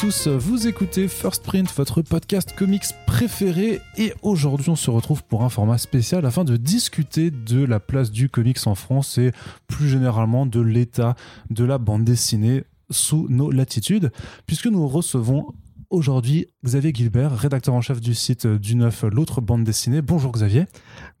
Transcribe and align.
tous, 0.00 0.28
vous 0.28 0.66
écoutez 0.66 1.08
First 1.08 1.42
Print, 1.42 1.70
votre 1.76 2.00
podcast 2.00 2.54
comics 2.56 2.86
préféré, 3.06 3.82
et 3.98 4.14
aujourd'hui 4.22 4.70
on 4.70 4.76
se 4.76 4.90
retrouve 4.90 5.22
pour 5.24 5.42
un 5.42 5.50
format 5.50 5.76
spécial 5.76 6.24
afin 6.24 6.44
de 6.44 6.56
discuter 6.56 7.30
de 7.30 7.62
la 7.62 7.80
place 7.80 8.10
du 8.10 8.30
comics 8.30 8.66
en 8.66 8.74
France 8.74 9.18
et 9.18 9.32
plus 9.66 9.90
généralement 9.90 10.46
de 10.46 10.60
l'état 10.60 11.16
de 11.50 11.64
la 11.64 11.76
bande 11.76 12.04
dessinée 12.04 12.64
sous 12.88 13.26
nos 13.28 13.50
latitudes, 13.50 14.10
puisque 14.46 14.68
nous 14.68 14.88
recevons 14.88 15.52
aujourd'hui 15.90 16.46
Xavier 16.64 16.92
Gilbert, 16.94 17.36
rédacteur 17.36 17.74
en 17.74 17.82
chef 17.82 18.00
du 18.00 18.14
site 18.14 18.46
du 18.46 18.76
Neuf, 18.76 19.02
l'autre 19.02 19.42
bande 19.42 19.64
dessinée. 19.64 20.00
Bonjour 20.00 20.32
Xavier. 20.32 20.64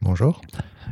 Bonjour. 0.00 0.40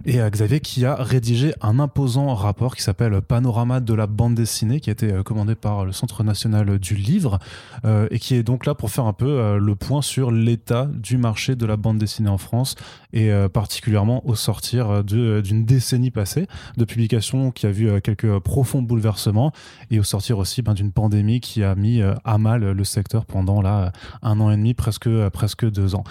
Et 0.05 0.21
euh, 0.21 0.31
Xavier 0.31 0.61
qui 0.61 0.85
a 0.85 0.95
rédigé 0.95 1.55
un 1.61 1.79
imposant 1.79 2.35
rapport 2.35 2.77
qui 2.77 2.83
s'appelle 2.83 3.21
Panorama 3.21 3.81
de 3.81 3.95
la 3.95 4.07
bande 4.07 4.35
dessinée, 4.35 4.81
qui 4.81 4.91
a 4.91 4.93
été 4.93 5.13
euh, 5.13 5.23
commandé 5.23 5.55
par 5.55 5.85
le 5.85 5.93
Centre 5.93 6.25
national 6.25 6.79
du 6.79 6.95
livre, 6.95 7.39
euh, 7.85 8.09
et 8.11 8.19
qui 8.19 8.35
est 8.35 8.43
donc 8.43 8.67
là 8.67 8.75
pour 8.75 8.91
faire 8.91 9.07
un 9.07 9.13
peu 9.13 9.59
le 9.59 9.75
point 9.75 10.03
sur 10.03 10.31
l'état 10.31 10.87
du 10.87 11.19
marché 11.19 11.57
de 11.57 11.67
la 11.67 11.77
bande 11.77 11.99
dessinée 11.99 12.29
en 12.29 12.39
France, 12.39 12.75
et 13.13 13.31
particulièrement 13.53 14.27
au 14.27 14.35
sortir 14.35 15.05
d'une 15.05 15.65
décennie 15.65 16.11
passée 16.11 16.47
de 16.77 16.85
publication 16.85 17.51
qui 17.51 17.67
a 17.67 17.71
vu 17.71 18.01
quelques 18.01 18.39
profonds 18.41 18.83
bouleversements, 18.83 19.53
et 19.91 19.99
au 19.99 20.03
sortir 20.03 20.39
aussi 20.39 20.63
ben, 20.63 20.75
d'une 20.75 20.93
pandémie 20.93 21.41
qui 21.41 21.63
a 21.63 21.75
mis 21.75 22.01
à 22.25 22.39
mal 22.39 22.73
le 22.73 22.85
secteur 22.85 23.27
pendant 23.27 23.63
là 23.63 23.93
un 24.23 24.41
an 24.41 24.51
et 24.51 24.57
demi, 24.57 24.75
presque, 24.75 25.09
presque 25.31 25.69
deux 25.71 25.95
ans. 25.95 26.05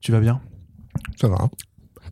Tu 0.00 0.12
vas 0.12 0.20
bien? 0.20 0.40
Ça 1.16 1.28
va. 1.28 1.48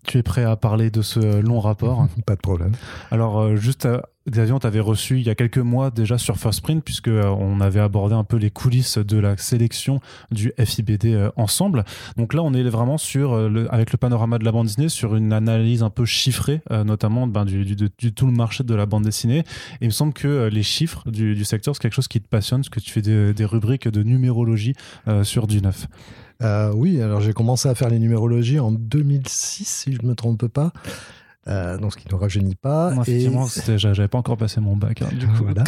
Tu 0.07 0.19
es 0.19 0.23
prêt 0.23 0.45
à 0.45 0.55
parler 0.55 0.91
de 0.91 1.03
ce 1.03 1.41
long 1.41 1.59
rapport? 1.59 2.07
Pas 2.27 2.37
de 2.37 2.41
problème. 2.41 2.73
Alors, 3.11 3.41
euh, 3.41 3.57
juste, 3.57 3.87
euh, 3.87 4.01
Xavier, 4.31 4.53
on 4.53 4.61
t'avait 4.61 4.81
reçu 4.81 5.19
il 5.19 5.27
y 5.27 5.31
a 5.31 5.35
quelques 5.35 5.59
mois 5.59 5.91
déjà 5.91 6.17
sur 6.17 6.37
First 6.37 6.61
Print, 6.61 6.85
puisque 6.85 7.09
euh, 7.09 7.25
on 7.25 7.61
avait 7.61 7.81
abordé 7.81 8.15
un 8.15 8.23
peu 8.23 8.37
les 8.37 8.51
coulisses 8.51 8.99
de 8.99 9.19
la 9.19 9.37
sélection 9.37 10.01
du 10.31 10.53
FIBD 10.59 11.31
ensemble. 11.37 11.85
Donc 12.17 12.35
là, 12.35 12.43
on 12.43 12.55
est 12.55 12.63
vraiment 12.63 12.99
sur, 12.99 13.37
le, 13.49 13.73
avec 13.75 13.91
le 13.91 13.99
panorama 13.99 14.39
de 14.39 14.45
la 14.45 14.53
bande 14.53 14.67
dessinée, 14.67 14.89
sur 14.89 15.17
une 15.17 15.33
analyse 15.33 15.83
un 15.83 15.91
peu 15.91 16.05
chiffrée, 16.05 16.61
notamment 16.71 17.27
ben, 17.27 17.45
du, 17.45 17.65
du, 17.65 18.13
tout 18.13 18.27
le 18.27 18.33
marché 18.33 18.63
de 18.63 18.75
la 18.75 18.87
bande 18.87 19.05
dessinée. 19.05 19.39
Et 19.39 19.45
il 19.83 19.87
me 19.87 19.93
semble 19.93 20.13
que 20.13 20.49
les 20.53 20.63
chiffres 20.63 21.11
du, 21.11 21.45
secteur, 21.45 21.75
c'est 21.75 21.83
quelque 21.83 21.95
chose 21.95 22.09
qui 22.09 22.21
te 22.21 22.29
passionne, 22.29 22.61
parce 22.61 22.69
que 22.69 22.81
tu 22.81 22.91
fais 22.91 23.03
des, 23.03 23.35
des 23.35 23.45
rubriques 23.45 23.89
de 23.89 24.03
numérologie 24.03 24.75
sur 25.23 25.47
du 25.49 25.61
neuf. 25.61 25.89
Euh, 26.43 26.73
oui, 26.73 27.01
alors 27.01 27.21
j'ai 27.21 27.33
commencé 27.33 27.69
à 27.69 27.75
faire 27.75 27.89
les 27.89 27.99
numérologies 27.99 28.59
en 28.59 28.73
2006, 28.73 29.65
si 29.65 29.93
je 29.93 30.03
ne 30.03 30.09
me 30.09 30.15
trompe 30.15 30.47
pas. 30.49 30.73
Euh, 31.49 31.79
donc 31.79 31.93
ce 31.93 31.97
qui 31.97 32.13
ne 32.13 32.19
rajeunit 32.19 32.57
pas. 32.57 32.91
Moi, 32.91 33.05
effectivement, 33.07 33.47
et... 33.47 33.79
j'avais 33.79 34.09
pas 34.09 34.19
encore 34.19 34.37
passé 34.37 34.61
mon 34.61 34.77
bac. 34.77 35.03
Hein, 35.03 35.09
du 35.17 35.29
coup. 35.29 35.45
Voilà. 35.45 35.63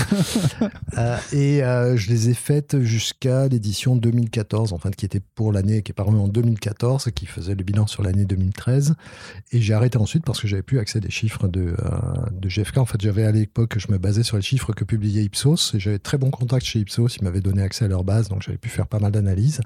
euh, 0.98 1.16
et 1.32 1.62
euh, 1.62 1.96
je 1.96 2.10
les 2.10 2.30
ai 2.30 2.34
faites 2.34 2.80
jusqu'à 2.80 3.46
l'édition 3.46 3.94
2014, 3.94 4.72
en 4.72 4.78
fait, 4.78 4.96
qui 4.96 5.06
était 5.06 5.20
pour 5.20 5.52
l'année, 5.52 5.82
qui 5.82 5.92
est 5.92 5.94
parue 5.94 6.16
en 6.16 6.26
2014, 6.26 7.10
qui 7.14 7.26
faisait 7.26 7.54
le 7.54 7.62
bilan 7.62 7.86
sur 7.86 8.02
l'année 8.02 8.24
2013. 8.24 8.94
Et 9.52 9.60
j'ai 9.60 9.74
arrêté 9.74 9.98
ensuite 9.98 10.24
parce 10.24 10.40
que 10.40 10.48
j'avais 10.48 10.62
plus 10.62 10.80
accès 10.80 10.98
des 10.98 11.10
chiffres 11.10 11.46
de, 11.46 11.76
de 12.32 12.48
GFK. 12.48 12.78
En 12.78 12.84
fait, 12.84 13.00
j'avais 13.00 13.24
à 13.24 13.30
l'époque, 13.30 13.78
je 13.78 13.92
me 13.92 13.98
basais 13.98 14.24
sur 14.24 14.36
les 14.36 14.42
chiffres 14.42 14.72
que 14.72 14.84
publiait 14.84 15.22
Ipsos. 15.22 15.74
Et 15.74 15.80
j'avais 15.80 16.00
très 16.00 16.18
bon 16.18 16.30
contact 16.30 16.66
chez 16.66 16.80
Ipsos. 16.80 17.16
Ils 17.20 17.24
m'avaient 17.24 17.40
donné 17.40 17.62
accès 17.62 17.84
à 17.84 17.88
leur 17.88 18.02
base, 18.02 18.28
donc 18.28 18.42
j'avais 18.42 18.58
pu 18.58 18.68
faire 18.68 18.88
pas 18.88 18.98
mal 18.98 19.12
d'analyses. 19.12 19.60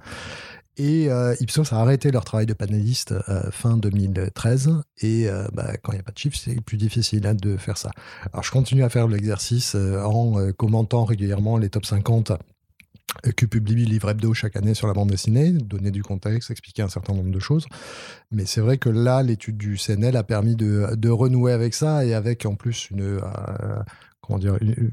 Et 0.79 1.11
euh, 1.11 1.35
Ipsos 1.41 1.73
a 1.73 1.77
arrêté 1.77 2.11
leur 2.11 2.25
travail 2.25 2.47
de 2.47 2.55
panéliste 2.55 3.13
euh, 3.29 3.51
fin 3.51 3.77
2013. 3.77 4.81
Et 5.03 5.29
euh, 5.29 5.47
bah, 5.53 5.77
quand 5.83 5.93
il 5.93 5.97
n'y 5.97 6.01
a 6.01 6.05
pas 6.05 6.13
de 6.13 6.19
chiffres, 6.19 6.39
c'est 6.43 6.61
plus 6.61 6.79
difficile 6.79 7.27
hein, 7.27 7.35
de 7.35 7.57
faire 7.57 7.77
ça. 7.77 7.91
Alors 8.33 8.43
je 8.43 8.51
continue 8.51 8.83
à 8.83 8.89
faire 8.89 9.07
l'exercice 9.07 9.75
en 9.75 10.53
commentant 10.53 11.05
régulièrement 11.05 11.59
les 11.59 11.69
top 11.69 11.85
50 11.85 12.33
que 13.37 13.45
publie 13.45 13.85
Livre 13.85 14.09
Hebdo 14.09 14.33
chaque 14.33 14.57
année 14.57 14.73
sur 14.73 14.87
la 14.87 14.95
bande 14.95 15.11
dessinée, 15.11 15.53
donner 15.53 15.91
du 15.91 16.03
contexte, 16.03 16.51
expliquer 16.51 16.81
un 16.81 16.89
certain 16.89 17.13
nombre 17.13 17.31
de 17.31 17.39
choses. 17.39 17.67
Mais 18.31 18.47
c'est 18.47 18.63
vrai 18.63 18.79
que 18.79 18.89
là, 18.89 19.23
l'étude 19.23 19.59
du 19.59 19.77
CNL 19.77 20.17
a 20.17 20.23
permis 20.23 20.57
de, 20.57 20.95
de, 20.97 21.09
renouer 21.11 21.53
avec 21.53 21.75
ça 21.75 22.07
et 22.07 22.15
avec 22.15 22.47
en 22.47 22.55
plus 22.55 22.89
une, 22.91 23.21
comment 24.23 24.39
dire, 24.39 24.57
une, 24.63 24.91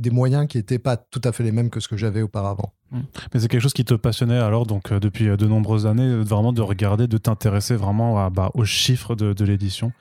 des 0.00 0.10
moyens 0.10 0.46
qui 0.46 0.56
n'étaient 0.56 0.78
pas 0.78 0.96
tout 0.96 1.20
à 1.24 1.32
fait 1.32 1.42
les 1.42 1.52
mêmes 1.52 1.70
que 1.70 1.80
ce 1.80 1.88
que 1.88 1.96
j'avais 1.96 2.22
auparavant. 2.22 2.72
Mmh. 2.90 2.98
Mais 3.32 3.40
c'est 3.40 3.48
quelque 3.48 3.60
chose 3.60 3.74
qui 3.74 3.84
te 3.84 3.94
passionnait 3.94 4.38
alors, 4.38 4.66
donc 4.66 4.90
euh, 4.90 4.98
depuis 4.98 5.28
euh, 5.28 5.36
de 5.36 5.46
nombreuses 5.46 5.86
années, 5.86 6.02
euh, 6.02 6.22
vraiment 6.22 6.52
de 6.52 6.62
regarder, 6.62 7.06
de 7.06 7.18
t'intéresser 7.18 7.76
vraiment 7.76 8.24
à, 8.24 8.30
bah, 8.30 8.50
aux 8.54 8.64
chiffres 8.64 9.14
de, 9.14 9.32
de 9.32 9.44
l'édition? 9.44 9.92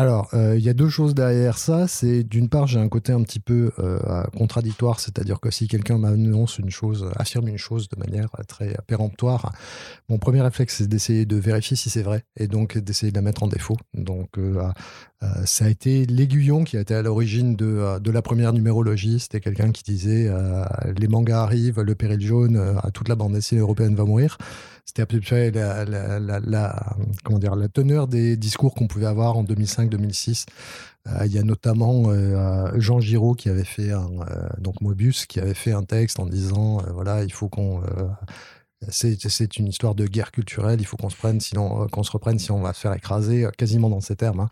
Alors, 0.00 0.30
euh, 0.32 0.56
il 0.56 0.64
y 0.64 0.70
a 0.70 0.72
deux 0.72 0.88
choses 0.88 1.14
derrière 1.14 1.58
ça. 1.58 1.86
C'est 1.86 2.22
d'une 2.22 2.48
part, 2.48 2.66
j'ai 2.66 2.80
un 2.80 2.88
côté 2.88 3.12
un 3.12 3.20
petit 3.22 3.38
peu 3.38 3.70
euh, 3.78 4.22
contradictoire, 4.34 4.98
c'est-à-dire 4.98 5.40
que 5.40 5.50
si 5.50 5.68
quelqu'un 5.68 5.98
m'annonce 5.98 6.58
une 6.58 6.70
chose, 6.70 7.10
affirme 7.16 7.48
une 7.48 7.58
chose 7.58 7.86
de 7.90 7.98
manière 7.98 8.30
très 8.48 8.78
péremptoire, 8.86 9.52
mon 10.08 10.16
premier 10.16 10.40
réflexe 10.40 10.76
c'est 10.78 10.86
d'essayer 10.86 11.26
de 11.26 11.36
vérifier 11.36 11.76
si 11.76 11.90
c'est 11.90 12.00
vrai 12.00 12.24
et 12.38 12.46
donc 12.46 12.78
d'essayer 12.78 13.12
de 13.12 13.16
la 13.16 13.20
mettre 13.20 13.42
en 13.42 13.46
défaut. 13.46 13.76
Donc, 13.92 14.38
euh, 14.38 14.62
ça 15.44 15.66
a 15.66 15.68
été 15.68 16.06
l'aiguillon 16.06 16.64
qui 16.64 16.78
a 16.78 16.80
été 16.80 16.94
à 16.94 17.02
l'origine 17.02 17.54
de, 17.54 17.98
de, 17.98 18.10
la 18.10 18.22
première 18.22 18.54
numérologie. 18.54 19.20
C'était 19.20 19.40
quelqu'un 19.40 19.70
qui 19.70 19.82
disait 19.82 20.32
les 20.96 21.08
mangas 21.08 21.42
arrivent, 21.42 21.82
le 21.82 21.94
péril 21.94 22.22
jaune, 22.22 22.80
toute 22.94 23.10
la 23.10 23.16
bande 23.16 23.34
dessinée 23.34 23.60
européenne 23.60 23.94
va 23.94 24.04
mourir. 24.04 24.38
C'était 24.90 25.02
à 25.02 25.06
peu 25.06 25.20
près 25.20 25.52
la, 25.52 26.96
comment 27.22 27.38
dire, 27.38 27.54
la 27.54 27.68
teneur 27.68 28.08
des 28.08 28.36
discours 28.36 28.74
qu'on 28.74 28.88
pouvait 28.88 29.06
avoir 29.06 29.36
en 29.36 29.44
2005-2006. 29.44 30.46
Euh, 31.06 31.26
il 31.26 31.32
y 31.32 31.38
a 31.38 31.44
notamment 31.44 32.06
euh, 32.08 32.72
Jean 32.74 32.98
Giraud 32.98 33.34
qui 33.34 33.48
avait 33.48 33.62
fait 33.62 33.92
un, 33.92 34.10
euh, 34.18 34.48
donc 34.58 34.80
Mobius 34.80 35.26
qui 35.26 35.38
avait 35.38 35.54
fait 35.54 35.70
un 35.70 35.84
texte 35.84 36.18
en 36.18 36.26
disant 36.26 36.82
voilà 36.92 37.22
il 37.22 37.32
faut 37.32 37.48
qu'on 37.48 37.82
c'est 38.88 39.56
une 39.58 39.68
histoire 39.68 39.94
de 39.94 40.08
guerre 40.08 40.32
culturelle. 40.32 40.80
Il 40.80 40.86
faut 40.86 40.96
qu'on 40.96 41.10
se 41.10 41.16
prenne, 41.16 41.38
se 41.38 41.54
reprenne, 42.10 42.40
sinon 42.40 42.58
on 42.58 42.62
va 42.62 42.72
se 42.72 42.80
faire 42.80 42.94
écraser, 42.94 43.46
quasiment 43.56 43.90
dans 43.90 44.00
ces 44.00 44.16
termes. 44.16 44.40
Hein. 44.40 44.50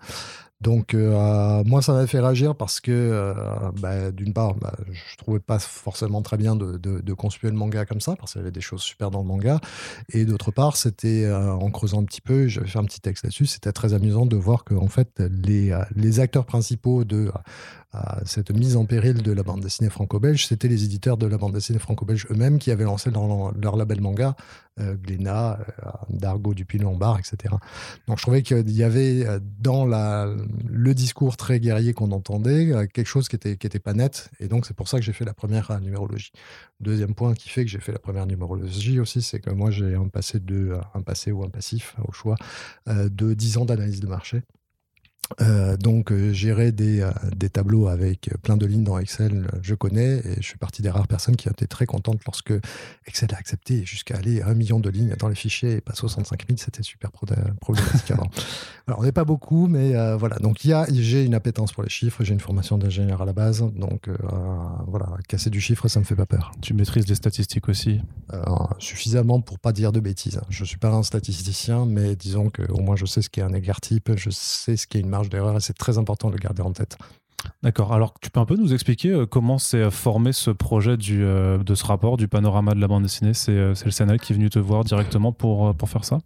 Donc 0.61 0.93
euh, 0.95 1.63
moi 1.65 1.83
ça 1.83 1.93
m'a 1.93 2.07
fait 2.09 2.19
réagir 2.19 2.57
parce 2.57 2.81
que 2.81 2.91
euh, 2.91 3.33
bah, 3.81 4.11
d'une 4.11 4.33
part 4.33 4.55
bah, 4.55 4.73
je 4.91 5.17
trouvais 5.17 5.39
pas 5.39 5.61
forcément 5.61 6.21
très 6.21 6.37
bien 6.37 6.57
de, 6.57 6.77
de, 6.79 7.01
le 7.43 7.53
manga 7.53 7.87
comme 7.87 8.01
ça 8.01 8.17
parce 8.17 8.33
qu'il 8.33 8.41
y 8.41 8.43
avait 8.43 8.51
des 8.51 8.61
choses 8.61 8.83
super 8.83 9.13
dans 9.13 9.21
le 9.21 9.27
manga. 9.27 9.61
Et 10.13 10.25
d'autre 10.25 10.51
part 10.51 10.77
c'était 10.77 11.25
euh, 11.25 11.53
en 11.53 11.71
creusant 11.71 12.03
un 12.03 12.05
petit 12.05 12.21
peu 12.21 12.49
j'avais 12.49 12.67
fait 12.67 12.79
un 12.81 12.85
petit 12.85 13.01
texte 13.01 13.23
là-dessus 13.23 13.47
c'était 13.47 13.71
très 13.71 13.95
amusant 13.95 14.27
de 14.27 14.37
voir 14.37 14.65
que 14.65 14.75
en 14.75 14.89
fait 14.89 15.23
les, 15.31 15.73
acteurs 16.19 16.47
principaux 16.47 17.05
de 17.05 17.31
cette 18.25 18.51
mise 18.51 18.77
en 18.77 18.85
péril 18.85 19.23
de 19.23 19.33
la 19.33 19.43
bande 19.43 19.61
dessinée 19.61 19.89
franco-belge, 19.89 20.47
c'était 20.47 20.69
les 20.69 20.85
éditeurs 20.85 21.17
de 21.17 21.27
la 21.27 21.39
bande 21.39 21.55
dessinée 21.55 21.79
franco-belge 21.79 22.27
eux-mêmes 22.31 22.59
qui 22.59 22.71
avaient 22.71 22.85
lancé 22.85 23.11
leur, 23.11 23.77
label 23.77 24.01
manga, 24.01 24.37
euh, 24.37 24.68
Glénat, 24.79 25.59
euh, 25.61 25.91
Dargo, 26.11 26.55
Dupuis-Lombard, 26.55 27.19
etc. 27.19 27.55
Donc 28.07 28.19
je 28.19 28.23
trouvais 28.23 28.43
qu'il 28.43 28.71
y 28.71 28.83
avait 28.83 29.27
euh, 29.27 29.41
dans 29.61 29.85
le 29.87 30.95
discours 30.95 31.37
très 31.37 31.61
guerrier 31.61 31.95
qu'on 31.95 32.13
entendait 32.13 32.73
euh, 32.73 32.87
quelque 32.87 33.07
chose 33.07 33.29
qui 33.29 33.37
était, 33.37 33.57
qui 33.57 33.67
était 33.67 33.79
pas 33.79 33.95
net, 33.95 34.31
et 34.41 34.49
donc 34.49 34.67
c'est 34.67 34.75
pour 34.75 34.89
ça 34.89 34.99
que 34.99 35.05
j'ai 35.05 35.13
fait 35.13 35.25
la 35.25 35.35
première 35.35 35.79
numérologie. 35.81 36.33
Deuxième 36.81 37.15
point 37.15 37.35
qui 37.35 37.49
fait 37.49 37.65
que 37.65 37.71
j'ai 37.71 37.81
fait 37.81 37.93
la 37.93 37.99
première 37.99 38.27
numérologie 38.27 39.01
aussi, 39.01 39.23
c'est 39.23 39.41
que 39.41 39.51
moi 39.51 39.71
j'ai 39.71 39.95
un 39.95 40.09
passé, 40.09 40.41
un 40.95 41.03
passé 41.03 41.33
ou 41.33 41.43
un 41.45 41.51
passif 41.51 41.97
au 42.07 42.13
choix 42.13 42.37
de 42.87 43.35
10 43.35 43.59
ans 43.59 43.65
d'analyse 43.65 44.01
de 44.01 44.07
marché. 44.07 44.43
Euh, 45.43 45.77
donc 45.77 46.11
euh, 46.11 46.33
gérer 46.33 46.73
des, 46.73 47.03
euh, 47.03 47.11
des, 47.37 47.51
tableaux 47.51 47.89
avec 47.89 48.31
plein 48.43 48.57
de 48.57 48.65
lignes 48.65 48.85
dans 48.85 48.99
Excel, 48.99 49.47
je 49.61 49.75
connais 49.75 50.21
et 50.25 50.37
je 50.39 50.43
suis 50.43 50.57
partie 50.57 50.81
des 50.81 50.89
rares 50.89 51.07
personnes 51.07 51.37
qui 51.37 51.49
ont 51.49 51.53
été 51.53 51.67
très 51.67 51.85
contentes 51.85 52.21
lorsque 52.25 52.55
Excel 53.07 53.29
a 53.35 53.37
accepté 53.37 53.85
jusqu'à 53.85 54.17
aller 54.17 54.41
à 54.41 54.49
un 54.49 54.55
million 54.55 54.81
de 54.81 54.89
lignes 54.89 55.15
dans 55.19 55.29
les 55.29 55.35
fichiers 55.35 55.73
et 55.73 55.81
pas 55.83 55.93
65 55.93 56.47
000, 56.49 56.59
c'était 56.59 56.83
super 56.83 57.11
problématique 57.13 58.11
avant. 58.11 58.31
Alors 58.87 59.01
on 59.01 59.03
n'est 59.03 59.13
pas 59.13 59.27
beaucoup, 59.27 59.67
mais 59.67 59.93
voilà. 60.17 60.37
Donc 60.37 60.65
il 60.65 60.71
y 60.71 60.73
a, 60.73 60.87
j'ai 60.91 61.25
une 61.25 61.35
appétence 61.35 61.73
pour 61.73 61.83
les 61.83 61.91
chiffres, 61.91 62.25
j'ai 62.25 62.33
une 62.33 62.41
formation 62.41 62.79
d'ingénieur 62.79 63.21
à 63.21 63.27
la 63.27 63.35
base, 63.35 63.63
donc 63.77 64.09
voilà, 64.87 65.09
casser 65.29 65.51
du 65.51 65.61
chiffre, 65.61 65.89
ça 65.89 66.01
me 66.01 66.07
fait 66.07 66.17
pas 66.17 66.25
peur. 66.25 66.53
Tu 66.63 66.73
maîtrises 66.73 67.07
les 67.07 67.15
statistiques 67.15 67.69
aussi? 67.69 68.01
Suffisamment 68.79 69.43
pour 69.43 69.59
pas 69.59 69.73
dire 69.73 69.93
de 69.93 70.01
bêtises. 70.01 70.41
Je 70.49 70.65
suis 70.65 70.79
pas 70.79 70.91
un 70.91 71.03
statisticien, 71.03 71.85
mais 71.85 72.17
disons 72.17 72.49
que 72.49 72.63
au 72.73 72.81
moins 72.81 72.97
je 72.97 73.05
sais 73.05 73.21
ce 73.21 73.29
qu'est 73.29 73.43
un 73.43 73.53
écart 73.53 73.83
type, 73.83 74.11
je 74.17 74.31
sais 74.31 74.79
ce 74.79 74.87
qu'est 74.87 75.01
une 75.01 75.08
marge 75.09 75.29
d'erreur 75.29 75.57
et 75.57 75.61
c'est 75.61 75.77
très 75.77 75.99
important 75.99 76.29
de 76.29 76.35
le 76.35 76.39
garder 76.39 76.63
en 76.63 76.73
tête. 76.73 76.97
D'accord. 77.63 77.93
Alors, 77.93 78.15
tu 78.21 78.31
peux 78.31 78.41
un 78.41 78.45
peu 78.45 78.57
nous 78.57 78.73
expliquer 78.73 79.11
euh, 79.11 79.27
comment 79.27 79.59
s'est 79.59 79.91
formé 79.91 80.33
ce 80.33 80.51
projet 80.51 80.97
du, 80.97 81.23
euh, 81.25 81.59
de 81.59 81.75
ce 81.75 81.85
rapport 81.85 82.17
du 82.17 82.29
panorama 82.29 82.75
de 82.75 82.81
la 82.81 82.89
bande 82.89 83.03
dessinée? 83.03 83.35
C'est 83.35 83.53
euh, 83.53 83.75
le 83.85 83.91
CNL 83.91 84.21
qui 84.21 84.33
est 84.33 84.37
venu 84.37 84.51
te 84.51 84.59
voir 84.59 84.85
directement 84.85 85.33
pour, 85.33 85.75
pour 85.75 85.89
faire 85.89 86.05
ça? 86.05 86.19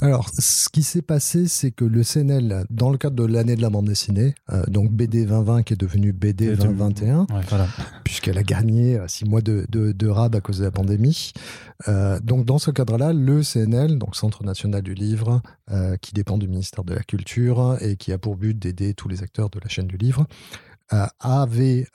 Alors, 0.00 0.28
ce 0.38 0.68
qui 0.68 0.82
s'est 0.82 1.02
passé, 1.02 1.46
c'est 1.46 1.70
que 1.70 1.84
le 1.84 2.02
CNL, 2.02 2.64
dans 2.70 2.90
le 2.90 2.98
cadre 2.98 3.16
de 3.16 3.24
l'année 3.24 3.56
de 3.56 3.62
la 3.62 3.70
bande 3.70 3.86
dessinée, 3.86 4.34
donc 4.68 4.90
BD 4.90 5.24
2020 5.24 5.62
qui 5.62 5.74
est 5.74 5.80
devenu 5.80 6.12
BD 6.12 6.56
2021, 6.56 7.26
puisqu'elle 8.04 8.38
a 8.38 8.42
gagné 8.42 9.00
six 9.06 9.24
mois 9.24 9.40
de, 9.40 9.66
de, 9.68 9.92
de, 9.92 10.08
RAB 10.08 10.34
à 10.34 10.40
cause 10.40 10.58
de 10.58 10.64
la 10.64 10.70
pandémie. 10.70 11.32
donc, 12.22 12.44
dans 12.44 12.58
ce 12.58 12.70
cadre-là, 12.70 13.12
le 13.12 13.42
CNL, 13.42 13.98
donc 13.98 14.16
Centre 14.16 14.42
national 14.44 14.82
du 14.82 14.94
livre, 14.94 15.42
qui 16.00 16.12
dépend 16.12 16.38
du 16.38 16.48
ministère 16.48 16.84
de 16.84 16.94
la 16.94 17.02
Culture 17.02 17.76
et 17.80 17.96
qui 17.96 18.12
a 18.12 18.18
pour 18.18 18.36
but 18.36 18.58
d'aider 18.58 18.94
tous 18.94 19.08
les 19.08 19.22
acteurs 19.22 19.50
de 19.50 19.60
la 19.60 19.68
chaîne 19.68 19.86
du 19.86 19.96
livre, 19.96 20.26
avait 21.20 21.86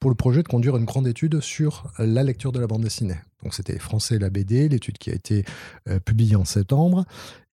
pour 0.00 0.10
le 0.10 0.16
projet 0.16 0.42
de 0.42 0.48
conduire 0.48 0.76
une 0.76 0.86
grande 0.86 1.06
étude 1.06 1.40
sur 1.40 1.92
la 1.98 2.22
lecture 2.22 2.52
de 2.52 2.60
la 2.60 2.66
bande 2.66 2.82
dessinée. 2.82 3.16
Donc 3.42 3.54
c'était 3.54 3.78
français 3.78 4.18
la 4.18 4.30
BD, 4.30 4.68
l'étude 4.68 4.98
qui 4.98 5.10
a 5.10 5.14
été 5.14 5.44
publiée 6.04 6.36
en 6.36 6.44
septembre. 6.44 7.04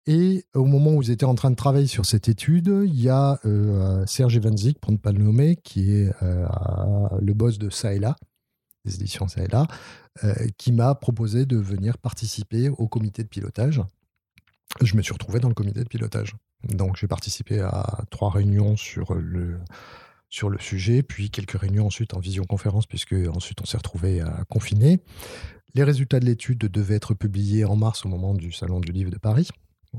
Et 0.07 0.45
au 0.55 0.67
moment 0.67 0.93
où 0.93 1.03
ils 1.03 1.11
étaient 1.11 1.25
en 1.25 1.35
train 1.35 1.51
de 1.51 1.57
travailler 1.57 1.87
sur 1.87 2.05
cette 2.05 2.29
étude, 2.29 2.71
il 2.85 3.01
y 3.01 3.09
a 3.09 3.41
Serge 4.07 4.37
Evanzik, 4.37 4.79
pour 4.79 4.93
ne 4.93 4.99
pas 4.99 5.13
le 5.13 5.23
nommer, 5.23 5.57
qui 5.57 5.93
est 5.93 6.13
le 6.21 7.33
boss 7.33 7.59
de 7.59 7.71
là, 7.99 8.17
des 8.85 8.97
éditions 8.97 9.27
et 9.29 9.47
là, 9.47 9.67
qui 10.59 10.73
m'a 10.73 10.95
proposé 10.95 11.47
de 11.47 11.57
venir 11.57 11.97
participer 11.99 12.69
au 12.69 12.87
comité 12.87 13.23
de 13.23 13.29
pilotage. 13.29 13.81
Je 14.83 14.97
me 14.97 15.03
suis 15.03 15.13
retrouvé 15.13 15.41
dans 15.41 15.49
le 15.49 15.55
comité 15.55 15.83
de 15.83 15.89
pilotage. 15.89 16.35
Donc 16.65 16.97
j'ai 16.97 17.07
participé 17.07 17.61
à 17.61 18.05
trois 18.11 18.31
réunions 18.31 18.77
sur 18.77 19.15
le, 19.15 19.59
sur 20.29 20.51
le 20.51 20.59
sujet, 20.59 21.03
puis 21.03 21.31
quelques 21.31 21.59
réunions 21.59 21.87
ensuite 21.87 22.15
en 22.15 22.19
visioconférence, 22.19 22.87
puisque 22.87 23.15
ensuite 23.33 23.61
on 23.63 23.65
s'est 23.65 23.77
retrouvé 23.77 24.21
à 24.21 24.45
confiner. 24.49 25.01
Les 25.75 25.85
résultats 25.85 26.21
de 26.21 26.27
l'étude 26.27 26.59
devaient 26.59 26.95
être 26.95 27.15
publiés 27.15 27.65
en 27.65 27.77
mars 27.77 28.05
au 28.05 28.09
moment 28.09 28.35
du 28.35 28.53
Salon 28.53 28.81
du 28.81 28.93
Livre 28.93 29.11
de 29.11 29.19
Paris 29.19 29.49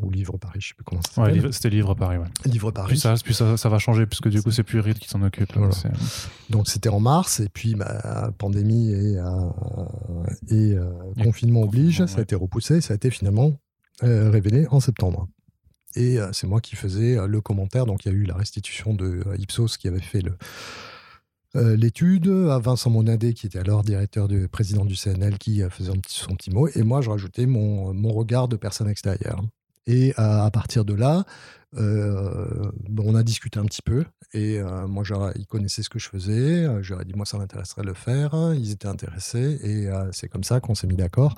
ou 0.01 0.09
Livre 0.09 0.37
Paris, 0.37 0.59
je 0.61 0.69
sais 0.69 0.73
plus 0.73 0.83
comment 0.83 1.01
ça 1.01 1.25
s'appelle. 1.25 1.53
c'était 1.53 1.69
Livre 1.69 1.93
Paris, 1.93 2.17
ouais. 2.17 2.27
Livre 2.45 2.71
Paris. 2.71 2.89
Puis 2.89 2.99
ça, 2.99 3.15
puis 3.23 3.33
ça, 3.33 3.57
ça 3.57 3.69
va 3.69 3.79
changer, 3.79 4.05
puisque 4.05 4.29
du 4.29 4.41
coup, 4.41 4.51
c'est 4.51 4.63
plus 4.63 4.79
Reed 4.79 4.99
qui 4.99 5.07
s'en 5.07 5.21
occupe. 5.21 5.53
Donc 6.49 6.67
c'était 6.67 6.89
en 6.89 6.99
mars, 6.99 7.39
et 7.39 7.49
puis 7.49 7.75
bah, 7.75 8.31
pandémie 8.37 8.91
et, 8.91 9.17
euh, 9.17 9.23
et, 10.49 10.73
euh, 10.73 10.91
confinement 11.23 11.63
oblige, 11.63 12.05
ça 12.05 12.19
a 12.19 12.21
été 12.21 12.35
repoussé, 12.35 12.81
ça 12.81 12.93
a 12.93 12.95
été 12.95 13.09
finalement 13.09 13.53
euh, 14.03 14.29
révélé 14.29 14.67
en 14.69 14.79
septembre. 14.79 15.27
Et 15.97 16.17
c'est 16.33 16.45
moi 16.45 16.59
qui 16.59 16.75
faisais 16.75 17.25
le 17.25 17.39
commentaire, 17.39 17.85
donc 17.85 18.03
il 18.03 18.11
y 18.11 18.13
a 18.13 18.17
eu 18.17 18.23
la 18.23 18.35
restitution 18.35 18.93
de 18.93 19.23
Ipsos 19.37 19.77
qui 19.77 19.87
avait 19.87 20.01
fait 20.01 20.19
le, 20.19 20.37
l'étude, 21.55 22.27
à 22.27 22.59
Vincent 22.59 22.89
Monadé, 22.89 23.33
qui 23.33 23.47
était 23.47 23.59
alors 23.59 23.83
directeur 23.83 24.27
du 24.27 24.47
président 24.47 24.85
du 24.85 24.95
CNL, 24.95 25.37
qui 25.37 25.61
faisait 25.69 25.91
un 25.91 25.99
petit, 25.99 26.19
son 26.19 26.35
petit 26.35 26.51
mot, 26.51 26.67
et 26.67 26.83
moi 26.83 27.01
je 27.01 27.09
rajoutais 27.09 27.45
mon, 27.45 27.93
mon 27.93 28.13
regard 28.13 28.47
de 28.47 28.55
personne 28.55 28.89
extérieure. 28.89 29.41
Et 29.87 30.13
à, 30.17 30.49
partir 30.51 30.83
de 30.83 30.93
là, 30.93 31.25
euh, 31.77 32.71
on 32.97 33.15
a 33.15 33.23
discuté 33.23 33.59
un 33.59 33.65
petit 33.65 33.83
peu. 33.83 34.05
Et 34.33 34.59
euh, 34.59 34.87
moi, 34.87 35.03
ils 35.35 35.45
connaissaient 35.45 35.83
ce 35.83 35.89
que 35.89 35.99
je 35.99 36.09
faisais. 36.09 36.65
Euh, 36.65 36.81
j'aurais 36.81 37.05
dit, 37.05 37.13
moi, 37.13 37.25
ça 37.25 37.37
m'intéresserait 37.37 37.83
de 37.83 37.87
le 37.87 37.93
faire. 37.93 38.33
Ils 38.55 38.71
étaient 38.71 38.87
intéressés. 38.87 39.59
Et 39.63 39.89
c'est 40.11 40.27
comme 40.27 40.43
ça 40.43 40.59
qu'on 40.59 40.75
s'est 40.75 40.87
mis 40.87 40.95
d'accord. 40.95 41.35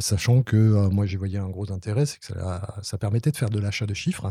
sachant 0.00 0.42
que 0.42 0.88
moi, 0.88 1.06
j'y 1.06 1.16
voyais 1.16 1.38
un 1.38 1.48
gros 1.48 1.72
intérêt. 1.72 2.04
C'est 2.04 2.18
que 2.18 2.26
ça, 2.26 2.76
ça, 2.82 2.98
permettait 2.98 3.30
de 3.30 3.36
faire 3.36 3.50
de 3.50 3.58
l'achat 3.58 3.86
de 3.86 3.94
chiffres. 3.94 4.30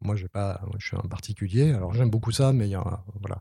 Moi, 0.00 0.16
pas, 0.32 0.60
je 0.78 0.86
suis 0.86 0.96
un 0.96 1.08
particulier. 1.08 1.72
Alors, 1.72 1.94
j'aime 1.94 2.10
beaucoup 2.10 2.32
ça, 2.32 2.52
mais 2.52 2.68
il 2.68 2.70
y 2.70 2.76
a, 2.76 3.04
voilà 3.20 3.40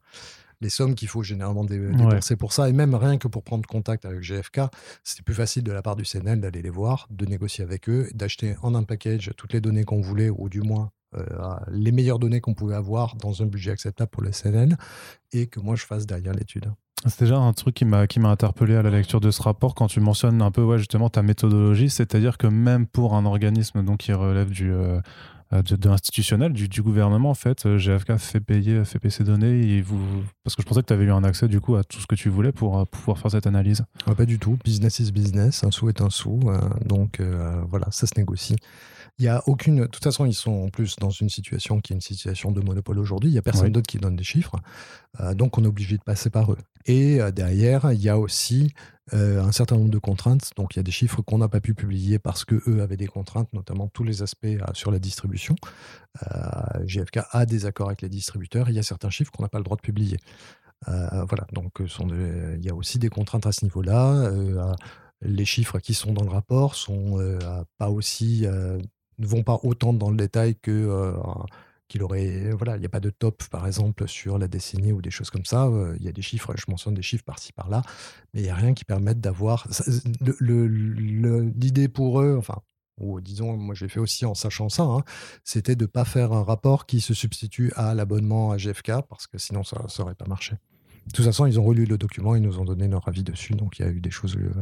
les 0.61 0.69
sommes 0.69 0.95
qu'il 0.95 1.07
faut 1.07 1.23
généralement 1.23 1.65
dépenser 1.65 2.35
pour 2.35 2.53
ça. 2.53 2.69
Et 2.69 2.73
même 2.73 2.95
rien 2.95 3.17
que 3.17 3.27
pour 3.27 3.43
prendre 3.43 3.67
contact 3.67 4.05
avec 4.05 4.21
GFK, 4.21 4.61
c'était 5.03 5.23
plus 5.23 5.33
facile 5.33 5.63
de 5.63 5.71
la 5.71 5.81
part 5.81 5.95
du 5.95 6.03
CNL 6.03 6.39
d'aller 6.39 6.61
les 6.61 6.69
voir, 6.69 7.07
de 7.09 7.25
négocier 7.25 7.63
avec 7.63 7.89
eux, 7.89 8.07
d'acheter 8.13 8.55
en 8.61 8.75
un 8.75 8.83
package 8.83 9.31
toutes 9.37 9.53
les 9.53 9.61
données 9.61 9.83
qu'on 9.83 10.01
voulait, 10.01 10.29
ou 10.29 10.49
du 10.49 10.61
moins 10.61 10.91
euh, 11.17 11.25
les 11.69 11.91
meilleures 11.91 12.19
données 12.19 12.39
qu'on 12.39 12.53
pouvait 12.53 12.75
avoir 12.75 13.15
dans 13.15 13.41
un 13.41 13.45
budget 13.45 13.71
acceptable 13.71 14.09
pour 14.09 14.23
le 14.23 14.31
CNL, 14.31 14.77
et 15.33 15.47
que 15.47 15.59
moi 15.59 15.75
je 15.75 15.85
fasse 15.85 16.05
derrière 16.05 16.33
l'étude. 16.33 16.71
C'est 17.07 17.21
déjà 17.21 17.37
un 17.37 17.51
truc 17.53 17.73
qui 17.73 17.85
m'a 17.85 18.05
qui 18.05 18.19
m'a 18.19 18.29
interpellé 18.29 18.75
à 18.75 18.83
la 18.83 18.91
lecture 18.91 19.19
de 19.19 19.31
ce 19.31 19.41
rapport 19.41 19.73
quand 19.73 19.87
tu 19.87 19.99
mentionnes 19.99 20.41
un 20.41 20.51
peu 20.51 20.61
ouais, 20.61 20.77
justement 20.77 21.09
ta 21.09 21.23
méthodologie, 21.23 21.89
c'est-à-dire 21.89 22.37
que 22.37 22.45
même 22.45 22.85
pour 22.85 23.15
un 23.15 23.25
organisme 23.25 23.83
donc 23.83 23.99
qui 24.01 24.13
relève 24.13 24.51
du 24.51 24.71
euh, 24.71 25.01
euh, 25.53 25.61
de, 25.61 25.89
l'institutionnel, 25.89 26.53
du, 26.53 26.81
gouvernement, 26.81 27.29
en 27.29 27.35
fait. 27.35 27.65
Euh, 27.65 27.77
GFK 27.77 28.17
fait 28.17 28.39
payer, 28.39 28.83
fait 28.85 28.99
payer 28.99 29.11
ces 29.11 29.23
données. 29.23 29.77
Et 29.77 29.81
vous... 29.81 29.99
Parce 30.43 30.55
que 30.55 30.61
je 30.61 30.67
pensais 30.67 30.81
que 30.81 30.87
tu 30.87 30.93
avais 30.93 31.05
eu 31.05 31.11
un 31.11 31.23
accès, 31.23 31.47
du 31.47 31.59
coup, 31.59 31.75
à 31.75 31.83
tout 31.83 31.99
ce 31.99 32.07
que 32.07 32.15
tu 32.15 32.29
voulais 32.29 32.51
pour 32.51 32.79
euh, 32.79 32.85
pouvoir 32.85 33.17
faire 33.17 33.31
cette 33.31 33.47
analyse. 33.47 33.83
Ah, 34.05 34.15
pas 34.15 34.25
du 34.25 34.39
tout. 34.39 34.57
Business 34.63 34.99
is 34.99 35.11
business. 35.11 35.63
Un 35.63 35.71
sou 35.71 35.89
est 35.89 36.01
un 36.01 36.09
sou. 36.09 36.39
donc, 36.85 37.21
voilà, 37.69 37.87
ça 37.91 38.07
se 38.07 38.13
négocie. 38.17 38.55
Il 39.19 39.25
y 39.25 39.27
a 39.27 39.43
aucune. 39.47 39.81
De 39.81 39.85
toute 39.85 40.03
façon, 40.03 40.25
ils 40.25 40.33
sont 40.33 40.51
en 40.51 40.69
plus 40.69 40.95
dans 40.97 41.09
une 41.09 41.29
situation 41.29 41.79
qui 41.79 41.93
est 41.93 41.95
une 41.95 42.01
situation 42.01 42.51
de 42.51 42.61
monopole 42.61 42.99
aujourd'hui. 42.99 43.29
Il 43.29 43.33
n'y 43.33 43.39
a 43.39 43.43
personne 43.43 43.71
d'autre 43.71 43.87
qui 43.87 43.97
donne 43.97 44.15
des 44.15 44.23
chiffres. 44.23 44.55
donc, 45.33 45.57
on 45.57 45.63
est 45.63 45.67
obligé 45.67 45.97
de 45.97 46.03
passer 46.03 46.29
par 46.29 46.51
eux. 46.51 46.57
Et 46.85 47.19
derrière, 47.31 47.91
il 47.91 48.01
y 48.01 48.09
a 48.09 48.17
aussi 48.17 48.73
euh, 49.13 49.43
un 49.43 49.51
certain 49.51 49.75
nombre 49.75 49.89
de 49.89 49.97
contraintes. 49.97 50.51
Donc 50.55 50.75
il 50.75 50.77
y 50.77 50.79
a 50.79 50.83
des 50.83 50.91
chiffres 50.91 51.21
qu'on 51.21 51.39
n'a 51.39 51.49
pas 51.49 51.59
pu 51.59 51.73
publier 51.73 52.17
parce 52.17 52.45
que 52.45 52.61
eux 52.69 52.81
avaient 52.81 52.97
des 52.97 53.07
contraintes, 53.07 53.51
notamment 53.51 53.89
tous 53.89 54.05
les 54.05 54.21
aspects 54.21 54.45
euh, 54.45 54.59
sur 54.73 54.89
la 54.89 54.99
distribution. 54.99 55.55
Euh, 56.31 56.85
GFK 56.85 57.19
a 57.31 57.45
des 57.45 57.65
accords 57.65 57.87
avec 57.87 58.01
les 58.01 58.09
distributeurs. 58.09 58.69
Il 58.69 58.75
y 58.75 58.79
a 58.79 58.83
certains 58.83 59.09
chiffres 59.09 59.31
qu'on 59.31 59.43
n'a 59.43 59.49
pas 59.49 59.57
le 59.57 59.65
droit 59.65 59.75
de 59.75 59.81
publier. 59.81 60.17
voilà, 60.87 61.45
donc 61.51 61.79
il 61.79 62.63
y 62.65 62.69
a 62.69 62.75
aussi 62.75 62.97
des 62.99 63.09
contraintes 63.09 63.45
à 63.45 63.51
ce 63.51 63.65
niveau-là. 63.65 64.31
les 65.21 65.45
chiffres 65.45 65.79
qui 65.79 65.93
sont 65.93 66.13
dans 66.13 66.23
le 66.23 66.31
rapport 66.31 66.73
sont 66.73 67.19
pas 67.77 67.89
aussi 67.89 68.47
ne 69.21 69.27
vont 69.27 69.43
pas 69.43 69.59
autant 69.63 69.93
dans 69.93 70.09
le 70.09 70.17
détail 70.17 70.55
que 70.55 71.13
qu'il 71.91 72.03
aurait. 72.03 72.51
Voilà, 72.51 72.77
il 72.77 72.79
n'y 72.79 72.85
a 72.85 72.89
pas 72.89 73.01
de 73.01 73.09
top, 73.09 73.43
par 73.49 73.67
exemple, 73.67 74.07
sur 74.07 74.37
la 74.37 74.47
décennie 74.47 74.93
ou 74.93 75.01
des 75.01 75.11
choses 75.11 75.29
comme 75.29 75.45
ça. 75.45 75.67
Euh, 75.67 75.95
il 75.99 76.05
y 76.05 76.07
a 76.07 76.13
des 76.13 76.21
chiffres, 76.21 76.53
je 76.57 76.63
mentionne 76.69 76.93
des 76.93 77.01
chiffres 77.01 77.25
par-ci, 77.25 77.51
par-là, 77.51 77.83
mais 78.33 78.39
il 78.39 78.43
n'y 78.43 78.49
a 78.49 78.55
rien 78.55 78.73
qui 78.73 78.85
permette 78.85 79.19
d'avoir. 79.19 79.67
L'idée 80.39 81.89
pour 81.89 82.21
eux, 82.21 82.35
enfin, 82.37 82.59
ou 82.97 83.19
disons, 83.19 83.57
moi 83.57 83.75
j'ai 83.75 83.89
fait 83.89 83.99
aussi 83.99 84.25
en 84.25 84.33
sachant 84.33 84.69
ça, 84.69 84.83
hein, 84.83 85.03
c'était 85.43 85.75
de 85.75 85.83
ne 85.83 85.87
pas 85.87 86.05
faire 86.05 86.31
un 86.31 86.43
rapport 86.43 86.85
qui 86.85 87.01
se 87.01 87.13
substitue 87.13 87.73
à 87.75 87.93
l'abonnement 87.93 88.51
à 88.51 88.57
GFK, 88.57 89.01
parce 89.09 89.27
que 89.27 89.37
sinon 89.37 89.63
ça 89.63 89.85
n'aurait 89.99 90.15
pas 90.15 90.27
marché. 90.27 90.55
De 91.07 91.11
toute 91.11 91.25
façon, 91.25 91.45
ils 91.45 91.59
ont 91.59 91.63
relu 91.63 91.85
le 91.85 91.97
document, 91.97 92.35
ils 92.35 92.41
nous 92.41 92.59
ont 92.59 92.65
donné 92.65 92.87
leur 92.87 93.07
avis 93.07 93.23
dessus, 93.23 93.53
donc 93.53 93.79
il 93.79 93.85
y 93.85 93.85
a 93.85 93.91
eu 93.91 93.99
des 93.99 94.11
choses. 94.11 94.37
Euh, 94.37 94.53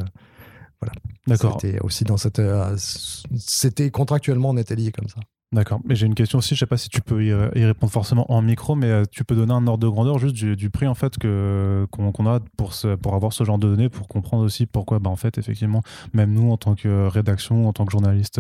voilà. 0.82 0.94
D'accord. 1.28 1.60
C'était 1.60 1.80
aussi 1.82 2.04
dans 2.04 2.18
cette. 2.18 2.40
Euh, 2.40 2.76
c'était 2.78 3.92
contractuellement, 3.92 4.50
on 4.50 4.58
était 4.58 4.76
liés 4.76 4.92
comme 4.92 5.08
ça. 5.08 5.20
D'accord. 5.52 5.80
Mais 5.84 5.96
j'ai 5.96 6.06
une 6.06 6.14
question 6.14 6.38
aussi, 6.38 6.54
je 6.54 6.60
sais 6.60 6.68
pas 6.68 6.78
si 6.78 6.90
tu 6.90 7.02
peux 7.02 7.26
y, 7.26 7.34
répondre 7.34 7.92
forcément 7.92 8.32
en 8.32 8.40
micro, 8.44 8.76
mais 8.76 8.86
euh, 8.86 9.04
tu 9.10 9.24
peux 9.24 9.36
donner 9.36 9.54
un 9.54 9.66
ordre 9.66 9.80
de 9.80 9.88
grandeur 9.88 10.20
juste 10.20 10.36
du, 10.36 10.70
prix 10.70 10.86
en 10.86 10.94
fait 10.94 11.18
que 11.18 11.88
qu'on 11.90 12.26
a 12.28 12.40
pour 12.56 12.74
pour 13.02 13.16
avoir 13.16 13.34
ce 13.34 13.44
genre 13.44 13.58
de 13.58 13.68
données, 13.68 13.90
pour 13.90 14.08
comprendre 14.08 14.44
aussi 14.44 14.68
pourquoi 14.68 15.00
bah 15.00 15.10
en 15.10 15.16
fait 15.16 15.40
effectivement 15.40 15.82
même 16.14 16.34
nous 16.34 16.52
en 16.52 16.58
tant 16.58 16.76
que 16.76 17.08
rédaction, 17.08 17.68
en 17.68 17.74
tant 17.74 17.86
que 17.86 17.92
journaliste 17.92 18.40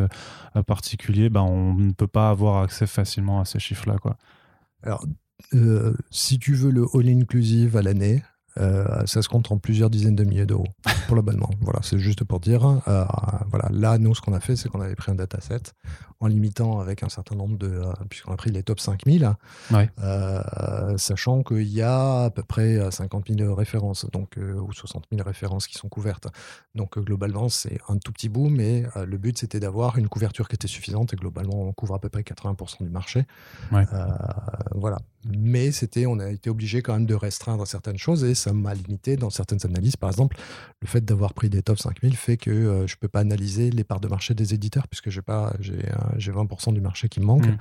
euh, 0.55 0.61
particulier, 0.61 1.29
bah, 1.29 1.41
on 1.41 1.73
ne 1.73 1.91
peut 1.93 2.07
pas 2.07 2.29
avoir 2.29 2.61
accès 2.61 2.85
facilement 2.85 3.39
à 3.39 3.45
ces 3.45 3.57
chiffres 3.57 3.89
là 3.89 3.97
quoi. 3.97 4.15
Alors 4.83 5.03
euh, 5.55 5.95
si 6.11 6.37
tu 6.37 6.53
veux 6.53 6.69
le 6.69 6.85
all 6.93 7.09
inclusive 7.09 7.75
à 7.75 7.81
l'année, 7.81 8.21
euh, 8.57 9.05
ça 9.05 9.21
se 9.21 9.29
compte 9.29 9.51
en 9.51 9.57
plusieurs 9.57 9.89
dizaines 9.89 10.15
de 10.15 10.23
milliers 10.23 10.45
d'euros 10.45 10.67
pour 11.07 11.15
l'abonnement. 11.15 11.49
voilà, 11.61 11.79
c'est 11.83 11.99
juste 11.99 12.23
pour 12.23 12.39
dire. 12.39 12.65
Euh, 12.87 13.05
voilà, 13.49 13.69
là, 13.71 13.97
nous, 13.97 14.13
ce 14.15 14.21
qu'on 14.21 14.33
a 14.33 14.39
fait, 14.39 14.55
c'est 14.55 14.69
qu'on 14.69 14.81
avait 14.81 14.95
pris 14.95 15.11
un 15.11 15.15
dataset 15.15 15.61
en 16.21 16.27
limitant 16.27 16.79
avec 16.79 17.03
un 17.03 17.09
certain 17.09 17.35
nombre 17.35 17.57
de. 17.57 17.67
Euh, 17.67 17.93
puisqu'on 18.09 18.33
a 18.33 18.37
pris 18.37 18.51
les 18.51 18.63
top 18.63 18.79
5000, 18.79 19.31
sachant 20.97 21.43
qu'il 21.43 21.69
y 21.69 21.81
a 21.81 22.25
à 22.25 22.29
peu 22.29 22.43
près 22.43 22.91
50 22.91 23.31
000 23.31 23.53
références, 23.53 24.05
donc, 24.11 24.37
ou 24.37 24.73
60 24.73 25.05
000 25.11 25.23
références 25.25 25.67
qui 25.67 25.77
sont 25.77 25.89
couvertes. 25.89 26.27
Donc, 26.75 26.99
globalement, 26.99 27.49
c'est 27.49 27.79
un 27.87 27.97
tout 27.97 28.11
petit 28.11 28.29
bout, 28.29 28.49
mais 28.49 28.83
le 28.95 29.17
but, 29.17 29.37
c'était 29.37 29.59
d'avoir 29.59 29.97
une 29.97 30.07
couverture 30.07 30.47
qui 30.47 30.55
était 30.55 30.67
suffisante 30.67 31.13
et 31.13 31.15
globalement, 31.15 31.61
on 31.61 31.73
couvre 31.73 31.95
à 31.95 31.99
peu 31.99 32.09
près 32.09 32.21
80% 32.21 32.83
du 32.83 32.89
marché. 32.89 33.25
voilà. 34.75 34.97
Mais 35.25 35.71
c'était, 35.71 36.05
on 36.05 36.19
a 36.19 36.29
été 36.29 36.49
obligé 36.49 36.81
quand 36.81 36.93
même 36.93 37.05
de 37.05 37.13
restreindre 37.13 37.67
certaines 37.67 37.97
choses 37.97 38.23
et 38.23 38.35
ça 38.35 38.53
m'a 38.53 38.73
limité 38.73 39.17
dans 39.17 39.29
certaines 39.29 39.59
analyses. 39.65 39.97
Par 39.97 40.09
exemple, 40.09 40.37
le 40.81 40.87
fait 40.87 41.03
d'avoir 41.03 41.33
pris 41.33 41.49
des 41.49 41.61
top 41.61 41.77
5000 41.77 42.15
fait 42.15 42.37
que 42.37 42.49
euh, 42.49 42.87
je 42.87 42.95
ne 42.95 42.99
peux 42.99 43.09
pas 43.09 43.19
analyser 43.19 43.69
les 43.69 43.83
parts 43.83 43.99
de 43.99 44.07
marché 44.07 44.33
des 44.33 44.53
éditeurs 44.53 44.87
puisque 44.87 45.09
j'ai 45.09 45.21
pas 45.21 45.53
j'ai, 45.59 45.81
20% 46.31 46.73
du 46.73 46.81
marché 46.81 47.09
qui 47.09 47.19
me 47.19 47.25
manque. 47.25 47.47
Mmh. 47.47 47.57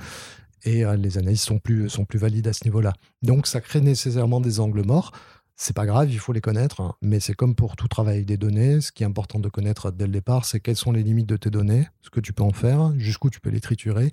Et 0.64 0.84
euh, 0.84 0.96
les 0.96 1.18
analyses 1.18 1.40
sont 1.40 1.58
plus, 1.58 1.88
sont 1.88 2.04
plus 2.04 2.18
valides 2.18 2.46
à 2.46 2.52
ce 2.52 2.64
niveau-là. 2.64 2.92
Donc 3.22 3.46
ça 3.46 3.60
crée 3.60 3.80
nécessairement 3.80 4.40
des 4.40 4.60
angles 4.60 4.84
morts. 4.84 5.12
C'est 5.60 5.74
pas 5.74 5.86
grave, 5.86 6.08
il 6.08 6.20
faut 6.20 6.32
les 6.32 6.40
connaître, 6.40 6.80
hein. 6.80 6.94
mais 7.02 7.18
c'est 7.18 7.34
comme 7.34 7.56
pour 7.56 7.74
tout 7.74 7.88
travail 7.88 8.24
des 8.24 8.36
données. 8.36 8.80
Ce 8.80 8.92
qui 8.92 9.02
est 9.02 9.06
important 9.06 9.40
de 9.40 9.48
connaître 9.48 9.90
dès 9.90 10.06
le 10.06 10.12
départ, 10.12 10.44
c'est 10.44 10.60
quelles 10.60 10.76
sont 10.76 10.92
les 10.92 11.02
limites 11.02 11.28
de 11.28 11.36
tes 11.36 11.50
données, 11.50 11.88
ce 12.00 12.10
que 12.10 12.20
tu 12.20 12.32
peux 12.32 12.44
en 12.44 12.52
faire, 12.52 12.92
jusqu'où 12.96 13.28
tu 13.28 13.40
peux 13.40 13.50
les 13.50 13.60
triturer, 13.60 14.10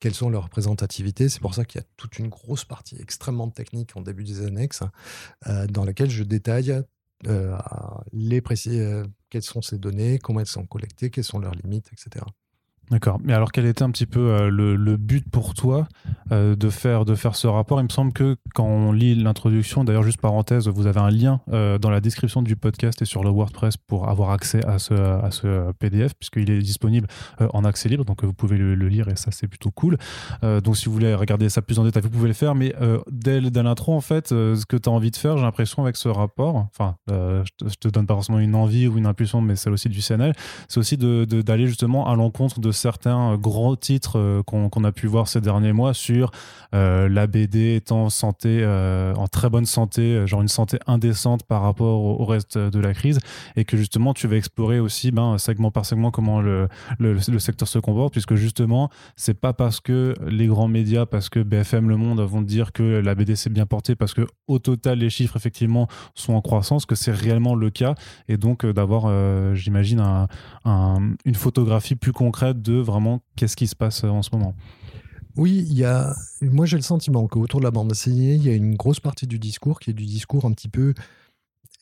quelles 0.00 0.14
sont 0.14 0.28
leurs 0.28 0.44
représentativités. 0.44 1.28
C'est 1.28 1.38
pour 1.38 1.54
ça 1.54 1.64
qu'il 1.64 1.80
y 1.80 1.84
a 1.84 1.86
toute 1.96 2.18
une 2.18 2.26
grosse 2.26 2.64
partie 2.64 2.96
extrêmement 3.00 3.48
technique 3.48 3.96
en 3.96 4.00
début 4.00 4.24
des 4.24 4.44
annexes, 4.44 4.82
euh, 5.46 5.68
dans 5.68 5.84
laquelle 5.84 6.10
je 6.10 6.24
détaille 6.24 6.82
euh, 7.28 7.56
les 8.12 8.40
précis, 8.40 8.80
euh, 8.80 9.04
quelles 9.30 9.42
sont 9.42 9.62
ces 9.62 9.78
données, 9.78 10.18
comment 10.18 10.40
elles 10.40 10.46
sont 10.46 10.66
collectées, 10.66 11.10
quelles 11.10 11.22
sont 11.22 11.38
leurs 11.38 11.54
limites, 11.54 11.92
etc. 11.92 12.24
D'accord. 12.90 13.18
Mais 13.22 13.34
alors, 13.34 13.52
quel 13.52 13.66
était 13.66 13.82
un 13.82 13.90
petit 13.90 14.06
peu 14.06 14.20
euh, 14.20 14.48
le, 14.50 14.96
but 14.96 15.28
pour 15.30 15.54
toi 15.54 15.86
euh, 16.32 16.56
de, 16.56 16.70
faire, 16.70 17.04
de 17.04 17.14
faire 17.14 17.36
ce 17.36 17.46
rapport? 17.46 17.80
Il 17.80 17.84
me 17.84 17.88
semble 17.90 18.12
que 18.12 18.36
quand 18.54 18.64
on 18.64 18.92
lit 18.92 19.14
l'introduction, 19.14 19.84
d'ailleurs, 19.84 20.02
juste 20.02 20.20
parenthèse, 20.20 20.68
vous 20.68 20.86
avez 20.86 21.00
un 21.00 21.10
lien 21.10 21.40
euh, 21.52 21.78
dans 21.78 21.90
la 21.90 22.00
description 22.00 22.40
du 22.40 22.56
podcast 22.56 23.02
et 23.02 23.04
sur 23.04 23.22
le 23.22 23.30
WordPress 23.30 23.76
pour 23.76 24.08
avoir 24.08 24.30
accès 24.30 24.64
à 24.64 24.78
ce, 24.78 24.94
à 24.94 25.30
ce 25.30 25.72
PDF, 25.72 26.14
puisqu'il 26.14 26.50
est 26.50 26.60
disponible 26.60 27.06
en 27.52 27.64
accès 27.64 27.88
libre, 27.88 28.04
donc 28.04 28.24
vous 28.24 28.32
pouvez 28.32 28.56
le, 28.56 28.74
lire 28.88 29.08
et 29.08 29.16
ça, 29.16 29.30
c'est 29.30 29.48
plutôt 29.48 29.70
cool. 29.70 29.98
donc, 30.42 30.76
si 30.76 30.86
vous 30.86 30.92
voulez 30.92 31.14
regarder 31.14 31.48
ça 31.48 31.60
plus 31.60 31.78
en 31.78 31.84
détail, 31.84 32.02
vous 32.02 32.10
pouvez 32.10 32.28
le 32.28 32.34
faire. 32.34 32.54
Mais 32.54 32.74
dès, 33.10 33.40
l'intro, 33.40 33.94
en 33.94 34.00
fait, 34.00 34.28
ce 34.28 34.64
que 34.64 34.76
tu 34.76 34.88
as 34.88 34.92
envie 34.92 35.10
de 35.10 35.16
faire, 35.16 35.36
j'ai 35.36 35.44
l'impression, 35.44 35.82
avec 35.82 35.96
ce 35.96 36.08
rapport, 36.08 36.68
enfin, 36.74 36.96
je 37.08 37.74
te, 37.80 37.88
donne 37.88 38.06
pas 38.06 38.14
forcément 38.14 38.38
une 38.38 38.54
envie 38.54 38.86
ou 38.86 38.96
une 38.98 39.06
impulsion, 39.06 39.40
mais 39.40 39.56
celle 39.56 39.72
aussi 39.72 39.88
du 39.88 40.00
CNL, 40.00 40.32
c'est 40.68 40.78
aussi 40.78 40.96
d'aller 40.96 41.66
justement 41.66 42.08
à 42.08 42.14
l'encontre 42.14 42.60
de 42.60 42.72
certains 42.78 43.36
gros 43.36 43.76
titres 43.76 44.18
euh, 44.18 44.42
qu'on 44.42 44.84
a 44.84 44.92
pu 44.92 45.06
voir 45.06 45.28
ces 45.28 45.40
derniers 45.40 45.72
mois 45.72 45.94
sur 45.94 46.30
euh, 46.74 47.08
la 47.08 47.26
BD 47.26 47.74
étant 47.74 48.08
santé, 48.08 48.60
euh, 48.62 49.14
en 49.14 49.26
très 49.26 49.50
bonne 49.50 49.66
santé, 49.66 50.26
genre 50.26 50.42
une 50.42 50.48
santé 50.48 50.78
indécente 50.86 51.42
par 51.42 51.62
rapport 51.62 52.00
au, 52.00 52.24
reste 52.24 52.58
de 52.58 52.78
la 52.78 52.94
crise, 52.94 53.18
et 53.56 53.64
que 53.64 53.76
justement 53.76 54.14
tu 54.14 54.28
vas 54.28 54.36
explorer 54.36 54.80
aussi 54.80 55.10
ben, 55.10 55.38
segment 55.38 55.70
par 55.70 55.86
segment 55.86 56.10
comment 56.10 56.40
le, 56.40 56.68
le, 56.98 57.18
secteur 57.38 57.66
se 57.66 57.78
comporte, 57.78 58.12
puisque 58.12 58.34
justement 58.34 58.90
c'est 59.16 59.38
pas 59.38 59.52
parce 59.52 59.80
que 59.80 60.14
les 60.26 60.46
grands 60.46 60.68
médias, 60.68 61.06
parce 61.06 61.28
que 61.28 61.40
BFM 61.40 61.88
Le 61.88 61.96
Monde 61.96 62.20
vont 62.20 62.42
dire 62.42 62.72
que 62.72 62.82
la 62.82 63.14
BD 63.14 63.34
s'est 63.34 63.50
bien 63.50 63.66
portée, 63.66 63.96
parce 63.96 64.14
que 64.14 64.26
au 64.46 64.58
total 64.58 64.98
les 64.98 65.10
chiffres 65.10 65.36
effectivement 65.36 65.88
sont 66.14 66.34
en 66.34 66.42
croissance, 66.42 66.86
que 66.86 66.94
c'est 66.94 67.12
réellement 67.12 67.54
le 67.54 67.70
cas, 67.70 67.94
et 68.28 68.36
donc 68.36 68.66
d'avoir, 68.66 69.10
j'imagine, 69.54 70.02
une 70.66 71.34
photographie 71.34 71.96
plus 71.96 72.12
concrète 72.12 72.60
de 72.68 72.78
vraiment 72.78 73.22
qu'est-ce 73.36 73.56
qui 73.56 73.66
se 73.66 73.76
passe 73.76 74.04
euh, 74.04 74.08
en 74.08 74.22
ce 74.22 74.30
moment? 74.32 74.54
Oui, 75.36 75.64
il 75.68 75.76
y 75.76 75.84
a. 75.84 76.14
Moi, 76.40 76.66
j'ai 76.66 76.76
le 76.76 76.82
sentiment 76.82 77.26
qu'autour 77.28 77.60
de 77.60 77.64
la 77.64 77.70
bande 77.70 77.88
dessinée, 77.88 78.34
il 78.34 78.42
y 78.42 78.50
a 78.50 78.54
une 78.54 78.74
grosse 78.74 79.00
partie 79.00 79.26
du 79.26 79.38
discours 79.38 79.78
qui 79.78 79.90
est 79.90 79.94
du 79.94 80.04
discours 80.04 80.44
un 80.44 80.52
petit 80.52 80.68
peu 80.68 80.94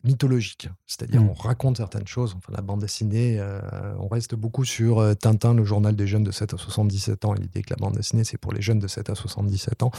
mythologique. 0.04 0.68
C'est-à-dire, 0.86 1.22
mm. 1.22 1.30
on 1.30 1.32
raconte 1.32 1.78
certaines 1.78 2.06
choses. 2.06 2.34
Enfin, 2.36 2.52
la 2.54 2.60
bande 2.60 2.80
dessinée, 2.80 3.38
euh, 3.40 3.60
on 3.98 4.08
reste 4.08 4.34
beaucoup 4.34 4.64
sur 4.64 4.98
euh, 4.98 5.14
Tintin, 5.14 5.54
le 5.54 5.64
journal 5.64 5.96
des 5.96 6.06
jeunes 6.06 6.22
de 6.22 6.30
7 6.30 6.54
à 6.54 6.58
77 6.58 7.24
ans. 7.24 7.32
L'idée 7.32 7.62
que 7.62 7.70
la 7.70 7.76
bande 7.76 7.94
dessinée, 7.94 8.24
c'est 8.24 8.38
pour 8.38 8.52
les 8.52 8.60
jeunes 8.60 8.78
de 8.78 8.88
7 8.88 9.10
à 9.10 9.14
77 9.14 9.82
ans. 9.82 9.90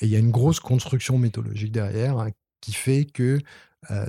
Et 0.00 0.06
il 0.06 0.10
y 0.10 0.16
a 0.16 0.18
une 0.18 0.30
grosse 0.30 0.60
construction 0.60 1.18
mythologique 1.18 1.72
derrière 1.72 2.18
hein, 2.18 2.28
qui 2.60 2.72
fait 2.72 3.04
que 3.04 3.40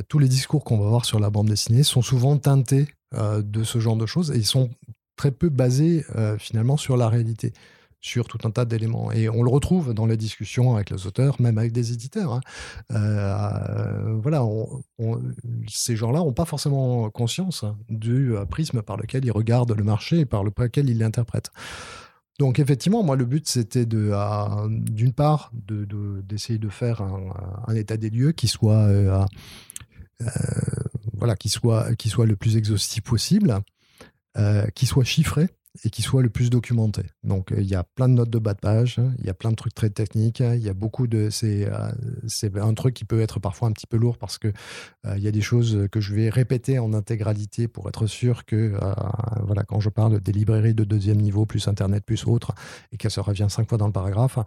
tous 0.09 0.17
les 0.17 0.27
discours 0.27 0.63
qu'on 0.63 0.79
va 0.79 0.89
voir 0.89 1.05
sur 1.05 1.19
la 1.19 1.29
bande 1.29 1.48
dessinée 1.48 1.83
sont 1.83 2.01
souvent 2.01 2.38
teintés 2.38 2.88
de 3.13 3.63
ce 3.63 3.79
genre 3.79 3.95
de 3.95 4.07
choses 4.07 4.31
et 4.31 4.36
ils 4.36 4.45
sont 4.45 4.71
très 5.19 5.31
peu 5.31 5.49
basé 5.49 6.05
euh, 6.15 6.38
finalement 6.38 6.77
sur 6.77 6.95
la 6.95 7.09
réalité 7.09 7.51
sur 7.99 8.29
tout 8.29 8.38
un 8.45 8.51
tas 8.51 8.63
d'éléments. 8.63 9.11
Et 9.11 9.27
on 9.27 9.43
le 9.43 9.49
retrouve 9.49 9.93
dans 9.93 10.05
les 10.05 10.15
discussions 10.15 10.73
avec 10.73 10.89
les 10.89 11.05
auteurs, 11.05 11.41
même 11.41 11.57
avec 11.57 11.73
des 11.73 11.91
éditeurs. 11.91 12.31
Hein. 12.31 12.41
Euh, 12.91 14.13
voilà, 14.23 14.41
ces 15.67 15.97
gens-là 15.97 16.19
n'ont 16.19 16.31
pas 16.31 16.45
forcément 16.45 17.09
conscience 17.09 17.65
du 17.89 18.33
euh, 18.33 18.45
prisme 18.45 18.81
par 18.81 18.95
lequel 18.95 19.25
ils 19.25 19.31
regardent 19.31 19.75
le 19.75 19.83
marché 19.83 20.19
et 20.19 20.25
par 20.25 20.45
lequel 20.45 20.89
ils 20.89 20.97
l'interprètent. 20.97 21.51
Donc 22.39 22.57
effectivement, 22.57 23.03
moi, 23.03 23.17
le 23.17 23.25
but, 23.25 23.45
c'était 23.45 23.85
d'une 23.85 25.11
part, 25.13 25.51
d'essayer 25.53 26.57
de, 26.57 26.69
faire 26.69 27.01
un, 27.01 27.75
état 27.75 27.97
des 27.97 28.09
lieux 28.09 28.31
qui 28.31 28.47
soit, 28.47 28.88
voilà, 31.17 31.35
qui 31.35 31.49
soit, 31.49 31.93
qui 31.95 32.07
soit 32.07 32.25
le 32.25 32.38
plus 32.38 32.55
exhaustif 32.55 33.03
possible, 33.03 33.61
euh, 34.39 34.65
qui 34.74 34.86
soit 34.86 35.03
chiffré 35.03 35.50
et 35.84 35.89
qui 35.89 36.01
soit 36.01 36.24
le 36.24 36.29
plus 36.29 36.50
documenté. 36.50 37.03
Donc, 37.24 37.51
euh, 37.51 37.62
il 37.62 37.67
y 37.67 37.75
a 37.75 37.84
plein 37.84 38.08
de 38.08 38.13
notes 38.13 38.29
de 38.29 38.39
bas 38.39 38.53
de 38.53 38.60
page, 38.60 39.01
il 39.17 39.25
y 39.25 39.29
a 39.29 39.34
plein 39.34 39.51
de 39.51 39.55
trucs 39.55 39.75
très 39.75 39.89
techniques, 39.89 40.39
il 40.39 40.62
y 40.62 40.69
a 40.69 40.74
beaucoup 40.74 41.08
de. 41.08 41.29
C'est 41.29 41.67
euh, 41.67 42.62
un 42.62 42.74
truc 42.74 42.93
qui 42.93 43.03
peut 43.03 43.19
être 43.19 43.39
parfois 43.39 43.67
un 43.67 43.72
petit 43.74 43.86
peu 43.86 43.98
lourd 43.98 44.17
parce 44.17 44.38
que 44.38 44.53
il 45.15 45.22
y 45.22 45.27
a 45.27 45.31
des 45.31 45.41
choses 45.41 45.88
que 45.91 46.00
je 46.00 46.13
vais 46.13 46.29
répéter 46.29 46.79
en 46.79 46.93
intégralité 46.93 47.67
pour 47.67 47.89
être 47.89 48.08
sûr 48.08 48.46
que, 48.46 48.77
voilà, 49.43 49.63
quand 49.63 49.79
je 49.79 49.89
parle 49.89 50.19
des 50.19 50.31
librairies 50.31 50.74
de 50.74 50.84
deuxième 50.84 51.17
niveau, 51.17 51.46
plus 51.46 51.67
Internet, 51.67 52.05
plus 52.05 52.25
autre, 52.27 52.53
et 52.91 52.98
qu'elle 52.98 53.12
se 53.12 53.19
revient 53.19 53.48
cinq 53.50 53.67
fois 53.67 53.77
dans 53.77 53.88
le 53.88 53.93
paragraphe, 53.93 54.39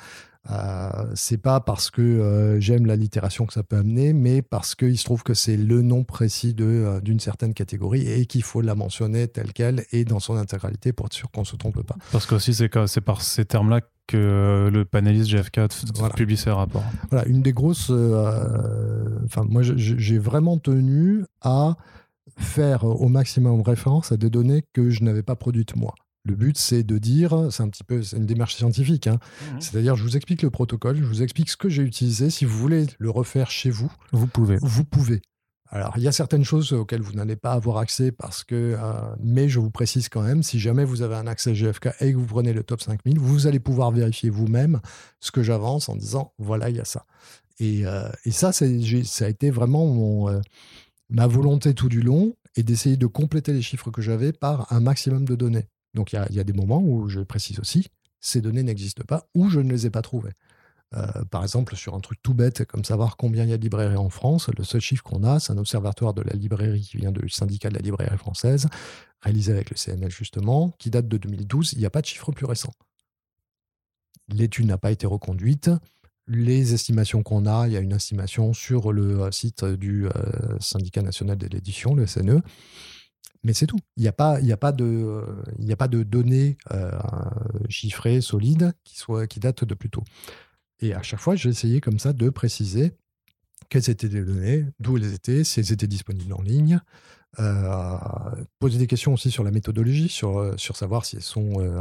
euh, 0.51 0.91
c'est 1.15 1.39
pas 1.39 1.61
parce 1.61 1.91
que 1.91 2.03
euh, 2.03 2.59
j'aime 2.59 2.87
la 2.87 2.97
littération 2.97 3.47
que 3.47 3.53
ça 3.53 3.63
peut 3.63 3.77
amener, 3.77 4.13
mais 4.13 4.43
parce 4.43 4.75
qu'il 4.75 4.99
se 4.99 5.05
trouve 5.05 5.23
que 5.23 5.35
c'est 5.35 5.57
le 5.57 5.83
nom 5.83 6.03
précis 6.03 6.55
euh, 6.59 7.01
d'une 7.01 7.21
certaine 7.21 7.55
catégorie 7.55 8.09
et 8.09 8.27
qu'il 8.27 8.43
faut 8.43 8.61
la 8.61 8.75
mentionner 8.75 9.29
telle 9.29 9.53
qu'elle 9.53 9.85
et 9.93 10.05
dans 10.05 10.19
son 10.19 10.37
intégralité 10.37 10.93
pour 10.93 11.07
être 11.07 11.13
sûr 11.13 11.31
qu'on 11.31 11.45
se 11.45 11.55
trompe 11.55 11.83
pas. 11.83 11.97
Parce 12.11 12.27
que 12.27 12.35
aussi 12.35 12.55
c'est 12.55 13.01
par 13.01 13.23
ces 13.23 13.45
termes-là 13.45 13.83
que 14.09 14.69
le 14.73 14.85
panéliste 14.85 15.31
GFK 15.31 15.61
publie 16.17 16.37
ses 16.37 16.51
rapports. 16.51 16.85
Voilà, 17.11 17.27
une 17.29 17.41
des 17.41 17.53
grosses. 17.53 17.91
Enfin, 17.91 19.45
moi, 19.49 19.63
j'ai 19.63 20.19
vraiment 20.19 20.59
tenu 20.59 21.25
à 21.41 21.77
faire 22.37 22.85
au 22.85 23.09
maximum 23.09 23.61
référence 23.61 24.11
à 24.11 24.17
des 24.17 24.29
données 24.29 24.65
que 24.73 24.91
je 24.91 25.05
n'avais 25.05 25.23
pas 25.23 25.37
produites 25.37 25.77
moi. 25.77 25.95
Le 26.25 26.37
but, 26.37 26.57
c'est 26.57 26.85
de 26.85 26.99
dire, 26.99 27.49
c'est 27.51 27.63
un 27.63 27.69
petit 27.69 27.85
peu 27.85 28.01
une 28.15 28.27
démarche 28.27 28.55
scientifique, 28.55 29.09
hein. 29.09 29.19
mmh 29.19 29.61
c'est-à-dire 29.61 29.97
je 29.97 30.05
vous 30.05 30.17
explique 30.17 30.43
le 30.43 30.51
protocole, 30.51 30.97
je 30.97 31.05
vous 31.05 31.23
explique 31.23 31.51
ce 31.51 31.57
que 31.57 31.69
j'ai 31.69 31.83
utilisé. 31.83 32.31
Si 32.31 32.45
vous 32.45 32.57
voulez 32.57 32.87
le 32.99 33.11
refaire 33.11 33.51
chez 33.51 33.71
vous, 33.71 33.91
vous 34.13 34.29
pouvez. 34.29 34.59
Vous 34.61 34.85
pouvez. 34.85 35.21
Alors, 35.75 35.95
il 35.97 36.03
y 36.03 36.09
a 36.09 36.13
certaines 36.13 36.45
choses 36.45 36.75
auxquelles 36.75 37.01
vous 37.01 37.15
n'allez 37.15 37.35
pas 37.35 37.53
avoir 37.53 37.79
accès 37.79 38.13
parce 38.13 38.45
que, 38.45 38.77
euh, 38.79 38.93
mais 39.21 39.49
je 39.49 39.59
vous 39.59 39.71
précise 39.71 40.11
quand 40.11 40.21
même, 40.21 40.43
si 40.43 40.61
jamais 40.61 40.85
vous 40.85 41.01
avez 41.01 41.15
un 41.15 41.27
accès 41.27 41.55
GFK 41.55 41.89
et 42.01 42.13
que 42.13 42.19
vous 42.19 42.27
prenez 42.27 42.53
le 42.53 42.63
top 42.63 42.83
5000, 42.83 43.19
vous 43.19 43.47
allez 43.47 43.59
pouvoir 43.59 43.91
vérifier 43.91 44.29
vous-même 44.29 44.81
ce 45.19 45.31
que 45.31 45.43
j'avance 45.43 45.89
en 45.89 45.97
disant, 45.97 46.35
voilà, 46.39 46.69
il 46.69 46.77
y 46.77 46.81
a 46.81 46.85
ça. 46.85 47.07
Et, 47.59 47.87
euh, 47.87 48.07
et 48.27 48.33
ça, 48.33 48.53
ça 48.53 48.67
a 48.67 49.29
été 49.29 49.51
vraiment 49.51 49.87
mon, 49.87 50.29
euh, 50.29 50.41
ma 51.09 51.27
volonté 51.27 51.73
tout 51.73 51.89
du 51.89 52.03
long 52.03 52.35
et 52.55 52.63
d'essayer 52.63 52.99
de 52.99 53.07
compléter 53.07 53.55
les 53.55 53.63
chiffres 53.63 53.91
que 53.91 54.03
j'avais 54.03 54.33
par 54.33 54.71
un 54.75 54.81
maximum 54.81 55.25
de 55.25 55.37
données. 55.37 55.69
Donc 55.95 56.13
il 56.13 56.21
y, 56.31 56.41
a 56.41 56.45
des 56.45 56.53
moments 56.53 56.83
où 56.83 57.09
je 57.09 57.21
précise 57.21 57.61
aussi, 57.61 57.89
ces 58.21 58.41
données 58.41 58.63
n'existent 58.63 59.05
pas 59.07 59.27
ou 59.35 59.51
je 59.51 59.61
ne 59.61 59.71
les 59.71 59.87
ai 59.87 59.91
pas 59.91 60.03
trouvées. 60.03 60.33
Euh, 60.95 61.25
par 61.31 61.43
exemple, 61.43 61.75
sur 61.75 61.95
un 61.95 62.01
truc 62.01 62.19
tout 62.23 62.35
bête 62.35 62.65
comme 62.67 62.85
savoir 62.85 63.17
combien 63.17 63.45
il 63.45 63.51
y 63.51 63.53
a 63.53 63.59
de 63.59 63.63
librairies 63.63 63.97
en 63.97 64.11
France, 64.11 64.49
le 64.57 64.65
seul 64.65 64.81
chiffre 64.81 65.03
qu'on 65.03 65.25
a, 65.25 65.41
c'est 65.41 65.53
un 65.53 65.59
observatoire 65.59 66.13
de 66.13 66.23
la 66.23 66.35
librairie 66.35 66.83
qui 66.83 66.99
vient 66.99 67.13
du 67.13 67.29
syndicat 67.29 67.71
de 67.71 67.75
la 67.75 67.81
librairie 67.81 68.19
française, 68.19 68.69
réalisé 69.21 69.53
avec 69.53 69.71
le 69.71 69.77
CNL 69.77 70.11
justement, 70.11 70.71
qui 70.79 70.91
date 70.91 71.09
de 71.09 71.17
2012. 71.17 71.73
Il 71.75 71.79
n'y 71.79 71.87
a 71.87 71.91
pas 71.91 72.03
de 72.03 72.07
chiffre 72.07 72.31
plus 72.33 72.47
récent. 72.47 72.73
L'étude 74.29 74.67
n'a 74.67 74.79
pas 74.79 74.91
été 74.91 75.07
reconduite. 75.07 75.71
Les 76.27 76.75
estimations 76.75 77.23
qu'on 77.23 77.47
a, 77.47 77.67
il 77.67 77.73
y 77.73 77.77
a 77.77 77.81
une 77.81 77.93
estimation 77.93 78.53
sur 78.53 78.93
le 78.93 79.31
site 79.33 79.65
du 79.65 80.07
euh, 80.07 80.11
syndicat 80.61 81.03
national 81.03 81.37
de 81.37 81.47
l'édition, 81.49 81.95
le 81.95 82.07
SNE, 82.07 82.43
mais 83.45 83.53
c'est 83.53 83.67
tout. 83.67 83.79
Il 83.97 84.03
n'y 84.03 84.09
a, 84.09 84.13
pas, 84.13 84.39
de, 84.73 86.03
données 86.03 86.57
euh, 86.73 86.93
chiffrées, 87.69 88.21
solides, 88.21 88.73
qui, 88.85 89.41
datent 89.41 89.65
de 89.65 89.75
plus 89.75 89.91
tôt. 89.91 90.05
Et 90.81 90.95
à 90.95 91.03
chaque 91.03 91.21
fois, 91.21 91.35
j'ai 91.35 91.49
essayé 91.49 91.81
comme 91.81 91.99
ça 91.99 92.13
de 92.13 92.29
préciser 92.31 92.93
quelles 93.69 93.91
étaient 93.91 94.09
les 94.09 94.25
données, 94.25 94.67
d'où 94.81 94.97
elles 94.97 95.15
étaient, 95.15 95.45
si 95.45 95.61
elles 95.61 95.73
étaient 95.73 95.87
disponibles 95.87 96.33
en 96.33 96.43
ligne. 96.43 96.81
Euh, 97.41 97.97
poser 98.59 98.79
des 98.79 98.87
questions 98.87 99.15
aussi 99.15 99.31
sur 99.31 99.43
la 99.43 99.51
méthodologie, 99.51 100.09
sur, 100.09 100.55
savoir 100.59 101.05
si 101.05 101.17
elles 101.17 101.23
sont 101.23 101.61
euh, 101.61 101.81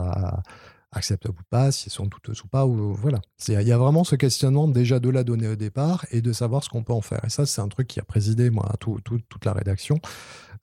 acceptables 0.94 1.38
ou 1.38 1.44
pas, 1.50 1.72
si 1.72 1.90
elles 1.90 1.94
sont 1.94 2.06
douteuses 2.06 2.42
ou 2.44 2.48
pas. 2.48 2.66
Voilà. 2.66 3.22
Il 3.48 3.62
y 3.62 3.72
a 3.72 3.78
vraiment 3.78 4.04
ce 4.04 4.16
questionnement 4.16 4.68
déjà 4.68 5.00
de 5.00 5.10
la 5.10 5.24
donnée 5.24 5.48
au 5.48 5.56
départ 5.56 6.06
et 6.12 6.22
de 6.22 6.32
savoir 6.32 6.64
ce 6.64 6.70
qu'on 6.70 6.84
peut 6.84 6.94
en 6.94 7.02
faire. 7.02 7.24
Et 7.26 7.30
ça, 7.30 7.46
c'est 7.46 7.62
un 7.62 7.68
truc 7.68 7.88
qui 7.88 8.00
a 8.00 8.04
présidé 8.04 8.50
moi, 8.50 8.72
toute 8.80 9.46
la 9.46 9.54
rédaction. 9.54 10.00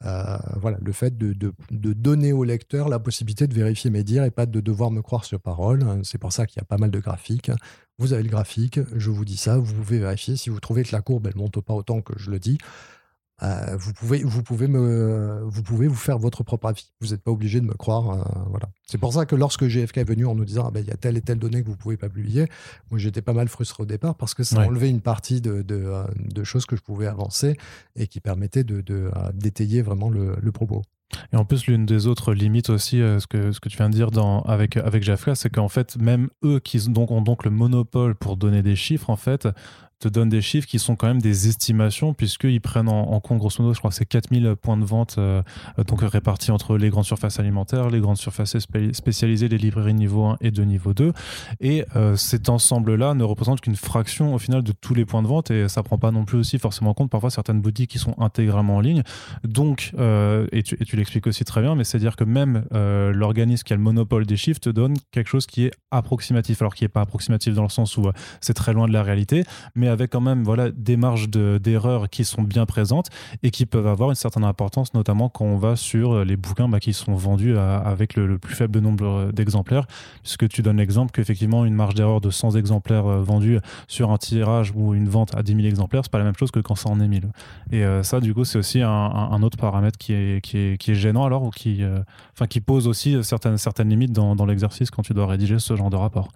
Euh, 0.05 0.37
voilà, 0.57 0.79
le 0.81 0.93
fait 0.93 1.19
de, 1.19 1.35
donner 1.71 2.33
au 2.33 2.45
lecteur 2.45 2.89
la 2.89 3.01
possibilité 3.01 3.49
de 3.49 3.55
vérifier 3.55 3.91
mes 3.91 4.05
dires 4.05 4.25
et 4.25 4.31
pas 4.31 4.47
de 4.47 4.61
devoir 4.61 4.91
me 4.91 5.03
croire 5.03 5.25
sur 5.25 5.41
parole. 5.41 5.85
C'est 6.05 6.19
pour 6.19 6.33
ça 6.33 6.47
qu'il 6.47 6.61
y 6.61 6.63
a 6.63 6.65
pas 6.65 6.79
mal 6.79 6.91
de 6.91 7.01
graphiques. 7.01 7.51
Vous 7.99 8.13
avez 8.13 8.23
le 8.23 8.29
graphique, 8.29 8.79
je 8.95 9.11
vous 9.11 9.25
dis 9.25 9.37
ça, 9.37 9.59
vous 9.59 9.75
pouvez 9.75 9.99
vérifier. 9.99 10.37
Si 10.37 10.51
vous 10.51 10.61
trouvez 10.61 10.85
que 10.85 10.93
la 10.93 11.03
courbe, 11.03 11.27
elle 11.27 11.37
monte 11.37 11.61
pas 11.61 11.75
autant 11.75 12.01
que 12.01 12.17
je 12.17 12.31
le 12.31 12.39
dis, 12.39 12.59
euh, 13.43 13.77
vous, 13.79 13.93
pouvez, 13.93 14.23
vous, 14.25 14.43
pouvez 14.43 14.67
me, 14.67 15.43
vous 15.45 15.63
pouvez 15.63 15.87
vous 15.87 15.95
faire 15.95 16.19
votre 16.19 16.43
propre 16.43 16.67
avis. 16.67 16.91
Vous 17.01 17.09
n'êtes 17.09 17.23
pas 17.23 17.31
obligé 17.31 17.61
de 17.61 17.67
me 17.67 17.75
croire. 17.75 18.11
Euh, 18.11 18.23
voilà. 18.51 18.69
C'est 18.87 18.99
pour 18.99 19.13
ça 19.13 19.27
que 19.27 19.37
lorsque 19.37 19.65
GFK 19.65 19.99
est 19.99 20.05
venu 20.05 20.27
en 20.27 20.35
nous 20.35 20.45
disant 20.45 20.65
ah 20.67 20.71
ben, 20.73 20.81
il 20.81 20.89
y 20.89 20.91
a 20.91 20.97
telle 20.97 21.17
et 21.17 21.21
telle 21.21 21.39
donnée 21.39 21.61
que 21.63 21.67
vous 21.67 21.75
ne 21.75 21.79
pouvez 21.79 21.97
pas 21.97 22.09
publier, 22.09 22.49
moi 22.91 22.99
j'étais 22.99 23.23
pas 23.23 23.33
mal 23.33 23.49
frustré 23.49 23.83
au 23.83 23.87
départ 23.87 24.17
parce 24.17 24.35
que 24.35 24.43
ça 24.43 24.61
enlevait 24.61 24.91
une 24.91 25.01
partie 25.01 25.41
de, 25.41 25.65
euh, 25.71 26.05
de, 26.17 26.45
choses 26.45 26.67
que 26.67 26.75
je 26.75 26.83
pouvais 26.83 27.07
avancer 27.07 27.57
et 27.95 28.07
qui 28.07 28.21
permettaient 28.21 28.65
de, 28.65 28.83
d'étayer 29.35 29.83
vraiment 29.83 30.11
le, 30.11 30.37
le 30.41 30.53
propos. 30.53 30.83
Et 31.33 31.37
en 31.37 31.45
plus, 31.45 31.67
l'une 31.67 31.87
des 31.87 32.07
autres 32.07 32.35
limites 32.35 32.69
aussi, 32.69 32.99
ce, 32.99 33.27
que, 33.27 33.53
ce 33.53 33.61
que 33.61 33.71
tu 33.71 33.79
viens 33.79 33.89
de 33.89 33.95
dire 33.95 34.11
dans, 34.11 34.43
avec, 34.43 34.77
avec 34.77 35.03
GFK, 35.03 35.31
c'est 35.35 35.49
qu'en 35.49 35.69
fait, 35.69 35.97
même 35.97 36.29
eux 36.45 36.61
qui 36.61 36.79
donc, 36.89 37.11
ont 37.11 37.23
donc 37.23 37.45
le 37.45 37.51
monopole 37.51 38.15
pour 38.15 38.37
donner 38.37 38.63
des 38.63 38.77
chiffres, 38.77 39.09
en 39.09 39.17
fait, 39.17 39.49
te 39.99 40.09
donne 40.09 40.29
des 40.29 40.41
chiffres 40.41 40.69
qui 40.69 40.79
sont 40.79 40.95
quand 40.95 41.09
même 41.09 41.21
des 41.21 41.49
estimations, 41.49 42.15
puisqu'ils 42.15 42.61
prennent 42.61 42.89
en, 42.89 43.19
compte, 43.21 43.39
grosso 43.39 43.63
modo, 43.63 43.75
je 43.75 43.79
crois 43.79 43.91
que 43.91 43.97
c'est 43.97 44.07
4000 44.07 44.55
points 44.61 44.77
de 44.77 44.85
vente, 44.85 45.17
euh, 45.19 45.43
donc 45.87 46.03
répartis 46.03 46.53
entre 46.53 46.77
les 46.77 46.89
grandes 46.89 47.05
surfaces 47.05 47.41
alimentaires, 47.41 47.91
les 47.91 48.01
grandes 48.01 48.17
surfaces 48.17 48.57
spécialisées, 48.93 49.49
les 49.49 49.59
librairies 49.59 49.95
niveau 49.95 50.25
1 50.25 50.37
et 50.41 50.51
de 50.51 50.63
niveau 50.63 50.95
2. 50.95 51.13
Et 51.61 51.85
euh, 51.97 52.17
cet 52.17 52.49
ensemble-là 52.49 53.15
ne 53.15 53.25
représente 53.25 53.61
qu'une 53.61 53.75
fraction 53.75 54.35
au 54.35 54.39
final 54.39 54.63
de 54.63 54.73
tous 54.73 54.95
les 54.95 55.05
points 55.05 55.23
de 55.23 55.29
vente, 55.29 55.51
et 55.51 55.69
ça 55.69 55.83
prend 55.83 55.99
pas 55.99 56.13
non 56.13 56.25
plus 56.25 56.39
aussi 56.39 56.59
forcément 56.59 56.91
en 56.91 56.95
compte 56.95 57.11
parfois 57.11 57.31
certaines 57.31 57.61
boutiques 57.61 57.91
qui 57.91 57.99
sont 57.99 58.15
intégralement 58.19 58.77
en 58.77 58.81
ligne. 58.81 59.03
Donc, 59.43 59.93
euh, 59.99 60.47
et 60.53 60.63
tu, 60.63 60.77
et 60.81 60.85
tu 60.85 60.97
l'expliques 60.97 61.27
aussi 61.27 61.45
très 61.45 61.61
bien, 61.61 61.75
mais 61.75 61.83
c'est-à-dire 61.83 62.15
que 62.15 62.25
même 62.25 62.65
l'organisme 62.71 63.65
qui 63.65 63.73
a 63.73 63.77
le 63.77 63.83
monopole 63.83 64.27
des 64.27 64.37
chiffres 64.37 64.61
te 64.61 64.71
donne 64.71 64.95
quelque 65.11 65.29
chose 65.29 65.47
qui 65.47 65.65
est 65.65 65.73
approximatif, 65.91 66.63
alors 66.63 66.75
qui 66.75 66.85
n'est 66.85 66.89
pas 66.89 67.01
approximatif 67.01 67.55
dans 67.55 67.63
le 67.63 67.69
sens 67.69 67.97
où 67.97 68.11
c'est 68.41 68.55
très 68.55 68.73
loin 68.73 68.87
de 68.87 68.93
la 68.93 69.03
réalité, 69.03 69.45
mais 69.75 69.88
avec 69.89 70.11
quand 70.11 70.21
même 70.21 70.45
voilà, 70.45 70.71
des 70.71 70.97
marges 70.97 71.29
d'erreur 71.29 72.09
qui 72.09 72.25
sont 72.25 72.43
bien 72.43 72.67
présentes 72.67 73.09
et 73.43 73.51
qui 73.51 73.67
peuvent 73.67 73.87
avoir 73.87 74.11
une 74.11 74.17
certaine 74.17 74.45
importance, 74.45 74.95
notamment 74.95 75.29
quand 75.29 75.45
on 75.45 75.57
va 75.57 75.77
sur 75.77 76.25
les 76.25 76.37
bouquins 76.37 76.69
bah, 76.69 76.81
qui 76.81 76.93
sont 76.93 77.15
vendus 77.15 77.57
avec 77.59 78.15
le, 78.17 78.39
plus 78.39 78.55
faible 78.55 78.79
nombre 78.81 79.31
d'exemplaires, 79.33 79.87
puisque 80.23 80.49
tu 80.49 80.63
donnes 80.63 80.79
l'exemple 80.79 81.13
qu'effectivement 81.13 81.65
une 81.65 81.75
marge 81.75 81.95
d'erreur 81.95 82.21
de 82.21 82.31
100 82.31 82.57
exemplaires 82.57 83.07
euh, 83.07 83.21
vendus 83.21 83.59
sur 83.87 84.11
un 84.11 84.19
tirage 84.19 84.73
ou 84.75 84.95
une 84.95 85.09
vente 85.09 85.35
à 85.35 85.43
10 85.43 85.55
000 85.55 85.67
exemplaires, 85.67 86.03
c'est 86.05 86.13
pas 86.13 86.19
la 86.19 86.25
même 86.25 86.37
chose 86.37 86.51
que 86.51 86.61
quand 86.61 86.75
ça 86.75 86.89
en 86.89 87.01
est 87.01 87.09
1000. 87.09 87.31
Et 87.73 87.85
euh, 87.85 88.03
ça, 88.03 88.21
du 88.21 88.35
coup, 88.35 88.45
c'est 88.45 88.59
aussi 88.59 88.81
un, 88.83 89.43
autre 89.43 89.57
paramètre 89.57 89.99
qui 89.99 90.13
est, 90.13 90.95
gênant 90.95 91.25
alors, 91.25 91.45
ou 91.45 91.51
qui, 91.51 91.83
euh, 91.83 92.01
pose 92.67 92.89
aussi 92.89 93.17
certaines, 93.23 93.89
limites 93.89 94.13
dans 94.13 94.47
l'exercice 94.47 94.91
quand 94.91 95.03
tu 95.03 95.15
dois 95.15 95.27
rédiger 95.27 95.59
ce 95.59 95.77
genre 95.77 95.91
de 95.91 95.97
rapport. 95.97 96.29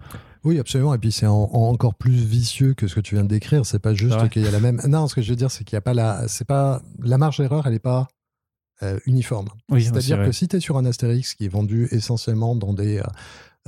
Oui, 0.43 0.59
absolument. 0.59 0.93
Et 0.93 0.97
puis 0.97 1.11
c'est 1.11 1.25
encore 1.25 1.95
plus 1.95 2.25
vicieux 2.25 2.73
que 2.73 2.87
ce 2.87 2.95
que 2.95 2.99
tu 2.99 3.15
viens 3.15 3.23
de 3.23 3.29
décrire. 3.29 3.65
C'est 3.65 3.79
pas 3.79 3.93
juste 3.93 4.29
qu'il 4.29 4.43
y 4.43 4.47
a 4.47 4.51
la 4.51 4.59
même. 4.59 4.81
Non, 4.87 5.07
ce 5.07 5.15
que 5.15 5.21
je 5.21 5.29
veux 5.29 5.35
dire, 5.35 5.51
c'est 5.51 5.63
qu'il 5.63 5.75
n'y 5.75 5.79
a 5.79 5.81
pas 5.81 5.93
la. 5.93 6.27
C'est 6.27 6.45
pas 6.45 6.81
la 6.99 7.17
marge 7.17 7.37
d'erreur. 7.37 7.65
Elle 7.65 7.73
n'est 7.73 7.79
pas 7.79 8.07
euh, 8.81 8.99
uniforme. 9.05 9.49
C'est-à-dire 9.71 10.25
que 10.25 10.31
si 10.31 10.47
tu 10.47 10.57
es 10.57 10.59
sur 10.59 10.77
un 10.77 10.85
Astérix 10.85 11.35
qui 11.35 11.45
est 11.45 11.49
vendu 11.49 11.87
essentiellement 11.91 12.55
dans 12.55 12.73
des 12.73 13.01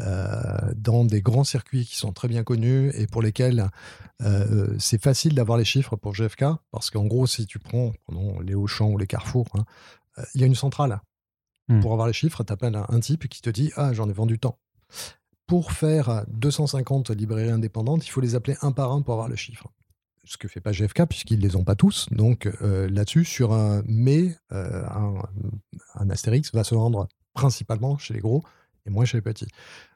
euh, 0.01 0.74
dans 0.75 1.05
des 1.05 1.22
grands 1.22 1.46
circuits 1.46 1.86
qui 1.86 1.96
sont 1.96 2.12
très 2.12 2.27
bien 2.27 2.44
connus 2.44 2.91
et 2.96 3.08
pour 3.08 3.22
lesquels 3.22 3.70
euh, 4.22 4.75
c'est 4.77 5.01
facile 5.01 5.34
d'avoir 5.36 5.58
les 5.58 5.63
chiffres 5.63 5.96
pour 5.96 6.13
GFK, 6.13 6.44
parce 6.72 6.89
qu'en 6.89 7.05
gros, 7.05 7.27
si 7.27 7.46
tu 7.46 7.60
prends 7.60 7.94
les 8.44 8.55
Auchan 8.55 8.89
ou 8.89 8.98
les 8.98 9.08
Carrefour, 9.08 9.46
hein, 9.53 9.63
il 10.34 10.41
y 10.41 10.44
a 10.44 10.48
une 10.48 10.55
centrale. 10.55 11.00
Hmm. 11.70 11.79
Pour 11.79 11.94
avoir 11.94 12.08
les 12.08 12.13
chiffres, 12.13 12.44
tu 12.44 12.51
appelles 12.51 12.75
un, 12.75 12.86
un 12.89 13.00
type 13.00 13.29
qui 13.29 13.41
te 13.41 13.50
dit 13.50 13.72
Ah, 13.77 13.94
j'en 13.94 14.10
ai 14.10 14.13
vendu 14.13 14.38
tant 14.38 14.60
pour 15.48 15.72
faire 15.72 16.25
250 16.30 17.12
librairies 17.12 17.52
indépendantes, 17.52 18.06
il 18.06 18.10
faut 18.10 18.22
les 18.22 18.36
appeler 18.36 18.58
un 18.62 18.72
par 18.72 18.92
un 18.92 19.02
pour 19.02 19.14
avoir 19.14 19.28
le 19.28 19.36
chiffre. 19.36 19.72
Ce 20.24 20.38
que 20.38 20.48
fait 20.48 20.60
pas 20.60 20.72
GFK 20.72 21.06
puisqu'ils 21.06 21.40
les 21.40 21.56
ont 21.56 21.64
pas 21.64 21.75
tous. 21.75 22.08
Donc 22.12 22.48
euh, 22.62 22.90
là-dessus, 22.90 23.25
sur 23.25 23.54
un 23.54 23.84
mais, 23.86 24.36
euh, 24.52 24.84
un, 25.94 26.10
Astérix 26.10 26.52
va 26.54 26.64
se 26.64 26.74
rendre 26.74 27.08
principalement 27.34 27.98
chez 27.98 28.14
les 28.16 28.22
gros 28.22 28.44
et 28.88 28.90
moins 28.90 29.06
chez 29.06 29.18
les 29.18 29.22
petits. 29.22 29.48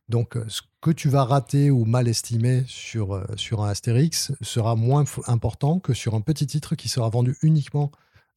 Donc 0.08 0.38
euh, 0.38 0.46
ce 0.48 0.62
que 0.82 0.92
tu 0.92 1.10
vas 1.10 1.24
rater 1.24 1.72
ou 1.72 1.86
mal 1.86 2.08
estimer 2.08 2.64
sur, 2.68 3.26
sur 3.38 3.64
un 3.64 3.70
Astérix 3.70 4.32
sera 4.42 4.76
moins 4.76 5.04
important 5.26 5.80
que 5.80 5.94
sur 5.94 6.14
un 6.14 6.22
petit 6.22 6.46
titre 6.46 6.76
qui 6.76 6.90
sera 6.90 7.10
vendu 7.10 7.36
uniquement 7.42 7.92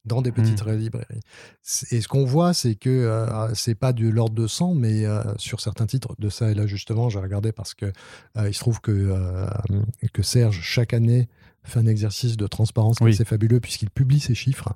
dans 0.05 0.21
des 0.21 0.31
petites 0.31 0.65
mmh. 0.65 0.71
librairies. 0.71 1.19
Et 1.91 2.01
ce 2.01 2.07
qu'on 2.07 2.25
voit, 2.25 2.53
c'est 2.53 2.75
que 2.75 2.89
euh, 2.89 3.53
c'est 3.53 3.75
pas 3.75 3.93
de 3.93 4.07
l'ordre 4.07 4.35
de 4.35 4.47
100, 4.47 4.75
mais 4.75 5.05
euh, 5.05 5.21
sur 5.37 5.61
certains 5.61 5.85
titres, 5.85 6.15
de 6.19 6.29
ça 6.29 6.51
et 6.51 6.53
là 6.53 6.67
justement, 6.67 7.09
j'ai 7.09 7.19
regardé 7.19 7.51
parce 7.51 7.73
que 7.73 7.85
euh, 8.37 8.49
il 8.49 8.53
se 8.53 8.59
trouve 8.59 8.81
que, 8.81 9.47
que 10.11 10.23
Serge, 10.23 10.59
chaque 10.61 10.93
année, 10.93 11.27
fait 11.65 11.79
un 11.79 11.87
exercice 11.87 12.35
de 12.35 12.45
transparence 12.45 12.97
oui. 12.99 13.11
assez 13.11 13.23
fabuleux 13.23 13.61
puisqu'il 13.61 13.89
publie 13.89 14.19
ses 14.19 14.35
chiffres. 14.35 14.73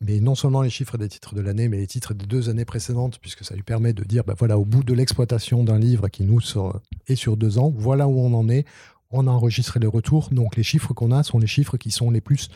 Mais 0.00 0.20
non 0.20 0.36
seulement 0.36 0.62
les 0.62 0.70
chiffres 0.70 0.96
des 0.96 1.08
titres 1.08 1.34
de 1.34 1.40
l'année, 1.40 1.68
mais 1.68 1.78
les 1.78 1.86
titres 1.88 2.14
des 2.14 2.26
deux 2.26 2.48
années 2.48 2.64
précédentes, 2.64 3.18
puisque 3.18 3.44
ça 3.44 3.56
lui 3.56 3.64
permet 3.64 3.92
de 3.92 4.04
dire, 4.04 4.22
bah 4.22 4.34
voilà, 4.38 4.56
au 4.56 4.64
bout 4.64 4.84
de 4.84 4.94
l'exploitation 4.94 5.64
d'un 5.64 5.80
livre 5.80 6.08
qui 6.08 6.22
nous 6.22 6.40
sort, 6.40 6.80
est 7.08 7.16
sur 7.16 7.36
deux 7.36 7.58
ans, 7.58 7.72
voilà 7.76 8.06
où 8.06 8.20
on 8.20 8.32
en 8.34 8.48
est. 8.48 8.64
On 9.10 9.26
a 9.26 9.30
enregistré 9.30 9.80
les 9.80 9.88
retours. 9.88 10.28
Donc 10.30 10.54
les 10.54 10.62
chiffres 10.62 10.94
qu'on 10.94 11.10
a 11.10 11.24
sont 11.24 11.38
les 11.38 11.48
chiffres 11.48 11.76
qui 11.76 11.90
sont 11.90 12.10
les 12.10 12.20
plus 12.20 12.50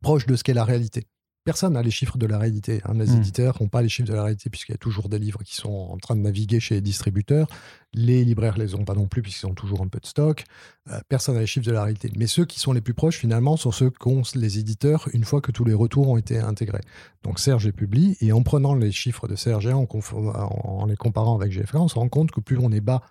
proche 0.00 0.26
de 0.26 0.36
ce 0.36 0.44
qu'est 0.44 0.54
la 0.54 0.64
réalité. 0.64 1.06
Personne 1.44 1.74
n'a 1.74 1.82
les 1.82 1.90
chiffres 1.90 2.16
de 2.16 2.24
la 2.24 2.38
réalité. 2.38 2.80
Hein. 2.86 2.94
Les 2.94 3.08
hmm. 3.08 3.16
éditeurs 3.18 3.58
n'ont 3.60 3.68
pas 3.68 3.82
les 3.82 3.90
chiffres 3.90 4.08
de 4.08 4.14
la 4.14 4.22
réalité 4.22 4.48
puisqu'il 4.48 4.72
y 4.72 4.74
a 4.74 4.78
toujours 4.78 5.10
des 5.10 5.18
livres 5.18 5.42
qui 5.42 5.54
sont 5.54 5.90
en 5.90 5.98
train 5.98 6.16
de 6.16 6.22
naviguer 6.22 6.58
chez 6.58 6.76
les 6.76 6.80
distributeurs. 6.80 7.48
Les 7.92 8.24
libraires 8.24 8.56
ne 8.56 8.64
les 8.64 8.74
ont 8.74 8.86
pas 8.86 8.94
non 8.94 9.06
plus 9.06 9.20
puisqu'ils 9.20 9.46
ont 9.46 9.54
toujours 9.54 9.82
un 9.82 9.88
peu 9.88 10.00
de 10.00 10.06
stock. 10.06 10.44
Euh, 10.90 10.98
personne 11.10 11.34
n'a 11.34 11.42
les 11.42 11.46
chiffres 11.46 11.66
de 11.66 11.72
la 11.72 11.82
réalité. 11.82 12.10
Mais 12.16 12.26
ceux 12.26 12.46
qui 12.46 12.60
sont 12.60 12.72
les 12.72 12.80
plus 12.80 12.94
proches, 12.94 13.18
finalement, 13.18 13.58
sont 13.58 13.72
ceux 13.72 13.90
qu'ont 13.90 14.22
les 14.34 14.58
éditeurs 14.58 15.06
une 15.12 15.24
fois 15.24 15.42
que 15.42 15.52
tous 15.52 15.66
les 15.66 15.74
retours 15.74 16.08
ont 16.08 16.16
été 16.16 16.38
intégrés. 16.38 16.80
Donc 17.24 17.38
Serge 17.38 17.66
est 17.66 17.72
publie 17.72 18.16
et 18.22 18.32
en 18.32 18.42
prenant 18.42 18.74
les 18.74 18.90
chiffres 18.90 19.28
de 19.28 19.36
Serge 19.36 19.66
et 19.66 19.72
en, 19.74 19.86
en 19.86 20.86
les 20.86 20.96
comparant 20.96 21.38
avec 21.38 21.52
GFK, 21.52 21.74
on 21.74 21.88
se 21.88 21.96
rend 21.96 22.08
compte 22.08 22.30
que 22.30 22.40
plus 22.40 22.56
on 22.56 22.72
est 22.72 22.80
bas 22.80 23.02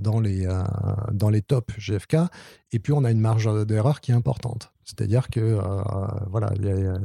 dans 0.00 0.20
les, 0.20 0.46
euh, 0.46 0.62
dans 1.12 1.30
tops 1.40 1.78
GFK, 1.78 2.16
et 2.72 2.78
puis 2.78 2.92
on 2.92 3.04
a 3.04 3.10
une 3.10 3.20
marge 3.20 3.48
d'erreur 3.66 4.00
qui 4.00 4.10
est 4.10 4.14
importante. 4.14 4.72
C'est-à-dire 4.84 5.28
que 5.28 5.40
euh, 5.40 5.82
voilà, 6.28 6.52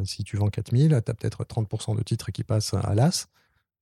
si 0.04 0.24
tu 0.24 0.38
vends 0.38 0.50
4000, 0.50 0.90
tu 0.90 0.96
as 0.96 1.02
peut-être 1.02 1.44
30% 1.44 1.96
de 1.96 2.04
titres 2.04 2.32
qui 2.32 2.44
passent 2.44 2.74
à 2.74 2.96
l'AS, 2.96 3.28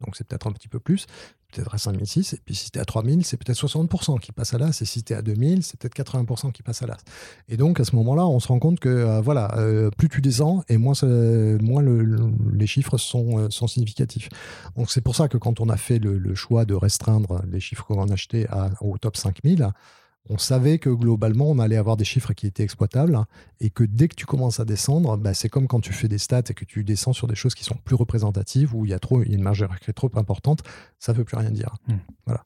donc 0.01 0.15
c'est 0.15 0.27
peut-être 0.27 0.47
un 0.47 0.51
petit 0.51 0.67
peu 0.67 0.79
plus, 0.79 1.05
peut-être 1.53 1.73
à 1.73 1.77
5006, 1.77 2.33
et 2.33 2.39
puis 2.43 2.55
si 2.55 2.71
tu 2.71 2.77
es 2.77 2.81
à 2.81 2.85
3000, 2.85 3.25
c'est 3.25 3.37
peut-être 3.37 3.57
60% 3.57 4.19
qui 4.19 4.31
passent 4.31 4.53
à 4.53 4.57
l'AS, 4.57 4.81
et 4.81 4.85
si 4.85 5.03
tu 5.03 5.13
es 5.13 5.15
à 5.15 5.21
2000, 5.21 5.63
c'est 5.63 5.79
peut-être 5.79 5.95
80% 5.95 6.51
qui 6.51 6.63
passent 6.63 6.81
à 6.81 6.87
l'AS. 6.87 6.99
Et 7.49 7.57
donc 7.57 7.79
à 7.79 7.85
ce 7.85 7.95
moment-là, 7.95 8.25
on 8.25 8.39
se 8.39 8.47
rend 8.47 8.59
compte 8.59 8.79
que 8.79 8.89
euh, 8.89 9.21
voilà, 9.21 9.55
euh, 9.57 9.89
plus 9.97 10.09
tu 10.09 10.21
descends, 10.21 10.63
et 10.69 10.77
moins, 10.77 10.93
les 12.53 12.67
chiffres 12.67 12.97
sont, 12.97 13.39
euh, 13.39 13.49
sont 13.49 13.67
significatifs. 13.67 14.29
Donc 14.75 14.91
c'est 14.91 15.01
pour 15.01 15.15
ça 15.15 15.27
que 15.27 15.37
quand 15.37 15.59
on 15.59 15.69
a 15.69 15.77
fait 15.77 15.99
le, 15.99 16.35
choix 16.35 16.65
de 16.65 16.73
restreindre 16.73 17.43
les 17.49 17.59
chiffres 17.59 17.85
qu'on 17.85 18.09
a 18.09 18.13
achetés 18.13 18.47
à, 18.49 18.71
au 18.81 18.97
top 18.97 19.17
5000, 19.17 19.71
on 20.29 20.37
savait 20.37 20.79
que 20.79 20.89
globalement, 20.89 21.49
on 21.49 21.59
allait 21.59 21.75
avoir 21.75 21.97
des 21.97 22.05
chiffres 22.05 22.33
qui 22.33 22.47
étaient 22.47 22.63
exploitables 22.63 23.19
et 23.59 23.69
que 23.69 23.83
dès 23.83 24.07
que 24.07 24.15
tu 24.15 24.25
commences 24.25 24.59
à 24.59 24.65
descendre, 24.65 25.17
bah, 25.17 25.33
c'est 25.33 25.49
comme 25.49 25.67
quand 25.67 25.81
tu 25.81 25.91
fais 25.91 26.07
des 26.07 26.17
stats 26.17 26.43
et 26.49 26.53
que 26.53 26.65
tu 26.65 26.83
descends 26.83 27.13
sur 27.13 27.27
des 27.27 27.35
choses 27.35 27.55
qui 27.55 27.63
sont 27.63 27.77
plus 27.83 27.95
représentatives, 27.95 28.73
où 28.73 28.85
il 28.85 28.91
y 28.91 28.93
a, 28.93 28.99
trop, 28.99 29.21
il 29.21 29.29
y 29.29 29.33
a 29.33 29.37
une 29.37 29.43
marge 29.43 29.67
qui 29.81 29.89
est 29.89 29.93
trop 29.93 30.11
importante, 30.15 30.63
ça 30.99 31.11
ne 31.11 31.17
veut 31.17 31.25
plus 31.25 31.37
rien 31.37 31.51
dire. 31.51 31.75
Hmm. 31.87 31.95
Voilà. 32.25 32.43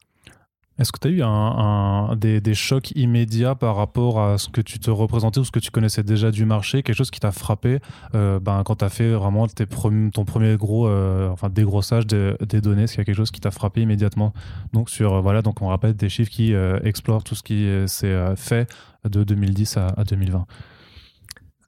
Est-ce 0.78 0.92
que 0.92 0.98
tu 1.00 1.08
as 1.08 2.14
eu 2.14 2.40
des, 2.40 2.54
chocs 2.54 2.92
immédiats 2.92 3.54
par 3.54 3.76
rapport 3.76 4.20
à 4.20 4.38
ce 4.38 4.48
que 4.48 4.60
tu 4.60 4.78
te 4.78 4.90
représentais 4.90 5.40
ou 5.40 5.44
ce 5.44 5.50
que 5.50 5.58
tu 5.58 5.70
connaissais 5.70 6.04
déjà 6.04 6.30
du 6.30 6.44
marché? 6.44 6.82
Quelque 6.82 6.96
chose 6.96 7.10
qui 7.10 7.18
t'a 7.18 7.32
frappé 7.32 7.80
euh, 8.14 8.38
ben, 8.38 8.62
quand 8.64 8.76
tu 8.76 8.84
as 8.84 8.88
fait 8.88 9.10
vraiment 9.12 9.46
ton 9.48 10.24
premier 10.24 10.56
gros 10.56 10.86
euh, 10.86 11.34
dégrossage 11.50 12.06
des 12.06 12.60
données? 12.60 12.84
Est-ce 12.84 12.92
qu'il 12.92 13.00
y 13.00 13.02
a 13.02 13.04
quelque 13.04 13.16
chose 13.16 13.32
qui 13.32 13.40
t'a 13.40 13.50
frappé 13.50 13.82
immédiatement? 13.82 14.32
Donc, 14.72 14.88
sur, 14.88 15.14
euh, 15.14 15.20
voilà, 15.20 15.42
donc 15.42 15.60
on 15.62 15.68
rappelle 15.68 15.94
des 15.94 16.08
chiffres 16.08 16.30
qui 16.30 16.54
explorent 16.84 17.24
tout 17.24 17.34
ce 17.34 17.42
qui 17.42 17.68
s'est 17.86 18.36
fait 18.36 18.70
de 19.08 19.24
2010 19.24 19.76
à 19.78 20.04
2020 20.04 20.46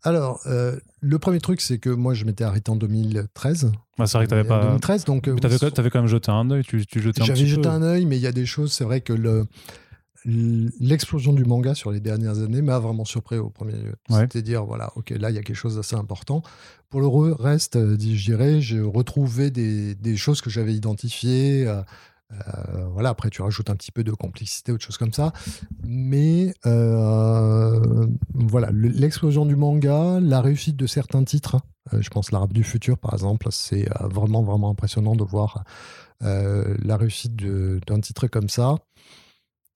alors, 0.02 0.40
euh, 0.46 0.76
le 1.00 1.18
premier 1.18 1.40
truc, 1.40 1.60
c'est 1.60 1.78
que 1.78 1.90
moi, 1.90 2.14
je 2.14 2.24
m'étais 2.24 2.44
arrêté 2.44 2.70
en 2.70 2.76
2013. 2.76 3.72
Ah, 3.98 4.06
c'est 4.06 4.18
vrai 4.18 4.26
que 4.26 4.42
tu 4.42 4.48
pas. 4.48 4.64
2013, 4.64 5.04
donc. 5.04 5.24
tu 5.24 5.30
avais, 5.30 5.90
quand 5.90 6.00
même 6.00 6.06
jeté 6.06 6.30
un 6.30 6.50
œil. 6.50 6.64
Tu, 6.64 6.86
tu 6.86 7.00
jetais 7.00 7.22
J'avais 7.22 7.46
jeté 7.46 7.68
un 7.68 7.82
œil, 7.82 8.06
mais 8.06 8.16
il 8.16 8.22
y 8.22 8.26
a 8.26 8.32
des 8.32 8.46
choses. 8.46 8.72
C'est 8.72 8.84
vrai 8.84 9.00
que 9.00 9.12
le 9.12 9.46
l'explosion 10.24 11.32
du 11.32 11.44
manga 11.44 11.74
sur 11.74 11.90
les 11.90 12.00
dernières 12.00 12.40
années 12.40 12.60
m'a 12.60 12.78
vraiment 12.78 13.06
surpris 13.06 13.38
au 13.38 13.48
premier 13.48 13.72
lieu. 13.72 13.94
C'était 14.10 14.42
dire, 14.42 14.64
voilà, 14.66 14.92
ok, 14.96 15.10
là, 15.10 15.30
il 15.30 15.36
y 15.36 15.38
a 15.38 15.42
quelque 15.42 15.56
chose 15.56 15.76
d'assez 15.76 15.96
important. 15.96 16.42
Pour 16.90 17.00
le 17.00 17.32
reste, 17.32 17.76
euh, 17.76 17.96
je 17.98 18.24
dirais, 18.24 18.60
j'ai 18.60 18.80
retrouvé 18.80 19.50
des, 19.50 19.94
des, 19.94 20.16
choses 20.16 20.42
que 20.42 20.50
j'avais 20.50 20.74
identifiées. 20.74 21.66
Euh, 22.32 22.86
voilà, 22.92 23.10
après, 23.10 23.30
tu 23.30 23.42
rajoutes 23.42 23.70
un 23.70 23.76
petit 23.76 23.92
peu 23.92 24.04
de 24.04 24.12
complexité, 24.12 24.72
autre 24.72 24.84
chose 24.84 24.98
comme 24.98 25.12
ça. 25.12 25.32
Mais 25.84 26.54
euh, 26.66 28.06
voilà, 28.34 28.70
l'explosion 28.72 29.46
du 29.46 29.56
manga, 29.56 30.20
la 30.20 30.40
réussite 30.40 30.76
de 30.76 30.86
certains 30.86 31.24
titres, 31.24 31.56
euh, 31.92 32.00
je 32.00 32.10
pense 32.10 32.30
l'Arabe 32.30 32.52
du 32.52 32.64
futur, 32.64 32.98
par 32.98 33.14
exemple, 33.14 33.48
c'est 33.50 33.88
vraiment, 34.00 34.42
vraiment 34.42 34.70
impressionnant 34.70 35.16
de 35.16 35.24
voir 35.24 35.64
la 36.22 36.98
réussite 36.98 37.34
d'un 37.34 38.00
titre 38.00 38.26
comme 38.26 38.50
ça. 38.50 38.74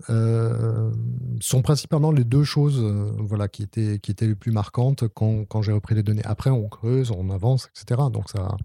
sont 0.08 1.62
principalement 1.62 2.12
les 2.12 2.24
deux 2.24 2.44
choses 2.44 2.80
voilà, 3.18 3.48
qui, 3.48 3.62
étaient, 3.62 3.98
qui 3.98 4.10
étaient 4.10 4.26
les 4.26 4.34
plus 4.34 4.52
marquantes 4.52 5.08
quand, 5.08 5.46
quand 5.46 5.62
j'ai 5.62 5.72
repris 5.72 5.94
les 5.94 6.02
données. 6.02 6.24
Après, 6.26 6.50
on 6.50 6.68
creuse, 6.68 7.10
on 7.10 7.30
avance, 7.30 7.70
etc. 7.70 8.02
Donc 8.12 8.28
ça, 8.28 8.58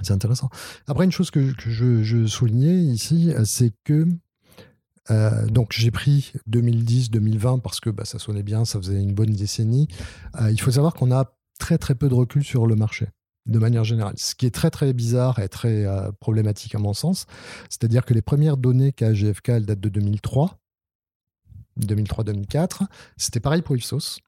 c'est 0.00 0.12
intéressant. 0.12 0.48
Après, 0.86 1.04
une 1.04 1.12
chose 1.12 1.30
que, 1.30 1.52
je, 1.58 2.26
soulignais 2.26 2.76
ici, 2.76 3.32
c'est 3.44 3.72
que 3.84 4.06
euh, 5.10 5.46
donc 5.46 5.72
j'ai 5.72 5.90
pris 5.90 6.32
2010-2020 6.48 7.60
parce 7.60 7.80
que 7.80 7.90
bah, 7.90 8.04
ça 8.04 8.18
sonnait 8.18 8.42
bien, 8.42 8.64
ça 8.64 8.78
faisait 8.78 9.00
une 9.00 9.12
bonne 9.12 9.32
décennie. 9.32 9.88
Euh, 10.40 10.50
il 10.50 10.60
faut 10.60 10.70
savoir 10.70 10.94
qu'on 10.94 11.10
a 11.10 11.34
très 11.58 11.78
très 11.78 11.94
peu 11.94 12.08
de 12.08 12.14
recul 12.14 12.44
sur 12.44 12.66
le 12.66 12.76
marché 12.76 13.08
de 13.46 13.58
manière 13.58 13.84
générale. 13.84 14.14
Ce 14.16 14.34
qui 14.34 14.46
est 14.46 14.54
très 14.54 14.70
très 14.70 14.92
bizarre 14.92 15.40
et 15.40 15.48
très 15.48 15.84
euh, 15.84 16.12
problématique 16.20 16.74
à 16.74 16.78
mon 16.78 16.94
sens, 16.94 17.26
c'est-à-dire 17.68 18.04
que 18.04 18.14
les 18.14 18.22
premières 18.22 18.56
données 18.56 18.92
qu'a 18.92 19.12
GFK, 19.12 19.48
elles 19.48 19.66
datent 19.66 19.80
de 19.80 19.88
2003, 19.88 20.58
2003-2004. 21.80 22.86
C'était 23.16 23.40
pareil 23.40 23.62
pour 23.62 23.76
Ipsos. 23.76 24.20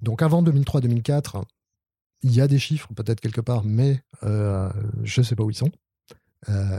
Donc 0.00 0.22
avant 0.22 0.42
2003-2004, 0.42 1.42
il 2.24 2.34
y 2.34 2.40
a 2.40 2.48
des 2.48 2.58
chiffres 2.58 2.88
peut-être 2.94 3.20
quelque 3.20 3.40
part, 3.40 3.62
mais 3.62 4.02
je 4.22 5.20
ne 5.20 5.24
sais 5.24 5.36
pas 5.36 5.44
où 5.44 5.50
ils 5.50 5.56
sont. 5.56 5.70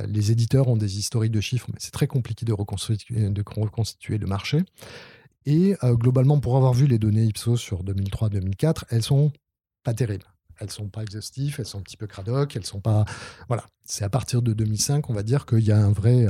les 0.08 0.32
éditeurs 0.32 0.68
ont 0.68 0.78
des 0.78 0.98
historiques 1.00 1.32
de 1.32 1.42
chiffres, 1.42 1.68
mais 1.72 1.80
c'est 1.80 1.92
très 1.92 2.08
compliqué 2.08 2.46
de 2.46 2.54
reconstituer, 2.54 4.18
le 4.18 4.28
marché. 4.28 4.64
Et 5.46 5.76
globalement, 5.84 6.40
pour 6.40 6.58
avoir 6.58 6.74
vu 6.74 6.88
les 6.88 7.00
données 7.00 7.24
Ipsos 7.26 7.58
sur 7.58 7.84
2003-2004, 7.84 8.86
elles 8.90 9.04
sont 9.04 9.32
pas 9.84 9.94
terribles. 9.94 10.26
Elles 10.60 10.72
sont 10.72 10.88
pas 10.88 11.04
exhaustives, 11.04 11.56
elles 11.60 11.66
sont 11.66 11.80
un 11.80 11.84
petit 11.84 11.98
peu 11.98 12.08
cradoc, 12.08 12.56
elles 12.56 12.66
sont 12.66 12.80
pas. 12.80 13.06
Voilà. 13.48 13.66
C'est 13.84 14.04
à 14.04 14.10
partir 14.10 14.42
de 14.42 14.54
2005, 14.54 15.10
on 15.10 15.14
va 15.14 15.24
dire 15.24 15.46
qu'il 15.46 15.64
y 15.64 15.72
a 15.72 15.78
un 15.78 15.92
vrai. 15.92 16.26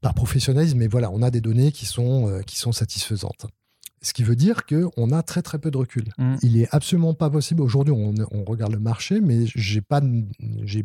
pas 0.00 0.12
professionnalisme, 0.12 0.78
mais 0.78 0.88
voilà, 0.88 1.10
on 1.10 1.22
a 1.22 1.30
des 1.30 1.40
données 1.40 1.72
qui 1.72 1.86
sont 1.86 2.42
satisfaisantes. 2.72 3.46
Ce 4.06 4.12
qui 4.12 4.22
veut 4.22 4.36
dire 4.36 4.66
qu'on 4.66 5.10
a 5.10 5.22
très 5.24 5.42
très 5.42 5.58
peu 5.58 5.72
de 5.72 5.78
recul. 5.78 6.04
Mm. 6.16 6.36
Il 6.42 6.60
est 6.60 6.68
absolument 6.70 7.12
pas 7.12 7.28
possible. 7.28 7.60
Aujourd'hui, 7.60 7.92
on, 7.92 8.14
on, 8.30 8.44
regarde 8.44 8.72
le 8.72 8.78
marché, 8.78 9.20
mais 9.20 9.46
j'ai 9.46 9.80
pas, 9.80 10.00
j'ai 10.62 10.84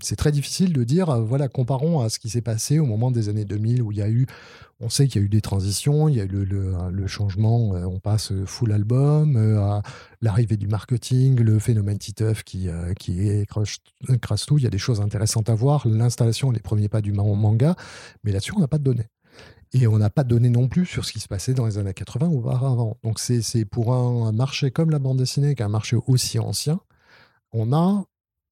c'est 0.00 0.16
très 0.16 0.32
difficile 0.32 0.72
de 0.72 0.82
dire, 0.84 1.10
euh, 1.10 1.20
voilà, 1.20 1.48
comparons 1.48 2.00
à 2.00 2.08
ce 2.08 2.18
qui 2.18 2.30
s'est 2.30 2.40
passé 2.40 2.78
au 2.78 2.86
moment 2.86 3.10
des 3.10 3.28
années 3.28 3.44
2000 3.44 3.82
où 3.82 3.92
il 3.92 3.98
y 3.98 4.02
a 4.02 4.08
eu, 4.08 4.26
on 4.80 4.88
sait 4.88 5.06
qu'il 5.06 5.20
y 5.20 5.22
a 5.22 5.26
eu 5.26 5.28
des 5.28 5.42
transitions, 5.42 6.08
il 6.08 6.16
y 6.16 6.20
a 6.20 6.24
eu 6.24 6.28
le, 6.28 6.44
le, 6.90 7.06
changement, 7.06 7.74
euh, 7.74 7.84
on 7.84 7.98
passe 7.98 8.32
full 8.46 8.72
album, 8.72 9.36
euh, 9.36 9.60
à 9.60 9.82
l'arrivée 10.22 10.56
du 10.56 10.66
marketing, 10.66 11.38
le 11.40 11.58
phénomène 11.58 11.98
Titeuf 11.98 12.42
qui, 12.42 12.68
qui 12.98 13.28
écrase 13.28 14.46
tout, 14.46 14.58
il 14.58 14.64
y 14.64 14.66
a 14.66 14.70
des 14.70 14.78
choses 14.78 15.00
intéressantes 15.00 15.50
à 15.50 15.54
voir, 15.54 15.86
l'installation, 15.86 16.50
les 16.50 16.60
premiers 16.60 16.88
pas 16.88 17.02
du 17.02 17.12
manga, 17.12 17.76
mais 18.24 18.32
là-dessus, 18.32 18.52
on 18.56 18.60
n'a 18.60 18.68
pas 18.68 18.78
de 18.78 18.84
données. 18.84 19.08
Et 19.74 19.86
on 19.86 19.98
n'a 19.98 20.10
pas 20.10 20.22
de 20.22 20.28
données 20.28 20.50
non 20.50 20.68
plus 20.68 20.84
sur 20.84 21.04
ce 21.04 21.12
qui 21.12 21.20
se 21.20 21.28
passait 21.28 21.54
dans 21.54 21.66
les 21.66 21.78
années 21.78 21.94
80 21.94 22.28
ou 22.28 22.40
auparavant. 22.40 22.98
Donc 23.02 23.18
c'est 23.18 23.64
pour 23.64 23.94
un 23.94 24.32
marché 24.32 24.70
comme 24.70 24.90
la 24.90 24.98
bande 24.98 25.18
dessinée, 25.18 25.54
qui 25.54 25.62
est 25.62 25.64
un 25.64 25.70
marché 25.70 25.96
aussi 26.06 26.38
ancien, 26.38 26.80
on 27.52 27.72
a 27.72 28.04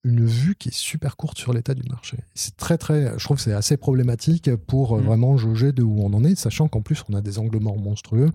une 0.04 0.24
vue 0.24 0.54
qui 0.54 0.70
est 0.70 0.74
super 0.74 1.16
courte 1.16 1.38
sur 1.38 1.52
l'état 1.52 1.74
du 1.74 1.82
marché. 1.88 2.18
C'est 2.34 2.56
très 2.56 2.78
très, 2.78 3.18
je 3.18 3.24
trouve 3.24 3.36
que 3.36 3.42
c'est 3.42 3.52
assez 3.52 3.76
problématique 3.76 4.54
pour 4.56 4.96
euh, 4.96 5.00
mmh. 5.00 5.04
vraiment 5.04 5.36
jauger 5.36 5.72
de 5.72 5.82
où 5.82 6.00
on 6.00 6.12
en 6.14 6.24
est, 6.24 6.36
sachant 6.36 6.68
qu'en 6.68 6.80
plus 6.80 7.04
on 7.10 7.14
a 7.14 7.20
des 7.20 7.38
angles 7.38 7.58
morts 7.60 7.78
monstrueux, 7.78 8.30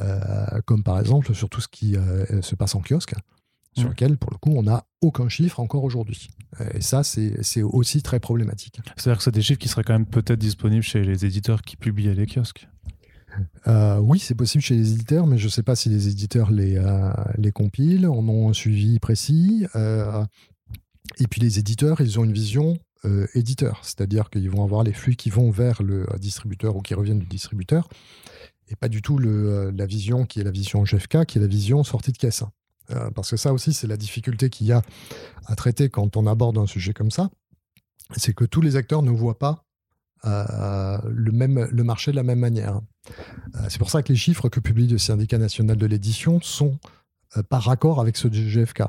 euh, 0.00 0.60
comme 0.66 0.82
par 0.82 0.98
exemple 0.98 1.32
sur 1.34 1.48
tout 1.48 1.60
ce 1.60 1.68
qui 1.68 1.96
euh, 1.96 2.42
se 2.42 2.56
passe 2.56 2.74
en 2.74 2.80
kiosque, 2.80 3.14
sur 3.74 3.86
mmh. 3.86 3.90
lequel 3.90 4.16
pour 4.16 4.30
le 4.30 4.38
coup 4.38 4.52
on 4.56 4.62
n'a 4.62 4.84
aucun 5.00 5.28
chiffre 5.28 5.60
encore 5.60 5.84
aujourd'hui. 5.84 6.28
Et 6.74 6.80
ça 6.80 7.02
c'est 7.02 7.62
aussi 7.62 8.02
très 8.02 8.20
problématique. 8.20 8.80
C'est-à-dire 8.96 9.18
que 9.18 9.24
c'est 9.24 9.32
des 9.32 9.42
chiffres 9.42 9.58
qui 9.58 9.68
seraient 9.68 9.84
quand 9.84 9.92
même 9.92 10.06
peut-être 10.06 10.38
disponibles 10.38 10.82
chez 10.84 11.02
les 11.02 11.24
éditeurs 11.24 11.62
qui 11.62 11.76
publiaient 11.76 12.14
les 12.14 12.26
kiosques. 12.26 12.68
oui, 13.66 14.18
c'est 14.18 14.34
possible 14.34 14.62
chez 14.62 14.76
les 14.76 14.92
éditeurs, 14.92 15.26
mais 15.26 15.38
je 15.38 15.46
ne 15.46 15.50
sais 15.50 15.62
pas 15.62 15.76
si 15.76 15.88
les 15.88 16.08
éditeurs 16.08 16.50
les, 16.50 16.80
les 17.36 17.52
compilent, 17.52 18.06
en 18.06 18.28
ont 18.28 18.50
un 18.50 18.52
suivi 18.52 18.98
précis. 19.00 19.66
Et 21.18 21.26
puis 21.26 21.40
les 21.40 21.58
éditeurs, 21.58 22.00
ils 22.00 22.18
ont 22.18 22.24
une 22.24 22.32
vision 22.32 22.78
euh, 23.04 23.26
éditeur, 23.34 23.80
c'est-à-dire 23.82 24.30
qu'ils 24.30 24.48
vont 24.48 24.64
avoir 24.64 24.82
les 24.82 24.94
flux 24.94 25.14
qui 25.14 25.28
vont 25.28 25.50
vers 25.50 25.82
le 25.82 26.10
euh, 26.10 26.18
distributeur 26.18 26.74
ou 26.76 26.80
qui 26.80 26.94
reviennent 26.94 27.18
du 27.18 27.26
distributeur, 27.26 27.88
et 28.68 28.76
pas 28.76 28.88
du 28.88 29.02
tout 29.02 29.18
le, 29.18 29.28
euh, 29.28 29.72
la 29.76 29.84
vision 29.84 30.24
qui 30.24 30.40
est 30.40 30.44
la 30.44 30.50
vision 30.50 30.84
GFK, 30.84 31.26
qui 31.26 31.36
est 31.36 31.40
la 31.40 31.46
vision 31.46 31.84
sortie 31.84 32.12
de 32.12 32.16
caisse. 32.16 32.44
Parce 33.14 33.30
que 33.30 33.36
ça 33.36 33.52
aussi, 33.52 33.72
c'est 33.72 33.86
la 33.86 33.96
difficulté 33.96 34.50
qu'il 34.50 34.66
y 34.66 34.72
a 34.72 34.82
à 35.46 35.56
traiter 35.56 35.88
quand 35.88 36.16
on 36.16 36.26
aborde 36.26 36.58
un 36.58 36.66
sujet 36.66 36.92
comme 36.92 37.10
ça, 37.10 37.30
c'est 38.16 38.34
que 38.34 38.44
tous 38.44 38.60
les 38.60 38.76
acteurs 38.76 39.02
ne 39.02 39.10
voient 39.10 39.38
pas 39.38 39.64
le, 40.24 41.30
même, 41.32 41.68
le 41.70 41.84
marché 41.84 42.10
de 42.10 42.16
la 42.16 42.22
même 42.22 42.38
manière. 42.38 42.80
c'est 43.68 43.78
pour 43.78 43.90
ça 43.90 44.02
que 44.02 44.12
les 44.12 44.18
chiffres 44.18 44.48
que 44.48 44.60
publie 44.60 44.86
le 44.86 44.98
syndicat 44.98 45.38
national 45.38 45.76
de 45.76 45.86
l'édition 45.86 46.40
sont 46.40 46.78
par 47.48 47.64
raccord 47.64 48.00
avec 48.00 48.16
ceux 48.16 48.30
du 48.30 48.48
GFK 48.48 48.84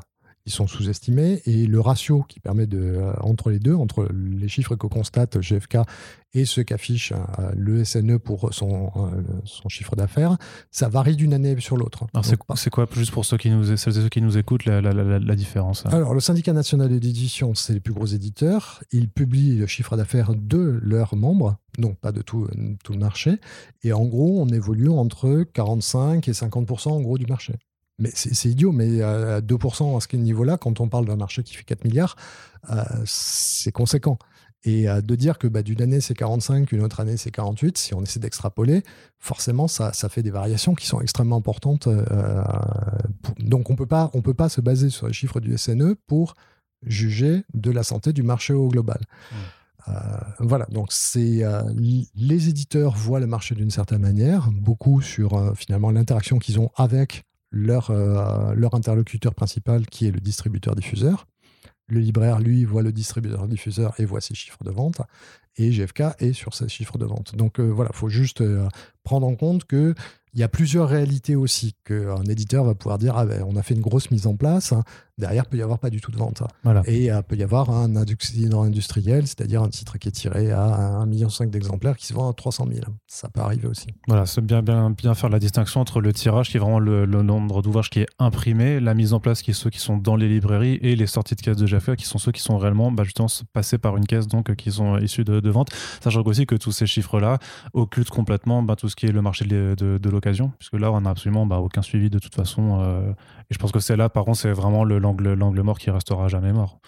ils 0.46 0.52
sont 0.52 0.68
sous-estimés 0.68 1.42
et 1.44 1.66
le 1.66 1.80
ratio 1.80 2.24
qui 2.28 2.38
permet 2.38 2.66
de, 2.66 2.78
euh, 2.78 3.12
entre 3.20 3.50
les 3.50 3.58
deux, 3.58 3.74
entre 3.74 4.08
les 4.12 4.48
chiffres 4.48 4.76
que 4.76 4.86
constate 4.86 5.38
GFK 5.40 5.78
et 6.34 6.44
ceux 6.44 6.62
qu'affiche 6.62 7.12
euh, 7.12 7.50
le 7.56 7.84
SNE 7.84 8.18
pour 8.18 8.54
son, 8.54 8.92
euh, 8.96 9.22
son 9.44 9.68
chiffre 9.68 9.96
d'affaires, 9.96 10.36
ça 10.70 10.88
varie 10.88 11.16
d'une 11.16 11.34
année 11.34 11.58
sur 11.60 11.76
l'autre. 11.76 12.06
C'est 12.54 12.70
quoi, 12.70 12.86
juste 12.92 13.10
pour 13.10 13.24
ceux 13.24 13.36
qui 13.36 13.50
nous, 13.50 13.76
ceux 13.76 14.08
qui 14.08 14.22
nous 14.22 14.38
écoutent, 14.38 14.66
la, 14.66 14.80
la, 14.80 14.92
la, 14.92 15.34
différence 15.34 15.84
hein? 15.84 15.90
Alors, 15.90 16.14
le 16.14 16.20
syndicat 16.20 16.52
national 16.52 16.88
d'édition, 17.00 17.54
c'est 17.54 17.72
les 17.72 17.80
plus 17.80 17.92
gros 17.92 18.06
éditeurs. 18.06 18.84
Ils 18.92 19.08
publient 19.08 19.56
le 19.56 19.66
chiffre 19.66 19.96
d'affaires 19.96 20.34
de 20.34 20.78
leurs 20.82 21.16
membres, 21.16 21.56
donc 21.78 21.98
pas 21.98 22.12
de 22.12 22.22
tout, 22.22 22.46
tout 22.84 22.92
le 22.92 22.98
marché. 22.98 23.40
Et 23.82 23.92
en 23.92 24.04
gros, 24.04 24.40
on 24.40 24.48
évolue 24.48 24.90
entre 24.90 25.42
45 25.54 26.28
et 26.28 26.32
50% 26.32 26.90
en 26.90 27.00
gros 27.00 27.18
du 27.18 27.26
marché. 27.26 27.54
Mais 27.98 28.10
c'est 28.14 28.50
idiot, 28.50 28.72
mais 28.72 29.00
à 29.00 29.40
2% 29.40 29.96
à 29.96 30.00
ce 30.00 30.16
niveau-là, 30.16 30.58
quand 30.58 30.80
on 30.80 30.88
parle 30.88 31.06
d'un 31.06 31.16
marché 31.16 31.42
qui 31.42 31.54
fait 31.54 31.64
4 31.64 31.84
milliards, 31.84 32.16
euh, 32.70 32.82
c'est 33.06 33.72
conséquent. 33.72 34.18
Et 34.64 34.88
euh, 34.88 35.00
de 35.00 35.14
dire 35.14 35.38
que 35.38 35.46
bah, 35.46 35.62
d'une 35.62 35.80
année 35.80 36.00
c'est 36.00 36.14
45, 36.14 36.72
une 36.72 36.82
autre 36.82 37.00
année 37.00 37.16
c'est 37.16 37.30
48, 37.30 37.78
si 37.78 37.94
on 37.94 38.02
essaie 38.02 38.20
d'extrapoler, 38.20 38.82
forcément 39.18 39.68
ça, 39.68 39.92
ça, 39.92 40.08
fait 40.08 40.22
des 40.22 40.30
variations 40.30 40.74
qui 40.74 40.86
sont 40.86 41.00
extrêmement 41.00 41.36
importantes. 41.36 41.86
Euh, 41.86 42.42
donc 43.38 43.70
on 43.70 43.74
ne 43.74 44.20
peut 44.20 44.34
pas 44.34 44.48
se 44.48 44.60
baser 44.60 44.90
sur 44.90 45.06
les 45.06 45.12
chiffres 45.12 45.40
du 45.40 45.56
SNE 45.56 45.94
pour 46.06 46.34
juger 46.84 47.44
de 47.54 47.70
la 47.70 47.82
santé 47.82 48.12
du 48.12 48.22
marché 48.22 48.52
au 48.52 48.68
global. 48.68 49.00
Mmh. 49.88 49.94
voilà, 50.40 50.66
donc 50.66 50.88
c'est 50.90 51.42
les 52.14 52.48
éditeurs 52.48 52.94
voient 52.96 53.20
le 53.20 53.26
marché 53.26 53.54
d'une 53.54 53.70
certaine 53.70 54.02
manière, 54.02 54.50
beaucoup 54.50 55.00
sur 55.00 55.56
finalement 55.56 55.90
l'interaction 55.90 56.38
qu'ils 56.38 56.60
ont 56.60 56.70
avec 56.76 57.24
leur, 57.56 57.90
euh, 57.90 58.54
leur 58.54 58.74
interlocuteur 58.74 59.34
principal 59.34 59.86
qui 59.86 60.06
est 60.06 60.10
le 60.10 60.20
distributeur-diffuseur. 60.20 61.26
Le 61.88 62.00
libraire, 62.00 62.40
lui, 62.40 62.64
voit 62.64 62.82
le 62.82 62.92
distributeur-diffuseur 62.92 63.94
et 63.98 64.04
voit 64.04 64.20
ses 64.20 64.34
chiffres 64.34 64.64
de 64.64 64.70
vente. 64.70 65.00
Et 65.56 65.70
GFK 65.70 66.02
est 66.18 66.32
sur 66.32 66.54
ses 66.54 66.68
chiffres 66.68 66.98
de 66.98 67.06
vente. 67.06 67.34
Donc 67.36 67.60
euh, 67.60 67.64
voilà, 67.64 67.90
il 67.92 67.96
faut 67.96 68.08
juste 68.08 68.40
euh, 68.40 68.68
prendre 69.04 69.26
en 69.26 69.36
compte 69.36 69.64
que 69.64 69.94
il 70.36 70.40
y 70.40 70.42
a 70.42 70.48
plusieurs 70.48 70.90
réalités 70.90 71.34
aussi 71.34 71.74
qu'un 71.82 72.22
éditeur 72.24 72.62
va 72.62 72.74
pouvoir 72.74 72.98
dire 72.98 73.14
ah 73.16 73.24
ben, 73.24 73.42
on 73.48 73.56
a 73.56 73.62
fait 73.62 73.72
une 73.72 73.80
grosse 73.80 74.10
mise 74.10 74.26
en 74.26 74.36
place, 74.36 74.72
hein. 74.72 74.84
derrière 75.16 75.44
il 75.46 75.48
peut 75.48 75.56
y 75.56 75.62
avoir 75.62 75.78
pas 75.78 75.88
du 75.88 76.02
tout 76.02 76.12
de 76.12 76.18
vente. 76.18 76.42
Et 76.84 77.06
il 77.06 77.22
peut 77.26 77.36
y 77.36 77.42
avoir 77.42 77.70
un 77.70 77.96
accident 77.96 78.62
industriel, 78.62 79.26
c'est-à-dire 79.26 79.62
un 79.62 79.70
titre 79.70 79.96
qui 79.96 80.08
est 80.08 80.12
tiré 80.12 80.52
à 80.52 81.02
1,5 81.02 81.06
million 81.06 81.28
d'exemplaires 81.46 81.96
qui 81.96 82.04
se 82.04 82.12
vend 82.12 82.28
à 82.28 82.34
300 82.34 82.66
000. 82.70 82.80
Ça 83.06 83.30
peut 83.30 83.40
arriver 83.40 83.66
aussi. 83.66 83.86
Voilà, 84.08 84.26
c'est 84.26 84.42
bien, 84.42 84.62
bien, 84.62 84.90
bien 84.90 85.14
faire 85.14 85.30
la 85.30 85.38
distinction 85.38 85.80
entre 85.80 86.02
le 86.02 86.12
tirage 86.12 86.50
qui 86.50 86.58
est 86.58 86.60
vraiment 86.60 86.80
le, 86.80 87.06
nombre 87.06 87.62
d'ouvrages 87.62 87.88
qui 87.88 88.00
est 88.00 88.08
imprimé, 88.18 88.78
la 88.78 88.92
mise 88.92 89.14
en 89.14 89.20
place 89.20 89.40
qui 89.40 89.52
est 89.52 89.54
ceux 89.54 89.70
qui 89.70 89.78
sont 89.78 89.96
dans 89.96 90.16
les 90.16 90.28
librairies 90.28 90.78
et 90.82 90.96
les 90.96 91.06
sorties 91.06 91.34
de 91.34 91.40
caisse 91.40 91.56
de 91.56 91.66
GFK 91.66 91.96
qui 91.96 92.04
sont 92.04 92.18
ceux 92.18 92.32
qui 92.32 92.42
sont 92.42 92.58
réellement 92.58 92.92
bah, 92.92 93.04
justement 93.04 93.28
passés 93.54 93.78
par 93.78 93.96
une 93.96 94.06
caisse 94.06 94.28
donc 94.28 94.54
qui 94.56 94.70
sont 94.70 94.98
issus 94.98 95.24
de, 95.24 95.40
de 95.40 95.50
vente. 95.50 95.70
Sachant 96.02 96.20
aussi 96.24 96.44
que 96.44 96.56
tous 96.56 96.72
ces 96.72 96.86
chiffres-là 96.86 97.38
occultent 97.72 98.10
complètement 98.10 98.62
bah, 98.62 98.76
tout 98.76 98.90
ce 98.90 98.96
qui 98.96 99.06
est 99.06 99.12
le 99.12 99.22
marché 99.22 99.46
de, 99.46 99.74
de, 99.78 99.96
de 99.96 100.10
puisque 100.58 100.74
là, 100.74 100.92
on 100.92 101.00
n'a 101.00 101.10
absolument 101.10 101.46
bah, 101.46 101.58
aucun 101.58 101.82
suivi 101.82 102.10
de 102.10 102.18
toute 102.18 102.34
façon. 102.34 102.80
Euh, 102.80 103.10
et 103.50 103.54
je 103.54 103.58
pense 103.58 103.72
que 103.72 103.80
c'est 103.80 103.96
là, 103.96 104.08
par 104.08 104.24
contre, 104.24 104.38
c'est 104.38 104.52
vraiment 104.52 104.84
l'angle 104.84 105.62
mort 105.62 105.78
qui 105.78 105.90
restera 105.90 106.28
jamais 106.28 106.52
mort. 106.52 106.78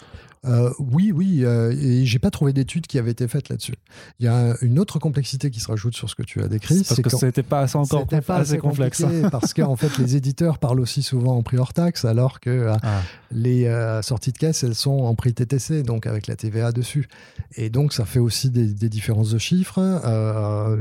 Euh, 0.45 0.71
oui, 0.79 1.11
oui, 1.13 1.43
euh, 1.43 1.71
et 1.71 2.05
j'ai 2.05 2.19
pas 2.19 2.31
trouvé 2.31 2.53
d'études 2.53 2.87
qui 2.87 2.97
avaient 2.97 3.11
été 3.11 3.27
faites 3.27 3.49
là-dessus. 3.49 3.75
Il 4.19 4.25
y 4.25 4.29
a 4.29 4.55
une 4.61 4.79
autre 4.79 4.97
complexité 4.97 5.51
qui 5.51 5.59
se 5.59 5.67
rajoute 5.67 5.95
sur 5.95 6.09
ce 6.09 6.15
que 6.15 6.23
tu 6.23 6.41
as 6.41 6.47
décrit. 6.47 6.83
Parce 6.87 7.01
que 7.01 7.09
c'était 7.09 7.43
pas 7.43 7.61
assez 7.61 7.77
encore 7.77 8.07
pas 8.07 8.37
assez, 8.37 8.57
complexe. 8.57 9.03
parce 9.31 9.53
qu'en 9.53 9.75
fait, 9.75 9.97
les 9.97 10.15
éditeurs 10.15 10.57
parlent 10.57 10.79
aussi 10.79 11.03
souvent 11.03 11.35
en 11.35 11.43
prix 11.43 11.57
hors 11.57 11.73
taxe, 11.73 12.05
alors 12.05 12.39
que 12.39 12.49
euh, 12.49 12.75
ah. 12.83 13.01
les 13.31 13.65
euh, 13.65 14.01
sorties 14.01 14.31
de 14.31 14.37
caisse, 14.37 14.63
elles 14.63 14.75
sont 14.75 14.91
en 14.99 15.13
prix 15.13 15.33
TTC, 15.33 15.83
donc 15.83 16.07
avec 16.07 16.27
la 16.27 16.37
TVA 16.37 16.71
dessus. 16.71 17.09
Et 17.55 17.69
donc, 17.69 17.91
ça 17.91 18.05
fait 18.05 18.19
aussi 18.19 18.49
des, 18.49 18.89
différences 18.89 19.31
de 19.31 19.37
chiffres. 19.37 19.79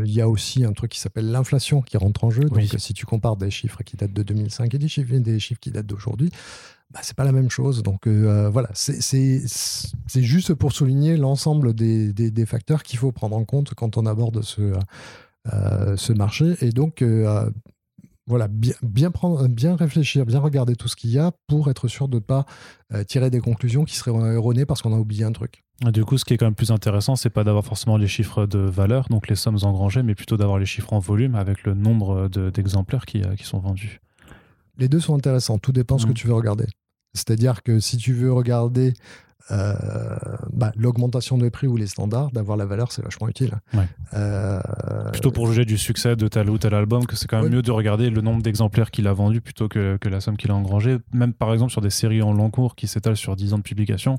Il 0.05 0.13
y 0.13 0.21
a 0.21 0.29
aussi 0.29 0.65
un 0.65 0.73
truc 0.73 0.93
qui 0.93 1.01
s'appelle 1.01 1.31
l'inflation 1.31 1.83
qui 1.83 1.97
rentre 1.97 2.25
en 2.25 2.31
jeu. 2.31 2.45
Donc, 2.45 2.63
si 2.79 2.95
tu 2.95 3.07
compares 3.07 3.37
des 3.37 3.51
chiffres 3.51 3.83
qui 3.83 3.97
datent 3.97 4.13
de 4.13 4.23
2005 4.23 4.73
et 4.73 4.79
des 4.79 4.89
chiffres, 4.89 5.17
des 5.17 5.41
chiffres 5.41 5.61
qui 5.61 5.71
datent 5.71 5.87
d'aujourd'hui, 5.87 6.31
bah, 6.91 7.01
c'est 7.03 7.17
pas 7.17 7.25
la 7.25 7.33
même 7.33 7.51
chose. 7.51 7.83
Donc 7.83 8.07
euh, 8.07 8.47
euh, 8.47 8.49
voilà, 8.49 8.71
c'est 8.73 9.43
juste 10.17 10.55
pour 10.55 10.73
souligner 10.73 11.17
l'ensemble 11.17 11.75
des, 11.75 12.47
facteurs 12.47 12.83
qu'il 12.83 12.99
faut 12.99 13.13
prendre 13.13 13.37
en 13.37 13.45
compte 13.45 13.75
quand 13.75 13.97
on 13.97 14.07
aborde 14.07 14.43
ce, 14.43 14.73
euh, 15.53 16.15
marché. 16.15 16.57
Et 16.63 16.71
donc 16.71 17.05
voilà, 18.27 18.49
bien, 18.49 19.11
prendre, 19.11 19.49
bien 19.49 19.75
réfléchir, 19.75 20.27
bien 20.27 20.39
regarder 20.39 20.77
tout 20.77 20.89
ce 20.89 20.97
qu'il 20.97 21.11
y 21.11 21.19
a 21.19 21.33
pour 21.47 21.71
être 21.71 21.89
sûr 21.89 22.09
de 22.09 22.17
ne 22.17 22.21
pas 22.21 22.47
tirer 23.07 23.31
des 23.31 23.41
conclusions 23.41 23.85
qui 23.85 23.97
seraient 23.97 24.35
erronées 24.35 24.67
parce 24.67 24.83
qu'on 24.83 24.93
a 24.95 24.99
oublié 24.99 25.25
un 25.25 25.33
truc. 25.33 25.65
Du 25.93 26.05
coup, 26.05 26.19
ce 26.19 26.25
qui 26.25 26.35
est 26.35 26.37
quand 26.37 26.47
même 26.47 26.55
plus 26.55 26.73
intéressant, 26.73 27.17
c'est 27.17 27.31
pas 27.31 27.45
d'avoir 27.45 27.65
forcément 27.65 27.97
les 27.97 28.09
chiffres 28.09 28.47
de 28.47 28.59
valeur, 28.59 29.09
donc 29.09 29.29
les 29.29 29.37
sommes 29.37 29.59
engrangées, 29.63 30.03
mais 30.03 30.15
plutôt 30.15 30.37
d'avoir 30.37 30.59
les 30.59 30.67
chiffres 30.67 30.93
en 30.93 30.99
volume 30.99 31.37
avec 31.37 31.65
le 31.65 31.75
nombre 31.75 32.29
d'exemplaires 32.29 33.07
qui 33.07 33.23
sont 33.45 33.61
vendus. 33.61 34.01
Les 34.79 34.89
deux 34.89 35.01
sont 35.01 35.15
intéressants, 35.15 35.59
tout 35.59 35.73
dépend 35.73 35.97
de 35.97 36.01
ce 36.01 36.07
que 36.07 36.13
mmh. 36.13 36.15
tu 36.15 36.27
veux 36.27 36.35
regarder. 36.35 36.67
C'est-à-dire 37.15 37.63
que 37.63 37.81
si 37.81 37.97
tu 37.97 38.13
veux 38.13 38.33
regarder 38.33 38.95
euh, 39.51 39.75
bah, 40.53 40.73
l'augmentation 40.77 41.39
des 41.39 41.51
prix 41.51 41.67
ou 41.67 41.77
les 41.77 41.87
standards, 41.87 42.31
d'avoir 42.33 42.57
la 42.57 42.67
valeur, 42.67 42.93
c'est 42.93 43.03
vachement 43.03 43.29
utile. 43.29 43.53
Euh, 44.15 44.61
plutôt 45.13 45.31
pour 45.31 45.47
juger 45.47 45.65
du 45.65 45.79
succès 45.79 46.17
de 46.17 46.29
tel 46.29 46.51
ou 46.51 46.59
tel 46.59 46.75
album, 46.75 47.07
que 47.07 47.17
c'est 47.17 47.27
quand 47.27 47.43
même 47.43 47.53
mieux 47.53 47.63
de 47.63 47.71
regarder 47.71 48.11
le 48.11 48.21
nombre 48.21 48.43
d'exemplaires 48.43 48.91
qu'il 48.91 49.07
a 49.07 49.13
vendu 49.13 49.41
plutôt 49.41 49.69
que, 49.69 49.97
que 50.01 50.09
la 50.09 50.21
somme 50.21 50.37
qu'il 50.37 50.51
a 50.51 50.55
engrangée. 50.55 50.99
Même 51.13 51.33
par 51.33 51.53
exemple 51.53 51.73
sur 51.73 51.81
des 51.81 51.91
séries 51.91 52.23
en 52.23 52.33
long 52.33 52.51
cours 52.51 52.77
qui 52.77 52.87
s'étalent 52.87 53.17
sur 53.17 53.37
10 53.37 53.55
ans 53.55 53.59
de 53.59 53.63
publication, 53.63 54.19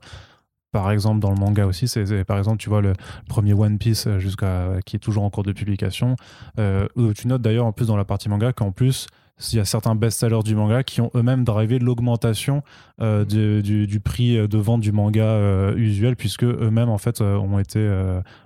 par 0.71 0.91
exemple 0.91 1.19
dans 1.19 1.31
le 1.31 1.37
manga 1.37 1.65
aussi 1.65 1.87
c'est 1.87 2.23
par 2.25 2.37
exemple 2.37 2.57
tu 2.57 2.69
vois 2.69 2.81
le 2.81 2.93
premier 3.27 3.53
One 3.53 3.79
Piece 3.79 4.05
euh, 4.07 4.19
jusqu'à 4.19 4.73
qui 4.85 4.95
est 4.95 4.99
toujours 4.99 5.23
en 5.23 5.29
cours 5.29 5.43
de 5.43 5.51
publication 5.51 6.15
euh, 6.59 6.87
tu 7.15 7.27
notes 7.27 7.41
d'ailleurs 7.41 7.65
en 7.65 7.71
plus 7.71 7.87
dans 7.87 7.97
la 7.97 8.05
partie 8.05 8.29
manga 8.29 8.53
qu'en 8.53 8.71
plus 8.71 9.07
il 9.51 9.57
y 9.57 9.59
a 9.59 9.65
certains 9.65 9.95
best-sellers 9.95 10.43
du 10.43 10.55
manga 10.55 10.83
qui 10.83 11.01
ont 11.01 11.11
eux-mêmes 11.15 11.43
drivé 11.43 11.79
l'augmentation 11.79 12.61
euh, 13.01 13.23
du, 13.23 13.99
prix 13.99 14.35
de 14.35 14.57
vente 14.57 14.81
du 14.81 14.91
manga 14.91 15.23
euh, 15.23 15.75
usuel, 15.75 16.15
puisque 16.15 16.43
eux-mêmes, 16.43 16.89
en 16.89 16.97
fait, 16.97 17.21
euh, 17.21 17.37
ont 17.37 17.59
été 17.59 17.79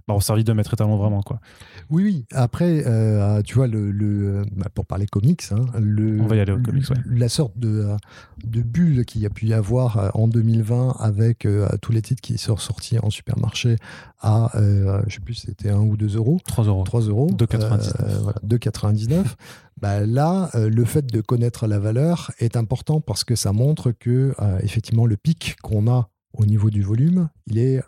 bah, 0.08 0.14
ont 0.14 0.20
servi 0.20 0.44
de 0.44 0.54
maître 0.54 0.74
étalon 0.74 0.98
vraiment. 0.98 1.22
Quoi. 1.22 1.40
Oui, 1.90 2.04
oui. 2.04 2.26
Après, 2.32 2.84
tu 3.44 3.56
vois, 3.56 3.68
le, 3.68 4.44
bah, 4.56 4.68
pour 4.74 4.86
parler 4.86 5.06
comics, 5.06 5.44
hein, 5.52 5.66
le, 5.80 6.22
On 6.22 6.28
va 6.28 6.36
y 6.36 6.40
aller 6.40 6.52
aux 6.52 6.60
comics, 6.60 6.86
la 7.06 7.30
sorte 7.30 7.58
de, 7.58 7.88
de 8.44 8.62
bulle 8.62 9.06
qu'il 9.06 9.22
y 9.22 9.26
a 9.26 9.30
pu 9.30 9.48
y 9.48 9.54
avoir 9.54 10.12
en 10.16 10.28
2020 10.28 10.98
avec 11.00 11.48
tous 11.82 11.92
les 11.92 12.02
titres 12.02 12.22
qui 12.22 12.38
sont 12.38 12.58
sortis 12.58 13.00
en 13.00 13.10
supermarché 13.10 13.78
à, 14.22 14.52
je 14.56 15.14
sais 15.14 15.22
plus, 15.22 15.36
c'était 15.36 15.70
1 15.70 15.80
ou 15.80 15.98
2 15.98 16.16
euros. 16.16 16.40
3 16.46 16.66
euros. 16.66 16.84
3 16.84 17.02
euros. 17.02 17.30
2,99. 17.32 18.22
voilà, 18.22 18.40
2,99. 18.46 19.24
Bah, 19.84 20.06
là, 20.06 20.50
euh, 20.56 20.70
le 20.70 20.86
fait 20.86 21.06
de 21.06 21.20
connaître 21.20 21.68
la 21.68 21.78
valeur 21.78 22.32
est 22.40 22.56
important 22.56 23.02
parce 23.02 23.26
que 23.26 23.36
ça 23.36 23.52
montre 23.52 23.92
que 23.92 24.34
euh, 24.40 24.60
effectivement 24.62 25.06
le 25.06 25.18
pic 25.18 25.58
qu'on 25.62 25.92
a 25.92 26.10
au 26.34 26.46
niveau 26.46 26.70
du 26.70 26.82
volume, 26.82 27.28
il 27.48 27.58
est, 27.58 27.84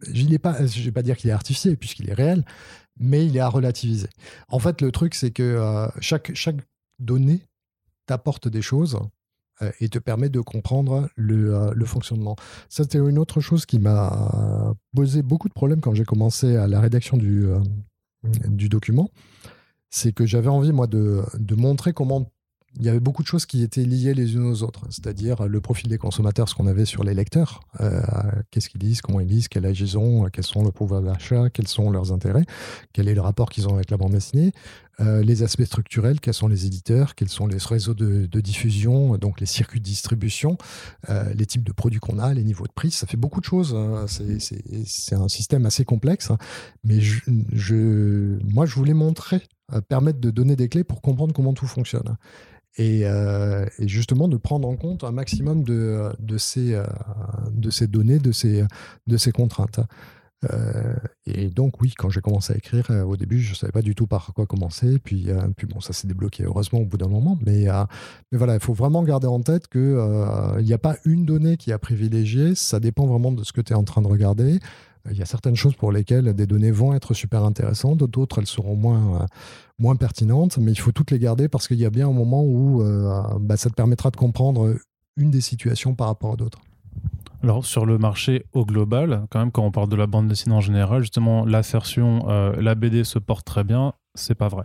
je 0.00 0.22
ne 0.22 0.28
vais 0.28 0.92
pas 0.92 1.02
dire 1.02 1.16
qu'il 1.16 1.30
est 1.30 1.34
artificiel 1.34 1.76
puisqu'il 1.76 2.10
est 2.10 2.14
réel, 2.14 2.44
mais 2.98 3.26
il 3.26 3.36
est 3.36 3.40
à 3.40 3.48
relativiser. 3.48 4.08
En 4.48 4.58
fait, 4.58 4.80
le 4.80 4.92
truc 4.92 5.14
c'est 5.14 5.30
que 5.30 5.42
euh, 5.42 5.88
chaque 6.00 6.34
chaque 6.34 6.56
donnée 6.98 7.40
t'apporte 8.06 8.48
des 8.48 8.62
choses 8.62 8.98
et 9.80 9.88
te 9.88 9.98
permet 9.98 10.28
de 10.28 10.40
comprendre 10.40 11.08
le, 11.16 11.72
le 11.72 11.84
fonctionnement. 11.86 12.36
Ça, 12.68 12.82
c'était 12.82 12.98
une 12.98 13.18
autre 13.18 13.40
chose 13.40 13.64
qui 13.64 13.78
m'a 13.78 14.74
posé 14.94 15.22
beaucoup 15.22 15.48
de 15.48 15.54
problèmes 15.54 15.80
quand 15.80 15.94
j'ai 15.94 16.04
commencé 16.04 16.56
à 16.56 16.68
la 16.68 16.78
rédaction 16.78 17.16
du, 17.16 17.46
du 18.22 18.68
document 18.68 19.10
c'est 19.90 20.12
que 20.12 20.26
j'avais 20.26 20.48
envie, 20.48 20.72
moi, 20.72 20.86
de, 20.86 21.24
montrer 21.56 21.92
comment 21.92 22.30
il 22.78 22.84
y 22.84 22.88
avait 22.88 23.00
beaucoup 23.00 23.22
de 23.22 23.28
choses 23.28 23.46
qui 23.46 23.62
étaient 23.62 23.84
liées 23.84 24.14
les 24.14 24.34
unes 24.34 24.46
aux 24.46 24.62
autres, 24.62 24.82
c'est-à-dire 24.90 25.46
le 25.46 25.60
profil 25.60 25.88
des 25.88 25.98
consommateurs, 25.98 26.48
ce 26.48 26.54
qu'on 26.54 26.66
avait 26.66 26.84
sur 26.84 27.04
les 27.04 27.14
lecteurs, 27.14 27.60
euh, 27.80 28.00
qu'est-ce 28.50 28.68
qu'ils 28.68 28.82
lisent, 28.82 29.00
comment 29.00 29.20
ils 29.20 29.28
lisent, 29.28 29.48
quel 29.48 29.64
âge 29.64 29.80
ils 29.80 29.96
ont, 29.96 30.24
quels 30.26 30.44
sont 30.44 30.62
le 30.62 30.70
pouvoir 30.70 31.02
d'achat, 31.02 31.48
quels 31.50 31.68
sont 31.68 31.90
leurs 31.90 32.12
intérêts, 32.12 32.44
quel 32.92 33.08
est 33.08 33.14
le 33.14 33.20
rapport 33.20 33.48
qu'ils 33.48 33.66
ont 33.68 33.74
avec 33.74 33.90
la 33.90 33.96
bande 33.96 34.12
dessinée, 34.12 34.52
euh, 35.00 35.22
les 35.22 35.42
aspects 35.42 35.64
structurels, 35.64 36.20
quels 36.20 36.34
sont 36.34 36.48
les 36.48 36.66
éditeurs, 36.66 37.14
quels 37.14 37.28
sont 37.28 37.46
les 37.46 37.58
réseaux 37.58 37.94
de, 37.94 38.40
diffusion, 38.40 39.16
donc 39.16 39.40
les 39.40 39.46
circuits 39.46 39.80
de 39.80 39.84
distribution, 39.84 40.58
euh, 41.08 41.32
les 41.34 41.46
types 41.46 41.64
de 41.64 41.72
produits 41.72 42.00
qu'on 42.00 42.18
a, 42.18 42.34
les 42.34 42.44
niveaux 42.44 42.66
de 42.66 42.72
prix. 42.72 42.90
Ça 42.90 43.06
fait 43.06 43.16
beaucoup 43.16 43.40
de 43.40 43.46
choses. 43.46 43.74
Hein. 43.74 44.04
C'est 44.08 45.14
un 45.14 45.28
système 45.28 45.64
assez 45.64 45.84
complexe. 45.84 46.30
Hein. 46.30 46.38
Mais 46.84 47.00
je, 47.00 48.38
moi, 48.52 48.66
je 48.66 48.74
voulais 48.74 48.94
montrer, 48.94 49.42
permettre 49.88 50.20
de 50.20 50.30
donner 50.30 50.56
des 50.56 50.68
clés 50.68 50.84
pour 50.84 51.00
comprendre 51.00 51.34
comment 51.34 51.54
tout 51.54 51.66
fonctionne. 51.66 52.16
Et, 52.78 53.06
justement 53.80 54.28
de 54.28 54.36
prendre 54.36 54.68
en 54.68 54.76
compte 54.76 55.04
un 55.04 55.12
maximum 55.12 55.62
de, 55.62 56.12
de, 56.18 56.38
ces, 56.38 56.80
de 57.50 57.70
ces 57.70 57.86
données, 57.86 58.18
de 58.18 58.32
ces, 58.32 58.64
de 59.06 59.16
ces 59.16 59.32
contraintes. 59.32 59.80
Euh, 60.52 60.94
et 61.26 61.48
donc, 61.48 61.80
oui, 61.80 61.94
quand 61.96 62.10
j'ai 62.10 62.20
commencé 62.20 62.52
à 62.52 62.56
écrire, 62.56 62.90
euh, 62.90 63.02
au 63.04 63.16
début, 63.16 63.40
je 63.40 63.50
ne 63.50 63.54
savais 63.54 63.72
pas 63.72 63.82
du 63.82 63.94
tout 63.94 64.06
par 64.06 64.32
quoi 64.34 64.46
commencer. 64.46 64.98
Puis, 64.98 65.30
euh, 65.30 65.48
puis 65.56 65.66
bon, 65.66 65.80
ça 65.80 65.92
s'est 65.92 66.06
débloqué 66.06 66.44
heureusement 66.44 66.80
au 66.80 66.84
bout 66.84 66.98
d'un 66.98 67.08
moment. 67.08 67.38
Mais, 67.44 67.66
mais 68.30 68.38
voilà, 68.38 68.54
il 68.54 68.60
faut 68.60 68.74
vraiment 68.74 69.02
garder 69.02 69.26
en 69.26 69.40
tête 69.40 69.68
qu'il 69.68 70.62
n'y 70.62 70.72
a 70.72 70.78
pas 70.78 70.96
une 71.04 71.24
donnée 71.24 71.56
qui 71.56 71.72
a 71.72 71.78
privilégié. 71.78 72.54
Ça 72.54 72.80
dépend 72.80 73.06
vraiment 73.06 73.32
de 73.32 73.44
ce 73.44 73.52
que 73.52 73.60
tu 73.60 73.72
es 73.72 73.76
en 73.76 73.84
train 73.84 74.02
de 74.02 74.08
regarder. 74.08 74.60
Il 75.10 75.16
y 75.16 75.22
a 75.22 75.26
certaines 75.26 75.56
choses 75.56 75.74
pour 75.74 75.92
lesquelles 75.92 76.32
des 76.34 76.46
données 76.46 76.70
vont 76.70 76.94
être 76.94 77.14
super 77.14 77.44
intéressantes, 77.44 77.98
d'autres 77.98 78.38
elles 78.38 78.46
seront 78.46 78.76
moins, 78.76 79.26
moins 79.78 79.96
pertinentes, 79.96 80.58
mais 80.58 80.72
il 80.72 80.78
faut 80.78 80.92
toutes 80.92 81.10
les 81.10 81.18
garder 81.18 81.48
parce 81.48 81.68
qu'il 81.68 81.78
y 81.78 81.84
a 81.84 81.90
bien 81.90 82.08
un 82.08 82.12
moment 82.12 82.42
où 82.44 82.82
bah, 83.40 83.56
ça 83.56 83.70
te 83.70 83.74
permettra 83.74 84.10
de 84.10 84.16
comprendre 84.16 84.74
une 85.16 85.30
des 85.30 85.40
situations 85.40 85.94
par 85.94 86.08
rapport 86.08 86.32
à 86.32 86.36
d'autres. 86.36 86.60
Alors 87.42 87.64
sur 87.64 87.86
le 87.86 87.98
marché 87.98 88.44
au 88.52 88.64
global, 88.64 89.26
quand 89.30 89.38
même 89.38 89.52
quand 89.52 89.62
on 89.62 89.70
parle 89.70 89.88
de 89.88 89.96
la 89.96 90.06
bande 90.06 90.28
dessinée 90.28 90.54
en 90.54 90.60
général, 90.60 91.02
justement 91.02 91.44
l'assertion 91.44 92.28
euh, 92.28 92.60
la 92.60 92.74
BD 92.74 93.04
se 93.04 93.18
porte 93.18 93.46
très 93.46 93.62
bien, 93.62 93.92
c'est 94.14 94.34
pas 94.34 94.48
vrai. 94.48 94.64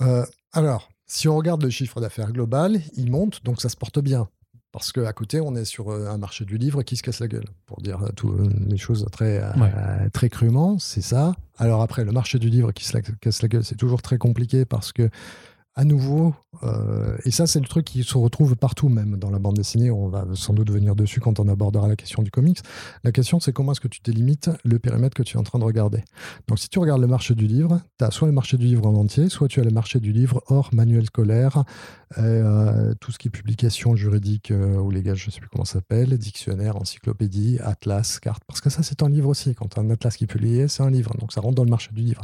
Euh, 0.00 0.24
alors, 0.52 0.88
si 1.06 1.28
on 1.28 1.36
regarde 1.36 1.62
le 1.62 1.70
chiffre 1.70 2.00
d'affaires 2.00 2.32
global, 2.32 2.80
il 2.96 3.10
monte, 3.10 3.44
donc 3.44 3.60
ça 3.60 3.68
se 3.68 3.76
porte 3.76 3.98
bien. 3.98 4.28
Parce 4.74 4.90
qu'à 4.90 5.12
côté, 5.12 5.40
on 5.40 5.54
est 5.54 5.64
sur 5.64 5.90
euh, 5.90 6.08
un 6.08 6.18
marché 6.18 6.44
du 6.44 6.58
livre 6.58 6.82
qui 6.82 6.96
se 6.96 7.02
casse 7.04 7.20
la 7.20 7.28
gueule, 7.28 7.46
pour 7.64 7.80
dire 7.80 8.00
toutes 8.16 8.52
les 8.68 8.76
choses 8.76 9.06
très, 9.12 9.40
très 10.12 10.28
crûment, 10.28 10.80
c'est 10.80 11.00
ça. 11.00 11.36
Alors 11.58 11.80
après, 11.80 12.04
le 12.04 12.10
marché 12.10 12.40
du 12.40 12.50
livre 12.50 12.72
qui 12.72 12.84
se 12.84 12.98
casse 12.98 13.40
la 13.40 13.48
gueule, 13.48 13.64
c'est 13.64 13.76
toujours 13.76 14.02
très 14.02 14.18
compliqué 14.18 14.64
parce 14.64 14.92
que 14.92 15.08
à 15.76 15.84
nouveau, 15.84 16.34
euh, 16.62 17.16
et 17.24 17.32
ça 17.32 17.48
c'est 17.48 17.58
le 17.58 17.66
truc 17.66 17.84
qui 17.84 18.04
se 18.04 18.16
retrouve 18.16 18.54
partout 18.54 18.88
même 18.88 19.16
dans 19.16 19.30
la 19.30 19.40
bande 19.40 19.56
dessinée, 19.56 19.90
on 19.90 20.08
va 20.08 20.24
sans 20.34 20.52
doute 20.52 20.70
venir 20.70 20.94
dessus 20.94 21.18
quand 21.18 21.40
on 21.40 21.48
abordera 21.48 21.88
la 21.88 21.96
question 21.96 22.22
du 22.22 22.30
comics, 22.30 22.60
la 23.02 23.10
question 23.10 23.40
c'est 23.40 23.52
comment 23.52 23.72
est-ce 23.72 23.80
que 23.80 23.88
tu 23.88 24.00
délimites 24.04 24.50
le 24.64 24.78
périmètre 24.78 25.16
que 25.16 25.24
tu 25.24 25.36
es 25.36 25.40
en 25.40 25.42
train 25.42 25.58
de 25.58 25.64
regarder. 25.64 26.04
Donc 26.46 26.60
si 26.60 26.68
tu 26.68 26.78
regardes 26.78 27.00
le 27.00 27.08
marché 27.08 27.34
du 27.34 27.48
livre, 27.48 27.80
tu 27.98 28.04
as 28.04 28.12
soit 28.12 28.28
le 28.28 28.34
marché 28.34 28.56
du 28.56 28.66
livre 28.66 28.86
en 28.86 28.94
entier, 28.94 29.28
soit 29.28 29.48
tu 29.48 29.60
as 29.60 29.64
le 29.64 29.70
marché 29.70 29.98
du 29.98 30.12
livre 30.12 30.42
hors 30.46 30.72
manuel 30.72 31.06
scolaire, 31.06 31.64
euh, 32.18 32.94
tout 33.00 33.10
ce 33.10 33.18
qui 33.18 33.26
est 33.26 33.30
publication 33.32 33.96
juridique 33.96 34.52
euh, 34.52 34.76
ou 34.76 34.92
légal, 34.92 35.16
je 35.16 35.26
ne 35.26 35.32
sais 35.32 35.40
plus 35.40 35.48
comment 35.48 35.64
ça 35.64 35.74
s'appelle, 35.74 36.16
dictionnaire, 36.18 36.76
encyclopédie, 36.76 37.58
atlas, 37.60 38.20
carte, 38.20 38.44
parce 38.46 38.60
que 38.60 38.70
ça 38.70 38.84
c'est 38.84 39.02
un 39.02 39.08
livre 39.08 39.28
aussi, 39.28 39.56
quand 39.56 39.76
as 39.76 39.80
un 39.80 39.90
atlas 39.90 40.16
qui 40.16 40.24
est 40.24 40.28
publié, 40.28 40.68
c'est 40.68 40.84
un 40.84 40.90
livre, 40.90 41.16
donc 41.18 41.32
ça 41.32 41.40
rentre 41.40 41.56
dans 41.56 41.64
le 41.64 41.70
marché 41.70 41.90
du 41.92 42.02
livre. 42.02 42.22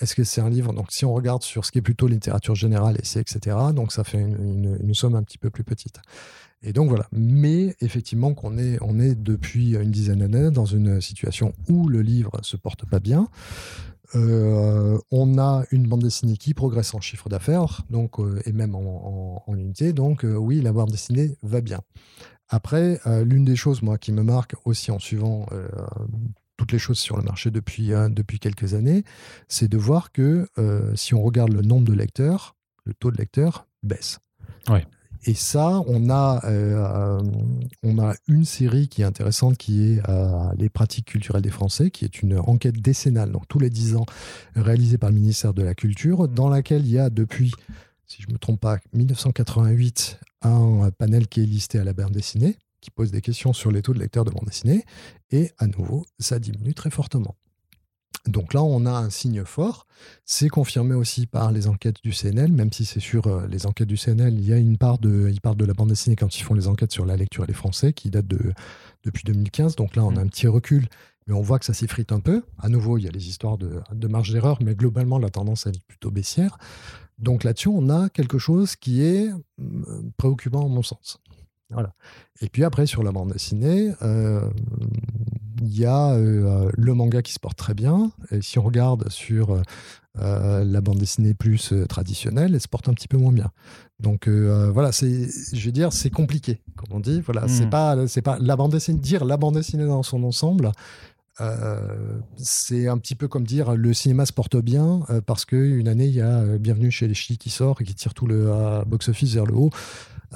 Est-ce 0.00 0.14
que 0.14 0.24
c'est 0.24 0.40
un 0.40 0.48
livre 0.48 0.72
Donc, 0.72 0.90
si 0.90 1.04
on 1.04 1.12
regarde 1.12 1.42
sur 1.42 1.64
ce 1.64 1.72
qui 1.72 1.78
est 1.78 1.82
plutôt 1.82 2.06
littérature 2.06 2.54
générale, 2.54 2.96
etc., 2.96 3.56
donc 3.74 3.92
ça 3.92 4.02
fait 4.02 4.18
une, 4.18 4.94
somme 4.94 5.14
un 5.14 5.22
petit 5.22 5.38
peu 5.38 5.50
plus 5.50 5.64
petite. 5.64 6.00
Et 6.62 6.72
donc 6.72 6.88
voilà. 6.88 7.06
Mais 7.12 7.74
effectivement, 7.80 8.34
qu'on 8.34 8.58
est, 8.58 8.78
on 8.82 8.98
est 8.98 9.14
depuis 9.14 9.74
une 9.74 9.90
dizaine 9.90 10.18
d'années 10.18 10.50
dans 10.50 10.66
une 10.66 11.00
situation 11.00 11.54
où 11.68 11.88
le 11.88 12.02
livre 12.02 12.32
se 12.42 12.56
porte 12.56 12.86
pas 12.86 13.00
bien. 13.00 13.28
Euh, 14.16 14.98
on 15.10 15.38
a 15.38 15.64
une 15.70 15.86
bande 15.86 16.02
dessinée 16.02 16.36
qui 16.36 16.54
progresse 16.54 16.94
en 16.94 17.00
chiffre 17.00 17.28
d'affaires, 17.28 17.82
donc 17.90 18.18
euh, 18.18 18.40
et 18.44 18.52
même 18.52 18.74
en, 18.74 19.44
unité. 19.48 19.92
Donc 19.92 20.24
euh, 20.24 20.34
oui, 20.34 20.60
la 20.60 20.72
bande 20.72 20.90
dessinée 20.90 21.36
va 21.42 21.60
bien. 21.60 21.80
Après, 22.48 22.98
l'une 23.24 23.44
des 23.44 23.54
choses 23.54 23.80
moi 23.80 23.96
qui 23.96 24.10
me 24.10 24.24
marque 24.24 24.56
aussi 24.64 24.90
en 24.90 24.98
suivant 24.98 25.46
toutes 26.60 26.72
les 26.72 26.78
choses 26.78 26.98
sur 26.98 27.16
le 27.16 27.22
marché 27.22 27.50
depuis, 27.50 27.94
euh, 27.94 28.10
depuis 28.10 28.38
quelques 28.38 28.74
années, 28.74 29.02
c'est 29.48 29.66
de 29.66 29.78
voir 29.78 30.12
que 30.12 30.46
euh, 30.58 30.94
si 30.94 31.14
on 31.14 31.22
regarde 31.22 31.54
le 31.54 31.62
nombre 31.62 31.86
de 31.86 31.94
lecteurs, 31.94 32.54
le 32.84 32.92
taux 32.92 33.10
de 33.10 33.16
lecteurs 33.16 33.66
baisse. 33.82 34.18
Et 35.24 35.32
ça, 35.32 35.80
on 35.86 36.10
a, 36.10 36.42
euh, 36.44 37.22
on 37.82 37.98
a 37.98 38.14
une 38.28 38.44
série 38.44 38.88
qui 38.88 39.00
est 39.00 39.06
intéressante 39.06 39.56
qui 39.56 39.84
est 39.84 40.02
Les 40.58 40.68
pratiques 40.68 41.06
culturelles 41.06 41.42
des 41.42 41.50
Français, 41.50 41.90
qui 41.90 42.04
est 42.04 42.22
une 42.22 42.38
enquête 42.38 42.80
décennale, 42.80 43.32
donc 43.32 43.48
tous 43.48 43.58
les 43.58 43.70
dix 43.70 43.96
ans, 43.96 44.04
réalisée 44.54 44.98
par 44.98 45.08
le 45.08 45.16
ministère 45.16 45.54
de 45.54 45.62
la 45.62 45.74
Culture, 45.74 46.28
dans 46.28 46.50
laquelle 46.50 46.84
il 46.84 46.92
y 46.92 46.98
a 46.98 47.08
depuis, 47.08 47.52
si 48.06 48.20
je 48.20 48.28
ne 48.28 48.34
me 48.34 48.38
trompe 48.38 48.60
pas, 48.60 48.78
1988, 48.92 50.20
un 50.42 50.90
panel 50.90 51.26
qui 51.26 51.42
est 51.42 51.46
listé 51.46 51.78
à 51.78 51.84
la 51.84 51.94
bande 51.94 52.12
dessinée, 52.12 52.56
qui 52.80 52.90
pose 52.90 53.10
des 53.10 53.20
questions 53.20 53.52
sur 53.52 53.70
les 53.70 53.82
taux 53.82 53.94
de 53.94 53.98
lecteurs 53.98 54.24
de 54.24 54.30
bande 54.30 54.46
dessinée, 54.46 54.84
et 55.30 55.50
à 55.58 55.66
nouveau, 55.66 56.04
ça 56.18 56.38
diminue 56.38 56.74
très 56.74 56.90
fortement. 56.90 57.36
Donc 58.26 58.52
là, 58.52 58.62
on 58.62 58.84
a 58.84 58.90
un 58.90 59.08
signe 59.08 59.44
fort. 59.44 59.86
C'est 60.26 60.48
confirmé 60.48 60.94
aussi 60.94 61.26
par 61.26 61.52
les 61.52 61.68
enquêtes 61.68 62.02
du 62.02 62.12
CNL, 62.12 62.52
même 62.52 62.72
si 62.72 62.84
c'est 62.84 63.00
sur 63.00 63.26
euh, 63.26 63.46
les 63.46 63.66
enquêtes 63.66 63.88
du 63.88 63.96
CNL, 63.96 64.34
il 64.34 64.46
y 64.46 64.52
a 64.52 64.58
une 64.58 64.76
part 64.76 64.98
de, 64.98 65.30
ils 65.32 65.40
parlent 65.40 65.56
de 65.56 65.64
la 65.64 65.72
bande 65.72 65.88
dessinée 65.88 66.16
quand 66.16 66.36
ils 66.36 66.42
font 66.42 66.54
les 66.54 66.68
enquêtes 66.68 66.92
sur 66.92 67.06
la 67.06 67.16
lecture 67.16 67.44
et 67.44 67.46
les 67.46 67.54
Français, 67.54 67.92
qui 67.92 68.10
date 68.10 68.26
de, 68.26 68.52
depuis 69.04 69.24
2015. 69.24 69.76
Donc 69.76 69.96
là, 69.96 70.04
on 70.04 70.16
a 70.16 70.20
un 70.20 70.26
petit 70.26 70.48
recul, 70.48 70.86
mais 71.26 71.34
on 71.34 71.40
voit 71.40 71.58
que 71.58 71.64
ça 71.64 71.72
s'effrite 71.72 72.12
un 72.12 72.20
peu. 72.20 72.42
À 72.58 72.68
nouveau, 72.68 72.98
il 72.98 73.04
y 73.04 73.08
a 73.08 73.10
les 73.10 73.28
histoires 73.28 73.56
de, 73.56 73.80
de 73.92 74.08
marge 74.08 74.32
d'erreur, 74.32 74.58
mais 74.62 74.74
globalement, 74.74 75.18
la 75.18 75.30
tendance 75.30 75.66
est 75.66 75.80
plutôt 75.86 76.10
baissière. 76.10 76.58
Donc 77.18 77.44
là-dessus, 77.44 77.68
on 77.68 77.88
a 77.88 78.08
quelque 78.10 78.38
chose 78.38 78.76
qui 78.76 79.02
est 79.02 79.30
euh, 79.30 80.02
préoccupant 80.18 80.64
à 80.64 80.68
mon 80.68 80.82
sens. 80.82 81.18
Voilà. 81.70 81.92
Et 82.40 82.48
puis 82.48 82.64
après, 82.64 82.86
sur 82.86 83.02
la 83.02 83.12
bande 83.12 83.32
dessinée, 83.32 83.92
il 85.62 85.78
y 85.78 85.84
a 85.84 86.16
le 86.16 86.94
manga 86.94 87.22
qui 87.22 87.32
se 87.32 87.38
porte 87.38 87.56
très 87.56 87.74
bien. 87.74 88.10
Et 88.30 88.42
si 88.42 88.58
on 88.58 88.62
regarde 88.62 89.08
sur 89.08 89.62
la 90.16 90.80
bande 90.80 90.98
dessinée 90.98 91.34
plus 91.34 91.72
traditionnelle, 91.88 92.54
elle 92.54 92.60
se 92.60 92.68
porte 92.68 92.88
un 92.88 92.94
petit 92.94 93.08
peu 93.08 93.18
moins 93.18 93.32
bien. 93.32 93.50
Donc 94.00 94.28
voilà, 94.28 94.90
c'est, 94.92 95.28
je 95.52 95.64
veux 95.64 95.72
dire, 95.72 95.92
c'est 95.92 96.10
compliqué, 96.10 96.60
comme 96.76 96.96
on 96.96 97.00
dit. 97.00 97.20
Voilà, 97.20 97.46
c'est 97.46 97.66
hmm. 97.66 97.70
pas, 97.70 98.08
c'est 98.08 98.22
pas 98.22 98.38
la 98.40 98.56
bande 98.56 98.72
dessinée. 98.72 98.98
Dire 98.98 99.24
la 99.24 99.36
bande 99.36 99.54
dessinée 99.54 99.86
dans 99.86 100.02
son 100.02 100.24
ensemble, 100.24 100.72
c'est 102.36 102.88
un 102.88 102.98
petit 102.98 103.14
peu 103.14 103.28
comme 103.28 103.44
dire 103.44 103.74
le 103.74 103.92
cinéma 103.92 104.26
se 104.26 104.32
porte 104.32 104.56
bien 104.56 105.00
parce 105.26 105.44
qu'une 105.44 105.88
année, 105.88 106.06
il 106.06 106.14
y 106.14 106.20
a 106.20 106.58
Bienvenue 106.58 106.90
chez 106.90 107.08
les 107.08 107.14
Ch'tis 107.14 107.38
qui 107.38 107.50
sort 107.50 107.80
et 107.80 107.84
qui 107.84 107.94
tire 107.94 108.14
tout 108.14 108.26
le 108.26 108.50
box-office 108.86 109.34
vers 109.34 109.46
le 109.46 109.54
haut. 109.54 109.70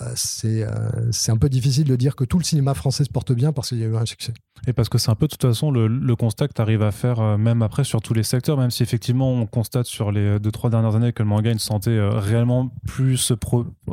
Euh, 0.00 0.14
euh, 0.44 1.08
c'est 1.12 1.30
un 1.30 1.36
peu 1.36 1.48
difficile 1.48 1.84
de 1.84 1.94
dire 1.94 2.16
que 2.16 2.24
tout 2.24 2.38
le 2.38 2.44
cinéma 2.44 2.74
français 2.74 3.04
se 3.04 3.10
porte 3.10 3.32
bien 3.32 3.52
parce 3.52 3.68
qu'il 3.68 3.78
y 3.78 3.84
a 3.84 3.86
eu 3.86 3.96
un 3.96 4.06
succès. 4.06 4.32
Et 4.66 4.72
parce 4.72 4.88
que 4.88 4.98
c'est 4.98 5.10
un 5.10 5.14
peu 5.14 5.26
de 5.26 5.32
toute 5.32 5.42
façon 5.42 5.70
le, 5.70 6.16
constat 6.16 6.48
que 6.48 6.54
tu 6.54 6.62
arrives 6.62 6.82
à 6.82 6.90
faire 6.90 7.20
euh, 7.20 7.36
même 7.36 7.62
après 7.62 7.84
sur 7.84 8.00
tous 8.00 8.14
les 8.14 8.22
secteurs, 8.22 8.56
même 8.56 8.70
si 8.70 8.82
effectivement 8.82 9.32
on 9.32 9.46
constate 9.46 9.86
sur 9.86 10.10
les 10.10 10.40
deux 10.40 10.50
trois 10.50 10.70
dernières 10.70 10.96
années 10.96 11.12
que 11.12 11.22
le 11.22 11.28
manga 11.28 11.50
a 11.50 11.52
une 11.52 11.58
santé 11.58 12.00
réellement 12.00 12.70
plus, 12.86 13.32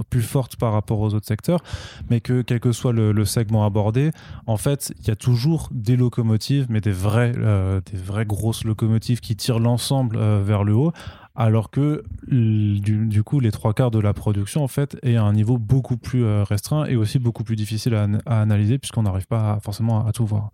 plus 0.10 0.22
forte 0.22 0.56
par 0.56 0.74
rapport 0.74 1.00
aux 1.00 1.14
autres 1.14 1.28
secteurs, 1.28 1.62
mais 2.10 2.22
que 2.22 2.42
quel 2.42 2.60
que 2.60 2.72
soit 2.72 2.94
le, 2.94 3.26
segment 3.26 3.66
abordé, 3.66 4.12
en 4.48 4.58
fait 4.58 4.94
il 5.00 5.08
y 5.08 5.12
a 5.12 5.16
toujours 5.16 5.70
des 5.72 5.96
locomotives, 5.96 6.68
mais 6.70 6.82
des 6.82 6.92
vraies, 7.02 7.32
des 7.32 7.98
vraies 7.98 8.26
grosses 8.26 8.64
locomotives 8.64 9.20
qui 9.20 9.36
tirent 9.36 9.60
l'ensemble 9.60 10.18
vers 10.18 10.64
le 10.64 10.74
haut 10.74 10.94
alors 11.36 11.70
que 11.70 12.04
du, 12.28 13.24
coup 13.24 13.40
les 13.40 13.52
trois 13.52 13.74
quarts 13.74 13.92
de 13.92 14.00
la 14.00 14.14
production 14.14 14.64
en 14.64 14.68
fait 14.68 14.98
est 15.02 15.16
à 15.16 15.24
un 15.24 15.34
niveau 15.34 15.58
beaucoup 15.58 15.98
plus 15.98 16.26
euh, 16.26 16.44
restreint 16.44 16.86
et 16.86 16.96
aussi 16.96 17.20
beaucoup 17.20 17.44
plus 17.44 17.56
difficile 17.56 17.96
à, 17.96 18.42
analyser 18.42 18.78
puisqu'on 18.78 19.04
n'arrive 19.04 19.28
pas 19.28 19.60
forcément 19.64 20.06
à, 20.06 20.12
tout 20.12 20.26
voir. 20.26 20.52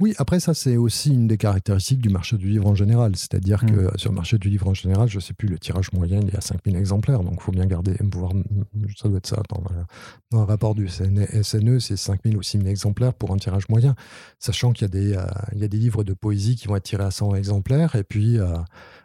Oui, 0.00 0.12
après 0.18 0.40
ça, 0.40 0.54
c'est 0.54 0.76
aussi 0.76 1.10
une 1.10 1.28
des 1.28 1.36
caractéristiques 1.36 2.00
du 2.00 2.08
marché 2.08 2.36
du 2.36 2.48
livre 2.48 2.66
en 2.66 2.74
général. 2.74 3.14
C'est-à-dire 3.14 3.64
que 3.64 3.94
mm. 3.94 3.96
sur 3.96 4.10
le 4.10 4.16
marché 4.16 4.38
du 4.38 4.48
livre 4.48 4.66
en 4.66 4.74
général, 4.74 5.08
je 5.08 5.16
ne 5.16 5.20
sais 5.20 5.34
plus, 5.34 5.46
le 5.48 5.58
tirage 5.58 5.92
moyen, 5.92 6.20
il 6.20 6.34
y 6.34 6.36
a 6.36 6.40
5000 6.40 6.74
exemplaires. 6.74 7.22
Donc, 7.22 7.34
il 7.34 7.40
faut 7.40 7.52
bien 7.52 7.66
garder, 7.66 7.94
pouvoir, 8.10 8.32
ça 8.96 9.08
doit 9.08 9.18
être 9.18 9.26
ça. 9.28 9.40
Dans, 9.48 10.40
un 10.40 10.44
rapport 10.44 10.74
du 10.74 10.88
SNE, 10.88 11.78
c'est 11.78 11.96
5000 11.96 12.36
ou 12.36 12.42
6000 12.42 12.66
exemplaires 12.66 13.14
pour 13.14 13.32
un 13.32 13.36
tirage 13.36 13.68
moyen. 13.68 13.94
Sachant 14.40 14.72
qu'il 14.72 14.82
y, 14.82 14.84
a 14.86 14.88
des, 14.88 15.16
euh, 15.16 15.26
il 15.52 15.60
y 15.60 15.64
a 15.64 15.68
des 15.68 15.78
livres 15.78 16.02
de 16.02 16.12
poésie 16.12 16.56
qui 16.56 16.66
vont 16.66 16.74
être 16.74 16.82
tirés 16.82 17.04
à 17.04 17.12
100 17.12 17.36
exemplaires. 17.36 17.94
Et 17.94 18.02
puis, 18.02 18.38
euh, 18.38 18.56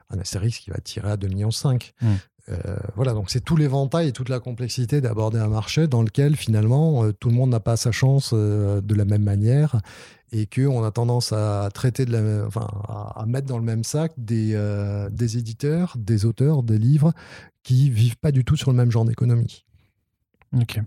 un 0.10 0.17
Astérix 0.17 0.58
qui 0.58 0.71
va 0.71 0.78
tirer 0.78 1.12
à 1.12 1.17
2,5 1.17 1.30
millions. 1.30 1.49
Mmh. 1.49 2.08
Euh, 2.49 2.77
voilà, 2.95 3.13
donc 3.13 3.29
c'est 3.29 3.43
tout 3.43 3.55
l'éventail 3.55 4.07
et 4.07 4.12
toute 4.12 4.29
la 4.29 4.39
complexité 4.39 5.01
d'aborder 5.01 5.39
un 5.39 5.47
marché 5.47 5.88
dans 5.88 6.01
lequel 6.01 6.35
finalement 6.35 7.03
euh, 7.03 7.12
tout 7.12 7.29
le 7.29 7.35
monde 7.35 7.49
n'a 7.49 7.59
pas 7.59 7.77
sa 7.77 7.91
chance 7.91 8.31
euh, 8.33 8.81
de 8.81 8.95
la 8.95 9.05
même 9.05 9.23
manière 9.23 9.79
et 10.31 10.45
qu'on 10.45 10.83
a 10.83 10.91
tendance 10.91 11.33
à 11.33 11.69
traiter 11.73 12.05
de 12.05 12.12
la, 12.12 12.45
enfin, 12.45 12.67
à, 12.88 13.25
mettre 13.27 13.47
dans 13.47 13.57
le 13.57 13.63
même 13.63 13.83
sac 13.83 14.12
des, 14.15 14.53
des 15.12 15.38
éditeurs, 15.39 15.95
des 15.97 16.25
auteurs, 16.25 16.62
des 16.62 16.77
livres 16.77 17.13
qui 17.63 17.89
vivent 17.89 18.17
pas 18.17 18.31
du 18.31 18.45
tout 18.45 18.55
sur 18.55 18.69
le 18.69 18.77
même 18.77 18.91
genre 18.91 19.05
d'économie. 19.05 19.65
Ok. 20.55 20.81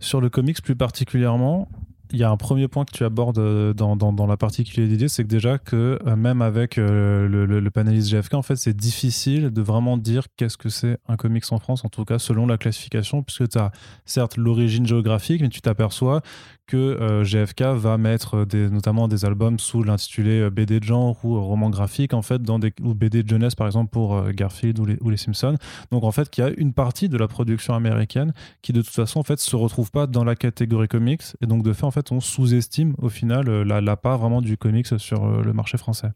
Sur 0.00 0.20
le 0.20 0.28
comics 0.28 0.60
plus 0.62 0.76
particulièrement, 0.76 1.66
il 2.14 2.20
y 2.20 2.24
a 2.24 2.30
un 2.30 2.36
premier 2.36 2.68
point 2.68 2.84
que 2.84 2.92
tu 2.92 3.04
abordes 3.04 3.38
euh, 3.38 3.74
dans, 3.74 4.26
la 4.26 4.36
partie 4.36 4.62
qui 4.62 4.80
est 4.80 5.08
c'est 5.08 5.24
que 5.24 5.28
déjà 5.28 5.58
que 5.58 5.98
euh, 6.06 6.16
même 6.16 6.42
avec 6.42 6.78
euh, 6.78 7.28
le, 7.28 7.44
le, 7.44 7.70
panéliste 7.70 8.10
GFK, 8.10 8.34
en 8.34 8.42
fait, 8.42 8.54
c'est 8.54 8.76
difficile 8.76 9.50
de 9.50 9.62
vraiment 9.62 9.96
dire 9.96 10.26
qu'est-ce 10.36 10.56
que 10.56 10.68
c'est 10.68 10.98
un 11.08 11.16
comics 11.16 11.44
en 11.50 11.58
France, 11.58 11.84
en 11.84 11.88
tout 11.88 12.04
cas 12.04 12.20
selon 12.20 12.46
la 12.46 12.56
classification, 12.56 13.24
puisque 13.24 13.48
tu 13.48 13.58
as 13.58 13.72
certes 14.04 14.36
l'origine 14.36 14.86
géographique, 14.86 15.42
mais 15.42 15.48
tu 15.48 15.60
t'aperçois 15.60 16.22
que 16.66 16.76
euh, 16.76 17.24
GFK 17.24 17.62
va 17.76 17.98
mettre 17.98 18.46
notamment 18.54 19.06
des 19.06 19.26
albums 19.26 19.58
sous 19.58 19.82
l'intitulé 19.82 20.48
BD 20.48 20.80
de 20.80 20.84
genre 20.84 21.22
ou 21.22 21.38
roman 21.38 21.68
graphique 21.68 22.14
en 22.14 22.22
fait 22.22 22.40
dans 22.40 22.58
des 22.58 22.72
ou 22.82 22.94
BD 22.94 23.22
de 23.22 23.28
jeunesse 23.28 23.54
par 23.54 23.66
exemple 23.66 23.90
pour 23.90 24.30
Garfield 24.30 24.78
ou 24.78 24.86
les, 24.86 24.96
ou 25.02 25.14
Simpsons. 25.14 25.58
Donc 25.90 26.04
en 26.04 26.12
fait 26.12 26.30
qu'il 26.30 26.42
y 26.42 26.46
a 26.46 26.50
une 26.56 26.72
partie 26.72 27.10
de 27.10 27.18
la 27.18 27.28
production 27.28 27.74
américaine 27.74 28.32
qui 28.62 28.72
de 28.72 28.80
toute 28.80 28.94
façon 28.94 29.20
en 29.20 29.24
fait 29.24 29.40
se 29.40 29.56
retrouve 29.56 29.90
pas 29.90 30.06
dans 30.06 30.24
la 30.24 30.36
catégorie 30.36 30.88
comics 30.88 31.22
et 31.42 31.46
donc 31.46 31.62
de 31.62 31.72
fait 31.74 31.84
en 31.84 31.90
fait 31.90 32.03
on 32.12 32.20
sous-estime 32.20 32.94
au 32.98 33.08
final 33.08 33.48
la, 33.62 33.80
la 33.80 33.96
part 33.96 34.18
vraiment 34.18 34.42
du 34.42 34.56
comics 34.56 34.98
sur 34.98 35.42
le 35.42 35.52
marché 35.52 35.78
français 35.78 36.10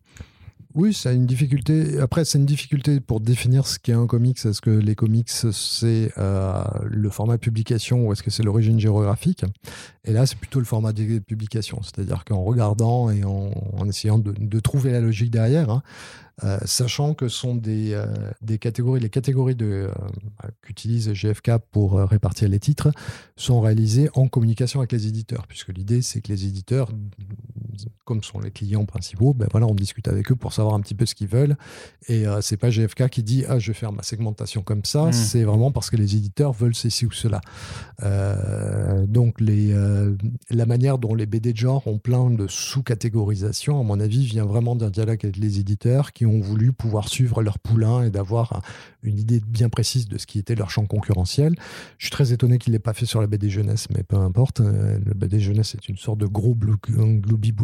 oui, 0.74 0.92
c'est 0.92 1.14
une 1.14 1.26
difficulté. 1.26 1.98
Après, 1.98 2.24
c'est 2.24 2.38
une 2.38 2.46
difficulté 2.46 3.00
pour 3.00 3.20
définir 3.20 3.66
ce 3.66 3.78
qu'est 3.78 3.94
un 3.94 4.06
comics. 4.06 4.38
Est-ce 4.44 4.60
que 4.60 4.70
les 4.70 4.94
comics, 4.94 5.28
c'est 5.28 6.12
euh, 6.18 6.62
le 6.84 7.08
format 7.08 7.38
publication 7.38 8.06
ou 8.06 8.12
est-ce 8.12 8.22
que 8.22 8.30
c'est 8.30 8.42
l'origine 8.42 8.78
géographique? 8.78 9.44
Et 10.04 10.12
là, 10.12 10.26
c'est 10.26 10.38
plutôt 10.38 10.58
le 10.58 10.66
format 10.66 10.92
de 10.92 11.18
publication. 11.20 11.80
C'est-à-dire 11.82 12.24
qu'en 12.24 12.44
regardant 12.44 13.10
et 13.10 13.24
en, 13.24 13.50
essayant 13.88 14.18
de, 14.18 14.60
trouver 14.60 14.92
la 14.92 15.00
logique 15.00 15.30
derrière, 15.30 15.70
hein, 15.70 15.82
euh, 16.44 16.58
sachant 16.64 17.14
que 17.14 17.28
sont 17.28 17.54
des, 17.54 17.92
euh, 17.92 18.06
des 18.42 18.58
catégories, 18.58 19.00
les 19.00 19.10
catégories 19.10 19.54
de, 19.54 19.90
qu'utilise 20.62 21.12
GFK 21.12 21.58
pour 21.70 21.98
répartir 22.00 22.48
les 22.48 22.60
titres 22.60 22.90
sont 23.36 23.60
réalisées 23.60 24.10
en 24.14 24.28
communication 24.28 24.80
avec 24.80 24.92
les 24.92 25.06
éditeurs, 25.06 25.46
puisque 25.46 25.68
l'idée, 25.68 26.02
c'est 26.02 26.20
que 26.20 26.28
les 26.28 26.46
éditeurs 26.46 26.88
comme 28.04 28.22
sont 28.22 28.40
les 28.40 28.50
clients 28.50 28.86
principaux, 28.86 29.34
ben 29.34 29.46
voilà, 29.50 29.66
on 29.66 29.74
discute 29.74 30.08
avec 30.08 30.32
eux 30.32 30.36
pour 30.36 30.52
savoir 30.52 30.74
un 30.74 30.80
petit 30.80 30.94
peu 30.94 31.06
ce 31.06 31.14
qu'ils 31.14 31.28
veulent. 31.28 31.56
Et 32.08 32.26
euh, 32.26 32.40
c'est 32.40 32.56
pas 32.56 32.70
GFK 32.70 33.08
qui 33.08 33.22
dit 33.22 33.44
ah 33.48 33.58
je 33.58 33.68
vais 33.68 33.78
faire 33.78 33.92
ma 33.92 34.02
segmentation 34.02 34.62
comme 34.62 34.84
ça. 34.84 35.06
Mmh. 35.06 35.12
C'est 35.12 35.44
vraiment 35.44 35.70
parce 35.70 35.90
que 35.90 35.96
les 35.96 36.16
éditeurs 36.16 36.52
veulent 36.52 36.74
ceci 36.74 37.06
ou 37.06 37.12
cela. 37.12 37.40
Euh, 38.02 39.06
donc 39.06 39.40
les, 39.40 39.72
euh, 39.72 40.16
la 40.50 40.66
manière 40.66 40.98
dont 40.98 41.14
les 41.14 41.26
BD 41.26 41.52
de 41.52 41.58
genre 41.58 41.86
ont 41.86 41.98
plein 41.98 42.30
de 42.30 42.46
sous-catégorisation, 42.48 43.78
à 43.78 43.82
mon 43.82 44.00
avis, 44.00 44.24
vient 44.24 44.46
vraiment 44.46 44.74
d'un 44.74 44.90
dialogue 44.90 45.20
avec 45.22 45.36
les 45.36 45.60
éditeurs 45.60 46.12
qui 46.12 46.24
ont 46.26 46.27
voulu 46.40 46.72
pouvoir 46.72 47.08
suivre 47.08 47.42
leur 47.42 47.58
poulain 47.58 48.04
et 48.04 48.10
d'avoir 48.10 48.62
une 49.02 49.18
idée 49.18 49.40
bien 49.46 49.68
précise 49.68 50.08
de 50.08 50.18
ce 50.18 50.26
qui 50.26 50.38
était 50.38 50.54
leur 50.54 50.70
champ 50.70 50.86
concurrentiel. 50.86 51.54
Je 51.98 52.06
suis 52.06 52.10
très 52.10 52.32
étonné 52.32 52.58
qu'il 52.58 52.72
l'ait 52.72 52.78
pas 52.78 52.94
fait 52.94 53.06
sur 53.06 53.20
la 53.20 53.26
BD 53.26 53.50
jeunesse, 53.50 53.88
mais 53.94 54.02
peu 54.02 54.16
importe. 54.16 54.60
Le 54.60 55.14
BD 55.14 55.40
jeunesse 55.40 55.74
est 55.74 55.88
une 55.88 55.96
sorte 55.96 56.18
de 56.18 56.26
gros 56.26 56.54
gloobie 56.54 57.54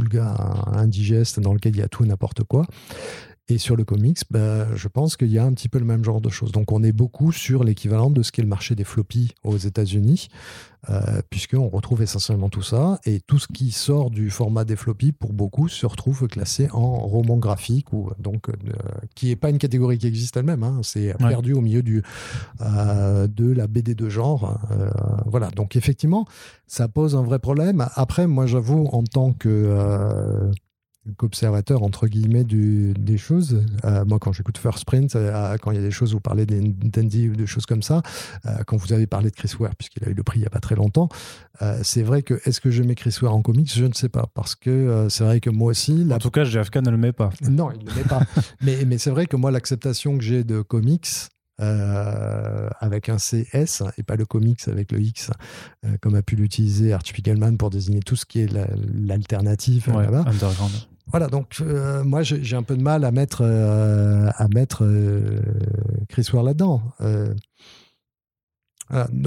indigeste 0.73 1.41
dans 1.41 1.53
lequel 1.53 1.75
il 1.77 1.79
y 1.79 1.83
a 1.83 1.89
tout 1.89 2.05
et 2.05 2.07
n'importe 2.07 2.45
quoi. 2.45 2.67
Et 3.49 3.59
sur 3.59 3.77
le 3.77 3.85
comics, 3.85 4.21
bah, 4.31 4.75
je 4.75 4.89
pense 4.89 5.19
qu'il 5.19 5.31
y 5.31 5.39
a 5.39 5.45
un 5.45 5.53
petit 5.53 5.69
peu 5.69 5.79
le 5.79 5.85
même 5.85 6.03
genre 6.03 6.23
de 6.23 6.31
choses. 6.31 6.51
Donc 6.51 6.73
on 6.73 6.83
est 6.83 6.93
beaucoup 6.93 7.31
sur 7.31 7.63
l'équivalent 7.63 8.09
de 8.09 8.23
ce 8.23 8.33
qu'est 8.33 8.41
le 8.41 8.49
marché 8.49 8.75
des 8.75 8.85
floppies 8.85 9.35
aux 9.45 9.59
États-Unis, 9.59 10.29
euh, 10.89 11.21
puisqu'on 11.29 11.69
retrouve 11.69 12.01
essentiellement 12.01 12.49
tout 12.49 12.63
ça. 12.63 12.99
Et 13.05 13.21
tout 13.21 13.39
ce 13.39 13.47
qui 13.47 13.71
sort 13.71 14.11
du 14.11 14.31
format 14.31 14.65
des 14.65 14.77
floppies, 14.77 15.13
pour 15.13 15.35
beaucoup, 15.35 15.69
se 15.69 15.85
retrouve 15.85 16.27
classé 16.27 16.69
en 16.73 16.95
roman 16.97 17.37
graphique, 17.37 17.93
ou, 17.93 18.09
donc, 18.19 18.49
euh, 18.49 18.55
qui 19.15 19.27
n'est 19.27 19.37
pas 19.37 19.51
une 19.51 19.59
catégorie 19.59 19.99
qui 19.99 20.07
existe 20.07 20.39
elle-même. 20.39 20.63
Hein. 20.63 20.81
c'est 20.83 21.15
perdu 21.19 21.53
au 21.53 21.61
milieu 21.61 21.83
du, 21.83 22.03
euh, 22.63 23.27
de 23.27 23.53
la 23.53 23.67
BD 23.67 23.95
de 23.95 24.09
genre. 24.09 24.59
voilà. 25.27 25.51
Donc 25.51 25.77
effectivement, 25.77 26.25
ça 26.67 26.89
pose 26.89 27.15
un 27.15 27.23
vrai 27.23 27.41
problème. 27.41 27.87
Après, 27.95 28.27
moi 28.27 28.47
j'avoue, 28.47 28.87
en 28.87 29.03
tant 29.05 29.35
que 29.35 30.51
qu'observateur 31.17 31.83
entre 31.83 32.07
guillemets 32.07 32.45
des 32.45 33.19
choses. 33.19 33.65
Euh, 33.85 34.05
moi, 34.05 34.19
quand 34.19 34.33
j'écoute 34.33 34.59
First 34.59 34.85
Print, 34.85 35.15
euh, 35.17 35.57
quand 35.59 35.71
il 35.71 35.77
y 35.77 35.81
a 35.81 35.83
des 35.83 35.91
choses, 35.91 36.13
vous 36.13 36.21
parlez 36.21 36.47
des 36.47 36.61
Dandy 36.61 37.29
ou 37.29 37.37
des 37.37 37.47
choses 37.47 37.67
comme 37.67 37.83
ça, 37.83 38.03
euh, 38.47 38.59
quand 38.67 38.77
vous 38.77 38.93
avez 38.93 39.07
parlé 39.07 39.31
de 39.31 39.35
Chris 39.35 39.53
Ware, 39.59 39.75
puisqu'il 39.77 40.05
a 40.05 40.09
eu 40.09 40.15
le 40.15 40.23
prix 40.23 40.39
il 40.39 40.43
n'y 40.43 40.47
a 40.47 40.51
pas 40.51 40.61
très 40.61 40.75
longtemps, 40.75 41.09
c'est 41.83 42.03
vrai 42.03 42.23
que 42.23 42.41
est-ce 42.45 42.61
que 42.61 42.71
je 42.71 42.83
mets 42.83 42.95
Chris 42.95 43.17
Ware 43.23 43.35
en 43.35 43.41
comics? 43.41 43.73
Je 43.73 43.85
ne 43.85 43.93
sais 43.93 44.09
pas, 44.09 44.27
parce 44.35 44.55
que 44.55 45.07
c'est 45.09 45.25
vrai 45.25 45.41
que 45.41 45.51
moi 45.51 45.71
aussi... 45.71 46.07
En 46.11 46.19
tout 46.19 46.31
cas, 46.31 46.45
GFK 46.45 46.77
ne 46.77 46.91
le 46.91 46.97
met 46.97 47.13
pas. 47.13 47.31
Non, 47.49 47.71
il 47.71 47.85
ne 47.85 47.91
le 47.91 47.97
met 47.97 48.03
pas. 48.03 48.21
mais, 48.61 48.85
mais 48.85 48.99
c'est 48.99 49.11
vrai 49.11 49.27
que 49.27 49.37
moi, 49.37 49.51
l'acceptation 49.51 50.19
que 50.19 50.25
j'ai 50.25 50.43
de 50.43 50.63
comics, 50.63 51.09
avec 51.59 53.09
un 53.09 53.19
CS 53.19 53.85
et 53.97 54.03
pas 54.03 54.17
le 54.17 54.27
comics 54.27 54.67
avec 54.67 54.91
le 54.91 55.01
X, 55.01 55.31
comme 56.01 56.17
a 56.17 56.23
pu 56.23 56.35
l'utiliser 56.35 56.93
Art 56.93 57.07
Spiegelman 57.07 57.57
pour 57.57 57.71
désigner 57.71 58.01
tout 58.01 58.17
ce 58.17 58.27
qui 58.27 58.41
est 58.41 58.53
l'alternative 58.53 59.89
là-bas. 59.89 60.25
Voilà, 61.07 61.27
donc 61.29 61.57
euh, 61.61 62.03
moi 62.03 62.23
j'ai 62.23 62.57
un 62.57 62.63
peu 62.63 62.77
de 62.77 62.83
mal 62.83 63.05
à 63.05 63.11
mettre, 63.11 63.43
euh, 63.43 64.31
à 64.37 64.49
mettre 64.49 64.85
euh, 64.85 65.41
Chris 66.09 66.27
Ware 66.33 66.43
là-dedans. 66.43 66.83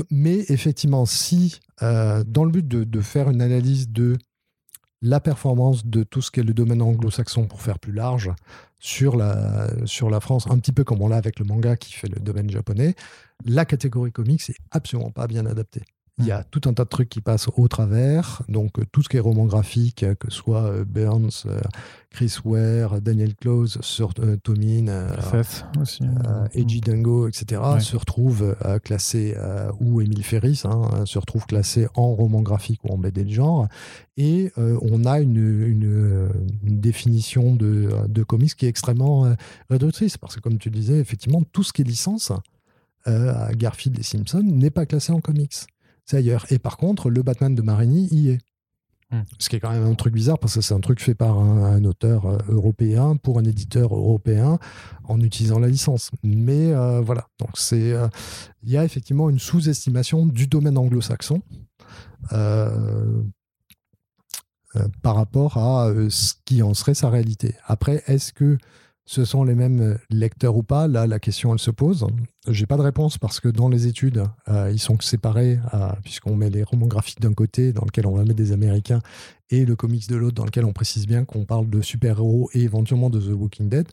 Mais 0.10 0.46
effectivement, 0.50 1.06
si 1.06 1.60
dans 1.82 2.44
le 2.46 2.52
but 2.52 2.68
de, 2.68 3.02
faire 3.02 3.30
une 3.30 3.42
analyse 3.42 3.90
de 3.90 4.18
la 5.02 5.20
performance 5.20 5.86
de 5.86 6.04
tout 6.04 6.22
ce 6.22 6.32
qu'est 6.32 6.44
le 6.44 6.54
domaine 6.54 6.82
anglo-saxon 6.82 7.46
pour 7.48 7.62
faire 7.62 7.78
plus 7.78 7.94
large 7.94 8.32
sur 8.80 9.16
la, 9.16 9.68
sur 9.86 10.10
la 10.10 10.20
France, 10.20 10.48
un 10.50 10.58
petit 10.58 10.72
peu 10.72 10.84
comme 10.84 11.02
on 11.02 11.08
l'a 11.08 11.18
avec 11.18 11.40
le 11.40 11.46
manga 11.46 11.76
qui 11.76 11.94
fait 11.94 12.08
le 12.08 12.20
domaine 12.20 12.50
japonais, 12.50 12.96
la 13.46 13.66
catégorie 13.66 14.12
comics 14.12 14.42
n'est 14.50 14.56
absolument 14.72 15.12
pas 15.12 15.28
bien 15.28 15.46
adaptée. 15.46 15.84
Il 16.20 16.26
y 16.26 16.32
a 16.32 16.44
tout 16.44 16.62
un 16.66 16.74
tas 16.74 16.84
de 16.84 16.90
trucs 16.90 17.10
qui 17.10 17.22
passent 17.22 17.48
au 17.56 17.68
travers. 17.68 18.42
Donc, 18.50 18.74
tout 18.92 19.04
ce 19.04 19.10
qui 19.10 19.18
est 19.18 19.20
roman 19.20 19.46
graphique, 19.46 20.04
que 20.20 20.32
ce 20.32 20.36
soit 20.36 20.84
Burns, 20.84 21.46
Chris 22.10 22.38
Ware, 22.44 23.02
Daniel 23.02 23.36
Close 23.36 23.78
sur 23.82 24.16
Tomine, 24.42 24.92
aussi. 25.80 26.04
Edgy 26.54 26.82
Dingo, 26.82 27.28
etc., 27.28 27.62
se 27.80 27.96
retrouvent 27.96 28.56
classés, 28.84 29.36
ou 29.80 30.02
Emile 30.02 30.24
Ferris, 30.24 30.64
hein, 30.66 31.06
se 31.06 31.20
retrouve 31.20 31.46
classé 31.46 31.88
en 31.94 32.14
roman 32.16 32.42
graphique 32.42 32.84
ou 32.84 32.94
en 32.94 32.98
BD 32.98 33.24
de 33.24 33.32
genre. 33.32 33.68
Et 34.18 34.52
on 34.58 35.06
a 35.06 35.20
une, 35.20 35.38
une, 35.38 36.30
définition 36.64 37.56
de, 37.56 37.90
de, 38.08 38.24
comics 38.24 38.56
qui 38.56 38.66
est 38.66 38.70
extrêmement 38.70 39.32
réductrice. 39.70 40.18
Parce 40.18 40.36
que, 40.36 40.40
comme 40.40 40.58
tu 40.58 40.72
le 40.72 40.76
disais, 40.80 40.98
effectivement, 40.98 41.44
tout 41.52 41.62
ce 41.62 41.74
qui 41.74 41.84
est 41.84 41.86
licence, 41.86 42.32
à 43.06 43.54
Garfield 43.54 43.98
et 44.00 44.04
Simpson, 44.04 44.42
n'est 44.44 44.72
pas 44.72 44.86
classé 44.86 45.14
en 45.14 45.22
comics 45.22 45.54
c'est 46.08 46.18
ailleurs. 46.18 46.46
Et 46.50 46.58
par 46.58 46.78
contre, 46.78 47.10
le 47.10 47.22
Batman 47.22 47.54
de 47.54 47.62
Marini 47.62 48.08
y 48.12 48.30
est. 48.30 48.40
Hmm. 49.12 49.22
Ce 49.40 49.48
qui 49.48 49.56
est 49.56 49.62
quand 49.62 49.72
même 49.72 49.86
un 49.86 49.94
truc 49.94 50.14
bizarre 50.14 50.38
parce 50.38 50.56
que 50.56 50.62
c'est 50.62 50.74
un 50.74 50.82
truc 50.82 51.00
fait 51.02 51.16
par 51.16 51.40
un, 51.40 51.82
auteur 51.86 52.26
euh, 52.26 52.38
européen 52.50 53.16
pour 53.16 53.40
un 53.40 53.46
éditeur 53.46 53.96
européen 53.96 54.60
en 55.06 55.22
utilisant 55.22 55.60
la 55.60 55.70
licence. 55.70 56.12
Mais 56.24 56.74
euh, 56.74 57.00
voilà, 57.00 57.28
donc 57.40 57.52
c'est 57.54 57.94
euh, 57.94 58.10
il 58.64 58.70
y 58.70 58.78
a 58.78 58.84
effectivement 58.84 59.30
une 59.30 59.40
sous-estimation 59.40 60.26
du 60.26 60.48
domaine 60.48 60.78
anglo-saxon 60.78 61.42
par 65.02 65.16
rapport 65.16 65.58
à 65.58 65.92
ce 66.10 66.34
qui 66.44 66.62
en 66.62 66.74
serait 66.74 66.94
sa 66.94 67.10
réalité. 67.10 67.56
Après, 67.66 68.04
est-ce 68.08 68.34
que 68.34 68.58
ce 69.08 69.24
sont 69.24 69.46
les 69.46 69.56
mêmes 69.56 69.80
euh, 69.80 69.98
lecteurs 70.10 70.58
ou 70.58 70.64
pas? 70.64 70.88
Là, 70.88 71.08
la 71.08 71.18
question, 71.18 71.54
elle 71.54 71.60
se 71.60 71.72
pose. 71.72 72.06
J'ai 72.50 72.66
pas 72.66 72.76
de 72.76 72.82
réponse 72.82 73.18
parce 73.18 73.40
que 73.40 73.48
dans 73.48 73.70
les 73.70 73.88
études, 73.88 74.26
euh, 74.50 74.70
ils 74.70 74.80
sont 74.80 75.00
séparés, 75.00 75.60
euh, 75.74 75.90
puisqu'on 76.04 76.36
met 76.36 76.50
les 76.50 76.62
romans 76.62 76.88
graphiques 76.88 77.22
d'un 77.22 77.34
côté, 77.34 77.72
dans 77.72 77.86
lequel 77.86 78.06
on 78.06 78.16
va 78.16 78.24
mettre 78.24 78.36
des 78.36 78.52
Américains, 78.52 79.00
et 79.50 79.66
le 79.66 79.78
comics 79.78 80.10
de 80.10 80.18
l'autre, 80.18 80.36
dans 80.36 80.44
lequel 80.44 80.66
on 80.66 80.74
précise 80.74 81.08
bien 81.08 81.24
qu'on 81.24 81.46
parle 81.46 81.70
de 81.70 81.82
super-héros 81.82 82.50
et 82.54 82.64
éventuellement 82.64 83.10
de 83.10 83.22
The 83.22 83.32
Walking 83.34 83.70
Dead. 83.70 83.88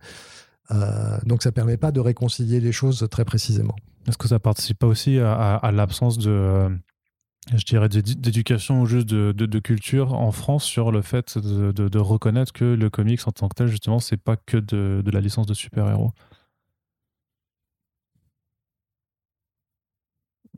donc 1.24 1.44
ça 1.44 1.52
permet 1.52 1.76
pas 1.76 1.92
de 1.92 2.00
réconcilier 2.00 2.58
les 2.58 2.72
choses 2.72 3.06
très 3.08 3.24
précisément. 3.24 3.76
Est-ce 4.08 4.18
que 4.18 4.26
ça 4.26 4.40
participe 4.40 4.80
pas 4.80 4.88
aussi 4.88 5.18
à 5.20 5.70
l'absence 5.72 6.18
de 6.18 6.68
je 7.52 7.64
dirais, 7.64 7.88
d'éducation 7.88 8.80
ou 8.80 8.86
juste 8.86 9.06
de, 9.06 9.58
culture 9.58 10.14
en 10.14 10.32
France 10.32 10.64
sur 10.64 10.90
le 10.90 11.02
fait 11.02 11.38
de, 11.38 11.98
reconnaître 11.98 12.52
que 12.52 12.64
le 12.64 12.90
comics 12.90 13.26
en 13.26 13.32
tant 13.32 13.48
que 13.48 13.54
tel, 13.54 13.66
justement, 13.66 13.98
c'est 13.98 14.16
pas 14.16 14.36
que 14.36 14.56
de, 14.56 15.02
la 15.10 15.20
licence 15.20 15.46
de 15.46 15.54
super-héros. 15.54 16.12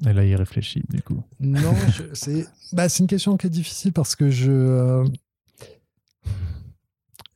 Et 0.07 0.13
là, 0.13 0.25
il 0.25 0.37
réfléchit, 0.37 0.85
du 0.91 1.03
coup. 1.03 1.23
Non, 1.41 1.75
c'est 2.13 2.47
bah, 2.73 2.87
une 2.99 3.07
question 3.07 3.37
qui 3.37 3.47
est 3.47 3.51
difficile 3.51 3.93
parce 3.93 4.15
que 4.15 4.31
je. 4.31 4.53
Euh, 4.53 5.05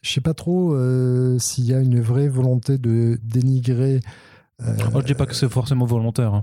je 0.03 0.13
sais 0.13 0.21
pas 0.21 0.35
trop 0.35 0.75
euh, 0.75 1.39
s'il 1.39 1.65
y 1.65 1.75
a 1.75 1.81
une 1.81 2.01
vraie 2.01 2.29
volonté 2.29 2.77
de 2.77 3.19
dénigrer. 3.23 4.01
Euh, 4.63 4.75
je 4.95 5.07
dis 5.07 5.15
pas 5.15 5.27
que 5.27 5.35
c'est 5.35 5.49
forcément 5.49 5.85
volontaire. 5.85 6.35
Hein. 6.35 6.41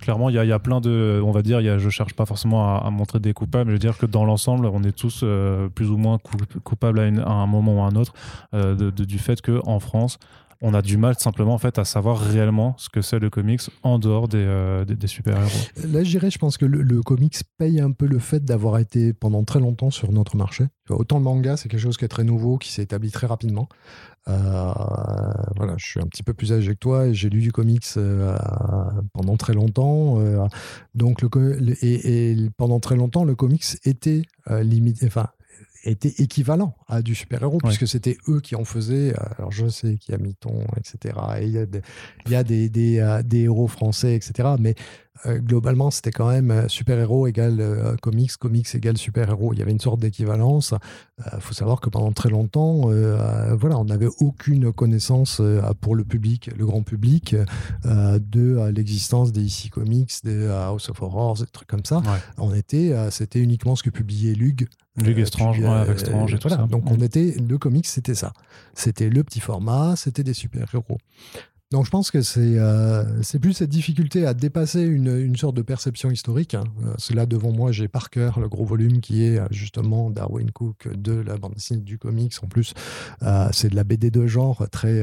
Clairement, 0.00 0.30
il 0.30 0.34
y, 0.34 0.52
a 0.52 0.58
plein 0.58 0.80
de. 0.80 1.22
On 1.24 1.30
va 1.30 1.42
dire, 1.42 1.78
je 1.78 1.88
cherche 1.88 2.14
pas 2.14 2.26
forcément 2.26 2.76
à, 2.76 2.90
montrer 2.90 3.20
des 3.20 3.32
coupables, 3.32 3.66
mais 3.66 3.70
je 3.70 3.74
veux 3.74 3.92
dire 3.92 3.98
que 3.98 4.06
dans 4.06 4.24
l'ensemble, 4.24 4.66
on 4.66 4.82
est 4.82 4.90
tous 4.90 5.20
euh, 5.22 5.68
plus 5.68 5.90
ou 5.90 5.96
moins 5.96 6.18
coupables 6.64 6.98
à, 6.98 7.30
un 7.30 7.46
moment 7.46 7.76
ou 7.76 7.80
à 7.82 7.86
un 7.86 7.94
autre 7.94 8.12
euh, 8.52 8.90
du 8.90 9.18
fait 9.18 9.40
qu'en 9.40 9.78
France, 9.78 10.18
on 10.62 10.74
a 10.74 10.80
du 10.80 10.96
mal 10.96 11.18
simplement 11.18 11.54
en 11.54 11.58
fait 11.58 11.78
à 11.78 11.84
savoir 11.84 12.18
réellement 12.18 12.74
ce 12.78 12.88
que 12.88 13.02
c'est 13.02 13.18
le 13.18 13.30
comics 13.30 13.60
en 13.82 13.98
dehors 13.98 14.28
des, 14.28 14.38
euh, 14.38 14.84
super-héros. 15.06 15.50
Là, 15.88 16.04
je 16.04 16.10
dirais, 16.10 16.30
je 16.30 16.38
pense 16.38 16.56
que 16.56 16.64
le, 16.64 17.02
comics 17.02 17.36
paye 17.58 17.80
un 17.80 17.90
peu 17.90 18.06
le 18.06 18.20
fait 18.20 18.44
d'avoir 18.44 18.78
été 18.78 19.12
pendant 19.12 19.42
très 19.42 19.58
longtemps 19.58 19.90
sur 19.90 20.12
notre 20.12 20.36
marché. 20.36 20.64
Autant 20.88 21.18
le 21.18 21.24
manga, 21.24 21.56
c'est 21.56 21.68
quelque 21.68 21.80
chose 21.80 21.96
qui 21.96 22.04
est 22.04 22.08
très 22.08 22.22
nouveau, 22.22 22.58
qui 22.58 22.72
s'est 22.72 22.82
établi 22.82 23.10
très 23.10 23.26
rapidement. 23.26 23.68
Euh, 24.28 24.72
voilà, 25.56 25.74
je 25.78 25.84
suis 25.84 26.00
un 26.00 26.06
petit 26.06 26.22
peu 26.22 26.32
plus 26.32 26.52
âgé 26.52 26.74
que 26.74 26.78
toi 26.78 27.06
et 27.08 27.14
j'ai 27.14 27.28
lu 27.28 27.40
du 27.40 27.50
comics 27.50 27.84
euh, 27.96 28.36
pendant 29.12 29.36
très 29.36 29.54
longtemps. 29.54 30.18
Donc 30.94 31.24
et, 31.82 32.36
pendant 32.56 32.78
très 32.78 32.94
longtemps, 32.94 33.24
le 33.24 33.34
comics 33.34 33.64
était 33.84 34.22
limité, 34.48 35.08
était 35.84 36.14
équivalent 36.18 36.76
à 36.88 37.02
du 37.02 37.14
super-héros, 37.14 37.58
puisque 37.58 37.88
c'était 37.88 38.16
eux 38.28 38.40
qui 38.40 38.54
en 38.54 38.64
faisaient. 38.64 39.14
Alors 39.38 39.52
je 39.52 39.66
sais 39.68 39.96
qu'il 39.96 40.12
y 40.12 40.14
a 40.14 40.18
Miton, 40.18 40.64
etc. 40.76 41.14
Et 41.40 41.46
il 41.46 41.52
y 41.52 41.58
a 41.58 41.66
des, 41.66 41.82
il 42.26 42.32
y 42.32 42.34
a 42.34 42.44
des, 42.44 42.68
des, 42.68 43.20
des 43.24 43.40
héros 43.40 43.68
français, 43.68 44.14
etc. 44.14 44.50
Mais 44.58 44.74
euh, 45.26 45.38
globalement, 45.38 45.90
c'était 45.90 46.10
quand 46.10 46.28
même 46.28 46.50
euh, 46.50 46.68
super-héros 46.68 47.26
égale 47.26 47.60
euh, 47.60 47.96
comics, 47.96 48.34
comics 48.36 48.74
égale 48.74 48.96
super-héros. 48.96 49.52
Il 49.52 49.58
y 49.58 49.62
avait 49.62 49.70
une 49.70 49.80
sorte 49.80 50.00
d'équivalence. 50.00 50.74
Il 51.32 51.40
faut 51.40 51.54
savoir 51.54 51.80
que 51.80 51.88
pendant 51.88 52.10
très 52.12 52.30
longtemps, 52.30 52.88
voilà, 53.56 53.78
on 53.78 53.84
n'avait 53.84 54.08
aucune 54.18 54.72
connaissance 54.72 55.40
pour 55.80 55.94
le 55.94 56.04
public, 56.04 56.50
le 56.56 56.66
grand 56.66 56.82
public, 56.82 57.36
de 57.84 58.70
l'existence 58.74 59.30
des 59.30 59.42
IC 59.42 59.70
Comics, 59.70 60.10
des 60.24 60.48
House 60.48 60.88
of 60.88 61.00
Horrors, 61.00 61.38
des 61.38 61.46
trucs 61.46 61.68
comme 61.68 61.84
ça. 61.84 62.02
On 62.38 62.52
était, 62.52 62.92
c'était 63.10 63.38
uniquement 63.38 63.76
ce 63.76 63.84
que 63.84 63.90
publiait 63.90 64.34
Lug. 64.34 64.66
Lug 64.96 65.24
Strange, 65.24 65.62
avec 65.62 65.98
Strange 65.98 66.34
et 66.34 66.38
tout 66.38 66.48
ça. 66.48 66.66
Donc 66.70 66.90
on 66.90 67.00
était, 67.00 67.34
le 67.48 67.58
comics, 67.58 67.86
c'était 67.86 68.14
ça. 68.14 68.32
C'était 68.74 69.08
le 69.08 69.24
petit 69.24 69.40
format, 69.40 69.96
c'était 69.96 70.22
des 70.22 70.34
super-héros. 70.34 70.98
Donc 71.72 71.86
je 71.86 71.90
pense 71.90 72.10
que 72.10 72.20
c'est 72.20 72.58
euh, 72.58 73.02
plus 73.40 73.54
cette 73.54 73.70
difficulté 73.70 74.26
à 74.26 74.34
dépasser 74.34 74.82
une, 74.82 75.16
une 75.18 75.36
sorte 75.36 75.56
de 75.56 75.62
perception 75.62 76.10
historique. 76.10 76.52
Hein. 76.52 76.64
Euh, 76.84 76.92
c'est 76.98 77.14
là 77.14 77.24
devant 77.24 77.50
moi, 77.50 77.72
j'ai 77.72 77.88
Parker, 77.88 78.32
le 78.38 78.48
gros 78.48 78.66
volume 78.66 79.00
qui 79.00 79.24
est 79.24 79.38
euh, 79.38 79.46
justement 79.50 80.10
Darwin 80.10 80.50
Cook 80.50 80.88
de 80.94 81.12
la 81.12 81.38
bande 81.38 81.54
dessinée 81.54 81.80
du 81.80 81.96
comics. 81.96 82.34
En 82.42 82.46
plus, 82.46 82.74
c'est 83.52 83.70
de 83.70 83.74
la 83.74 83.84
BD 83.84 84.10
de 84.10 84.26
genre 84.26 84.68
très 84.70 85.02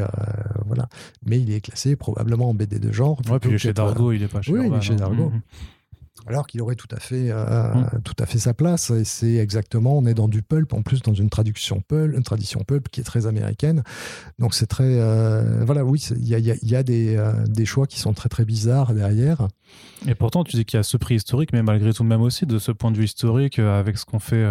voilà, 0.65 0.87
mais 1.25 1.41
il 1.41 1.51
est 1.51 1.61
classé 1.61 1.95
probablement 1.95 2.49
en 2.49 2.53
BD 2.53 2.77
de 2.77 2.91
genre. 2.91 3.19
Ouais, 3.29 3.39
puis 3.39 3.49
il 3.49 3.55
est 3.55 3.57
chez 3.57 3.73
Dargo, 3.73 4.11
il 4.11 4.21
est 4.21 4.27
pas 4.27 4.43
chez 4.43 4.51
Oui, 4.51 4.67
il 4.67 4.73
est 4.73 4.81
chez 4.81 4.95
Dargo. 4.95 5.29
Mmh 5.29 5.41
alors 6.27 6.47
qu'il 6.47 6.61
aurait 6.61 6.75
tout 6.75 6.87
à 6.91 6.99
fait, 6.99 7.29
euh, 7.29 7.73
mm. 7.73 8.01
tout 8.03 8.15
à 8.19 8.25
fait 8.25 8.39
sa 8.39 8.53
place. 8.53 8.89
Et 8.91 9.03
c'est 9.03 9.35
exactement, 9.35 9.97
on 9.97 10.05
est 10.05 10.13
dans 10.13 10.27
du 10.27 10.41
pulp, 10.41 10.73
en 10.73 10.81
plus 10.81 11.01
dans 11.01 11.13
une 11.13 11.29
traduction 11.29 11.81
pulp, 11.81 12.15
une 12.15 12.23
tradition 12.23 12.63
pulp 12.63 12.89
qui 12.89 13.01
est 13.01 13.03
très 13.03 13.27
américaine. 13.27 13.83
Donc 14.37 14.53
c'est 14.53 14.67
très, 14.67 14.99
euh, 14.99 15.63
voilà, 15.65 15.83
oui, 15.83 16.05
il 16.15 16.27
y 16.27 16.35
a, 16.35 16.39
y 16.39 16.75
a 16.75 16.83
des, 16.83 17.15
euh, 17.15 17.33
des, 17.47 17.65
choix 17.65 17.87
qui 17.87 17.99
sont 17.99 18.13
très 18.13 18.29
très 18.29 18.45
bizarres 18.45 18.93
derrière. 18.93 19.47
Et 20.07 20.15
pourtant, 20.15 20.43
tu 20.43 20.55
dis 20.55 20.65
qu'il 20.65 20.77
y 20.77 20.79
a 20.79 20.83
ce 20.83 20.97
prix 20.97 21.15
historique, 21.15 21.51
mais 21.53 21.61
malgré 21.61 21.93
tout, 21.93 22.03
même 22.03 22.21
aussi 22.21 22.45
de 22.45 22.57
ce 22.57 22.71
point 22.71 22.91
de 22.91 22.97
vue 22.97 23.03
historique, 23.03 23.59
avec 23.59 23.97
ce 23.97 24.05
qu'on 24.05 24.19
fait 24.19 24.45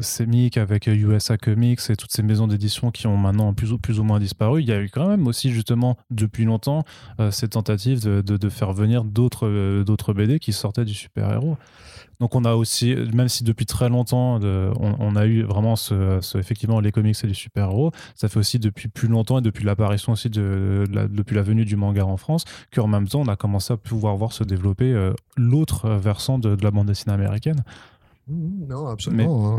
CEMIC, 0.00 0.58
avec 0.58 0.86
USA 0.86 1.38
Comics 1.38 1.80
et 1.88 1.96
toutes 1.96 2.12
ces 2.12 2.22
maisons 2.22 2.46
d'édition 2.46 2.90
qui 2.90 3.06
ont 3.06 3.16
maintenant 3.16 3.54
plus 3.54 3.72
ou, 3.72 3.78
plus 3.78 3.98
ou 3.98 4.04
moins 4.04 4.20
disparu, 4.20 4.60
il 4.60 4.68
y 4.68 4.72
a 4.72 4.80
eu 4.80 4.90
quand 4.90 5.08
même 5.08 5.26
aussi 5.26 5.50
justement 5.50 5.96
depuis 6.10 6.44
longtemps 6.44 6.84
ces 7.30 7.48
tentatives 7.48 8.00
de 8.00 8.48
faire 8.48 8.72
venir 8.72 9.04
d'autres 9.04 9.82
d'autres 9.84 10.12
BD 10.12 10.38
qui 10.38 10.52
sortaient 10.52 10.84
du 10.84 10.94
super-héros. 10.94 11.56
Donc 12.20 12.34
on 12.34 12.44
a 12.44 12.54
aussi, 12.54 12.94
même 13.14 13.28
si 13.28 13.44
depuis 13.44 13.66
très 13.66 13.88
longtemps, 13.88 14.38
on, 14.40 15.16
a 15.16 15.26
eu 15.26 15.42
vraiment 15.42 15.74
ce, 15.74 16.20
effectivement 16.38 16.78
les 16.78 16.92
comics 16.92 17.16
et 17.24 17.26
les 17.26 17.34
super-héros, 17.34 17.92
ça 18.14 18.28
fait 18.28 18.38
aussi 18.38 18.58
depuis 18.58 18.88
plus 18.88 19.08
longtemps 19.08 19.38
et 19.38 19.42
depuis 19.42 19.64
l'apparition 19.64 20.12
aussi 20.12 20.28
de, 20.28 20.84
la, 20.92 21.08
depuis 21.08 21.34
la 21.34 21.42
venue 21.42 21.64
du 21.64 21.76
manga 21.76 22.04
en 22.04 22.18
France, 22.18 22.44
qu'en 22.72 22.86
même 22.86 23.08
temps 23.08 23.20
on 23.20 23.28
a 23.28 23.36
commencé 23.36 23.72
à 23.72 23.78
pouvoir 23.78 24.16
voir 24.16 24.32
se 24.32 24.44
développer 24.44 24.92
euh, 24.92 25.14
l'autre 25.36 25.88
versant 25.88 26.38
de, 26.38 26.56
la 26.62 26.70
bande 26.70 26.86
dessinée 26.86 27.14
américaine. 27.14 27.64
Mmh, 28.28 28.66
non, 28.68 28.86
absolument. 28.86 29.58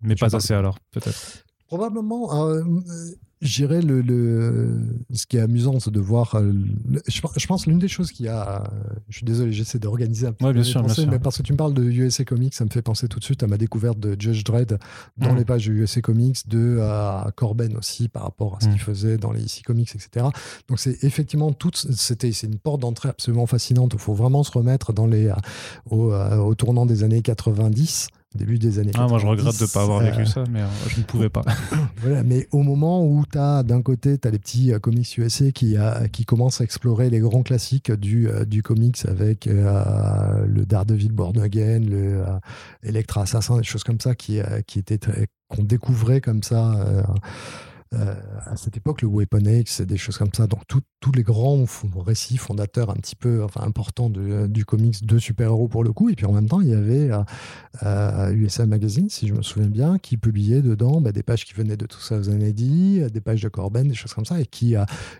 Mais, 0.00 0.12
hein, 0.12 0.14
euh, 0.14 0.14
pas 0.18 0.34
assez 0.34 0.54
alors, 0.54 0.78
peut-être. 0.90 1.44
Probablement. 1.66 2.48
Euh, 2.48 2.62
J'irais 3.42 3.82
le, 3.82 4.00
le, 4.00 4.78
ce 5.12 5.26
qui 5.26 5.36
est 5.36 5.40
amusant, 5.40 5.78
c'est 5.78 5.90
de 5.90 6.00
voir. 6.00 6.36
Euh, 6.36 6.52
je, 7.06 7.46
pense 7.46 7.66
l'une 7.66 7.78
des 7.78 7.88
choses 7.88 8.10
qui 8.10 8.28
a. 8.28 8.64
Je 9.10 9.18
suis 9.18 9.26
désolé, 9.26 9.52
j'essaie 9.52 9.78
d'organiser 9.78 10.26
un 10.26 10.32
peu. 10.32 10.46
Ouais, 10.46 10.54
bien 10.54 10.62
sûr, 10.62 10.82
mais 11.10 11.18
parce 11.18 11.36
que 11.36 11.42
tu 11.42 11.52
me 11.52 11.58
parles 11.58 11.74
de 11.74 11.82
USA 11.82 12.24
Comics, 12.24 12.54
ça 12.54 12.64
me 12.64 12.70
fait 12.70 12.80
penser 12.80 13.08
tout 13.08 13.18
de 13.18 13.24
suite 13.24 13.42
à 13.42 13.46
ma 13.46 13.58
découverte 13.58 14.00
de 14.00 14.16
Judge 14.18 14.42
Dredd 14.42 14.78
dans 15.18 15.34
mm. 15.34 15.36
les 15.36 15.44
pages 15.44 15.66
de 15.66 15.72
USA 15.74 16.00
Comics, 16.00 16.48
de 16.48 16.80
à 16.80 17.30
Corben 17.36 17.76
aussi 17.76 18.08
par 18.08 18.22
rapport 18.22 18.56
à 18.56 18.60
ce 18.60 18.68
qu'il 18.68 18.76
mm. 18.76 18.78
faisait 18.78 19.18
dans 19.18 19.32
les 19.32 19.42
IC 19.42 19.64
Comics, 19.64 19.94
etc. 19.94 20.26
Donc 20.68 20.78
c'est 20.78 21.04
effectivement 21.04 21.52
tout. 21.52 21.72
C'était 21.74 22.32
c'est 22.32 22.46
une 22.46 22.58
porte 22.58 22.80
d'entrée 22.80 23.10
absolument 23.10 23.46
fascinante. 23.46 23.92
Il 23.92 23.98
faut 23.98 24.14
vraiment 24.14 24.44
se 24.44 24.52
remettre 24.52 24.94
dans 24.94 25.06
les 25.06 25.30
au, 25.90 26.10
au 26.14 26.54
tournant 26.54 26.86
des 26.86 27.04
années 27.04 27.20
90 27.20 28.08
début 28.36 28.58
des 28.58 28.78
années 28.78 28.92
ah, 28.94 29.06
Moi, 29.08 29.18
je 29.18 29.26
regrette 29.26 29.58
de 29.58 29.64
ne 29.64 29.68
pas 29.68 29.82
avoir 29.82 30.00
vécu 30.00 30.20
euh, 30.20 30.26
ça, 30.26 30.44
mais 30.50 30.60
euh, 30.60 30.66
je 30.88 30.98
ne 30.98 31.04
pouvais 31.04 31.28
pas. 31.28 31.42
voilà, 31.98 32.22
mais 32.22 32.46
au 32.52 32.62
moment 32.62 33.04
où 33.04 33.24
tu 33.30 33.38
as, 33.38 33.62
d'un 33.62 33.82
côté, 33.82 34.18
tu 34.18 34.28
as 34.28 34.30
les 34.30 34.38
petits 34.38 34.72
euh, 34.72 34.78
comics 34.78 35.18
USA 35.18 35.50
qui, 35.50 35.76
qui 36.12 36.24
commencent 36.24 36.60
à 36.60 36.64
explorer 36.64 37.10
les 37.10 37.18
grands 37.18 37.42
classiques 37.42 37.90
du, 37.92 38.28
du 38.46 38.62
comics 38.62 38.98
avec 39.06 39.46
le 39.46 40.64
Daredevil 40.64 41.12
Born 41.12 41.38
Again, 41.38 41.80
le 41.80 42.24
Electra 42.82 43.22
Assassin, 43.22 43.58
des 43.58 43.64
choses 43.64 43.84
comme 43.84 44.00
ça 44.00 44.14
qui, 44.14 44.40
qui 44.66 44.78
étaient 44.78 44.98
qu'on 45.48 45.62
découvrait 45.62 46.20
comme 46.20 46.42
ça. 46.42 46.74
à 47.92 48.56
cette 48.56 48.76
époque, 48.76 49.02
le 49.02 49.08
Weapon 49.08 49.44
X, 49.44 49.80
des 49.80 49.96
choses 49.96 50.18
comme 50.18 50.32
ça. 50.34 50.46
Donc, 50.46 50.66
tout, 50.66 50.82
tous 51.00 51.12
les 51.12 51.22
grands 51.22 51.64
récits 51.96 52.38
fondateurs 52.38 52.90
un 52.90 52.94
petit 52.94 53.16
peu 53.16 53.44
enfin, 53.44 53.62
importants 53.62 54.08
de, 54.08 54.46
du 54.46 54.64
comics 54.64 55.04
de 55.04 55.18
super-héros 55.18 55.68
pour 55.68 55.84
le 55.84 55.92
coup. 55.92 56.08
Et 56.08 56.14
puis 56.14 56.26
en 56.26 56.32
même 56.32 56.48
temps, 56.48 56.60
il 56.60 56.68
y 56.68 56.74
avait 56.74 57.10
USA 58.32 58.66
Magazine, 58.66 59.08
si 59.10 59.28
je 59.28 59.34
me 59.34 59.42
souviens 59.42 59.68
bien, 59.68 59.98
qui 59.98 60.16
publiait 60.16 60.62
dedans 60.62 61.00
bah, 61.00 61.12
des 61.12 61.22
pages 61.22 61.44
qui 61.44 61.52
venaient 61.54 61.76
de 61.76 61.86
tout 61.86 62.00
ça 62.00 62.16
aux 62.18 62.30
années 62.30 62.52
des 62.52 63.20
pages 63.20 63.42
de 63.42 63.48
Corben, 63.48 63.88
des 63.88 63.94
choses 63.94 64.14
comme 64.14 64.24
ça, 64.24 64.40
et 64.40 64.46
qui, 64.46 64.74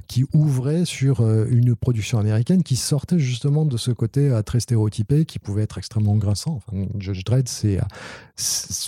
qui 0.09 0.25
ouvraient 0.33 0.85
sur 0.85 1.21
une 1.21 1.75
production 1.77 2.19
américaine 2.19 2.63
qui 2.63 2.77
sortait 2.77 3.19
justement 3.19 3.65
de 3.65 3.77
ce 3.77 3.91
côté 3.91 4.41
très 4.47 4.61
stéréotypé 4.61 5.25
qui 5.25 5.39
pouvait 5.39 5.63
être 5.63 5.79
extrêmement 5.79 6.17
grinçant. 6.17 6.55
Enfin, 6.67 6.87
Judge 6.99 7.25
Dredd, 7.25 7.49
c'est 7.49 7.79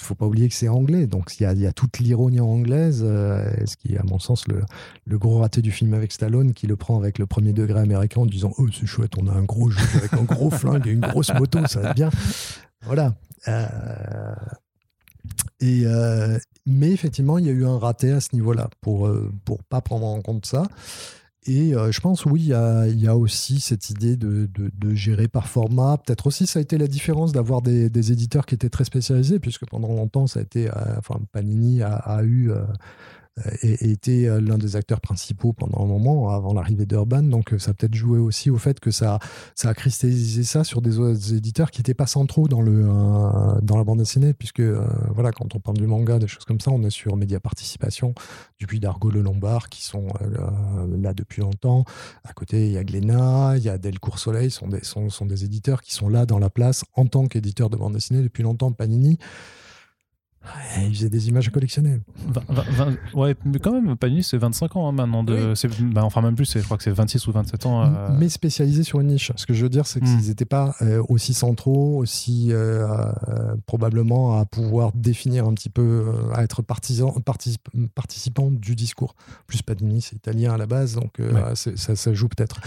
faut 0.00 0.14
pas 0.14 0.26
oublier 0.26 0.48
que 0.48 0.54
c'est 0.54 0.68
anglais, 0.68 1.06
donc 1.06 1.38
il 1.38 1.42
y 1.42 1.66
a, 1.66 1.72
toute 1.72 1.98
l'ironie 1.98 2.40
anglaise, 2.40 3.00
ce 3.00 3.76
qui 3.76 3.94
est 3.94 3.98
à 3.98 4.04
mon 4.04 4.18
sens 4.18 4.48
le, 4.48 4.62
le 5.06 5.18
gros 5.18 5.38
raté 5.38 5.60
du 5.60 5.70
film 5.70 5.94
avec 5.94 6.12
Stallone, 6.12 6.54
qui 6.54 6.66
le 6.66 6.76
avec 6.96 7.18
le 7.18 7.26
premier 7.26 7.52
degré 7.52 7.80
américain 7.80 8.22
en 8.22 8.26
disant 8.26 8.52
Oh, 8.58 8.66
c'est 8.72 8.86
chouette, 8.86 9.12
on 9.18 9.26
a 9.26 9.32
un 9.32 9.42
gros 9.42 9.70
jeu 9.70 9.80
avec 9.94 10.12
un 10.14 10.24
gros 10.24 10.50
flingue 10.50 10.86
et 10.86 10.92
une 10.92 11.00
grosse 11.00 11.32
moto, 11.34 11.58
ça 11.66 11.80
va 11.80 11.94
bien. 11.94 12.10
Voilà. 12.82 13.14
Euh, 13.48 14.34
et, 15.60 15.82
euh, 15.84 16.38
mais 16.66 16.90
effectivement, 16.90 17.38
il 17.38 17.46
y 17.46 17.48
a 17.48 17.52
eu 17.52 17.64
un 17.64 17.78
raté 17.78 18.10
à 18.12 18.20
ce 18.20 18.28
niveau-là 18.34 18.70
pour 18.80 19.06
euh, 19.06 19.32
pour 19.44 19.62
pas 19.64 19.80
prendre 19.80 20.06
en 20.06 20.20
compte 20.20 20.46
ça. 20.46 20.64
Et 21.46 21.72
je 21.72 22.00
pense, 22.00 22.26
oui, 22.26 22.42
il 22.42 22.48
y 22.48 22.52
a, 22.52 22.86
il 22.88 23.00
y 23.00 23.08
a 23.08 23.16
aussi 23.16 23.58
cette 23.60 23.88
idée 23.88 24.16
de, 24.16 24.50
de, 24.54 24.94
gérer 24.94 25.28
par 25.28 25.48
format. 25.48 25.96
Peut-être 25.96 26.26
aussi, 26.26 26.46
ça 26.46 26.58
a 26.58 26.62
été 26.62 26.76
la 26.76 26.88
différence 26.88 27.32
d'avoir 27.32 27.62
des, 27.62 27.88
des, 27.88 28.12
éditeurs 28.12 28.44
qui 28.44 28.54
étaient 28.54 28.68
très 28.68 28.84
spécialisés, 28.84 29.38
puisque 29.38 29.64
pendant 29.64 29.88
longtemps, 29.88 30.26
ça 30.26 30.40
a 30.40 30.42
été, 30.42 30.68
enfin, 30.98 31.20
Panini 31.32 31.80
a, 31.80 31.94
a 31.94 32.22
eu 32.22 32.50
et, 33.62 33.90
était 33.90 34.26
euh, 34.26 34.40
l'un 34.40 34.58
des 34.58 34.76
acteurs 34.76 35.00
principaux 35.00 35.52
pendant 35.52 35.82
un 35.82 35.86
moment, 35.86 36.30
avant 36.30 36.54
l'arrivée 36.54 36.86
d'Urban. 36.86 37.22
Donc 37.22 37.52
euh, 37.52 37.58
ça 37.58 37.74
peut-être 37.74 37.94
joué 37.94 38.18
aussi 38.18 38.50
au 38.50 38.58
fait 38.58 38.80
que 38.80 38.90
ça, 38.90 39.18
ça 39.54 39.68
a 39.68 39.74
cristallisé 39.74 40.42
ça 40.42 40.64
sur 40.64 40.82
des, 40.82 40.98
autres 40.98 41.34
éditeurs 41.34 41.70
qui 41.70 41.80
n'étaient 41.80 41.94
pas 41.94 42.06
centraux 42.06 42.48
dans, 42.48 42.60
le, 42.60 42.84
euh, 42.84 43.60
dans 43.62 43.76
la 43.76 43.84
bande 43.84 43.98
dessinée, 43.98 44.34
puisque 44.34 44.62
voilà, 45.14 45.32
quand 45.32 45.54
on 45.54 45.60
parle 45.60 45.76
du 45.76 45.86
manga, 45.86 46.18
des 46.18 46.28
choses 46.28 46.44
comme 46.44 46.60
ça, 46.60 46.70
on 46.70 46.82
est 46.82 46.90
sur 46.90 47.16
Média 47.16 47.40
Participation, 47.40 48.14
depuis 48.60 48.80
Dargo 48.80 49.10
Le 49.10 49.22
Lombard, 49.22 49.68
qui 49.68 49.84
sont 49.84 50.08
là 51.00 51.14
depuis 51.14 51.42
longtemps. 51.42 51.84
À 52.24 52.32
côté, 52.32 52.66
il 52.66 52.72
y 52.72 52.78
a 52.78 52.84
Glénat, 52.84 53.54
il 53.56 53.64
y 53.64 53.68
a 53.68 53.78
Delcourt 53.78 54.18
Soleil, 54.18 54.50
sont 54.50 54.68
des, 54.68 54.84
sont, 54.84 55.10
sont 55.10 55.26
des 55.26 55.44
éditeurs 55.44 55.82
qui 55.82 55.94
sont 55.94 56.08
là 56.08 56.26
dans 56.26 56.38
la 56.38 56.50
place 56.50 56.84
en 56.94 57.06
tant 57.06 57.26
qu'éditeurs 57.26 57.70
de 57.70 57.76
bande 57.76 57.94
dessinée 57.94 58.22
depuis 58.22 58.42
longtemps. 58.42 58.72
Panini, 58.72 59.18
il 60.78 60.94
faisait 60.94 61.08
des 61.08 61.28
images 61.28 61.48
à 61.48 61.50
collectionner. 61.50 62.00
ouais, 63.14 63.34
mais 63.44 63.58
quand 63.58 63.72
même, 63.72 63.96
Panini, 63.96 64.22
c'est 64.22 64.38
25 64.38 64.76
ans 64.76 64.88
hein, 64.88 64.92
maintenant. 64.92 65.24
De, 65.24 65.54
bah, 65.92 66.04
enfin, 66.04 66.22
même 66.22 66.34
plus, 66.34 66.58
je 66.58 66.64
crois 66.64 66.76
que 66.76 66.82
c'est 66.82 66.90
26 66.90 67.26
ou 67.26 67.32
27 67.32 67.66
ans. 67.66 67.82
Euh. 67.82 68.08
Mais 68.18 68.28
spécialisé 68.28 68.82
sur 68.82 69.00
une 69.00 69.08
niche. 69.08 69.32
Ce 69.36 69.46
que 69.46 69.54
je 69.54 69.62
veux 69.62 69.68
dire, 69.68 69.86
c'est 69.86 70.00
qu'ils 70.00 70.28
n'étaient 70.28 70.44
hmm. 70.44 70.48
pas 70.48 70.74
euh, 70.82 71.02
aussi 71.08 71.34
centraux, 71.34 71.98
aussi 71.98 72.48
euh, 72.50 72.86
probablement 73.66 74.38
à 74.38 74.44
pouvoir 74.44 74.92
définir 74.94 75.46
un 75.46 75.54
petit 75.54 75.70
peu, 75.70 76.06
à 76.34 76.42
être 76.42 76.62
partisan, 76.62 77.14
participant 77.94 78.50
du 78.50 78.74
discours. 78.74 79.14
Plus 79.46 79.62
Panini, 79.62 80.00
c'est 80.00 80.16
italien 80.16 80.54
à 80.54 80.58
la 80.58 80.66
base, 80.66 80.94
donc 80.94 81.20
ça, 81.54 81.96
ça, 81.96 82.14
joue 82.14 82.28
peut-être. 82.28 82.60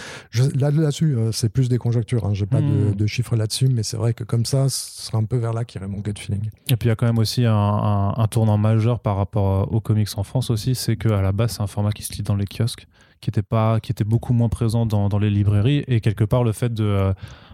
Là, 0.55 0.71
là-dessus, 0.71 1.17
c'est 1.31 1.49
plus 1.49 1.69
des 1.69 1.77
conjectures. 1.77 2.25
Hein, 2.25 2.33
je 2.33 2.41
n'ai 2.41 2.47
pas 2.47 2.61
de, 2.61 2.91
hmm. 2.91 2.95
de, 2.95 3.07
chiffres 3.07 3.35
là-dessus, 3.35 3.67
mais 3.67 3.83
c'est 3.83 3.97
vrai 3.97 4.13
que 4.13 4.23
comme 4.23 4.45
ça, 4.45 4.69
ce 4.69 5.03
sera 5.03 5.17
un 5.17 5.25
peu 5.25 5.37
vers 5.37 5.53
là 5.53 5.65
qu'irait 5.65 5.87
mon 5.87 5.99
gut 5.99 6.13
feeling. 6.17 6.49
Et 6.69 6.75
puis, 6.75 6.87
il 6.87 6.89
y 6.89 6.91
a 6.91 6.95
quand 6.95 7.05
même 7.05 7.19
aussi 7.19 7.45
un 7.45 7.70
un, 7.71 8.27
tournant 8.27 8.57
majeur 8.57 8.99
par 8.99 9.17
rapport 9.17 9.71
aux 9.71 9.81
comics 9.81 10.09
en 10.17 10.23
France 10.23 10.49
aussi, 10.49 10.75
c'est 10.75 10.95
qu'à 10.95 11.21
la 11.21 11.31
base, 11.31 11.51
c'est 11.53 11.61
un 11.61 11.67
format 11.67 11.91
qui 11.91 12.03
se 12.03 12.13
lit 12.13 12.23
dans 12.23 12.35
les 12.35 12.45
kiosques, 12.45 12.87
qui 13.19 13.29
était, 13.29 13.41
pas, 13.41 13.79
qui 13.79 13.91
était 13.91 14.03
beaucoup 14.03 14.33
moins 14.33 14.49
présent 14.49 14.85
dans, 14.85 15.19
les 15.19 15.29
librairies. 15.29 15.83
Et 15.87 16.01
quelque 16.01 16.23
part, 16.23 16.43
le 16.43 16.51
fait 16.51 16.73
de, 16.73 17.13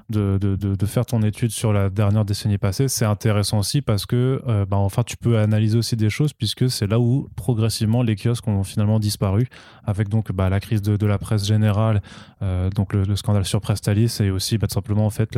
de, 0.09 0.85
faire 0.85 1.05
ton 1.05 1.21
étude 1.21 1.51
sur 1.51 1.73
la 1.73 1.89
dernière 1.89 2.25
décennie 2.25 2.57
passée, 2.57 2.87
c'est 2.87 3.05
intéressant 3.05 3.59
aussi 3.59 3.81
parce 3.81 4.05
que 4.05 4.41
euh, 4.47 4.65
bah, 4.65 4.77
enfin, 4.77 5.03
tu 5.03 5.17
peux 5.17 5.37
analyser 5.37 5.77
aussi 5.77 5.95
des 5.95 6.09
choses 6.09 6.33
puisque 6.33 6.69
c'est 6.69 6.87
là 6.87 6.99
où 6.99 7.29
progressivement 7.35 8.03
les 8.03 8.15
kiosques 8.15 8.47
ont 8.47 8.63
finalement 8.63 8.99
disparu 8.99 9.47
avec 9.83 10.09
donc 10.09 10.31
bah, 10.31 10.49
la 10.49 10.59
crise 10.59 10.81
de, 10.81 11.05
la 11.05 11.17
presse 11.17 11.45
générale, 11.45 12.01
euh, 12.41 12.69
donc 12.69 12.93
le, 12.93 13.15
scandale 13.15 13.45
sur 13.45 13.59
Prestalis 13.59 14.17
et 14.21 14.29
aussi 14.29 14.57
bah, 14.57 14.67
tout 14.67 14.75
simplement 14.75 15.05
en 15.05 15.09
fait 15.09 15.37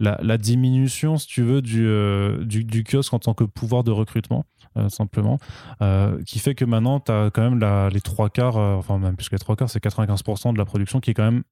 la, 0.00 0.38
diminution, 0.38 1.16
si 1.16 1.26
tu 1.26 1.42
veux, 1.42 1.62
euh, 1.74 2.44
du, 2.44 2.64
du, 2.64 2.84
kiosque 2.84 3.12
en 3.14 3.18
tant 3.18 3.34
que 3.34 3.44
pouvoir 3.44 3.84
de 3.84 3.90
recrutement, 3.90 4.44
euh, 4.76 4.88
simplement, 4.88 5.38
euh, 5.82 6.22
qui 6.24 6.38
fait 6.38 6.54
que 6.54 6.64
maintenant, 6.64 7.00
tu 7.00 7.12
as 7.12 7.30
quand 7.32 7.50
même 7.50 7.88
les 7.92 8.00
trois 8.00 8.30
quarts, 8.30 8.56
enfin 8.56 8.98
même 8.98 9.16
plus 9.16 9.28
que 9.28 9.34
les 9.34 9.40
trois 9.40 9.56
quarts, 9.56 9.70
c'est 9.70 9.82
95% 9.82 10.52
de 10.52 10.58
la 10.58 10.64
production 10.64 11.00
qui 11.00 11.10
est 11.10 11.14
quand 11.14 11.30
même 11.30 11.42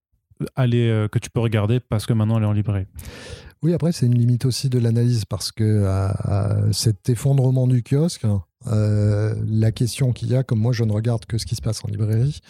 allée, 0.57 1.07
que 1.12 1.18
tu 1.18 1.30
peux 1.30 1.40
regarder 1.40 1.78
parce 1.80 2.07
que 2.07 2.12
maintenant 2.12 2.38
elle 2.38 2.45
est 2.45 2.49
en 2.49 2.53
librairie. 2.53 2.86
Oui, 3.62 3.72
après, 3.72 3.92
c'est 3.92 4.05
une 4.07 4.18
limite 4.18 4.45
aussi 4.45 4.68
de 4.68 4.78
l'analyse 4.78 5.24
parce 5.24 5.53
que 5.53 5.86
cet 6.72 7.09
effondrement 7.09 7.66
du 7.66 7.82
kiosque, 7.82 8.26
la 8.66 9.72
question 9.72 10.12
qu'il 10.12 10.28
y 10.28 10.36
a, 10.36 10.42
comme 10.42 10.59
moi 10.59 10.72
je 10.72 10.84
ne 10.84 10.92
regarde 10.92 11.24
que 11.26 11.38
ce 11.38 11.47
qui 11.47 11.55
se 11.55 11.62
passe 11.62 11.84
en 11.84 11.88
librairie, 11.88 12.40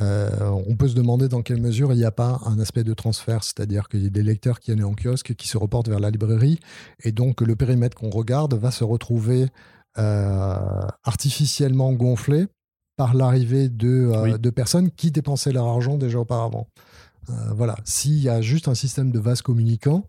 euh, 0.00 0.50
on 0.66 0.76
peut 0.76 0.88
se 0.88 0.94
demander 0.94 1.28
dans 1.28 1.42
quelle 1.42 1.60
mesure 1.60 1.92
il 1.92 1.96
n'y 1.96 2.04
a 2.04 2.12
pas 2.12 2.40
un 2.44 2.58
aspect 2.58 2.84
de 2.84 2.94
transfert, 2.94 3.42
c'est-à-dire 3.42 3.88
qu'il 3.88 4.02
y 4.02 4.06
a 4.06 4.10
des 4.10 4.22
lecteurs 4.22 4.60
qui 4.60 4.72
viennent 4.72 4.84
en 4.84 4.94
kiosque 4.94 5.34
qui 5.34 5.48
se 5.48 5.56
reportent 5.56 5.88
vers 5.88 6.00
la 6.00 6.10
librairie, 6.10 6.60
et 7.02 7.12
donc 7.12 7.40
le 7.40 7.56
périmètre 7.56 7.96
qu'on 7.96 8.10
regarde 8.10 8.54
va 8.54 8.70
se 8.70 8.84
retrouver 8.84 9.46
euh, 9.98 10.86
artificiellement 11.04 11.92
gonflé 11.92 12.46
par 12.96 13.14
l'arrivée 13.14 13.68
de, 13.68 14.10
euh, 14.12 14.52
personnes 14.52 14.90
qui 14.90 15.10
dépensaient 15.10 15.52
leur 15.52 15.66
argent 15.66 15.96
déjà 15.96 16.18
auparavant. 16.18 16.68
voilà, 17.54 17.76
s'il 17.84 18.20
y 18.20 18.28
a 18.28 18.40
juste 18.40 18.68
un 18.68 18.74
système 18.74 19.10
de 19.10 19.18
vase 19.18 19.42
communicant, 19.42 20.04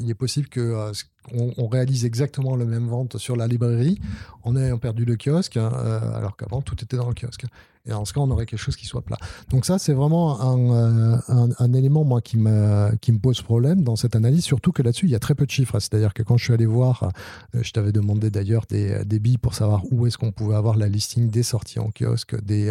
il 0.00 0.10
est 0.10 0.14
possible 0.14 0.48
que 0.48 0.92
on, 1.32 1.66
réalise 1.68 2.04
exactement 2.04 2.56
la 2.56 2.66
même 2.66 2.88
vente 2.88 3.16
sur 3.16 3.36
la 3.36 3.46
librairie 3.46 3.98
en 4.42 4.54
ayant 4.56 4.76
perdu 4.76 5.04
le 5.04 5.16
kiosque, 5.16 5.56
alors 5.56 6.36
qu'avant 6.36 6.62
tout 6.62 6.76
était 6.82 6.96
dans 6.96 7.08
le 7.08 7.14
kiosque. 7.14 7.46
Et 7.86 7.92
en 7.92 8.04
ce 8.04 8.12
cas, 8.12 8.20
on 8.20 8.30
aurait 8.30 8.46
quelque 8.46 8.58
chose 8.58 8.76
qui 8.76 8.86
soit 8.86 9.02
plat. 9.02 9.16
Donc 9.50 9.64
ça, 9.64 9.78
c'est 9.78 9.92
vraiment 9.92 10.40
un, 10.40 11.20
euh, 11.28 11.74
élément, 11.74 12.04
moi, 12.04 12.20
qui 12.20 12.36
me, 12.36 12.94
qui 12.96 13.12
me 13.12 13.18
pose 13.18 13.42
problème 13.42 13.82
dans 13.82 13.96
cette 13.96 14.16
analyse, 14.16 14.44
surtout 14.44 14.72
que 14.72 14.82
là-dessus, 14.82 15.06
il 15.06 15.12
y 15.12 15.14
a 15.14 15.18
très 15.18 15.34
peu 15.34 15.46
de 15.46 15.50
chiffres. 15.50 15.78
C'est-à-dire 15.78 16.12
que 16.14 16.22
quand 16.22 16.36
je 16.36 16.44
suis 16.44 16.52
allé 16.52 16.66
voir, 16.66 17.10
euh, 17.54 17.62
je 17.62 17.70
t'avais 17.70 17.92
demandé 17.92 18.30
d'ailleurs 18.30 18.66
des, 18.68 19.04
des 19.04 19.18
billes 19.18 19.38
pour 19.38 19.54
savoir 19.54 19.82
où 19.90 20.06
est-ce 20.06 20.18
qu'on 20.18 20.32
pouvait 20.32 20.56
avoir 20.56 20.76
la 20.76 20.88
listing 20.88 21.30
des 21.30 21.42
sorties 21.42 21.78
en 21.78 21.90
kiosque 21.90 22.40
des, 22.42 22.68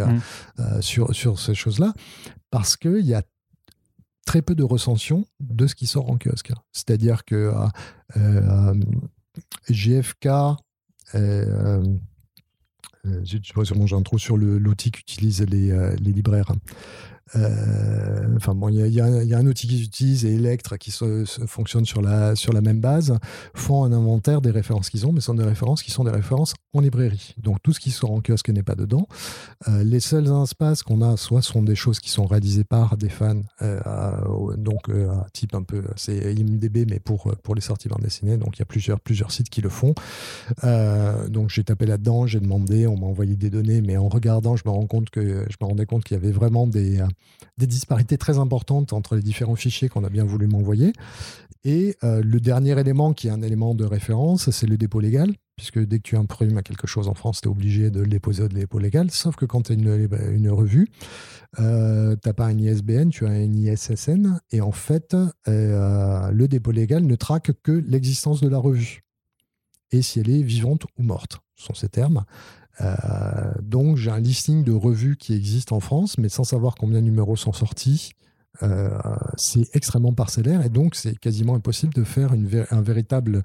euh, 0.59 0.81
sur, 0.81 1.15
sur 1.15 1.39
ces 1.39 1.55
choses-là, 1.55 1.93
parce 2.51 2.75
qu'il 2.75 3.05
y 3.05 3.13
a 3.13 3.23
très 4.25 4.41
peu 4.41 4.55
de 4.55 4.63
recensions 4.63 5.25
de 5.39 5.67
ce 5.67 5.75
qui 5.75 5.87
sort 5.87 6.09
en 6.09 6.17
kiosque. 6.17 6.51
C'est-à-dire 6.73 7.25
que 7.25 7.53
GFK... 9.69 10.27
Euh, 13.05 13.21
j'ai 13.23 13.39
un 13.95 14.01
trou 14.01 14.17
sur 14.17 14.37
l'outil 14.37 14.91
qu'utilisent 14.91 15.45
les, 15.49 15.71
euh, 15.71 15.95
libraires. 15.95 16.51
Euh, 17.35 18.35
enfin 18.35 18.53
bon, 18.53 18.69
il 18.69 18.87
y, 18.87 19.01
a 19.01 19.05
un 19.37 19.47
outil 19.47 19.67
qu'ils 19.67 19.83
utilisent 19.83 20.25
et 20.25 20.35
Electre 20.35 20.77
qui 20.77 20.93
fonctionne 21.47 21.85
sur 21.85 22.01
la, 22.01 22.35
sur 22.35 22.53
la 22.53 22.61
même 22.61 22.79
base, 22.79 23.17
font 23.55 23.83
un 23.83 23.91
inventaire 23.91 24.41
des 24.41 24.51
références 24.51 24.89
qu'ils 24.89 25.07
ont, 25.07 25.11
mais 25.11 25.21
ce 25.21 25.27
sont 25.27 25.33
des 25.33 25.43
références 25.43 25.81
qui 25.81 25.91
sont 25.91 26.03
des 26.03 26.11
références 26.11 26.53
en 26.75 26.81
librairie. 26.81 27.35
Donc 27.37 27.61
tout 27.63 27.73
ce 27.73 27.79
qui 27.79 27.91
sort 27.91 28.11
en 28.11 28.21
kiosque 28.21 28.49
n'est 28.49 28.63
pas 28.63 28.75
dedans. 28.75 29.07
les 29.67 29.99
seuls 29.99 30.29
espaces 30.43 30.83
qu'on 30.83 31.01
a, 31.01 31.17
soit 31.17 31.41
sont 31.41 31.61
des 31.61 31.75
choses 31.75 31.99
qui 31.99 32.09
sont 32.09 32.25
réalisées 32.25 32.63
par 32.63 32.97
des 32.97 33.09
fans, 33.09 33.41
donc 34.57 34.89
type 35.33 35.55
un 35.55 35.63
peu, 35.63 35.83
c'est 35.95 36.33
IMDB, 36.33 36.85
mais 36.89 36.99
pour, 36.99 37.33
pour 37.43 37.55
les 37.55 37.61
sorties 37.61 37.87
bande 37.87 38.01
dessinée. 38.01 38.37
Donc 38.37 38.57
il 38.57 38.59
y 38.59 38.63
a 38.63 38.65
plusieurs, 38.65 38.99
plusieurs 38.99 39.31
sites 39.31 39.49
qui 39.49 39.61
le 39.61 39.69
font. 39.69 39.93
donc 41.29 41.49
j'ai 41.49 41.63
tapé 41.63 41.85
là-dedans, 41.85 42.27
j'ai 42.27 42.39
demandé, 42.39 42.87
on 42.87 42.97
m'a 42.97 43.07
envoyé 43.07 43.35
des 43.35 43.49
données, 43.49 43.81
mais 43.81 43.97
en 43.97 44.07
regardant, 44.07 44.55
je 44.55 44.63
me 44.65 44.71
rends 44.71 44.87
compte 44.87 45.09
que 45.09 45.45
je 45.49 45.55
me 45.61 45.67
rendais 45.67 45.85
compte 45.85 46.03
qu'il 46.03 46.15
y 46.15 46.19
avait 46.19 46.31
vraiment 46.31 46.67
des 46.67 47.01
des 47.57 47.67
disparités 47.67 48.17
très 48.17 48.37
importantes 48.37 48.93
entre 48.93 49.15
les 49.15 49.21
différents 49.21 49.55
fichiers 49.55 49.89
qu'on 49.89 50.03
a 50.03 50.09
bien 50.09 50.25
voulu 50.25 50.47
m'envoyer. 50.47 50.93
Et 51.63 51.95
euh, 52.03 52.21
le 52.23 52.39
dernier 52.39 52.79
élément 52.79 53.13
qui 53.13 53.27
est 53.27 53.31
un 53.31 53.41
élément 53.41 53.73
de 53.73 53.85
référence, 53.85 54.49
c'est 54.51 54.67
le 54.67 54.77
dépôt 54.77 54.99
légal, 54.99 55.33
puisque 55.55 55.79
dès 55.79 55.97
que 55.97 56.03
tu 56.03 56.17
imprimes 56.17 56.61
quelque 56.61 56.87
chose 56.87 57.07
en 57.07 57.13
France, 57.13 57.41
tu 57.41 57.47
es 57.47 57.51
obligé 57.51 57.89
de 57.89 58.01
le 58.01 58.07
déposer 58.07 58.43
au 58.43 58.47
dépôt 58.47 58.79
légal, 58.79 59.11
sauf 59.11 59.35
que 59.35 59.45
quand 59.45 59.63
tu 59.63 59.71
as 59.71 59.75
une, 59.75 60.49
revue, 60.49 60.87
euh, 61.59 62.15
tu 62.21 62.27
n'as 62.27 62.33
pas 62.33 62.45
un 62.45 62.57
ISBN, 62.57 63.09
tu 63.09 63.25
as 63.25 63.29
un 63.29 63.53
ISSN, 63.53 64.39
et 64.51 64.61
en 64.61 64.71
fait, 64.71 65.15
euh, 65.47 66.31
le 66.31 66.47
dépôt 66.47 66.71
légal 66.71 67.03
ne 67.03 67.15
traque 67.15 67.51
que 67.63 67.71
l'existence 67.71 68.41
de 68.41 68.49
la 68.49 68.57
revue, 68.57 69.03
et 69.91 70.01
si 70.01 70.19
elle 70.19 70.29
est 70.29 70.41
vivante 70.41 70.85
ou 70.97 71.03
morte, 71.03 71.39
ce 71.55 71.65
sont 71.65 71.73
ces 71.73 71.89
termes. 71.89 72.25
Euh, 72.81 73.53
donc 73.61 73.97
j'ai 73.97 74.11
un 74.11 74.19
listing 74.19 74.63
de 74.63 74.73
revues 74.73 75.15
qui 75.15 75.33
existent 75.33 75.75
en 75.75 75.79
France, 75.79 76.17
mais 76.17 76.29
sans 76.29 76.43
savoir 76.43 76.75
combien 76.75 76.99
de 76.99 77.05
numéros 77.05 77.35
sont 77.35 77.53
sortis. 77.53 78.11
Euh, 78.63 78.89
c'est 79.35 79.67
extrêmement 79.75 80.13
parcellaire 80.13 80.65
et 80.65 80.69
donc 80.69 80.95
c'est 80.95 81.17
quasiment 81.17 81.55
impossible 81.55 81.93
de 81.93 82.05
faire 82.05 82.31
un 82.71 82.81
véritable 82.81 83.41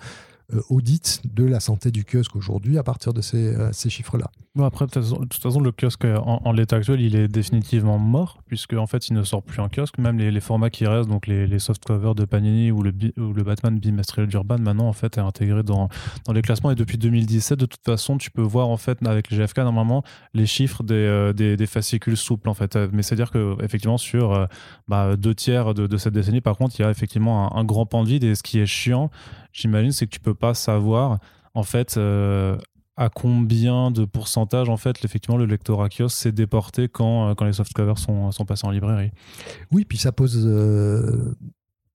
audit 0.68 1.22
de 1.24 1.44
la 1.44 1.60
santé 1.60 1.90
du 1.90 2.04
kiosque 2.04 2.36
aujourd'hui 2.36 2.78
à 2.78 2.82
partir 2.82 3.12
de 3.12 3.20
ces, 3.20 3.54
ces 3.72 3.90
chiffres-là. 3.90 4.30
Bon, 4.56 4.64
après, 4.64 4.84
de 4.86 4.90
toute 4.90 5.34
façon, 5.34 5.60
le 5.60 5.70
kiosque 5.70 6.04
en, 6.04 6.50
l'état 6.50 6.74
actuel, 6.74 7.00
il 7.00 7.14
est 7.14 7.28
définitivement 7.28 7.98
mort, 7.98 8.42
puisque 8.48 8.72
en 8.72 8.88
fait, 8.88 9.06
il 9.06 9.14
ne 9.14 9.22
sort 9.22 9.44
plus 9.44 9.60
en 9.60 9.68
kiosque. 9.68 9.98
Même 9.98 10.18
les, 10.18 10.40
formats 10.40 10.70
qui 10.70 10.88
restent, 10.88 11.08
donc 11.08 11.28
les, 11.28 11.46
les 11.46 11.60
soft 11.60 11.84
covers 11.84 12.16
de 12.16 12.24
Panini 12.24 12.72
ou 12.72 12.82
le, 12.82 12.92
le 13.16 13.42
Batman 13.44 13.78
bimestriel 13.78 14.28
d'Urban, 14.28 14.58
maintenant, 14.58 14.88
en 14.88 14.92
fait, 14.92 15.18
est 15.18 15.20
intégré 15.20 15.62
dans, 15.62 15.88
dans 16.26 16.32
les 16.32 16.42
classements. 16.42 16.72
Et 16.72 16.74
depuis 16.74 16.98
2017, 16.98 17.60
de 17.60 17.66
toute 17.66 17.84
façon, 17.84 18.18
tu 18.18 18.32
peux 18.32 18.42
voir, 18.42 18.68
en 18.68 18.76
fait, 18.76 18.98
avec 19.06 19.30
les 19.30 19.36
GFK, 19.36 19.58
normalement, 19.58 20.02
les 20.34 20.46
chiffres 20.46 20.82
des, 20.82 21.30
des, 21.32 21.56
des 21.56 21.66
fascicules 21.66 22.16
souples, 22.16 22.48
en 22.48 22.54
fait. 22.54 22.76
Mais 22.92 23.04
c'est-à-dire 23.04 23.30
que, 23.30 23.56
effectivement, 23.62 23.98
sur 23.98 24.48
bah, 24.88 25.14
deux 25.16 25.34
tiers 25.34 25.74
de, 25.74 25.96
cette 25.96 26.14
décennie, 26.14 26.40
par 26.40 26.56
contre, 26.56 26.74
il 26.80 26.82
y 26.82 26.84
a 26.84 26.90
effectivement 26.90 27.56
un, 27.56 27.64
grand 27.64 27.86
pan 27.86 28.02
de 28.02 28.08
vide. 28.08 28.24
Et 28.24 28.34
ce 28.34 28.42
qui 28.42 28.58
est 28.58 28.66
chiant, 28.66 29.10
j'imagine, 29.52 29.92
c'est 29.92 30.06
que 30.06 30.10
tu 30.10 30.20
peux 30.20 30.34
pas 30.40 30.54
savoir, 30.54 31.18
en 31.54 31.62
fait, 31.62 31.98
à 33.00 33.08
combien 33.08 33.90
de 33.90 34.04
pourcentage 34.04 34.68
en 34.68 34.76
fait 34.76 35.02
effectivement 35.06 35.38
le 35.38 35.46
lectorat 35.46 35.88
kiosque 35.88 36.18
s'est 36.18 36.32
déporté 36.32 36.88
quand, 36.88 37.34
quand 37.34 37.46
les 37.46 37.54
softcovers 37.54 37.96
sont, 37.96 38.30
sont 38.30 38.44
passés 38.44 38.66
en 38.66 38.70
librairie. 38.70 39.10
Oui, 39.72 39.86
puis 39.86 39.96
ça 39.96 40.12
pose 40.12 40.44
euh, 40.46 41.34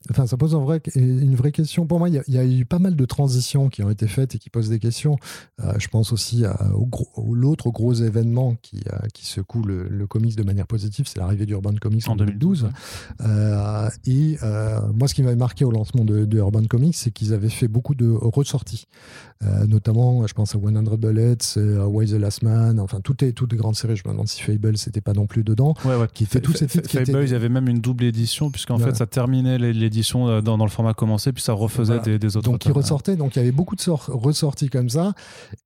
Enfin, 0.10 0.28
ça 0.28 0.38
pose 0.38 0.53
vrai 0.56 0.82
une 0.95 1.36
vraie 1.36 1.51
question. 1.51 1.88
Pour 1.88 1.99
moi, 1.99 2.10
il 2.10 2.22
y, 2.28 2.38
a 2.38 2.45
eu 2.45 2.66
pas 2.66 2.80
mal 2.80 2.95
de 2.95 3.06
transitions 3.06 3.70
qui 3.70 3.84
ont 3.84 3.89
été 3.89 4.08
faites 4.08 4.36
et 4.36 4.39
qui 4.39 4.49
posent 4.49 4.70
des 4.70 4.80
questions. 4.80 5.18
Euh, 5.64 5.74
je 5.80 5.88
pense 5.88 6.12
aussi 6.12 6.45
à, 6.45 6.58
au 6.74 7.34
l'autre 7.34 7.72
gros 7.72 7.93
événement 7.93 8.56
qui, 8.62 8.84
euh, 8.91 9.08
qui 9.14 9.26
secoue 9.26 9.64
le, 9.64 9.88
le, 9.88 10.08
comics 10.08 10.36
de 10.36 10.43
manière 10.43 10.68
positive, 10.68 11.08
c'est 11.08 11.20
l'arrivée 11.20 11.45
d'Urban 11.45 11.74
Comics 11.82 12.08
en, 12.08 12.16
2012. 12.16 12.70
Euh, 13.22 13.89
et 14.06 14.38
moi, 14.93 15.08
ce 15.08 15.14
qui 15.14 15.24
m'avait 15.24 15.36
marqué 15.36 15.66
au 15.66 15.72
lancement 15.72 16.06
de, 16.06 16.26
de 16.26 16.38
Urban 16.38 16.66
Comics, 16.66 16.95
c'est 16.95 17.12
qu'ils 17.12 17.34
avaient 17.34 17.49
fait 17.49 17.68
beaucoup 17.68 17.95
de 17.95 18.10
ressorties. 18.10 18.88
Notamment, 19.68 20.26
je 20.28 20.34
pense 20.34 20.56
à 20.56 20.60
100 20.60 20.98
Bullets, 20.98 21.58
à 21.58 21.88
Why 21.88 22.08
the 22.08 22.14
Last 22.14 22.42
Man, 22.42 22.80
enfin, 22.80 23.00
toutes 23.02 23.22
les, 23.22 23.34
toutes 23.34 23.52
les 23.52 23.58
grandes 23.58 23.76
séries. 23.76 23.96
Je 23.96 24.04
me 24.06 24.12
demande 24.12 24.28
si 24.28 24.42
Fable, 24.42 24.78
c'était 24.78 25.02
pas 25.02 25.14
non 25.14 25.28
plus 25.28 25.44
dedans. 25.44 25.74
Ouais, 25.86 25.96
ouais. 25.96 26.08
Qui 26.14 26.26
fait 26.26 26.42
tous 26.42 26.54
ces 26.54 26.68
titres. 26.68 26.90
Fable, 26.90 27.24
il 27.24 27.32
y 27.32 27.36
avait 27.36 27.50
même 27.50 27.68
une 27.68 27.80
double 27.80 28.06
édition, 28.06 28.50
puisqu'en 28.52 28.78
fait, 28.78 28.96
ça 28.96 29.06
terminait 29.06 29.58
les 29.58 29.90
euh, 30.16 30.42
dans, 30.42 30.58
dans, 30.58 30.66
le 30.66 30.72
format 30.72 30.94
commencé, 30.94 31.32
puis 31.32 31.44
ça 31.44 31.54
refaisait 31.54 32.18
des, 32.18 32.38
autres. 32.38 32.50
Donc, 32.50 32.66
il 32.66 32.72
ressortait. 32.72 33.16
Donc, 33.16 33.36
il 33.36 33.40
y 33.40 33.42
avait 33.42 33.52
beaucoup 33.52 33.76
de 33.76 33.84
ressorties 33.90 34.70
comme 34.70 34.90
ça. 34.90 35.14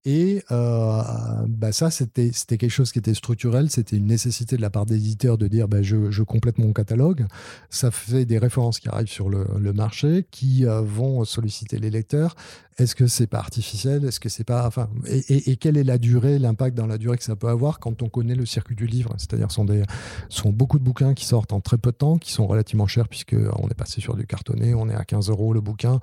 Et 0.05 0.43
euh, 0.51 1.01
bah, 1.47 1.71
ça, 1.71 1.89
c'était 1.89 2.31
quelque 2.31 2.69
chose 2.69 2.91
qui 2.91 2.99
était 2.99 3.13
structurel. 3.13 3.69
C'était 3.69 3.97
une 3.97 4.07
nécessité 4.07 4.57
de 4.57 4.61
la 4.61 4.69
part 4.69 4.85
d'éditeurs 4.85 5.37
de 5.37 5.47
dire 5.47 5.67
bah, 5.67 5.81
je, 5.81 6.11
je, 6.11 6.23
complète 6.23 6.57
mon 6.57 6.73
catalogue. 6.73 7.25
Ça 7.69 7.91
fait 7.91 8.25
des 8.25 8.37
références 8.37 8.79
qui 8.79 8.89
arrivent 8.89 9.07
sur 9.07 9.29
le, 9.29 9.45
le 9.59 9.73
marché, 9.73 10.25
qui 10.31 10.65
euh, 10.65 10.81
vont 10.81 11.23
solliciter 11.25 11.79
les 11.79 11.89
lecteurs. 11.89 12.35
Est-ce 12.77 12.95
que 12.95 13.07
c'est 13.07 13.27
pas 13.27 13.41
Est-ce 13.59 14.19
que 14.19 14.29
c'est 14.29 14.43
pas 14.43 14.69
et, 15.05 15.55
quelle 15.57 15.77
est 15.77 15.83
la 15.83 15.97
durée, 15.97 16.39
l'impact 16.39 16.75
dans 16.75 16.87
la 16.87 16.97
durée 16.97 17.17
que 17.17 17.23
ça 17.23 17.35
peut 17.35 17.47
avoir 17.47 17.79
quand 17.79 18.01
on 18.01 18.09
connaît 18.09 18.35
le 18.35 18.45
circuit 18.45 18.75
du 18.75 18.87
livre? 18.87 19.13
C'est-à-dire 19.17 19.51
sont 19.51 19.65
des 19.65 19.83
sont 20.29 20.51
beaucoup 20.51 20.79
de 20.79 20.83
bouquins 20.83 21.13
qui 21.13 21.25
sortent 21.25 21.53
en 21.53 21.59
très 21.59 21.77
peu 21.77 21.91
de 21.91 21.97
temps, 21.97 22.17
qui 22.17 22.31
sont 22.31 22.47
relativement 22.47 22.87
chers 22.87 23.07
puisque 23.07 23.35
on 23.57 23.67
est 23.69 23.73
passé 23.75 24.01
sur 24.01 24.15
du 24.15 24.25
cartonné, 24.25 24.73
on 24.73 24.89
est 24.89 24.95
à 24.95 25.05
15 25.05 25.29
euros 25.29 25.53
le 25.53 25.61
bouquin. 25.61 25.99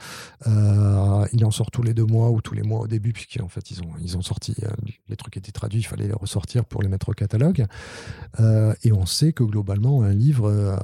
Euh, 0.47 1.27
il 1.33 1.45
en 1.45 1.51
sort 1.51 1.71
tous 1.71 1.83
les 1.83 1.95
deux 1.95 2.05
mois 2.05 2.31
ou 2.31 2.41
tous 2.41 2.55
les 2.55 2.63
mois 2.63 2.81
au 2.81 2.87
début 2.87 3.13
puisqu'en 3.13 3.49
fait 3.49 3.71
ils 3.71 3.83
ont 3.83 3.91
ils 4.01 4.17
ont 4.17 4.23
sorti 4.23 4.55
euh, 4.63 4.69
les 5.09 5.17
trucs 5.17 5.37
étaient 5.37 5.53
traduits, 5.53 5.81
il 5.81 5.87
fallait 5.87 6.09
les 6.09 6.15
ressortir 6.15 6.65
pour 6.65 6.83
les 6.83 6.89
mettre 6.89 7.09
au 7.09 7.13
catalogue. 7.13 7.67
Euh, 8.41 8.75
et 8.83 8.93
on 8.93 9.07
sait 9.07 9.33
que 9.33 9.45
globalement 9.45 10.03
un 10.03 10.13
livre, 10.13 10.79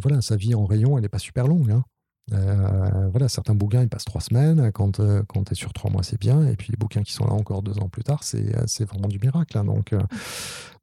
voilà, 0.00 0.20
sa 0.20 0.36
vie 0.36 0.54
en 0.54 0.66
rayon, 0.66 0.96
elle 0.96 1.02
n'est 1.02 1.08
pas 1.08 1.18
super 1.18 1.46
longue. 1.46 1.70
Hein. 1.70 1.84
Euh, 2.32 3.08
voilà, 3.10 3.28
certains 3.28 3.54
bouquins, 3.54 3.82
ils 3.82 3.88
passent 3.88 4.04
trois 4.04 4.20
semaines. 4.20 4.72
Quand, 4.72 5.00
euh, 5.00 5.22
quand 5.28 5.44
tu 5.44 5.54
sur 5.54 5.72
trois 5.72 5.90
mois, 5.90 6.02
c'est 6.02 6.18
bien. 6.18 6.46
Et 6.46 6.56
puis 6.56 6.68
les 6.70 6.76
bouquins 6.76 7.02
qui 7.02 7.12
sont 7.12 7.24
là 7.24 7.32
encore 7.32 7.62
deux 7.62 7.78
ans 7.78 7.88
plus 7.88 8.02
tard, 8.02 8.22
c'est 8.24 8.56
euh, 8.56 8.84
vraiment 8.84 9.08
du 9.08 9.18
miracle. 9.18 9.56
Hein. 9.56 9.64
Donc, 9.64 9.94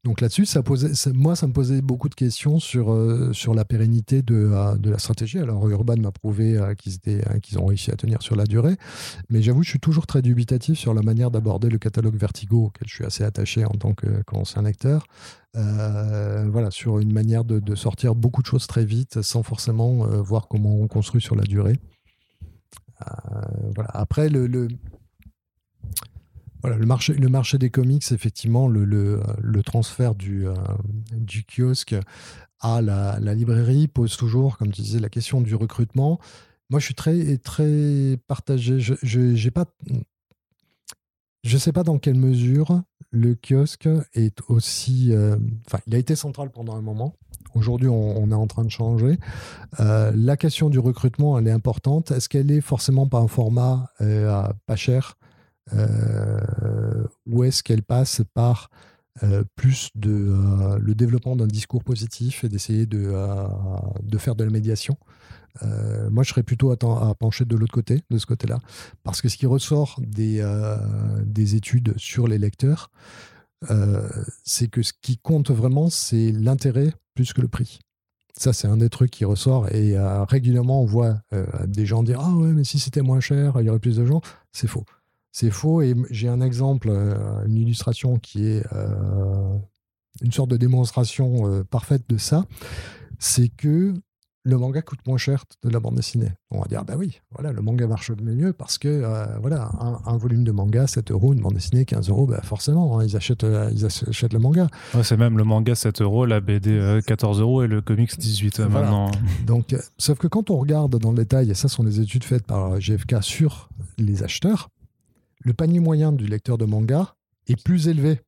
donc 0.04 0.22
là-dessus, 0.22 0.46
moi, 1.14 1.36
ça 1.36 1.48
me 1.48 1.54
posait 1.54 1.82
beaucoup 1.82 2.10
de 2.10 2.16
questions 2.16 2.60
sur, 2.60 2.98
sur 3.34 3.54
la 3.54 3.64
pérennité 3.64 4.22
de, 4.22 4.78
de 4.78 4.90
la 4.90 4.98
stratégie. 4.98 5.40
Alors, 5.40 5.70
Urban 5.70 5.96
m'a 5.98 6.12
prouvé 6.12 6.60
qu'ils 6.78 7.00
qu'ils 7.42 7.60
ont 7.60 7.66
réussi 7.66 7.90
à 7.92 7.96
tenir 7.96 8.22
sur 8.22 8.36
la 8.36 8.46
durée. 8.46 8.76
Mais 9.30 9.42
j'avoue, 9.42 9.64
je 9.64 9.70
suis 9.70 9.80
toujours 9.80 10.06
très 10.06 10.22
dubitatif 10.22 10.78
sur 10.78 10.94
la 10.94 11.02
manière 11.02 11.32
d'aborder 11.32 11.70
le 11.70 11.78
catalogue 11.78 12.18
Vertigo, 12.18 12.66
auquel 12.66 12.88
je 12.88 12.96
suis 12.96 13.06
assez 13.06 13.24
attaché 13.24 13.64
en 13.66 13.72
tant 13.72 13.94
qu'ancien 13.94 14.62
lecteur. 14.64 15.06
Euh, 15.56 16.48
voilà, 16.50 16.72
sur 16.72 16.98
une 17.00 17.14
manière 17.14 17.44
de, 17.44 17.76
sortir 17.76 18.16
beaucoup 18.16 18.42
de 18.42 18.48
choses 18.48 18.66
très 18.66 18.86
vite 18.86 19.22
sans 19.22 19.44
forcément 19.44 20.06
euh, 20.06 20.22
voir 20.22 20.48
comment 20.48 20.76
on 20.76 20.88
construit 20.88 21.22
sur 21.22 21.36
la 21.36 21.44
durée. 21.44 21.80
Euh, 23.02 23.06
voilà. 23.76 23.90
Après, 23.94 24.30
le, 24.30 24.48
le, 24.48 24.68
le, 26.64 26.86
marché, 26.86 27.14
le 27.14 27.30
marché 27.30 27.58
des 27.58 27.70
comics, 27.70 28.12
effectivement, 28.12 28.68
le, 28.68 28.86
le, 28.86 29.64
transfert 29.64 30.16
du, 30.16 30.46
du 31.12 31.44
kiosque 31.44 31.96
à 32.60 32.82
la, 32.82 33.20
librairie 33.36 33.88
pose 33.88 34.18
toujours, 34.18 34.58
comme 34.58 34.72
tu 34.72 34.82
disais, 34.82 35.00
la 35.00 35.10
question 35.10 35.42
du 35.42 35.56
recrutement. 35.56 36.20
Moi, 36.70 36.80
je 36.80 36.86
suis 36.86 36.96
très, 36.96 37.38
très 37.38 38.18
partagé. 38.28 38.80
Je 38.80 39.20
n'ai 39.20 39.52
pas 39.52 39.66
je 41.44 41.56
ne 41.56 41.60
sais 41.60 41.74
pas 41.74 41.84
dans 41.84 42.00
quelle 42.00 42.16
mesure 42.16 42.82
le 43.12 43.36
kiosque 43.36 43.90
est 44.14 44.40
aussi. 44.48 45.10
Euh, 45.12 45.38
enfin, 45.68 45.80
il 45.88 45.96
a 45.96 45.98
été 45.98 46.16
central 46.16 46.50
pendant 46.50 46.76
un 46.76 46.82
moment. 46.82 47.16
Aujourd'hui, 47.54 47.90
on, 47.90 48.32
est 48.32 48.36
en 48.36 48.48
train 48.48 48.64
de 48.64 48.72
changer. 48.72 49.20
Euh, 49.80 50.12
la 50.16 50.38
question 50.38 50.70
du 50.70 50.80
recrutement, 50.80 51.38
elle 51.38 51.48
est 51.48 51.52
importante. 51.52 52.12
Est-ce 52.12 52.28
qu'elle 52.28 52.50
est 52.50 52.62
forcément 52.62 53.08
pas 53.08 53.20
un 53.20 53.28
format 53.28 53.92
euh, 54.02 54.48
pas 54.66 54.76
cher? 54.76 55.18
Ou 57.26 57.44
est-ce 57.44 57.64
qu'elle 57.64 57.84
passe 57.84 58.22
par 58.34 58.70
plus 59.56 59.90
de 59.96 60.36
le 60.80 60.96
développement 60.96 61.36
d'un 61.36 61.48
discours 61.48 61.84
positif 61.84 62.44
et 62.44 62.50
d'essayer 62.50 62.86
de, 62.86 63.14
de 64.02 64.18
faire 64.18 64.36
de 64.36 64.44
la 64.44 64.50
médiation 64.50 64.98
euh, 65.62 66.10
moi, 66.10 66.24
je 66.24 66.30
serais 66.30 66.44
plutôt 66.44 66.72
à, 66.72 67.16
pencher 67.16 67.46
de 67.46 67.56
l'autre 67.56 67.74
côté, 67.74 68.02
de 68.10 68.18
ce 68.18 68.26
côté-là, 68.26 68.60
parce 69.04 69.22
que 69.22 69.30
ce 69.30 69.38
qui 69.38 69.46
ressort 69.46 70.00
des, 70.00 70.40
euh, 70.42 70.78
des 71.26 71.56
études 71.56 71.94
sur 71.98 72.28
les 72.28 72.38
lecteurs, 72.38 72.90
euh, 73.70 74.08
c'est 74.44 74.68
que 74.68 74.82
ce 74.82 74.94
qui 75.02 75.18
compte 75.18 75.52
vraiment, 75.52 75.90
c'est 75.90 76.32
l'intérêt 76.32 76.94
plus 77.14 77.34
que 77.34 77.42
le 77.42 77.48
prix. 77.48 77.80
Ça, 78.36 78.52
c'est 78.52 78.68
un 78.68 78.78
des 78.78 78.90
trucs 78.90 79.12
qui 79.12 79.26
ressort 79.26 79.72
et 79.72 79.96
régulièrement, 80.28 80.82
on 80.82 80.86
voit 80.86 81.22
des 81.68 81.86
gens 81.86 82.02
dire 82.02 82.20
Ah 82.20 82.32
ouais, 82.32 82.52
mais 82.52 82.64
si 82.64 82.80
c'était 82.80 83.04
moins 83.04 83.20
cher, 83.20 83.58
il 83.60 83.68
y 83.68 83.70
aurait 83.70 83.78
plus 83.78 83.98
de 83.98 84.06
gens. 84.06 84.22
C'est 84.52 84.66
faux. 84.66 84.86
C'est 85.34 85.50
faux 85.50 85.82
et 85.82 85.96
j'ai 86.12 86.30
un 86.30 86.40
exemple, 86.40 86.90
une 87.46 87.58
illustration 87.58 88.20
qui 88.20 88.46
est 88.46 88.64
une 90.22 90.32
sorte 90.32 90.50
de 90.50 90.58
démonstration 90.58 91.66
parfaite 91.66 92.04
de 92.08 92.18
ça. 92.18 92.46
C'est 93.18 93.50
que 93.50 93.96
le 94.46 94.58
manga 94.58 94.82
coûte 94.82 95.00
moins 95.08 95.18
cher 95.18 95.46
de 95.64 95.70
la 95.70 95.80
bande 95.80 95.96
dessinée. 95.96 96.32
On 96.52 96.60
va 96.60 96.68
dire, 96.68 96.84
bah 96.84 96.96
oui, 96.98 97.22
voilà, 97.32 97.54
le 97.54 97.62
manga 97.62 97.88
marche 97.88 98.12
mieux 98.12 98.52
parce 98.52 98.78
que, 98.78 98.88
euh, 98.90 99.26
voilà, 99.40 99.72
un, 100.06 100.18
volume 100.18 100.44
de 100.44 100.52
manga, 100.52 100.86
7 100.86 101.12
euros, 101.12 101.34
une 101.34 101.42
bande 101.42 101.54
dessinée, 101.54 101.86
15 101.86 102.10
euros, 102.10 102.28
bah 102.28 102.42
forcément, 102.44 103.00
hein, 103.00 103.06
ils, 103.06 103.16
achètent, 103.16 103.46
euh, 103.46 103.70
ils 103.74 103.86
achètent 103.86 104.34
le 104.34 104.40
manga. 104.40 104.68
c'est 105.02 105.18
même 105.18 105.38
le 105.38 105.46
manga 105.46 105.76
7 105.76 106.02
euros, 106.02 106.26
la 106.26 106.42
BD 106.42 107.00
14 107.06 107.40
euh, 107.40 107.42
euros 107.42 107.64
et 107.64 107.68
le 107.68 107.82
comics 107.82 108.18
18 108.18 108.60
maintenant. 108.60 109.12
Donc, 109.48 109.76
sauf 109.98 110.18
que 110.18 110.28
quand 110.28 110.50
on 110.50 110.58
regarde 110.58 110.98
dans 111.00 111.12
le 111.12 111.18
détail, 111.18 111.50
et 111.50 111.54
ça 111.54 111.70
sont 111.70 111.84
des 111.84 112.02
études 112.02 112.26
faites 112.26 112.46
par 112.46 112.80
GFK 112.80 113.18
sur 113.22 113.70
les 113.98 114.24
acheteurs, 114.24 114.70
le 115.44 115.54
panier 115.54 115.80
moyen 115.80 116.12
du 116.12 116.26
lecteur 116.26 116.58
de 116.58 116.66
manga 116.66 117.16
est 117.48 117.62
plus 117.62 117.88
élevé 117.88 118.22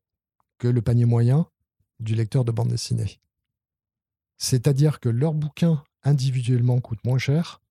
que 0.57 0.67
le 0.67 0.81
panier 0.81 1.05
moyen 1.05 1.47
du 1.99 2.13
lecteur 2.13 2.43
de 2.45 2.51
bande 2.51 2.69
dessinée. 2.69 3.19
C'est-à-dire 4.37 4.99
que 4.99 5.09
leur 5.09 5.33
bouquin 5.33 5.83
individuellement 6.03 6.79
coûte 6.81 7.03
moins 7.05 7.17
cher. 7.17 7.61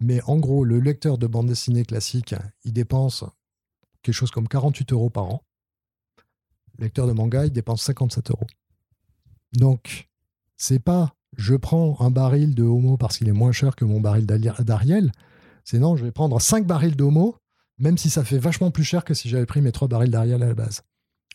Mais 0.00 0.20
en 0.22 0.36
gros, 0.38 0.64
le 0.64 0.80
lecteur 0.80 1.16
de 1.16 1.26
bande 1.26 1.46
dessinée 1.46 1.84
classique, 1.84 2.34
il 2.64 2.72
dépense 2.72 3.24
quelque 4.02 4.14
chose 4.14 4.30
comme 4.30 4.48
48 4.48 4.92
euros 4.92 5.10
par 5.10 5.24
an. 5.24 5.44
Le 6.78 6.84
lecteur 6.84 7.06
de 7.06 7.12
manga, 7.12 7.46
il 7.46 7.52
dépense 7.52 7.82
57 7.82 8.30
euros. 8.30 8.46
Donc, 9.52 10.08
c'est 10.56 10.80
pas 10.80 11.14
je 11.36 11.54
prends 11.54 11.96
un 12.00 12.10
baril 12.10 12.54
de 12.54 12.64
Homo 12.64 12.96
parce 12.96 13.18
qu'il 13.18 13.28
est 13.28 13.32
moins 13.32 13.52
cher 13.52 13.76
que 13.76 13.84
mon 13.84 14.00
baril 14.00 14.26
d'Ariel. 14.26 15.12
C'est 15.64 15.78
non, 15.78 15.96
je 15.96 16.04
vais 16.04 16.10
prendre 16.10 16.40
5 16.40 16.66
barils 16.66 16.96
d'Homo, 16.96 17.36
même 17.80 17.98
si 17.98 18.10
ça 18.10 18.24
fait 18.24 18.38
vachement 18.38 18.70
plus 18.70 18.84
cher 18.84 19.04
que 19.04 19.14
si 19.14 19.28
j'avais 19.28 19.46
pris 19.46 19.60
mes 19.60 19.72
3 19.72 19.88
barils 19.88 20.10
d'Ariel 20.10 20.42
à 20.42 20.46
la 20.46 20.54
base. 20.54 20.82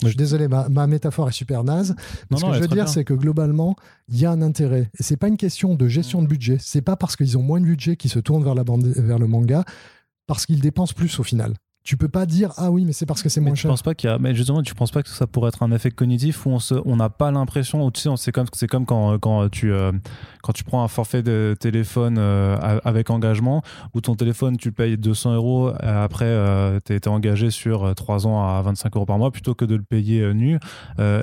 Je 0.01 0.07
suis 0.07 0.17
désolé, 0.17 0.47
ma, 0.49 0.87
métaphore 0.87 1.29
est 1.29 1.33
super 1.33 1.63
naze. 1.63 1.95
ce 2.29 2.45
que 2.45 2.53
je 2.53 2.59
veux 2.59 2.67
dire, 2.67 2.89
c'est 2.89 3.05
que 3.05 3.13
globalement, 3.13 3.75
il 4.09 4.19
y 4.19 4.25
a 4.25 4.31
un 4.31 4.41
intérêt. 4.41 4.89
Et 4.99 5.03
c'est 5.03 5.15
pas 5.15 5.29
une 5.29 5.37
question 5.37 5.75
de 5.75 5.87
gestion 5.87 6.21
de 6.21 6.27
budget. 6.27 6.57
C'est 6.59 6.81
pas 6.81 6.97
parce 6.97 7.15
qu'ils 7.15 7.37
ont 7.37 7.41
moins 7.41 7.61
de 7.61 7.65
budget 7.65 7.95
qu'ils 7.95 8.11
se 8.11 8.19
tournent 8.19 8.43
vers, 8.43 8.55
la 8.55 8.65
bande, 8.65 8.85
vers 8.85 9.19
le 9.19 9.27
manga, 9.27 9.63
parce 10.27 10.45
qu'ils 10.45 10.59
dépensent 10.59 10.93
plus 10.93 11.17
au 11.19 11.23
final. 11.23 11.53
Tu 11.85 11.97
peux 11.97 12.09
pas 12.09 12.25
dire 12.25 12.51
ah 12.57 12.71
oui 12.71 12.83
mais 12.83 12.93
c'est 12.93 13.05
parce 13.05 13.21
que 13.21 13.29
c'est 13.29 13.39
moins 13.39 13.53
tu 13.53 13.61
cher. 13.61 13.69
penses 13.69 13.83
pas 13.83 13.93
qu'il 13.93 14.09
y 14.09 14.13
a 14.13 14.17
mais 14.17 14.33
justement 14.33 14.63
tu 14.63 14.73
penses 14.73 14.91
pas 14.91 15.03
que 15.03 15.09
ça 15.09 15.27
pourrait 15.27 15.49
être 15.49 15.61
un 15.63 15.71
effet 15.71 15.91
cognitif 15.91 16.45
où 16.45 16.49
on 16.49 16.59
se 16.59 16.75
on 16.83 16.95
n'a 16.97 17.09
pas 17.09 17.31
l'impression 17.31 17.89
tu 17.91 18.01
sais 18.01 18.09
c'est 18.17 18.31
comme 18.31 18.47
c'est 18.53 18.67
comme 18.67 18.85
quand 18.85 19.17
quand 19.19 19.49
tu 19.49 19.71
euh, 19.71 19.91
quand 20.41 20.51
tu 20.51 20.63
prends 20.63 20.83
un 20.83 20.87
forfait 20.87 21.21
de 21.21 21.55
téléphone 21.59 22.17
euh, 22.17 22.79
avec 22.83 23.11
engagement 23.11 23.61
où 23.93 24.01
ton 24.01 24.15
téléphone 24.15 24.57
tu 24.57 24.71
payes 24.71 24.97
200 24.97 25.35
euros 25.35 25.69
euh, 25.69 26.03
après 26.03 26.25
euh, 26.25 26.79
t'es 26.79 26.99
t'es 26.99 27.07
engagé 27.07 27.51
sur 27.51 27.93
3 27.93 28.25
ans 28.25 28.43
à 28.47 28.61
25 28.63 28.95
euros 28.95 29.05
par 29.05 29.19
mois 29.19 29.31
plutôt 29.31 29.53
que 29.53 29.63
de 29.63 29.75
le 29.75 29.83
payer 29.83 30.33
nu 30.33 30.59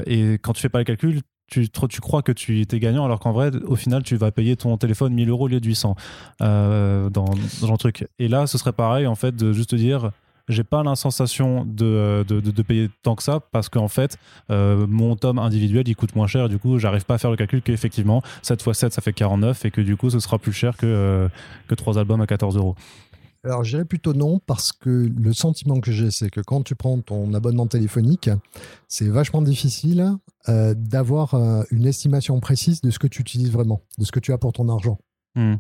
et 0.07 0.35
quand 0.35 0.53
tu 0.53 0.63
fais 0.63 0.69
pas 0.69 0.79
le 0.79 0.85
calcul 0.85 1.23
tu, 1.53 1.69
tu 1.69 2.01
crois 2.01 2.23
que 2.23 2.33
tu 2.33 2.63
es 2.63 2.79
gagnant 2.79 3.05
alors 3.05 3.21
qu'en 3.21 3.33
vrai 3.33 3.51
au 3.67 3.77
final 3.77 4.03
tu 4.03 4.17
vas 4.17 4.31
payer 4.31 4.57
ton 4.57 4.77
téléphone 4.79 5.13
1000 5.13 5.29
euros 5.29 5.45
au 5.45 5.49
lieu 5.49 5.61
de 5.61 5.67
800 5.67 5.97
euh, 6.41 7.11
dans, 7.11 7.27
dans 7.61 7.77
truc 7.77 8.07
et 8.19 8.29
là 8.29 8.47
ce 8.47 8.57
serait 8.57 8.73
pareil 8.73 9.07
en 9.07 9.15
fait 9.15 9.37
de 9.37 9.53
juste 9.53 9.71
te 9.71 9.77
dire 9.77 10.11
j'ai 10.49 10.65
pas 10.65 10.83
la 10.83 10.97
sensation 10.97 11.65
de, 11.65 12.25
de, 12.27 12.41
de- 12.41 12.51
de 12.51 12.63
payer 12.63 12.91
tant 13.03 13.15
que 13.17 13.23
ça 13.23 13.41
parce 13.53 13.69
qu'en 13.69 13.89
fait 13.89 14.19
euh, 14.51 14.87
mon 14.89 15.17
tome 15.17 15.39
individuel 15.39 15.87
il 15.89 15.95
coûte 15.97 16.15
moins 16.17 16.27
cher 16.27 16.49
du 16.49 16.59
coup 16.59 16.79
j'arrive 16.79 17.05
pas 17.05 17.15
à 17.15 17.19
faire 17.19 17.31
le 17.31 17.37
calcul 17.37 17.63
qu'effectivement 17.63 18.23
7 18.43 18.63
x 18.67 18.79
7 18.79 18.93
ça 18.93 19.01
fait 19.03 19.13
49 19.13 19.65
et 19.65 19.71
que 19.71 19.81
du 19.81 19.97
coup 19.97 20.11
ce 20.11 20.19
sera 20.21 20.39
plus 20.39 20.53
cher 20.53 20.77
que, 20.77 20.87
euh, 20.87 21.29
que 21.69 21.75
3 21.75 21.99
albums 21.99 22.21
à 22.21 22.27
14 22.27 22.57
euros 22.57 22.75
Alors, 23.45 23.65
je 23.65 23.71
dirais 23.71 23.85
plutôt 23.85 24.15
non, 24.15 24.39
parce 24.47 24.71
que 24.73 25.11
le 25.17 25.33
sentiment 25.33 25.81
que 25.81 25.91
j'ai, 25.91 26.11
c'est 26.13 26.31
que 26.31 26.41
quand 26.41 26.63
tu 26.63 26.77
prends 26.77 27.01
ton 27.01 27.35
abonnement 27.35 27.67
téléphonique, 27.67 28.31
c'est 28.87 29.09
vachement 29.09 29.43
difficile 29.43 30.13
euh, 30.49 30.75
d'avoir 30.77 31.35
euh, 31.35 31.63
une 31.73 31.87
estimation 31.87 32.39
précise 32.39 32.81
de 32.83 32.91
ce 32.91 33.01
que 33.01 33.09
tu 33.09 33.21
utilises 33.21 33.51
vraiment, 33.51 33.81
de 33.99 34.05
ce 34.05 34.13
que 34.13 34.21
tu 34.21 34.33
as 34.33 34.39
pour 34.39 34.53
ton 34.53 34.69
argent. 34.69 34.99
Hmm. 35.35 35.55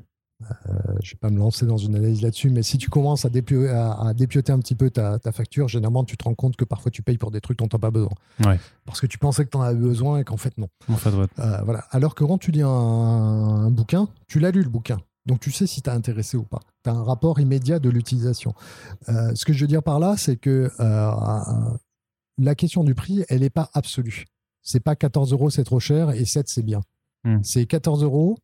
Euh, 0.68 0.72
je 1.03 1.11
ne 1.11 1.12
vais 1.14 1.18
pas 1.20 1.30
me 1.30 1.38
lancer 1.38 1.66
dans 1.66 1.76
une 1.76 1.95
analyse 1.97 2.22
là-dessus, 2.22 2.51
mais 2.51 2.62
si 2.62 2.78
tu 2.78 2.88
commences 2.90 3.24
à, 3.24 3.28
dépio- 3.28 3.68
à- 3.68 4.09
à 4.09 4.14
dépioter 4.14 4.53
un 4.53 4.59
petit 4.59 4.74
peu 4.74 4.90
ta, 4.90 5.18
ta 5.18 5.32
facture, 5.32 5.68
généralement, 5.68 6.05
tu 6.05 6.16
te 6.16 6.24
rends 6.24 6.34
compte 6.34 6.57
que 6.57 6.64
parfois 6.64 6.90
tu 6.90 7.03
payes 7.03 7.18
pour 7.18 7.30
des 7.30 7.40
trucs 7.40 7.59
dont 7.59 7.68
tu 7.68 7.76
n'as 7.76 7.80
pas 7.80 7.90
besoin. 7.90 8.12
Ouais. 8.45 8.59
Parce 8.84 9.01
que 9.01 9.07
tu 9.07 9.18
pensais 9.18 9.45
que 9.45 9.51
tu 9.51 9.57
en 9.57 9.62
avais 9.62 9.78
besoin 9.78 10.18
et 10.18 10.24
qu'en 10.24 10.36
fait, 10.36 10.57
non. 10.59 10.68
en 10.88 10.97
fait 10.97 11.11
ouais. 11.11 11.26
Euh, 11.38 11.61
voilà. 11.64 11.84
Alors 11.90 12.14
que 12.14 12.24
quand 12.24 12.38
tu 12.38 12.51
lis 12.51 12.62
un, 12.62 12.68
un 12.68 13.70
bouquin, 13.70 14.09
tu 14.28 14.40
l'as 14.40 14.51
lu 14.51 14.62
le 14.62 14.70
bouquin. 14.70 14.99
Donc 15.26 15.38
tu 15.40 15.53
sais 15.53 15.66
si 15.68 15.82
tu 15.82 15.88
as 15.88 15.95
intéressé 15.95 16.36
ou 16.36 16.43
pas. 16.43 16.61
Tu 16.82 16.90
as 16.90 16.95
un 16.95 17.05
rapport 17.05 17.38
immédiat 17.38 17.78
de 17.78 17.88
l'utilisation. 17.88 18.55
Euh, 19.09 19.32
ce 19.36 19.45
que 19.45 19.53
je 19.53 19.61
veux 19.61 19.68
dire 19.68 19.82
par 19.82 20.01
là, 20.01 20.16
c'est 20.16 20.36
que 20.36 20.68
la 22.38 22.55
question 22.55 22.84
du 22.84 22.95
prix, 22.95 23.24
elle 23.28 23.40
n'est 23.40 23.51
pas 23.51 23.70
absolue. 23.74 24.24
C'est 24.62 24.80
pas 24.80 24.97
14 24.97 25.32
euros, 25.32 25.51
c'est 25.51 25.64
trop 25.64 25.80
cher 25.80 26.11
et 26.11 26.24
7, 26.24 26.49
c'est 26.49 26.62
bien. 26.62 26.80
Hmm. 27.24 27.38
C'est 27.43 27.66
14 27.66 28.03
euros. 28.03 28.36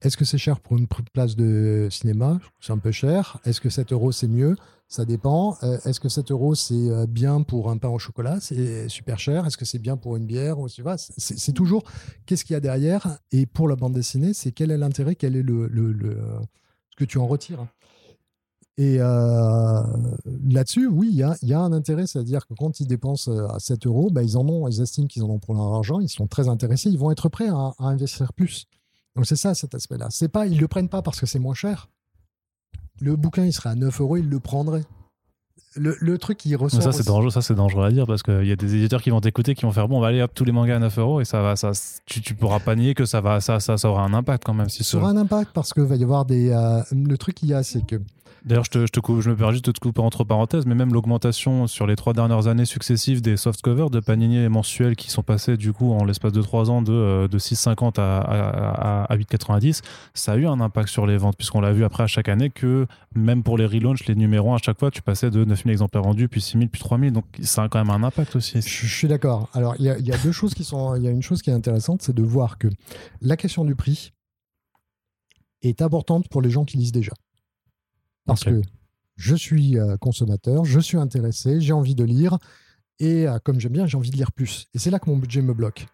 Est-ce 0.00 0.16
que 0.16 0.24
c'est 0.24 0.38
cher 0.38 0.60
pour 0.60 0.78
une 0.78 0.86
place 0.86 1.34
de 1.34 1.88
cinéma? 1.90 2.38
C'est 2.60 2.72
un 2.72 2.78
peu 2.78 2.92
cher. 2.92 3.40
Est-ce 3.44 3.60
que 3.60 3.68
7 3.68 3.92
euros, 3.92 4.12
c'est 4.12 4.28
mieux? 4.28 4.54
Ça 4.86 5.04
dépend. 5.04 5.56
Euh, 5.64 5.76
Est-ce 5.84 5.98
que 5.98 6.08
7 6.08 6.30
euros, 6.30 6.54
c'est 6.54 6.74
euh, 6.74 7.06
bien 7.06 7.42
pour 7.42 7.68
un 7.68 7.78
pain 7.78 7.88
au 7.88 7.98
chocolat? 7.98 8.38
C'est 8.40 8.88
super 8.88 9.18
cher. 9.18 9.44
Est-ce 9.44 9.56
que 9.56 9.64
c'est 9.64 9.80
bien 9.80 9.96
pour 9.96 10.16
une 10.16 10.24
bière 10.24 10.56
C'est 11.16 11.52
toujours 11.52 11.82
qu'est-ce 12.26 12.44
qu'il 12.44 12.54
y 12.54 12.56
a 12.56 12.60
derrière? 12.60 13.18
Et 13.32 13.44
pour 13.46 13.68
la 13.68 13.74
bande 13.74 13.92
dessinée, 13.92 14.34
c'est 14.34 14.52
quel 14.52 14.70
est 14.70 14.78
l'intérêt, 14.78 15.16
quel 15.16 15.34
est 15.34 15.42
le, 15.42 15.68
ce 16.90 16.96
que 16.96 17.04
tu 17.04 17.18
en 17.18 17.26
retires? 17.26 17.66
Et 18.76 18.98
euh, 19.00 19.82
là-dessus, 20.48 20.86
oui, 20.86 21.08
il 21.10 21.18
y 21.48 21.52
a, 21.52 21.60
un 21.60 21.72
intérêt, 21.72 22.06
c'est-à-dire 22.06 22.46
que 22.46 22.54
quand 22.54 22.78
ils 22.78 22.86
dépensent 22.86 23.32
à 23.48 23.58
7 23.58 23.88
euros, 23.88 24.10
bah, 24.12 24.22
ils 24.22 24.38
en 24.38 24.48
ont, 24.48 24.68
ils 24.68 24.80
estiment 24.80 25.08
qu'ils 25.08 25.24
en 25.24 25.30
ont 25.30 25.40
pour 25.40 25.54
leur 25.54 25.74
argent, 25.74 25.98
ils 25.98 26.08
sont 26.08 26.28
très 26.28 26.48
intéressés, 26.48 26.88
ils 26.88 26.98
vont 26.98 27.10
être 27.10 27.28
prêts 27.28 27.48
à 27.48 27.74
investir 27.80 28.32
plus. 28.32 28.68
Donc 29.18 29.26
c'est 29.26 29.36
ça 29.36 29.52
cet 29.54 29.74
aspect-là. 29.74 30.06
C'est 30.10 30.28
pas, 30.28 30.46
ils 30.46 30.58
le 30.60 30.68
prennent 30.68 30.88
pas 30.88 31.02
parce 31.02 31.18
que 31.18 31.26
c'est 31.26 31.40
moins 31.40 31.54
cher. 31.54 31.88
Le 33.00 33.16
bouquin, 33.16 33.44
il 33.44 33.52
serait 33.52 33.70
à 33.70 33.74
9 33.74 34.00
euros, 34.00 34.16
ils 34.16 34.28
le 34.28 34.38
prendraient. 34.38 34.84
Le, 35.74 35.96
le 36.00 36.18
truc 36.18 36.38
qui 36.38 36.54
ressort. 36.56 36.78
Mais 36.78 36.84
ça 36.84 36.92
c'est 36.92 37.06
dangereux 37.06 37.30
ça 37.30 37.42
c'est 37.42 37.54
dangereux 37.54 37.84
à 37.84 37.90
dire 37.90 38.06
parce 38.06 38.22
qu'il 38.22 38.44
y 38.46 38.52
a 38.52 38.56
des 38.56 38.74
éditeurs 38.76 39.02
qui 39.02 39.10
vont 39.10 39.20
t'écouter 39.20 39.54
qui 39.54 39.62
vont 39.62 39.70
faire 39.70 39.86
bon 39.86 39.98
on 39.98 40.00
va 40.00 40.06
aller 40.08 40.22
hop 40.22 40.32
tous 40.34 40.44
les 40.44 40.50
mangas 40.50 40.76
à 40.76 40.78
9 40.78 40.98
euros 40.98 41.20
et 41.20 41.24
ça 41.24 41.42
va 41.42 41.56
ça 41.56 41.72
tu, 42.06 42.20
tu 42.22 42.34
pourras 42.34 42.58
pas 42.58 42.74
nier 42.74 42.94
que 42.94 43.04
ça 43.04 43.20
va 43.20 43.40
ça 43.40 43.60
ça, 43.60 43.76
ça 43.76 43.88
aura 43.90 44.02
un 44.02 44.14
impact 44.14 44.44
quand 44.44 44.54
même 44.54 44.68
si 44.70 44.82
Ça 44.82 44.96
aura 44.96 45.10
un 45.10 45.16
impact 45.16 45.52
parce 45.52 45.72
que 45.74 45.80
va 45.82 45.96
y 45.96 46.02
avoir 46.02 46.24
des. 46.24 46.50
euh, 46.50 46.80
le 46.92 47.16
truc 47.18 47.34
qu'il 47.36 47.48
y 47.50 47.54
a, 47.54 47.62
c'est 47.62 47.84
que 47.84 47.96
D'ailleurs, 48.44 48.64
je, 48.64 48.70
te, 48.70 48.86
je, 49.20 49.30
me 49.30 49.36
permets 49.36 49.52
juste 49.52 49.64
de 49.64 49.72
te 49.72 49.80
couper 49.80 50.00
entre 50.00 50.24
parenthèses, 50.24 50.66
mais 50.66 50.74
même 50.74 50.92
l'augmentation 50.92 51.66
sur 51.66 51.86
les 51.86 51.96
trois 51.96 52.12
dernières 52.12 52.46
années 52.46 52.64
successives 52.64 53.20
des 53.20 53.36
soft 53.36 53.60
covers 53.62 53.90
de 53.90 54.00
Panini 54.00 54.48
mensuels 54.48 54.96
qui 54.96 55.10
sont 55.10 55.22
passés 55.22 55.56
du 55.56 55.72
coup 55.72 55.92
en 55.92 56.04
l'espace 56.04 56.32
de 56.32 56.42
trois 56.42 56.70
ans 56.70 56.82
de, 56.82 56.92
euh, 56.92 57.28
de 57.28 57.38
6,50 57.38 57.98
à, 57.98 58.18
à, 58.18 59.02
à, 59.02 59.12
à 59.12 59.16
8,90, 59.16 59.82
ça 60.14 60.32
a 60.32 60.36
eu 60.36 60.46
un 60.46 60.60
impact 60.60 60.88
sur 60.88 61.06
les 61.06 61.16
ventes, 61.16 61.36
puisqu'on 61.36 61.60
l'a 61.60 61.72
vu 61.72 61.84
après 61.84 62.04
à 62.04 62.06
chaque 62.06 62.28
année 62.28 62.50
que 62.50 62.86
même 63.14 63.42
pour 63.42 63.58
les 63.58 63.66
relaunchs, 63.66 64.06
les 64.06 64.14
numéros 64.14 64.54
à 64.54 64.58
chaque 64.58 64.78
fois, 64.78 64.90
tu 64.90 65.02
passais 65.02 65.30
de 65.30 65.44
9000 65.44 65.72
exemplaires 65.72 66.02
vendus, 66.02 66.28
puis 66.28 66.40
6000, 66.40 66.68
puis 66.68 66.80
3000, 66.80 67.12
donc 67.12 67.24
ça 67.42 67.64
a 67.64 67.68
quand 67.68 67.84
même 67.84 67.90
un 67.90 68.06
impact 68.06 68.36
aussi. 68.36 68.60
Je, 68.60 68.86
suis 68.86 69.08
d'accord. 69.08 69.48
Alors, 69.52 69.74
il 69.78 69.84
y 69.84 70.12
a 70.12 70.18
deux 70.18 70.32
choses 70.32 70.54
qui 70.54 70.64
sont. 70.64 70.94
Il 70.96 71.02
y 71.02 71.08
a 71.08 71.10
une 71.10 71.22
chose 71.22 71.42
qui 71.42 71.50
est 71.50 71.54
intéressante, 71.54 72.02
c'est 72.02 72.14
de 72.14 72.22
voir 72.22 72.58
que 72.58 72.68
la 73.20 73.36
question 73.36 73.64
du 73.64 73.74
prix 73.74 74.12
est 75.62 75.82
importante 75.82 76.28
pour 76.28 76.42
les 76.42 76.50
gens 76.50 76.64
qui 76.64 76.76
lisent 76.76 76.92
déjà. 76.92 77.12
Parce 78.28 78.44
que 78.44 78.62
je 79.16 79.34
suis 79.34 79.78
euh, 79.78 79.96
consommateur, 79.96 80.64
je 80.64 80.78
suis 80.78 80.96
intéressé, 80.96 81.60
j'ai 81.60 81.72
envie 81.72 81.94
de 81.94 82.04
lire, 82.04 82.38
et 83.00 83.26
euh, 83.26 83.38
comme 83.42 83.58
j'aime 83.58 83.72
bien, 83.72 83.86
j'ai 83.86 83.96
envie 83.96 84.10
de 84.10 84.16
lire 84.16 84.32
plus. 84.32 84.66
Et 84.74 84.78
c'est 84.78 84.90
là 84.90 84.98
que 84.98 85.10
mon 85.10 85.16
budget 85.16 85.42
me 85.42 85.54
bloque. 85.54 85.86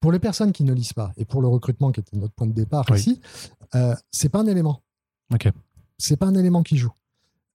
Pour 0.00 0.12
les 0.12 0.18
personnes 0.18 0.52
qui 0.52 0.64
ne 0.64 0.72
lisent 0.72 0.92
pas, 0.92 1.12
et 1.16 1.24
pour 1.24 1.40
le 1.40 1.48
recrutement 1.48 1.90
qui 1.90 2.00
était 2.00 2.16
notre 2.16 2.34
point 2.34 2.46
de 2.46 2.52
départ 2.52 2.84
Oui. 2.90 2.98
ici, 2.98 3.20
euh, 3.74 3.94
c'est 4.10 4.28
pas 4.28 4.40
un 4.40 4.46
élément. 4.46 4.82
Ok. 5.32 5.48
C'est 5.98 6.16
pas 6.16 6.26
un 6.26 6.34
élément 6.34 6.62
qui 6.62 6.76
joue. 6.76 6.92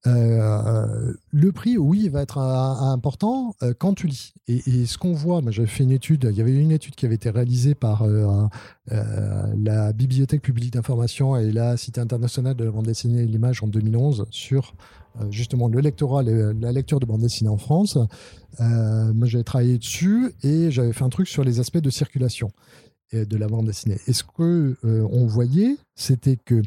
Euh, 0.06 1.14
le 1.32 1.52
prix, 1.54 1.78
oui, 1.78 2.10
va 2.10 2.22
être 2.24 2.38
euh, 2.38 2.92
important 2.92 3.56
euh, 3.64 3.74
quand 3.78 3.94
tu 3.94 4.08
lis. 4.08 4.34
Et, 4.48 4.86
ce 4.86 4.98
qu'on 4.98 5.14
voit, 5.14 5.42
moi, 5.42 5.52
j'avais 5.52 5.68
fait 5.68 5.84
une 5.84 5.92
étude, 5.92 6.28
il 6.30 6.38
y 6.38 6.42
avait 6.42 6.54
une 6.54 6.72
étude 6.72 6.96
qui 6.96 7.06
avait 7.06 7.16
été 7.16 7.30
réalisée 7.30 7.74
par 7.76 8.02
euh, 8.04 8.46
euh, 8.92 9.54
la 9.58 9.94
Bibliothèque 9.94 10.42
publique 10.42 10.74
d'information 10.74 11.38
et 11.38 11.52
la 11.54 11.78
Cité 11.78 12.02
internationale 12.02 12.56
de 12.56 12.66
la 12.66 12.72
bande 12.72 12.86
dessinée 12.86 13.22
et 13.22 13.28
l'image 13.28 13.64
en 13.64 13.68
2011 13.68 14.26
sur 14.30 14.76
euh, 15.22 15.32
justement 15.32 15.70
le 15.70 15.80
lectorat, 15.80 16.22
le- 16.24 16.52
la 16.52 16.74
lecture 16.74 17.00
de 17.00 17.06
bande 17.06 17.22
dessinée 17.22 17.50
en 17.50 17.58
France. 17.58 17.98
Euh, 18.60 19.14
moi, 19.14 19.28
j'avais 19.28 19.46
travaillé 19.46 19.78
dessus 19.78 20.34
et 20.44 20.70
j'avais 20.70 20.92
fait 20.92 21.04
un 21.06 21.10
truc 21.10 21.28
sur 21.30 21.46
les 21.46 21.62
aspects 21.62 21.78
de 21.78 21.90
circulation 21.90 22.52
euh, 23.14 23.24
de 23.24 23.38
la 23.38 23.48
bande 23.48 23.68
dessinée. 23.68 24.00
Et 24.08 24.14
ce 24.14 24.24
euh, 24.42 24.74
on 25.12 25.28
voyait, 25.28 25.78
c'était 25.96 26.36
que 26.36 26.62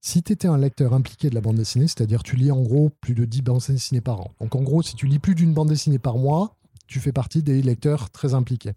si 0.00 0.22
tu 0.22 0.32
étais 0.32 0.48
un 0.48 0.56
lecteur 0.58 0.94
impliqué 0.94 1.28
de 1.28 1.34
la 1.34 1.40
bande 1.40 1.56
dessinée, 1.56 1.86
c'est-à-dire 1.86 2.22
tu 2.22 2.36
lis 2.36 2.50
en 2.50 2.62
gros 2.62 2.90
plus 3.00 3.14
de 3.14 3.24
10 3.24 3.42
bandes 3.42 3.62
dessinées 3.68 4.00
par 4.00 4.20
an. 4.20 4.30
Donc 4.40 4.54
en 4.54 4.62
gros, 4.62 4.82
si 4.82 4.96
tu 4.96 5.06
lis 5.06 5.18
plus 5.18 5.34
d'une 5.34 5.52
bande 5.52 5.68
dessinée 5.68 5.98
par 5.98 6.16
mois, 6.16 6.56
tu 6.86 7.00
fais 7.00 7.12
partie 7.12 7.42
des 7.42 7.62
lecteurs 7.62 8.10
très 8.10 8.34
impliqués. 8.34 8.72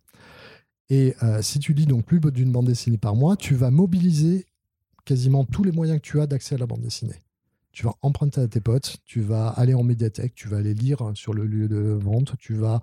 Et 0.90 1.16
euh, 1.24 1.42
si 1.42 1.60
tu 1.60 1.74
lis 1.74 1.86
donc 1.86 2.06
plus 2.06 2.20
d'une 2.20 2.52
bande 2.52 2.68
dessinée 2.68 2.98
par 2.98 3.16
mois, 3.16 3.38
tu 3.38 3.56
vas 3.56 3.72
mobiliser 3.72 4.46
quasiment 5.06 5.46
tous 5.46 5.64
les 5.64 5.72
moyens 5.72 6.00
que 6.00 6.06
tu 6.06 6.20
as 6.20 6.28
d'accès 6.28 6.56
à 6.56 6.58
la 6.58 6.66
bande 6.66 6.82
dessinée. 6.82 7.20
Tu 7.72 7.86
vas 7.86 7.96
emprunter 8.02 8.42
à 8.42 8.48
tes 8.48 8.62
potes, 8.62 8.98
tu 9.06 9.22
vas 9.22 9.48
aller 9.48 9.74
en 9.74 9.84
médiathèque, 9.84 10.36
tu 10.36 10.48
vas 10.48 10.58
aller 10.58 10.74
lire 10.74 11.12
sur 11.16 11.34
le 11.34 11.46
lieu 11.46 11.68
de 11.68 11.98
vente, 12.00 12.34
tu 12.38 12.54
vas 12.54 12.82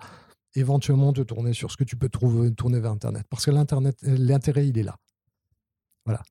éventuellement 0.55 1.13
te 1.13 1.21
tourner 1.21 1.53
sur 1.53 1.71
ce 1.71 1.77
que 1.77 1.83
tu 1.83 1.95
peux 1.95 2.09
trouver, 2.09 2.51
tourner 2.53 2.79
vers 2.79 2.91
Internet. 2.91 3.25
Parce 3.29 3.45
que 3.45 3.51
l'Internet, 3.51 3.97
l'intérêt, 4.01 4.67
il 4.67 4.77
est 4.77 4.83
là. 4.83 4.97
Voilà. 6.05 6.21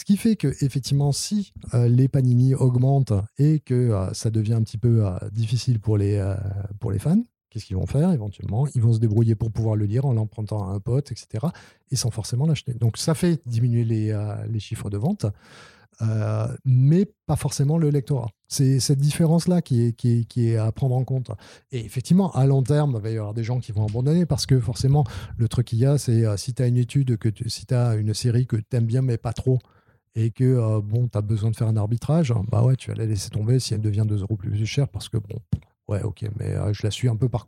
Ce 0.00 0.04
qui 0.06 0.16
fait 0.16 0.34
que, 0.34 0.48
effectivement, 0.64 1.12
si 1.12 1.52
euh, 1.74 1.86
les 1.86 2.08
panini 2.08 2.54
augmentent 2.54 3.12
et 3.36 3.60
que 3.60 3.74
euh, 3.74 4.10
ça 4.14 4.30
devient 4.30 4.54
un 4.54 4.62
petit 4.62 4.78
peu 4.78 5.06
euh, 5.06 5.10
difficile 5.30 5.78
pour 5.78 5.98
les, 5.98 6.14
euh, 6.14 6.36
pour 6.80 6.90
les 6.90 6.98
fans, 6.98 7.22
qu'est-ce 7.50 7.66
qu'ils 7.66 7.76
vont 7.76 7.84
faire 7.84 8.10
éventuellement? 8.10 8.66
Ils 8.74 8.80
vont 8.80 8.94
se 8.94 8.98
débrouiller 8.98 9.34
pour 9.34 9.52
pouvoir 9.52 9.76
le 9.76 9.84
lire 9.84 10.06
en 10.06 10.14
l'empruntant 10.14 10.66
à 10.66 10.72
un 10.72 10.80
pote, 10.80 11.12
etc. 11.12 11.48
Et 11.90 11.96
sans 11.96 12.10
forcément 12.10 12.46
l'acheter. 12.46 12.72
Donc 12.72 12.96
ça 12.96 13.12
fait 13.12 13.42
diminuer 13.44 13.84
les, 13.84 14.18
les 14.48 14.58
chiffres 14.58 14.88
de 14.88 14.96
vente, 14.96 15.26
mais 16.64 17.06
pas 17.26 17.36
forcément 17.36 17.76
le 17.76 17.90
lectorat. 17.90 18.30
C'est 18.48 18.80
cette 18.80 19.00
différence-là 19.00 19.60
qui 19.60 19.88
est, 19.88 19.92
qui, 19.92 20.48
est, 20.48 20.56
à 20.56 20.72
prendre 20.72 20.94
en 20.94 21.04
compte. 21.04 21.30
Et 21.72 21.84
effectivement, 21.84 22.32
à 22.32 22.46
long 22.46 22.62
terme, 22.62 22.94
il 22.96 23.02
va 23.02 23.10
y 23.10 23.18
avoir 23.18 23.34
des 23.34 23.44
gens 23.44 23.60
qui 23.60 23.72
vont 23.72 23.86
abandonner 23.86 24.24
parce 24.24 24.46
que 24.46 24.58
forcément, 24.60 25.04
le 25.36 25.46
truc 25.46 25.66
qu'il 25.66 25.80
y 25.80 25.84
a, 25.84 25.98
c'est 25.98 26.24
si 26.38 26.54
tu 26.54 26.62
as 26.62 26.68
une 26.68 26.78
étude, 26.78 27.18
que 27.18 27.28
si 27.48 27.66
tu 27.66 27.74
as 27.74 27.96
une 27.96 28.14
série 28.14 28.46
que 28.46 28.56
tu 28.56 28.76
aimes 28.76 28.86
bien 28.86 29.02
mais 29.02 29.18
pas 29.18 29.34
trop, 29.34 29.58
et 30.14 30.30
que 30.30 30.44
euh, 30.44 30.80
bon, 30.80 31.08
tu 31.08 31.16
as 31.16 31.20
besoin 31.22 31.50
de 31.50 31.56
faire 31.56 31.68
un 31.68 31.76
arbitrage, 31.76 32.32
bah 32.50 32.62
ouais, 32.62 32.76
tu 32.76 32.90
vas 32.90 32.96
la 32.96 33.06
laisser 33.06 33.30
tomber 33.30 33.58
si 33.60 33.74
elle 33.74 33.80
devient 33.80 34.04
2 34.06 34.20
euros 34.22 34.36
plus 34.36 34.50
chère 34.66 34.88
parce 34.88 35.08
que 35.08 35.16
bon, 35.18 35.38
ouais, 35.88 36.02
ok, 36.02 36.24
mais 36.38 36.50
euh, 36.54 36.72
je 36.72 36.82
la 36.82 36.90
suis 36.90 37.08
un 37.08 37.16
peu 37.16 37.28
par 37.28 37.46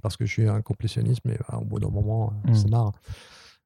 parce 0.00 0.16
que 0.16 0.24
je 0.26 0.32
suis 0.32 0.48
un 0.48 0.60
complétionniste, 0.62 1.20
mais 1.24 1.38
euh, 1.52 1.56
au 1.56 1.64
bout 1.64 1.78
d'un 1.80 1.88
moment, 1.90 2.32
euh, 2.46 2.50
Mm. 2.50 2.54
c'est 2.54 2.70
marre. 2.70 2.92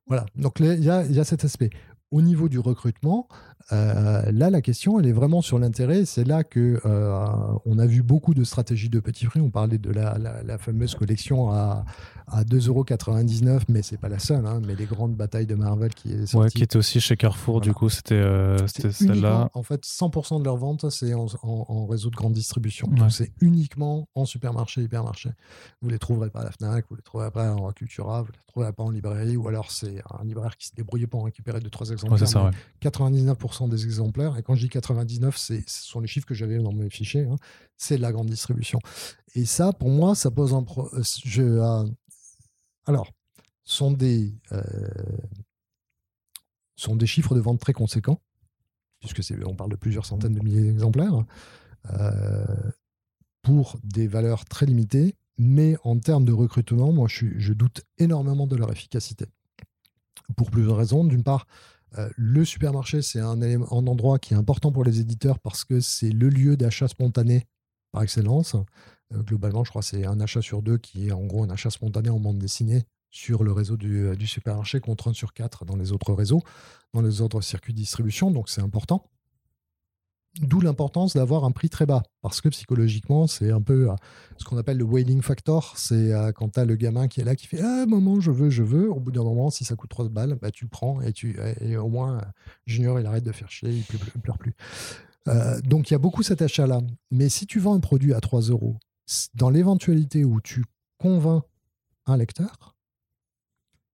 Voilà, 0.07 0.27
donc 0.35 0.59
il 0.61 0.83
y 0.83 0.91
a, 0.91 1.05
il 1.05 1.13
y 1.13 1.21
a 1.21 1.25
cet 1.25 1.45
aspect. 1.45 1.71
Au 2.11 2.23
niveau 2.23 2.49
du 2.49 2.59
recrutement, 2.59 3.29
euh, 3.73 4.23
là, 4.33 4.51
la 4.51 4.61
question, 4.63 4.99
elle 4.99 5.07
est 5.07 5.13
vraiment 5.13 5.43
sur 5.43 5.59
l'intérêt. 5.59 6.05
C'est 6.05 6.25
là 6.25 6.43
que 6.43 6.81
euh, 6.85 7.27
on 7.67 7.79
a 7.79 7.87
vu 7.87 8.03
beaucoup 8.03 8.35
de 8.35 8.43
stratégies 8.43 8.89
de 8.89 8.99
petits 9.01 9.27
prix. 9.27 9.41
On 9.41 9.51
parlait 9.51 9.79
de 9.79 9.91
la, 9.91 10.59
fameuse 10.59 10.95
collection 10.95 11.51
à, 11.51 11.85
à 12.27 12.43
2,99€, 12.43 13.63
mais 13.69 13.83
c'est 13.83 13.99
pas 13.99 14.09
la 14.09 14.19
seule. 14.19 14.45
Hein, 14.47 14.61
mais 14.67 14.75
les 14.75 14.87
grandes 14.87 15.15
batailles 15.15 15.47
de 15.47 15.55
Marvel 15.55 15.95
qui 15.95 16.13
est 16.13 16.27
sortie. 16.27 16.37
Ouais, 16.37 16.51
qui 16.51 16.63
était 16.63 16.77
aussi 16.77 17.01
chez 17.01 17.17
Carrefour, 17.17 17.61
du 17.61 17.73
coup, 17.73 17.89
c'était 17.89 18.15
euh, 18.15 18.67
celle-là. 18.67 19.51
En 19.55 19.63
fait, 19.63 19.85
100% 19.85 20.41
de 20.41 20.45
leurs 20.45 20.57
ventes, 20.57 20.91
c'est 20.91 21.15
en, 21.15 21.87
réseau 21.87 22.11
de 22.11 22.17
grande 22.17 22.33
distribution. 22.33 22.89
Donc, 22.89 23.13
c'est 23.13 23.33
uniquement 23.41 24.09
en 24.15 24.25
supermarché, 24.25 24.83
hypermarché. 24.83 25.31
Vous 25.81 25.89
les 25.89 25.99
trouverez 25.99 26.31
pas 26.31 26.41
à 26.41 26.45
la 26.45 26.51
Fnac, 26.51 26.87
vous 26.91 26.97
les 26.97 27.03
trouverez 27.03 27.31
pas 27.31 27.55
en 27.55 27.71
Cultura, 27.73 28.23
vous 28.23 28.33
les 28.33 28.50
trouverez 28.51 28.73
pas 28.73 28.83
en 28.83 28.91
librairie, 28.91 29.37
ou 29.37 29.49
alors 29.49 29.71
c'est 29.71 30.03
un 30.11 30.25
libraire 30.25 30.57
qui 30.57 30.67
se 30.67 30.75
débrouille 30.75 31.07
pour 31.07 31.21
en 31.21 31.25
récupérer 31.25 31.61
deux 31.61 31.71
trois 31.71 31.91
exemplaires. 31.91 32.29
ça, 32.29 32.51
99% 32.83 33.69
des 33.69 33.85
exemplaires, 33.85 34.37
et 34.37 34.43
quand 34.43 34.55
je 34.55 34.63
dis 34.63 34.69
99, 34.69 35.37
ce 35.37 35.63
sont 35.67 36.01
les 36.01 36.09
chiffres 36.09 36.27
que 36.27 36.35
j'avais 36.35 36.59
dans 36.59 36.73
mes 36.73 36.91
fichiers, 36.91 37.25
hein, 37.25 37.37
c'est 37.77 37.97
de 37.97 38.03
la 38.03 38.13
grande 38.13 38.29
distribution. 38.29 38.81
Et 39.35 39.45
ça, 39.45 39.73
pour 39.73 39.91
moi, 39.91 40.15
ça 40.15 40.31
pose 40.31 40.53
un... 40.55 40.63
Pro... 40.63 40.89
Euh, 40.95 41.03
je, 41.25 41.43
euh, 41.43 41.85
alors, 42.87 43.13
sont 43.65 43.93
des, 43.93 44.35
euh, 44.53 44.63
sont 46.77 46.97
des 46.97 47.07
chiffres 47.07 47.35
de 47.35 47.41
vente 47.41 47.61
très 47.61 47.73
conséquents, 47.73 48.21
puisque 49.01 49.23
on 49.47 49.55
parle 49.55 49.71
de 49.71 49.77
plusieurs 49.77 50.05
centaines 50.07 50.35
de 50.35 50.41
milliers 50.43 50.63
d'exemplaires, 50.63 51.25
pour 53.43 53.79
des 53.83 54.07
valeurs 54.07 54.45
très 54.45 54.67
limitées, 54.67 55.17
mais 55.43 55.79
en 55.85 55.99
termes 55.99 56.27
de 56.27 56.33
recrutement, 56.33 56.93
moi, 56.93 57.09
je, 57.09 57.25
je 57.39 57.55
doute 57.55 57.81
énormément 57.97 58.47
de 58.47 58.57
leur 58.57 58.71
efficacité. 58.71 59.25
Pour 60.37 60.51
plusieurs 60.51 60.77
raisons. 60.77 61.03
D'une 61.03 61.23
part, 61.23 61.47
euh, 61.97 62.11
le 62.19 62.45
supermarché, 62.45 63.01
c'est 63.01 63.21
un, 63.21 63.41
endroit 63.71 64.19
qui 64.19 64.35
est 64.35 64.37
important 64.37 64.71
pour 64.71 64.85
les 64.85 65.01
éditeurs 65.01 65.39
parce 65.39 65.65
que 65.65 65.81
c'est 65.81 66.11
le 66.11 66.29
lieu 66.29 66.59
d'achat 66.59 66.89
spontané 66.89 67.47
par 67.91 68.03
excellence. 68.03 68.55
Euh, 69.15 69.23
globalement, 69.23 69.65
je 69.65 69.71
crois 69.71 69.81
que 69.81 69.89
c'est 69.89 70.05
un 70.05 70.21
achat 70.21 70.43
sur 70.43 70.61
deux 70.61 70.77
qui 70.77 71.09
est 71.09 71.13
en 71.13 71.25
gros 71.25 71.43
un 71.43 71.49
achat 71.49 71.71
spontané 71.71 72.11
en 72.11 72.21
bande 72.21 72.39
dessinée 72.39 72.85
sur 73.11 73.43
le 73.43 73.51
réseau 73.51 73.79
du, 73.79 74.09
euh, 74.09 74.17
du 74.17 74.27
supermarché 74.27 74.79
contre 74.81 75.09
un 75.09 75.15
sur 75.15 75.33
quatre 75.33 75.65
dans 75.65 75.77
les 75.77 75.91
autres 75.91 76.13
réseaux, 76.13 76.43
dans 76.93 77.01
les 77.01 77.23
autres 77.23 77.41
circuits 77.41 77.73
de 77.73 77.79
distribution. 77.79 78.31
Donc 78.31 78.51
c'est 78.51 78.61
important. 78.61 79.11
D'où 80.39 80.61
l'importance 80.61 81.15
d'avoir 81.15 81.45
un 81.45 81.51
prix 81.51 81.69
très 81.69 81.87
bas, 81.87 82.05
parce 82.23 82.41
que 82.41 82.49
psychologiquement, 82.51 83.27
c'est 83.27 83.51
un 83.51 83.61
peu 83.61 83.91
euh, 83.91 83.95
ce 84.37 84.45
qu'on 84.45 84.57
appelle 84.59 84.77
le 84.77 84.85
wailing 84.85 85.23
factor. 85.23 85.75
C'est 85.77 86.13
euh, 86.13 86.31
quand 86.31 86.51
tu 86.51 86.61
as 86.61 86.65
le 86.65 86.77
gamin 86.77 87.09
qui 87.09 87.21
est 87.21 87.25
là, 87.25 87.35
qui 87.35 87.49
fait 87.49 87.61
Ah, 87.61 87.85
maman, 87.87 88.21
je 88.21 88.31
veux, 88.31 88.49
je 88.49 88.63
veux. 88.63 88.89
Au 88.89 89.01
bout 89.01 89.11
d'un 89.11 89.25
moment, 89.25 89.51
si 89.51 89.65
ça 89.65 89.75
coûte 89.75 89.91
3 89.91 90.09
balles, 90.09 90.39
bah, 90.41 90.53
tu 90.53 90.65
le 90.65 90.71
prends 90.71 91.01
et, 91.01 91.13
tu, 91.13 91.37
et 91.61 91.77
au 91.77 91.89
moins, 91.89 92.19
euh, 92.19 92.21
Junior, 92.65 93.01
il 93.01 93.07
arrête 93.07 93.25
de 93.25 93.33
faire 93.33 93.51
chier, 93.51 93.71
il 93.71 93.79
ne 93.79 94.21
pleure, 94.21 94.39
plus. 94.39 94.55
donc, 95.65 95.91
il 95.91 95.95
y 95.95 95.97
a 95.97 95.99
beaucoup 95.99 96.23
cet 96.23 96.43
achat-là. 96.43 96.81
Mais 97.11 97.29
si 97.29 97.47
tu 97.47 97.59
vends 97.59 97.75
un 97.75 97.81
produit 97.81 98.15
à 98.15 98.21
3 98.21 98.43
euros, 98.43 98.77
dans 99.35 99.51
l'éventualité 99.51 100.25
où 100.25 100.41
tu 100.41 100.65
convaincs 100.99 101.43
un 102.07 102.17
lecteur, 102.17 102.77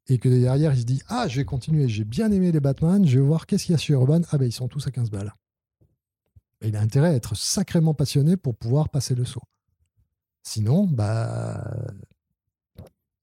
et 0.09 0.19
que 0.19 0.29
derrière, 0.29 0.75
il 0.75 0.81
se 0.81 0.85
dit 0.85 1.01
Ah, 1.09 1.29
je 1.29 1.39
vais 1.39 1.47
continuer, 1.47 1.89
j'ai 1.89 2.05
bien 2.05 2.31
aimé 2.31 2.53
les 2.53 2.61
Batman, 2.61 3.07
je 3.07 3.19
vais 3.19 3.25
voir 3.25 3.47
qu'est-ce 3.47 3.65
qu'il 3.65 3.73
y 3.73 3.75
a 3.75 3.79
sur 3.79 3.99
Urban. 3.99 4.21
Ah, 4.31 4.37
ben, 4.37 4.45
ils 4.45 4.53
sont 4.53 4.69
tous 4.69 4.87
à 4.87 4.91
15 4.91 5.11
balles 5.11 5.33
il 6.67 6.77
a 6.77 6.81
intérêt 6.81 7.09
à 7.09 7.15
être 7.15 7.37
sacrément 7.37 7.95
passionné 7.95 8.37
pour 8.37 8.57
pouvoir 8.57 8.89
passer 8.89 9.15
le 9.15 9.25
saut. 9.25 9.43
Sinon, 10.43 10.87
bah, 10.87 11.63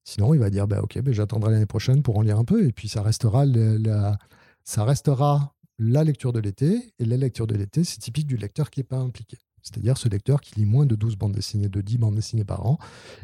sinon 0.04 0.34
il 0.34 0.40
va 0.40 0.50
dire 0.50 0.66
bah, 0.66 0.82
ok, 0.82 1.00
bah, 1.00 1.12
j'attendrai 1.12 1.52
l'année 1.52 1.66
prochaine 1.66 2.02
pour 2.02 2.18
en 2.18 2.22
lire 2.22 2.38
un 2.38 2.44
peu, 2.44 2.66
et 2.66 2.72
puis 2.72 2.88
ça 2.88 3.02
restera 3.02 3.44
la, 3.46 4.18
ça 4.64 4.84
restera 4.84 5.54
la 5.78 6.04
lecture 6.04 6.32
de 6.32 6.40
l'été, 6.40 6.92
et 6.98 7.04
la 7.04 7.16
lecture 7.16 7.46
de 7.46 7.54
l'été, 7.54 7.84
c'est 7.84 7.98
typique 7.98 8.26
du 8.26 8.36
lecteur 8.36 8.70
qui 8.70 8.80
n'est 8.80 8.84
pas 8.84 8.98
impliqué. 8.98 9.38
C'est-à-dire 9.64 9.96
ce 9.96 10.10
lecteur 10.10 10.42
qui 10.42 10.56
lit 10.56 10.66
moins 10.66 10.84
de 10.84 10.94
12 10.94 11.16
bandes 11.16 11.32
dessinées, 11.32 11.70
de 11.70 11.80
10 11.80 11.96
bandes 11.96 12.14
dessinées 12.14 12.44
par 12.44 12.66
an, 12.66 12.78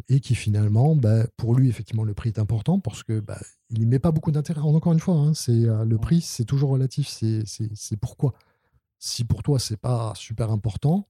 et 0.08 0.20
qui 0.20 0.34
finalement, 0.34 0.96
bah, 0.96 1.26
pour 1.36 1.54
lui, 1.54 1.68
effectivement, 1.68 2.02
le 2.02 2.14
prix 2.14 2.30
est 2.30 2.38
important 2.38 2.80
parce 2.80 3.02
que 3.02 3.20
bah, 3.20 3.38
il 3.68 3.78
n'y 3.78 3.86
met 3.86 3.98
pas 3.98 4.10
beaucoup 4.10 4.32
d'intérêt. 4.32 4.60
Encore 4.62 4.94
une 4.94 5.00
fois, 5.00 5.16
hein, 5.16 5.34
c'est 5.34 5.66
euh, 5.66 5.84
le 5.84 5.98
prix, 5.98 6.22
c'est 6.22 6.46
toujours 6.46 6.70
relatif. 6.70 7.08
C'est 7.08 7.96
pourquoi. 8.00 8.32
Si 9.00 9.24
pour 9.24 9.42
toi, 9.42 9.58
c'est 9.58 9.78
pas 9.78 10.12
super 10.14 10.50
important, 10.50 11.08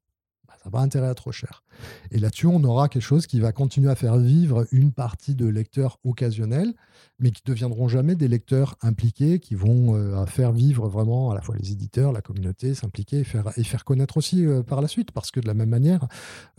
bah, 0.51 0.57
ça 0.59 0.69
n'a 0.69 0.73
pas 0.73 0.81
intérêt 0.81 1.09
à 1.09 1.15
trop 1.15 1.31
cher. 1.31 1.63
Et 2.11 2.19
là-dessus, 2.19 2.47
on 2.47 2.63
aura 2.65 2.89
quelque 2.89 3.03
chose 3.03 3.27
qui 3.27 3.41
va 3.41 3.53
continuer 3.53 3.91
à 3.91 3.95
faire 3.95 4.17
vivre 4.19 4.67
une 4.73 4.93
partie 4.93 5.35
de 5.35 5.47
lecteurs 5.47 5.99
occasionnels, 6.05 6.75
mais 7.19 7.31
qui 7.31 7.43
ne 7.47 7.53
deviendront 7.53 7.89
jamais 7.89 8.15
des 8.15 8.29
lecteurs 8.29 8.77
impliqués, 8.83 9.39
qui 9.39 9.55
vont 9.55 9.95
euh, 9.95 10.27
faire 10.27 10.53
vivre 10.53 10.89
vraiment 10.89 11.31
à 11.31 11.35
la 11.35 11.41
fois 11.41 11.55
les 11.59 11.73
éditeurs, 11.73 12.13
la 12.13 12.23
communauté, 12.23 12.75
s'impliquer 12.75 13.21
et 13.21 13.25
faire, 13.25 13.53
et 13.57 13.65
faire 13.65 13.85
connaître 13.85 14.17
aussi 14.17 14.45
euh, 14.45 14.63
par 14.63 14.81
la 14.81 14.89
suite. 14.89 15.13
Parce 15.13 15.31
que 15.31 15.41
de 15.41 15.47
la 15.47 15.55
même 15.55 15.69
manière, 15.69 16.07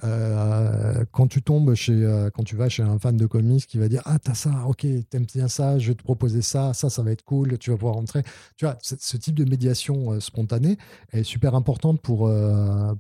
euh, 0.04 1.04
quand 1.12 1.28
tu 1.28 1.42
tombes 1.42 1.74
chez, 1.74 1.92
quand 2.34 2.44
tu 2.44 2.56
vas 2.56 2.70
chez 2.70 2.84
un 2.84 3.00
fan 3.00 3.18
de 3.18 3.26
comics 3.26 3.66
qui 3.66 3.78
va 3.78 3.88
dire 3.88 4.02
Ah, 4.06 4.20
t'as 4.20 4.34
ça, 4.34 4.66
ok, 4.68 4.86
t'aimes 5.10 5.26
bien 5.26 5.48
ça, 5.48 5.78
je 5.80 5.90
vais 5.90 5.96
te 5.96 6.04
proposer 6.04 6.42
ça, 6.42 6.74
ça, 6.74 6.90
ça 6.90 7.02
va 7.02 7.12
être 7.12 7.24
cool, 7.24 7.58
tu 7.58 7.72
vas 7.72 7.78
pouvoir 7.78 7.96
rentrer. 7.96 8.24
Tu 8.56 8.66
vois, 8.66 8.78
ce 8.82 9.18
type 9.18 9.36
de 9.36 9.46
médiation 9.46 10.20
spontanée 10.20 10.78
est 11.12 11.24
super 11.24 11.56
importante 11.56 12.02
pour, 12.02 12.32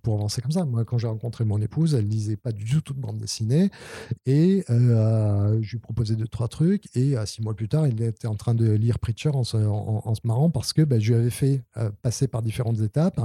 pour 0.01 0.15
avancer 0.15 0.41
comme 0.41 0.51
ça. 0.51 0.65
Moi, 0.65 0.80
quand 0.85 0.97
j'ai 0.97 1.07
rencontré 1.07 1.45
mon 1.45 1.61
épouse, 1.61 1.95
elle 1.95 2.07
lisait 2.07 2.37
pas 2.37 2.51
du 2.51 2.81
tout 2.81 2.93
de 2.93 2.99
bande 2.99 3.17
dessinée. 3.17 3.69
Et 4.25 4.63
je 4.67 5.71
lui 5.71 5.79
proposais 5.79 6.15
deux, 6.15 6.27
trois 6.27 6.47
trucs. 6.47 6.85
Et 6.95 7.15
six 7.25 7.41
mois 7.41 7.55
plus 7.55 7.69
tard, 7.69 7.87
il 7.87 8.01
était 8.01 8.27
en 8.27 8.35
train 8.35 8.53
de 8.53 8.69
lire 8.71 8.99
Preacher 8.99 9.29
en 9.29 9.43
se, 9.43 9.57
en, 9.57 10.13
marrant 10.23 10.49
parce 10.49 10.73
que 10.73 10.81
ben, 10.81 10.99
je 10.99 11.13
lui 11.13 11.19
avais 11.19 11.29
fait 11.29 11.63
euh, 11.77 11.89
passer 12.01 12.27
par 12.27 12.41
différentes 12.41 12.79
étapes 12.81 13.19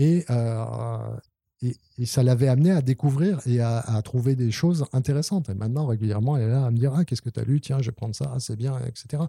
euh, 0.00 1.16
et, 1.62 1.76
et, 1.98 2.06
ça 2.06 2.22
l'avait 2.22 2.48
amené 2.48 2.70
à 2.70 2.82
découvrir 2.82 3.40
et 3.46 3.60
à, 3.60 4.00
trouver 4.04 4.36
des 4.36 4.50
choses 4.50 4.84
intéressantes. 4.92 5.48
Et 5.48 5.54
maintenant, 5.54 5.86
régulièrement, 5.86 6.36
elle 6.36 6.44
est 6.44 6.50
là 6.50 6.66
à 6.66 6.70
me 6.70 6.76
dire 6.76 6.92
ah, 6.94 7.04
Qu'est-ce 7.04 7.22
que 7.22 7.30
tu 7.30 7.40
as 7.40 7.44
lu? 7.44 7.60
Tiens, 7.60 7.78
je 7.80 7.86
vais 7.86 7.94
prendre 7.94 8.14
ça, 8.14 8.32
ah, 8.34 8.40
c'est 8.40 8.56
bien, 8.56 8.78
etc. 8.86 9.22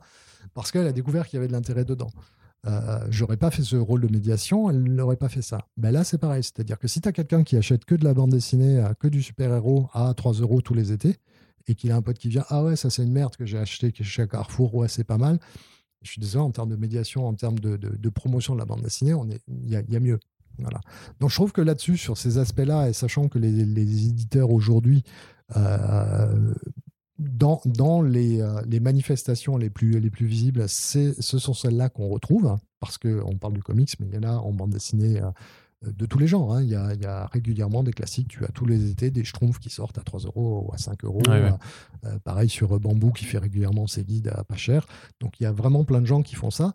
Parce 0.53 0.71
qu'elle 0.71 0.87
a 0.87 0.91
découvert 0.91 1.27
qu'il 1.27 1.37
y 1.37 1.39
avait 1.39 1.47
de 1.47 1.53
l'intérêt 1.53 1.85
dedans. 1.85 2.11
Euh, 2.67 2.99
j'aurais 3.09 3.37
pas 3.37 3.49
fait 3.49 3.63
ce 3.63 3.75
rôle 3.75 4.01
de 4.01 4.11
médiation, 4.11 4.69
elle 4.69 4.83
n'aurait 4.83 5.15
pas 5.15 5.29
fait 5.29 5.41
ça. 5.41 5.59
Ben 5.77 5.91
là, 5.91 6.03
c'est 6.03 6.17
pareil. 6.17 6.43
C'est-à-dire 6.43 6.77
que 6.77 6.87
si 6.87 7.01
tu 7.01 7.07
as 7.07 7.11
quelqu'un 7.11 7.43
qui 7.43 7.55
achète 7.55 7.85
que 7.85 7.95
de 7.95 8.03
la 8.03 8.13
bande 8.13 8.31
dessinée, 8.31 8.83
que 8.99 9.07
du 9.07 9.21
super-héros 9.21 9.89
à 9.93 10.13
3 10.13 10.33
euros 10.33 10.61
tous 10.61 10.73
les 10.73 10.91
étés, 10.91 11.15
et 11.67 11.75
qu'il 11.75 11.91
a 11.91 11.95
un 11.95 12.01
pote 12.01 12.17
qui 12.17 12.29
vient 12.29 12.45
Ah 12.49 12.63
ouais, 12.63 12.75
ça 12.75 12.89
c'est 12.89 13.03
une 13.03 13.11
merde 13.11 13.35
que 13.35 13.45
j'ai 13.45 13.57
acheté 13.57 13.93
chez 14.01 14.27
Carrefour, 14.27 14.73
ouais, 14.75 14.87
c'est 14.87 15.03
pas 15.03 15.17
mal. 15.17 15.39
Je 16.01 16.11
suis 16.11 16.21
désolé, 16.21 16.43
en 16.43 16.51
termes 16.51 16.69
de 16.69 16.75
médiation, 16.75 17.27
en 17.27 17.33
termes 17.33 17.59
de, 17.59 18.09
promotion 18.09 18.53
de 18.53 18.59
la 18.59 18.65
bande 18.65 18.81
dessinée, 18.81 19.13
il 19.47 19.69
y 19.69 19.95
a, 19.95 19.99
mieux. 19.99 20.19
Voilà. 20.59 20.79
Donc 21.19 21.29
je 21.29 21.35
trouve 21.35 21.51
que 21.51 21.61
là-dessus, 21.61 21.97
sur 21.97 22.17
ces 22.17 22.37
aspects-là, 22.37 22.89
et 22.89 22.93
sachant 22.93 23.27
que 23.27 23.39
les, 23.39 23.51
les 23.51 24.07
éditeurs 24.07 24.51
aujourd'hui, 24.51 25.03
euh, 25.55 26.53
dans, 27.19 27.61
dans 27.65 28.01
les, 28.01 28.41
euh, 28.41 28.61
les, 28.67 28.79
manifestations 28.79 29.57
les 29.57 29.69
plus, 29.69 29.99
les 29.99 30.09
plus 30.09 30.27
visibles, 30.27 30.67
ce 30.69 31.13
sont 31.21 31.53
celles-là 31.53 31.89
qu'on 31.89 32.09
retrouve, 32.09 32.47
hein, 32.47 32.59
parce 32.79 32.97
qu'on 32.97 33.37
parle 33.37 33.53
du 33.53 33.63
comics, 33.63 33.91
mais 33.99 34.07
il 34.07 34.15
y 34.15 34.17
en 34.17 34.23
a 34.23 34.35
en 34.37 34.53
bande 34.53 34.71
dessinée. 34.71 35.21
Euh, 35.21 35.31
de 35.85 36.05
tous 36.05 36.17
les 36.17 36.27
genres. 36.27 36.53
Hein. 36.53 36.63
Il, 36.63 36.69
y 36.69 36.75
a, 36.75 37.27
régulièrement 37.27 37.83
des 37.83 37.93
classiques. 37.93 38.29
Tu 38.29 38.43
as 38.45 38.49
tous 38.49 38.65
les 38.65 38.89
étés 38.89 39.11
des 39.11 39.23
schtroumpfs 39.23 39.59
qui 39.59 39.69
sortent 39.69 39.97
à 39.97 40.03
3 40.03 40.21
euros 40.21 40.65
ou 40.67 40.73
à 40.73 40.77
5 40.77 41.03
euros. 41.03 41.21
Euh, 41.27 41.51
euh, 42.05 42.19
pareil 42.19 42.49
sur 42.49 42.79
Bambou 42.79 43.11
qui 43.11 43.25
fait 43.25 43.37
régulièrement 43.37 43.87
ses 43.87 44.03
guides 44.03 44.31
à 44.33 44.43
pas 44.43 44.55
cher. 44.55 44.87
Donc 45.19 45.39
il 45.39 45.43
y 45.43 45.45
a 45.45 45.51
vraiment 45.51 45.83
plein 45.83 46.01
de 46.01 46.07
gens 46.07 46.23
qui 46.23 46.35
font 46.35 46.51
ça. 46.51 46.73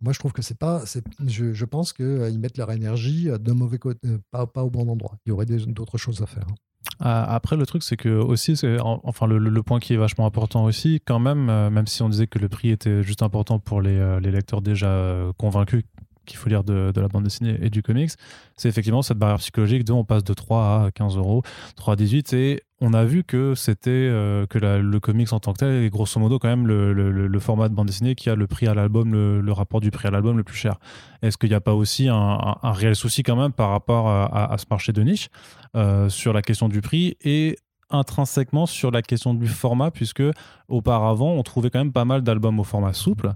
Moi, 0.00 0.14
je 0.14 0.18
trouve 0.18 0.32
que 0.32 0.42
c'est 0.42 0.58
pas. 0.58 0.82
Je, 1.26 1.52
je, 1.52 1.64
pense 1.66 1.92
qu'ils 1.92 2.06
euh, 2.06 2.38
mettent 2.38 2.56
leur 2.56 2.72
énergie 2.72 3.28
de 3.38 3.52
mauvais 3.52 3.78
côté, 3.78 4.08
pas, 4.30 4.46
pas, 4.46 4.64
au 4.64 4.70
bon 4.70 4.88
endroit. 4.88 5.16
Il 5.26 5.28
y 5.28 5.32
aurait 5.32 5.46
d'autres 5.46 5.98
choses 5.98 6.22
à 6.22 6.26
faire. 6.26 6.46
Hein. 6.50 6.54
Après, 6.98 7.56
le 7.56 7.66
truc, 7.66 7.82
c'est 7.82 7.96
que 7.96 8.08
aussi, 8.08 8.60
enfin, 8.80 9.26
le, 9.26 9.62
point 9.62 9.80
qui 9.80 9.94
est 9.94 9.96
vachement 9.96 10.26
important 10.26 10.64
aussi, 10.64 11.00
quand 11.04 11.18
même, 11.18 11.46
même 11.46 11.86
si 11.86 12.02
on 12.02 12.08
disait 12.08 12.26
que 12.26 12.38
le 12.38 12.48
prix 12.48 12.70
était 12.70 13.02
juste 13.02 13.22
important 13.22 13.58
pour 13.58 13.80
les, 13.80 14.20
les 14.20 14.30
lecteurs 14.30 14.60
déjà 14.62 15.30
convaincus 15.38 15.84
qu'il 16.26 16.36
faut 16.38 16.48
lire 16.48 16.64
de, 16.64 16.92
la 16.94 17.08
bande 17.08 17.24
dessinée 17.24 17.58
et 17.60 17.70
du 17.70 17.82
comics, 17.82 18.10
c'est 18.56 18.68
effectivement 18.68 19.02
cette 19.02 19.18
barrière 19.18 19.38
psychologique 19.38 19.84
de 19.84 19.92
on 19.92 20.04
passe 20.04 20.24
de 20.24 20.34
3 20.34 20.86
à 20.86 20.90
15 20.90 21.16
euros, 21.16 21.42
3 21.76 21.94
à 21.94 21.96
18, 21.96 22.32
et 22.32 22.62
on 22.80 22.94
a 22.94 23.04
vu 23.04 23.24
que 23.24 23.54
c'était 23.54 23.90
euh, 23.90 24.46
que 24.46 24.58
le 24.58 25.00
comics 25.00 25.32
en 25.32 25.40
tant 25.40 25.52
que 25.52 25.58
tel 25.58 25.84
est 25.84 25.90
grosso 25.90 26.18
modo 26.18 26.38
quand 26.38 26.48
même 26.48 26.66
le, 26.66 27.38
format 27.38 27.68
de 27.68 27.74
bande 27.74 27.86
dessinée 27.86 28.14
qui 28.14 28.30
a 28.30 28.34
le 28.34 28.46
prix 28.46 28.66
à 28.66 28.74
l'album, 28.74 29.12
le, 29.12 29.52
rapport 29.52 29.80
du 29.80 29.90
prix 29.90 30.08
à 30.08 30.10
l'album 30.10 30.36
le 30.36 30.44
plus 30.44 30.56
cher. 30.56 30.78
Est-ce 31.22 31.36
qu'il 31.36 31.50
n'y 31.50 31.54
a 31.54 31.60
pas 31.60 31.74
aussi 31.74 32.08
un, 32.08 32.56
réel 32.62 32.96
souci 32.96 33.22
quand 33.22 33.36
même 33.36 33.52
par 33.52 33.70
rapport 33.70 34.08
à, 34.08 34.56
ce 34.58 34.64
marché 34.70 34.92
de 34.92 35.02
niche 35.02 35.28
euh, 35.76 36.08
sur 36.08 36.32
la 36.32 36.42
question 36.42 36.68
du 36.68 36.80
prix 36.80 37.16
et 37.22 37.56
intrinsèquement 37.90 38.66
sur 38.66 38.90
la 38.90 39.02
question 39.02 39.34
du 39.34 39.48
format, 39.48 39.90
puisque 39.90 40.22
auparavant 40.68 41.32
on 41.32 41.42
trouvait 41.42 41.70
quand 41.70 41.80
même 41.80 41.92
pas 41.92 42.04
mal 42.04 42.22
d'albums 42.22 42.60
au 42.60 42.64
format 42.64 42.92
souple. 42.92 43.32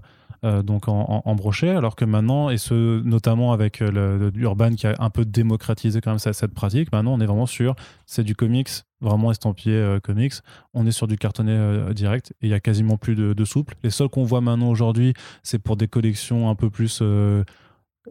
Donc 0.63 0.87
en, 0.87 1.35
brochet, 1.35 1.69
alors 1.69 1.95
que 1.95 2.05
maintenant, 2.05 2.49
et 2.49 2.57
ce 2.57 3.01
notamment 3.01 3.51
avec 3.53 3.79
l'Urban 3.79 4.71
qui 4.71 4.87
a 4.87 4.95
un 4.99 5.09
peu 5.09 5.25
démocratisé 5.25 6.01
quand 6.01 6.11
même 6.11 6.19
cette, 6.19 6.53
pratique, 6.53 6.91
maintenant 6.91 7.13
on 7.13 7.19
est 7.19 7.25
vraiment 7.25 7.45
sur, 7.45 7.75
c'est 8.05 8.23
du 8.23 8.35
comics, 8.35 8.69
vraiment 9.01 9.31
estampillé 9.31 9.97
comics, 10.03 10.33
on 10.73 10.85
est 10.85 10.91
sur 10.91 11.07
du 11.07 11.17
cartonné 11.17 11.93
direct 11.93 12.33
et 12.41 12.47
il 12.47 12.49
y 12.49 12.53
a 12.53 12.59
quasiment 12.59 12.97
plus 12.97 13.15
de, 13.15 13.33
de 13.33 13.45
souple. 13.45 13.75
Les 13.83 13.89
seuls 13.89 14.09
qu'on 14.09 14.23
voit 14.23 14.41
maintenant 14.41 14.69
aujourd'hui, 14.69 15.13
c'est 15.43 15.59
pour 15.59 15.77
des 15.77 15.87
collections 15.87 16.49
un 16.49 16.55
peu 16.55 16.69
plus 16.69 17.01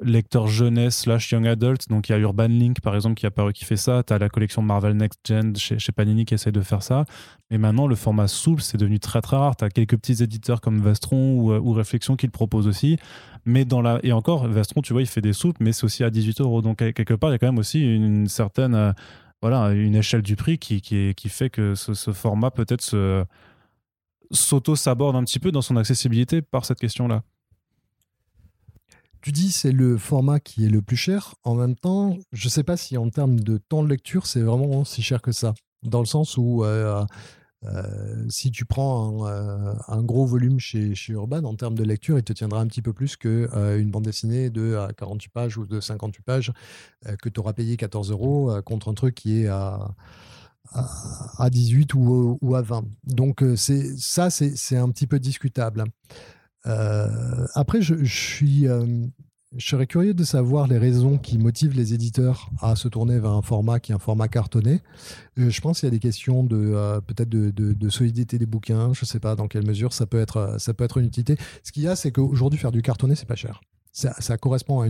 lecteur 0.03 0.47
jeunesse 0.47 0.99
slash 0.99 1.30
young 1.32 1.47
adult. 1.47 1.88
Donc 1.88 2.09
il 2.09 2.12
y 2.12 2.14
a 2.14 2.18
Urban 2.18 2.49
Link 2.49 2.80
par 2.80 2.95
exemple 2.95 3.14
qui, 3.14 3.26
a 3.26 3.30
paru, 3.30 3.53
qui 3.53 3.64
fait 3.64 3.76
ça. 3.76 4.03
Tu 4.03 4.12
as 4.12 4.18
la 4.18 4.28
collection 4.28 4.62
Marvel 4.62 4.97
Next 4.97 5.20
Gen 5.26 5.55
chez, 5.57 5.92
Panini 5.92 6.24
qui 6.24 6.34
essaie 6.34 6.53
de 6.53 6.61
faire 6.61 6.82
ça. 6.82 7.05
Mais 7.51 7.59
maintenant 7.59 7.86
le 7.86 7.95
format 7.95 8.28
souple 8.28 8.62
c'est 8.62 8.78
devenu 8.78 8.99
très 8.99 9.20
très 9.20 9.36
rare. 9.36 9.57
Tu 9.57 9.64
as 9.64 9.70
quelques 9.70 9.97
petits 9.97 10.22
éditeurs 10.22 10.61
comme 10.61 10.80
Vestron 10.80 11.34
ou, 11.34 11.53
ou 11.53 11.72
Réflexion 11.72 12.16
qui 12.16 12.26
le 12.26 12.32
proposent 12.32 12.66
aussi. 12.66 12.99
Mais 13.45 13.64
dans 13.64 13.82
la... 13.82 14.01
Et 14.03 14.12
encore, 14.12 14.47
Vestron 14.49 14.80
tu 14.80 14.92
vois, 14.92 15.03
il 15.03 15.09
fait 15.09 15.20
des 15.20 15.32
souples, 15.32 15.62
mais 15.62 15.72
c'est 15.72 15.84
aussi 15.84 16.03
à 16.03 16.11
18 16.11 16.40
euros. 16.40 16.62
Donc 16.62 16.78
quelque 16.78 17.14
part, 17.14 17.30
il 17.30 17.34
y 17.34 17.36
a 17.36 17.38
quand 17.38 17.49
même 17.49 17.59
aussi 17.59 17.80
une 17.80 18.26
certaine. 18.28 18.74
Euh, 18.74 18.92
voilà, 19.42 19.72
une 19.74 19.95
échelle 19.95 20.22
du 20.22 20.36
prix 20.36 20.57
qui, 20.57 20.80
qui, 20.80 21.28
fait 21.28 21.51
que 21.51 21.74
ce, 21.74 22.12
format 22.12 22.51
peut-être 22.51 23.26
s'auto-saborde 24.30 25.16
un 25.16 25.24
petit 25.24 25.38
peu 25.38 25.53
dans 25.53 25.61
son 25.61 25.76
accessibilité 25.76 26.40
par 26.40 26.64
cette 26.64 26.78
question-là 26.78 27.22
tu 29.25 29.33
dis 29.33 29.51
c'est 29.51 29.72
le 29.72 29.97
format 29.97 30.39
qui 30.39 30.66
est 30.66 30.68
le 30.68 30.83
plus 30.83 30.99
cher. 30.99 31.35
En 31.45 31.55
même 31.55 31.77
temps, 31.77 32.18
je 32.33 32.47
ne 32.47 32.51
sais 32.51 32.62
pas 32.62 32.77
si 32.77 32.99
en 32.99 33.09
termes 33.09 33.41
de 33.41 33.57
temps 33.57 33.83
de 33.83 33.89
lecture, 33.89 34.27
c'est 34.27 34.43
vraiment 34.43 34.85
si 34.85 35.01
cher 35.01 35.22
que 35.22 35.33
ça. 35.33 35.55
Dans 35.83 36.01
le 36.01 36.05
sens 36.05 36.37
où 36.37 36.62
euh, 36.62 37.03
euh, 37.64 38.27
si 38.29 38.51
tu 38.51 38.66
prends 38.66 39.25
un, 39.25 39.31
euh, 39.31 40.03
gros 40.03 40.27
volume 40.27 40.61
chez, 40.61 40.95
chez, 40.95 41.14
Urban, 41.14 41.43
en 41.45 41.55
termes 41.55 41.75
de 41.75 41.85
lecture, 41.85 42.18
il 42.18 42.22
te 42.22 42.35
tiendra 42.35 42.61
un 42.61 42.66
petit 42.66 42.83
peu 42.83 42.93
plus 42.93 43.16
qu'une 43.16 43.91
bande 43.91 44.05
dessinée 44.05 44.51
de 44.51 44.77
48 44.99 45.33
pages 45.33 45.57
ou 45.57 45.66
de 45.66 45.81
58 45.81 46.22
pages 46.22 46.53
que 47.22 47.31
tu 47.31 47.41
auras 47.41 47.55
payé 47.55 47.79
14 47.79 48.11
euros 48.11 48.53
contre 48.66 48.91
un 48.91 48.95
truc 48.95 49.14
qui 49.14 49.41
est 49.41 49.47
à, 49.47 49.95
à, 50.75 51.49
18 51.49 51.95
ou, 51.95 52.39
ou, 52.43 52.55
à 52.57 52.61
20. 52.61 52.85
Donc 53.05 53.43
c'est 53.57 53.97
ça, 53.97 54.29
c'est 54.29 54.77
un 54.77 54.91
petit 54.91 55.07
peu 55.07 55.18
discutable. 55.18 55.85
Euh, 56.66 57.46
après, 57.54 57.82
je, 57.82 58.04
suis, 58.04 58.66
euh, 58.68 58.86
je 59.56 59.66
serais 59.66 59.86
curieux 59.86 60.14
de 60.14 60.24
savoir 60.24 60.66
les 60.66 60.78
raisons 60.78 61.18
qui 61.18 61.38
motivent 61.38 61.76
les 61.76 61.94
éditeurs 61.94 62.50
à 62.60 62.76
se 62.76 62.88
tourner 62.88 63.18
vers 63.18 63.32
un 63.32 63.42
format 63.42 63.80
qui 63.80 63.92
est 63.92 63.94
un 63.94 63.98
format 63.98 64.28
cartonné. 64.28 64.80
Euh, 65.38 65.50
je 65.50 65.60
pense 65.60 65.80
qu'il 65.80 65.86
y 65.86 65.88
a 65.88 65.90
des 65.90 66.00
questions 66.00 66.44
de 66.44 67.00
peut-être 67.06 67.28
de, 67.28 67.88
solidité 67.88 68.38
des 68.38 68.46
bouquins. 68.46 68.92
Je 68.92 69.02
ne 69.02 69.06
sais 69.06 69.20
pas 69.20 69.36
dans 69.36 69.48
quelle 69.48 69.66
mesure 69.66 69.92
ça 69.92 70.06
peut 70.06 70.20
être 70.20 70.56
ça 70.58 70.74
peut 70.74 70.84
être 70.84 70.98
une 70.98 71.06
utilité. 71.06 71.36
Ce 71.62 71.72
qu'il 71.72 71.82
y 71.82 71.88
a, 71.88 71.96
c'est 71.96 72.12
qu'aujourd'hui 72.12 72.58
faire 72.58 72.72
du 72.72 72.82
cartonné, 72.82 73.14
c'est 73.14 73.28
pas 73.28 73.36
cher 73.36 73.60
ça, 73.95 74.36
correspond 74.38 74.80
à 74.80 74.88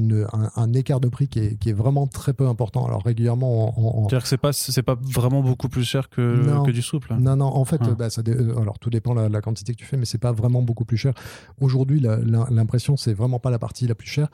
un, 0.57 0.73
écart 0.73 0.99
de 0.99 1.09
prix 1.09 1.29
qui 1.29 1.39
est, 1.39 1.73
vraiment 1.73 2.07
très 2.07 2.33
peu 2.33 2.49
important. 2.49 2.87
Alors 2.87 3.05
régulièrement, 3.05 3.75
on, 4.03 4.07
dire 4.07 4.23
que 4.23 4.29
c'est 4.29 4.39
pas 4.39 4.55
c'est 4.55 4.83
pas 4.83 4.97
vraiment 4.99 5.43
beaucoup 5.43 5.69
plus 5.69 5.85
cher 5.85 6.09
que, 6.09 6.65
que 6.65 6.71
du 6.71 6.81
souple. 6.81 7.15
Non 7.21 7.37
non, 7.37 7.47
en 7.47 7.67
fait, 7.67 7.81
ah. 7.83 7.91
bah, 7.91 8.09
ça 8.09 8.23
euh, 8.27 8.59
alors 8.59 8.79
tout 8.79 8.89
dépend 8.89 9.15
de 9.15 9.21
la, 9.21 9.41
quantité 9.43 9.75
que 9.75 9.79
tu 9.79 9.85
fais, 9.85 9.99
mais 9.99 10.07
c'est 10.07 10.19
pas 10.19 10.33
vraiment 10.33 10.63
beaucoup 10.63 10.87
plus 10.87 10.97
cher. 10.97 11.13
Aujourd'hui, 11.61 12.01
l'impression 12.01 12.97
c'est 12.97 13.13
vraiment 13.13 13.39
pas 13.39 13.51
la 13.51 13.59
partie 13.59 13.87
la 13.87 13.95
plus 13.95 14.09
chère. 14.09 14.29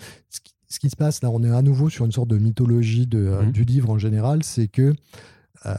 Ce 0.69 0.79
qui, 0.79 0.89
se 0.89 0.95
passe 0.95 1.21
là, 1.21 1.31
on 1.31 1.43
est 1.43 1.51
à 1.51 1.63
nouveau 1.63 1.91
sur 1.91 2.05
une 2.05 2.13
sorte 2.13 2.29
de 2.29 2.39
mythologie 2.39 3.09
de, 3.09 3.19
euh, 3.19 3.43
mmh. 3.43 3.51
du 3.51 3.65
livre 3.65 3.91
en 3.91 3.99
général, 3.99 4.45
c'est 4.45 4.69
que 4.69 4.95
euh, 5.67 5.75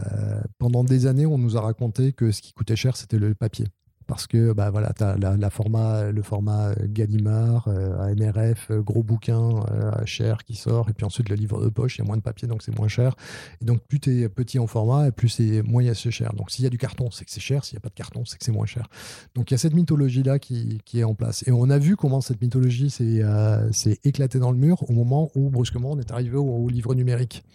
pendant 0.60 0.84
des 0.84 1.08
années, 1.08 1.26
on 1.26 1.38
nous 1.38 1.56
a 1.56 1.62
raconté 1.62 2.12
que 2.12 2.32
ce 2.32 2.42
qui 2.42 2.52
coûtait 2.52 2.76
cher, 2.76 2.98
c'était 2.98 3.18
le 3.18 3.34
papier 3.34 3.68
parce 4.12 4.28
que 4.28 4.52
bah, 4.52 4.70
voilà, 4.72 4.92
tu 4.92 5.06
as 5.06 5.16
la, 5.16 5.50
format, 5.50 6.12
le 6.12 6.22
format 6.22 6.76
Gallimard, 6.84 7.70
euh, 7.70 7.98
AMRF, 7.98 8.70
euh, 8.70 8.82
gros 8.82 9.04
bouquin 9.04 9.64
euh, 9.72 9.94
cher 10.04 10.44
qui 10.44 10.56
sort, 10.56 10.90
et 10.90 10.94
puis 10.94 11.06
ensuite 11.06 11.30
le 11.30 11.38
livre 11.38 11.64
de 11.64 11.70
poche, 11.70 11.96
il 11.96 12.00
y 12.00 12.02
a 12.02 12.06
moins 12.06 12.18
de 12.18 12.22
papier, 12.22 12.46
donc 12.46 12.62
c'est 12.62 12.78
moins 12.78 12.90
cher. 12.90 13.16
Et 13.62 13.66
donc 13.66 13.80
plus 13.88 14.02
tu 14.02 14.22
es 14.22 14.28
petit 14.28 14.60
en 14.60 14.68
format, 14.68 15.14
plus 15.14 15.30
c'est 15.30 15.62
moins 15.62 15.82
c'est 15.94 16.12
cher. 16.12 16.34
Donc 16.34 16.52
s'il 16.52 16.66
y 16.66 16.68
a 16.68 16.70
du 16.70 16.78
carton, 16.78 17.10
c'est 17.10 17.24
que 17.24 17.32
c'est 17.32 17.40
cher, 17.40 17.64
s'il 17.64 17.78
n'y 17.78 17.78
a 17.78 17.84
pas 17.84 17.88
de 17.88 17.94
carton, 17.94 18.26
c'est 18.26 18.38
que 18.38 18.44
c'est 18.44 18.52
moins 18.52 18.66
cher. 18.66 18.90
Donc 19.34 19.50
il 19.50 19.54
y 19.54 19.56
a 19.56 19.58
cette 19.58 19.76
mythologie-là 19.76 20.40
qui, 20.40 20.82
qui, 20.84 21.00
est 21.00 21.06
en 21.06 21.16
place. 21.16 21.48
Et 21.48 21.54
on 21.54 21.70
a 21.70 21.78
vu 21.78 21.96
comment 21.96 22.20
cette 22.20 22.42
mythologie 22.42 22.90
s'est 22.90 24.00
éclatée 24.04 24.40
dans 24.40 24.52
le 24.52 24.58
mur 24.58 24.84
au 24.90 24.94
moment 24.94 25.32
où 25.36 25.50
brusquement 25.50 25.92
on 25.92 26.00
est 26.00 26.12
arrivé 26.12 26.36
au 26.36 26.68
livre 26.68 26.96
numérique 26.96 27.46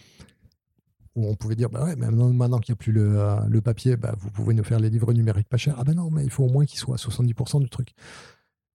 où 1.16 1.26
on 1.26 1.34
pouvait 1.34 1.56
dire 1.56 1.70
bah 1.70 1.84
ouais, 1.84 1.96
maintenant, 1.96 2.32
maintenant 2.32 2.58
qu'il 2.58 2.72
n'y 2.72 2.76
a 2.76 2.78
plus 2.78 2.92
le, 2.92 3.18
euh, 3.18 3.60
papier, 3.60 3.96
bah, 3.96 4.14
vous 4.20 4.30
pouvez 4.30 4.54
nous 4.54 4.62
faire 4.62 4.78
les 4.78 4.90
livres 4.90 5.12
numériques 5.12 5.48
pas 5.48 5.56
chers. 5.56 5.74
Ah 5.78 5.84
ben 5.84 5.94
non, 5.94 6.10
mais 6.10 6.22
il 6.22 6.30
faut 6.30 6.44
au 6.44 6.50
moins 6.50 6.66
qu'ils 6.66 6.78
soient 6.78 6.94
à 6.94 6.98
70% 6.98 7.60
du 7.60 7.70
truc. 7.70 7.94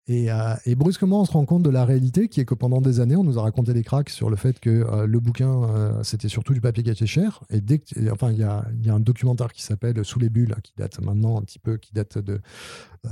Euh, 0.10 0.56
et, 0.66 0.76
brusquement, 0.76 1.22
on 1.22 1.26
se 1.26 1.32
rend 1.32 1.46
compte 1.46 1.64
de 1.64 1.70
la 1.70 1.86
réalité 1.86 2.28
qui 2.28 2.42
est 2.42 2.46
que 2.46 2.56
pendant 2.56 2.82
des 2.82 3.00
années, 3.00 3.16
on 3.16 3.24
nous 3.24 3.40
a 3.40 3.44
raconté 3.44 3.74
des 3.74 3.84
cracks 3.84 4.10
sur 4.10 4.30
le 4.30 4.36
fait 4.36 4.60
que 4.60 4.70
euh, 4.70 5.06
le 5.06 5.20
bouquin, 5.22 6.02
c'était 6.04 6.28
surtout 6.28 6.54
du 6.54 6.60
papier 6.60 6.84
qui 6.84 6.90
était 6.90 7.06
cher. 7.06 7.42
Et 7.50 7.62
dès 7.62 7.80
que, 7.80 8.12
enfin, 8.12 8.32
il 8.32 8.40
y 8.40 8.44
a, 8.44 8.66
y 8.84 8.90
a, 8.90 8.94
un 8.94 9.00
documentaire 9.00 9.54
qui 9.54 9.62
s'appelle 9.62 10.04
Sous 10.04 10.20
les 10.20 10.30
bulles, 10.30 10.56
qui 10.64 10.74
date 10.76 11.00
maintenant 11.00 11.38
un 11.38 11.44
petit 11.44 11.60
peu, 11.60 11.78
qui 11.78 11.94
date 11.94 12.18
de 12.18 12.42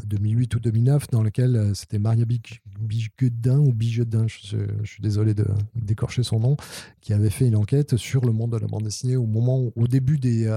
2008 0.05 0.55
ou 0.55 0.59
2009, 0.59 1.07
dans 1.09 1.23
lequel 1.23 1.71
c'était 1.73 1.99
Maria 1.99 2.25
Bigodin 2.25 3.59
ou 3.59 3.73
Bigodin, 3.73 4.27
je, 4.27 4.57
je, 4.83 4.89
suis 4.89 5.01
désolé 5.01 5.33
de 5.33 5.45
d'écorcher 5.75 6.23
son 6.23 6.39
nom, 6.39 6.57
qui 7.01 7.13
avait 7.13 7.29
fait 7.29 7.47
une 7.47 7.55
enquête 7.55 7.97
sur 7.97 8.25
le 8.25 8.31
monde 8.31 8.51
de 8.51 8.57
la 8.57 8.67
bande 8.67 8.83
dessinée 8.83 9.15
au 9.15 9.25
moment, 9.25 9.71
au 9.75 9.87
début 9.87 10.19
des, 10.19 10.47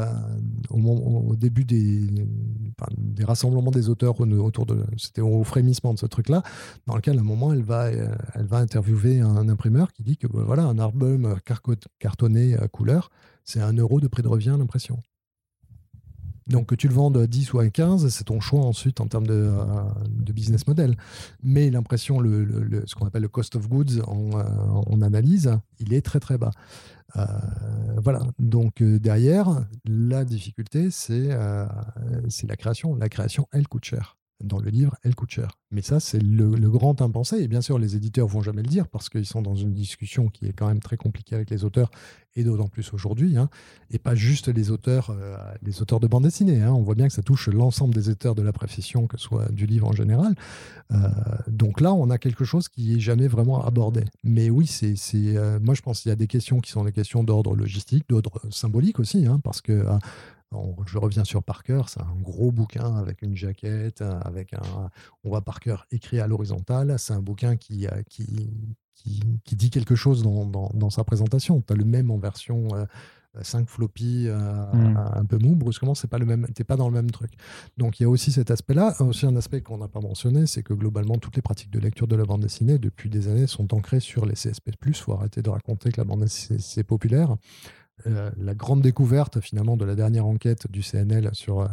au, 0.70 0.78
au, 0.78 1.36
début 1.36 1.64
des, 1.64 2.08
des 2.98 3.24
rassemblements 3.24 3.70
des 3.70 3.88
auteurs 3.88 4.20
autour 4.20 4.66
de, 4.66 4.84
c'était 4.96 5.22
au 5.22 5.42
frémissement 5.44 5.94
de 5.94 5.98
ce 5.98 6.06
truc 6.06 6.28
là 6.28 6.42
dans 6.86 6.96
lequel 6.96 7.18
à 7.18 7.20
un 7.20 7.24
moment, 7.24 7.52
elle 7.52 7.62
va, 7.62 7.86
euh, 7.86 8.14
elle 8.34 8.46
va 8.46 8.58
interviewer 8.58 9.20
un 9.20 9.48
imprimeur 9.48 9.92
qui 9.92 10.02
dit 10.02 10.16
que 10.16 10.26
bah, 10.26 10.42
voilà, 10.44 10.64
un 10.64 10.78
album 10.78 11.36
cartonné 11.98 12.56
à 12.56 12.68
couleur, 12.68 13.10
c'est 13.44 13.60
un 13.60 13.72
euro 13.72 14.00
de 14.00 14.08
prix 14.08 14.22
de 14.22 14.28
revient 14.28 14.56
l'impression. 14.58 15.00
Donc 16.46 16.66
que 16.66 16.74
tu 16.74 16.88
le 16.88 16.94
vendes 16.94 17.16
à 17.16 17.26
10 17.26 17.52
ou 17.52 17.58
à 17.58 17.68
15, 17.68 18.08
c'est 18.08 18.24
ton 18.24 18.40
choix 18.40 18.60
ensuite 18.60 19.00
en 19.00 19.06
termes 19.06 19.26
de, 19.26 19.34
euh, 19.34 20.32
business 20.32 20.66
model. 20.66 20.96
Mais 21.42 21.70
l'impression, 21.70 22.18
ce 22.20 22.94
qu'on 22.94 23.06
appelle 23.06 23.22
le 23.22 23.28
cost 23.28 23.56
of 23.56 23.68
goods 23.68 24.00
en, 24.06 24.30
euh, 24.38 25.04
analyse, 25.04 25.56
il 25.78 25.92
est 25.92 26.02
très 26.02 26.20
très 26.20 26.38
bas. 26.38 26.50
voilà. 28.02 28.22
Donc 28.38 28.82
derrière, 28.82 29.66
la 29.84 30.24
difficulté, 30.24 30.90
c'est 30.90 31.28
la 31.28 32.56
création. 32.56 32.94
La 32.94 33.08
création, 33.08 33.46
elle 33.52 33.68
coûte 33.68 33.84
cher 33.84 34.16
dans 34.42 34.58
le 34.58 34.70
livre, 34.70 34.96
elle 35.02 35.14
coûte 35.14 35.30
cher. 35.30 35.58
Mais 35.70 35.82
ça, 35.82 36.00
c'est 36.00 36.22
le, 36.22 36.50
grand 36.68 37.00
impensé. 37.00 37.38
Et 37.38 37.48
bien 37.48 37.60
sûr, 37.60 37.78
les 37.78 37.96
éditeurs 37.96 38.26
vont 38.26 38.42
jamais 38.42 38.62
le 38.62 38.68
dire 38.68 38.88
parce 38.88 39.08
qu'ils 39.08 39.26
sont 39.26 39.42
dans 39.42 39.54
une 39.54 39.72
discussion 39.72 40.28
qui 40.28 40.46
est 40.46 40.52
quand 40.52 40.68
même 40.68 40.80
très 40.80 40.96
compliquée 40.96 41.34
avec 41.34 41.50
les 41.50 41.64
auteurs, 41.64 41.90
et 42.34 42.44
d'autant 42.44 42.68
plus 42.68 42.92
aujourd'hui. 42.92 43.36
Hein. 43.36 43.48
et 43.90 43.98
pas 43.98 44.14
juste 44.14 44.48
les 44.48 44.70
auteurs, 44.70 45.10
euh, 45.10 45.36
les 45.62 45.82
auteurs 45.82 46.00
de 46.00 46.06
bande 46.06 46.24
dessinée. 46.24 46.62
Hein. 46.62 46.72
On 46.72 46.82
voit 46.82 46.94
bien 46.94 47.06
que 47.08 47.12
ça 47.12 47.22
touche 47.22 47.48
l'ensemble 47.48 47.94
des 47.94 48.08
auteurs 48.08 48.34
de 48.34 48.42
la 48.42 48.52
profession, 48.52 49.06
que 49.06 49.18
ce 49.18 49.24
soit 49.24 49.50
du 49.50 49.66
livre 49.66 49.88
en 49.88 49.92
général. 49.92 50.34
Euh, 50.92 51.08
donc 51.48 51.80
là, 51.80 51.92
on 51.92 52.10
a 52.10 52.18
quelque 52.18 52.44
chose 52.44 52.68
qui 52.68 52.94
est 52.94 53.00
jamais 53.00 53.28
vraiment 53.28 53.64
abordé. 53.64 54.04
Mais 54.24 54.50
oui, 54.50 54.66
c'est, 54.66 54.96
euh, 55.14 55.58
moi, 55.60 55.74
je 55.74 55.82
pense 55.82 56.00
qu'il 56.00 56.10
y 56.10 56.12
a 56.12 56.16
des 56.16 56.26
questions 56.26 56.60
qui 56.60 56.70
sont 56.70 56.84
des 56.84 56.92
questions 56.92 57.24
d'ordre 57.24 57.54
logistique, 57.54 58.04
d'ordre 58.08 58.40
symbolique 58.50 58.98
aussi, 58.98 59.26
hein, 59.26 59.40
parce 59.42 59.60
que 59.60 59.84
je 60.86 60.98
reviens 60.98 61.24
sur 61.24 61.42
Parker, 61.42 61.82
c'est 61.86 62.00
un 62.00 62.16
gros 62.20 62.52
bouquin 62.52 62.96
avec 62.96 63.22
une 63.22 63.36
jaquette, 63.36 64.02
avec 64.02 64.52
un. 64.54 64.90
On 65.24 65.30
voit 65.30 65.42
Parker 65.42 65.76
écrit 65.90 66.20
à 66.20 66.26
l'horizontale. 66.26 66.94
C'est 66.98 67.12
un 67.14 67.22
bouquin 67.22 67.56
qui, 67.56 67.86
qui, 68.08 68.50
qui, 69.44 69.56
dit 69.56 69.70
quelque 69.70 69.94
chose 69.94 70.22
dans, 70.22 70.46
dans, 70.46 70.90
sa 70.90 71.04
présentation. 71.04 71.62
Tu 71.62 71.72
as 71.72 71.76
le 71.76 71.84
même 71.84 72.10
en 72.10 72.18
version 72.18 72.68
5 73.40 73.68
floppy, 73.68 74.28
mmh. 74.28 74.96
un 75.14 75.24
peu 75.24 75.38
mou. 75.38 75.54
Brusquement, 75.54 75.94
c'est 75.94 76.08
pas 76.08 76.18
le 76.18 76.26
même. 76.26 76.46
T'es 76.54 76.64
pas 76.64 76.76
dans 76.76 76.88
le 76.88 76.94
même 76.94 77.10
truc. 77.10 77.32
Donc 77.78 77.98
il 77.98 78.02
y 78.02 78.06
a 78.06 78.08
aussi 78.08 78.30
cet 78.30 78.50
aspect-là. 78.50 78.94
Aussi 79.00 79.26
un 79.26 79.36
aspect 79.36 79.62
qu'on 79.62 79.78
n'a 79.78 79.88
pas 79.88 80.00
mentionné, 80.00 80.46
c'est 80.46 80.62
que 80.62 80.74
globalement 80.74 81.16
toutes 81.16 81.36
les 81.36 81.42
pratiques 81.42 81.70
de 81.70 81.78
lecture 81.78 82.06
de 82.06 82.16
la 82.16 82.24
bande 82.24 82.42
dessinée 82.42 82.78
depuis 82.78 83.08
des 83.08 83.28
années 83.28 83.46
sont 83.46 83.72
ancrées 83.74 84.00
sur 84.00 84.26
les 84.26 84.34
CSP+. 84.34 84.72
Il 84.86 84.94
faut 84.94 85.12
arrêter 85.14 85.40
de 85.40 85.48
raconter 85.48 85.90
que 85.90 86.00
la 86.00 86.04
bande 86.04 86.20
dessinée 86.20 86.60
c'est 86.60 86.84
populaire. 86.84 87.36
Euh, 88.06 88.30
la 88.36 88.54
grande 88.54 88.82
découverte 88.82 89.40
finalement 89.40 89.76
de 89.76 89.84
la 89.84 89.94
dernière 89.94 90.26
enquête 90.26 90.70
du 90.70 90.82
CNL 90.82 91.30
sur, 91.32 91.60
euh, 91.60 91.66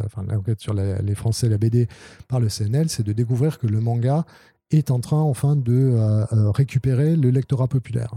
les 1.02 1.16
Français, 1.16 1.50
la 1.50 1.58
BD 1.58 1.88
par 2.28 2.40
le 2.40 2.50
CNL, 2.50 2.90
c'est 2.90 3.04
de 3.04 3.14
découvrir 3.14 3.58
que 3.58 3.68
le 3.68 3.80
manga 3.80 4.26
est 4.70 4.92
en 4.92 5.00
train 5.00 5.22
enfin 5.22 5.56
de 5.56 5.74
euh, 5.74 6.52
récupérer 6.52 7.16
le 7.16 7.32
lectorat 7.32 7.68
populaire. 7.68 8.14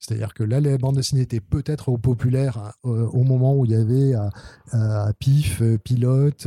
C'est-à-dire 0.00 0.34
que 0.34 0.44
là, 0.44 0.60
les 0.60 0.76
bandes 0.76 0.96
dessinées 0.96 1.22
étaient 1.22 1.40
peut-être 1.40 1.96
populaires 1.96 2.72
euh, 2.84 3.06
au 3.06 3.22
moment 3.22 3.56
où 3.56 3.64
il 3.64 3.70
y 3.70 3.74
avait 3.74 4.14
euh, 4.14 4.28
euh, 4.74 5.12
PIF, 5.18 5.62
Pilote, 5.82 6.46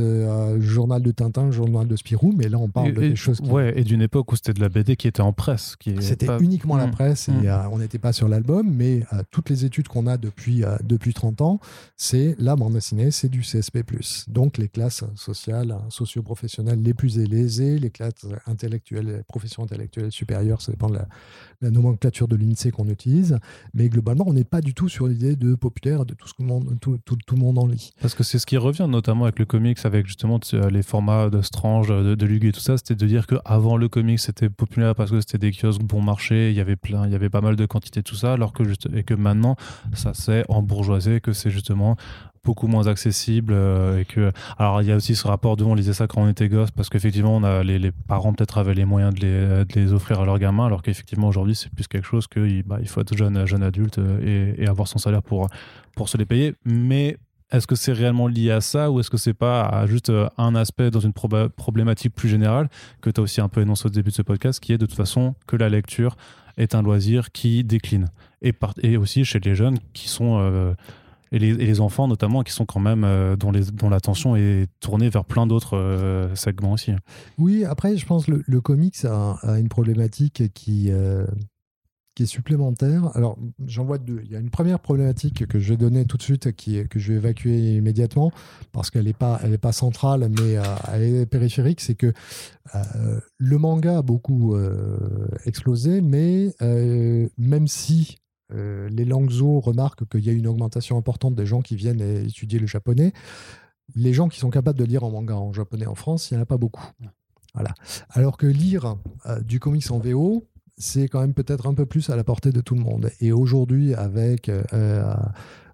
Journal 0.58 1.02
de 1.02 1.10
Tintin, 1.10 1.50
Journal 1.50 1.88
de 1.88 1.96
Spirou, 1.96 2.32
mais 2.36 2.48
là, 2.48 2.58
on 2.58 2.68
parle 2.68 2.92
de 2.92 3.14
choses 3.14 3.40
qui... 3.40 3.50
Ouais, 3.50 3.78
et 3.78 3.84
d'une 3.84 4.02
époque 4.02 4.30
où 4.32 4.36
c'était 4.36 4.52
de 4.52 4.60
la 4.60 4.68
BD 4.68 4.96
qui 4.96 5.08
était 5.08 5.20
en 5.20 5.32
presse. 5.32 5.76
C'était 6.00 6.28
uniquement 6.40 6.76
la 6.76 6.86
hmm. 6.86 6.92
presse, 6.92 7.28
et 7.28 7.32
hmm. 7.32 7.68
on 7.72 7.78
n'était 7.78 7.98
pas 7.98 8.12
sur 8.12 8.28
l'album, 8.28 8.72
mais 8.72 9.02
toutes 9.30 9.50
les 9.50 9.64
études 9.64 9.88
qu'on 9.88 10.06
a 10.06 10.16
depuis, 10.16 10.62
depuis 10.84 11.12
30 11.12 11.40
ans, 11.40 11.60
c'est 11.96 12.36
la 12.38 12.54
bande 12.54 12.74
dessinée, 12.74 13.10
c'est 13.10 13.28
du 13.28 13.40
CSP+. 13.40 13.82
Donc, 14.28 14.58
les 14.58 14.68
classes 14.68 15.04
sociales, 15.16 15.76
socio-professionnelles 15.88 16.82
les 16.82 16.94
plus 16.94 17.18
aisées, 17.18 17.78
les 17.78 17.90
classes 17.90 18.26
intellectuelles, 18.46 19.24
professions 19.28 19.64
intellectuelles 19.64 20.12
supérieures, 20.12 20.62
ça 20.62 20.72
dépend 20.72 20.88
de 20.88 20.94
la, 20.94 21.08
la 21.60 21.70
nomenclature 21.70 22.28
de 22.28 22.36
l'INSEE 22.36 22.70
qu'on 22.70 22.88
utilise. 22.88 23.37
Mais 23.74 23.88
globalement, 23.88 24.24
on 24.26 24.32
n'est 24.32 24.44
pas 24.44 24.60
du 24.60 24.74
tout 24.74 24.88
sur 24.88 25.06
l'idée 25.06 25.36
de 25.36 25.54
populaire, 25.54 26.04
de 26.04 26.14
tout 26.14 26.28
ce 26.28 26.34
que 26.34 26.42
tout, 26.80 26.98
le 27.30 27.36
monde 27.36 27.58
en 27.58 27.66
lit. 27.66 27.92
Parce 28.00 28.14
que 28.14 28.22
c'est 28.22 28.38
ce 28.38 28.46
qui 28.46 28.56
revient 28.56 28.86
notamment 28.88 29.24
avec 29.24 29.38
le 29.38 29.44
comics, 29.44 29.78
avec 29.84 30.06
justement 30.06 30.40
les 30.70 30.82
formats 30.82 31.30
de 31.30 31.42
Strange, 31.42 31.88
de, 31.88 32.14
de 32.14 32.26
Lug 32.26 32.44
et 32.44 32.52
tout 32.52 32.60
ça, 32.60 32.76
c'était 32.76 32.94
de 32.94 33.06
dire 33.06 33.26
qu'avant 33.26 33.76
le 33.76 33.88
comics 33.88 34.18
c'était 34.18 34.48
populaire 34.48 34.94
parce 34.94 35.10
que 35.10 35.20
c'était 35.20 35.38
des 35.38 35.52
kiosques 35.52 35.82
bon 35.82 36.02
marché, 36.02 36.50
il 36.50 36.56
y 36.56 36.60
avait 36.60 36.76
plein, 36.76 37.06
il 37.06 37.12
y 37.12 37.14
avait 37.14 37.30
pas 37.30 37.40
mal 37.40 37.56
de 37.56 37.66
quantités 37.66 38.02
tout 38.02 38.14
ça, 38.14 38.32
alors 38.32 38.52
que 38.52 38.64
juste, 38.64 38.88
et 38.94 39.02
que 39.02 39.14
maintenant 39.14 39.56
ça 39.94 40.14
s'est 40.14 40.44
embourgeoisé, 40.48 41.20
que 41.20 41.32
c'est 41.32 41.50
justement 41.50 41.96
beaucoup 42.44 42.66
moins 42.66 42.86
accessible 42.86 43.52
euh, 43.54 44.00
et 44.00 44.04
que 44.04 44.32
alors 44.58 44.82
il 44.82 44.88
y 44.88 44.92
a 44.92 44.96
aussi 44.96 45.14
ce 45.14 45.26
rapport 45.26 45.56
devant 45.56 45.72
on 45.72 45.74
lisait 45.74 45.92
ça 45.92 46.06
quand 46.06 46.22
on 46.22 46.28
était 46.28 46.48
gosse 46.48 46.70
parce 46.70 46.88
qu'effectivement 46.88 47.36
on 47.36 47.44
a 47.44 47.62
les, 47.62 47.92
parents 48.06 48.32
peut-être 48.32 48.58
avaient 48.58 48.74
les 48.74 48.84
moyens 48.84 49.14
de 49.14 49.20
les, 49.20 49.64
de 49.64 49.74
les, 49.74 49.92
offrir 49.92 50.20
à 50.20 50.24
leurs 50.24 50.38
gamins 50.38 50.66
alors 50.66 50.82
qu'effectivement 50.82 51.28
aujourd'hui 51.28 51.54
c'est 51.54 51.70
plus 51.70 51.86
quelque 51.86 52.06
chose 52.06 52.26
que 52.26 52.62
bah, 52.62 52.78
il 52.80 52.88
faut 52.88 53.00
être 53.00 53.16
jeune 53.16 53.46
jeune 53.46 53.62
adulte 53.62 53.98
euh, 53.98 54.54
et, 54.56 54.66
avoir 54.66 54.88
son 54.88 54.98
salaire 54.98 55.22
pour 55.22 55.48
pour 55.96 56.08
se 56.08 56.16
les 56.16 56.26
payer. 56.26 56.54
Mais 56.64 57.16
est-ce 57.50 57.66
que 57.66 57.74
c'est 57.74 57.92
réellement 57.92 58.28
lié 58.28 58.50
à 58.50 58.60
ça 58.60 58.90
ou 58.90 59.00
est-ce 59.00 59.10
que 59.10 59.16
c'est 59.16 59.34
pas 59.34 59.86
juste 59.86 60.10
euh, 60.10 60.28
un 60.36 60.54
aspect 60.54 60.90
dans 60.90 61.00
une 61.00 61.12
problématique 61.12 62.14
plus 62.14 62.28
générale 62.28 62.68
que 63.00 63.10
tu 63.10 63.20
as 63.20 63.22
aussi 63.22 63.40
un 63.40 63.48
peu 63.48 63.62
énoncé 63.62 63.86
au 63.86 63.90
début 63.90 64.10
de 64.10 64.14
ce 64.14 64.22
podcast 64.22 64.60
qui 64.60 64.72
est 64.72 64.78
de 64.78 64.86
toute 64.86 64.96
façon 64.96 65.34
que 65.46 65.56
la 65.56 65.68
lecture 65.68 66.16
est 66.56 66.74
un 66.74 66.82
loisir 66.82 67.32
qui 67.32 67.64
décline. 67.64 68.08
Et, 68.42 68.52
et 68.82 68.96
aussi 68.96 69.24
chez 69.24 69.40
les 69.40 69.54
jeunes 69.54 69.78
qui 69.94 70.08
sont 70.08 70.74
et 71.32 71.38
les, 71.38 71.80
enfants 71.80 72.08
notamment 72.08 72.42
qui 72.42 72.52
sont 72.52 72.66
quand 72.66 72.80
même 72.80 73.04
euh, 73.04 73.36
dont, 73.36 73.52
l'attention 73.88 74.36
est 74.36 74.66
tournée 74.80 75.08
vers 75.10 75.24
plein 75.24 75.46
d'autres 75.46 75.76
euh, 75.76 76.34
segments 76.34 76.72
aussi. 76.72 76.92
Oui, 77.38 77.64
après 77.64 77.96
je 77.96 78.06
pense 78.06 78.26
que 78.26 78.42
le, 78.44 78.60
comics 78.60 79.04
a, 79.04 79.38
une 79.58 79.68
problématique 79.68 80.52
qui, 80.54 80.90
euh, 80.90 81.26
qui 82.14 82.24
est 82.24 82.26
supplémentaire. 82.26 83.14
Alors 83.16 83.38
j'en 83.64 83.84
vois 83.84 83.98
deux. 83.98 84.22
Il 84.24 84.32
y 84.32 84.36
a 84.36 84.40
une 84.40 84.50
première 84.50 84.80
problématique 84.80 85.46
que 85.46 85.58
je 85.58 85.70
vais 85.70 85.76
donner 85.76 86.04
tout 86.04 86.16
de 86.16 86.22
suite, 86.22 86.52
qui, 86.52 86.86
que 86.88 86.98
je 86.98 87.12
vais 87.12 87.18
évacuer 87.18 87.76
immédiatement 87.76 88.32
parce 88.72 88.90
qu'elle 88.90 89.04
n'est 89.04 89.12
pas, 89.12 89.38
elle 89.44 89.52
est 89.52 89.58
pas 89.58 89.72
centrale, 89.72 90.28
mais 90.40 90.56
elle 90.92 91.02
est 91.02 91.26
périphérique. 91.26 91.80
C'est 91.80 91.94
que 91.94 92.12
le 93.36 93.58
manga 93.58 93.98
a 93.98 94.02
beaucoup 94.02 94.56
explosé, 95.44 96.00
mais 96.00 96.54
même 97.38 97.68
si 97.68 98.16
euh, 98.52 98.88
les 98.88 99.04
Langzo 99.04 99.60
remarquent 99.60 100.08
qu'il 100.08 100.24
y 100.24 100.30
a 100.30 100.32
une 100.32 100.46
augmentation 100.46 100.96
importante 100.96 101.34
des 101.34 101.46
gens 101.46 101.60
qui 101.60 101.76
viennent 101.76 102.00
étudier 102.00 102.58
le 102.58 102.66
japonais. 102.66 103.12
Les 103.94 104.12
gens 104.12 104.28
qui 104.28 104.38
sont 104.38 104.50
capables 104.50 104.78
de 104.78 104.84
lire 104.84 105.04
en 105.04 105.10
manga 105.10 105.36
en 105.36 105.52
japonais 105.52 105.86
en 105.86 105.94
France, 105.94 106.30
il 106.30 106.34
n'y 106.34 106.40
en 106.40 106.42
a 106.42 106.46
pas 106.46 106.58
beaucoup. 106.58 106.86
Voilà. 107.54 107.74
Alors 108.10 108.36
que 108.36 108.46
lire 108.46 108.96
euh, 109.26 109.40
du 109.40 109.60
comics 109.60 109.90
en 109.90 109.98
VO, 109.98 110.46
c'est 110.76 111.08
quand 111.08 111.20
même 111.20 111.34
peut-être 111.34 111.66
un 111.66 111.74
peu 111.74 111.86
plus 111.86 112.08
à 112.10 112.16
la 112.16 112.24
portée 112.24 112.52
de 112.52 112.60
tout 112.60 112.74
le 112.74 112.82
monde. 112.82 113.10
Et 113.20 113.32
aujourd'hui, 113.32 113.94
avec 113.94 114.48
euh, 114.48 115.14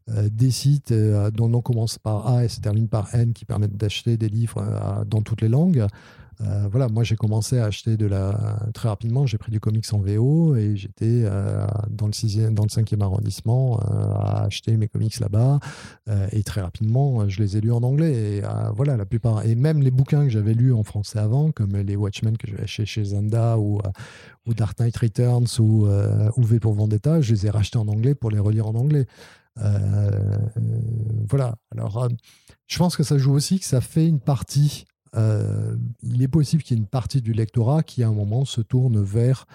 des 0.08 0.50
sites 0.50 0.92
dont 0.92 1.52
on 1.52 1.60
commence 1.60 1.98
par 1.98 2.26
A 2.28 2.44
et 2.44 2.48
se 2.48 2.60
termine 2.60 2.88
par 2.88 3.14
N 3.14 3.32
qui 3.34 3.44
permettent 3.44 3.76
d'acheter 3.76 4.16
des 4.16 4.28
livres 4.28 5.04
dans 5.06 5.20
toutes 5.20 5.42
les 5.42 5.48
langues, 5.48 5.86
euh, 6.40 6.68
voilà, 6.70 6.88
moi 6.88 7.04
j'ai 7.04 7.16
commencé 7.16 7.58
à 7.58 7.66
acheter 7.66 7.96
de 7.96 8.06
la 8.06 8.58
très 8.74 8.88
rapidement. 8.88 9.26
J'ai 9.26 9.38
pris 9.38 9.52
du 9.52 9.60
comics 9.60 9.84
en 9.92 9.98
VO 9.98 10.56
et 10.56 10.76
j'étais 10.76 11.22
euh, 11.24 11.66
dans 11.90 12.06
le 12.06 12.12
sixième, 12.12 12.54
dans 12.54 12.64
le 12.64 12.68
cinquième 12.68 13.02
arrondissement 13.02 13.80
euh, 13.80 14.12
à 14.14 14.44
acheter 14.44 14.76
mes 14.76 14.88
comics 14.88 15.18
là-bas. 15.20 15.60
et 16.32 16.42
très 16.42 16.60
rapidement, 16.60 17.28
je 17.28 17.42
les 17.42 17.56
ai 17.56 17.60
lus 17.60 17.72
en 17.72 17.82
anglais. 17.82 18.12
Et 18.12 18.42
voilà, 18.74 18.96
la 18.96 19.06
plupart. 19.06 19.44
Et 19.44 19.54
même 19.54 19.82
les 19.82 19.90
bouquins 19.90 20.24
que 20.24 20.30
j'avais 20.30 20.54
lus 20.54 20.72
en 20.72 20.84
français 20.84 21.18
avant, 21.18 21.52
comme 21.52 21.76
les 21.76 21.96
Watchmen 21.96 22.36
que 22.36 22.46
j'avais 22.46 22.64
acheté 22.64 22.86
chez 22.86 23.04
Zanda 23.04 23.58
ou, 23.58 23.80
ou 24.46 24.54
Dark 24.54 24.78
Knight 24.78 24.96
Returns 24.96 25.60
ou, 25.60 25.86
ou 26.36 26.42
V 26.42 26.60
pour 26.60 26.74
Vendetta, 26.74 27.20
je 27.20 27.32
les 27.32 27.46
ai 27.46 27.50
rachetés 27.50 27.78
en 27.78 27.88
anglais 27.88 28.14
pour 28.14 28.30
les 28.30 28.38
relire 28.38 28.66
en 28.66 28.74
anglais. 28.74 29.06
voilà. 31.28 31.54
Alors, 31.72 32.08
je 32.66 32.78
pense 32.78 32.96
que 32.96 33.02
ça 33.02 33.18
joue 33.18 33.32
aussi 33.32 33.58
que 33.58 33.66
ça 33.66 33.80
fait 33.80 34.06
une 34.06 34.20
partie 34.20 34.86
euh, 35.16 35.76
il 36.02 36.22
est 36.22 36.28
possible 36.28 36.62
qu'il 36.62 36.76
y 36.76 36.80
ait 36.80 36.82
une 36.82 36.88
partie 36.88 37.20
du 37.20 37.32
lectorat 37.32 37.82
qui, 37.82 38.02
à 38.02 38.08
un 38.08 38.12
moment, 38.12 38.44
se 38.44 38.60
tourne 38.60 39.02
vers, 39.02 39.46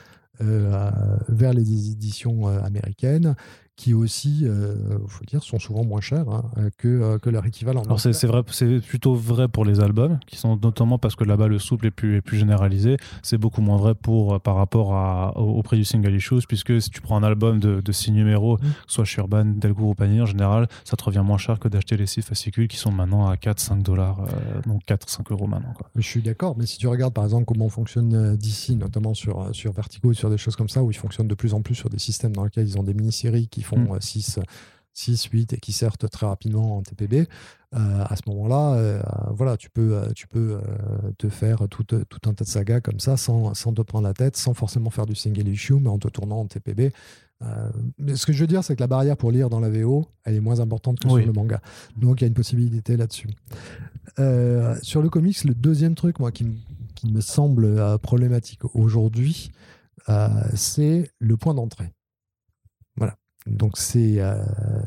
euh, 0.42 0.92
vers 1.28 1.54
les 1.54 1.92
éditions 1.92 2.48
euh, 2.48 2.62
américaines 2.62 3.36
qui 3.80 3.94
aussi, 3.94 4.40
il 4.42 4.48
euh, 4.48 4.76
faut 5.08 5.24
dire, 5.24 5.42
sont 5.42 5.58
souvent 5.58 5.86
moins 5.86 6.02
chers 6.02 6.28
hein, 6.28 6.44
que, 6.78 6.90
euh, 6.90 7.18
que 7.18 7.30
leur 7.30 7.46
équivalent. 7.46 7.82
Alors 7.84 7.98
c'est 8.02 8.26
vrai, 8.26 8.44
c'est 8.52 8.82
plutôt 8.82 9.16
vrai 9.16 9.48
pour 9.48 9.64
les 9.64 9.80
albums, 9.80 10.20
qui 10.28 10.36
sont 10.36 10.60
notamment 10.62 10.98
parce 10.98 11.16
que 11.16 11.24
là-bas 11.24 11.48
le 11.48 11.60
souple 11.60 11.88
est 11.88 11.92
plus, 11.92 12.18
est 12.18 12.22
plus 12.22 12.38
généralisé. 12.38 12.98
C'est 13.24 13.38
beaucoup 13.38 13.62
moins 13.62 13.78
vrai 13.78 13.96
pour, 13.96 14.34
euh, 14.34 14.40
par 14.40 14.56
rapport 14.56 14.96
à, 14.96 15.38
au, 15.38 15.64
prix 15.64 15.78
du 15.78 15.86
single 15.86 16.14
issue, 16.14 16.40
puisque 16.46 16.82
si 16.82 16.90
tu 16.90 17.00
prends 17.00 17.16
un 17.16 17.24
album 17.24 17.62
de, 17.62 17.80
de 17.80 17.92
six 17.94 18.12
numéros, 18.12 18.58
mmh. 18.58 18.68
soit 18.86 19.06
chez 19.06 19.22
Urban, 19.22 19.46
Delcourt 19.46 19.92
ou 19.92 19.96
Panier, 19.96 20.24
en 20.24 20.26
général, 20.26 20.68
ça 20.84 20.98
te 20.98 21.04
revient 21.06 21.24
moins 21.26 21.38
cher 21.38 21.58
que 21.58 21.70
d'acheter 21.70 21.96
les 21.96 22.06
six 22.06 22.22
fascicules 22.22 22.68
qui 22.68 22.78
sont 22.78 22.92
maintenant 22.92 23.28
à 23.28 23.36
4-5 23.36 23.82
dollars, 23.82 24.26
donc 24.66 24.82
4-5 24.86 25.32
euros 25.32 25.48
maintenant. 25.48 25.74
Quoi. 25.74 25.90
Je 25.96 26.02
suis 26.02 26.22
d'accord, 26.22 26.58
mais 26.58 26.66
si 26.66 26.78
tu 26.78 26.88
regardes 26.88 27.14
par 27.14 27.24
exemple 27.24 27.46
comment 27.46 27.70
fonctionne 27.70 28.36
DC, 28.36 28.72
notamment 28.72 29.14
sur, 29.14 29.56
sur 29.56 29.72
Vertigo, 29.72 30.12
sur 30.12 30.30
des 30.30 30.38
choses 30.38 30.58
comme 30.58 30.68
ça, 30.68 30.84
où 30.84 30.92
ils 30.92 30.98
fonctionnent 30.98 31.30
de 31.30 31.36
plus 31.36 31.54
en 31.54 31.62
plus 31.62 31.76
sur 31.76 31.90
des 31.90 32.00
systèmes 32.00 32.36
dans 32.36 32.44
lesquels 32.44 32.68
ils 32.68 32.78
ont 32.78 32.84
des 32.84 32.94
mini-séries 32.94 33.48
qui 33.48 33.64
font 33.70 34.00
6, 34.00 34.40
6, 34.94 35.26
8 35.26 35.54
et 35.54 35.58
qui 35.58 35.72
sortent 35.72 36.10
très 36.10 36.26
rapidement 36.26 36.78
en 36.78 36.82
TPB, 36.82 37.28
euh, 37.76 38.04
à 38.04 38.16
ce 38.16 38.24
moment-là, 38.28 38.74
euh, 38.74 39.02
voilà, 39.32 39.56
tu 39.56 39.70
peux, 39.70 39.94
euh, 39.94 40.12
tu 40.14 40.28
peux 40.28 40.60
te 41.18 41.30
faire 41.30 41.68
tout, 41.70 41.84
tout, 41.84 42.30
un 42.30 42.34
tas 42.34 42.44
de 42.44 42.50
sagas 42.50 42.82
comme 42.82 43.00
ça 43.00 43.16
sans, 43.16 43.54
sans 43.54 43.74
te 43.74 43.82
prendre 43.82 44.08
la 44.08 44.14
tête, 44.14 44.38
sans 44.38 44.54
forcément 44.54 44.90
faire 44.90 45.06
du 45.06 45.16
single 45.16 45.48
issue, 45.48 45.76
mais 45.76 45.90
en 45.90 46.00
te 46.00 46.08
tournant 46.08 46.40
en 46.40 46.46
TPB. 46.46 46.92
mais 47.98 48.16
ce 48.16 48.26
que 48.26 48.34
je 48.34 48.42
veux 48.42 48.48
dire, 48.48 48.64
c'est 48.64 48.76
que 48.76 48.82
la 48.82 48.88
barrière 48.88 49.16
pour 49.16 49.32
lire 49.32 49.50
dans 49.50 49.60
la 49.60 49.70
VO, 49.70 50.06
elle 50.26 50.36
est 50.36 50.40
moins 50.42 50.60
importante 50.60 51.00
que 51.00 51.08
sur 51.08 51.18
le 51.18 51.32
manga. 51.32 51.62
Donc 51.96 52.20
il 52.20 52.24
y 52.24 52.26
a 52.26 52.28
une 52.28 52.34
possibilité 52.34 52.98
là-dessus. 52.98 53.30
sur 54.82 55.02
le 55.02 55.10
comics, 55.10 55.44
le 55.44 55.54
deuxième 55.54 55.96
truc, 55.96 56.20
moi, 56.20 56.32
qui, 56.32 56.46
qui 56.96 57.12
me 57.12 57.22
semble 57.22 57.98
problématique 58.00 58.62
aujourd'hui, 58.76 59.52
c'est 60.56 61.12
le 61.20 61.38
point 61.38 61.54
d'entrée. 61.54 61.94
Donc 63.50 63.78
c'est 63.78 64.20
euh, 64.20 64.44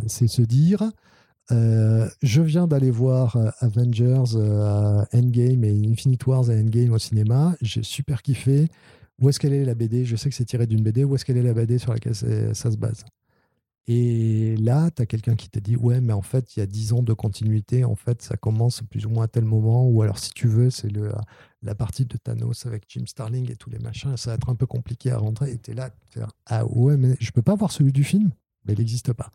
c'est 0.07 0.29
se 0.29 0.43
dire, 0.43 0.91
euh, 1.51 2.09
je 2.23 2.43
viens 2.43 2.67
d'aller 2.67 2.91
voir 2.91 3.37
euh, 3.37 3.51
Avengers 3.61 4.37
Endgame 5.13 5.65
et 5.65 5.89
Infinite 5.89 6.27
Wars 6.27 6.49
Endgame 6.51 6.93
au 6.93 6.99
cinéma, 6.99 7.55
j'ai 7.61 7.83
super 7.83 8.23
kiffé. 8.23 8.69
Où 9.21 9.29
est-ce 9.29 9.39
qu'elle 9.39 9.53
est 9.53 9.65
la 9.65 9.75
BD 9.75 10.05
Je 10.05 10.17
sais 10.17 10.31
que 10.31 10.35
c'est 10.35 10.45
tiré 10.45 10.67
d'une 10.67 10.83
BD. 10.83 11.05
Où 11.05 11.15
est-ce 11.15 11.25
qu'elle 11.25 11.37
est 11.37 11.43
la 11.43 11.55
BD 11.55 11.79
sur 11.79 11.93
laquelle 11.93 12.15
ça 12.15 12.71
se 12.71 12.77
base? 12.77 13.05
Et 13.89 14.57
là, 14.59 14.91
tu 14.91 15.03
as 15.03 15.07
quelqu'un 15.07 15.35
qui 15.35 15.49
te 15.49 15.59
dit 15.59 15.77
Ouais, 15.77 16.01
mais 16.01 16.13
en 16.13 16.23
fait, 16.23 16.57
il 16.57 16.61
y 16.61 16.63
a 16.63 16.67
10 16.67 16.93
ans 16.93 17.03
de 17.03 17.13
continuité. 17.13 17.85
En 17.85 17.97
fait, 17.97 18.23
ça 18.23 18.37
commence 18.37 18.83
plus 18.83 19.07
ou 19.07 19.11
moins 19.11 19.25
à 19.25 19.29
tel 19.29 19.45
moment. 19.45 19.89
Ou 19.89 20.03
alors, 20.03 20.19
si 20.19 20.31
tu 20.31 20.47
veux, 20.49 20.71
c'est 20.71 20.91
la 21.63 21.75
partie 21.75 22.05
de 22.05 22.17
Thanos 22.17 22.67
avec 22.67 22.85
Jim 22.89 23.05
Starling 23.07 23.51
et 23.51 23.57
tous 23.57 23.71
les 23.71 23.79
machins. 23.79 24.17
Ça 24.17 24.31
va 24.31 24.35
être 24.37 24.49
un 24.49 24.55
peu 24.55 24.67
compliqué 24.67 25.11
à 25.11 25.19
rentrer. 25.19 25.53
Et 25.53 25.59
tu 25.59 25.73
es 25.73 25.75
là, 25.75 25.91
Ah 26.47 26.65
ouais, 26.67 26.97
mais 26.97 27.17
je 27.21 27.31
peux 27.33 27.43
pas 27.43 27.55
voir 27.55 27.71
celui 27.73 27.93
du 27.93 28.05
film? 28.05 28.31
Mais 28.65 28.75
il 28.75 28.79
n'existe 28.79 29.13
pas. 29.13 29.31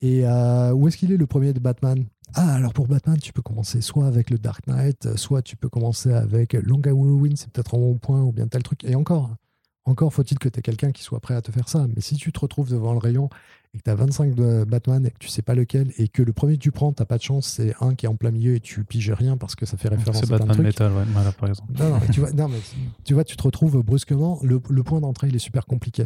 Et 0.00 0.26
euh, 0.26 0.72
où 0.72 0.88
est-ce 0.88 0.96
qu'il 0.96 1.12
est 1.12 1.16
le 1.16 1.26
premier 1.26 1.52
de 1.52 1.60
Batman? 1.60 2.04
Ah, 2.34 2.54
alors 2.54 2.72
pour 2.72 2.88
Batman, 2.88 3.18
tu 3.18 3.32
peux 3.32 3.42
commencer 3.42 3.80
soit 3.80 4.06
avec 4.06 4.30
le 4.30 4.38
Dark 4.38 4.66
Knight, 4.66 5.16
soit 5.16 5.42
tu 5.42 5.56
peux 5.56 5.68
commencer 5.68 6.12
avec 6.12 6.54
Long 6.54 6.80
Halloween, 6.80 7.36
c'est 7.36 7.50
peut-être 7.50 7.76
un 7.76 7.78
bon 7.78 7.98
point, 7.98 8.22
ou 8.22 8.32
bien 8.32 8.48
tel 8.48 8.62
truc. 8.62 8.84
Et 8.84 8.94
encore, 8.94 9.36
encore 9.84 10.12
faut-il 10.12 10.38
que 10.38 10.48
tu 10.48 10.58
aies 10.58 10.62
quelqu'un 10.62 10.92
qui 10.92 11.02
soit 11.02 11.20
prêt 11.20 11.34
à 11.34 11.42
te 11.42 11.50
faire 11.50 11.68
ça. 11.68 11.86
Mais 11.94 12.00
si 12.00 12.16
tu 12.16 12.32
te 12.32 12.40
retrouves 12.40 12.70
devant 12.70 12.92
le 12.92 12.98
rayon 12.98 13.28
et 13.74 13.78
que 13.78 13.82
tu 13.84 13.90
as 13.90 13.94
25 13.94 14.34
de 14.34 14.64
Batman 14.64 15.04
et 15.06 15.10
que 15.10 15.18
tu 15.18 15.28
sais 15.28 15.42
pas 15.42 15.54
lequel, 15.54 15.92
et 15.98 16.08
que 16.08 16.22
le 16.22 16.32
premier 16.32 16.56
que 16.56 16.62
tu 16.62 16.70
prends, 16.70 16.92
t'as 16.92 17.04
pas 17.04 17.16
de 17.16 17.22
chance, 17.22 17.46
c'est 17.46 17.74
un 17.80 17.94
qui 17.94 18.06
est 18.06 18.08
en 18.08 18.16
plein 18.16 18.30
milieu 18.30 18.54
et 18.54 18.60
tu 18.60 18.84
piges 18.84 19.10
rien 19.10 19.36
parce 19.36 19.54
que 19.56 19.66
ça 19.66 19.76
fait 19.76 19.88
référence 19.88 20.22
à 20.22 20.26
Batman 20.26 20.62
Metal, 20.62 20.92
ouais, 20.92 21.04
par 21.38 21.48
exemple. 21.48 21.72
Non, 21.78 21.98
tu, 22.12 22.20
vois, 22.20 22.32
non, 22.32 22.48
mais 22.48 22.58
tu 23.04 23.14
vois, 23.14 23.24
tu 23.24 23.36
te 23.36 23.42
retrouves 23.42 23.82
brusquement, 23.82 24.38
le, 24.42 24.60
point 24.60 25.00
d'entrée, 25.00 25.28
il 25.28 25.36
est 25.36 25.40
super 25.40 25.66
compliqué. 25.66 26.04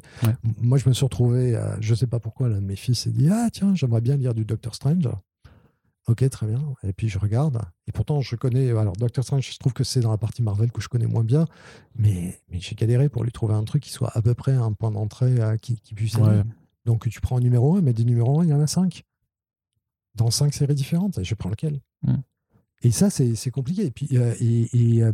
Moi, 0.60 0.78
je 0.78 0.88
me 0.88 0.94
suis 0.94 1.04
retrouvé, 1.04 1.56
euh, 1.56 1.76
je 1.80 1.94
sais 1.94 2.06
pas 2.06 2.20
pourquoi, 2.20 2.48
l'un 2.48 2.60
de 2.60 2.66
mes 2.66 2.76
fils 2.76 3.00
s'est 3.00 3.10
dit 3.10 3.28
Ah, 3.30 3.48
tiens, 3.52 3.74
j'aimerais 3.74 4.00
bien 4.00 4.16
lire 4.16 4.34
du 4.34 4.44
Doctor 4.44 4.74
Strange. 4.74 5.08
Ok, 6.08 6.28
très 6.30 6.46
bien. 6.46 6.62
Et 6.84 6.92
puis 6.92 7.08
je 7.08 7.18
regarde. 7.18 7.60
Et 7.88 7.92
pourtant, 7.92 8.20
je 8.20 8.36
connais. 8.36 8.70
Alors, 8.70 8.92
Doctor 8.92 9.24
Strange, 9.24 9.50
je 9.52 9.58
trouve 9.58 9.72
que 9.72 9.82
c'est 9.82 10.00
dans 10.00 10.12
la 10.12 10.18
partie 10.18 10.42
Marvel 10.42 10.70
que 10.70 10.80
je 10.80 10.88
connais 10.88 11.06
moins 11.06 11.24
bien. 11.24 11.46
Mais, 11.96 12.40
mais 12.48 12.60
j'ai 12.60 12.76
galéré 12.76 13.08
pour 13.08 13.24
lui 13.24 13.32
trouver 13.32 13.54
un 13.54 13.64
truc 13.64 13.82
qui 13.82 13.90
soit 13.90 14.16
à 14.16 14.22
peu 14.22 14.34
près 14.34 14.52
un 14.52 14.72
point 14.72 14.92
d'entrée 14.92 15.40
euh, 15.40 15.56
qui, 15.56 15.80
qui, 15.80 15.94
puisse. 15.94 16.16
Donc 16.84 17.08
tu 17.08 17.20
prends 17.20 17.38
un 17.38 17.40
numéro 17.40 17.76
1, 17.76 17.82
mais 17.82 17.92
des 17.92 18.04
numéros 18.04 18.40
1, 18.40 18.44
il 18.44 18.50
y 18.50 18.54
en 18.54 18.60
a 18.60 18.68
5. 18.68 19.02
Dans 20.14 20.30
5 20.30 20.54
séries 20.54 20.76
différentes. 20.76 21.18
Et 21.18 21.24
je 21.24 21.34
prends 21.34 21.50
lequel? 21.50 21.80
Mm. 22.02 22.14
Et 22.82 22.90
ça, 22.92 23.10
c'est 23.10 23.50
compliqué. 23.50 23.86
Et 23.86 23.90
puis, 23.90 24.08
euh, 24.12 24.34
et, 24.40 24.68
et, 24.72 25.02
euh, 25.02 25.10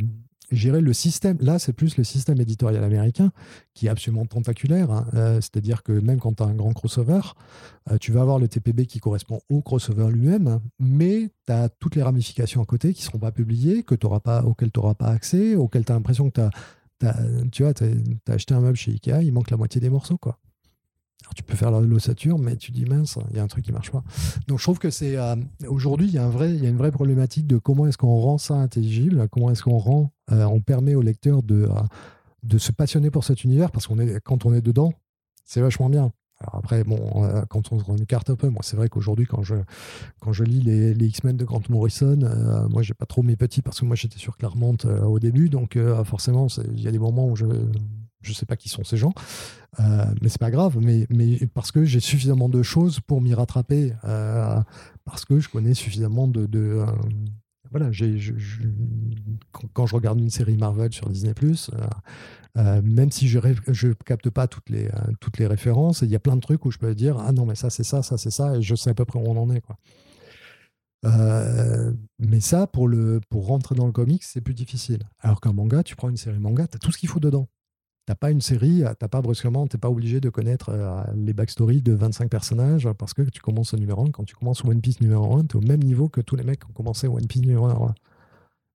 gérer 0.52 0.80
le 0.80 0.92
système, 0.92 1.36
là, 1.40 1.58
c'est 1.58 1.72
plus 1.72 1.96
le 1.96 2.04
système 2.04 2.40
éditorial 2.40 2.84
américain 2.84 3.32
qui 3.74 3.86
est 3.86 3.88
absolument 3.88 4.26
tentaculaire. 4.26 4.90
hein. 4.90 5.06
Euh, 5.14 5.34
C'est-à-dire 5.40 5.82
que 5.82 5.92
même 5.92 6.18
quand 6.18 6.34
tu 6.34 6.42
as 6.42 6.46
un 6.46 6.54
grand 6.54 6.72
crossover, 6.72 7.20
euh, 7.90 7.98
tu 7.98 8.12
vas 8.12 8.20
avoir 8.20 8.38
le 8.38 8.48
TPB 8.48 8.86
qui 8.86 9.00
correspond 9.00 9.40
au 9.48 9.62
crossover 9.62 10.10
lui-même, 10.10 10.46
hein, 10.46 10.62
mais 10.78 11.30
tu 11.46 11.52
as 11.52 11.68
toutes 11.68 11.96
les 11.96 12.02
ramifications 12.02 12.62
à 12.62 12.64
côté 12.64 12.92
qui 12.92 13.02
ne 13.02 13.06
seront 13.06 13.18
pas 13.18 13.32
publiées, 13.32 13.82
que 13.82 13.94
pas, 13.94 14.44
auxquelles 14.44 14.70
tu 14.70 14.80
n'auras 14.80 14.94
pas 14.94 15.08
accès, 15.08 15.56
auxquelles 15.56 15.84
tu 15.84 15.92
as 15.92 15.94
l'impression 15.94 16.30
que 16.30 16.40
tu 17.00 17.06
as, 17.06 17.16
tu 17.50 17.64
acheté 18.26 18.54
un 18.54 18.60
meuble 18.60 18.76
chez 18.76 18.92
Ikea, 18.92 19.22
il 19.22 19.32
manque 19.32 19.50
la 19.50 19.56
moitié 19.56 19.80
des 19.80 19.90
morceaux. 19.90 20.18
quoi. 20.18 20.38
Tu 21.34 21.42
peux 21.42 21.56
faire 21.56 21.70
l'ossature, 21.70 22.38
mais 22.38 22.56
tu 22.56 22.72
dis 22.72 22.84
mince, 22.84 23.18
il 23.30 23.36
y 23.36 23.40
a 23.40 23.42
un 23.42 23.46
truc 23.46 23.64
qui 23.64 23.72
marche 23.72 23.90
pas. 23.90 24.02
Donc 24.48 24.58
je 24.58 24.64
trouve 24.64 24.78
que 24.78 24.90
c'est 24.90 25.16
euh, 25.16 25.36
aujourd'hui 25.66 26.08
il 26.08 26.14
y 26.14 26.18
a 26.18 26.24
une 26.24 26.76
vraie 26.76 26.90
problématique 26.90 27.46
de 27.46 27.58
comment 27.58 27.86
est-ce 27.86 27.98
qu'on 27.98 28.16
rend 28.18 28.38
ça 28.38 28.54
intelligible, 28.54 29.28
comment 29.30 29.50
est-ce 29.50 29.62
qu'on 29.62 29.78
rend, 29.78 30.12
euh, 30.30 30.44
on 30.44 30.60
permet 30.60 30.94
au 30.94 31.02
lecteur 31.02 31.42
de 31.42 31.64
euh, 31.64 31.80
de 32.42 32.58
se 32.58 32.72
passionner 32.72 33.10
pour 33.10 33.24
cet 33.24 33.44
univers 33.44 33.70
parce 33.70 33.86
qu'on 33.86 33.98
est 33.98 34.20
quand 34.20 34.46
on 34.46 34.54
est 34.54 34.60
dedans, 34.60 34.92
c'est 35.44 35.60
vachement 35.60 35.88
bien. 35.88 36.12
Après, 36.52 36.82
bon, 36.82 36.98
quand 37.48 37.70
on 37.70 37.78
se 37.78 37.84
rend 37.84 37.96
une 37.96 38.04
carte 38.04 38.28
un 38.28 38.34
peu, 38.34 38.48
moi, 38.48 38.62
c'est 38.64 38.76
vrai 38.76 38.88
qu'aujourd'hui, 38.88 39.26
quand 39.26 39.44
je, 39.44 39.54
quand 40.18 40.32
je 40.32 40.42
lis 40.42 40.60
les, 40.60 40.92
les 40.92 41.06
X-Men 41.06 41.36
de 41.36 41.44
Grant 41.44 41.62
Morrison, 41.68 42.18
euh, 42.20 42.66
moi, 42.68 42.82
j'ai 42.82 42.94
pas 42.94 43.06
trop 43.06 43.22
mes 43.22 43.36
petits 43.36 43.62
parce 43.62 43.78
que 43.78 43.84
moi, 43.84 43.94
j'étais 43.94 44.18
sur 44.18 44.36
Claremont 44.36 44.76
au 45.04 45.20
début, 45.20 45.48
donc 45.48 45.78
forcément, 46.04 46.48
il 46.74 46.80
y 46.80 46.88
a 46.88 46.90
des 46.90 46.98
moments 46.98 47.28
où 47.28 47.36
je 47.36 47.46
je 48.22 48.32
sais 48.32 48.46
pas 48.46 48.56
qui 48.56 48.68
sont 48.68 48.84
ces 48.84 48.96
gens, 48.96 49.12
euh, 49.80 50.04
mais 50.20 50.28
c'est 50.28 50.40
pas 50.40 50.50
grave, 50.50 50.78
mais, 50.80 51.06
parce 51.54 51.72
que 51.72 51.84
j'ai 51.84 52.00
suffisamment 52.00 52.48
de 52.48 52.62
choses 52.62 53.00
pour 53.00 53.20
m'y 53.20 53.34
rattraper, 53.34 53.94
euh, 54.04 54.60
parce 55.04 55.24
que 55.24 55.40
je 55.40 55.48
connais 55.48 55.74
suffisamment 55.74 56.28
de. 56.28 56.48
euh, 56.54 56.86
voilà, 57.70 57.90
quand, 59.72 59.86
je 59.86 59.94
regarde 59.94 60.20
une 60.20 60.28
série 60.28 60.58
Marvel 60.58 60.92
sur 60.92 61.08
Disney, 61.08 61.32
euh, 62.58 62.82
même 62.82 63.10
si 63.10 63.28
je 63.28 63.38
ne 63.38 63.92
capte 63.94 64.28
pas 64.28 64.46
toutes 64.46 64.68
les, 64.68 64.90
références, 65.46 66.02
il 66.02 66.10
y 66.10 66.14
a 66.14 66.18
plein 66.18 66.36
de 66.36 66.42
trucs 66.42 66.66
où 66.66 66.70
je 66.70 66.76
peux 66.76 66.94
dire 66.94 67.16
Ah 67.18 67.32
non, 67.32 67.46
mais 67.46 67.54
ça, 67.54 67.70
c'est 67.70 67.84
ça, 67.84 68.02
ça, 68.02 68.18
c'est 68.18 68.30
ça, 68.30 68.56
et 68.56 68.62
je 68.62 68.74
sais 68.74 68.90
à 68.90 68.94
peu 68.94 69.06
près 69.06 69.18
où 69.18 69.22
on 69.26 69.38
en 69.38 69.50
est. 69.50 69.62
Mais 72.18 72.40
ça, 72.40 72.66
pour, 72.66 72.90
pour 73.30 73.46
rentrer 73.46 73.74
dans 73.74 73.86
le 73.86 73.92
comics, 73.92 74.22
c'est 74.22 74.42
plus 74.42 74.54
difficile. 74.54 75.08
Alors 75.20 75.40
qu'un 75.40 75.54
manga, 75.54 75.82
tu 75.82 75.96
prends 75.96 76.10
une 76.10 76.18
série 76.18 76.38
manga, 76.38 76.66
tu 76.66 76.76
as 76.76 76.78
tout 76.78 76.92
ce 76.92 76.98
qu'il 76.98 77.08
faut 77.08 77.20
dedans. 77.20 77.48
T'as 78.04 78.16
pas 78.16 78.32
une 78.32 78.40
série, 78.40 78.82
t'as 78.98 79.06
pas 79.08 79.22
brusquement, 79.22 79.66
t'es 79.68 79.78
pas 79.78 79.88
obligé 79.88 80.20
de 80.20 80.28
connaître 80.28 80.70
euh, 80.70 81.02
les 81.14 81.32
backstories 81.32 81.82
de 81.82 81.92
25 81.92 82.28
personnages 82.28 82.88
parce 82.98 83.14
que 83.14 83.22
tu 83.22 83.40
commences 83.40 83.74
au 83.74 83.76
numéro 83.76 84.04
1. 84.04 84.10
Quand 84.10 84.24
tu 84.24 84.34
commences 84.34 84.64
One 84.64 84.80
Piece 84.80 85.00
numéro 85.00 85.36
1, 85.36 85.44
tu 85.44 85.56
es 85.56 85.62
au 85.62 85.66
même 85.66 85.82
niveau 85.82 86.08
que 86.08 86.20
tous 86.20 86.34
les 86.34 86.42
mecs 86.42 86.60
qui 86.64 86.66
ont 86.70 86.72
commencé 86.74 87.06
One 87.06 87.26
Piece 87.28 87.42
numéro 87.42 87.66
1. 87.66 87.94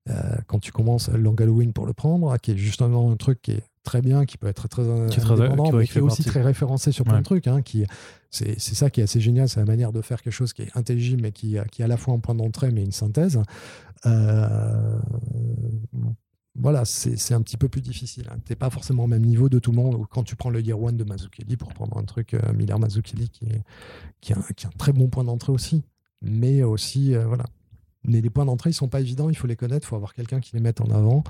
Euh, 0.09 0.13
quand 0.47 0.59
tu 0.59 0.71
commences 0.71 1.09
Long 1.09 1.35
Halloween 1.35 1.73
pour 1.73 1.85
le 1.85 1.91
prendre, 1.91 2.37
qui 2.37 2.51
est 2.51 2.57
justement 2.57 3.11
un 3.11 3.17
truc 3.17 3.41
qui 3.41 3.51
est 3.51 3.63
très 3.83 4.01
bien, 4.01 4.25
qui 4.25 4.37
peut 4.37 4.47
être 4.47 4.69
très, 4.69 4.83
Qui 5.09 5.19
indépendant, 5.19 5.73
mais 5.73 5.85
qui 5.87 5.97
est 5.97 6.01
aussi 6.01 6.23
partie. 6.23 6.29
très 6.29 6.41
référencé 6.41 6.93
sur 6.93 7.03
plein 7.03 7.15
Ouais. 7.15 7.19
de 7.19 7.25
trucs. 7.25 7.47
Hein, 7.47 7.61
qui, 7.61 7.85
c'est, 8.31 8.57
c'est 8.59 8.75
ça 8.75 8.89
qui 8.89 9.01
est 9.01 9.03
assez 9.03 9.19
génial, 9.19 9.49
c'est 9.49 9.59
la 9.59 9.65
manière 9.65 9.91
de 9.91 10.01
faire 10.01 10.21
quelque 10.21 10.31
chose 10.33 10.53
qui 10.53 10.61
est 10.61 10.77
intelligible, 10.77 11.21
mais 11.21 11.33
qui, 11.33 11.57
qui 11.73 11.81
est 11.81 11.85
à 11.85 11.89
la 11.89 11.97
fois 11.97 12.13
un 12.13 12.19
point 12.19 12.35
d'entrée, 12.35 12.71
mais 12.71 12.83
une 12.83 12.93
synthèse. 12.93 13.41
Euh, 14.05 14.99
voilà, 16.59 16.85
c'est, 16.85 17.33
un 17.33 17.41
petit 17.41 17.57
peu 17.57 17.69
plus 17.69 17.81
difficile. 17.81 18.27
Hein. 18.31 18.37
Tu 18.45 18.51
n'es 18.51 18.55
pas 18.55 18.69
forcément 18.69 19.03
au 19.03 19.07
même 19.07 19.25
niveau 19.25 19.47
de 19.47 19.59
tout 19.59 19.71
le 19.71 19.77
monde. 19.77 20.03
Quand 20.09 20.23
tu 20.23 20.35
prends 20.35 20.49
le 20.49 20.61
Year 20.61 20.81
One 20.81 20.97
de 20.97 21.03
Mazukeli, 21.03 21.55
pour 21.55 21.73
prendre 21.73 21.97
un 21.97 22.03
truc, 22.03 22.33
euh, 22.33 22.53
Miller 22.53 22.79
Mazukeli, 22.79 23.29
qui 23.29 23.45
est, 23.45 24.31
est 24.31 24.65
un 24.65 24.69
très 24.77 24.91
bon 24.91 25.07
point 25.07 25.23
d'entrée 25.23 25.51
aussi. 25.51 25.83
Mais 26.21 26.63
aussi, 26.63 27.15
euh, 27.15 27.25
voilà. 27.27 27.45
Mais 28.07 28.21
les 28.21 28.29
points 28.29 28.45
d'entrée, 28.45 28.69
ils 28.71 28.73
sont 28.73 28.87
pas 28.87 29.01
évidents, 29.01 29.29
il 29.29 29.35
faut 29.35 29.47
les 29.47 29.55
connaître, 29.55 29.85
il 29.85 29.89
faut 29.89 29.95
avoir 29.95 30.13
quelqu'un 30.13 30.39
qui 30.39 30.51
les 30.55 30.61
mette 30.61 30.81
en 30.81 30.89
avant. 30.91 31.23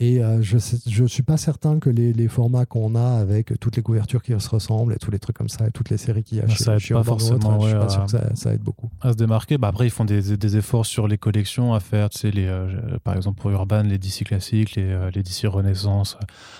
Et 0.00 0.22
euh, 0.22 0.42
je 0.42 1.02
ne 1.02 1.08
suis 1.08 1.22
pas 1.22 1.36
certain 1.36 1.78
que 1.78 1.88
les, 1.90 2.12
les 2.12 2.28
formats 2.28 2.66
qu'on 2.66 2.94
a 2.96 3.18
avec 3.20 3.58
toutes 3.60 3.76
les 3.76 3.82
couvertures 3.82 4.22
qui 4.22 4.38
se 4.38 4.48
ressemblent 4.48 4.92
et 4.92 4.96
tous 4.96 5.10
les 5.10 5.18
trucs 5.18 5.36
comme 5.36 5.48
ça, 5.48 5.66
et 5.66 5.70
toutes 5.70 5.90
les 5.90 5.96
séries 5.96 6.22
qu'il 6.24 6.38
y 6.38 6.40
a 6.40 6.46
Bah, 6.46 6.52
chez, 6.54 6.64
ça 6.64 6.78
chez 6.78 6.94
pas 6.94 7.00
autre, 7.00 7.08
forcément, 7.10 7.60
je 7.60 7.66
suis 7.68 7.74
ouais, 7.74 7.80
pas 7.80 7.88
sûr 7.88 8.02
à- 8.02 8.04
que 8.04 8.10
ça, 8.10 8.34
ça 8.34 8.52
aide 8.54 8.62
beaucoup. 8.62 8.90
à 9.00 9.12
se 9.12 9.16
démarquer. 9.16 9.56
Bah 9.58 9.68
après, 9.68 9.86
ils 9.86 9.90
font 9.90 10.04
des, 10.04 10.36
des 10.36 10.56
efforts 10.56 10.84
sur 10.86 11.08
les 11.08 11.18
collections 11.18 11.74
à 11.74 11.80
faire. 11.80 12.10
Tu 12.10 12.18
sais, 12.18 12.30
les, 12.30 12.46
euh, 12.46 12.98
par 13.04 13.16
exemple, 13.16 13.40
pour 13.40 13.50
Urban, 13.50 13.82
les 13.82 13.98
DC 13.98 14.24
classiques, 14.24 14.74
les, 14.76 14.82
euh, 14.84 15.10
les 15.14 15.22
DC 15.22 15.46
Renaissance, 15.46 16.16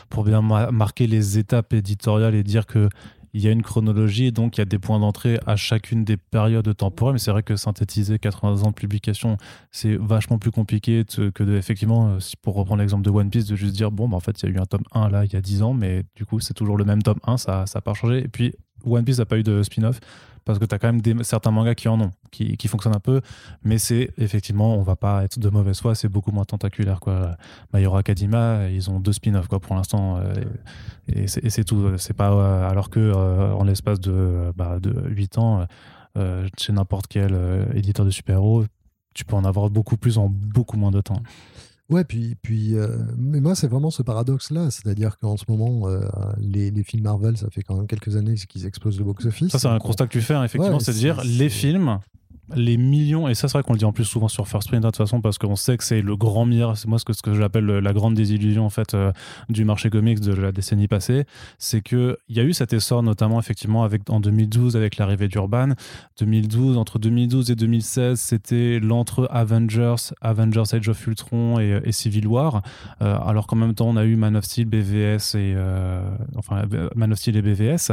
pour 0.09 0.25
bien 0.25 0.43
ma- 0.43 0.71
marquer 0.71 1.07
les 1.07 1.39
étapes 1.39 1.73
éditoriales 1.73 2.35
et 2.35 2.43
dire 2.43 2.67
que 2.67 2.89
il 3.37 3.45
y 3.45 3.49
a 3.49 3.51
une 3.51 3.63
chronologie, 3.63 4.33
donc 4.33 4.57
il 4.57 4.61
y 4.61 4.63
a 4.63 4.65
des 4.65 4.79
points 4.79 4.99
d'entrée 4.99 5.39
à 5.45 5.57
chacune 5.57 6.05
des 6.05 6.17
périodes 6.17 6.75
temporelles. 6.75 7.13
Mais 7.13 7.19
c'est 7.19 7.31
vrai 7.31 7.43
que 7.43 7.55
synthétiser 7.55 8.19
80 8.19 8.63
ans 8.63 8.71
de 8.71 8.75
publication, 8.75 9.37
c'est 9.71 9.95
vachement 9.95 10.39
plus 10.39 10.51
compliqué 10.51 11.05
que 11.05 11.43
de, 11.43 11.57
effectivement, 11.57 12.13
euh, 12.13 12.19
pour 12.41 12.55
reprendre 12.55 12.81
l'exemple 12.81 13.05
de 13.05 13.11
One 13.11 13.29
Piece, 13.29 13.45
de 13.45 13.55
juste 13.55 13.75
dire, 13.75 13.91
bon, 13.91 14.09
bah, 14.09 14.17
en 14.17 14.21
fait, 14.21 14.43
il 14.43 14.49
y 14.49 14.53
a 14.53 14.55
eu 14.55 14.59
un 14.59 14.65
tome 14.65 14.85
1 14.91 15.11
là, 15.11 15.27
il 15.27 15.33
y 15.35 15.37
a 15.37 15.43
10 15.43 15.63
ans, 15.63 15.75
mais 15.75 16.05
du 16.15 16.25
coup, 16.25 16.41
c'est 16.41 16.55
toujours 16.55 16.79
le 16.79 16.87
même 16.87 17.03
tome 17.03 17.19
1, 17.25 17.37
ça 17.37 17.67
n'a 17.75 17.81
pas 17.83 17.93
changé. 17.93 18.25
Et 18.25 18.29
puis, 18.29 18.55
One 18.87 19.05
Piece 19.05 19.19
n'a 19.19 19.27
pas 19.27 19.37
eu 19.37 19.43
de 19.43 19.63
spin-off 19.63 20.01
parce 20.47 20.61
que 20.61 20.65
tu 20.65 20.75
as 20.75 20.79
quand 20.79 20.91
même 20.91 21.25
certains 21.25 21.51
mangas 21.51 21.75
qui 21.75 21.89
en 21.89 22.01
ont, 22.01 22.13
qui, 22.31 22.57
qui 22.57 22.69
fonctionnent 22.69 22.95
un 22.95 23.01
peu, 23.01 23.21
mais 23.65 23.79
c'est 23.79 24.13
effectivement, 24.17 24.77
on 24.77 24.83
va 24.83 24.95
pas 24.95 25.25
être 25.25 25.41
de 25.41 25.49
mauvaise 25.51 25.81
foi, 25.81 25.97
c'est 25.97 26.09
beaucoup 26.09 26.31
moins 26.31 26.45
tentaculaire. 26.45 27.01
Quoi. 27.01 27.37
My 27.75 27.83
Hero 27.83 27.97
Academia, 27.97 28.71
ils 28.71 28.89
ont 28.89 29.01
deux 29.01 29.13
spin-offs 29.13 29.49
pour 29.49 29.75
l'instant, 29.75 30.19
euh, 30.19 30.35
et, 31.09 31.27
c'est 31.27 31.65
tout. 31.65 31.99
C'est 31.99 32.15
pas, 32.15 32.33
euh, 32.33 32.71
alors 32.71 32.91
que 32.91 33.01
euh, 33.01 33.53
en 33.55 33.65
l'espace 33.65 33.99
de, 33.99 34.53
bah, 34.57 34.79
de 34.81 34.95
8 35.09 35.39
ans, 35.39 35.67
chez 36.57 36.73
n'importe 36.73 37.09
quel 37.09 37.37
éditeur 37.75 38.07
de 38.07 38.11
super-héros, 38.11 38.65
tu 39.15 39.25
peux 39.25 39.35
en 39.35 39.45
avoir 39.45 39.69
beaucoup 39.69 39.97
plus 39.97 40.17
en 40.17 40.29
beaucoup 40.29 40.77
moins 40.77 40.93
de 40.93 41.01
temps. 41.01 41.23
Ouais, 41.89 42.03
puis, 42.05 42.35
puis 42.43 42.77
euh, 42.77 42.89
mais 43.17 43.41
moi, 43.41 43.55
c'est 43.55 43.69
vraiment 43.69 43.91
ce 43.91 44.03
paradoxe-là. 44.03 44.71
C'est-à-dire 44.71 45.17
qu'en 45.19 45.37
ce 45.37 45.45
moment, 45.49 45.89
euh, 45.89 46.01
les, 46.39 46.71
les 46.71 46.83
films 46.83 47.05
Marvel, 47.05 47.37
ça 47.37 47.49
fait 47.51 47.63
quand 47.63 47.77
même 47.77 47.87
quelques 47.87 48.17
années 48.17 48.35
qu'ils 48.35 48.67
explosent 48.67 48.99
le 48.99 49.05
box-office. 49.05 49.53
Ça, 49.53 49.59
c'est 49.59 49.69
un 49.69 49.79
constat 49.79 50.07
que 50.07 50.13
tu 50.13 50.21
fais, 50.21 50.35
hein, 50.35 50.43
effectivement, 50.45 50.77
Ouais, 50.79 50.83
c'est 50.83 50.93
de 50.93 50.99
dire 50.99 51.23
les 51.25 51.49
films, 51.49 52.01
les 52.55 52.77
millions, 52.77 53.29
et 53.29 53.35
ça, 53.35 53.49
c'est 53.49 53.59
vrai 53.59 53.63
qu'on 53.63 53.73
le 53.73 53.79
dit 53.79 53.85
en 53.85 53.93
plus 53.93 54.05
souvent 54.05 54.29
sur 54.29 54.47
First 54.47 54.69
Print, 54.69 54.85
hein, 54.85 54.89
de 54.89 54.93
toute 54.93 54.99
façon, 54.99 55.21
parce 55.21 55.39
qu'on 55.39 55.57
sait 55.57 55.77
que 55.77 55.85
c'est 55.85 56.01
le 56.03 56.17
grand 56.17 56.47
mire, 56.47 56.77
c'est 56.77 56.87
moi 56.89 56.99
ce 56.99 57.05
que, 57.05 57.35
j'appelle 57.35 57.65
le- 57.65 57.81
la 57.81 57.93
grande 57.93 58.15
désillusion, 58.15 58.65
en 58.65 58.71
fait, 58.71 58.95
euh, 58.95 59.11
du 59.49 59.65
marché 59.65 59.91
comics 59.91 60.21
de 60.21 60.33
la 60.33 60.53
décennie 60.53 60.87
passée, 60.89 61.25
c'est 61.59 61.81
qu'il 61.81 62.17
y 62.29 62.39
a 62.41 62.45
eu 62.45 62.53
cet 62.53 62.73
essor, 62.73 63.03
notamment, 63.03 63.41
effectivement, 63.41 63.83
avec, 63.85 64.09
en 64.11 64.21
2012, 64.21 64.77
avec 64.77 64.97
l'arrivée 64.97 65.29
d'Urban. 65.29 65.71
2012, 66.19 66.77
entre 66.79 66.99
2012 66.99 67.51
et 67.51 67.57
2016, 67.57 68.19
c'était 68.21 68.79
l'entre 68.81 69.29
Avengers, 69.31 69.97
Avengers 70.21 70.63
Age 70.75 70.89
of 70.89 71.07
Ultron 71.07 71.59
et, 71.59 71.81
et 71.85 71.93
Civil 71.93 72.27
War, 72.27 72.63
euh, 73.03 73.19
alors 73.27 73.47
qu'en 73.47 73.57
même 73.57 73.75
temps, 73.75 73.89
on 73.89 73.97
a 73.97 74.05
eu 74.05 74.17
Man 74.17 74.37
of 74.37 74.45
Steel, 74.45 74.67
BVS 74.67 75.35
et, 75.35 75.55
euh, 75.57 76.01
enfin, 76.37 76.63
Man 76.95 77.13
of 77.13 77.19
Steel 77.19 77.37
et 77.37 77.43
BVS 77.43 77.93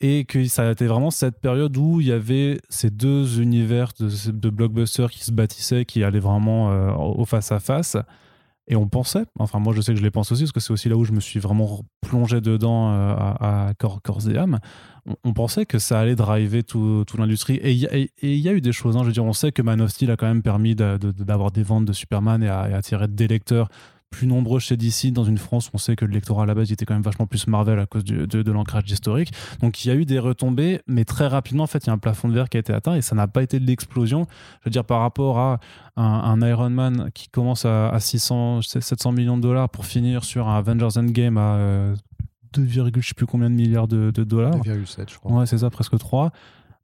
et 0.00 0.24
que 0.24 0.44
ça 0.46 0.68
a 0.68 0.72
été 0.72 0.86
vraiment 0.86 1.10
cette 1.10 1.40
période 1.40 1.76
où 1.76 2.00
il 2.00 2.08
y 2.08 2.12
avait 2.12 2.60
ces 2.68 2.90
deux 2.90 3.40
univers 3.40 3.92
de, 3.98 4.50
blockbusters 4.50 5.10
qui 5.10 5.24
se 5.24 5.32
bâtissaient, 5.32 5.84
qui 5.84 6.04
allaient 6.04 6.20
vraiment 6.20 6.70
euh, 6.70 6.92
au 6.92 7.24
face 7.24 7.52
à 7.52 7.60
face. 7.60 7.96
Et 8.68 8.74
on 8.74 8.88
pensait, 8.88 9.24
enfin 9.38 9.60
moi 9.60 9.72
je 9.72 9.80
sais 9.80 9.92
que 9.92 9.98
je 9.98 10.02
les 10.02 10.10
pense 10.10 10.32
aussi, 10.32 10.42
parce 10.42 10.52
que 10.52 10.58
c'est 10.58 10.72
aussi 10.72 10.88
là 10.88 10.96
où 10.96 11.04
je 11.04 11.12
me 11.12 11.20
suis 11.20 11.38
vraiment 11.38 11.82
plongé 12.00 12.40
dedans 12.40 12.90
euh, 12.90 13.14
à, 13.14 13.72
corps, 13.78 14.02
corps 14.02 14.28
et 14.28 14.36
âme. 14.36 14.58
On, 15.22 15.32
pensait 15.32 15.66
que 15.66 15.78
ça 15.78 16.00
allait 16.00 16.16
driver 16.16 16.64
tout, 16.64 17.04
toute 17.06 17.20
l'industrie. 17.20 17.54
Et 17.62 17.70
il 17.70 17.78
y, 17.78 18.48
a- 18.48 18.52
eu 18.52 18.60
des 18.60 18.72
choses. 18.72 18.96
hein. 18.96 19.02
je 19.02 19.06
veux 19.06 19.12
dire, 19.12 19.24
on 19.24 19.32
sait 19.32 19.52
que 19.52 19.62
Man 19.62 19.80
of 19.80 19.90
Steel 19.90 20.10
a 20.10 20.16
quand 20.16 20.26
même 20.26 20.42
permis 20.42 20.74
d'avoir 20.74 21.52
des 21.52 21.62
ventes 21.62 21.84
de 21.84 21.92
Superman 21.92 22.42
et, 22.42 22.48
à- 22.48 22.68
et 22.68 22.74
attirer 22.74 23.06
des 23.06 23.28
lecteurs 23.28 23.68
plus 24.16 24.26
nombreux 24.26 24.58
chez 24.60 24.76
DC 24.76 25.12
dans 25.12 25.24
une 25.24 25.36
France 25.38 25.66
où 25.68 25.72
on 25.74 25.78
sait 25.78 25.94
que 25.96 26.04
le 26.06 26.12
lectorat 26.12 26.44
à 26.44 26.46
la 26.46 26.54
base 26.54 26.70
il 26.70 26.72
était 26.72 26.86
quand 26.86 26.94
même 26.94 27.02
vachement 27.02 27.26
plus 27.26 27.46
Marvel 27.46 27.78
à 27.78 27.84
cause 27.86 28.02
du- 28.04 28.26
de, 28.26 28.42
de 28.42 28.52
l'ancrage 28.52 28.90
historique. 28.90 29.32
Donc 29.60 29.84
il 29.84 29.88
y 29.88 29.90
a 29.90 29.94
eu 29.94 30.04
des 30.06 30.18
retombées, 30.18 30.80
mais 30.86 31.04
très 31.04 31.26
rapidement 31.26 31.64
en 31.64 31.66
fait 31.66 31.84
il 31.84 31.88
y 31.88 31.90
a 31.90 31.92
un 31.92 31.98
plafond 31.98 32.28
de 32.28 32.34
verre 32.34 32.48
qui 32.48 32.56
a 32.56 32.60
été 32.60 32.72
atteint 32.72 32.94
et 32.94 33.02
ça 33.02 33.14
n'a 33.14 33.26
pas 33.26 33.42
été 33.42 33.60
de 33.60 33.66
l'explosion. 33.66 34.26
Je 34.60 34.66
veux 34.66 34.70
dire 34.70 34.84
par 34.84 35.00
rapport 35.00 35.38
à 35.38 35.60
un, 35.96 36.02
un 36.04 36.40
Iron 36.48 36.70
Man 36.70 37.10
qui 37.14 37.28
commence 37.28 37.64
à, 37.66 37.88
à 37.90 38.00
600, 38.00 38.62
700 38.62 39.12
millions 39.12 39.36
de 39.36 39.42
dollars 39.42 39.68
pour 39.68 39.84
finir 39.84 40.24
sur 40.24 40.48
un 40.48 40.56
Avengers 40.58 40.96
Endgame 40.98 41.36
à 41.36 41.56
euh, 41.56 41.94
2, 42.54 42.66
je 42.66 43.08
sais 43.08 43.14
plus 43.14 43.26
combien 43.26 43.50
de 43.50 43.54
milliards 43.54 43.88
de, 43.88 44.10
de 44.10 44.24
dollars. 44.24 44.56
2,7, 44.62 45.10
je 45.12 45.18
crois. 45.18 45.32
Ouais, 45.40 45.46
c'est 45.46 45.58
ça, 45.58 45.68
presque 45.68 45.98
3. 45.98 46.30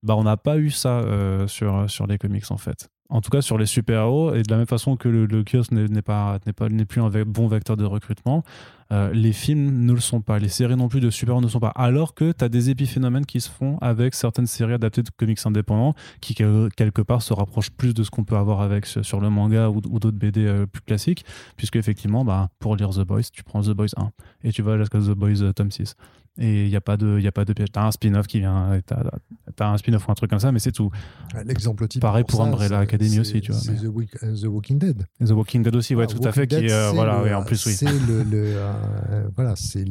Bah, 0.02 0.16
on 0.16 0.24
n'a 0.24 0.36
pas 0.36 0.58
eu 0.58 0.70
ça 0.70 0.98
euh, 0.98 1.46
sur, 1.46 1.88
sur 1.88 2.06
les 2.06 2.18
comics, 2.18 2.50
en 2.50 2.56
fait. 2.58 2.88
En 3.08 3.20
tout 3.20 3.30
cas, 3.30 3.42
sur 3.42 3.58
les 3.58 3.66
super-héros, 3.66 4.34
et 4.34 4.42
de 4.42 4.50
la 4.50 4.56
même 4.56 4.66
façon 4.66 4.96
que 4.96 5.08
le, 5.08 5.44
kiosque 5.44 5.72
n'est 5.72 6.02
pas, 6.02 6.38
plus 6.88 7.00
un 7.02 7.10
bon 7.26 7.46
vecteur 7.46 7.76
de 7.76 7.84
recrutement, 7.84 8.42
euh, 8.90 9.10
les 9.12 9.32
films 9.32 9.84
ne 9.84 9.92
le 9.92 10.00
sont 10.00 10.20
pas, 10.20 10.38
les 10.38 10.48
séries 10.48 10.76
non 10.76 10.88
plus 10.88 11.00
de 11.00 11.10
super-héros 11.10 11.40
ne 11.40 11.46
le 11.46 11.50
sont 11.50 11.60
pas. 11.60 11.72
Alors 11.74 12.14
que 12.14 12.32
tu 12.32 12.44
as 12.44 12.48
des 12.48 12.70
épiphénomènes 12.70 13.26
qui 13.26 13.40
se 13.40 13.50
font 13.50 13.76
avec 13.80 14.14
certaines 14.14 14.46
séries 14.46 14.74
adaptées 14.74 15.02
de 15.02 15.10
comics 15.10 15.38
indépendants 15.44 15.94
qui, 16.20 16.34
quel- 16.34 16.68
quelque 16.76 17.02
part, 17.02 17.22
se 17.22 17.34
rapprochent 17.34 17.70
plus 17.70 17.92
de 17.92 18.02
ce 18.02 18.10
qu'on 18.10 18.24
peut 18.24 18.36
avoir 18.36 18.60
avec 18.62 18.86
sur 18.86 19.20
le 19.20 19.30
manga 19.30 19.68
ou, 19.68 19.80
d'autres 19.80 20.10
BD 20.16 20.46
euh, 20.46 20.66
plus 20.66 20.82
classiques, 20.82 21.24
puisque 21.56 21.76
effectivement, 21.76 22.24
bah, 22.24 22.48
pour 22.60 22.76
lire 22.76 22.90
The 22.90 23.00
Boys, 23.00 23.24
tu 23.32 23.42
prends 23.44 23.62
The 23.62 23.70
Boys 23.70 23.94
1 23.96 24.10
et 24.44 24.52
tu 24.52 24.62
vas 24.62 24.78
jusqu'à 24.78 24.98
The 24.98 25.10
Boys 25.10 25.42
euh, 25.42 25.52
tome 25.52 25.70
6. 25.70 25.96
Et 26.38 26.64
il 26.64 26.70
n'y 26.70 26.76
a 26.76 26.80
pas 26.80 26.96
de, 26.96 27.20
y 27.20 27.26
a 27.26 27.32
pas 27.32 27.44
de 27.44 27.52
piège. 27.52 27.68
T'as 27.72 27.84
un 27.86 27.90
spin-off 27.90 28.26
qui 28.26 28.38
vient, 28.38 28.80
t'as 28.86 29.02
as 29.60 29.68
un 29.70 29.76
spin-off 29.76 30.08
ou 30.08 30.10
un 30.12 30.14
truc 30.14 30.30
comme 30.30 30.38
ça, 30.38 30.50
mais 30.50 30.60
c'est 30.60 30.72
tout. 30.72 30.90
L'exemple 31.44 31.86
type. 31.88 32.00
Pareil 32.00 32.24
pour, 32.24 32.40
ça, 32.40 32.46
Umbrella 32.46 32.78
Academy 32.78 33.20
aussi, 33.20 33.42
tu 33.42 33.52
vois. 33.52 33.60
C'est 33.60 33.72
mais- 33.72 33.80
The, 33.80 33.94
Week- 33.94 34.16
euh, 34.22 34.34
The 34.34 34.46
Walking 34.46 34.78
Dead. 34.78 35.04
Et 35.20 35.26
The 35.26 35.32
Walking 35.32 35.62
Dead 35.62 35.76
aussi, 35.76 35.94
ouais, 35.94 36.06
Ah, 36.08 36.12
tout 36.14 36.26
à 36.26 36.32
fait. 36.32 36.46
Qui, 36.46 36.56
Dead, 36.56 36.64
est, 36.64 36.72
euh, 36.72 36.90
voilà, 36.92 37.20
le- 37.22 37.28
et 37.28 37.34
en 37.34 37.42
plus, 37.44 37.66
oui. 37.66 37.72
C'est 37.74 37.84
le, 37.84 38.22
le, 38.22 38.54
euh, 38.56 39.28
voilà, 39.36 39.56
c'est 39.56 39.84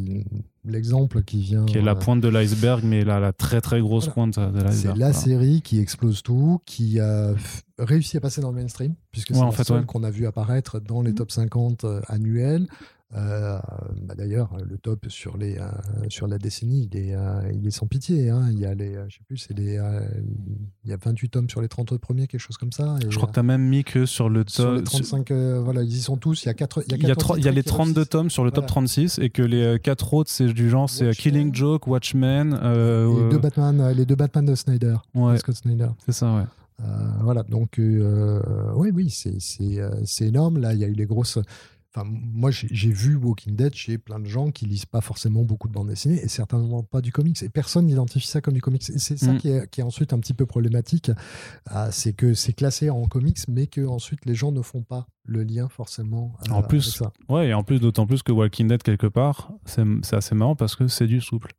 l'exemple 0.65 1.21
qui 1.23 1.41
vient. 1.41 1.65
Qui 1.65 1.77
est 1.77 1.81
la 1.81 1.93
pointe 1.95 2.21
de 2.21 2.27
l'iceberg, 2.27 2.81
mais 2.83 3.03
la, 3.03 3.19
la 3.19 3.33
très 3.33 3.61
très 3.61 3.79
grosse 3.79 4.05
Voilà. 4.05 4.13
pointe 4.31 4.39
de 4.39 4.61
l'iceberg. 4.63 4.71
C'est 4.73 4.87
la 4.87 4.93
voilà. 5.11 5.13
série 5.13 5.61
qui 5.61 5.79
explose 5.79 6.23
tout, 6.23 6.59
qui 6.65 6.99
a 6.99 7.33
réussi 7.77 8.17
à 8.17 8.19
passer 8.19 8.41
dans 8.41 8.49
le 8.51 8.55
mainstream, 8.57 8.95
puisque 9.11 9.29
Ouais, 9.29 9.35
c'est 9.37 9.41
en 9.43 9.45
la 9.45 9.51
fait, 9.51 9.63
seule 9.63 9.79
ouais. 9.81 9.85
qu'on 9.85 10.03
a 10.03 10.09
vu 10.11 10.25
apparaître 10.25 10.79
dans 10.79 11.01
les 11.03 11.13
top 11.13 11.31
50 11.31 11.83
euh, 11.83 12.01
annuels. 12.07 12.67
Euh, 13.13 13.59
bah 14.03 14.15
D'ailleurs, 14.17 14.55
le 14.63 14.77
top 14.77 15.05
sur, 15.09 15.37
les, 15.37 15.57
euh, 15.57 15.63
sur 16.09 16.27
la 16.27 16.37
décennie, 16.37 16.89
il 16.91 16.97
est, 16.97 17.13
euh, 17.13 17.41
il 17.53 17.67
est 17.67 17.71
sans 17.71 17.85
pitié. 17.85 18.29
hein. 18.29 18.47
Il 18.51 18.59
y 18.59 18.65
a 18.65 18.73
les, 18.73 18.95
euh, 18.95 19.05
je 19.09 19.15
sais 19.17 19.23
plus, 19.27 19.37
c'est 19.37 19.53
les, 19.57 19.77
euh, 19.77 19.99
il 20.85 20.89
y 20.89 20.93
a 20.93 20.97
28 20.97 21.29
tomes 21.29 21.49
sur 21.49 21.61
les 21.61 21.67
30 21.67 21.97
premiers, 21.97 22.27
quelque 22.27 22.39
chose 22.39 22.55
comme 22.57 22.71
ça. 22.71 22.95
Et, 23.05 23.11
Je 23.11 23.15
crois 23.17 23.27
que 23.27 23.31
euh, 23.31 23.33
tu 23.33 23.39
as 23.39 23.43
même 23.43 23.67
mis 23.67 23.83
que 23.83 24.05
sur 24.05 24.29
le 24.29 24.43
sur 24.47 24.63
top. 24.65 24.77
les 24.77 24.83
35, 24.83 25.31
euh, 25.31 25.59
voilà, 25.61 25.83
ils 25.83 25.91
y 25.93 25.99
sont 26.01 26.15
tous. 26.15 26.43
Il 26.43 26.47
y 26.47 26.49
a 26.49 26.53
4 26.53 26.83
Il 26.87 27.03
y, 27.05 27.11
a 27.11 27.15
trois- 27.15 27.37
il 27.37 27.43
y 27.43 27.49
a 27.49 27.51
les 27.51 27.63
32 27.63 28.05
tomes 28.05 28.29
sur 28.29 28.43
le 28.45 28.51
top 28.51 28.63
Voilà. 28.63 28.67
36 28.67 29.19
et 29.19 29.29
que 29.29 29.41
les 29.41 29.77
4 29.83 30.13
autres, 30.13 30.29
c'est 30.31 30.47
du 30.53 30.69
genre, 30.69 30.89
c'est 30.89 31.07
euh. 31.07 31.11
Killing 31.11 31.53
Joke, 31.53 31.87
Watchmen. 31.87 32.57
euh, 32.63 33.07
les, 33.13 33.23
euh, 33.23 33.29
deux 33.29 33.37
Batman, 33.39 33.81
euh, 33.81 33.93
les 33.93 34.05
deux 34.05 34.15
Batman 34.15 34.45
de 34.45 34.55
Snyder, 34.55 34.95
ouais, 35.15 35.37
Scott 35.37 35.55
Snyder. 35.55 35.89
c'est 36.05 36.13
ça, 36.13 36.33
ouais. 36.35 36.43
Euh, 36.81 36.85
voilà, 37.21 37.43
donc 37.43 37.77
euh, 37.77 38.41
oui, 38.75 38.89
oui, 38.93 39.13
euh, 39.77 39.91
c'est 40.05 40.25
énorme. 40.25 40.57
Là, 40.59 40.73
il 40.73 40.79
y 40.79 40.83
a 40.83 40.87
eu 40.87 40.93
les 40.93 41.05
grosses. 41.05 41.37
Enfin, 41.93 42.07
moi, 42.09 42.51
j'ai 42.51 42.89
vu 42.91 43.15
Walking 43.15 43.55
Dead 43.55 43.73
chez 43.73 43.97
plein 43.97 44.19
de 44.19 44.25
gens 44.25 44.49
qui 44.51 44.65
lisent 44.65 44.85
pas 44.85 45.01
forcément 45.01 45.43
beaucoup 45.43 45.67
de 45.67 45.73
bandes 45.73 45.89
dessinées 45.89 46.21
et 46.23 46.29
certainement 46.29 46.83
pas 46.83 47.01
du 47.01 47.11
comics. 47.11 47.43
Et 47.43 47.49
personne 47.49 47.85
n'identifie 47.85 48.27
ça 48.27 48.39
comme 48.39 48.53
du 48.53 48.61
comics. 48.61 48.89
Et 48.89 48.97
c'est 48.97 49.17
ça 49.17 49.33
Mm. 49.33 49.37
qui, 49.37 49.49
est, 49.49 49.69
qui 49.69 49.81
est 49.81 49.83
ensuite 49.83 50.13
un 50.13 50.19
petit 50.19 50.33
peu 50.33 50.45
problématique. 50.45 51.11
Ah, 51.65 51.91
c'est 51.91 52.13
que 52.13 52.33
c'est 52.33 52.53
classé 52.53 52.89
en 52.89 53.05
comics, 53.07 53.39
mais 53.49 53.67
que 53.67 53.85
ensuite 53.85 54.25
les 54.25 54.35
gens 54.35 54.51
ne 54.53 54.61
font 54.61 54.83
pas 54.83 55.05
le 55.25 55.43
lien 55.43 55.67
forcément. 55.67 56.33
euh, 56.49 56.53
En 56.53 56.63
plus, 56.63 56.81
ça. 56.81 57.11
Ouais, 57.27 57.49
et 57.49 57.53
en 57.53 57.63
plus, 57.63 57.79
d'autant 57.79 58.07
plus 58.07 58.23
que 58.23 58.31
Walking 58.31 58.67
Dead, 58.69 58.81
quelque 58.83 59.07
part, 59.07 59.51
c'est 59.65 60.13
assez 60.13 60.33
marrant 60.35 60.55
parce 60.55 60.75
que 60.77 60.87
c'est 60.87 61.07
du 61.07 61.19
souple. 61.19 61.51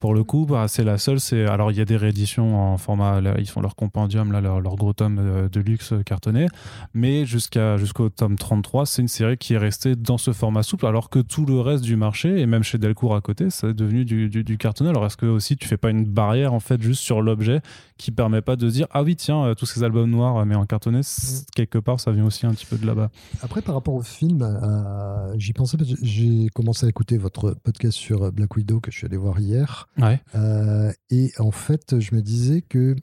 Pour 0.00 0.14
le 0.14 0.22
coup, 0.22 0.46
bah, 0.46 0.66
c'est 0.68 0.84
la 0.84 0.96
seule. 0.96 1.18
C'est 1.18 1.44
alors 1.46 1.72
il 1.72 1.76
y 1.78 1.80
a 1.80 1.84
des 1.84 1.96
rééditions 1.96 2.56
en 2.56 2.76
format. 2.76 3.20
là, 3.20 3.34
ils 3.38 3.48
font 3.48 3.60
leur 3.60 3.74
compendium, 3.74 4.30
là, 4.30 4.40
leur, 4.40 4.60
leur 4.60 4.76
gros 4.76 4.92
tome 4.92 5.18
euh, 5.18 5.48
de 5.48 5.58
luxe 5.60 5.92
euh, 5.92 6.02
cartonné. 6.04 6.46
Mais 6.94 7.26
jusqu'à 7.26 7.76
jusqu'au 7.76 8.08
tome 8.08 8.36
33, 8.36 8.86
c'est 8.86 9.02
une 9.02 9.08
série 9.08 9.36
qui 9.36 9.54
est 9.54 9.58
restée 9.58 9.96
dans 9.96 10.16
ce 10.16 10.32
format 10.32 10.62
souple, 10.62 10.86
alors 10.86 11.10
que 11.10 11.18
tout 11.18 11.44
le 11.46 11.58
reste 11.60 11.82
du 11.82 11.96
marché 11.96 12.40
et 12.40 12.46
même 12.46 12.62
chez 12.62 12.78
Delcourt 12.78 13.16
à 13.16 13.20
côté, 13.20 13.50
c'est 13.50 13.74
devenu 13.74 14.04
du, 14.04 14.28
du, 14.28 14.44
du 14.44 14.56
cartonné. 14.56 14.90
Alors 14.90 15.04
est-ce 15.04 15.16
que 15.16 15.26
aussi 15.26 15.56
tu 15.56 15.66
fais 15.66 15.76
pas 15.76 15.90
une 15.90 16.04
barrière 16.04 16.52
en 16.54 16.60
fait 16.60 16.80
juste 16.80 17.00
sur 17.02 17.20
l'objet 17.20 17.60
qui 17.96 18.12
permet 18.12 18.40
pas 18.40 18.54
de 18.54 18.70
dire 18.70 18.86
ah 18.92 19.02
oui 19.02 19.16
tiens 19.16 19.42
euh, 19.46 19.54
tous 19.56 19.66
ces 19.66 19.82
albums 19.82 20.08
noirs 20.08 20.46
mais 20.46 20.54
en 20.54 20.64
cartonné 20.66 21.02
c- 21.02 21.44
quelque 21.56 21.78
part 21.78 21.98
ça 21.98 22.12
vient 22.12 22.24
aussi 22.26 22.46
un 22.46 22.50
petit 22.52 22.66
peu 22.66 22.76
de 22.76 22.86
là-bas. 22.86 23.10
Après, 23.42 23.62
par 23.62 23.74
rapport 23.74 23.94
au 23.94 24.02
film, 24.02 24.42
euh, 24.42 25.34
j'y 25.36 25.52
pensais 25.52 25.76
j'ai 26.02 26.48
commencé 26.54 26.86
à 26.86 26.88
écouter 26.88 27.18
votre 27.18 27.56
podcast 27.64 27.96
sur 27.98 28.30
Black 28.30 28.54
Widow 28.54 28.78
que 28.78 28.92
je 28.92 28.98
suis 28.98 29.06
allé 29.06 29.16
voir 29.16 29.40
hier. 29.40 29.87
Euh, 30.34 30.92
et 31.10 31.32
en 31.38 31.50
fait, 31.50 31.98
je 31.98 32.14
me 32.14 32.22
disais 32.22 32.62
que 32.62 32.96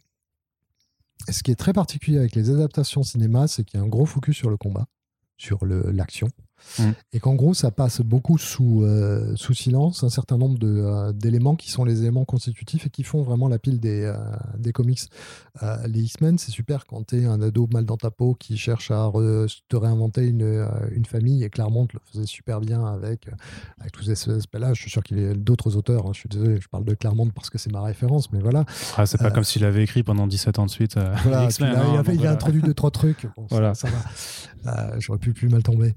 ce 1.30 1.44
qui 1.44 1.52
est 1.52 1.56
très 1.56 1.74
particulier 1.74 2.18
avec 2.18 2.36
les 2.36 2.50
adaptations 2.50 3.04
cinéma, 3.04 3.48
c'est 3.48 3.64
qu'il 3.64 3.80
y 3.80 3.84
a 3.84 3.86
un 3.86 3.90
gros 3.90 4.06
focus 4.06 4.36
sur 4.38 4.50
le 4.50 4.58
combat, 4.58 4.88
sur 5.38 5.66
l'action. 5.66 6.28
Mm. 6.80 6.84
Et 7.14 7.20
qu'en 7.20 7.36
gros, 7.36 7.54
ça 7.54 7.72
passe 7.72 8.02
beaucoup 8.02 8.38
sous, 8.38 8.84
euh, 8.84 9.34
sous 9.36 9.54
silence 9.54 10.04
un 10.04 10.10
certain 10.10 10.38
nombre 10.38 10.58
de, 10.58 10.68
euh, 10.68 11.12
d'éléments 11.14 11.56
qui 11.56 11.70
sont 11.72 11.84
les 11.86 12.02
éléments 12.02 12.26
constitutifs 12.26 12.88
et 12.88 12.90
qui 12.90 13.04
font 13.04 13.22
vraiment 13.24 13.48
la 13.48 13.60
pile 13.60 13.80
des, 13.80 14.02
euh, 14.04 14.16
des 14.58 14.72
comics. 14.72 15.00
Les 15.88 16.02
X-Men, 16.02 16.38
c'est 16.38 16.52
super 16.52 16.86
quand 16.86 17.08
tu 17.08 17.22
es 17.22 17.26
un 17.26 17.42
ado 17.42 17.68
mal 17.72 17.86
dans 17.86 17.96
ta 17.98 18.12
peau 18.12 18.36
qui 18.36 18.58
cherche 18.58 18.92
à 18.92 19.06
re- 19.08 19.48
te 19.70 19.76
réinventer 19.78 20.26
une, 20.28 20.68
une 20.92 21.06
famille 21.06 21.44
et 21.44 21.50
Claremont 21.50 21.88
le 21.94 22.00
faisait 22.12 22.26
super 22.26 22.60
bien 22.60 22.86
avec, 22.86 23.30
avec 23.80 23.92
tous 23.94 24.04
ces 24.04 24.30
aspects-là. 24.32 24.74
Je 24.74 24.82
suis 24.82 24.92
sûr 24.92 25.02
qu'il 25.02 25.20
y 25.20 25.26
a 25.26 25.34
d'autres 25.34 25.78
auteurs. 25.78 26.08
hein. 26.08 26.12
Je 26.14 26.20
suis 26.20 26.30
désolé, 26.30 26.60
je 26.60 26.68
parle 26.68 26.84
de 26.84 26.94
Claremont 26.94 27.30
parce 27.30 27.50
que 27.50 27.58
c'est 27.58 27.72
ma 27.72 27.82
référence, 27.82 28.32
mais 28.34 28.40
voilà. 28.40 28.66
Ah, 28.98 29.06
c'est 29.06 29.18
pas 29.18 29.32
comme 29.32 29.44
s'il 29.46 29.64
avait 29.64 29.84
écrit 29.84 30.04
pendant 30.04 30.28
17 30.28 30.60
ans 30.60 30.66
de 30.66 30.72
suite. 30.72 30.96
Voilà, 31.24 31.42
les 31.44 31.48
puis 31.48 31.54
X-Men, 31.54 31.74
là, 31.74 31.80
il, 31.80 31.96
hein, 31.98 32.00
a, 32.00 32.04
il 32.04 32.10
a 32.12 32.16
voilà. 32.16 32.32
introduit 32.32 32.62
deux, 32.62 32.74
trois 32.74 32.92
trucs. 32.92 33.26
Bon, 33.38 33.44
ça- 33.48 33.56
Voilà. 33.56 33.74
ça, 33.76 33.88
va. 33.88 33.98
Euh, 34.68 34.96
J'aurais 35.00 35.20
pu 35.20 35.32
plus 35.34 35.48
mal 35.48 35.62
tomber. 35.64 35.94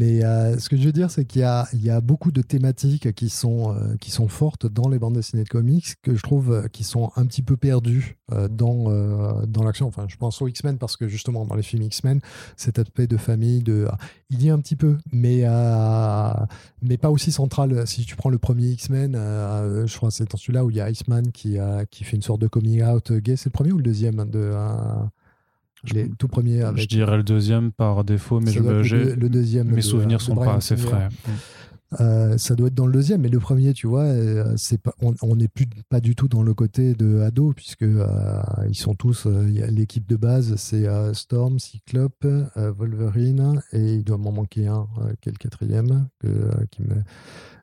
Mais 0.00 0.24
euh, 0.24 0.58
ce 0.58 0.70
que 0.70 0.78
je 0.78 0.84
veux 0.84 0.92
dire, 0.92 1.10
c'est 1.10 1.26
qu'il 1.26 1.42
y 1.42 1.44
a, 1.44 1.68
a 1.90 2.00
beaucoup 2.00 2.32
de 2.32 2.40
thématiques 2.40 3.12
qui 3.12 3.28
sont, 3.28 3.74
euh, 3.74 3.96
qui 4.00 4.10
sont 4.10 4.28
fortes 4.28 4.66
dans 4.66 4.88
les 4.88 4.98
bandes 4.98 5.12
dessinées 5.12 5.44
de 5.44 5.48
comics 5.50 5.94
que 6.00 6.14
je 6.14 6.22
trouve 6.22 6.52
euh, 6.52 6.68
qui 6.68 6.84
sont 6.84 7.12
un 7.16 7.26
petit 7.26 7.42
peu 7.42 7.58
perdues 7.58 8.16
dans, 8.50 8.88
l'action. 9.62 9.88
Enfin, 9.88 10.06
je 10.08 10.16
pense 10.16 10.40
aux 10.40 10.48
X-Men 10.48 10.78
parce 10.78 10.96
que 10.96 11.06
justement, 11.06 11.44
dans 11.44 11.54
les 11.54 11.62
films 11.62 11.82
X-Men, 11.82 12.20
cet 12.56 12.78
aspect 12.78 13.08
de 13.08 13.18
famille, 13.18 13.62
de, 13.62 13.88
il 14.30 14.42
y 14.42 14.48
est 14.48 14.50
un 14.50 14.60
petit 14.60 14.76
peu, 14.76 14.96
mais, 15.12 15.42
pas 15.42 17.10
aussi 17.10 17.30
central. 17.30 17.86
Si 17.86 18.06
tu 18.06 18.16
prends 18.16 18.30
le 18.30 18.38
premier 18.38 18.68
X-Men, 18.68 19.14
je 19.14 19.96
crois 19.96 20.08
que 20.08 20.14
c'est 20.14 20.30
dans 20.30 20.38
celui-là 20.38 20.64
où 20.64 20.70
il 20.70 20.76
y 20.76 20.80
a 20.80 20.88
Iceman 20.88 21.30
qui, 21.32 21.58
qui 21.90 22.04
fait 22.04 22.16
une 22.16 22.22
sorte 22.22 22.40
de 22.40 22.48
coming 22.48 22.82
out 22.84 23.12
gay. 23.12 23.36
C'est 23.36 23.48
le 23.48 23.52
premier 23.52 23.72
ou 23.72 23.76
le 23.76 23.82
deuxième 23.82 24.30
de, 24.30 24.38
euh, 24.38 25.04
les 25.92 26.10
tout 26.18 26.28
premiers 26.28 26.62
avec 26.62 26.82
Je 26.82 26.88
dirais 26.88 27.16
le 27.16 27.22
deuxième 27.22 27.72
par 27.72 28.04
défaut, 28.04 28.40
mais 28.40 28.50
je 28.52 28.60
me, 28.60 28.82
le, 28.82 29.14
le 29.14 29.28
deuxième. 29.28 29.68
mes 29.68 29.76
de- 29.76 29.80
souvenirs 29.80 30.18
de 30.18 30.22
sont 30.22 30.34
pas 30.36 30.54
assez 30.54 30.76
frais. 30.76 31.08
Euh, 32.00 32.38
ça 32.38 32.54
doit 32.54 32.68
être 32.68 32.74
dans 32.74 32.86
le 32.86 32.92
deuxième, 32.92 33.22
mais 33.22 33.28
le 33.28 33.40
premier, 33.40 33.72
tu 33.72 33.88
vois, 33.88 34.04
euh, 34.04 34.54
c'est 34.56 34.80
pas, 34.80 34.94
on 35.22 35.34
n'est 35.34 35.48
plus 35.48 35.66
pas 35.88 35.98
du 35.98 36.14
tout 36.14 36.28
dans 36.28 36.44
le 36.44 36.54
côté 36.54 36.94
de 36.94 37.18
ado 37.20 37.52
puisque 37.52 37.82
euh, 37.82 38.06
ils 38.68 38.76
sont 38.76 38.94
tous, 38.94 39.26
euh, 39.26 39.42
l'équipe 39.70 40.06
de 40.08 40.14
base, 40.14 40.54
c'est 40.54 40.86
Storm, 41.14 41.58
Cyclope, 41.58 42.24
Wolverine 42.54 43.60
et 43.72 43.94
il 43.94 44.04
doit 44.04 44.18
m'en 44.18 44.30
manquer 44.30 44.68
un, 44.68 44.86
qui 45.20 45.30
est 45.30 45.32
le 45.32 45.38
quatrième, 45.38 46.06
que, 46.20 46.28
qui 46.70 46.82
me, 46.82 46.94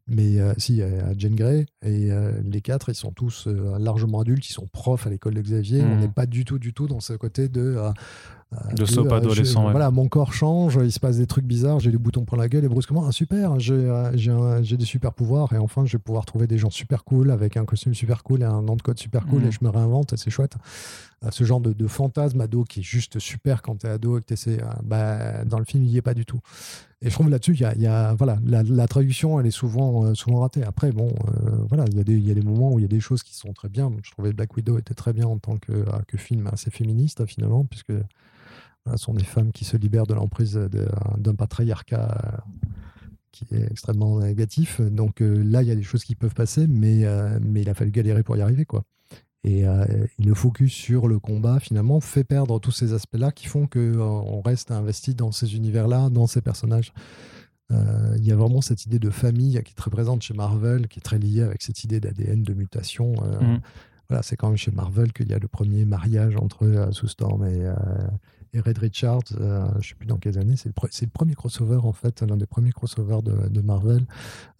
mais 0.08 0.40
euh, 0.40 0.54
si, 0.58 0.82
a 0.82 0.88
Jane 1.18 1.36
Grey 1.36 1.66
et 1.84 2.12
euh, 2.12 2.32
les 2.44 2.62
quatre, 2.62 2.90
ils 2.90 2.96
sont 2.96 3.12
tous 3.12 3.46
euh, 3.48 3.78
largement 3.80 4.22
adultes, 4.22 4.50
ils 4.50 4.54
sont 4.54 4.68
profs 4.68 5.06
à 5.08 5.10
l'école 5.10 5.34
de 5.34 5.42
Xavier. 5.42 5.82
On 5.84 5.96
n'est 5.98 6.08
pas 6.08 6.26
du 6.26 6.46
tout, 6.46 6.60
du 6.60 6.74
tout 6.74 6.88
dans 6.88 7.00
ce 7.02 7.14
côté 7.14 7.50
de 7.50 7.76
euh, 7.78 7.92
De 8.76 8.86
soap 8.86 9.08
adolescent, 9.18 9.62
je- 9.62 9.66
ouais. 9.66 9.72
Voilà, 9.72 9.92
mon 9.92 10.08
corps 10.08 10.32
change, 10.34 10.80
il 10.82 10.92
se 10.94 11.02
passe 11.02 11.18
des 11.18 11.28
trucs 11.28 11.44
bizarres, 11.46 11.80
j'ai 11.82 11.92
des 11.92 11.98
boutons 11.98 12.24
pour 12.24 12.38
la 12.38 12.48
gueule 12.48 12.64
et 12.64 12.70
brusquement, 12.70 13.06
ah, 13.06 13.12
super, 13.12 13.60
j'ai 13.60 14.78
des 14.78 14.86
super 14.86 15.12
pouvoirs 15.14 15.52
et 15.54 15.58
enfin 15.58 15.84
je 15.86 15.98
vais 15.98 16.02
pouvoir 16.02 16.26
trouver 16.26 16.48
des 16.48 16.58
gens 16.58 16.70
super 16.70 17.04
cool 17.04 17.30
avec 17.32 17.58
un 17.58 17.66
costume 17.66 17.94
super 17.94 18.24
cool 18.24 18.42
et 18.42 18.46
un 18.46 18.62
nom 18.62 18.76
de 18.78 18.82
code 18.82 18.98
super 19.00 19.26
cool 19.28 19.42
et 19.48 19.52
je 19.52 19.60
me 19.62 19.70
réinvente 19.70 20.14
et 20.14 20.18
c'est 20.18 20.30
chouette. 20.30 20.54
Ce 21.32 21.44
genre 21.44 21.60
de, 21.60 21.74
de 21.74 21.88
fantasme 21.88 22.40
ado 22.42 22.64
qui 22.64 22.80
est 22.82 22.84
juste 22.84 23.20
super 23.20 23.62
quand 23.62 23.78
t'es 23.80 23.88
ado 23.90 24.18
et 24.18 24.22
que 24.22 24.26
t'essaies, 24.28 24.60
bah, 24.84 25.44
dans 25.46 25.60
le 25.60 25.66
film 25.66 25.84
il 25.84 25.90
y 25.90 25.98
est 25.98 26.02
pas 26.02 26.14
du 26.14 26.26
tout. 26.26 26.40
Et 27.02 27.10
je 27.10 27.14
trouve 27.14 27.30
là-dessus, 27.30 27.56
y 27.56 27.86
a, 27.86 28.16
voilà, 28.16 28.40
la, 28.44 28.88
traduction, 28.88 29.40
elle 29.40 29.46
est 29.46 29.52
souvent, 29.52 30.06
euh, 30.06 30.16
souvent 30.16 30.40
ratée. 30.40 30.64
Après, 30.64 30.92
bon, 30.92 31.10
euh, 31.28 31.52
voilà, 31.70 31.86
il 31.92 31.96
y, 31.96 32.00
a 32.00 32.04
des, 32.04 32.18
y 32.18 32.32
a 32.32 32.34
des 32.34 32.42
moments 32.42 32.74
où 32.74 32.80
il 32.80 32.82
y 32.82 32.86
a 32.86 32.88
des 32.88 33.00
choses 33.00 33.22
qui 33.22 33.36
sont 33.36 33.54
très 33.54 33.70
bien. 33.70 33.92
Je 34.04 34.10
trouvais 34.10 34.34
Black 34.34 34.56
Widow 34.58 34.80
était 34.80 34.96
très 34.96 35.14
bien 35.14 35.28
en 35.28 35.38
tant 35.38 35.58
que, 35.58 35.74
euh, 35.74 36.18
film 36.18 36.48
assez 36.48 36.72
féministe, 36.72 37.24
finalement, 37.28 37.66
puisque 37.66 37.94
ce 38.90 38.98
sont 38.98 39.14
des 39.14 39.24
femmes 39.24 39.52
qui 39.52 39.64
se 39.64 39.78
libèrent 39.78 40.08
de 40.08 40.16
l'emprise 40.16 40.56
d'un 40.56 41.36
patriarcat 41.36 42.44
qui 43.32 43.46
est 43.52 43.70
extrêmement 43.70 44.20
négatif. 44.20 44.82
Donc 44.82 45.20
là, 45.20 45.62
il 45.62 45.68
y 45.68 45.72
a 45.72 45.76
des 45.76 45.84
choses 45.84 46.04
qui 46.04 46.16
peuvent 46.16 46.34
passer, 46.34 46.66
mais, 46.68 47.04
mais 47.42 47.62
il 47.62 47.70
a 47.70 47.76
fallu 47.76 47.92
galérer 47.92 48.24
pour 48.24 48.38
y 48.38 48.42
arriver, 48.42 48.66
quoi. 48.66 48.84
Et 49.44 49.68
euh, 49.68 49.86
le 50.20 50.34
focus 50.34 50.74
sur 50.74 51.08
le 51.08 51.20
combat, 51.20 51.60
finalement, 51.60 52.00
fait 52.02 52.24
perdre 52.24 52.60
tous 52.60 52.72
ces 52.72 52.94
aspects-là 52.94 53.32
qui 53.32 53.48
font 53.48 53.68
qu'on 53.68 54.42
reste 54.42 54.72
investi 54.72 55.16
dans 55.16 55.32
ces 55.32 55.56
univers-là, 55.56 56.10
dans 56.10 56.28
ces 56.28 56.42
personnages. 56.42 56.92
Euh, 57.72 58.16
Il 58.18 58.26
y 58.26 58.32
a 58.32 58.36
vraiment 58.36 58.62
cette 58.62 58.86
idée 58.86 59.00
de 59.00 59.10
famille 59.10 59.62
qui 59.64 59.72
est 59.72 59.76
très 59.76 59.92
présente 59.92 60.22
chez 60.22 60.34
Marvel, 60.34 60.88
qui 60.88 61.00
est 61.00 61.02
très 61.02 61.20
liée 61.20 61.42
avec 61.42 61.62
cette 61.62 61.84
idée 61.84 62.00
d'ADN, 62.00 62.44
de 62.44 62.54
mutation. 62.54 63.14
Euh, 63.24 63.40
Mhm. 63.40 63.60
Voilà, 64.10 64.24
c'est 64.24 64.38
quand 64.38 64.48
même 64.48 64.58
chez 64.58 64.72
Marvel 64.72 65.12
qu'il 65.12 65.28
y 65.30 65.34
a 65.34 65.38
le 65.40 65.50
premier 65.50 65.84
mariage 65.84 66.38
entre 66.38 66.66
euh, 66.66 66.92
Sue 66.92 67.10
Storm 67.10 67.44
et, 67.46 67.66
euh, 67.66 67.76
et 68.54 68.60
Red 68.60 68.78
Richards. 68.78 69.22
euh, 69.40 69.68
je 69.74 69.78
ne 69.78 69.84
sais 69.84 69.96
plus 69.96 70.06
dans 70.08 70.18
quelles 70.18 70.38
années. 70.38 70.56
C'est 70.58 70.70
le, 70.70 70.74
pre- 70.74 70.88
c'est 70.92 71.06
le 71.06 71.12
premier 71.12 71.34
crossover, 71.36 71.80
en 71.84 71.94
fait, 71.94 72.22
l'un 72.22 72.38
des 72.38 72.46
premiers 72.46 72.72
crossovers 72.72 73.22
de, 73.24 73.50
de 73.50 73.62
Marvel. 73.62 74.06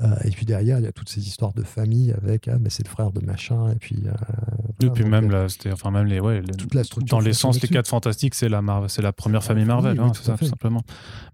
Euh, 0.02 0.16
et 0.24 0.30
puis 0.32 0.46
derrière, 0.46 0.80
il 0.80 0.84
y 0.84 0.88
a 0.88 0.92
toutes 0.92 1.10
ces 1.10 1.28
histoires 1.28 1.54
de 1.54 1.64
famille 1.64 2.12
avec, 2.12 2.48
ah, 2.48 2.58
mais 2.60 2.70
c'est 2.70 2.84
le 2.86 2.90
frère 2.90 3.12
de 3.12 3.24
machin. 3.26 3.72
Et 3.72 3.76
puis, 3.76 4.04
euh, 4.06 4.86
Et 4.86 4.90
puis 4.90 5.04
même 5.06 5.26
euh, 5.32 5.44
là, 5.44 5.50
c'était 5.50 5.72
enfin 5.72 5.92
même 5.92 6.06
les 6.08 6.20
ouais, 6.20 6.42
les- 6.42 6.54
toute 6.56 6.74
la 6.74 6.84
structure 6.84 7.18
dans 7.18 7.24
l'essence 7.24 7.56
les 7.56 7.62
là-dessus. 7.62 7.74
quatre 7.74 7.88
fantastiques, 7.88 8.36
c'est 8.36 8.50
la 8.50 8.62
Mar- 8.62 8.90
c'est 8.90 9.02
la 9.02 9.14
première 9.14 9.42
C'est 9.42 9.50
famille 9.50 9.66
Marvel, 9.66 10.00
hein, 10.00 10.12
c'est 10.14 10.20
tout 10.20 10.26
ça 10.26 10.38
simplement. 10.38 10.82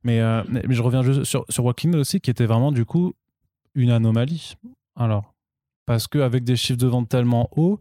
Mais, 0.03 0.19
mais 0.49 0.63
mais 0.67 0.75
je 0.75 0.81
reviens 0.81 1.01
juste 1.03 1.23
sur 1.25 1.45
sur 1.49 1.65
Walking 1.65 1.91
Dead 1.91 1.99
aussi, 1.99 2.19
qui 2.21 2.29
était 2.29 2.45
vraiment 2.45 2.71
du 2.71 2.85
coup 2.85 3.13
une 3.75 3.89
anomalie. 3.89 4.55
Alors 4.95 5.33
parce 5.85 6.07
qu'avec 6.07 6.43
des 6.45 6.55
chiffres 6.55 6.79
de 6.79 6.87
vente 6.87 7.09
tellement 7.09 7.49
hauts, 7.57 7.79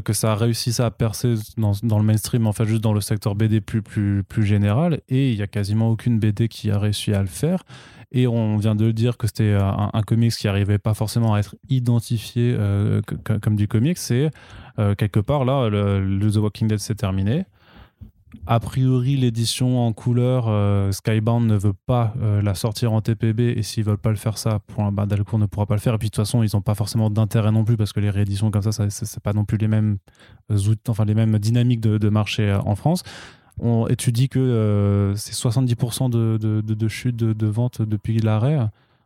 que 0.00 0.12
ça 0.12 0.32
a 0.32 0.34
réussi 0.34 0.80
à 0.80 0.90
percer 0.90 1.34
dans, 1.56 1.98
le 1.98 2.04
mainstream, 2.04 2.46
en 2.46 2.52
fait, 2.52 2.64
juste 2.64 2.82
dans 2.82 2.92
le 2.92 3.00
secteur 3.00 3.34
BD 3.34 3.60
plus, 3.60 3.82
plus, 3.82 4.24
plus 4.24 4.44
général. 4.44 5.00
Et 5.08 5.30
il 5.30 5.36
n'y 5.36 5.42
a 5.42 5.46
quasiment 5.46 5.90
aucune 5.90 6.18
BD 6.18 6.48
qui 6.48 6.70
a 6.70 6.78
réussi 6.78 7.12
à 7.12 7.20
le 7.20 7.26
faire. 7.26 7.64
Et 8.10 8.26
on 8.26 8.56
vient 8.56 8.74
de 8.74 8.90
dire 8.90 9.16
que 9.16 9.26
c'était 9.26 9.52
un, 9.52 9.90
un, 9.92 10.02
comics 10.02 10.32
qui 10.32 10.46
n'arrivait 10.46 10.78
pas 10.78 10.94
forcément 10.94 11.34
à 11.34 11.40
être 11.40 11.56
identifié 11.68 12.56
comme 13.40 13.56
du 13.56 13.68
comics. 13.68 13.98
C'est 13.98 14.30
quelque 14.76 15.20
part, 15.20 15.44
là, 15.44 15.68
le, 15.68 16.30
The 16.30 16.36
Walking 16.36 16.68
Dead 16.68 16.78
s'est 16.78 16.94
terminé 16.94 17.44
a 18.46 18.60
priori, 18.60 19.16
l'édition 19.16 19.86
en 19.86 19.92
couleur 19.92 20.46
euh, 20.48 20.90
Skybound 20.90 21.46
ne 21.46 21.56
veut 21.56 21.74
pas 21.86 22.14
euh, 22.20 22.42
la 22.42 22.54
sortir 22.54 22.92
en 22.92 23.00
TPB 23.00 23.40
et 23.40 23.62
s'ils 23.62 23.84
veulent 23.84 23.98
pas 23.98 24.10
le 24.10 24.16
faire 24.16 24.38
ça, 24.38 24.58
pour 24.66 24.90
bah, 24.90 25.06
Delcourt 25.06 25.38
ne 25.38 25.46
pourra 25.46 25.66
pas 25.66 25.74
le 25.74 25.80
faire. 25.80 25.94
Et 25.94 25.98
puis 25.98 26.08
de 26.08 26.10
toute 26.10 26.24
façon, 26.24 26.42
ils 26.42 26.50
n'ont 26.54 26.62
pas 26.62 26.74
forcément 26.74 27.10
d'intérêt 27.10 27.52
non 27.52 27.64
plus 27.64 27.76
parce 27.76 27.92
que 27.92 28.00
les 28.00 28.10
rééditions 28.10 28.50
comme 28.50 28.62
ça, 28.62 28.72
ça 28.72 28.88
c'est 28.90 29.22
pas 29.22 29.32
non 29.32 29.44
plus 29.44 29.58
les 29.58 29.68
mêmes 29.68 29.98
euh, 30.50 30.74
enfin 30.88 31.04
les 31.04 31.14
mêmes 31.14 31.38
dynamiques 31.38 31.80
de, 31.80 32.08
marché 32.08 32.52
en 32.52 32.74
France. 32.74 33.02
On 33.60 33.86
étudie 33.86 34.28
que 34.28 35.12
c'est 35.16 35.34
70% 35.34 36.10
de, 36.10 36.38
de, 36.60 36.88
chute 36.88 37.16
de, 37.16 37.46
vente 37.46 37.82
depuis 37.82 38.18
l'arrêt, 38.18 38.58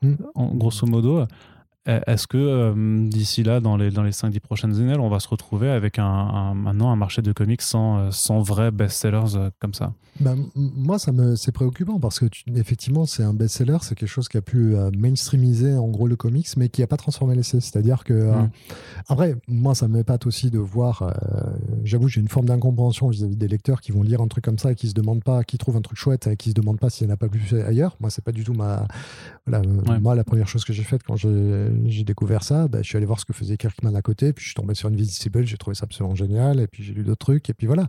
mmh. 0.02 0.14
en 0.34 0.54
grosso 0.54 0.86
modo. 0.86 1.26
Euh, 1.88 2.00
est-ce 2.06 2.26
que 2.26 2.36
euh, 2.36 3.08
d'ici 3.08 3.42
là, 3.42 3.60
dans 3.60 3.76
les, 3.76 3.90
dans 3.90 4.02
les 4.02 4.10
5-10 4.10 4.40
prochaines 4.40 4.74
années, 4.76 4.98
on 4.98 5.08
va 5.08 5.20
se 5.20 5.28
retrouver 5.28 5.70
avec 5.70 5.98
un, 5.98 6.54
maintenant 6.54 6.90
un 6.90 6.96
marché 6.96 7.22
de 7.22 7.32
comics 7.32 7.62
sans, 7.62 7.98
euh, 7.98 8.10
sans 8.10 8.40
vrais 8.40 8.70
best-sellers 8.70 9.50
comme 9.60 9.74
ça? 9.74 9.92
Bah, 10.20 10.34
Moi, 10.54 10.98
ça 10.98 11.12
me, 11.12 11.36
c'est 11.36 11.52
préoccupant 11.52 12.00
parce 12.00 12.18
que 12.18 12.26
effectivement, 12.54 13.06
c'est 13.06 13.22
un 13.22 13.34
best-seller, 13.34 13.78
c'est 13.82 13.94
quelque 13.94 14.08
chose 14.08 14.28
qui 14.28 14.36
a 14.36 14.42
pu 14.42 14.74
mainstreamiser 14.96 15.74
en 15.74 15.88
gros 15.88 16.08
le 16.08 16.16
comics, 16.16 16.48
mais 16.56 16.68
qui 16.68 16.80
n'a 16.80 16.86
pas 16.86 16.96
transformé 16.96 17.34
l'essai. 17.34 17.60
C'est-à-dire 17.60 18.04
que. 18.04 18.14
Mm. 18.14 18.50
après, 19.08 19.36
moi, 19.46 19.74
ça 19.74 19.88
m'épate 19.88 20.26
aussi 20.26 20.50
de 20.50 20.58
voir. 20.58 21.14
j'avoue, 21.84 22.08
j'ai 22.08 22.20
une 22.20 22.28
forme 22.28 22.46
d'incompréhension 22.46 23.08
vis-à-vis 23.08 23.36
des 23.36 23.48
lecteurs 23.48 23.80
qui 23.80 23.92
vont 23.92 24.02
lire 24.02 24.20
un 24.20 24.28
truc 24.28 24.44
comme 24.44 24.58
ça 24.58 24.72
et 24.72 24.74
qui 24.74 24.88
se 24.88 24.94
demandent 24.94 25.24
pas, 25.24 25.44
qui 25.44 25.58
trouvent 25.58 25.76
un 25.76 25.82
truc 25.82 25.98
chouette 25.98 26.26
et 26.26 26.36
qui 26.36 26.50
se 26.50 26.54
demandent 26.54 26.80
pas 26.80 26.90
s'il 26.90 27.06
n'y 27.06 27.12
en 27.12 27.14
a 27.14 27.18
pas 27.18 27.28
plus 27.28 27.54
ailleurs. 27.54 27.96
Moi, 28.00 28.10
c'est 28.10 28.24
pas 28.24 28.32
du 28.32 28.42
tout 28.42 28.54
ma. 28.54 28.86
Moi, 30.00 30.14
la 30.14 30.24
première 30.24 30.48
chose 30.48 30.64
que 30.64 30.72
j'ai 30.72 30.82
faite 30.82 31.02
quand 31.04 31.16
j'ai 31.16 31.28
j'ai 31.86 32.04
découvert 32.04 32.42
ça, 32.42 32.68
bah, 32.68 32.78
je 32.82 32.88
suis 32.88 32.96
allé 32.96 33.06
voir 33.06 33.20
ce 33.20 33.24
que 33.24 33.32
faisait 33.32 33.56
Kirkman 33.56 33.94
à 33.94 34.02
côté, 34.02 34.32
puis 34.32 34.42
je 34.42 34.48
suis 34.48 34.54
tombé 34.54 34.74
sur 34.74 34.88
Invisible, 34.88 35.46
j'ai 35.46 35.56
trouvé 35.56 35.74
ça 35.74 35.84
absolument 35.84 36.14
génial, 36.14 36.60
et 36.60 36.66
puis 36.66 36.82
j'ai 36.82 36.92
lu 36.92 37.02
d'autres 37.02 37.26
trucs, 37.26 37.50
et 37.50 37.54
puis 37.54 37.66
voilà. 37.66 37.86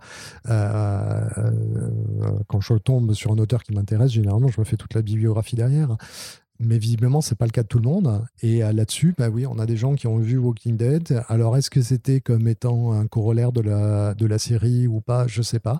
Euh, 0.49 1.27
euh, 1.38 2.31
quand 2.47 2.61
je 2.61 2.73
tombe 2.76 3.14
sur 3.14 3.31
un 3.31 3.38
auteur 3.38 3.64
qui 3.64 3.73
m'intéresse, 3.73 4.11
généralement, 4.11 4.49
je 4.49 4.59
me 4.59 4.65
fais 4.65 4.77
toute 4.77 4.93
la 4.93 5.01
bibliographie 5.01 5.55
derrière. 5.55 5.97
Mais 6.59 6.80
visiblement, 6.80 7.22
c'est 7.22 7.35
pas 7.35 7.45
le 7.45 7.51
cas 7.51 7.61
de 7.61 7.68
tout 7.68 7.77
le 7.77 7.88
monde. 7.88 8.26
Et 8.41 8.64
euh, 8.64 8.73
là-dessus, 8.73 9.14
bah 9.15 9.30
oui, 9.30 9.45
on 9.45 9.59
a 9.59 9.68
des 9.68 9.77
gens 9.77 9.93
qui 9.93 10.07
ont 10.07 10.18
vu 10.18 10.39
Walking 10.39 10.76
Dead. 10.76 11.22
Alors, 11.27 11.55
est-ce 11.55 11.69
que 11.69 11.84
c'était 11.84 12.19
comme 12.19 12.47
étant 12.47 12.93
un 12.93 13.05
corollaire 13.05 13.51
de 13.51 13.61
la, 13.61 14.15
de 14.15 14.26
la 14.26 14.39
série 14.39 14.88
ou 14.88 14.99
pas? 14.99 15.27
Je 15.27 15.43
sais 15.43 15.59
pas. 15.59 15.80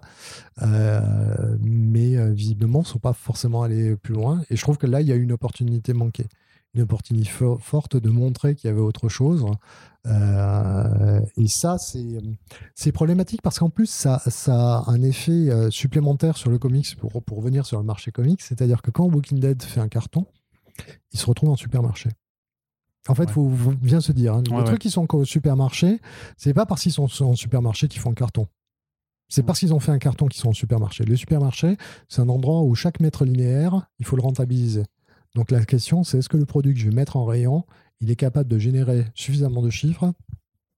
mais 0.62 2.32
visiblement, 2.32 2.80
ils 2.80 2.84
ne 2.84 2.88
sont 2.88 3.00
pas 3.00 3.14
forcément 3.14 3.64
allés 3.64 3.96
plus 3.96 4.14
loin. 4.14 4.44
Et 4.52 4.56
je 4.56 4.62
trouve 4.62 4.78
que 4.78 4.86
là, 4.86 5.02
il 5.02 5.08
y 5.08 5.12
a 5.12 5.16
une 5.16 5.32
opportunité 5.32 5.94
manquée 5.94 6.28
une 6.78 6.84
opportunité 6.84 7.30
forte 7.60 7.98
de 7.98 8.10
montrer 8.10 8.56
qu'il 8.56 8.70
y 8.70 8.72
avait 8.72 8.82
autre 8.82 9.10
chose. 9.10 9.46
Euh, 10.06 11.22
et 11.36 11.48
ça, 11.48 11.78
c'est 11.78 12.92
problématique 12.92 13.42
parce 13.42 13.60
qu'en 13.60 13.70
plus, 13.70 13.90
ça, 13.90 14.22
ça, 14.28 14.78
a 14.78 14.92
un 14.92 15.02
effet 15.02 15.32
euh, 15.32 15.70
supplémentaire 15.70 16.38
sur 16.38 16.50
le 16.50 16.58
comics 16.58 16.96
pour, 16.96 17.22
pour 17.24 17.38
revenir 17.38 17.66
sur 17.66 17.78
le 17.78 17.84
marché 17.84 18.12
comics. 18.12 18.42
C'est-à-dire 18.42 18.82
que 18.82 18.92
quand 18.92 19.06
Walking 19.06 19.40
Dead 19.40 19.62
fait 19.62 19.82
un 19.82 19.90
carton, 19.90 20.26
il 21.12 21.20
se 21.20 21.26
retrouve 21.26 21.50
en 21.50 21.56
supermarché. 21.56 22.10
En 23.10 23.16
fait, 23.16 23.24
il 23.24 23.32
faut 23.32 23.50
bien 23.82 24.02
se 24.02 24.12
dire, 24.12 24.34
hein, 24.36 24.44
les 24.46 24.64
trucs 24.66 24.80
qui 24.80 24.90
sont 24.90 25.08
au 25.16 25.24
supermarché, 25.24 26.02
c'est 26.36 26.54
pas 26.54 26.66
parce 26.66 26.82
qu'ils 26.82 26.92
sont 26.92 27.08
en 27.24 27.36
supermarché 27.36 27.88
qu'ils 27.88 28.02
font 28.02 28.12
un 28.12 28.16
carton. 28.16 28.48
C'est 29.30 29.44
parce 29.44 29.60
qu'ils 29.60 29.74
ont 29.74 29.80
fait 29.80 29.92
un 29.92 29.98
carton 29.98 30.28
qu'ils 30.28 30.42
sont 30.42 30.50
en 30.50 30.54
supermarché. 30.54 31.04
Le 31.04 31.16
supermarché, 31.16 31.78
c'est 32.08 32.22
un 32.22 32.30
endroit 32.30 32.62
où 32.62 32.76
chaque 32.76 33.00
mètre 33.00 33.26
linéaire, 33.26 33.88
il 34.00 34.06
faut 34.06 34.16
le 34.16 34.22
rentabiliser. 34.22 34.84
Donc 35.38 35.52
la 35.52 35.64
question, 35.66 36.04
c'est 36.04 36.18
est-ce 36.18 36.30
que 36.30 36.38
le 36.38 36.46
produit 36.46 36.74
que 36.74 36.80
je 36.80 36.90
vais 36.90 36.96
mettre 36.96 37.16
en 37.16 37.24
rayon, 37.24 37.64
il 38.02 38.10
est 38.10 38.16
capable 38.16 38.50
de 38.50 38.58
générer 38.58 39.06
suffisamment 39.14 39.62
de 39.62 39.70
chiffres 39.70 40.12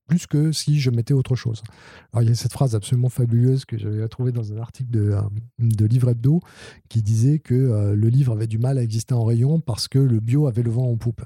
plus 0.06 0.27
que 0.27 0.52
si 0.52 0.81
je 0.81 0.90
mettais 0.90 1.14
autre 1.14 1.38
chose? 1.38 1.64
Alors, 2.11 2.23
il 2.23 2.27
y 2.27 2.31
a 2.34 2.36
cette 2.36 2.52
phrase 2.52 2.76
absolument 2.76 3.07
fabuleuse 3.07 3.64
que 3.64 3.77
j'avais 3.77 4.06
trouvée 4.10 4.34
dans 4.34 4.52
un 4.52 4.57
article 4.57 4.91
de, 4.91 5.11
euh, 5.11 5.88
Livre 5.88 6.10
Hebdo 6.10 6.41
qui 6.90 7.02
disait 7.02 7.40
que 7.40 7.56
euh, 7.56 7.95
le 7.95 8.10
livre 8.10 8.34
avait 8.34 8.48
du 8.48 8.57
mal 8.57 8.77
à 8.77 8.84
exister 8.84 9.14
en 9.14 9.23
rayon 9.23 9.61
parce 9.61 9.88
que 9.88 9.98
le 9.98 10.19
bio 10.19 10.45
avait 10.48 10.64
le 10.64 10.72
vent 10.72 10.91
en 10.91 10.98
poupe. 10.98 11.22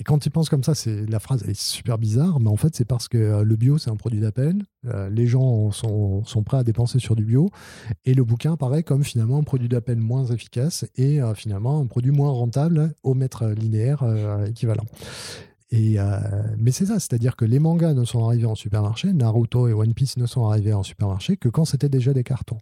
Et 0.00 0.02
quand 0.02 0.18
tu 0.18 0.30
penses 0.30 0.48
comme 0.48 0.64
ça, 0.64 0.74
c'est 0.74 1.04
la 1.04 1.20
phrase 1.20 1.42
est 1.46 1.60
super 1.60 1.98
bizarre, 1.98 2.40
mais 2.40 2.48
en 2.48 2.56
fait, 2.56 2.74
c'est 2.74 2.86
parce 2.86 3.06
que 3.06 3.18
euh, 3.18 3.44
le 3.44 3.54
bio, 3.54 3.76
c'est 3.76 3.90
un 3.90 3.96
produit 3.96 4.18
d'appel. 4.18 4.62
Euh, 4.86 5.10
les 5.10 5.26
gens 5.26 5.70
sont, 5.72 6.24
prêts 6.42 6.56
à 6.56 6.64
dépenser 6.64 6.98
sur 6.98 7.14
du 7.14 7.24
bio. 7.26 7.50
Et 8.06 8.14
le 8.14 8.24
bouquin 8.24 8.56
paraît 8.56 8.82
comme 8.82 9.04
finalement 9.04 9.36
un 9.36 9.42
produit 9.42 9.68
d'appel 9.68 9.98
moins 9.98 10.24
efficace 10.24 10.86
et 10.96 11.20
euh, 11.20 11.34
finalement 11.34 11.78
un 11.78 11.86
produit 11.86 12.12
moins 12.12 12.30
rentable 12.30 12.94
au 13.02 13.12
mètre 13.12 13.46
linéaire 13.48 14.02
équivalent. 14.46 14.86
Et, 15.70 15.98
mais 16.58 16.72
c'est 16.72 16.86
ça, 16.86 16.94
c'est-à-dire 16.94 17.36
que 17.36 17.44
les 17.44 17.60
mangas 17.60 17.94
ne 17.94 18.04
sont 18.04 18.24
arrivés 18.24 18.46
en 18.46 18.56
supermarché, 18.56 19.12
Naruto 19.12 19.68
et 19.68 19.72
One 19.72 19.94
Piece 19.94 20.16
ne 20.16 20.26
sont 20.26 20.46
arrivés 20.46 20.72
en 20.72 20.82
supermarché 20.82 21.36
que 21.36 21.48
quand 21.48 21.64
c'était 21.64 21.88
déjà 21.88 22.12
des 22.12 22.24
cartons. 22.24 22.58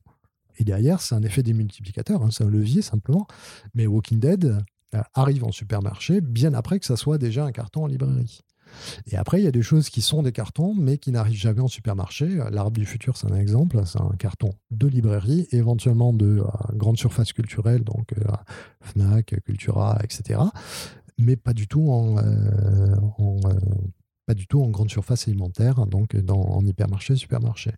Et 0.59 0.65
derrière, 0.65 1.01
c'est 1.01 1.15
un 1.15 1.23
effet 1.23 1.43
des 1.43 1.55
multiplicateurs, 1.55 2.23
hein, 2.23 2.29
c'est 2.31 2.45
un 2.45 2.51
levier 2.51 2.83
simplement. 2.83 3.27
Mais 3.75 3.87
Walking 3.87 4.19
Dead, 4.19 4.59
arrive 5.15 5.45
en 5.45 5.53
supermarché 5.53 6.21
bien 6.21 6.55
après 6.55 6.79
que 6.79 6.87
ça 6.87 6.97
soit 6.97 7.19
déjà 7.19 7.45
un 7.45 7.53
carton 7.53 7.85
en 7.85 7.87
librairie. 7.87 8.41
Et 9.07 9.17
après, 9.17 9.41
il 9.41 9.45
y 9.45 9.49
a 9.49 9.51
des 9.51 9.63
choses 9.63 9.89
qui 9.89 10.03
sont 10.03 10.23
des 10.23 10.33
cartons, 10.33 10.75
mais 10.75 10.99
qui 10.99 11.11
n'arrivent 11.11 11.39
jamais 11.39 11.61
en 11.61 11.69
supermarché. 11.69 12.41
Euh, 12.41 12.51
L'arbre 12.51 12.79
du 12.79 12.87
futur, 12.87 13.17
c'est 13.17 13.31
un 13.31 13.37
exemple. 13.37 13.81
C'est 13.87 14.01
un 14.01 14.15
carton 14.19 14.51
de 14.71 14.87
librairie, 14.87 15.49
éventuellement 15.53 16.13
de 16.13 16.41
euh, 16.41 16.45
grande 16.75 16.99
surface 16.99 17.33
donc 17.85 18.15
Fnac, 18.81 19.35
Cultura, 19.45 19.99
etc. 20.03 20.41
Mais 21.19 21.37
pas 21.37 21.53
du 21.53 21.67
tout 21.67 21.91
en 21.91 22.17
pas 24.29 24.35
du 24.35 24.47
tout 24.47 24.63
en 24.63 24.69
grande 24.69 24.91
surface 24.91 25.27
alimentaire, 25.27 25.87
donc 25.87 26.15
dans, 26.15 26.39
en 26.39 26.63
hypermarché, 26.63 27.17
supermarché. 27.17 27.71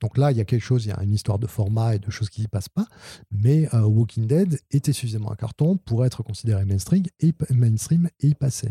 Donc 0.00 0.16
là, 0.16 0.30
il 0.30 0.38
y 0.38 0.40
a 0.40 0.44
quelque 0.44 0.62
chose, 0.62 0.84
il 0.84 0.90
y 0.90 0.92
a 0.92 1.02
une 1.02 1.12
histoire 1.12 1.40
de 1.40 1.48
format 1.48 1.96
et 1.96 1.98
de 1.98 2.08
choses 2.12 2.30
qui 2.30 2.42
n'y 2.42 2.46
passent 2.46 2.68
pas, 2.68 2.86
mais 3.32 3.68
euh, 3.74 3.82
Walking 3.82 4.28
Dead 4.28 4.60
était 4.70 4.92
suffisamment 4.92 5.32
un 5.32 5.34
carton 5.34 5.76
pour 5.78 6.06
être 6.06 6.22
considéré 6.22 6.64
mainstream 6.64 7.02
et, 7.18 7.34
mainstream 7.52 8.08
et 8.20 8.28
y 8.28 8.34
passer. 8.36 8.70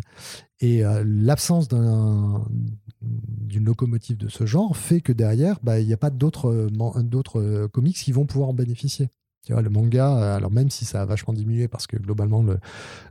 Et 0.61 0.85
euh, 0.85 1.03
l'absence 1.05 1.67
d'une 1.67 3.65
locomotive 3.65 4.15
de 4.15 4.29
ce 4.29 4.45
genre 4.45 4.77
fait 4.77 5.01
que 5.01 5.11
derrière, 5.11 5.59
bah, 5.61 5.81
il 5.81 5.87
n'y 5.87 5.93
a 5.93 5.97
pas 5.97 6.11
d'autres 6.11 7.67
comics 7.73 7.97
qui 7.97 8.13
vont 8.13 8.25
pouvoir 8.25 8.47
en 8.47 8.53
bénéficier 8.53 9.09
le 9.49 9.69
manga, 9.69 10.15
euh, 10.15 10.35
alors 10.37 10.51
même 10.51 10.69
si 10.69 10.85
ça 10.85 11.01
a 11.01 11.05
vachement 11.05 11.33
diminué 11.33 11.67
parce 11.67 11.87
que 11.87 11.97
globalement, 11.97 12.41
le, 12.41 12.59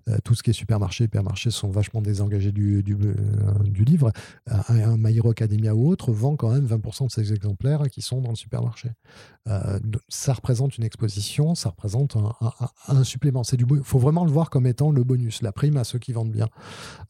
euh, 0.09 0.19
tout 0.25 0.35
ce 0.35 0.43
qui 0.43 0.51
est 0.51 0.55
supermarché, 0.55 1.05
hypermarché 1.05 1.51
sont 1.51 1.71
vachement 1.71 2.01
désengagés 2.01 2.53
du, 2.53 2.83
du, 2.83 2.95
euh, 2.95 3.85
livre, 3.85 4.13
un, 4.47 4.97
My 4.97 5.17
Hero 5.17 5.31
Academia 5.31 5.75
ou 5.75 5.89
autre 5.89 6.13
vend 6.13 6.37
quand 6.37 6.51
même 6.51 6.67
20% 6.67 7.07
de 7.07 7.11
ces 7.11 7.33
exemplaires 7.33 7.83
qui 7.91 8.03
sont 8.03 8.21
dans 8.21 8.31
le 8.31 8.37
supermarché. 8.37 8.91
ça 10.09 10.33
représente 10.33 10.79
une 10.79 10.85
exposition, 10.85 11.55
ça 11.55 11.71
représente 11.71 12.17
un, 12.89 13.05
supplément. 13.05 13.43
Il 13.43 13.83
faut 13.83 13.99
vraiment 13.99 14.25
le 14.25 14.31
voir 14.31 14.51
comme 14.51 14.67
étant 14.67 14.91
le 14.91 15.05
bonus, 15.05 15.43
la 15.43 15.53
prime 15.53 15.77
à 15.77 15.85
ceux 15.85 15.99
qui 15.99 16.13
vendent 16.13 16.33
bien. 16.33 16.49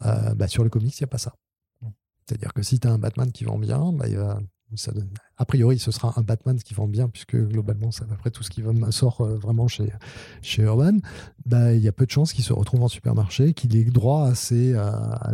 Bah, 0.00 0.48
sur 0.48 0.64
le 0.64 0.70
comics, 0.70 0.98
il 0.98 1.02
n'y 1.02 1.06
a 1.06 1.08
pas 1.08 1.18
ça. 1.18 1.34
C'est-à-dire 2.26 2.52
que 2.54 2.62
si 2.62 2.80
tu 2.80 2.88
as 2.88 2.92
un 2.92 2.98
Batman 2.98 3.30
qui 3.30 3.44
vend 3.44 3.58
bien, 3.58 3.92
bah, 3.92 4.08
il 4.08 4.16
va 4.16 4.38
a 5.36 5.44
priori, 5.44 5.78
ce 5.78 5.90
sera 5.90 6.12
un 6.16 6.22
Batman 6.22 6.56
qui 6.58 6.74
vend 6.74 6.86
bien, 6.86 7.08
puisque 7.08 7.36
globalement, 7.36 7.90
c'est 7.90 8.02
à 8.02 8.06
peu 8.06 8.16
près 8.16 8.30
tout 8.30 8.42
ce 8.42 8.50
qui 8.50 8.62
sort 8.90 9.20
euh, 9.20 9.36
vraiment 9.36 9.68
chez, 9.68 9.92
chez 10.42 10.62
Urban. 10.62 10.98
Bah, 11.46 11.74
il 11.74 11.82
y 11.82 11.88
a 11.88 11.92
peu 11.92 12.06
de 12.06 12.10
chances 12.10 12.32
qu'il 12.32 12.44
se 12.44 12.52
retrouve 12.52 12.82
en 12.82 12.88
supermarché, 12.88 13.52
qu'il 13.52 13.76
ait 13.76 13.84
droit 13.84 14.26
à 14.26 14.34
ses, 14.34 14.74
à, 14.74 15.32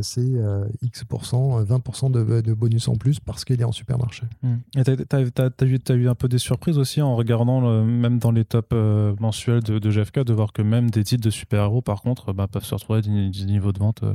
X%, 0.83 1.65
20% 1.65 2.11
de, 2.11 2.55
bonus 2.55 2.89
en 2.89 2.97
plus 2.97 3.21
parce 3.21 3.45
qu'il 3.45 3.61
est 3.61 3.65
en 3.65 3.73
supermarché. 3.73 4.25
Hmm. 4.43 4.57
Et 4.77 4.85
tu 4.85 4.91
as, 5.13 5.95
eu 5.95 6.09
un 6.09 6.15
peu 6.15 6.29
des 6.29 6.39
surprises 6.39 6.79
aussi 6.79 7.03
en 7.03 7.15
regardant, 7.15 7.85
même 7.85 8.19
dans 8.19 8.33
les 8.33 8.45
tops 8.45 8.69
euh, 8.73 9.15
mensuels 9.21 9.63
de, 9.63 9.79
de, 9.79 9.91
GFK, 9.91 10.21
de 10.21 10.33
voir 10.33 10.53
que 10.53 10.63
même 10.63 10.91
des 10.91 11.05
titres 11.05 11.25
de 11.25 11.31
super-héros, 11.31 11.83
par 11.83 12.03
contre, 12.03 12.33
bah, 12.33 12.47
peuvent 12.47 12.65
se 12.65 12.75
retrouver 12.75 13.01
à 13.01 13.03
des, 13.03 13.45
niveaux 13.45 13.73
de 13.73 13.79
vente. 13.79 14.03
Euh, 14.03 14.15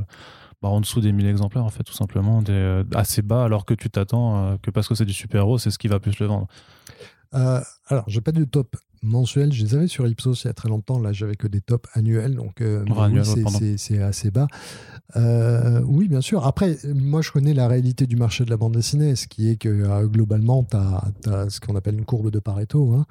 bah, 0.62 0.68
en 0.68 0.80
dessous 0.80 1.00
des 1.00 1.12
1000 1.12 1.26
exemplaires, 1.26 1.64
en 1.64 1.70
fait, 1.70 1.84
tout 1.84 1.92
simplement, 1.92 2.42
euh, 2.48 2.84
assez 2.94 3.22
bas, 3.22 3.44
alors 3.44 3.64
que 3.64 3.74
tu 3.74 3.90
t'attends 3.90 4.52
euh, 4.52 4.56
que 4.62 4.70
parce 4.70 4.88
que 4.88 4.94
c'est 4.94 5.04
du 5.04 5.12
super-héros, 5.12 5.58
c'est 5.58 5.70
ce 5.70 5.78
qui 5.78 5.88
va 5.88 6.00
plus 6.00 6.18
le 6.18 6.26
vendre. 6.26 6.46
Euh, 7.34 7.60
alors, 7.88 8.04
j'ai 8.08 8.20
pas 8.20 8.32
de 8.32 8.44
top 8.44 8.76
mensuel. 9.06 9.52
Je 9.52 9.64
les 9.64 9.74
avais 9.74 9.88
sur 9.88 10.06
Ipsos 10.06 10.44
il 10.44 10.48
y 10.48 10.50
a 10.50 10.54
très 10.54 10.68
longtemps. 10.68 10.98
Là, 10.98 11.12
j'avais 11.12 11.36
que 11.36 11.46
des 11.46 11.60
tops 11.60 11.88
annuels, 11.94 12.34
donc 12.34 12.62
c'est 13.76 14.02
assez 14.02 14.30
bas. 14.30 14.48
oui, 15.14 16.08
bien 16.08 16.20
sûr. 16.20 16.46
Après, 16.46 16.76
moi, 16.94 17.22
je 17.22 17.30
connais 17.30 17.54
la 17.54 17.68
réalité 17.68 18.06
du 18.06 18.16
marché 18.16 18.44
de 18.44 18.50
la 18.50 18.56
bande 18.56 18.74
dessinée, 18.74 19.16
ce 19.16 19.26
qui 19.26 19.50
est 19.50 19.56
que 19.56 20.06
globalement, 20.06 20.64
tu 20.64 20.76
as, 20.76 21.50
ce 21.50 21.60
qu'on 21.60 21.76
appelle 21.76 21.94
une 21.94 22.04
courbe 22.04 22.30
de 22.30 22.38
Pareto. 22.38 22.92
Hein. 22.92 23.06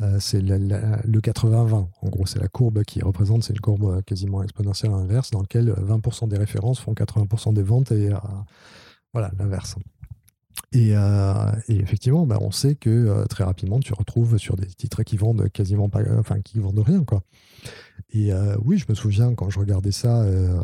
Euh, 0.00 0.18
c'est 0.20 0.40
le 0.40 1.20
80-20. 1.20 1.88
En 2.02 2.08
gros, 2.08 2.26
c'est 2.26 2.38
la 2.38 2.48
courbe 2.48 2.84
qui 2.84 3.02
représente, 3.02 3.42
c'est 3.42 3.52
une 3.52 3.60
courbe 3.60 3.84
euh, 3.84 4.02
quasiment 4.02 4.42
exponentielle 4.42 4.92
inverse, 4.92 5.30
dans 5.30 5.40
laquelle 5.40 5.72
20% 5.72 6.24
euh, 6.24 6.26
des 6.28 6.38
références 6.38 6.78
font 6.78 6.92
80% 6.92 7.52
des 7.52 7.62
ventes 7.62 7.90
et 7.90 8.10
Voilà, 9.12 9.32
l'inverse. 9.38 9.76
Et, 10.72 10.90
et, 10.90 11.76
effectivement, 11.76 12.26
bah, 12.26 12.38
on 12.40 12.50
sait 12.50 12.74
que 12.74 13.24
très 13.28 13.44
rapidement, 13.44 13.80
tu 13.80 13.94
retrouves 13.94 14.38
sur 14.38 14.56
des 14.56 14.66
titres 14.66 15.02
qui 15.02 15.16
vendent 15.16 15.48
quasiment 15.50 15.88
pas, 15.88 16.00
enfin 16.18 16.40
qui 16.40 16.58
vendent 16.58 16.80
rien, 16.80 17.04
quoi. 17.04 17.22
Et 18.10 18.32
euh, 18.32 18.56
oui, 18.64 18.78
je 18.78 18.86
me 18.88 18.94
souviens 18.94 19.34
quand 19.34 19.50
je 19.50 19.58
regardais 19.58 19.92
ça, 19.92 20.22
euh, 20.22 20.58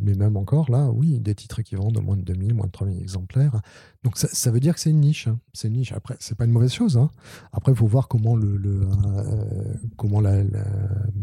mais 0.00 0.14
même 0.14 0.36
encore 0.36 0.70
là, 0.70 0.88
oui, 0.90 1.18
des 1.18 1.34
titres 1.34 1.60
qui 1.60 1.74
vendent 1.74 2.02
moins 2.02 2.16
de 2.16 2.22
2000, 2.22 2.54
moins 2.54 2.66
de 2.66 2.70
3000 2.70 3.00
exemplaires. 3.00 3.60
Donc 4.04 4.16
ça, 4.16 4.50
veut 4.50 4.60
dire 4.60 4.74
que 4.74 4.80
c'est 4.80 4.90
une 4.90 5.00
niche. 5.00 5.28
Hein. 5.28 5.38
C'est 5.52 5.68
une 5.68 5.74
niche. 5.74 5.92
Après, 5.92 6.16
c'est 6.18 6.36
pas 6.36 6.44
une 6.44 6.52
mauvaise 6.52 6.72
chose. 6.72 6.96
Hein. 6.96 7.10
Après, 7.52 7.72
il 7.72 7.76
faut 7.76 7.86
voir 7.86 8.08
comment 8.08 8.36
le, 8.36 8.58
euh, 8.64 9.74
comment 9.96 10.20
la, 10.20 10.42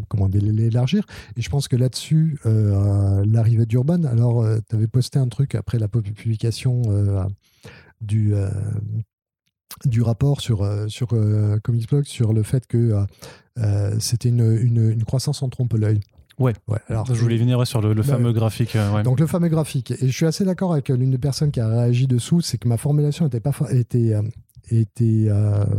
comment 0.08 0.28
l'élargir. 0.28 1.06
Et 1.36 1.42
je 1.42 1.50
pense 1.50 1.68
que 1.68 1.76
là-dessus, 1.76 2.38
l'arrivée 2.44 3.66
d'Urban. 3.66 4.04
Alors, 4.04 4.46
tu 4.70 4.76
avais 4.76 4.88
posté 4.88 5.18
un 5.18 5.30
truc 5.30 5.56
après 5.56 5.80
la 5.80 5.88
publication 5.88 6.84
du 8.02 8.34
du 9.84 10.02
rapport 10.02 10.40
sur, 10.42 10.66
sur 10.88 11.10
Comicsblog 11.64 12.06
sur 12.06 12.34
le 12.34 12.44
fait 12.44 12.66
que 12.66 13.06
euh, 13.60 13.96
c'était 14.00 14.30
une, 14.30 14.58
une, 14.62 15.04
croissance 15.04 15.42
en 15.42 15.50
trompe-l'œil. 15.50 16.02
Ouais. 16.38 16.54
ouais. 16.68 16.80
Alors, 16.90 17.06
je 17.06 17.14
voulais 17.14 17.38
venir 17.38 17.66
sur 17.66 17.80
le, 17.80 17.94
bah, 17.94 18.04
fameux 18.04 18.34
graphique. 18.34 18.76
Euh, 18.76 19.04
donc 19.04 19.20
le 19.20 19.28
fameux 19.28 19.48
graphique. 19.48 19.92
Et 19.92 20.08
je 20.08 20.12
suis 20.12 20.26
assez 20.26 20.44
d'accord 20.44 20.74
avec 20.74 20.90
l'une 20.90 21.12
des 21.12 21.18
personnes 21.18 21.52
qui 21.52 21.62
a 21.62 21.68
réagi 21.68 22.08
dessous, 22.08 22.42
c'est 22.42 22.58
que 22.58 22.68
ma 22.68 22.78
formulation 22.78 23.26
était 23.28 23.40
pas 23.40 23.54
était 23.70 24.14
euh, 24.14 24.22
était 24.70 25.30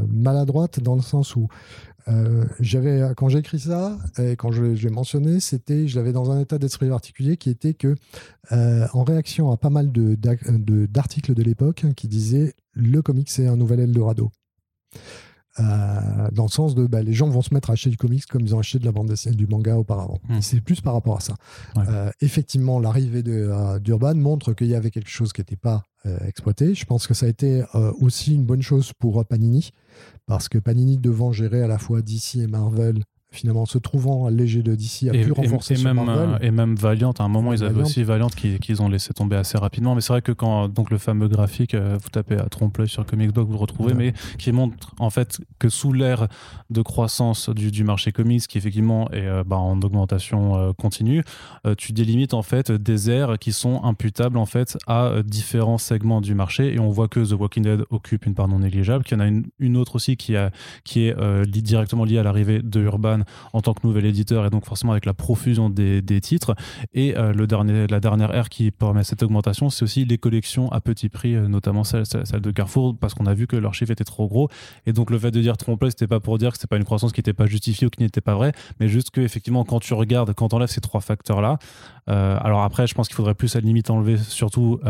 maladroite 0.09 0.81
dans 0.81 0.95
le 0.95 1.03
sens 1.03 1.37
où 1.37 1.49
j'avais 2.61 3.13
quand 3.17 3.29
j'ai 3.29 3.39
écrit 3.39 3.59
ça 3.59 3.99
et 4.19 4.37
quand 4.37 4.53
je, 4.53 4.63
l'ai 4.63 4.91
mentionné, 4.91 5.41
c'était 5.41 5.89
je 5.89 5.97
l'avais 5.97 6.13
dans 6.13 6.31
un 6.31 6.41
état 6.41 6.59
d'esprit 6.59 6.89
particulier 6.89 7.37
qui 7.37 7.51
était 7.51 7.75
que 7.75 7.97
en 8.51 9.05
réaction 9.05 9.51
à 9.51 9.57
pas 9.57 9.71
mal 9.71 9.91
de 9.93 10.15
d'articles 10.87 11.35
de, 11.35 11.43
l'époque 11.43 11.85
qui 11.97 12.09
disaient 12.09 12.55
le 12.75 13.03
comics 13.03 13.31
c'est 13.31 13.47
un 13.47 13.57
nouvel 13.57 13.81
Eldorado. 13.81 14.31
Euh, 15.59 16.29
dans 16.33 16.45
le 16.45 16.51
sens 16.51 16.75
de 16.75 16.87
bah, 16.87 17.03
les 17.03 17.15
gens 17.15 17.29
vont 17.29 17.41
se 17.41 17.55
mettre 17.55 17.71
à 17.71 17.73
acheter 17.73 17.89
du 17.89 17.97
comics 17.97 18.27
comme 18.27 18.43
ils 18.43 18.55
ont 18.55 18.59
acheté 18.59 18.79
de 18.79 18.85
la 18.85 18.93
bande 18.93 19.09
dessinée 19.09 19.37
du 19.37 19.47
manga 19.47 19.77
auparavant. 19.77 20.19
Hmm. 20.29 20.41
C'est 20.43 20.61
plus 20.61 20.83
par 20.83 20.93
rapport 20.93 21.17
à 21.17 21.21
ça. 21.21 21.35
Euh, 21.79 22.11
effectivement, 22.21 22.79
l'arrivée 22.79 23.23
euh, 23.27 23.79
d'Urban 23.79 24.15
montre 24.15 24.53
qu'il 24.53 24.67
y 24.67 24.75
avait 24.75 24.91
quelque 24.91 25.09
chose 25.09 25.33
qui 25.33 25.41
n'était 25.41 25.57
pas 25.57 25.85
exploité. 26.27 26.75
Je 26.75 26.85
pense 26.85 27.07
que 27.07 27.15
ça 27.15 27.27
a 27.27 27.29
été 27.29 27.63
aussi 28.01 28.35
une 28.35 28.45
bonne 28.45 28.63
chose 28.63 28.93
pour 28.93 29.25
Panini, 29.25 29.71
parce 30.27 30.49
que 30.49 30.59
Panini 30.59 30.99
devant 30.99 31.33
gérer 31.33 31.63
à 31.63 31.67
la 31.67 31.79
fois 31.79 32.03
DC 32.03 32.37
et 32.37 32.47
Marvel 32.47 33.03
finalement 33.37 33.67
se 33.67 33.79
trouvant 33.79 34.29
léger 34.29 34.63
de 34.63 34.75
DC 34.75 35.09
a 35.09 35.13
pu 35.13 35.33
renforcer 35.33 35.79
et, 35.79 35.85
même, 35.85 35.99
euh, 36.09 36.39
et 36.41 36.51
même 36.51 36.75
Valiant 36.75 37.13
à 37.13 37.25
un 37.25 37.29
moment 37.29 37.53
ils 37.53 37.63
avaient 37.63 37.83
aussi 37.83 38.03
Valiant 38.03 38.29
qu'ils 38.29 38.83
ont 38.83 38.89
laissé 38.89 39.13
tomber 39.13 39.37
assez 39.37 39.59
rapidement. 39.59 39.95
Mais 39.95 40.01
c'est 40.01 40.13
vrai 40.13 40.23
que 40.23 40.33
quand 40.33 40.69
donc 40.69 40.91
le 40.91 40.99
fameux 40.99 41.29
graphique 41.29 41.75
euh, 41.75 41.99
vous 42.01 42.09
tapez 42.09 42.37
à 42.37 42.49
trompe-l'œil 42.49 42.89
sur 42.89 43.05
Comicsblog 43.05 43.47
vous 43.47 43.53
le 43.53 43.59
retrouvez 43.59 43.95
mais 43.95 44.13
qui 44.39 44.53
montre 44.53 44.95
en 44.99 45.11
fait 45.11 45.41
que 45.59 45.69
sous 45.69 45.93
l'ère 45.93 46.29
de 46.71 46.83
croissance 46.83 47.51
du, 47.51 47.71
du, 47.71 47.85
marché 47.85 48.13
comics 48.13 48.47
qui 48.47 48.59
effectivement 48.59 49.11
est 49.11 49.27
euh, 49.27 49.45
bah, 49.45 49.57
en 49.57 49.81
augmentation 49.83 50.75
continue 50.79 51.23
tu 51.77 51.93
délimites 51.93 52.35
en 52.35 52.43
fait 52.43 52.73
des 52.73 53.11
aires 53.11 53.39
qui 53.39 53.53
sont 53.53 53.83
imputables 53.85 54.39
en 54.39 54.47
fait 54.47 54.79
à 54.87 55.23
différents 55.25 55.79
segments 55.79 56.21
du 56.21 56.35
marché. 56.35 56.75
Et 56.75 56.79
on 56.79 56.91
voit 56.91 57.09
que 57.09 57.21
The 57.21 57.33
Walking 57.33 57.65
Dead 57.65 57.85
occupe 57.91 58.27
une 58.27 58.35
part 58.35 58.49
non 58.49 58.61
négligeable 58.61 59.05
qu'il 59.05 59.19
y 59.19 59.21
en 59.21 59.25
a 59.25 59.27
une, 59.27 59.47
une 59.59 59.77
autre 59.77 59.97
aussi 59.97 60.17
qui, 60.17 60.37
a, 60.37 60.51
qui 60.85 61.07
est 61.07 61.15
directement 61.47 62.05
liée 62.05 62.19
à 62.19 62.23
l'arrivée 62.23 62.61
de 62.63 62.81
Urban 62.81 63.21
en 63.53 63.61
tant 63.61 63.75
que 63.75 63.87
nouvel 63.87 64.07
éditeur 64.07 64.47
et 64.47 64.51
donc 64.51 64.65
forcément 64.65 64.93
avec 64.93 65.07
la 65.07 65.15
profusion 65.15 65.71
des, 65.71 66.03
titres. 66.21 66.55
Et 66.95 67.17
euh, 67.17 67.33
le 67.33 67.47
dernier, 67.47 67.87
la 67.87 68.01
dernière 68.01 68.35
ère 68.35 68.49
qui 68.49 68.71
permet 68.71 69.05
cette 69.05 69.23
augmentation, 69.23 69.71
c'est 69.71 69.83
aussi 69.83 70.05
les 70.05 70.19
collections 70.19 70.71
à 70.73 70.81
petit 70.81 71.09
prix, 71.09 71.35
euh, 71.35 71.49
notamment 71.49 71.85
celle, 71.85 72.05
de 72.05 72.51
Carrefour, 72.51 72.97
parce 72.99 73.15
qu'on 73.15 73.27
a 73.27 73.35
vu 73.35 73.47
que 73.47 73.57
leur 73.57 73.75
chiffre 73.75 73.93
était 73.93 74.05
trop 74.05 74.27
gros. 74.29 74.49
Et 74.87 74.93
donc 74.93 75.11
le 75.11 75.19
fait 75.19 75.31
de 75.31 75.41
dire 75.41 75.57
trompe 75.57 75.85
c'était 75.89 76.07
pas 76.07 76.21
pour 76.21 76.39
dire 76.39 76.53
que 76.53 76.57
c'était 76.57 76.69
pas 76.69 76.77
une 76.77 76.85
croissance 76.85 77.13
qui 77.13 77.21
n'était 77.21 77.33
pas 77.33 77.47
justifiée 77.47 77.87
ou 77.87 77.91
qui 77.91 78.03
n'était 78.03 78.21
pas 78.21 78.35
vraie, 78.35 78.53
mais 78.81 78.89
juste 78.89 79.11
que 79.11 79.21
effectivement 79.21 79.65
quand 79.65 79.81
tu 79.81 79.95
regardes, 79.95 80.33
quand 80.35 80.53
on 80.53 80.57
enlève 80.57 80.69
ces 80.69 80.81
trois 80.81 81.01
facteurs-là, 81.01 81.59
euh, 82.09 82.39
alors 82.41 82.63
après, 82.63 82.87
je 82.87 82.95
pense 82.95 83.09
qu'il 83.09 83.17
faudrait 83.17 83.35
plus 83.35 83.57
à 83.57 83.61
la 83.61 83.67
limite 83.67 83.91
enlever 83.91 84.17
surtout 84.17 84.81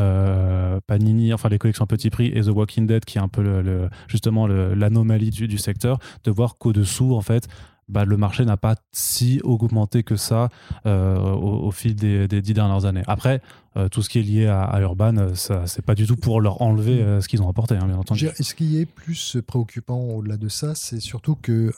Panini, 0.87 1.33
enfin 1.33 1.49
les 1.49 1.59
collections 1.59 1.85
à 1.85 1.87
petit 1.87 2.11
prix 2.11 2.27
et 2.29 2.43
The 2.43 2.49
Walking 2.49 2.87
Dead, 2.87 3.05
qui 3.05 3.19
est 3.19 3.21
un 3.21 3.29
peu 3.29 3.43
le, 3.43 3.89
justement 4.09 4.47
l'anomalie 4.47 5.31
du, 5.31 5.59
secteur, 5.59 5.99
de 6.25 6.31
voir 6.31 6.59
qu'au-dessous, 6.59 7.15
en 7.15 7.21
fait, 7.21 7.49
bah, 7.89 8.05
le 8.05 8.17
marché 8.17 8.45
n'a 8.45 8.57
pas 8.57 8.75
si 8.93 9.41
augmenté 9.45 10.03
que 10.03 10.17
ça 10.17 10.49
euh, 10.87 11.17
au, 11.19 11.71
fil 11.71 11.95
des, 11.95 12.27
dix 12.27 12.53
dernières 12.53 12.85
années. 12.85 13.03
Après, 13.07 13.41
euh, 13.77 13.89
tout 13.89 14.03
ce 14.03 14.09
qui 14.09 14.19
est 14.19 14.23
lié 14.23 14.47
à, 14.47 14.81
Urban, 14.81 15.17
euh, 15.17 15.35
ça 15.35 15.67
c'est 15.67 15.85
pas 15.85 15.95
du 15.95 16.07
tout 16.07 16.17
pour 16.17 16.41
leur 16.41 16.63
enlever 16.63 17.21
ce 17.21 17.29
qu'ils 17.29 17.43
ont 17.43 17.49
apporté, 17.49 17.77
hein, 17.77 17.87
bien 17.87 17.97
entendu. 17.97 18.29
Ce 18.41 18.55
qui 18.55 18.79
est 18.79 18.87
plus 18.87 19.37
préoccupant 19.47 20.01
au-delà 20.01 20.37
de 20.37 20.49
ça, 20.49 20.75
c'est 20.75 21.01
surtout 21.01 21.37
que 21.37 21.73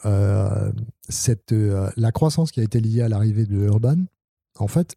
cette, 1.08 1.52
la 1.52 2.12
croissance 2.12 2.52
qui 2.52 2.60
a 2.60 2.62
été 2.62 2.80
liée 2.80 3.02
à 3.02 3.08
l'arrivée 3.08 3.44
de 3.44 3.56
Urban, 3.66 3.96
en 4.58 4.68
fait, 4.68 4.96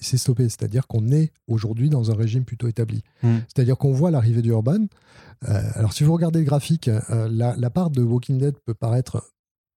s'est 0.00 0.16
stoppée. 0.16 0.48
C'est-à-dire 0.48 0.86
qu'on 0.86 1.12
est 1.12 1.32
aujourd'hui 1.46 1.90
dans 1.90 2.10
un 2.10 2.14
régime 2.14 2.44
plutôt 2.44 2.66
établi. 2.66 3.02
Hmm. 3.22 3.38
C'est-à-dire 3.46 3.76
qu'on 3.76 3.92
voit 3.92 4.10
l'arrivée 4.10 4.42
d'Urban. 4.42 4.86
alors, 5.42 5.92
si 5.92 6.02
vous 6.02 6.12
regardez 6.12 6.40
le 6.40 6.44
graphique, 6.44 6.90
la, 7.08 7.54
la, 7.56 7.70
part 7.70 7.90
de 7.90 8.02
Walking 8.02 8.38
Dead 8.38 8.56
peut 8.64 8.74
paraître 8.74 9.22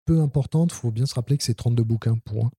peu 0.05 0.19
importante, 0.21 0.71
il 0.71 0.75
faut 0.75 0.91
bien 0.91 1.05
se 1.05 1.15
rappeler 1.15 1.37
que 1.37 1.43
c'est 1.43 1.53
32 1.53 1.83
bouquins, 1.83 2.17
point 2.17 2.51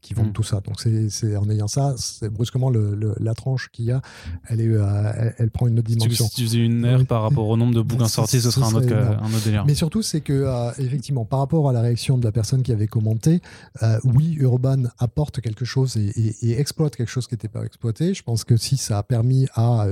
qui 0.00 0.14
vendent 0.14 0.28
mm. 0.28 0.32
tout 0.32 0.42
ça. 0.42 0.60
Donc, 0.60 0.80
c'est 0.80 1.36
en 1.36 1.48
ayant 1.50 1.68
ça, 1.68 1.94
c'est 1.96 2.30
brusquement 2.30 2.70
le, 2.70 3.14
la 3.18 3.34
tranche 3.34 3.68
qu'il 3.70 3.86
y 3.86 3.92
a, 3.92 4.00
elle, 4.48 4.60
est, 4.60 4.68
euh, 4.68 5.30
elle, 5.38 5.50
prend 5.50 5.66
une 5.66 5.78
autre 5.78 5.88
dimension. 5.88 6.26
Si 6.26 6.34
tu 6.34 6.42
faisais 6.44 6.58
une 6.58 6.84
ère 6.84 7.04
par 7.06 7.22
rapport 7.22 7.48
au 7.48 7.56
nombre 7.56 7.74
de 7.74 7.82
bouquins 7.82 8.08
sortis, 8.08 8.40
ce 8.40 8.50
serait 8.50 8.66
un 8.66 8.74
autre, 8.74 8.92
un 8.92 9.26
autre 9.26 9.44
délire. 9.44 9.64
Mais 9.66 9.74
surtout, 9.74 10.02
c'est 10.02 10.20
que, 10.20 10.32
euh, 10.32 10.70
effectivement, 10.78 11.24
par 11.24 11.40
rapport 11.40 11.68
à 11.68 11.72
la 11.72 11.82
réaction 11.82 12.18
de 12.18 12.24
la 12.24 12.32
personne 12.32 12.62
qui 12.62 12.72
avait 12.72 12.86
commenté, 12.86 13.40
euh, 13.82 13.98
oui, 14.04 14.36
Urban 14.38 14.84
apporte 14.98 15.40
quelque 15.40 15.64
chose 15.64 15.96
et, 15.96 16.60
exploite 16.60 16.96
quelque 16.96 17.08
chose 17.08 17.26
qui 17.26 17.34
n'était 17.34 17.48
pas 17.48 17.64
exploité. 17.64 18.14
Je 18.14 18.22
pense 18.22 18.44
que 18.44 18.56
si 18.56 18.76
ça 18.76 18.98
a 18.98 19.02
permis 19.02 19.46
à, 19.54 19.86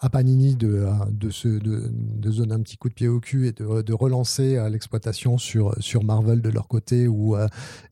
à 0.00 0.10
Panini 0.10 0.54
de, 0.54 0.86
de, 1.10 1.30
se, 1.30 1.48
de, 1.48 1.90
de, 1.92 2.30
donner 2.30 2.54
un 2.54 2.60
petit 2.60 2.76
coup 2.76 2.88
de 2.88 2.94
pied 2.94 3.08
au 3.08 3.20
cul 3.20 3.46
et 3.46 3.52
de, 3.52 3.82
de 3.82 3.92
relancer 3.92 4.58
l'exploitation 4.70 5.38
sur, 5.38 5.74
sur 5.80 6.04
Marvel 6.04 6.40
de 6.40 6.48
leur 6.48 6.68
côté, 6.68 7.08
ou, 7.08 7.36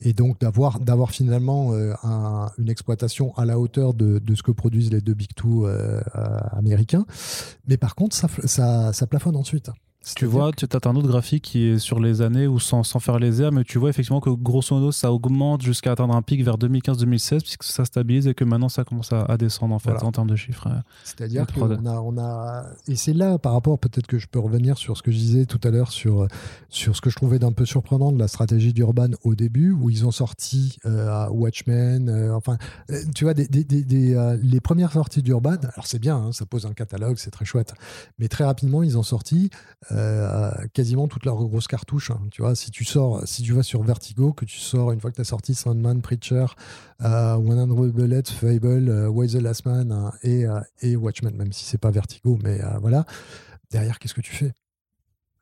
et 0.00 0.12
donc 0.12 0.40
d'avoir 0.40 1.10
finalement 1.10 1.25
finalement 1.26 1.72
euh, 1.72 1.92
une 2.56 2.68
exploitation 2.68 3.34
à 3.36 3.44
la 3.44 3.58
hauteur 3.58 3.94
de, 3.94 4.20
ce 4.32 4.44
que 4.44 4.52
produisent 4.52 4.92
les 4.92 5.00
deux 5.00 5.14
Big 5.14 5.34
Two 5.34 5.66
euh, 5.66 6.00
américains. 6.52 7.04
Mais 7.66 7.76
par 7.76 7.96
contre, 7.96 8.14
ça, 8.14 8.92
ça 8.92 9.06
plafonne 9.08 9.34
ensuite. 9.34 9.70
Tu 10.14 10.24
vois, 10.24 10.52
tu 10.52 10.64
as 10.64 10.88
un 10.88 10.94
autre 10.94 11.08
graphique 11.08 11.42
qui 11.42 11.64
est 11.64 11.78
sur 11.78 11.98
les 11.98 12.22
années 12.22 12.46
ou 12.46 12.60
sans, 12.60 12.84
sans 12.84 13.00
faire 13.00 13.18
les 13.18 13.42
airs, 13.42 13.50
mais 13.50 13.64
tu 13.64 13.78
vois 13.78 13.90
effectivement 13.90 14.20
que 14.20 14.30
grosso 14.30 14.74
modo 14.74 14.92
ça 14.92 15.12
augmente 15.12 15.62
jusqu'à 15.62 15.92
atteindre 15.92 16.14
un 16.14 16.22
pic 16.22 16.44
vers 16.44 16.56
2015-2016 16.58 17.40
puisque 17.40 17.64
ça 17.64 17.84
stabilise 17.84 18.28
et 18.28 18.34
que 18.34 18.44
maintenant 18.44 18.68
ça 18.68 18.84
commence 18.84 19.12
à, 19.12 19.36
descendre 19.36 19.74
en 19.74 19.78
fait 19.78 19.90
en 20.02 20.12
termes 20.12 20.30
de 20.30 20.36
chiffres. 20.36 20.68
Euh, 20.68 20.80
C'est-à-dire 21.02 21.46
qu'on 21.46 21.86
a, 21.86 22.00
on 22.00 22.18
a. 22.18 22.66
Et 22.86 22.94
c'est 22.94 23.14
là 23.14 23.38
par 23.38 23.52
rapport, 23.52 23.78
peut-être 23.78 24.06
que 24.06 24.18
je 24.18 24.28
peux 24.28 24.38
revenir 24.38 24.78
sur 24.78 24.96
ce 24.96 25.02
que 25.02 25.10
je 25.10 25.16
disais 25.16 25.44
tout 25.44 25.60
à 25.64 25.70
l'heure 25.70 25.90
sur, 25.90 26.28
sur 26.68 26.94
ce 26.94 27.00
que 27.00 27.10
je 27.10 27.16
trouvais 27.16 27.38
d'un 27.38 27.52
peu 27.52 27.64
surprenant 27.64 28.12
de 28.12 28.18
la 28.18 28.28
stratégie 28.28 28.72
d'Urban 28.72 29.10
au 29.24 29.34
début 29.34 29.72
où 29.72 29.90
ils 29.90 30.06
ont 30.06 30.12
sorti 30.12 30.78
euh, 30.86 31.28
Watchmen, 31.30 32.08
euh, 32.08 32.32
enfin, 32.32 32.58
tu 33.14 33.24
vois, 33.24 33.34
des, 33.34 33.48
des, 33.48 33.64
des, 33.64 34.36
les 34.42 34.60
premières 34.60 34.92
sorties 34.92 35.22
d'Urban, 35.22 35.56
alors 35.74 35.86
c'est 35.86 35.98
bien, 35.98 36.16
hein, 36.16 36.32
ça 36.32 36.46
pose 36.46 36.64
un 36.66 36.74
catalogue, 36.74 37.16
c'est 37.18 37.30
très 37.30 37.44
chouette, 37.44 37.74
mais 38.18 38.28
très 38.28 38.44
rapidement 38.44 38.82
ils 38.84 38.96
ont 38.96 39.02
sorti. 39.02 39.50
Euh, 39.95 39.95
quasiment 40.72 41.08
toutes 41.08 41.24
leurs 41.24 41.36
grosses 41.44 41.68
cartouches. 41.68 42.10
Hein. 42.10 42.20
Tu 42.30 42.42
vois, 42.42 42.54
si 42.54 42.70
tu 42.70 42.84
sors, 42.84 43.26
si 43.26 43.42
tu 43.42 43.52
vas 43.52 43.62
sur 43.62 43.82
Vertigo, 43.82 44.32
que 44.32 44.44
tu 44.44 44.58
sors 44.58 44.92
une 44.92 45.00
fois 45.00 45.10
que 45.10 45.16
tu 45.16 45.22
as 45.22 45.24
sorti 45.24 45.54
Sandman, 45.54 46.02
Preacher, 46.02 46.46
euh, 47.02 47.36
100 47.36 47.66
Bullets, 47.92 48.22
Fable, 48.30 48.88
euh, 48.88 49.08
Why 49.08 49.28
the 49.28 49.40
Last 49.40 49.66
Man 49.66 49.92
hein, 49.92 50.12
et, 50.22 50.46
euh, 50.46 50.60
et 50.82 50.96
Watchmen, 50.96 51.34
même 51.34 51.52
si 51.52 51.64
c'est 51.64 51.78
pas 51.78 51.90
Vertigo, 51.90 52.38
mais 52.42 52.60
voilà. 52.80 53.04
Derrière, 53.70 53.98
qu'est-ce 53.98 54.14
que 54.14 54.20
tu 54.20 54.32
fais? 54.32 54.52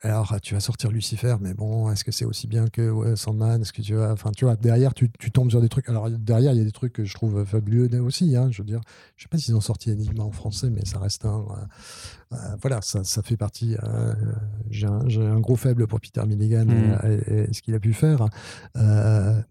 Alors, 0.04 0.38
tu 0.42 0.52
vas 0.52 0.60
sortir 0.60 0.90
Lucifer, 0.90 1.36
mais 1.40 1.54
bon, 1.54 1.90
est-ce 1.90 2.04
que 2.04 2.12
c'est 2.12 2.26
aussi 2.26 2.46
bien 2.46 2.68
que 2.68 3.14
Sandman? 3.16 3.62
Est-ce 3.62 3.72
que 3.72 3.80
tu 3.80 3.94
vas. 3.94 4.12
Enfin, 4.12 4.30
tu 4.36 4.44
vois, 4.44 4.54
derrière, 4.54 4.92
tu, 4.92 5.08
tombes 5.32 5.50
sur 5.50 5.62
des 5.62 5.70
trucs. 5.70 5.88
Alors, 5.88 6.10
derrière, 6.10 6.52
il 6.52 6.58
y 6.58 6.60
a 6.60 6.64
des 6.64 6.72
trucs 6.72 6.92
que 6.92 7.04
je 7.04 7.14
trouve 7.14 7.44
fabuleux 7.44 7.88
aussi. 8.00 8.36
Hein, 8.36 8.48
je 8.50 8.62
veux 8.62 8.66
dire, 8.66 8.80
je 9.16 9.22
sais 9.22 9.28
pas 9.28 9.38
s'ils 9.38 9.56
ont 9.56 9.62
sorti 9.62 9.90
Enigma 9.90 10.22
en 10.22 10.30
français, 10.30 10.68
mais 10.70 10.84
ça 10.84 10.98
reste 10.98 11.24
un. 11.24 11.38
Euh, 11.38 12.34
euh, 12.34 12.36
voilà, 12.60 12.80
ça, 12.82 13.04
ça, 13.04 13.22
fait 13.22 13.36
partie. 13.36 13.76
Euh, 13.82 14.14
j'ai 14.70 14.86
un, 14.86 15.40
gros 15.40 15.56
faible 15.56 15.86
pour 15.86 16.00
Peter 16.00 16.24
Milligan 16.26 16.66
et, 16.68 17.48
mm. 17.48 17.52
ce 17.52 17.62
qu'il 17.62 17.74
a 17.74 17.80
pu 17.80 17.92
faire. 17.92 18.26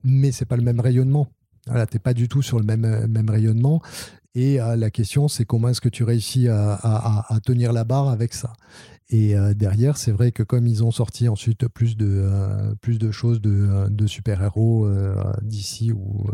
mais 0.04 0.32
c'est 0.32 0.46
pas 0.46 0.58
le 0.58 0.64
même 0.64 0.80
rayonnement. 0.80 1.28
Voilà, 1.68 1.88
t'es 1.88 2.00
pas 2.00 2.14
du 2.14 2.28
tout 2.28 2.42
sur 2.42 2.60
le 2.60 2.66
même, 2.66 3.08
même 3.08 3.30
rayonnement. 3.30 3.82
Et 4.36 4.58
la 4.58 4.90
question, 4.90 5.28
c'est 5.28 5.46
comment 5.46 5.70
est-ce 5.70 5.82
que 5.82 5.90
tu 5.90 6.04
réussis 6.04 6.48
à, 6.48 6.74
à, 6.74 7.40
tenir 7.40 7.72
la 7.72 7.84
barre 7.84 8.10
avec 8.10 8.34
ça? 8.34 8.54
Et 9.10 9.36
euh, 9.36 9.54
derrière, 9.54 9.98
c'est 9.98 10.12
vrai 10.12 10.32
que 10.32 10.44
comme 10.44 10.68
ils 10.68 10.84
ont 10.84 10.92
sorti 10.92 11.28
ensuite 11.28 11.68
plus 11.68 11.98
de, 11.98 12.08
euh, 12.08 12.74
plus 12.82 13.00
de 13.00 13.12
choses 13.12 13.42
de, 13.42 13.88
de 13.90 14.08
super-héros 14.08 14.90
d'ici 15.42 15.92
ou 15.92 16.28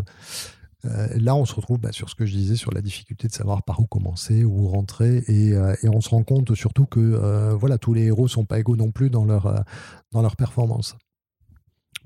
là, 0.83 1.35
on 1.35 1.45
se 1.45 1.53
retrouve 1.53 1.79
bah, 1.79 1.91
sur 1.91 2.09
ce 2.09 2.15
que 2.15 2.25
je 2.25 2.33
disais, 2.33 2.55
sur 2.55 2.71
la 2.71 2.81
difficulté 2.81 3.27
de 3.27 3.33
savoir 3.33 3.63
par 3.63 3.79
où 3.81 3.85
commencer, 3.85 4.45
où 4.45 4.67
rentrer, 4.67 5.23
et, 5.27 5.53
on 5.89 5.99
se 5.99 6.09
rend 6.09 6.23
compte 6.23 6.55
surtout 6.55 6.85
que 6.85 7.53
voilà, 7.55 7.77
tous 7.77 7.93
les 7.93 8.03
héros 8.03 8.27
sont 8.27 8.45
pas 8.45 8.59
égaux 8.59 8.77
non 8.77 8.91
plus 8.91 9.09
dans 9.09 9.25
leur, 9.25 9.65
dans 10.11 10.21
leur 10.21 10.35
performance. 10.37 10.95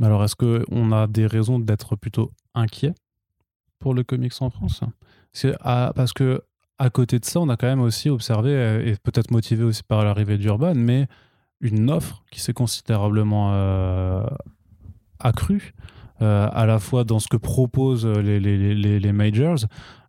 Alors, 0.02 0.24
est-ce 0.24 0.36
qu'on 0.36 0.92
a 0.92 1.08
des 1.08 1.28
raisons 1.28 1.60
d'être 1.60 1.96
plutôt 1.96 2.32
inquiet 2.56 2.94
pour 3.80 3.94
le 3.94 4.04
comics 4.04 4.34
en 4.40 4.50
France? 4.50 4.82
Parce 5.62 6.14
que 6.14 6.42
à 6.80 6.90
côté 6.90 7.20
de 7.20 7.26
ça, 7.26 7.40
on 7.40 7.50
a 7.50 7.58
quand 7.58 7.68
même 7.68 7.82
aussi 7.82 8.10
observé, 8.10 8.52
et 8.86 8.96
peut-être 9.04 9.32
motivé 9.32 9.64
aussi 9.64 9.84
par 9.84 10.04
l'arrivée 10.04 10.38
d'Urban, 10.38 10.74
mais 10.76 11.08
une 11.62 11.90
offre 11.90 12.24
qui 12.32 12.42
s'est 12.42 12.54
considérablement 12.54 13.52
euh, 13.54 14.24
accrue, 15.20 15.74
euh, 16.22 16.50
à 16.52 16.66
la 16.66 16.80
fois 16.80 17.04
dans 17.04 17.20
ce 17.20 17.28
que 17.28 17.38
proposent 17.38 18.06
les 18.06 19.12
majors, 19.12 19.60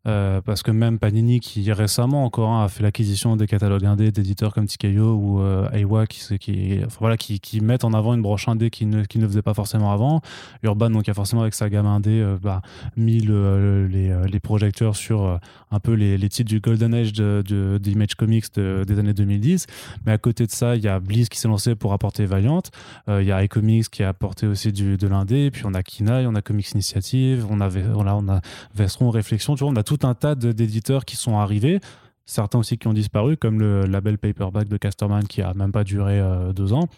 euh, 0.07 0.41
parce 0.41 0.63
que 0.63 0.71
même 0.71 0.99
Panini, 0.99 1.41
qui 1.41 1.71
récemment 1.73 2.25
encore 2.25 2.51
hein, 2.51 2.65
a 2.65 2.69
fait 2.69 2.83
l'acquisition 2.83 3.37
des 3.37 3.47
catalogues 3.47 3.87
indés 3.87 4.13
d'éditeurs 4.13 4.53
comme 4.53 4.67
TKO 4.67 5.15
ou 5.15 5.41
euh, 5.41 5.71
Aiwa, 5.73 6.07
qui, 6.07 6.81
voilà, 6.99 7.17
qui, 7.17 7.61
mettent 7.61 7.85
en 7.85 7.93
avant 7.95 8.15
une 8.15 8.23
broche 8.23 8.49
indé 8.49 8.71
qui 8.71 8.87
ne, 8.87 9.05
qui 9.05 9.19
ne 9.19 9.27
faisait 9.27 9.43
pas 9.43 9.55
forcément 9.55 9.93
avant. 9.93 10.21
Urban, 10.63 10.91
donc, 10.91 11.09
a 11.09 11.15
forcément 11.15 11.43
avec 11.43 11.55
sa 11.55 11.69
gamme 11.71 11.87
indé 11.87 12.21
euh, 12.21 12.37
bah, 12.41 12.63
mis 12.97 13.21
le, 13.21 13.87
les, 13.87 14.11
euh, 14.11 14.25
les, 14.27 14.41
projecteurs 14.41 14.97
sur 14.97 15.23
euh, 15.23 15.37
un 15.71 15.81
peu 15.81 15.93
les, 15.93 16.19
les, 16.19 16.29
titres 16.29 16.51
du 16.51 16.61
Golden 16.61 16.95
Age 16.95 17.13
de, 17.13 17.43
de, 17.47 17.79
d'Image 17.79 18.15
Comics 18.15 18.47
des 18.55 18.99
années 18.99 19.15
2010. 19.15 19.67
Mais 20.07 20.13
à 20.13 20.19
côté 20.19 20.47
de 20.47 20.51
ça, 20.51 20.77
il 20.77 20.83
y 20.83 20.89
a 20.89 21.01
Bliss 21.01 21.29
qui 21.29 21.39
s'est 21.39 21.49
lancé 21.49 21.75
pour 21.75 21.93
apporter 21.93 22.27
Valiant. 22.27 22.63
Il 23.09 23.25
y 23.25 23.33
a 23.33 23.43
iComics 23.45 23.89
qui 23.91 24.03
a 24.03 24.09
apporté 24.11 24.47
aussi 24.47 24.73
du, 24.73 24.97
de 24.97 25.07
l'indé. 25.07 25.51
Puis 25.51 25.63
on 25.67 25.75
a 25.75 25.83
Kinaï, 25.83 26.27
on 26.27 26.35
a 26.35 26.43
Comics 26.43 26.73
Initiative, 26.73 27.47
on 27.51 27.61
a, 27.61 27.69
on 27.95 28.29
a 28.29 28.41
Vestron 28.75 29.11
Réflexion. 29.11 29.55
Tu 29.55 29.65
vois, 29.65 29.73
on 29.73 29.77
a 29.77 29.83
tout 29.83 29.94
tout 29.97 30.07
un 30.07 30.15
tas 30.15 30.35
d'éditeurs 30.35 31.05
qui 31.05 31.17
sont 31.17 31.39
arrivés, 31.39 31.81
certains 32.27 32.59
aussi 32.59 32.79
qui 32.79 32.87
ont 32.89 32.93
disparu, 32.93 33.37
comme 33.37 33.59
le 33.59 33.83
label 33.83 34.19
Paperback 34.19 34.69
de 34.69 34.77
Casterman 34.77 35.27
qui 35.27 35.43
a 35.43 35.55
même 35.55 35.73
pas 35.73 35.85
duré 35.85 36.21
euh, 36.21 36.53
deux 36.53 36.73
ans. 36.73 36.89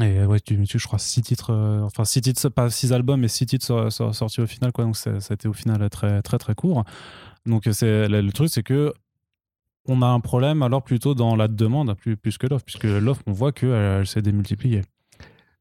Et 0.00 0.24
ouais, 0.24 0.40
tu, 0.40 0.62
tu, 0.64 0.78
je 0.78 0.86
crois 0.86 0.98
six 0.98 1.20
titres, 1.22 1.52
euh, 1.52 1.82
enfin 1.82 2.04
six 2.04 2.20
titres, 2.20 2.48
pas 2.48 2.70
six 2.70 2.92
albums, 2.92 3.20
mais 3.20 3.28
six 3.28 3.46
titres 3.46 3.90
sortis 3.90 4.40
au 4.40 4.46
final, 4.46 4.72
quoi. 4.72 4.84
Donc 4.84 4.96
ça 4.96 5.10
a 5.12 5.34
été 5.34 5.48
au 5.48 5.52
final 5.52 5.88
très 5.90 6.22
très 6.22 6.38
très 6.38 6.54
court. 6.54 6.84
Donc 7.46 7.68
c'est 7.72 8.08
le, 8.08 8.32
truc, 8.32 8.48
c'est 8.50 8.62
que 8.62 8.92
on 9.86 10.02
a 10.02 10.06
un 10.06 10.20
problème 10.20 10.62
alors 10.62 10.82
plutôt 10.82 11.14
dans 11.14 11.34
la 11.34 11.48
demande 11.48 11.94
plus, 11.94 12.38
que 12.38 12.46
l'offre, 12.46 12.64
puisque 12.64 12.84
l'offre, 12.84 13.22
on 13.26 13.32
voit 13.32 13.52
qu'elle 13.52 13.70
elle, 13.70 14.06
s'est 14.06 14.22
démultipliée. 14.22 14.82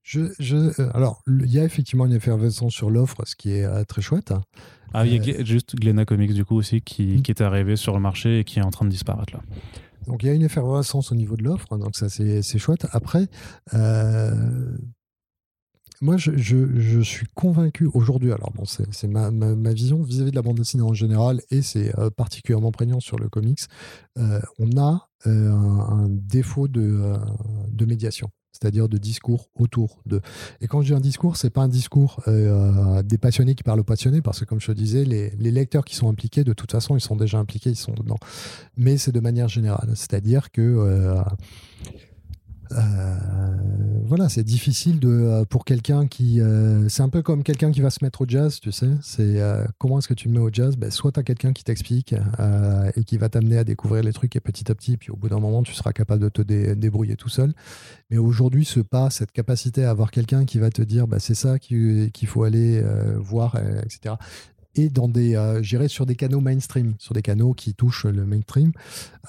Je, 0.03 0.22
je, 0.40 0.56
euh, 0.56 0.90
alors, 0.94 1.22
il 1.27 1.52
y 1.52 1.60
a 1.60 1.64
effectivement 1.64 2.06
une 2.06 2.14
effervescence 2.14 2.73
sur 2.73 2.90
l'offre, 2.90 3.23
ce 3.26 3.36
qui 3.36 3.52
est 3.52 3.86
très 3.86 4.02
chouette. 4.02 4.34
Ah, 4.93 5.05
il 5.05 5.25
y 5.25 5.35
a 5.35 5.43
juste 5.43 5.75
Glena 5.75 6.05
Comics, 6.05 6.33
du 6.33 6.45
coup, 6.45 6.55
aussi, 6.55 6.81
qui, 6.81 7.17
mm. 7.17 7.21
qui, 7.21 7.31
est 7.31 7.41
arrivé 7.41 7.75
sur 7.75 7.93
le 7.93 7.99
marché 7.99 8.39
et 8.39 8.43
qui 8.43 8.59
est 8.59 8.63
en 8.63 8.71
train 8.71 8.85
de 8.85 8.91
disparaître 8.91 9.33
là. 9.33 9.41
Donc, 10.07 10.23
il 10.23 10.27
y 10.27 10.29
a 10.29 10.33
une 10.33 10.43
effervescence 10.43 11.11
au 11.11 11.15
niveau 11.15 11.35
de 11.35 11.43
l'offre, 11.43 11.77
donc 11.77 11.95
ça, 11.95 12.09
c'est 12.09 12.57
chouette. 12.57 12.87
Après, 12.91 13.27
euh, 13.73 14.75
moi, 16.01 16.15
je, 16.17 16.35
je, 16.37 16.79
je, 16.79 17.01
suis 17.01 17.27
convaincu 17.35 17.85
aujourd'hui, 17.93 18.31
alors 18.31 18.51
bon, 18.53 18.63
c'est 18.65 19.07
ma, 19.07 19.31
ma, 19.31 19.55
ma, 19.55 19.73
vision 19.73 20.01
vis-à-vis 20.01 20.29
-vis 20.29 20.31
de 20.31 20.35
la 20.35 20.41
bande 20.41 20.57
dessinée 20.57 20.83
en 20.83 20.93
général, 20.93 21.41
et 21.51 21.61
c'est 21.61 21.97
euh, 21.99 22.09
particulièrement 22.09 22.71
prégnant 22.71 23.01
sur 23.01 23.19
le 23.19 23.27
comics, 23.27 23.59
euh, 24.17 24.39
on 24.59 24.77
a 24.77 25.09
euh, 25.27 25.51
un, 25.51 26.05
un, 26.05 26.09
défaut 26.09 26.69
de, 26.69 26.81
euh, 26.81 27.17
de 27.71 27.85
médiation 27.85 28.29
c'est-à-dire 28.51 28.89
de 28.89 28.97
discours 28.97 29.49
autour 29.55 30.01
de. 30.05 30.21
Et 30.61 30.67
quand 30.67 30.81
je 30.81 30.88
dis 30.88 30.93
un 30.93 30.99
discours, 30.99 31.38
c'est 31.38 31.49
pas 31.49 31.61
un 31.61 31.67
discours 31.67 32.21
euh, 32.27 33.01
des 33.03 33.17
passionnés 33.17 33.55
qui 33.55 33.63
parlent 33.63 33.80
aux 33.80 33.84
passionnés, 33.85 34.21
parce 34.21 34.39
que 34.39 34.45
comme 34.45 34.59
je 34.59 34.67
te 34.67 34.71
disais, 34.71 35.05
les, 35.05 35.51
lecteurs 35.51 35.85
qui 35.85 35.95
sont 35.95 36.09
impliqués, 36.09 36.43
de 36.43 36.53
toute 36.53 36.71
façon, 36.71 36.95
ils 36.95 37.01
sont 37.01 37.15
déjà 37.15 37.38
impliqués, 37.38 37.69
ils 37.69 37.76
sont 37.76 37.93
dedans. 37.93 38.19
Mais 38.77 38.97
c'est 38.97 39.11
de 39.11 39.19
manière 39.19 39.47
générale, 39.47 39.91
c'est-à-dire 39.95 40.51
que 40.51 40.61
euh, 40.61 40.99
euh, 40.99 41.23
voilà, 42.71 44.27
c'est 44.29 44.43
difficile 44.43 44.99
euh, 45.03 45.45
pour 45.45 45.65
quelqu'un 45.65 46.07
qui. 46.07 46.41
Euh, 46.41 46.89
c'est 46.89 47.03
un 47.03 47.09
peu 47.09 47.21
comme 47.21 47.43
quelqu'un 47.43 47.71
qui 47.71 47.81
va 47.81 47.89
se 47.89 48.03
mettre 48.03 48.21
au 48.21 48.25
jazz, 48.27 48.59
tu 48.59 48.71
sais. 48.71 48.89
C'est 49.01 49.39
comment 49.77 49.99
est-ce 49.99 50.07
que 50.07 50.13
tu 50.13 50.29
me 50.29 50.33
mets 50.33 50.39
au 50.39 50.49
jazz? 50.51 50.75
Ben, 50.77 50.91
Soit 50.91 51.11
tu 51.11 51.19
as 51.19 51.23
quelqu'un 51.23 51.53
qui 51.53 51.63
t'explique 51.63 52.13
et 52.95 53.03
qui 53.03 53.17
va 53.17 53.29
t'amener 53.29 53.57
à 53.57 53.63
découvrir 53.63 54.03
les 54.03 54.13
trucs 54.13 54.35
et 54.35 54.39
petit 54.39 54.71
à 54.71 54.75
petit, 54.75 54.97
puis 54.97 55.11
au 55.11 55.15
bout 55.15 55.29
d'un 55.29 55.39
moment, 55.39 55.63
tu 55.63 55.73
seras 55.73 55.93
capable 55.93 56.23
de 56.23 56.29
te 56.29 56.41
débrouiller 56.41 57.15
tout 57.15 57.29
seul. 57.29 57.53
Mais 58.09 58.17
aujourd'hui, 58.17 58.65
ce 58.65 58.79
pas, 58.79 59.09
cette 59.09 59.31
capacité 59.31 59.85
à 59.85 59.91
avoir 59.91 60.11
quelqu'un 60.11 60.45
qui 60.45 60.59
va 60.59 60.69
te 60.69 60.81
dire 60.81 61.07
bah, 61.07 61.19
c'est 61.19 61.35
ça 61.35 61.59
qu'il 61.59 62.27
faut 62.27 62.43
aller 62.43 62.83
voir, 63.19 63.55
etc 63.83 64.15
et 64.75 64.89
dans 64.89 65.07
des, 65.07 65.35
euh, 65.35 65.87
sur 65.87 66.05
des 66.05 66.15
canaux 66.15 66.41
mainstream, 66.41 66.95
sur 66.99 67.13
des 67.13 67.21
canaux 67.21 67.53
qui 67.53 67.73
touchent 67.73 68.05
le 68.05 68.25
mainstream, 68.25 68.71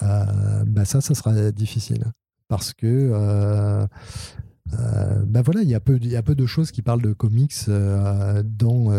euh, 0.02 0.64
bah 0.66 0.84
ça, 0.84 1.00
ça 1.00 1.14
sera 1.14 1.50
difficile 1.52 2.04
parce 2.51 2.74
que 2.74 2.86
euh, 2.86 3.86
euh, 4.72 5.24
ben 5.24 5.40
voilà, 5.40 5.62
il 5.62 5.68
y, 5.68 5.74
a 5.74 5.81
peu, 5.81 5.98
y 6.02 6.16
a 6.16 6.22
peu 6.22 6.35
de 6.35 6.47
choses 6.47 6.72
qui 6.72 6.82
parlent 6.82 7.01
de 7.01 7.12
comics 7.12 7.55
euh, 7.68 8.43
dans, 8.44 8.90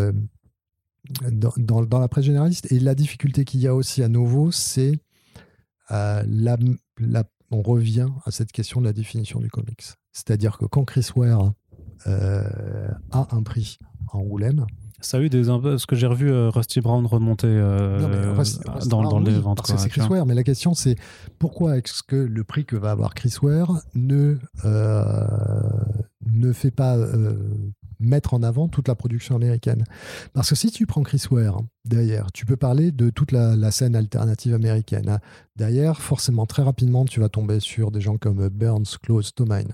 dans, 1.30 1.82
dans, 1.84 2.00
la 2.00 2.08
presse 2.08 2.24
généraliste. 2.24 2.72
Et 2.72 2.80
la 2.80 2.94
difficulté 2.94 3.44
qu'il 3.44 3.60
y 3.60 3.66
a 3.66 3.74
aussi 3.74 4.02
à 4.02 4.08
nouveau, 4.08 4.50
c'est 4.50 4.98
la, 5.90 6.56
on 7.50 7.60
revient 7.60 8.08
à 8.24 8.30
cette 8.30 8.52
question 8.52 8.80
de 8.80 8.86
la 8.86 8.94
définition 8.94 9.38
du 9.38 9.50
comics. 9.50 9.84
C'est-à-dire 10.12 10.56
que 10.56 10.64
quand 10.64 10.84
Chris 10.86 11.10
Ware 11.14 11.52
a 12.06 13.28
un 13.36 13.42
prix 13.42 13.78
en 14.08 14.20
Angoulême, 14.20 14.66
ça 15.02 15.18
a 15.18 15.20
eu 15.20 15.28
des 15.28 15.44
ce 15.44 15.86
que 15.86 15.96
j'ai 15.96 16.06
revu 16.06 16.30
euh, 16.30 16.50
Rusty 16.50 16.80
Brown 16.80 17.04
remonter 17.06 17.48
euh, 17.48 18.34
Rusty, 18.36 18.60
dans, 18.86 19.02
dans 19.02 19.20
les 19.20 19.38
ventes. 19.38 19.60
c'est 19.64 19.88
Chris 19.88 20.06
Ware, 20.08 20.26
mais 20.26 20.34
la 20.34 20.44
question 20.44 20.74
c'est 20.74 20.96
pourquoi 21.38 21.76
est-ce 21.76 22.02
que 22.02 22.16
le 22.16 22.44
prix 22.44 22.64
que 22.64 22.76
va 22.76 22.92
avoir 22.92 23.14
Chris 23.14 23.34
Ware 23.42 23.80
ne, 23.94 24.38
euh, 24.64 25.26
ne 26.26 26.52
fait 26.52 26.70
pas 26.70 26.96
mettre 28.00 28.34
en 28.34 28.42
avant 28.42 28.68
toute 28.68 28.88
la 28.88 28.94
production 28.94 29.36
américaine? 29.36 29.84
Parce 30.32 30.48
que 30.50 30.54
si 30.54 30.70
tu 30.70 30.86
prends 30.86 31.02
Chris 31.02 31.24
Ware 31.30 31.60
derrière, 31.84 32.32
tu 32.32 32.46
peux 32.46 32.56
parler 32.56 32.92
de 32.92 33.10
toute 33.10 33.32
la, 33.32 33.56
la 33.56 33.70
scène 33.70 33.96
alternative 33.96 34.54
américaine. 34.54 35.18
Derrière, 35.56 36.00
forcément, 36.00 36.46
très 36.46 36.62
rapidement, 36.62 37.04
tu 37.04 37.20
vas 37.20 37.28
tomber 37.28 37.60
sur 37.60 37.90
des 37.90 38.00
gens 38.00 38.16
comme 38.16 38.48
Burns, 38.48 38.98
Close, 39.02 39.34
Tomine 39.34 39.72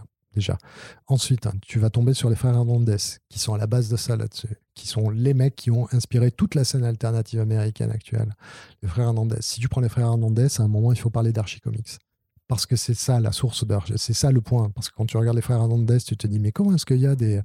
Ensuite, 1.07 1.47
hein, 1.47 1.53
tu 1.63 1.79
vas 1.79 1.91
tomber 1.91 2.15
sur 2.15 2.31
les 2.31 2.37
frères 2.37 2.55
Hernandez, 2.55 2.97
qui 3.29 3.39
sont 3.39 3.55
à 3.55 3.59
la 3.59 3.67
base 3.67 3.89
de 3.89 3.97
ça 3.97 4.17
là-dessus, 4.17 4.57
qui 4.75 4.87
sont 4.87 5.11
les 5.11 5.35
mecs 5.35 5.57
qui 5.57 5.71
ont 5.71 5.89
inspiré 5.93 6.31
toute 6.31 6.55
la 6.55 6.65
scène 6.65 6.85
alternative 6.85 7.41
américaine 7.41 7.91
actuelle. 7.91 8.35
Les 8.83 8.89
frères 8.89 9.07
Hernandez. 9.07 9.39
Si 9.41 9.61
tu 9.61 9.69
prends 9.69 9.81
les 9.81 9.89
frères 9.89 10.07
Hernandez, 10.07 10.49
à 10.59 10.63
un 10.63 10.69
moment, 10.69 10.93
il 10.93 10.99
faut 10.99 11.11
parler 11.11 11.33
d'Archie 11.33 11.61
Comics. 11.61 11.99
Parce 12.47 12.65
que 12.65 12.77
c'est 12.77 12.95
ça 12.95 13.21
la 13.21 13.33
source 13.33 13.67
d'Archie. 13.67 13.93
C'est 13.97 14.15
ça 14.15 14.33
le 14.33 14.41
point. 14.41 14.71
Parce 14.71 14.89
que 14.89 14.95
quand 14.95 15.05
tu 15.05 15.19
regardes 15.19 15.37
les 15.37 15.43
frères 15.43 15.59
Hernandez, 15.59 15.99
tu 15.99 16.17
te 16.17 16.27
dis, 16.27 16.39
mais 16.39 16.51
comment 16.51 16.75
est-ce 16.75 16.87
qu'il 16.87 17.01
y 17.01 17.07
a 17.07 17.15
des, 17.15 17.43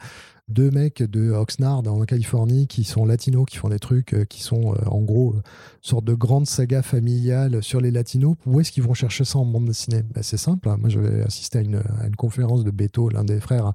deux 0.49 0.71
mecs 0.71 1.01
de 1.01 1.31
Oxnard 1.31 1.87
en 1.87 2.03
Californie 2.03 2.67
qui 2.67 2.83
sont 2.83 3.05
latinos, 3.05 3.45
qui 3.47 3.57
font 3.57 3.69
des 3.69 3.79
trucs 3.79 4.13
euh, 4.13 4.25
qui 4.25 4.41
sont 4.41 4.73
euh, 4.73 4.85
en 4.87 5.01
gros 5.01 5.33
une 5.33 5.39
euh, 5.39 5.43
sorte 5.81 6.05
de 6.05 6.13
grande 6.13 6.47
saga 6.47 6.81
familiale 6.81 7.63
sur 7.63 7.79
les 7.79 7.91
latinos. 7.91 8.35
Où 8.45 8.59
est-ce 8.59 8.71
qu'ils 8.71 8.83
vont 8.83 8.93
chercher 8.93 9.23
ça 9.23 9.39
en 9.39 9.45
bande 9.45 9.65
dessinée? 9.65 10.03
Ben, 10.13 10.21
C'est 10.21 10.37
simple. 10.37 10.69
Hein. 10.69 10.77
Moi, 10.79 10.89
j'avais 10.89 11.21
assisté 11.21 11.59
à 11.59 11.61
une, 11.61 11.77
à 11.77 12.07
une, 12.07 12.15
conférence 12.15 12.63
de 12.63 12.71
Beto, 12.71 13.09
l'un 13.09 13.23
des 13.23 13.39
frères 13.39 13.71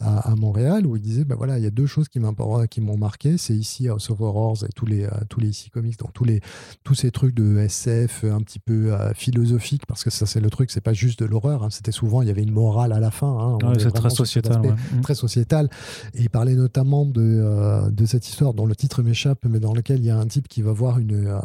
à, 0.00 0.30
à, 0.30 0.36
Montréal, 0.36 0.86
où 0.86 0.96
il 0.96 1.02
disait 1.02 1.24
ben, 1.24 1.34
voilà, 1.34 1.58
il 1.58 1.64
y 1.64 1.66
a 1.66 1.70
deux 1.70 1.86
choses 1.86 2.08
qui 2.08 2.20
m'ont 2.20 2.96
marqué. 2.96 3.36
C'est 3.36 3.54
ici 3.54 3.88
House 3.88 4.10
of 4.10 4.20
Horrors 4.20 4.64
et 4.64 4.72
tous 4.74 4.86
les, 4.86 5.08
tous 5.28 5.40
les 5.40 5.48
ici 5.48 5.70
comics, 5.70 5.98
donc 5.98 6.12
tous, 6.12 6.24
les, 6.24 6.40
tous 6.84 6.94
ces 6.94 7.10
trucs 7.10 7.34
de 7.34 7.58
SF 7.58 8.24
un 8.24 8.40
petit 8.40 8.58
peu 8.58 8.92
euh, 8.92 9.12
philosophiques, 9.14 9.86
parce 9.86 10.04
que 10.04 10.10
ça, 10.10 10.26
c'est 10.26 10.40
le 10.40 10.50
truc, 10.50 10.70
c'est 10.70 10.80
pas 10.80 10.92
juste 10.92 11.20
de 11.20 11.26
l'horreur. 11.26 11.64
Hein. 11.64 11.70
C'était 11.70 11.92
souvent, 11.92 12.22
il 12.22 12.28
y 12.28 12.30
avait 12.30 12.42
une 12.42 12.52
morale 12.52 12.92
à 12.92 13.00
la 13.00 13.10
fin. 13.10 13.58
Hein. 13.62 13.66
Ouais, 13.66 13.78
c'est 13.78 13.90
très 13.90 14.10
sociétal. 14.10 14.60
Ouais. 14.60 14.74
Très 15.02 15.14
sociétal. 15.14 15.68
Et 16.14 16.22
il 16.22 16.30
parlait 16.30 16.54
notamment 16.54 17.06
de, 17.06 17.20
euh, 17.20 17.90
de 17.90 18.06
cette 18.06 18.28
histoire 18.28 18.54
dont 18.54 18.66
le 18.66 18.76
titre 18.76 19.02
m'échappe, 19.02 19.44
mais 19.48 19.60
dans 19.60 19.72
lequel 19.72 20.00
il 20.00 20.06
y 20.06 20.10
a 20.10 20.18
un 20.18 20.26
type 20.26 20.48
qui 20.48 20.62
va 20.62 20.72
voir 20.72 20.98
une, 20.98 21.26
euh, 21.26 21.38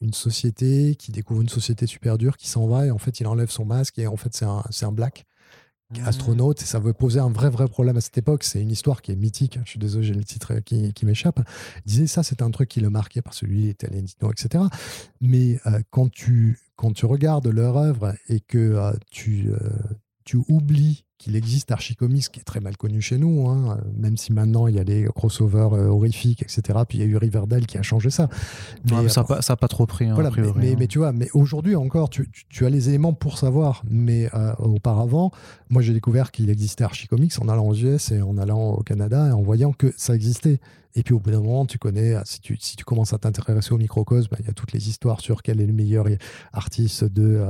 une 0.00 0.14
société, 0.14 0.94
qui 0.96 1.12
découvre 1.12 1.42
une 1.42 1.48
société 1.48 1.86
super 1.86 2.18
dure, 2.18 2.36
qui 2.36 2.48
s'en 2.48 2.66
va, 2.66 2.86
et 2.86 2.90
en 2.90 2.98
fait 2.98 3.20
il 3.20 3.26
enlève 3.26 3.50
son 3.50 3.64
masque, 3.64 3.98
et 3.98 4.06
en 4.06 4.16
fait 4.16 4.34
c'est 4.34 4.46
un, 4.46 4.62
un 4.82 4.92
black 4.92 5.26
ah. 5.94 6.08
astronaute, 6.08 6.62
et 6.62 6.64
ça 6.64 6.78
veut 6.78 6.92
poser 6.92 7.20
un 7.20 7.30
vrai 7.30 7.48
vrai 7.48 7.68
problème 7.68 7.96
à 7.96 8.00
cette 8.00 8.18
époque. 8.18 8.42
C'est 8.42 8.60
une 8.60 8.70
histoire 8.70 9.02
qui 9.02 9.12
est 9.12 9.16
mythique, 9.16 9.58
je 9.64 9.70
suis 9.70 9.78
désolé, 9.78 10.04
j'ai 10.04 10.14
le 10.14 10.24
titre 10.24 10.54
qui, 10.60 10.92
qui 10.92 11.06
m'échappe. 11.06 11.40
Il 11.84 11.90
disait 11.90 12.06
ça, 12.06 12.22
c'était 12.22 12.42
un 12.42 12.50
truc 12.50 12.68
qui 12.68 12.80
le 12.80 12.90
marquait 12.90 13.22
parce 13.22 13.40
que 13.40 13.46
lui 13.46 13.68
était 13.68 13.88
indino, 13.94 14.32
etc. 14.32 14.64
Mais 15.20 15.60
euh, 15.66 15.80
quand, 15.90 16.10
tu, 16.10 16.58
quand 16.74 16.92
tu 16.92 17.06
regardes 17.06 17.46
leur 17.46 17.76
œuvre 17.76 18.14
et 18.28 18.40
que 18.40 18.58
euh, 18.58 18.92
tu, 19.10 19.50
euh, 19.50 19.58
tu 20.24 20.38
oublies 20.48 21.05
qu'il 21.18 21.36
existe 21.36 21.72
Archicomics, 21.72 22.30
qui 22.30 22.40
est 22.40 22.44
très 22.44 22.60
mal 22.60 22.76
connu 22.76 23.00
chez 23.00 23.18
nous, 23.18 23.48
hein, 23.48 23.78
même 23.96 24.16
si 24.16 24.32
maintenant 24.32 24.66
il 24.66 24.76
y 24.76 24.78
a 24.78 24.84
des 24.84 25.08
crossovers 25.14 25.72
euh, 25.72 25.86
horrifiques, 25.88 26.42
etc. 26.42 26.80
Puis 26.88 26.98
il 26.98 27.00
y 27.00 27.04
a 27.04 27.06
eu 27.06 27.16
Riverdale 27.16 27.66
qui 27.66 27.78
a 27.78 27.82
changé 27.82 28.10
ça. 28.10 28.28
Mais, 28.84 28.92
ouais, 28.92 29.08
ça 29.08 29.22
n'a 29.22 29.26
pas, 29.26 29.56
pas, 29.56 29.68
trop 29.68 29.86
pris. 29.86 30.06
Hein, 30.06 30.14
voilà, 30.14 30.30
priori, 30.30 30.52
mais, 30.56 30.72
hein. 30.72 30.76
mais, 30.78 30.86
tu 30.86 30.98
vois, 30.98 31.12
mais 31.12 31.28
aujourd'hui 31.32 31.74
encore, 31.74 32.10
tu, 32.10 32.28
tu, 32.30 32.44
tu, 32.48 32.66
as 32.66 32.70
les 32.70 32.88
éléments 32.88 33.14
pour 33.14 33.38
savoir. 33.38 33.82
Mais 33.88 34.28
euh, 34.34 34.54
auparavant, 34.58 35.30
moi 35.70 35.82
j'ai 35.82 35.92
découvert 35.92 36.30
qu'il 36.30 36.50
existait 36.50 36.84
Archicomics 36.84 37.32
en 37.40 37.48
allant 37.48 37.66
aux 37.66 37.74
US 37.74 38.10
et 38.10 38.20
en 38.20 38.36
allant 38.36 38.72
au 38.72 38.82
Canada 38.82 39.28
et 39.28 39.32
en 39.32 39.42
voyant 39.42 39.72
que 39.72 39.92
ça 39.96 40.14
existait 40.14 40.60
Et 40.96 41.04
puis 41.04 41.14
au 41.14 41.20
bout 41.20 41.30
d'un 41.30 41.40
moment, 41.40 41.66
tu 41.66 41.78
connais, 41.78 42.16
si 42.24 42.40
tu, 42.40 42.56
si 42.58 42.74
tu 42.74 42.84
commences 42.84 43.12
à 43.12 43.18
t'intéresser 43.18 43.72
au 43.72 43.78
microcosme, 43.78 44.28
bah, 44.30 44.38
il 44.40 44.46
y 44.46 44.50
a 44.50 44.52
toutes 44.52 44.72
les 44.72 44.88
histoires 44.88 45.20
sur 45.20 45.42
quel 45.42 45.60
est 45.60 45.66
le 45.66 45.72
meilleur 45.72 46.06
artiste 46.52 47.04
de. 47.04 47.46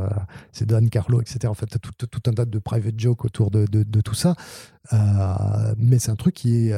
c'est 0.52 0.66
Don 0.66 0.86
Carlo, 0.89 1.20
etc. 1.20 1.47
En 1.47 1.55
fait, 1.55 1.66
tu 1.66 1.77
as 1.77 1.78
tout, 1.78 1.93
tout, 2.06 2.31
un 2.31 2.35
tas 2.35 2.44
de 2.44 2.59
private 2.59 2.98
jokes 2.98 3.24
autour 3.24 3.51
de, 3.51 3.64
de, 3.66 4.01
tout 4.01 4.14
ça. 4.14 4.35
mais 5.78 5.98
c'est 5.98 6.10
un 6.10 6.16
truc 6.16 6.35
qui 6.35 6.68
est, 6.68 6.74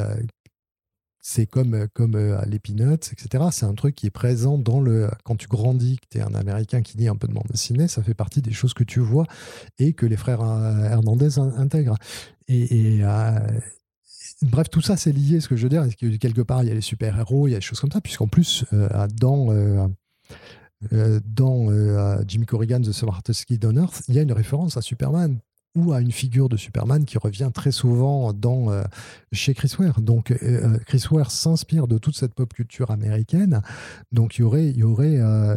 c'est 1.31 1.47
comme, 1.47 1.75
euh, 1.75 1.87
comme 1.93 2.15
euh, 2.15 2.41
les 2.47 2.59
Peanuts, 2.59 2.95
etc. 2.95 3.45
C'est 3.51 3.67
un 3.67 3.75
truc 3.75 3.95
qui 3.95 4.07
est 4.07 4.11
présent 4.11 4.57
dans 4.57 4.81
le. 4.81 5.11
Quand 5.25 5.37
tu 5.37 5.47
grandis, 5.47 5.99
que 5.99 6.07
tu 6.11 6.19
es 6.19 6.21
un 6.23 6.35
Américain 6.35 6.81
qui 6.81 6.97
lit 6.97 7.09
un 7.09 7.17
peu 7.17 7.29
de 7.29 7.35
bande 7.35 7.47
dessinée, 7.51 7.87
ça 7.87 8.03
fait 8.03 8.15
partie 8.15 8.41
des 8.41 8.53
choses 8.53 8.73
que 8.73 8.85
tu 8.85 9.01
vois 9.01 9.27
et 9.79 9.93
que 9.93 10.07
les 10.07 10.17
frères 10.17 10.41
euh, 10.41 10.85
Hernandez 10.85 11.39
intègrent. 11.39 11.99
Et, 12.49 13.03
bref, 14.43 14.69
tout 14.71 14.81
ça, 14.81 14.97
c'est 14.97 15.13
lié. 15.13 15.41
Ce 15.41 15.49
que 15.49 15.57
je 15.57 15.65
veux 15.65 15.69
dire, 15.69 15.85
quelque 15.97 16.43
part, 16.43 16.63
il 16.63 16.69
y 16.69 16.73
a 16.73 16.75
les 16.75 16.81
super-héros, 16.81 17.49
il 17.49 17.53
y 17.53 17.55
a 17.55 17.59
des 17.59 17.65
choses 17.65 17.81
comme 17.81 17.93
ça, 17.93 18.01
puisqu'en 18.01 18.29
plus, 18.29 18.65
dans. 19.21 19.89
dans 21.25 22.25
Jimmy 22.27 22.47
Corrigan, 22.47 22.81
The 22.81 22.93
Smartest 22.93 23.47
Kid 23.47 23.65
on 23.65 23.77
Earth, 23.77 24.03
il 24.09 24.15
y 24.15 24.19
a 24.19 24.23
une 24.23 24.33
référence 24.33 24.77
à 24.77 24.83
Superman 24.83 25.39
ou 25.79 25.93
à 25.93 26.01
une 26.01 26.13
figure 26.13 26.49
de 26.49 26.57
Superman 26.57 27.05
qui 27.05 27.19
revient 27.19 27.51
très 27.53 27.71
souvent 27.71 28.33
dans, 28.33 28.71
euh, 28.71 28.83
chez 29.33 29.55
Chris 29.55 29.73
Ware. 29.79 30.01
Donc 30.01 30.31
euh, 30.31 30.37
euh, 30.43 30.79
Chris 30.87 31.05
Ware 31.11 31.31
s'inspire 31.31 31.87
de 31.87 31.99
toute 31.99 32.17
cette 32.17 32.35
pop 32.35 32.53
culture 32.53 32.91
américaine. 32.91 33.63
Donc 34.13 34.39
y 34.39 34.43
aurait, 34.43 34.75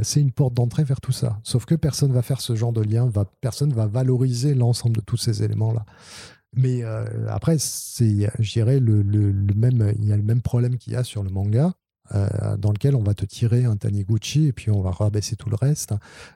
c'est 0.04 0.22
une 0.22 0.32
porte 0.32 0.54
d'entrée 0.54 0.84
vers 0.84 1.02
tout 1.02 1.12
ça. 1.12 1.40
Sauf 1.44 1.66
que 1.66 1.76
personne 1.76 2.12
va 2.12 2.22
faire 2.22 2.42
ce 2.42 2.56
genre 2.56 2.74
de 2.74 2.82
lien, 2.82 3.10
personne 3.42 3.74
va 3.74 3.88
valoriser 3.88 4.54
l'ensemble 4.54 4.98
de 4.98 5.02
tous 5.02 5.18
ces 5.18 5.44
éléments-là. 5.44 5.86
Mais 6.54 6.84
après, 7.30 7.58
c'est, 7.60 8.30
je 8.40 8.62
le, 8.62 9.02
le, 9.02 9.54
même, 9.56 9.94
il 10.00 10.06
y 10.06 10.14
a 10.14 10.18
le 10.18 10.24
même 10.24 10.42
problème 10.42 10.78
qu'il 10.78 10.94
y 10.94 10.96
a 10.96 11.04
sur 11.04 11.24
le 11.24 11.30
manga. 11.30 11.74
Euh, 12.14 12.58
dans 12.58 12.72
lequel 12.72 12.96
on 12.96 13.04
va 13.04 13.14
te 13.14 13.26
tirer 13.26 13.64
un 13.64 13.78
Taniguchi 13.78 14.48
et 14.48 14.52
puis 14.52 14.70
on 14.70 14.82
va 14.82 14.92
rabaisser 14.92 15.36
tout 15.36 15.50
le 15.50 15.56
reste. 15.56 15.94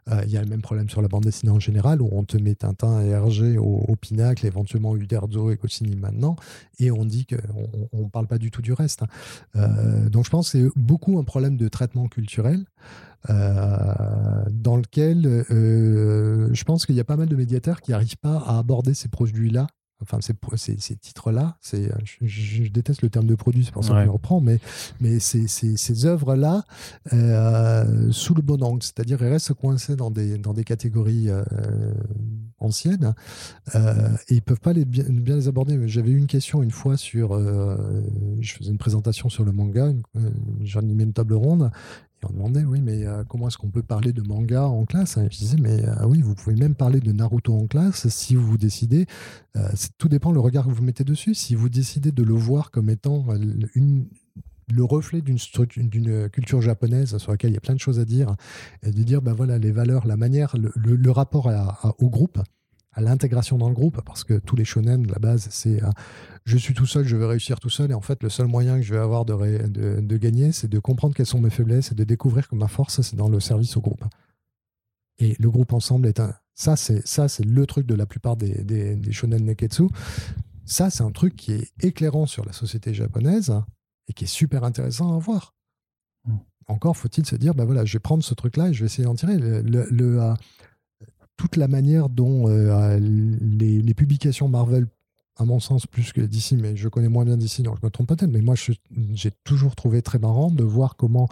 Euh, 0.09 0.21
il 0.25 0.31
y 0.31 0.37
a 0.37 0.41
le 0.41 0.47
même 0.47 0.61
problème 0.61 0.89
sur 0.89 1.01
la 1.01 1.07
bande 1.07 1.23
dessinée 1.23 1.51
en 1.51 1.59
général 1.59 2.01
où 2.01 2.09
on 2.11 2.23
te 2.23 2.37
met 2.37 2.55
Tintin 2.55 3.01
et 3.01 3.09
Hergé 3.09 3.57
au, 3.57 3.95
pinacle, 3.99 4.45
éventuellement 4.45 4.95
Uderzo 4.95 5.51
et 5.51 5.57
Goscinny 5.57 5.95
maintenant, 5.95 6.35
et 6.79 6.91
on 6.91 7.03
dit 7.03 7.25
qu'on 7.25 8.03
ne 8.03 8.09
parle 8.09 8.27
pas 8.27 8.37
du 8.37 8.51
tout 8.51 8.61
du 8.61 8.73
reste. 8.73 9.03
Euh, 9.55 10.07
donc 10.09 10.25
je 10.25 10.29
pense 10.29 10.51
que 10.51 10.59
c'est 10.59 10.69
beaucoup 10.75 11.17
un 11.19 11.23
problème 11.23 11.57
de 11.57 11.67
traitement 11.67 12.07
culturel. 12.07 12.65
dans 13.27 14.77
lequel 14.77 15.45
je 15.49 16.63
pense 16.63 16.85
qu'il 16.85 16.95
y 16.95 16.99
a 16.99 17.03
pas 17.03 17.17
mal 17.17 17.27
de 17.27 17.35
médiateurs 17.35 17.81
qui 17.81 17.91
n'arrivent 17.91 18.17
pas 18.17 18.37
à 18.45 18.59
aborder 18.59 18.93
ces 18.93 19.09
produits-là 19.09 19.67
enfin 20.01 20.19
ces, 20.21 20.33
ces, 20.77 20.95
titres-là, 20.95 21.57
c'est, 21.61 21.89
je, 22.21 22.69
déteste 22.69 23.01
le 23.01 23.09
terme 23.09 23.27
de 23.27 23.35
produit, 23.35 23.63
c'est 23.65 23.71
pour 23.71 23.83
ça 23.83 23.93
que 23.93 24.05
je 24.05 24.09
reprends, 24.09 24.41
mais, 24.41 24.59
mais 24.99 25.19
ces, 25.19 25.47
ces 25.47 26.05
œuvres-là 26.05 26.63
euh, 27.13 28.11
sous 28.11 28.33
le 28.33 28.41
bon 28.41 28.61
angle, 28.61 28.83
c'est-à-dire 28.83 29.21
elles 29.21 29.31
restent 29.31 29.53
coincées 29.53 29.95
dans 29.95 30.11
des, 30.11 30.37
dans 30.37 30.53
des 30.53 30.63
catégories 30.63 31.29
euh, 31.29 31.43
anciennes 32.59 33.13
euh, 33.75 34.09
et 34.27 34.35
ils 34.35 34.41
peuvent 34.41 34.59
pas 34.59 34.73
les, 34.73 34.85
bien, 34.85 35.05
bien 35.07 35.35
les 35.35 35.47
aborder. 35.47 35.87
J'avais 35.87 36.11
eu 36.11 36.17
une 36.17 36.27
question 36.27 36.61
une 36.61 36.71
fois 36.71 36.97
sur, 36.97 37.39
je 37.39 38.53
faisais 38.53 38.71
une 38.71 38.77
présentation 38.77 39.29
sur 39.29 39.43
le 39.43 39.51
manga, 39.51 39.91
j'en 40.61 40.81
ai 40.81 40.93
mis 40.93 41.03
une 41.03 41.13
table 41.13 41.33
ronde 41.33 41.71
on 42.29 42.33
demandait, 42.33 42.63
oui, 42.63 42.81
mais 42.81 43.05
euh, 43.05 43.23
comment 43.23 43.47
est-ce 43.47 43.57
qu'on 43.57 43.69
peut 43.69 43.83
parler 43.83 44.13
de 44.13 44.21
manga 44.21 44.63
en 44.63 44.85
classe 44.85 45.17
Je 45.21 45.37
disais, 45.37 45.57
mais 45.59 45.85
euh, 45.85 46.05
oui, 46.07 46.21
vous 46.21 46.35
pouvez 46.35 46.55
même 46.55 46.75
parler 46.75 46.99
de 46.99 47.11
Naruto 47.11 47.53
en 47.53 47.67
classe 47.67 48.07
si 48.09 48.35
vous 48.35 48.57
décidez. 48.57 49.05
Euh, 49.55 49.67
tout 49.97 50.09
dépend 50.09 50.31
le 50.31 50.39
regard 50.39 50.65
que 50.65 50.71
vous 50.71 50.83
mettez 50.83 51.03
dessus. 51.03 51.33
Si 51.33 51.55
vous 51.55 51.69
décidez 51.69 52.11
de 52.11 52.23
le 52.23 52.33
voir 52.33 52.71
comme 52.71 52.89
étant 52.89 53.25
une, 53.75 54.07
le 54.73 54.83
reflet 54.83 55.21
d'une 55.21 55.37
d'une 55.77 56.29
culture 56.29 56.61
japonaise 56.61 57.17
sur 57.17 57.31
laquelle 57.31 57.51
il 57.51 57.55
y 57.55 57.57
a 57.57 57.61
plein 57.61 57.75
de 57.75 57.79
choses 57.79 57.99
à 57.99 58.05
dire, 58.05 58.35
et 58.83 58.91
de 58.91 59.03
dire, 59.03 59.21
ben 59.21 59.33
voilà, 59.33 59.57
les 59.57 59.71
valeurs, 59.71 60.07
la 60.07 60.17
manière, 60.17 60.55
le, 60.57 61.11
rapport 61.11 61.51
au 61.99 62.09
groupe, 62.09 62.39
à 62.95 63.01
l'intégration 63.01 63.57
dans 63.57 63.67
le 63.67 63.75
groupe, 63.75 64.01
parce 64.05 64.23
que 64.23 64.39
tous 64.39 64.55
les 64.55 64.65
shonen, 64.65 65.05
la 65.07 65.19
base, 65.19 65.47
c'est 65.51 65.81
je 66.45 66.57
suis 66.57 66.73
tout 66.73 66.85
seul, 66.85 67.05
je 67.05 67.15
vais 67.15 67.25
réussir 67.25 67.59
tout 67.59 67.69
seul. 67.69 67.91
Et 67.91 67.93
en 67.93 68.01
fait, 68.01 68.21
le 68.23 68.29
seul 68.29 68.47
moyen 68.47 68.77
que 68.77 68.83
je 68.83 68.93
vais 68.93 68.99
avoir 68.99 69.25
de, 69.25 69.67
de, 69.99 70.17
gagner, 70.17 70.51
c'est 70.51 70.67
de 70.67 70.79
comprendre 70.79 71.15
quelles 71.15 71.25
sont 71.25 71.41
mes 71.41 71.49
faiblesses 71.49 71.91
et 71.91 71.95
de 71.95 72.03
découvrir 72.03 72.47
que 72.47 72.55
ma 72.55 72.67
force, 72.67 73.01
c'est 73.01 73.15
dans 73.15 73.29
le 73.29 73.39
service 73.39 73.75
au 73.77 73.81
groupe. 73.81 74.03
Et 75.17 75.35
le 75.39 75.49
groupe 75.49 75.73
ensemble 75.73 76.07
est 76.07 76.19
un. 76.19 76.33
Ça, 76.53 76.75
c'est 76.77 77.05
ça, 77.05 77.27
c'est 77.27 77.43
le 77.43 77.65
truc 77.65 77.85
de 77.85 77.95
la 77.95 78.05
plupart 78.05 78.37
des, 78.37 78.63
des, 78.63 79.11
shonen 79.11 79.43
neketsu. 79.43 79.87
Ça, 80.65 80.89
c'est 80.89 81.03
un 81.03 81.11
truc 81.11 81.35
qui 81.35 81.51
est 81.51 81.71
éclairant 81.81 82.27
sur 82.27 82.45
la 82.45 82.53
société 82.53 82.93
japonaise 82.93 83.53
et 84.07 84.13
qui 84.13 84.23
est 84.23 84.27
super 84.27 84.63
intéressant 84.63 85.15
à 85.15 85.19
voir. 85.19 85.53
Hmm. 86.25 86.37
Encore 86.67 86.95
faut-il 86.95 87.25
se 87.25 87.35
dire, 87.35 87.53
ben 87.55 87.65
voilà, 87.65 87.85
je 87.85 87.93
vais 87.93 87.99
prendre 87.99 88.23
ce 88.23 88.33
truc-là 88.33 88.69
et 88.69 88.73
je 88.73 88.79
vais 88.81 88.85
essayer 88.85 89.03
d'en 89.03 89.15
tirer. 89.15 89.37
Le, 89.37 89.61
le, 89.61 90.21
euh, 90.21 90.33
toute 91.37 91.55
la 91.57 91.67
manière 91.67 92.09
dont 92.09 92.47
euh, 92.47 92.99
les, 92.99 93.93
publications 93.93 94.47
Marvel 94.47 94.87
à 95.37 95.43
mon 95.43 95.59
sens, 95.59 95.85
plus 95.85 96.13
que 96.13 96.21
d'ici, 96.21 96.55
mais 96.55 96.77
je 96.77 96.87
connais 96.87 97.09
moins 97.09 97.25
bien 97.25 97.35
d'ici, 97.35 97.61
donc 97.61 97.77
je 97.81 97.85
me 97.85 97.91
trompe 97.91 98.07
peut-être. 98.07 98.31
Mais 98.31 98.39
moi, 98.39 98.55
j'ai 98.55 99.31
toujours 99.43 99.75
trouvé 99.75 100.01
très 100.01 100.17
marrant 100.17 100.49
de 100.49 100.63
voir 100.63 100.95
comment 100.95 101.27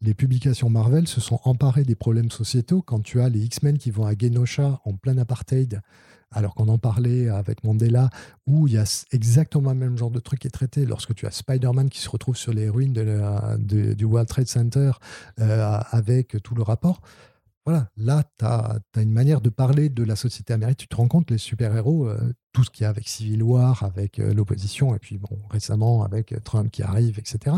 les 0.00 0.14
publications 0.14 0.70
Marvel 0.70 1.08
se 1.08 1.20
sont 1.20 1.40
emparées 1.42 1.82
des 1.82 1.96
problèmes 1.96 2.30
sociétaux 2.30 2.82
quand 2.82 3.00
tu 3.00 3.20
as 3.20 3.28
les 3.28 3.40
X-Men 3.40 3.78
qui 3.78 3.90
vont 3.90 4.06
à 4.06 4.12
Genosha 4.16 4.80
en 4.84 4.92
plein 4.92 5.18
apartheid, 5.18 5.80
alors 6.30 6.54
qu'on 6.54 6.68
en 6.68 6.78
parlait 6.78 7.28
avec 7.30 7.64
Mandela, 7.64 8.10
où 8.46 8.68
il 8.68 8.74
y 8.74 8.78
a 8.78 9.04
exactement 9.10 9.72
le 9.72 9.78
même 9.78 9.98
genre 9.98 10.12
de 10.12 10.20
truc 10.20 10.40
qui 10.40 10.46
est 10.46 10.52
traité. 10.52 10.86
Lorsque 10.86 11.16
tu 11.16 11.26
as 11.26 11.32
Spider-Man 11.32 11.88
qui 11.90 12.00
se 12.00 12.10
retrouve 12.10 12.36
sur 12.36 12.52
les 12.52 12.68
ruines 12.68 12.92
du 13.58 14.04
World 14.04 14.28
Trade 14.28 14.46
Center 14.46 14.92
euh, 15.40 15.80
avec 15.90 16.40
tout 16.44 16.54
le 16.54 16.62
rapport 16.62 17.00
voilà, 17.68 17.90
là, 17.98 18.24
tu 18.38 18.46
as, 18.46 18.78
une 18.96 19.12
manière 19.12 19.42
de 19.42 19.50
parler 19.50 19.90
de 19.90 20.02
la 20.02 20.16
société 20.16 20.54
américaine. 20.54 20.78
Tu 20.78 20.88
te 20.88 20.96
rends 20.96 21.06
compte, 21.06 21.30
les 21.30 21.36
super-héros, 21.36 22.08
euh, 22.08 22.32
tout 22.54 22.64
ce 22.64 22.70
qu'il 22.70 22.84
y 22.84 22.86
a 22.86 22.88
avec 22.88 23.06
Civil 23.06 23.42
War, 23.42 23.82
avec 23.82 24.18
euh, 24.18 24.32
l'opposition, 24.32 24.96
et 24.96 24.98
puis 24.98 25.18
bon, 25.18 25.38
récemment 25.50 26.02
avec 26.02 26.32
euh, 26.32 26.38
Trump 26.42 26.70
qui 26.70 26.82
arrive, 26.82 27.18
etc., 27.18 27.56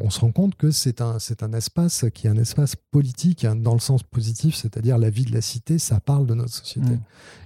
on 0.00 0.10
se 0.10 0.18
rend 0.18 0.32
compte 0.32 0.56
que 0.56 0.72
c'est 0.72 1.00
un, 1.00 1.18
un 1.40 1.52
espace 1.52 2.06
qui 2.12 2.26
est 2.26 2.30
un 2.30 2.36
espace 2.36 2.74
politique 2.74 3.44
hein, 3.44 3.54
dans 3.54 3.74
le 3.74 3.78
sens 3.78 4.02
positif, 4.02 4.56
c'est-à-dire 4.56 4.98
la 4.98 5.08
vie 5.08 5.24
de 5.24 5.32
la 5.32 5.40
cité, 5.40 5.78
ça 5.78 6.00
parle 6.00 6.26
de 6.26 6.34
notre 6.34 6.52
société. 6.52 6.90
Mm. 6.90 7.00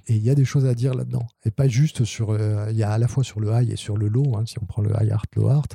Et 0.07 0.17
il 0.17 0.23
y 0.23 0.31
a 0.31 0.35
des 0.35 0.47
choses 0.47 0.65
à 0.65 0.75
dire 0.75 0.95
là-dedans. 0.95 1.27
Et 1.45 1.51
pas 1.51 1.69
juste 1.69 2.05
sur. 2.05 2.35
Il 2.71 2.77
y 2.77 2.85
a 2.85 2.91
à 2.91 2.97
la 2.97 3.07
fois 3.07 3.23
sur 3.23 3.39
le 3.39 3.51
high 3.53 3.71
et 3.71 3.77
sur 3.77 3.99
le 3.99 4.09
low, 4.09 4.35
hein, 4.35 4.45
si 4.47 4.59
on 4.59 4.65
prend 4.65 4.81
le 4.81 4.93
high 4.99 5.11
art, 5.11 5.27
low 5.37 5.49
art, 5.49 5.69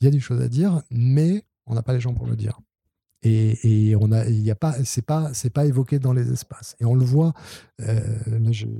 il 0.00 0.06
y 0.06 0.08
a 0.08 0.10
des 0.10 0.20
choses 0.20 0.40
à 0.40 0.48
dire, 0.48 0.80
mais 0.90 1.44
on 1.66 1.74
n'a 1.74 1.82
pas 1.82 1.92
les 1.92 2.00
gens 2.00 2.14
pour 2.14 2.26
le 2.26 2.36
dire. 2.36 2.58
Et, 3.24 3.96
on 4.00 4.12
a, 4.12 4.26
il 4.26 4.42
y 4.42 4.50
a 4.50 4.54
pas, 4.54 4.74
c'est 4.84 5.04
pas, 5.04 5.30
c'est 5.34 5.50
pas 5.50 5.66
évoqué 5.66 5.98
dans 5.98 6.12
les 6.12 6.30
espaces. 6.32 6.76
Et 6.80 6.84
on 6.84 6.94
le 6.94 7.04
voit. 7.04 7.32
Euh, 7.80 8.00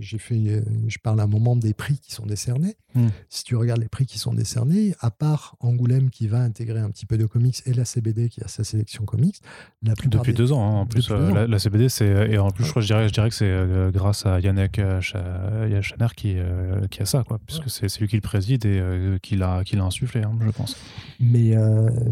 j'ai 0.00 0.18
fait, 0.18 0.34
euh, 0.34 0.60
je 0.88 0.98
parle 0.98 1.20
à 1.20 1.24
un 1.24 1.28
moment 1.28 1.54
des 1.54 1.72
prix 1.72 1.98
qui 1.98 2.12
sont 2.12 2.26
décernés. 2.26 2.76
Hmm. 2.94 3.08
Si 3.28 3.44
tu 3.44 3.54
regardes 3.54 3.80
les 3.80 3.88
prix 3.88 4.06
qui 4.06 4.18
sont 4.18 4.34
décernés, 4.34 4.94
à 5.00 5.10
part 5.10 5.56
Angoulême 5.60 6.10
qui 6.10 6.26
va 6.26 6.40
intégrer 6.40 6.80
un 6.80 6.90
petit 6.90 7.06
peu 7.06 7.16
de 7.16 7.26
comics 7.26 7.62
et 7.66 7.74
la 7.74 7.84
CBD 7.84 8.28
qui 8.28 8.42
a 8.42 8.48
sa 8.48 8.64
sélection 8.64 9.04
comics, 9.04 9.40
la 9.82 9.94
depuis 9.94 10.34
deux 10.34 10.52
ans 10.52 10.62
hein, 10.62 10.80
en 10.80 10.86
plus. 10.86 11.10
Euh, 11.10 11.46
la, 11.46 11.58
CBD, 11.58 11.88
c'est 11.88 12.30
et 12.30 12.38
en 12.38 12.50
plus, 12.50 12.64
je, 12.64 12.70
crois, 12.70 12.82
je 12.82 12.86
dirais, 12.86 13.08
je 13.08 13.12
dirais 13.12 13.28
que 13.28 13.34
c'est 13.34 13.92
grâce 13.92 14.26
à 14.26 14.40
Yannick 14.40 14.80
Chaner 15.00 16.08
qui, 16.16 16.36
qui 16.90 17.02
a 17.02 17.04
ça, 17.04 17.24
quoi, 17.24 17.38
puisque 17.44 17.70
c'est 17.70 18.00
lui 18.00 18.08
qui 18.08 18.16
le 18.16 18.22
préside 18.22 18.64
et 18.66 18.80
qui 19.22 19.36
l'a, 19.36 19.62
qui 19.64 19.76
l'a 19.76 19.84
insufflé, 19.84 20.22
hein, 20.22 20.36
je 20.40 20.50
pense. 20.50 20.76
Mais, 21.20 21.54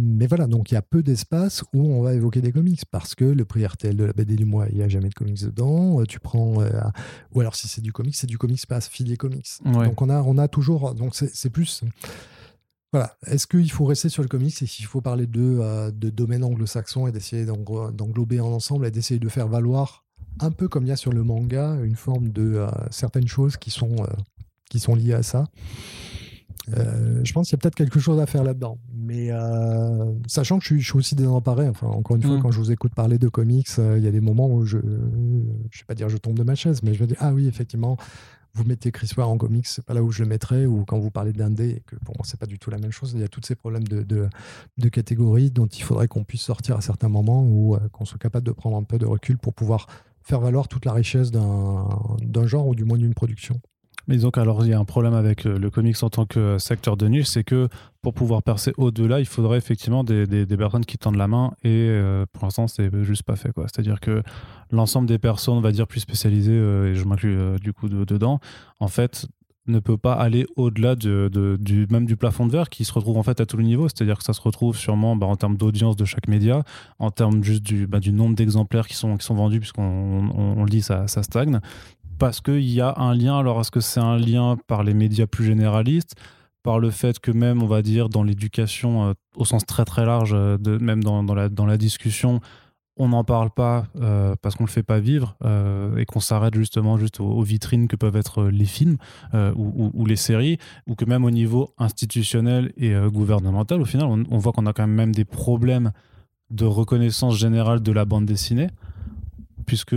mais 0.00 0.26
voilà, 0.26 0.46
donc 0.46 0.70
il 0.70 0.74
y 0.74 0.78
a 0.78 0.82
peu 0.82 1.02
d'espace 1.02 1.64
où 1.72 1.86
on 1.86 2.02
va 2.02 2.15
évoquer 2.16 2.40
des 2.40 2.52
comics 2.52 2.84
parce 2.90 3.14
que 3.14 3.24
le 3.24 3.44
prix 3.44 3.64
RTL 3.64 3.96
de 3.96 4.04
la 4.04 4.12
BD 4.12 4.36
du 4.36 4.44
mois, 4.44 4.66
il 4.70 4.76
n'y 4.76 4.82
a 4.82 4.88
jamais 4.88 5.08
de 5.08 5.14
comics 5.14 5.42
dedans. 5.42 6.00
Euh, 6.00 6.04
tu 6.04 6.20
prends, 6.20 6.60
euh, 6.60 6.70
ou 7.34 7.40
alors 7.40 7.54
si 7.54 7.68
c'est 7.68 7.80
du 7.80 7.92
comics, 7.92 8.14
c'est 8.14 8.26
du 8.26 8.38
comics 8.38 8.64
pas 8.66 8.76
affilié 8.76 9.16
comics. 9.16 9.46
Donc 9.64 10.02
on 10.02 10.10
a, 10.10 10.22
on 10.22 10.38
a 10.38 10.48
toujours, 10.48 10.94
donc 10.94 11.14
c'est 11.14 11.50
plus. 11.50 11.82
Voilà. 12.92 13.16
Est-ce 13.26 13.46
qu'il 13.46 13.70
faut 13.70 13.84
rester 13.84 14.08
sur 14.08 14.22
le 14.22 14.28
comics 14.28 14.62
et 14.62 14.66
qu'il 14.66 14.86
faut 14.86 15.00
parler 15.00 15.26
de, 15.26 15.58
euh, 15.60 15.90
de 15.90 16.10
domaine 16.10 16.44
anglo-saxon 16.44 17.06
et 17.06 17.12
d'essayer 17.12 17.44
d'englober 17.44 18.40
en 18.40 18.52
ensemble 18.52 18.86
et 18.86 18.90
d'essayer 18.90 19.20
de 19.20 19.28
faire 19.28 19.48
valoir, 19.48 20.04
un 20.40 20.50
peu 20.50 20.68
comme 20.68 20.84
il 20.84 20.88
y 20.88 20.92
a 20.92 20.96
sur 20.96 21.12
le 21.12 21.22
manga, 21.22 21.76
une 21.82 21.96
forme 21.96 22.30
de 22.30 22.66
certaines 22.90 23.28
choses 23.28 23.56
qui 23.56 23.70
sont, 23.70 23.96
qui 24.70 24.80
sont 24.80 24.94
liées 24.94 25.14
à 25.14 25.22
ça? 25.22 25.44
Euh, 26.76 27.20
je 27.22 27.32
pense 27.32 27.48
qu'il 27.48 27.56
y 27.56 27.58
a 27.58 27.60
peut-être 27.60 27.74
quelque 27.74 28.00
chose 28.00 28.20
à 28.20 28.26
faire 28.26 28.42
là-dedans. 28.42 28.78
Mais 28.94 29.30
euh, 29.30 30.12
sachant 30.26 30.58
que 30.58 30.64
je 30.64 30.74
suis, 30.74 30.80
je 30.80 30.86
suis, 30.86 30.98
aussi 30.98 31.14
désemparé, 31.14 31.68
enfin, 31.68 31.86
encore 31.86 32.16
une 32.16 32.22
fois, 32.22 32.36
mm. 32.38 32.42
quand 32.42 32.50
je 32.50 32.58
vous 32.58 32.72
écoute 32.72 32.94
parler 32.94 33.18
de 33.18 33.28
comics, 33.28 33.68
euh, 33.78 33.98
il 33.98 34.04
y 34.04 34.08
a 34.08 34.10
des 34.10 34.20
moments 34.20 34.48
où 34.48 34.64
je, 34.64 34.78
je 34.78 35.78
vais 35.78 35.84
pas 35.86 35.94
dire 35.94 36.08
je 36.08 36.16
tombe 36.16 36.36
de 36.36 36.42
ma 36.42 36.54
chaise, 36.54 36.82
mais 36.82 36.94
je 36.94 37.02
me 37.02 37.06
dis, 37.06 37.14
ah 37.18 37.32
oui, 37.32 37.46
effectivement, 37.46 37.96
vous 38.54 38.64
mettez 38.64 38.90
Chris 38.90 39.10
Ware 39.16 39.28
en 39.28 39.36
comics, 39.36 39.66
c'est 39.66 39.84
pas 39.84 39.94
là 39.94 40.02
où 40.02 40.10
je 40.10 40.22
le 40.22 40.28
mettrais, 40.28 40.66
ou 40.66 40.84
quand 40.84 40.98
vous 40.98 41.10
parlez 41.10 41.32
d'indé, 41.32 41.70
et 41.70 41.80
que 41.86 41.94
bon, 42.04 42.14
c'est 42.24 42.40
pas 42.40 42.46
du 42.46 42.58
tout 42.58 42.70
la 42.70 42.78
même 42.78 42.90
chose, 42.90 43.12
il 43.14 43.20
y 43.20 43.24
a 43.24 43.28
tous 43.28 43.42
ces 43.44 43.54
problèmes 43.54 43.84
de, 43.84 44.02
de, 44.02 44.28
de 44.78 44.88
catégories 44.88 45.50
dont 45.50 45.66
il 45.66 45.82
faudrait 45.82 46.08
qu'on 46.08 46.24
puisse 46.24 46.42
sortir 46.42 46.76
à 46.76 46.80
certains 46.80 47.08
moments, 47.08 47.44
ou 47.44 47.76
qu'on 47.92 48.04
soit 48.04 48.18
capable 48.18 48.46
de 48.46 48.52
prendre 48.52 48.76
un 48.76 48.82
peu 48.82 48.98
de 48.98 49.06
recul 49.06 49.38
pour 49.38 49.54
pouvoir 49.54 49.86
faire 50.22 50.40
valoir 50.40 50.66
toute 50.66 50.84
la 50.84 50.92
richesse 50.92 51.30
d'un 51.30 52.46
genre, 52.46 52.66
ou 52.66 52.74
du 52.74 52.84
moins 52.84 52.98
d'une 52.98 53.14
production. 53.14 53.60
Mais 54.08 54.18
donc, 54.18 54.38
alors, 54.38 54.64
il 54.64 54.70
y 54.70 54.72
a 54.72 54.78
un 54.78 54.84
problème 54.84 55.14
avec 55.14 55.44
le 55.44 55.70
comics 55.70 56.00
en 56.02 56.10
tant 56.10 56.26
que 56.26 56.58
secteur 56.58 56.96
de 56.96 57.08
niche, 57.08 57.26
c'est 57.26 57.44
que 57.44 57.68
pour 58.02 58.14
pouvoir 58.14 58.42
percer 58.42 58.72
au-delà, 58.76 59.18
il 59.20 59.26
faudrait 59.26 59.58
effectivement 59.58 60.04
des, 60.04 60.26
des, 60.26 60.56
personnes 60.56 60.84
qui 60.84 60.96
tendent 60.96 61.16
la 61.16 61.26
main 61.26 61.52
et 61.64 61.90
pour 62.32 62.44
l'instant, 62.44 62.68
c'est 62.68 62.88
juste 63.02 63.24
pas 63.24 63.34
fait. 63.34 63.50
C'est-à-dire 63.56 63.98
que 63.98 64.22
l'ensemble 64.70 65.08
des 65.08 65.18
personnes, 65.18 65.54
on 65.54 65.60
va 65.60 65.72
dire, 65.72 65.88
plus 65.88 66.00
spécialisées, 66.00 66.54
et 66.54 66.94
je 66.94 67.04
m'inclus 67.04 67.58
du 67.60 67.72
coup 67.72 67.88
dedans, 67.88 68.38
en 68.78 68.88
fait, 68.88 69.26
ne 69.66 69.80
peut 69.80 69.96
pas 69.96 70.14
aller 70.14 70.46
au-delà 70.56 70.94
de, 70.94 71.56
du, 71.60 71.86
même 71.90 72.06
du 72.06 72.16
plafond 72.16 72.46
de 72.46 72.52
verre 72.52 72.68
qui 72.68 72.84
se 72.84 72.92
retrouve 72.92 73.16
en 73.18 73.22
fait 73.22 73.40
à 73.40 73.46
tous 73.46 73.56
les 73.56 73.64
niveaux. 73.64 73.88
C'est-à-dire 73.88 74.18
que 74.18 74.24
ça 74.24 74.32
se 74.32 74.40
retrouve 74.40 74.76
sûrement 74.76 75.16
bah, 75.16 75.26
en 75.26 75.36
termes 75.36 75.56
d'audience 75.56 75.96
de 75.96 76.04
chaque 76.04 76.28
média, 76.28 76.62
en 76.98 77.10
termes 77.10 77.42
juste 77.42 77.62
du, 77.62 77.86
bah, 77.86 78.00
du 78.00 78.12
nombre 78.12 78.34
d'exemplaires 78.34 78.86
qui 78.86 78.94
sont, 78.94 79.16
qui 79.16 79.24
sont 79.24 79.34
vendus, 79.34 79.60
puisqu'on 79.60 80.30
on, 80.34 80.64
le 80.64 80.70
dit, 80.70 80.82
ça, 80.82 81.08
ça 81.08 81.22
stagne. 81.22 81.60
Parce 82.18 82.40
qu'il 82.40 82.68
y 82.68 82.80
a 82.80 82.94
un 82.96 83.14
lien. 83.14 83.38
Alors, 83.38 83.60
est-ce 83.60 83.70
que 83.70 83.80
c'est 83.80 84.00
un 84.00 84.16
lien 84.16 84.56
par 84.66 84.82
les 84.82 84.94
médias 84.94 85.26
plus 85.26 85.44
généralistes 85.44 86.14
par 86.66 86.80
le 86.80 86.90
fait 86.90 87.20
que 87.20 87.30
même, 87.30 87.62
on 87.62 87.68
va 87.68 87.80
dire, 87.80 88.08
dans 88.08 88.24
l'éducation, 88.24 89.04
euh, 89.04 89.12
au 89.36 89.44
sens 89.44 89.64
très 89.64 89.84
très 89.84 90.04
large, 90.04 90.32
euh, 90.34 90.58
même 90.80 91.04
dans, 91.04 91.22
la, 91.22 91.76
discussion, 91.76 92.40
on 92.96 93.10
n'en 93.10 93.22
parle 93.22 93.50
pas 93.50 93.86
euh, 94.00 94.34
parce 94.42 94.56
qu'on 94.56 94.64
le 94.64 94.68
fait 94.68 94.82
pas 94.82 94.98
vivre 94.98 95.36
et 95.96 96.04
qu'on 96.06 96.18
s'arrête 96.18 96.56
justement 96.56 96.96
juste 96.96 97.20
aux, 97.20 97.42
vitrines 97.42 97.86
que 97.86 97.94
peuvent 97.94 98.16
être 98.16 98.44
les 98.46 98.64
films 98.64 98.96
ou, 99.54 100.06
les 100.06 100.16
séries 100.16 100.58
ou 100.88 100.96
que 100.96 101.04
même 101.04 101.24
au 101.24 101.30
niveau 101.30 101.72
institutionnel 101.78 102.72
et 102.76 102.94
gouvernemental 103.12 103.82
au 103.82 103.84
final 103.84 104.06
on, 104.06 104.38
voit 104.38 104.52
qu'on 104.52 104.64
a 104.64 104.72
quand 104.72 104.86
même 104.86 105.14
des 105.14 105.26
problèmes 105.26 105.92
de 106.50 106.64
reconnaissance 106.64 107.36
générale 107.36 107.82
de 107.82 107.92
la 107.92 108.06
bande 108.06 108.24
dessinée 108.24 108.68
puisque 109.66 109.96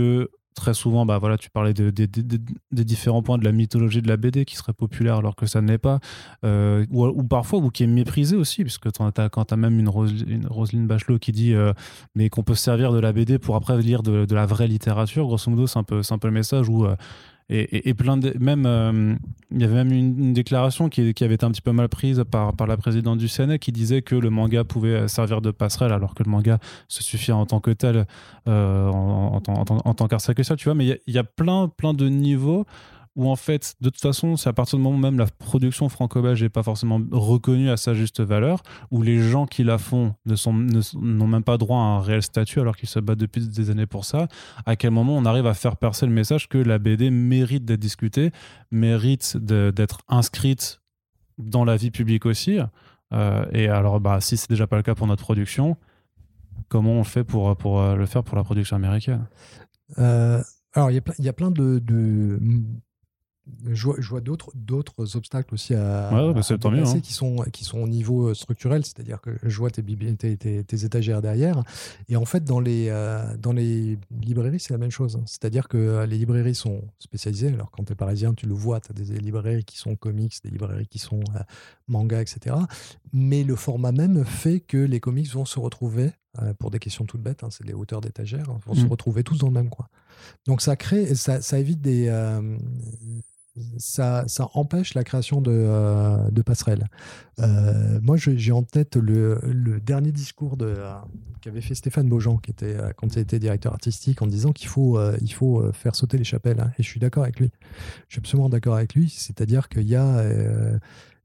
très 0.54 0.74
souvent, 0.74 1.06
bah 1.06 1.18
voilà, 1.18 1.38
tu 1.38 1.50
parlais 1.50 1.72
des 1.72 2.84
différents 2.84 3.22
points 3.22 3.38
de 3.38 3.44
la 3.44 3.52
mythologie 3.52 4.02
de 4.02 4.08
la 4.08 4.16
BD 4.16 4.44
qui 4.44 4.56
serait 4.56 4.72
populaire 4.72 5.16
alors 5.16 5.36
que 5.36 5.46
ça 5.46 5.60
ne 5.60 5.68
l'est 5.68 5.78
pas, 5.78 6.00
euh, 6.44 6.84
ou, 6.90 7.22
parfois, 7.24 7.60
ou 7.60 7.70
qui 7.70 7.84
est 7.84 7.86
méprisé 7.86 8.36
aussi, 8.36 8.62
puisque 8.62 8.88
quand 8.90 9.44
tu 9.44 9.54
as 9.54 9.56
même 9.56 9.78
une, 9.78 9.90
une, 10.28 10.46
Roselyne 10.46 10.86
Bachelot 10.86 11.18
qui 11.18 11.32
dit 11.32 11.54
euh, 11.54 11.72
mais 12.14 12.28
qu'on 12.28 12.42
peut 12.42 12.54
se 12.54 12.62
servir 12.62 12.92
de 12.92 12.98
la 12.98 13.12
BD 13.12 13.38
pour 13.38 13.56
après 13.56 13.80
lire 13.80 14.02
de, 14.02 14.26
la 14.34 14.46
vraie 14.46 14.68
littérature, 14.68 15.26
grosso 15.26 15.50
modo, 15.50 15.66
c'est 15.66 15.78
un, 15.78 15.84
peu, 15.84 16.02
un 16.08 16.18
peu 16.18 16.28
le 16.28 16.34
message 16.34 16.68
où 16.68 16.86
euh, 17.50 17.66
et, 17.72 17.94
euh, 17.94 19.14
il 19.52 19.60
y 19.60 19.64
avait 19.64 19.74
même 19.74 19.92
une, 19.92 20.32
déclaration 20.32 20.88
qui, 20.88 21.00
avait 21.00 21.34
été 21.34 21.44
un 21.44 21.50
petit 21.50 21.62
peu 21.62 21.72
mal 21.72 21.88
prise 21.88 22.22
par, 22.30 22.54
la 22.66 22.76
présidente 22.76 23.18
du 23.18 23.28
Sénat 23.28 23.58
qui 23.58 23.72
disait 23.72 24.02
que 24.02 24.14
le 24.14 24.30
manga 24.30 24.64
pouvait 24.64 25.08
servir 25.08 25.40
de 25.40 25.50
passerelle 25.50 25.92
alors 25.92 26.14
que 26.14 26.22
le 26.22 26.30
manga 26.30 26.58
se 26.88 27.02
suffit 27.02 27.32
en 27.32 27.46
tant 27.46 27.60
que 27.60 27.72
tel 27.72 28.06
euh, 28.48 28.88
en, 28.88 29.42
en, 29.46 29.52
en, 29.52 29.80
en, 29.84 29.94
tant 29.94 30.08
qu'art 30.08 30.20
tu 30.20 30.64
vois. 30.64 30.74
Mais 30.74 30.86
il 30.86 30.98
y, 31.06 31.12
y, 31.12 31.18
a 31.18 31.24
plein 31.24 31.68
plein 31.68 31.94
de 31.94 32.08
niveaux 32.08 32.66
où 33.20 33.28
en 33.28 33.36
fait, 33.36 33.74
de 33.82 33.90
toute 33.90 34.00
façon, 34.00 34.38
c'est 34.38 34.48
à 34.48 34.54
partir 34.54 34.78
du 34.78 34.82
moment 34.82 34.96
où 34.96 34.98
même 34.98 35.18
la 35.18 35.26
production 35.26 35.90
franco-belge 35.90 36.42
n'est 36.42 36.48
pas 36.48 36.62
forcément 36.62 36.98
reconnue 37.12 37.68
à 37.68 37.76
sa 37.76 37.92
juste 37.92 38.22
valeur, 38.22 38.62
où 38.90 39.02
les 39.02 39.18
gens 39.18 39.44
qui 39.44 39.62
la 39.62 39.76
font 39.76 40.14
n'ont 40.24 41.26
même 41.26 41.44
pas 41.44 41.58
droit 41.58 41.76
à 41.76 41.82
un 41.82 42.00
réel 42.00 42.22
statut 42.22 42.60
alors 42.60 42.78
qu'ils 42.78 42.88
se 42.88 42.98
battent 42.98 43.18
depuis 43.18 43.46
des 43.46 43.68
années 43.68 43.84
pour 43.84 44.06
ça, 44.06 44.26
à 44.64 44.74
quel 44.74 44.92
moment 44.92 45.18
on 45.18 45.26
arrive 45.26 45.46
à 45.46 45.52
faire 45.52 45.76
percer 45.76 46.06
le 46.06 46.12
message 46.12 46.48
que 46.48 46.56
la 46.56 46.78
BD 46.78 47.10
mérite 47.10 47.66
d'être 47.66 47.80
discutée, 47.80 48.30
mérite 48.70 49.36
d'être 49.36 49.98
inscrite 50.08 50.80
dans 51.36 51.66
la 51.66 51.76
vie 51.76 51.90
publique 51.90 52.24
aussi. 52.24 52.58
Euh, 53.12 53.44
et 53.52 53.68
alors, 53.68 54.00
bah, 54.00 54.22
si 54.22 54.38
c'est 54.38 54.48
déjà 54.48 54.66
pas 54.66 54.76
le 54.76 54.82
cas 54.82 54.94
pour 54.94 55.06
notre 55.06 55.24
production, 55.24 55.76
comment 56.70 56.92
on 56.92 57.04
fait 57.04 57.24
pour, 57.24 57.54
pour 57.58 57.82
euh, 57.82 57.96
le 57.96 58.06
faire 58.06 58.24
pour 58.24 58.38
la 58.38 58.44
production 58.44 58.76
américaine? 58.76 59.26
Euh, 59.98 60.42
Alors, 60.72 60.90
il 60.90 61.02
y, 61.18 61.28
a 61.28 61.32
plein 61.34 61.50
de 61.50 61.82
je 63.66 64.08
vois, 64.08 64.20
d'autres, 64.20 64.50
d'autres 64.54 65.16
obstacles 65.16 65.54
aussi 65.54 65.74
à, 65.74 66.10
ouais, 66.12 66.34
bah, 66.34 66.40
hein. 66.40 67.00
qui, 67.00 67.12
sont, 67.12 67.36
qui 67.52 67.64
sont 67.64 67.78
au 67.78 67.88
niveau 67.88 68.28
euh, 68.28 68.34
structurel, 68.34 68.84
c'est-à-dire 68.84 69.20
que 69.20 69.30
je 69.42 69.58
vois 69.58 69.70
tes, 69.70 69.82
tes, 70.16 70.36
tes, 70.36 70.84
étagères 70.84 71.22
derrière. 71.22 71.62
Et 72.08 72.16
en 72.16 72.24
fait, 72.24 72.44
dans 72.44 72.60
les, 72.60 72.88
euh, 72.88 73.36
dans 73.36 73.52
les 73.52 73.98
librairies, 74.10 74.60
c'est 74.60 74.72
la 74.72 74.78
même 74.78 74.90
chose. 74.90 75.20
C'est-à-dire 75.26 75.68
que 75.68 75.76
euh, 75.76 76.06
les 76.06 76.18
librairies 76.18 76.54
sont 76.54 76.82
spécialisées. 76.98 77.48
Alors, 77.48 77.70
quand 77.70 77.84
tu 77.84 77.92
es 77.92 77.96
parisien, 77.96 78.34
tu 78.34 78.46
le 78.46 78.54
vois, 78.54 78.80
tu 78.80 78.90
as 78.90 78.94
des 78.94 79.18
librairies 79.18 79.64
qui 79.64 79.78
sont 79.78 79.96
comics, 79.96 80.34
des 80.44 80.50
librairies 80.50 80.86
qui 80.86 80.98
sont 80.98 81.20
manga, 81.88 82.20
etc. 82.20 82.56
Mais 83.12 83.44
le 83.44 83.56
format 83.56 83.92
même 83.92 84.24
fait 84.24 84.60
que 84.60 84.78
les 84.78 85.00
comics 85.00 85.30
vont 85.30 85.44
se 85.44 85.58
retrouver, 85.58 86.12
pour 86.60 86.70
des 86.70 86.78
questions 86.78 87.04
toutes 87.04 87.22
bêtes, 87.22 87.42
hein, 87.42 87.48
c'est 87.50 87.66
les 87.66 87.72
hauteurs 87.72 88.00
d'étagères, 88.00 88.48
hein, 88.48 88.60
vont 88.64 88.74
se 88.74 88.84
mm. 88.84 88.88
retrouver 88.88 89.24
tous 89.24 89.38
dans 89.38 89.48
le 89.48 89.52
même 89.52 89.68
coin. 89.68 89.88
Donc, 90.46 90.62
ça 90.62 90.76
crée, 90.76 91.14
ça, 91.16 91.40
ça 91.40 91.58
évite 91.58 91.80
des 91.80 92.08
ça, 93.78 94.24
empêche 94.54 94.94
la 94.94 95.04
création 95.04 95.40
de, 95.40 95.50
euh, 95.52 96.42
passerelles. 96.44 96.86
Euh, 97.40 97.98
moi, 98.02 98.16
j'ai 98.16 98.52
en 98.52 98.62
tête 98.62 98.96
le, 98.96 99.80
dernier 99.80 100.12
discours 100.12 100.56
euh, 100.60 100.94
qu'avait 101.40 101.60
fait 101.60 101.74
Stéphane 101.74 102.08
Beaujean, 102.08 102.38
qui 102.38 102.50
était, 102.50 102.76
quand 102.96 103.14
il 103.14 103.18
était 103.20 103.38
directeur 103.38 103.72
artistique, 103.72 104.22
en 104.22 104.26
disant 104.26 104.52
qu'il 104.52 104.68
faut, 104.68 104.98
il 105.20 105.32
faut 105.32 105.72
faire 105.72 105.94
sauter 105.94 106.18
les 106.18 106.24
chapelles. 106.24 106.60
Hein. 106.60 106.72
Et 106.78 106.82
je 106.82 106.88
suis 106.88 107.00
d'accord 107.00 107.24
avec 107.24 107.40
lui. 107.40 107.50
Je 108.08 108.14
suis 108.14 108.20
absolument 108.20 108.48
d'accord 108.48 108.76
avec 108.76 108.94
lui. 108.94 109.10
C'est-à-dire 109.10 109.68
qu'il 109.68 109.88
y 109.88 109.96
a 109.96 110.22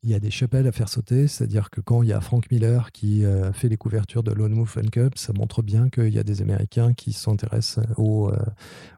il 0.05 0.11
y 0.11 0.15
a 0.15 0.19
des 0.19 0.31
chapelles 0.31 0.67
à 0.67 0.71
faire 0.71 0.87
sauter, 0.89 1.27
c'est-à-dire 1.27 1.69
que 1.69 1.81
quand 1.81 2.03
il 2.03 2.09
y 2.09 2.13
a 2.13 2.21
Frank 2.21 2.49
Miller 2.51 2.91
qui 2.91 3.23
fait 3.53 3.69
les 3.69 3.77
couvertures 3.77 4.23
de 4.23 4.31
Lone 4.31 4.53
Wolf 4.53 4.77
and 4.77 4.89
Cup, 4.91 5.17
ça 5.17 5.33
montre 5.33 5.61
bien 5.61 5.89
qu'il 5.89 6.13
y 6.13 6.19
a 6.19 6.23
des 6.23 6.41
Américains 6.41 6.93
qui 6.93 7.11
s'intéressent 7.11 7.83
aux, 7.97 8.31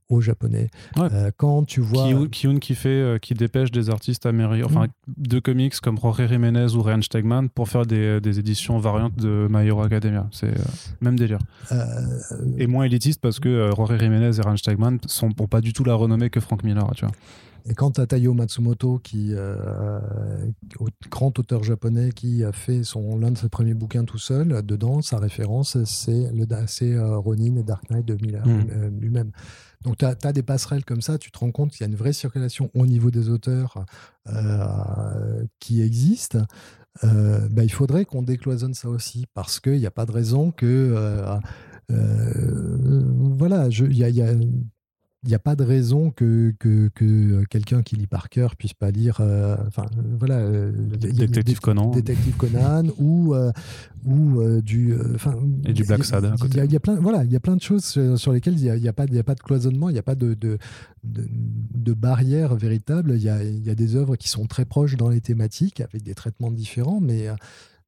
aux 0.10 0.22
Japonais. 0.22 0.70
Euh, 0.98 1.32
quand 1.36 1.66
tu 1.66 1.82
vois 1.82 2.08
Kiyun 2.32 2.60
qui 2.60 2.76
fait, 2.76 2.90
euh, 2.90 3.18
qui 3.18 3.34
dépêche 3.34 3.72
des 3.72 3.90
artistes 3.90 4.26
américains, 4.26 4.66
enfin 4.66 4.86
mm. 4.86 5.14
de 5.18 5.40
comics 5.40 5.80
comme 5.82 6.00
Jorge 6.00 6.28
Jiménez 6.28 6.76
ou 6.76 6.82
Ryan 6.82 7.02
Stegman 7.02 7.50
pour 7.50 7.68
faire 7.68 7.86
des, 7.86 8.22
des 8.22 8.40
éditions 8.40 8.80
variantes 8.80 9.16
de 9.16 9.48
My 9.50 9.68
Hero 9.68 9.82
Academia. 9.82 10.28
C'est 10.32 10.48
euh, 10.48 10.64
même 11.02 11.18
délire. 11.18 11.40
et 12.58 12.68
moins 12.68 12.86
élitiste 12.86 13.20
parce 13.22 13.40
que 13.40 13.70
Jorge 13.76 14.00
Jiménez 14.00 14.38
et 14.38 14.42
Ryan 14.42 14.58
Stegman 14.58 15.00
sont 15.08 15.32
pour 15.32 15.50
pas 15.50 15.62
du 15.62 15.74
tout 15.74 15.84
la 15.84 15.96
renommée 15.96 16.30
que 16.30 16.40
Frank 16.40 16.64
Miller, 16.64 16.90
tu 16.96 17.06
vois. 17.06 17.14
Et 17.70 17.74
quand 17.74 17.92
tu 17.92 18.02
as 18.02 18.08
Taiyo 18.08 18.34
Matsumoto, 18.34 19.00
qui, 19.00 19.34
grand 21.10 21.38
auteur 21.38 21.64
japonais, 21.64 22.12
qui 22.12 22.44
a 22.44 22.52
fait 22.52 22.84
son, 22.84 23.18
l'un 23.18 23.32
de 23.32 23.38
ses 23.38 23.50
premiers 23.50 23.74
bouquins 23.74 24.06
tout 24.06 24.18
seul, 24.18 24.66
dedans, 24.66 25.02
sa 25.02 25.18
référence, 25.18 25.84
c'est, 25.84 26.32
le, 26.34 26.46
c'est 26.68 26.98
Ronin 26.98 27.58
et 27.58 27.64
Dark 27.64 27.90
Knight 27.90 28.06
de 28.06 28.16
Miller 28.16 28.48
mm. 28.48 29.00
lui-même. 29.00 29.32
Donc, 29.82 29.98
tu 29.98 30.06
as, 30.06 30.34
des 30.34 30.44
passerelles 30.44 30.86
comme 30.86 31.02
ça, 31.02 31.18
tu 31.18 31.32
te 31.32 31.40
rends 31.40 31.52
compte 31.52 31.72
qu'il 31.72 31.82
y 31.82 31.84
a 31.84 31.88
une 31.88 31.96
vraie 31.96 32.14
circulation 32.14 32.70
au 32.74 32.86
niveau 32.86 33.12
des 33.12 33.30
auteurs 33.30 33.86
euh, 34.28 35.46
qui 35.60 35.82
existe. 35.82 36.38
Euh, 37.04 37.48
bah, 37.50 37.64
il 37.64 37.72
faudrait 37.72 38.06
qu'on 38.06 38.24
décloisonne 38.24 38.74
ça 38.74 38.90
aussi, 38.90 39.28
parce 39.34 39.60
qu'il 39.60 39.78
n'y 39.78 39.86
a 39.86 39.92
pas 39.92 40.06
de 40.06 40.12
raison 40.12 40.52
que. 40.52 40.94
Euh, 41.90 43.02
voilà, 43.38 43.68
il 43.70 43.94
y 43.94 44.22
a, 44.22 44.34
il 45.24 45.30
n'y 45.30 45.36
a 45.36 45.40
pas 45.40 45.56
de 45.56 45.64
raison 45.64 46.12
que, 46.12 46.54
que, 46.60 46.90
que 46.94 47.44
quelqu'un 47.46 47.82
qui 47.82 47.96
lit 47.96 48.06
par 48.06 48.30
cœur 48.30 48.56
puisse 48.56 48.76
pas 48.76 48.92
lire 48.92 49.18
euh, 49.20 49.58
enfin 49.68 49.86
voilà 50.20 50.36
euh, 50.36 50.72
détective 50.72 51.60
Conan 51.60 51.90
détective 51.90 52.36
Conan 52.38 52.84
ou 53.00 53.34
euh, 53.34 53.52
ou 54.06 54.62
du 54.62 54.96
enfin 55.16 55.36
et 55.66 55.74
du 55.74 55.84
Black 55.84 56.06
Sad 56.06 56.36
il 56.54 56.72
y, 56.72 56.76
a 56.76 56.80
plein 56.80 56.96
voilà 56.96 57.24
il 57.24 57.32
y 57.32 57.36
a 57.36 57.40
plein 57.40 57.56
de 57.56 57.62
choses 57.62 57.84
sur, 58.16 58.32
lesquelles 58.32 58.60
il 58.60 58.72
n'y 58.80 58.88
a, 58.88 58.92
a, 58.92 58.94
pas 58.94 59.06
il 59.06 59.16
y 59.16 59.20
a 59.20 59.24
pas 59.24 59.36
de 59.36 59.42
cloisonnement 59.42 59.90
il 59.90 59.94
n'y 59.94 60.00
a 60.00 60.04
pas 60.04 60.16
de 60.16 60.36
de, 60.36 60.60
de, 61.04 61.94
barrière 61.94 62.56
véritable 62.56 63.14
il 63.16 63.24
y 63.24 63.30
a, 63.30 63.44
il 63.44 63.66
y 63.66 63.70
a 63.72 63.76
des 63.76 63.96
œuvres 63.96 64.18
qui 64.18 64.30
sont 64.30 64.46
très 64.46 64.66
proches 64.66 64.98
dans 64.98 65.10
les 65.10 65.22
thématiques 65.22 65.82
avec 65.82 66.04
des 66.04 66.14
traitements 66.14 66.52
différents 66.52 67.00
mais 67.02 67.28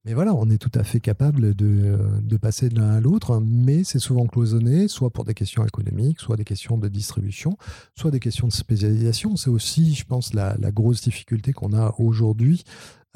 mais 0.10 0.16
voilà, 0.16 0.34
on 0.34 0.50
est 0.50 0.58
tout 0.58 0.72
à 0.74 0.84
fait 0.84 1.00
capable 1.00 1.54
de, 1.54 2.38
passer 2.42 2.70
de 2.70 2.80
l'un 2.80 2.90
à 2.90 3.00
l'autre, 3.00 3.40
mais 3.46 3.84
c'est 3.84 4.00
souvent 4.00 4.26
cloisonné, 4.26 4.88
soit 4.88 5.12
pour 5.12 5.24
des 5.24 5.36
questions 5.36 5.64
économiques, 5.64 6.20
soit 6.20 6.36
des 6.36 6.46
questions 6.46 6.80
de 6.80 6.88
distribution, 6.88 7.58
soit 7.94 8.10
des 8.10 8.20
questions 8.20 8.48
de 8.48 8.52
spécialisation. 8.52 9.36
C'est 9.36 9.52
aussi, 9.52 9.94
je 9.94 10.06
pense, 10.06 10.34
la, 10.34 10.56
grosse 10.72 11.02
difficulté 11.02 11.54
qu'on 11.54 11.74
a 11.74 11.94
aujourd'hui 12.00 12.64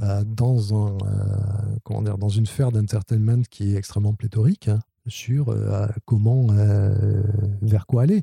euh, 0.03 0.23
dans, 0.23 0.75
un, 0.75 0.91
euh, 0.91 1.77
comment 1.83 2.03
dire, 2.03 2.19
dans 2.19 2.29
une 2.29 2.45
sphère 2.45 2.71
d'entertainment 2.71 3.41
qui 3.49 3.73
est 3.73 3.75
extrêmement 3.75 4.13
pléthorique 4.13 4.67
hein, 4.67 4.77
sur 5.07 5.49
euh, 5.49 5.87
comment, 6.05 6.45
vers 7.63 7.87
quoi 7.87 8.03
aller. 8.03 8.21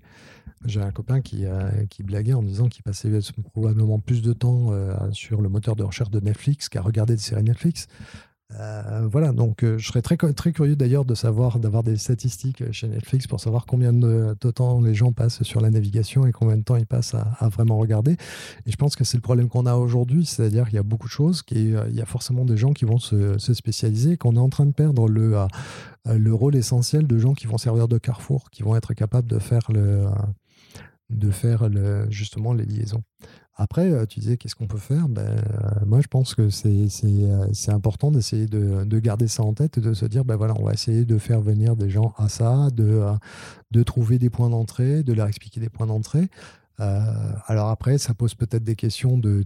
J'ai 0.65 0.81
un 0.81 0.93
copain 0.93 1.23
qui, 1.23 1.45
qui 1.89 2.05
blaguait 2.05 2.35
en 2.35 2.43
disant 2.45 2.69
qu'il 2.69 2.85
passait 2.85 3.11
probablement 3.53 3.99
plus 3.99 4.23
de 4.23 4.33
temps 4.33 4.71
sur 5.11 5.41
le 5.41 5.49
moteur 5.49 5.75
de 5.75 5.83
recherche 5.83 6.11
de 6.11 6.21
Netflix 6.21 6.69
qu'à 6.69 6.83
regarder 6.83 7.15
des 7.15 7.23
séries 7.23 7.43
Netflix. 7.43 7.89
Euh, 8.59 9.09
voilà, 9.11 9.33
donc 9.33 9.63
euh, 9.63 9.79
je 9.79 9.87
serais 9.87 10.03
très, 10.03 10.17
très 10.17 10.53
curieux 10.53 10.75
d'ailleurs 10.75 11.05
de 11.05 11.15
savoir, 11.15 11.61
d'avoir 11.61 11.85
des 11.85 11.97
statistiques 11.97 12.73
chez 12.73 12.89
Netflix 12.89 13.27
pour 13.27 13.39
savoir 13.39 13.65
combien 13.65 13.93
de, 13.93 14.35
temps 14.35 14.81
les 14.81 14.95
gens 14.95 15.13
passent 15.13 15.43
sur 15.45 15.61
la 15.61 15.71
navigation 15.71 16.27
et 16.27 16.33
combien 16.33 16.57
de 16.57 16.63
temps 16.63 16.77
ils 16.77 16.87
passent 16.87 17.15
à, 17.15 17.49
vraiment 17.49 17.79
regarder. 17.79 18.13
Et 18.67 18.71
je 18.73 18.77
pense 18.77 18.97
que 18.97 19.05
c'est 19.05 19.17
le 19.17 19.23
problème 19.23 19.49
qu'on 19.49 19.67
a 19.67 19.77
aujourd'hui, 19.77 20.27
c'est-à-dire 20.27 20.65
qu'il 20.65 20.75
y 20.75 20.79
a 20.79 20.83
beaucoup 20.83 21.07
de 21.07 21.13
choses, 21.13 21.43
qu'il 21.43 21.77
euh, 21.77 21.89
y 21.91 22.01
a 22.01 22.07
forcément 22.07 22.45
des 22.45 22.57
gens 22.57 22.73
qui 22.73 22.85
vont 22.85 22.99
se, 22.99 23.39
spécialiser, 23.39 24.17
qu'on 24.17 24.37
est 24.37 24.41
en 24.41 24.49
train 24.49 24.67
de 24.67 24.73
perdre 24.73 25.09
le, 25.09 25.37
le 26.07 26.35
rôle 26.35 26.57
essentiel 26.57 27.07
de 27.07 27.19
gens 27.19 27.35
qui 27.35 27.47
vont 27.47 27.59
servir 27.59 27.89
de 27.89 27.99
carrefour, 27.99 28.51
qui 28.51 28.63
vont 28.63 28.75
être 28.75 28.95
capables 28.95 29.29
de 29.29 29.39
faire, 29.39 29.71
le, 29.71 30.07
de 31.11 31.31
faire 31.31 31.69
justement 32.11 32.53
les 32.53 32.65
liaisons. 32.65 33.03
Après, 33.61 33.93
euh, 33.93 34.07
tu 34.07 34.21
disais 34.21 34.39
qu'est-ce 34.39 34.55
qu'on 34.55 34.67
peut 34.67 34.79
faire? 34.79 35.07
Ben, 35.11 35.21
euh, 35.21 35.85
Moi, 35.85 36.01
je 36.01 36.07
pense 36.07 36.35
que 36.35 36.49
c'est 36.49 36.89
c'est 36.89 37.71
important 37.71 38.11
d'essayer 38.11 38.47
de, 38.47 38.85
de, 38.85 38.99
garder 38.99 39.29
ça 39.29 39.43
en 39.43 39.53
tête 39.53 39.79
de 39.79 39.93
se 39.93 40.07
dire 40.07 40.25
ben 40.25 40.37
voilà, 40.37 40.55
on 40.59 40.65
va 40.65 40.73
essayer 40.73 41.05
de 41.05 41.19
faire 41.19 41.43
venir 41.43 41.77
des 41.77 41.91
gens 41.91 42.15
à 42.17 42.31
ça, 42.31 42.71
de, 42.71 43.03
de 43.71 43.83
trouver 43.83 44.19
des 44.19 44.31
points 44.31 44.49
d'entrée, 44.49 45.03
de 45.03 45.13
leur 45.13 45.27
expliquer 45.27 45.61
des 45.61 45.69
points 45.69 45.87
d'entrée. 45.87 46.31
alors 46.79 47.69
après, 47.69 47.99
ça 47.99 48.15
pose 48.15 48.35
peut-être 48.35 48.65
des 48.65 48.77
questions 48.77 49.19
de 49.19 49.45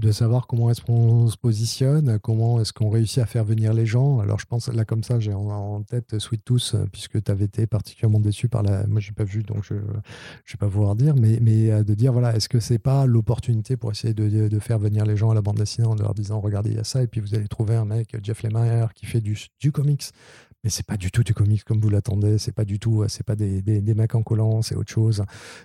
de 0.00 0.12
savoir 0.12 0.46
comment 0.46 0.70
est-ce 0.70 0.80
qu'on 0.80 1.28
se 1.28 1.36
positionne, 1.36 2.18
comment 2.18 2.60
est-ce 2.60 2.72
qu'on 2.72 2.88
réussit 2.90 3.18
à 3.18 3.26
faire 3.26 3.44
venir 3.44 3.72
les 3.72 3.86
gens. 3.86 4.18
Alors 4.20 4.38
je 4.38 4.46
pense 4.46 4.68
là 4.68 4.84
comme 4.84 5.04
ça, 5.04 5.20
j'ai 5.20 5.32
en, 5.32 5.82
tête 5.82 6.18
Sweet 6.18 6.44
Tooth, 6.44 6.72
euh, 6.74 6.86
puisque 6.90 7.22
tu 7.22 7.30
avais 7.30 7.44
été 7.44 7.66
particulièrement 7.66 8.20
déçu 8.20 8.48
par 8.48 8.62
la... 8.62 8.86
Moi, 8.86 9.00
j'ai 9.00 9.12
pas 9.12 9.24
vu, 9.24 9.42
donc 9.42 9.64
je 9.64 9.74
ne 9.74 9.80
vais 9.80 10.58
pas 10.58 10.68
pouvoir 10.68 10.96
dire, 10.96 11.14
mais, 11.14 11.38
mais 11.40 11.70
euh, 11.70 11.84
de 11.84 11.94
dire, 11.94 12.12
voilà, 12.12 12.34
est-ce 12.34 12.48
que 12.48 12.60
c'est 12.60 12.78
pas 12.78 13.06
l'opportunité 13.06 13.76
pour 13.76 13.90
essayer 13.90 14.14
de, 14.14 14.48
de, 14.48 14.58
faire 14.58 14.78
venir 14.78 15.04
les 15.04 15.16
gens 15.16 15.30
à 15.30 15.34
la 15.34 15.42
bande 15.42 15.56
dessinée 15.56 15.86
en 15.86 15.94
leur 15.94 16.14
disant, 16.14 16.40
regardez, 16.40 16.70
il 16.70 16.76
y 16.76 16.80
a 16.80 16.84
ça, 16.84 17.02
et 17.02 17.06
puis 17.06 17.20
vous 17.20 17.34
allez 17.34 17.48
trouver 17.48 17.76
un 17.76 17.84
mec, 17.84 18.16
Jeff 18.22 18.42
Lemire, 18.42 18.92
qui 18.94 19.06
fait 19.06 19.20
du, 19.20 19.38
du 19.58 19.72
comics 19.72 20.12
mais 20.64 20.70
c'est 20.70 20.86
pas 20.86 20.96
du 20.96 21.10
tout 21.10 21.22
du 21.22 21.34
comics 21.34 21.64
comme 21.64 21.80
vous 21.80 21.88
l'attendez, 21.88 22.38
c'est 22.38 22.52
pas 22.52 22.64
du 22.64 22.78
tout, 22.78 23.04
c'est 23.08 23.24
pas 23.24 23.36
des, 23.36 23.62
des, 23.62 23.94
mecs 23.94 24.14
en 24.14 24.22
collant, 24.22 24.62
c'est 24.62 24.74
autre 24.74 24.90
chose. 24.90 25.24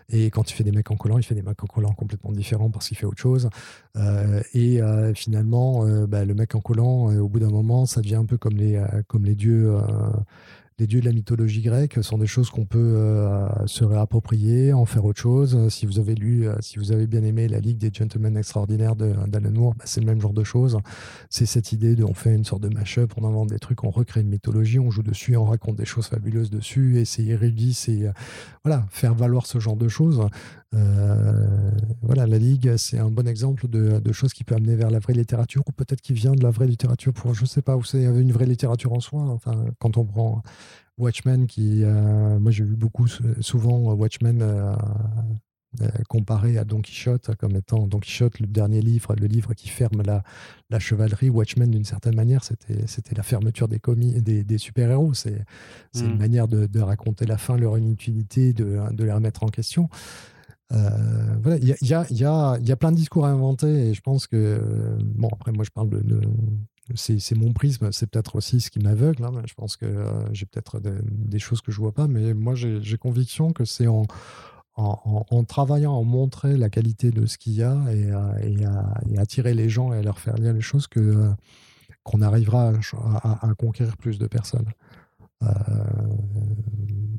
Et 0.09 0.29
quand 0.31 0.49
il 0.49 0.53
fait 0.53 0.63
des 0.63 0.71
mecs 0.71 0.89
en 0.91 0.95
collant, 0.95 1.17
il 1.17 1.23
fait 1.23 1.35
des 1.35 1.41
mecs 1.41 1.63
en 1.63 1.67
collant 1.67 1.93
complètement 1.93 2.31
différents 2.31 2.69
parce 2.69 2.87
qu'il 2.87 2.97
fait 2.97 3.05
autre 3.05 3.21
chose. 3.21 3.49
Euh, 3.97 4.41
et 4.53 4.81
euh, 4.81 5.13
finalement, 5.13 5.85
euh, 5.85 6.07
bah, 6.07 6.25
le 6.25 6.33
mec 6.33 6.55
en 6.55 6.61
collant, 6.61 7.13
au 7.17 7.27
bout 7.27 7.39
d'un 7.39 7.49
moment, 7.49 7.85
ça 7.85 8.01
devient 8.01 8.15
un 8.15 8.25
peu 8.25 8.37
comme 8.37 8.55
les, 8.57 8.81
comme 9.07 9.25
les 9.25 9.35
dieux 9.35 9.77
les 10.77 10.87
dieux 10.87 10.99
de 10.99 11.05
la 11.05 11.13
mythologie 11.13 11.61
grecque 11.61 12.03
sont 12.03 12.17
des 12.17 12.27
choses 12.27 12.49
qu'on 12.49 12.65
peut 12.65 12.95
euh, 12.97 13.47
se 13.65 13.85
réapproprier, 13.85 14.73
en 14.73 14.85
faire 14.85 15.05
autre 15.05 15.21
chose. 15.21 15.69
Si 15.69 15.85
vous 15.85 15.99
avez 15.99 16.15
lu, 16.15 16.49
euh, 16.49 16.55
si 16.59 16.79
vous 16.79 16.91
avez 16.91 17.07
bien 17.07 17.23
aimé 17.23 17.47
la 17.47 17.59
Ligue 17.59 17.77
des 17.77 17.91
Gentlemen 17.93 18.35
Extraordinaires 18.35 18.97
d'Alan 18.97 19.51
Moore, 19.51 19.75
bah, 19.75 19.85
c'est 19.87 20.01
le 20.01 20.05
même 20.05 20.19
genre 20.19 20.33
de 20.33 20.43
choses. 20.43 20.77
C'est 21.29 21.45
cette 21.45 21.71
idée 21.71 21.95
de 21.95 22.03
on 22.03 22.13
fait 22.13 22.35
une 22.35 22.43
sorte 22.43 22.61
de 22.61 22.67
mash-up, 22.67 23.13
on 23.15 23.25
invente 23.25 23.49
des 23.49 23.59
trucs, 23.59 23.85
on 23.85 23.89
recrée 23.89 24.19
une 24.19 24.27
mythologie, 24.27 24.79
on 24.79 24.91
joue 24.91 25.03
dessus, 25.03 25.37
on 25.37 25.45
raconte 25.45 25.77
des 25.77 25.85
choses 25.85 26.07
fabuleuses 26.07 26.49
dessus, 26.49 26.99
et 26.99 27.05
c'est 27.05 27.23
érudit, 27.23 27.73
c'est 27.73 28.07
euh, 28.07 28.11
voilà, 28.65 28.85
faire 28.89 29.15
valoir 29.15 29.45
ce 29.45 29.59
genre 29.59 29.77
de 29.77 29.87
choses. 29.87 30.21
voilà, 32.01 32.27
la 32.27 32.37
Ligue, 32.37 32.75
c'est 32.75 32.99
un 32.99 33.09
bon 33.09 33.25
exemple 33.29 33.69
de, 33.69 33.99
de, 33.99 34.11
choses 34.11 34.33
qui 34.33 34.43
peut 34.43 34.55
amener 34.55 34.75
vers 34.75 34.91
la 34.91 34.99
vraie 34.99 35.13
littérature, 35.13 35.63
ou 35.67 35.71
peut-être 35.71 36.01
qui 36.01 36.11
vient 36.11 36.33
de 36.33 36.43
la 36.43 36.49
vraie 36.49 36.67
littérature 36.67 37.13
pour, 37.13 37.33
je 37.33 37.45
sais 37.45 37.61
pas, 37.61 37.77
où 37.77 37.83
c'est 37.85 38.03
une 38.03 38.33
vraie 38.33 38.45
littérature 38.45 38.91
en 38.91 38.99
soi. 38.99 39.21
Enfin, 39.21 39.65
quand 39.79 39.95
on 39.95 40.03
prend 40.03 40.43
Watchmen, 40.97 41.47
qui, 41.47 41.83
euh, 41.83 42.39
moi 42.39 42.51
j'ai 42.51 42.63
vu 42.63 42.75
beaucoup 42.75 43.07
souvent 43.41 43.93
Watchmen 43.93 44.41
euh, 44.41 44.73
euh, 45.81 45.89
comparé 46.07 46.57
à 46.57 46.63
Don 46.63 46.81
Quichotte 46.81 47.35
comme 47.35 47.55
étant 47.57 47.85
Don 47.85 47.99
Quichotte, 47.99 48.39
le 48.39 48.47
dernier 48.47 48.81
livre, 48.81 49.13
le 49.15 49.27
livre 49.27 49.53
qui 49.53 49.67
ferme 49.67 50.03
la, 50.03 50.23
la 50.69 50.79
chevalerie. 50.79 51.29
Watchmen, 51.29 51.69
d'une 51.69 51.83
certaine 51.83 52.15
manière, 52.15 52.45
c'était, 52.45 52.87
c'était 52.87 53.15
la 53.15 53.23
fermeture 53.23 53.67
des, 53.67 53.79
commis, 53.79 54.21
des, 54.21 54.43
des 54.45 54.57
super-héros. 54.57 55.13
C'est, 55.13 55.43
c'est 55.91 56.05
une 56.05 56.15
hmm. 56.15 56.17
manière 56.17 56.47
de, 56.47 56.65
de, 56.65 56.79
raconter 56.79 57.25
la 57.25 57.37
fin, 57.37 57.57
leur 57.57 57.77
inutilité, 57.77 58.53
de, 58.53 58.79
de 58.91 59.03
les 59.03 59.11
remettre 59.11 59.43
en 59.43 59.49
question. 59.49 59.89
voilà, 60.69 61.57
il 61.57 61.67
y 61.67 61.73
a, 61.93 62.05
y, 62.09 62.23
a, 62.23 62.57
y 62.61 62.71
a, 62.71 62.75
plein 62.77 62.93
de 62.93 62.97
discours 62.97 63.25
à 63.25 63.29
inventer 63.29 63.89
et 63.89 63.93
je 63.93 64.01
pense 64.01 64.27
que, 64.27 64.97
bon, 65.03 65.27
après, 65.27 65.51
moi 65.51 65.65
je 65.65 65.71
parle 65.71 65.89
de, 65.89 66.21
c'est 66.93 67.35
mon 67.35 67.53
prisme, 67.53 67.91
c'est 67.91 68.07
peut-être 68.07 68.35
aussi 68.35 68.61
ce 68.61 68.69
qui 68.69 68.79
m'aveugle. 68.79 69.23
Hein, 69.23 69.41
je 69.45 69.53
pense 69.55 69.75
que 69.75 69.85
euh, 69.85 70.33
j'ai 70.33 70.45
peut-être 70.45 70.79
des 70.79 71.39
choses 71.39 71.61
que 71.61 71.71
je 71.71 71.79
vois 71.79 71.93
pas, 71.93 72.07
mais 72.07 72.33
moi 72.33 72.53
j'ai 72.55 72.97
conviction 72.97 73.53
que 73.53 73.65
c'est 73.65 73.87
en, 73.87 74.05
travaillant, 75.47 75.93
en 75.93 76.03
montrer 76.03 76.57
la 76.57 76.69
qualité 76.69 77.09
de 77.09 77.25
ce 77.25 77.37
qu'il 77.37 77.53
y 77.53 77.63
a 77.63 77.75
et, 77.91 78.11
à, 78.65 78.93
attirer 79.17 79.53
les 79.53 79.69
gens 79.69 79.93
et 79.93 79.97
à 79.97 80.01
leur 80.03 80.19
faire 80.19 80.35
lire 80.35 80.53
les 80.53 80.61
choses 80.61 80.87
euh, 80.97 81.31
qu'on 82.03 82.21
arrivera 82.21 82.71
à, 83.23 83.53
conquérir 83.57 83.97
plus 83.97 84.19
de 84.19 84.27
personnes. 84.27 84.67
Euh, 85.45 85.83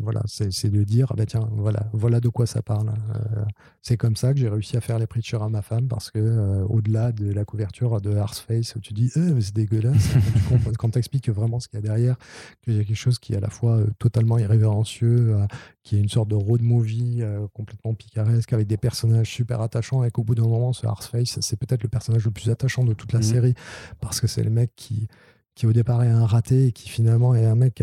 voilà, 0.00 0.22
c'est 0.26 0.70
de 0.70 0.84
dire, 0.84 1.08
ah 1.10 1.14
bah 1.16 1.26
tiens, 1.26 1.48
voilà, 1.50 1.90
voilà 1.92 2.20
de 2.20 2.28
quoi 2.28 2.46
ça 2.46 2.62
parle. 2.62 2.90
Euh, 2.90 3.44
c'est 3.82 3.96
comme 3.96 4.14
ça 4.14 4.32
que 4.32 4.38
j'ai 4.38 4.48
réussi 4.48 4.76
à 4.76 4.80
faire 4.80 5.00
les 5.00 5.08
preachers 5.08 5.42
à 5.42 5.48
ma 5.48 5.62
femme, 5.62 5.88
parce 5.88 6.12
que 6.12 6.20
euh, 6.20 6.64
au-delà 6.66 7.10
de 7.10 7.32
la 7.32 7.44
couverture 7.44 8.00
de 8.00 8.14
Face 8.46 8.76
où 8.76 8.80
tu 8.80 8.92
dis, 8.92 9.10
eh, 9.16 9.40
c'est 9.40 9.52
dégueulasse, 9.52 10.10
quand 10.78 10.90
tu 10.90 10.98
expliques 10.98 11.28
vraiment 11.28 11.58
ce 11.58 11.66
qu'il 11.66 11.78
y 11.78 11.82
a 11.82 11.82
derrière, 11.82 12.16
qu'il 12.62 12.76
y 12.76 12.78
a 12.78 12.84
quelque 12.84 12.96
chose 12.96 13.18
qui 13.18 13.32
est 13.32 13.38
à 13.38 13.40
la 13.40 13.50
fois 13.50 13.80
totalement 13.98 14.38
irrévérencieux, 14.38 15.34
qui 15.82 15.96
est 15.96 16.00
une 16.00 16.08
sorte 16.08 16.28
de 16.28 16.36
road 16.36 16.62
movie 16.62 17.24
complètement 17.52 17.94
picaresque, 17.94 18.52
avec 18.52 18.68
des 18.68 18.76
personnages 18.76 19.28
super 19.28 19.60
attachants, 19.60 20.04
et 20.04 20.12
qu'au 20.12 20.22
bout 20.22 20.36
d'un 20.36 20.46
moment, 20.46 20.72
ce 20.72 20.86
Face 20.86 21.40
c'est 21.40 21.56
peut-être 21.56 21.82
le 21.82 21.88
personnage 21.88 22.24
le 22.24 22.30
plus 22.30 22.48
attachant 22.48 22.84
de 22.84 22.94
toute 22.94 23.12
la 23.12 23.18
mmh 23.18 23.22
série, 23.22 23.54
parce 24.00 24.20
que 24.20 24.28
c'est 24.28 24.44
le 24.44 24.50
mec 24.50 24.70
qui 24.76 25.08
qui 25.56 25.66
au 25.66 25.72
départ 25.72 26.04
est 26.04 26.08
un 26.08 26.24
raté 26.24 26.68
et 26.68 26.72
qui 26.72 26.88
finalement 26.88 27.34
est 27.34 27.44
un 27.44 27.56
mec 27.56 27.82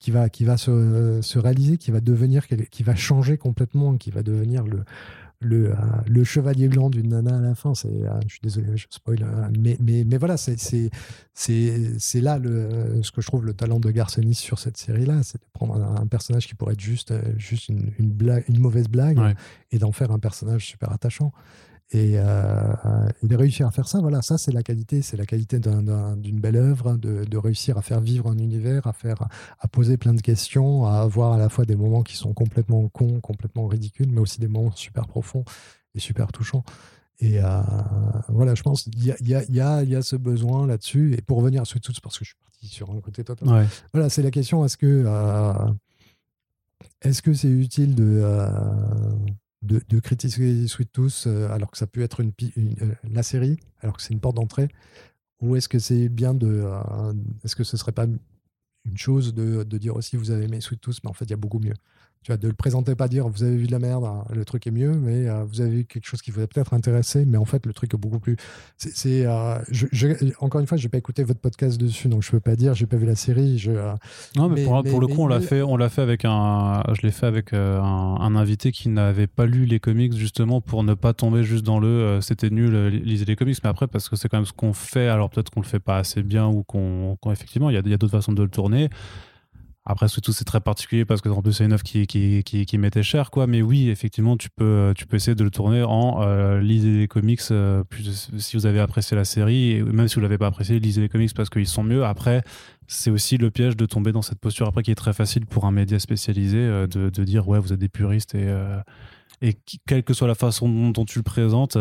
qui 0.00 0.10
va, 0.10 0.28
qui 0.28 0.44
va 0.44 0.56
se, 0.56 1.20
se, 1.22 1.38
réaliser, 1.38 1.78
qui 1.78 1.92
va 1.92 2.00
devenir, 2.00 2.48
qui 2.48 2.82
va 2.82 2.96
changer 2.96 3.38
complètement, 3.38 3.96
qui 3.96 4.10
va 4.10 4.24
devenir 4.24 4.64
le, 4.66 4.82
le, 5.44 5.72
euh, 5.72 5.74
le 6.06 6.24
chevalier 6.24 6.68
blanc 6.68 6.90
d'une 6.90 7.08
nana 7.10 7.36
à 7.36 7.40
la 7.40 7.54
fin. 7.54 7.74
C'est, 7.74 7.88
euh, 7.88 8.20
je 8.26 8.32
suis 8.32 8.40
désolé, 8.42 8.76
je 8.76 8.86
spoil, 8.90 9.22
euh, 9.22 9.48
mais, 9.58 9.76
mais, 9.80 10.04
mais 10.04 10.16
voilà, 10.16 10.36
c'est, 10.36 10.58
c'est, 10.58 10.90
c'est, 11.34 12.20
là 12.20 12.38
le, 12.38 13.02
ce 13.02 13.12
que 13.12 13.20
je 13.20 13.26
trouve 13.26 13.44
le 13.44 13.52
talent 13.52 13.78
de 13.78 13.90
Garcenis 13.90 14.34
sur 14.34 14.58
cette 14.58 14.76
série-là, 14.76 15.22
c'est 15.22 15.38
de 15.38 15.46
prendre 15.52 15.74
un, 15.74 16.06
personnage 16.06 16.46
qui 16.46 16.54
pourrait 16.54 16.74
être 16.74 16.80
juste, 16.80 17.12
juste 17.36 17.68
une, 17.68 17.92
une, 17.98 18.10
blague, 18.10 18.44
une 18.48 18.58
mauvaise 18.58 18.88
blague 18.88 19.18
et 19.70 19.78
d'en 19.78 19.92
faire 19.92 20.10
un 20.10 20.18
personnage 20.18 20.66
super 20.66 20.92
attachant. 20.92 21.32
Et, 21.90 22.14
euh, 22.16 22.74
de 23.22 23.36
réussir 23.36 23.66
à 23.66 23.70
faire 23.70 23.86
ça, 23.86 24.00
voilà, 24.00 24.22
ça 24.22 24.38
c'est 24.38 24.52
la 24.52 24.62
qualité, 24.62 25.02
c'est 25.02 25.16
la 25.16 25.26
qualité 25.26 25.58
d'une 25.60 26.40
belle 26.40 26.56
œuvre, 26.56 26.96
de, 26.96 27.36
réussir 27.36 27.78
à 27.78 27.82
faire 27.82 28.00
vivre 28.00 28.28
un 28.30 28.38
univers, 28.38 28.86
à 28.86 28.92
faire, 28.92 29.28
à 29.60 29.68
poser 29.68 29.96
plein 29.96 30.14
de 30.14 30.20
questions, 30.20 30.86
à 30.86 31.00
avoir 31.00 31.32
à 31.32 31.38
la 31.38 31.48
fois 31.48 31.64
des 31.64 31.76
moments 31.76 32.02
qui 32.02 32.16
sont 32.16 32.32
complètement 32.32 32.88
cons, 32.88 33.20
complètement 33.20 33.66
ridicules, 33.66 34.10
mais 34.10 34.20
aussi 34.20 34.40
des 34.40 34.48
moments 34.48 34.72
super 34.74 35.06
profonds 35.06 35.44
et 35.94 36.00
super 36.00 36.32
touchants. 36.32 36.64
Et 37.20 37.40
euh, 37.40 37.60
voilà, 38.28 38.54
je 38.54 38.62
pense 38.62 38.82
qu'il 38.82 39.04
y 39.04 39.12
a, 39.12 39.16
y, 39.20 39.34
a, 39.34 39.44
y, 39.44 39.60
a, 39.60 39.82
y 39.84 39.94
a, 39.94 40.02
ce 40.02 40.16
besoin 40.16 40.66
là-dessus. 40.66 41.14
Et 41.14 41.22
pour 41.22 41.38
revenir 41.38 41.62
à 41.62 41.64
ce 41.64 41.78
tout, 41.78 41.92
parce 42.02 42.18
que 42.18 42.24
je 42.24 42.30
suis 42.30 42.38
parti 42.42 42.66
sur 42.66 42.90
un 42.90 43.00
côté 43.00 43.22
total. 43.22 43.68
Voilà, 43.92 44.08
c'est 44.08 44.22
la 44.22 44.30
question 44.30 44.64
est-ce 44.64 44.76
que 44.76 45.04
euh, 45.06 45.52
est-ce 47.02 47.22
que 47.22 47.32
c'est 47.34 47.48
utile 47.48 47.94
de 47.94 48.20
euh, 48.22 48.48
de, 49.64 50.00
critiquer 50.00 50.66
Sweet 50.68 50.92
Tooth 50.92 51.24
euh, 51.26 51.50
alors 51.50 51.70
que 51.70 51.78
ça 51.78 51.86
peut 51.86 52.02
être 52.02 52.20
une, 52.20 52.32
euh, 52.82 52.94
la 53.10 53.22
série, 53.22 53.58
alors 53.80 53.96
que 53.96 54.02
c'est 54.02 54.12
une 54.12 54.20
porte 54.20 54.36
d'entrée 54.36 54.68
Ou 55.40 55.56
est-ce 55.56 55.68
que 55.68 55.78
c'est 55.78 56.08
bien 56.08 56.34
de. 56.34 56.62
Euh, 56.64 57.12
est-ce 57.44 57.56
que 57.56 57.64
ce 57.64 57.76
serait 57.76 57.92
pas 57.92 58.06
une 58.06 58.98
chose 58.98 59.34
de, 59.34 59.62
de, 59.62 59.78
dire 59.78 59.96
aussi 59.96 60.16
vous 60.16 60.30
avez 60.30 60.44
aimé 60.44 60.60
Sweet 60.60 60.80
Tooth, 60.80 61.00
mais 61.02 61.10
en 61.10 61.14
fait 61.14 61.24
il 61.24 61.30
y 61.30 61.34
a 61.34 61.38
beaucoup 61.38 61.58
mieux 61.58 61.74
tu 62.24 62.32
vois, 62.32 62.38
de 62.38 62.48
le 62.48 62.54
présenter, 62.54 62.94
pas 62.94 63.06
dire 63.06 63.28
vous 63.28 63.42
avez 63.42 63.54
vu 63.54 63.66
de 63.66 63.72
la 63.72 63.78
merde, 63.78 64.04
hein, 64.04 64.24
le 64.34 64.46
truc 64.46 64.66
est 64.66 64.70
mieux, 64.70 64.94
mais 64.94 65.28
euh, 65.28 65.44
vous 65.44 65.60
avez 65.60 65.70
vu 65.70 65.84
quelque 65.84 66.06
chose 66.06 66.22
qui 66.22 66.30
vous 66.30 66.40
a 66.40 66.46
peut-être 66.46 66.72
intéressé, 66.72 67.26
mais 67.26 67.36
en 67.36 67.44
fait, 67.44 67.66
le 67.66 67.74
truc 67.74 67.92
est 67.92 67.98
beaucoup 67.98 68.18
plus. 68.18 68.36
C'est, 68.78 69.26
euh, 69.26 69.58
encore 70.40 70.62
une 70.62 70.66
fois, 70.66 70.78
je 70.78 70.84
n'ai 70.84 70.88
pas 70.88 70.96
écouté 70.96 71.22
votre 71.22 71.40
podcast 71.40 71.78
dessus, 71.78 72.08
donc 72.08 72.22
je 72.22 72.28
ne 72.28 72.32
peux 72.32 72.40
pas 72.40 72.56
dire, 72.56 72.72
j'ai 72.72 72.86
pas 72.86 72.96
vu 72.96 73.04
la 73.04 73.14
série. 73.14 73.58
Je, 73.58 73.72
euh, 73.72 73.92
non, 74.36 74.48
mais, 74.48 74.64
pour, 74.64 74.82
pour 74.82 75.00
le 75.02 75.06
coup, 75.06 75.20
on 75.20 75.26
l'a 75.26 75.42
fait, 75.42 75.60
on 75.60 75.76
l'a 75.76 75.90
fait 75.90 76.00
avec 76.00 76.24
un, 76.24 76.82
je 76.94 77.02
l'ai 77.02 77.12
fait 77.12 77.26
avec 77.26 77.52
un, 77.52 77.58
un, 77.58 78.36
invité 78.36 78.72
qui 78.72 78.88
n'avait 78.88 79.26
pas 79.26 79.44
lu 79.44 79.66
les 79.66 79.78
comics 79.78 80.16
justement 80.16 80.62
pour 80.62 80.82
ne 80.82 80.94
pas 80.94 81.12
tomber 81.12 81.44
juste 81.44 81.64
dans 81.64 81.78
le 81.78 82.20
c'était 82.22 82.48
nul, 82.48 82.86
lisez 82.86 83.26
les 83.26 83.36
comics, 83.36 83.58
mais 83.62 83.68
après 83.68 83.86
parce 83.86 84.08
que 84.08 84.16
c'est 84.16 84.30
quand 84.30 84.38
même 84.38 84.46
ce 84.46 84.54
qu'on 84.54 84.72
fait, 84.72 85.08
alors 85.08 85.28
peut-être 85.28 85.50
qu'on 85.50 85.60
le 85.60 85.66
fait 85.66 85.78
pas 85.78 85.98
assez 85.98 86.22
bien 86.22 86.46
ou 86.46 86.62
qu'on, 86.62 87.18
effectivement, 87.30 87.68
il 87.68 87.74
y 87.74 87.76
a, 87.76 87.82
y 87.84 87.92
a 87.92 87.98
d'autres 87.98 88.16
façons 88.16 88.32
de 88.32 88.42
le 88.42 88.48
tourner. 88.48 88.88
Après, 89.86 90.08
surtout, 90.08 90.32
c'est 90.32 90.46
très 90.46 90.62
particulier 90.62 91.04
parce 91.04 91.20
que 91.20 91.28
en 91.28 91.42
plus, 91.42 91.52
c'est 91.52 91.64
une 91.66 91.74
œuvre 91.74 91.82
qui, 91.82 92.06
qui, 92.06 92.42
qui, 92.42 92.64
qui, 92.64 92.78
mettait 92.78 93.02
cher, 93.02 93.30
quoi. 93.30 93.46
Mais 93.46 93.60
oui, 93.60 93.90
effectivement, 93.90 94.38
tu 94.38 94.48
peux, 94.48 94.94
tu 94.96 95.06
peux 95.06 95.16
essayer 95.16 95.34
de 95.34 95.44
le 95.44 95.50
tourner 95.50 95.82
en 95.82 96.22
euh, 96.22 96.58
lisez 96.58 96.90
les 96.90 97.08
comics. 97.08 97.42
Euh, 97.50 97.84
plus, 97.84 98.30
si 98.38 98.56
vous 98.56 98.64
avez 98.64 98.80
apprécié 98.80 99.14
la 99.14 99.26
série, 99.26 99.72
et 99.72 99.82
même 99.82 100.08
si 100.08 100.14
vous 100.14 100.22
l'avez 100.22 100.38
pas 100.38 100.46
apprécié, 100.46 100.78
lisez 100.78 101.02
les 101.02 101.10
comics 101.10 101.34
parce 101.34 101.50
qu'ils 101.50 101.66
sont 101.66 101.84
mieux. 101.84 102.02
Après, 102.02 102.42
c'est 102.86 103.10
aussi 103.10 103.36
le 103.36 103.50
piège 103.50 103.76
de 103.76 103.84
tomber 103.84 104.12
dans 104.12 104.22
cette 104.22 104.38
posture 104.38 104.66
après 104.66 104.82
qui 104.82 104.90
est 104.90 104.94
très 104.94 105.12
facile 105.12 105.44
pour 105.44 105.66
un 105.66 105.70
média 105.70 105.98
spécialisé 105.98 106.58
euh, 106.58 106.86
de, 106.86 107.10
de, 107.10 107.24
dire 107.24 107.46
ouais, 107.46 107.58
vous 107.58 107.74
êtes 107.74 107.78
des 107.78 107.90
puristes 107.90 108.34
et, 108.34 108.48
euh, 108.48 108.80
et 109.42 109.54
quelle 109.86 110.02
que 110.02 110.14
soit 110.14 110.28
la 110.28 110.34
façon 110.34 110.90
dont 110.90 111.04
tu 111.04 111.18
le 111.18 111.24
présentes 111.24 111.76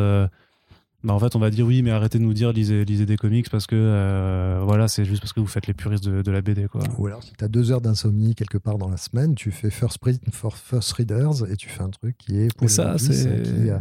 bah 1.03 1.13
en 1.13 1.19
fait, 1.19 1.35
on 1.35 1.39
va 1.39 1.49
dire 1.49 1.65
oui, 1.65 1.81
mais 1.81 1.91
arrêtez 1.91 2.17
de 2.17 2.23
nous 2.23 2.33
dire 2.33 2.53
lisez, 2.53 2.85
lisez 2.85 3.05
des 3.05 3.17
comics 3.17 3.49
parce 3.49 3.67
que 3.67 3.75
euh, 3.75 4.61
voilà, 4.63 4.87
c'est 4.87 5.03
juste 5.03 5.21
parce 5.21 5.33
que 5.33 5.41
vous 5.41 5.47
faites 5.47 5.67
les 5.67 5.73
puristes 5.73 6.05
de, 6.05 6.21
de 6.21 6.31
la 6.31 6.41
BD. 6.41 6.67
Quoi. 6.67 6.81
Ou 6.97 7.07
alors, 7.07 7.21
si 7.21 7.33
tu 7.37 7.43
as 7.43 7.49
deux 7.49 7.71
heures 7.71 7.81
d'insomnie 7.81 8.35
quelque 8.35 8.57
part 8.57 8.77
dans 8.77 8.89
la 8.89 8.95
semaine, 8.95 9.35
tu 9.35 9.51
fais 9.51 9.69
First 9.69 9.97
Print 9.97 10.21
for 10.31 10.55
First 10.55 10.93
Readers 10.93 11.51
et 11.51 11.57
tu 11.57 11.67
fais 11.67 11.83
un 11.83 11.89
truc 11.89 12.17
qui 12.17 12.39
est. 12.39 12.55
Pour 12.55 12.69
ça, 12.69 12.97
c'est 12.97 13.27
euh, 13.27 13.79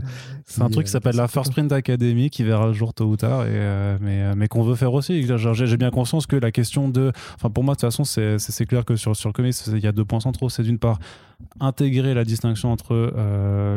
un 0.61 0.69
truc 0.69 0.87
qui 0.87 0.93
s'appelle 0.93 1.15
la 1.15 1.29
First 1.29 1.53
Print 1.53 1.71
Academy 1.71 2.29
qui 2.29 2.43
verra 2.43 2.67
le 2.67 2.73
jour 2.73 2.93
tôt 2.93 3.07
ou 3.07 3.17
tard, 3.17 3.43
et, 3.43 3.51
euh, 3.51 3.99
mais, 4.01 4.35
mais 4.35 4.49
qu'on 4.49 4.65
veut 4.65 4.75
faire 4.75 4.93
aussi. 4.93 5.25
J'ai 5.25 5.77
bien 5.77 5.91
conscience 5.91 6.27
que 6.27 6.35
la 6.35 6.51
question 6.51 6.89
de. 6.89 7.13
Enfin, 7.37 7.51
pour 7.51 7.63
moi, 7.63 7.75
de 7.75 7.81
toute 7.81 7.89
façon, 7.89 8.05
c'est 8.05 8.67
clair 8.67 8.85
que 8.85 8.97
sur, 8.97 9.15
sur 9.15 9.29
le 9.29 9.33
comics, 9.33 9.55
il 9.69 9.79
y 9.79 9.87
a 9.87 9.93
deux 9.93 10.05
points 10.05 10.21
centraux. 10.21 10.49
C'est 10.49 10.65
d'une 10.65 10.79
part 10.79 10.99
intégrer 11.61 12.15
la 12.15 12.25
distinction 12.25 12.73
entre 12.73 13.13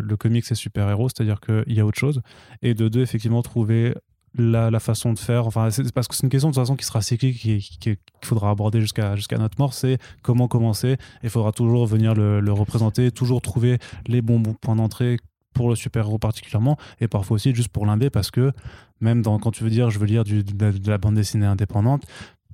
le 0.01 0.15
comics 0.17 0.49
et 0.49 0.55
super-héros, 0.55 1.09
c'est-à-dire 1.09 1.39
qu'il 1.39 1.73
y 1.75 1.79
a 1.79 1.85
autre 1.85 1.99
chose, 1.99 2.21
et 2.61 2.73
de 2.73 2.87
deux, 2.87 3.01
effectivement, 3.01 3.41
trouver 3.41 3.93
la, 4.37 4.79
façon 4.79 5.13
de 5.13 5.19
faire. 5.19 5.47
Enfin, 5.47 5.69
parce 5.93 6.07
que 6.07 6.15
c'est 6.15 6.23
une 6.23 6.29
question 6.29 6.49
de 6.49 6.53
toute 6.53 6.61
façon 6.61 6.75
qui 6.75 6.85
sera 6.85 7.01
cyclique 7.01 7.45
et 7.45 7.59
qu'il 7.59 7.97
faudra 8.23 8.49
aborder 8.49 8.81
jusqu'à 8.81 9.15
notre 9.37 9.59
mort. 9.59 9.73
C'est 9.73 9.97
comment 10.21 10.47
commencer. 10.47 10.97
Il 11.23 11.29
faudra 11.29 11.51
toujours 11.51 11.85
venir 11.85 12.13
le, 12.13 12.51
représenter, 12.51 13.11
toujours 13.11 13.41
trouver 13.41 13.77
les 14.07 14.21
bons 14.21 14.41
points 14.41 14.75
d'entrée 14.75 15.17
pour 15.53 15.69
le 15.69 15.75
super-héros 15.75 16.19
particulièrement, 16.19 16.77
et 16.99 17.07
parfois 17.07 17.35
aussi 17.35 17.55
juste 17.55 17.69
pour 17.69 17.85
l'indé, 17.85 18.09
parce 18.09 18.29
que 18.29 18.51
même 18.99 19.23
quand 19.23 19.51
tu 19.51 19.63
veux 19.63 19.69
dire 19.69 19.89
je 19.89 19.99
veux 19.99 20.05
lire 20.05 20.25
de, 20.25 20.43
la 20.85 20.97
bande 20.97 21.15
dessinée 21.15 21.45
indépendante, 21.45 22.03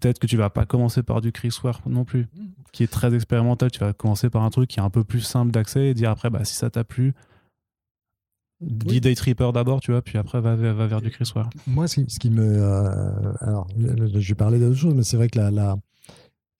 peut-être 0.01 0.19
que 0.19 0.27
tu 0.27 0.37
vas 0.37 0.49
pas 0.49 0.65
commencer 0.65 1.03
par 1.03 1.21
du 1.21 1.31
Chris 1.31 1.55
Ware 1.63 1.81
non 1.85 2.03
plus, 2.03 2.27
qui 2.71 2.83
est 2.83 2.91
très 2.91 3.13
expérimental. 3.13 3.71
Tu 3.71 3.79
vas 3.79 3.93
commencer 3.93 4.29
par 4.29 4.43
un 4.43 4.49
truc 4.49 4.69
qui 4.69 4.79
est 4.79 4.83
un 4.83 4.89
peu 4.89 5.03
plus 5.03 5.21
simple 5.21 5.51
d'accès 5.51 5.87
et 5.87 5.93
dire 5.93 6.09
après, 6.09 6.29
bah, 6.29 6.43
si 6.43 6.55
ça 6.55 6.69
t'a 6.69 6.83
plu, 6.83 7.13
dis 8.61 9.01
Day 9.01 9.15
Tripper 9.15 9.51
d'abord, 9.53 9.79
tu 9.81 9.91
vois, 9.91 10.01
puis 10.01 10.17
après 10.17 10.41
va, 10.41 10.55
va, 10.55 10.87
vers 10.87 11.01
du 11.01 11.11
Chris 11.11 11.31
Ware. 11.35 11.49
Moi, 11.67 11.87
ce 11.87 12.01
qui, 12.19 12.29
me. 12.29 12.43
Euh, 12.43 13.33
alors, 13.39 13.67
je 13.77 14.27
vais 14.27 14.35
parler 14.35 14.59
d'autre 14.59 14.77
chose, 14.77 14.93
mais 14.93 15.03
c'est 15.03 15.17
vrai 15.17 15.29
que 15.29 15.39
la, 15.39 15.51
la, 15.51 15.77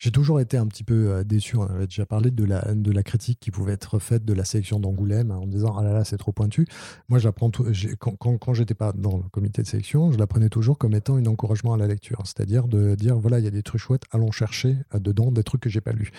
j'ai 0.02 0.10
toujours 0.10 0.40
été 0.40 0.58
un 0.58 0.66
petit 0.66 0.84
peu 0.84 1.12
euh, 1.12 1.24
déçu. 1.24 1.58
On 1.58 1.62
avait 1.62 1.86
déjà 1.86 2.08
parlé 2.08 2.32
de 2.32 2.44
la, 2.44 2.74
de 2.74 2.92
la 2.92 3.04
critique 3.04 3.40
qui 3.40 3.52
pouvait 3.52 3.74
être 3.74 4.00
faite 4.00 4.26
de 4.26 4.34
la 4.34 4.44
sélection 4.44 4.80
d'Angoulême 4.80 5.30
en 5.30 5.46
disant 5.46 5.76
Ah 5.78 5.84
là 5.84 5.94
là, 5.94 6.04
c'est 6.04 6.18
trop 6.18 6.32
pointu. 6.32 6.66
Moi, 7.08 7.20
j'apprends 7.20 7.52
quand, 8.00 8.16
quand, 8.16 8.38
quand 8.40 8.54
j'étais 8.56 8.74
pas 8.74 8.94
dans 8.94 9.18
le 9.18 9.30
comité 9.30 9.62
de 9.62 9.68
sélection, 9.68 10.12
je 10.12 10.18
la 10.18 10.26
prenais 10.26 10.50
toujours 10.50 10.80
comme 10.80 10.96
étant 10.96 11.18
un 11.18 11.26
encouragement 11.28 11.76
à 11.76 11.78
la 11.78 11.86
lecture. 11.86 12.18
C'est-à-dire 12.26 12.68
de 12.68 12.96
dire 12.96 13.16
Voilà, 13.20 13.38
il 13.38 13.46
y 13.46 13.48
a 13.48 13.52
des 13.52 13.62
trucs 13.62 13.80
chouettes, 13.80 14.06
allons 14.10 14.32
chercher 14.32 14.76
euh, 14.96 15.00
dedans 15.00 15.32
des 15.32 15.44
trucs 15.44 15.62
que 15.62 15.70
j'ai 15.70 15.82
pas 15.82 15.92
lus. 15.92 16.10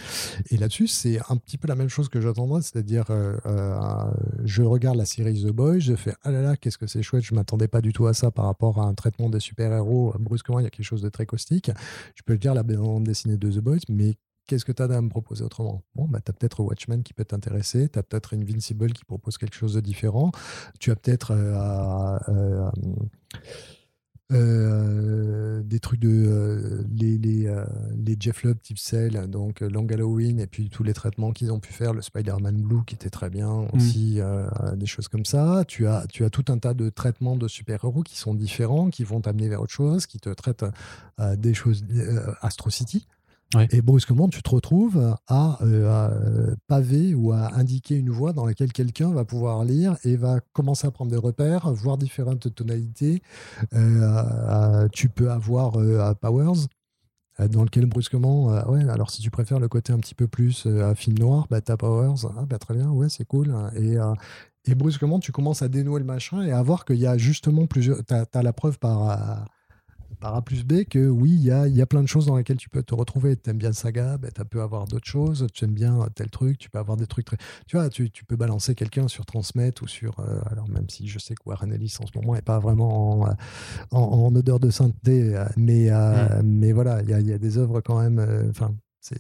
Et 0.51 0.59
là-dessus, 0.59 0.87
c'est 0.87 1.19
un 1.29 1.37
petit 1.37 1.59
peu 1.59 1.67
la 1.67 1.75
même 1.75 1.89
chose 1.89 2.09
que 2.09 2.21
j'attendrais. 2.21 2.63
C'est-à-dire, 2.63 3.07
euh, 3.11 4.13
je 4.45 4.63
regarde 4.63 4.97
la 4.97 5.07
série 5.07 5.43
The 5.43 5.51
Boys, 5.51 5.81
je 5.81 5.97
fais 5.97 6.15
Ah 6.23 6.31
là 6.31 6.41
là, 6.41 6.57
qu'est-ce 6.57 6.79
que 6.79 6.87
c'est 6.87 7.03
chouette, 7.03 7.25
je 7.25 7.35
m'attendais 7.35 7.67
pas 7.67 7.81
du 7.81 7.93
tout 7.93 8.07
à 8.07 8.15
ça 8.15 8.31
par 8.31 8.45
rapport 8.45 8.81
à 8.81 8.85
un 8.85 8.95
traitement 8.95 9.29
des 9.29 9.41
super-héros. 9.41 10.15
Brusquement, 10.21 10.61
il 10.61 10.63
y 10.63 10.67
a 10.67 10.71
quelque 10.71 10.87
chose 10.87 11.03
de 11.03 11.09
très 11.09 11.27
caustique. 11.27 11.73
Je 12.15 12.23
peux 12.23 12.35
le 12.35 12.39
dire, 12.39 12.55
la 12.55 12.63
bande 12.63 13.03
dessinée 13.03 13.37
de 13.37 13.51
The 13.51 13.59
Boys 13.59 13.72
mais 13.89 14.17
qu'est-ce 14.47 14.65
que 14.65 14.73
tu 14.73 14.83
as 14.83 14.87
à 14.87 15.01
me 15.01 15.09
proposer 15.09 15.45
autrement? 15.45 15.83
Bon, 15.95 16.07
bah, 16.09 16.21
tu 16.25 16.31
as 16.31 16.35
peut-être 16.35 16.61
Watchmen 16.61 17.03
qui 17.03 17.15
peut 17.15 17.25
t'intéresser, 17.25 17.89
tu 17.89 17.99
as 17.99 18.03
peut-être 18.03 18.35
Invincible 18.35 18.93
qui 18.93 19.05
propose 19.05 19.39
quelque 19.39 19.57
chose 19.57 19.75
de 19.75 19.81
différent, 19.81 20.33
tu 20.79 20.91
as 20.91 20.97
peut-être 20.97 21.33
euh, 21.33 22.19
euh, 22.29 22.71
euh, 24.33 25.63
des 25.63 25.79
trucs 25.79 26.01
de 26.01 26.87
les, 26.91 27.19
les, 27.19 27.55
les, 27.97 28.17
Jeff 28.19 28.43
Lubb 28.45 28.61
type 28.63 28.79
Cell, 28.79 29.29
donc 29.29 29.61
Long 29.61 29.87
Halloween, 29.87 30.41
et 30.41 30.47
puis 30.47 30.71
tous 30.71 30.83
les 30.83 30.95
traitements 30.95 31.33
qu'ils 31.33 31.53
ont 31.53 31.61
pu 31.61 31.73
faire, 31.73 31.93
le 31.93 32.01
Spider-Man 32.01 32.63
Blue 32.63 32.85
qui 32.87 32.95
était 32.95 33.11
très 33.11 33.29
bien 33.29 33.51
mmh. 33.51 33.69
aussi, 33.75 34.21
des 34.75 34.87
choses 34.87 35.09
comme 35.09 35.27
ça. 35.27 35.65
Tu 35.69 35.87
as, 35.87 36.07
tu 36.09 36.25
as 36.25 36.31
tout 36.31 36.47
un 36.49 36.59
tas 36.59 36.73
de 36.73 36.89
traitements 36.89 37.37
de 37.37 37.47
super-héros 37.47 38.03
qui 38.03 38.17
sont 38.17 38.35
différents, 38.35 38.89
qui 38.89 39.05
vont 39.05 39.21
t'amener 39.21 39.49
vers 39.51 39.61
autre 39.61 39.73
chose, 39.73 40.07
qui 40.07 40.19
te 40.19 40.31
traitent 40.31 40.65
des 41.37 41.53
choses. 41.53 41.85
Astro 42.41 42.71
City 42.71 43.07
et 43.71 43.83
brusquement, 43.83 44.29
tu 44.29 44.43
te 44.43 44.51
retrouves 44.51 45.17
à, 45.27 45.59
euh, 45.63 46.55
paver 46.67 47.15
ou 47.15 47.33
à 47.33 47.55
indiquer 47.55 47.97
une 47.97 48.11
voie 48.11 48.33
dans 48.33 48.47
laquelle 48.47 48.73
quelqu'un 48.73 49.11
va 49.11 49.25
pouvoir 49.25 49.65
lire 49.65 49.97
et 50.05 50.17
va 50.17 50.41
commencer 50.53 50.87
à 50.87 50.91
prendre 50.91 51.11
des 51.11 51.17
repères, 51.17 51.71
voir 51.73 51.99
différentes 51.99 52.55
tonalités. 52.55 53.23
Euh, 53.75 54.89
tu 54.93 55.09
peux 55.09 55.31
avoir 55.31 55.79
euh, 55.79 56.15
Powers, 56.15 56.67
dans 57.51 57.65
lequel 57.65 57.87
brusquement, 57.87 58.47
ouais, 58.69 58.89
alors 58.89 59.11
si 59.11 59.23
tu 59.23 59.31
préfères 59.31 59.59
le 59.59 59.69
côté 59.69 59.93
un 59.93 59.99
petit 59.99 60.15
peu 60.15 60.29
plus 60.29 60.67
à 60.67 60.95
film 60.95 61.19
noir, 61.19 61.47
bah, 61.51 61.61
tu 61.61 61.73
as 61.73 61.77
Powers, 61.77 62.27
ah, 62.37 62.45
bah, 62.47 62.59
très 62.59 62.75
bien, 62.75 62.91
ouais, 62.91 63.09
c'est 63.09 63.25
cool. 63.25 63.55
Et, 63.75 63.97
et 64.67 64.75
brusquement, 64.75 65.19
tu 65.19 65.33
commences 65.33 65.63
à 65.63 65.69
dénouer 65.69 65.99
le 65.99 66.07
machin 66.07 66.43
et 66.43 66.53
à 66.53 66.63
voir 66.63 66.85
qu'il 66.85 66.97
y 66.99 67.07
a 67.07 67.17
justement 67.17 67.67
plusieurs. 67.67 68.05
Tu 68.05 68.15
as, 68.15 68.43
la 68.43 68.53
preuve 68.53 68.79
par 68.79 69.47
par 70.23 70.37
A 70.37 70.43
plus 70.43 70.65
B 70.65 70.85
que 70.85 71.09
oui, 71.09 71.31
il 71.33 71.43
y 71.43 71.51
a, 71.51 71.67
y 71.67 71.83
a, 71.83 71.87
plein 71.87 72.01
de 72.01 72.07
choses 72.07 72.27
dans 72.27 72.37
lesquelles 72.37 72.57
tu 72.57 72.69
peux 72.69 72.85
te 72.85 72.95
retrouver. 72.95 73.37
Tu 73.37 73.51
aimes 73.51 73.59
bien 73.59 73.73
Saga, 73.73 74.19
ben, 74.19 74.31
tu 74.31 74.45
peux 74.45 74.63
avoir 74.63 74.87
d'autres 74.87 75.07
choses. 75.07 75.49
Tu 75.53 75.65
aimes 75.65 75.75
bien 75.75 75.99
tel 76.15 76.31
truc, 76.31 76.59
tu 76.59 76.71
peux 76.71 76.79
avoir 76.79 76.97
des 76.97 77.09
trucs 77.09 77.27
très. 77.27 77.37
Tu 77.67 77.77
vois, 77.77 77.89
tu, 77.91 78.09
tu 78.09 78.25
peux 78.25 78.37
balancer 78.37 78.77
quelqu'un 78.77 79.09
sur 79.09 79.27
Transmet 79.27 79.83
ou 79.83 79.89
sur. 79.89 80.21
Euh, 80.21 80.41
alors, 80.47 80.69
même 80.69 80.89
si 80.89 81.09
je 81.09 81.19
sais 81.19 81.35
que 81.35 81.43
Warren 81.45 81.73
Ellis 81.73 81.97
en 82.01 82.07
ce 82.07 82.17
moment 82.17 82.35
n'est 82.35 82.43
pas 82.43 82.61
vraiment 82.61 83.23
en, 83.23 83.37
en, 83.91 84.35
odeur 84.37 84.61
de 84.61 84.71
sainteté, 84.71 85.35
euh, 85.35 85.45
mais, 85.57 85.91
euh, 85.91 86.41
mm. 86.41 86.47
mais 86.47 86.73
voilà, 86.73 87.03
il 87.03 87.11
y 87.11 87.15
a, 87.15 87.21
y 87.21 87.33
a, 87.33 87.39
des 87.39 87.59
œuvres 87.59 87.81
quand 87.81 88.01
même. 88.01 88.25
Enfin, 88.49 88.77
c'est 89.01 89.19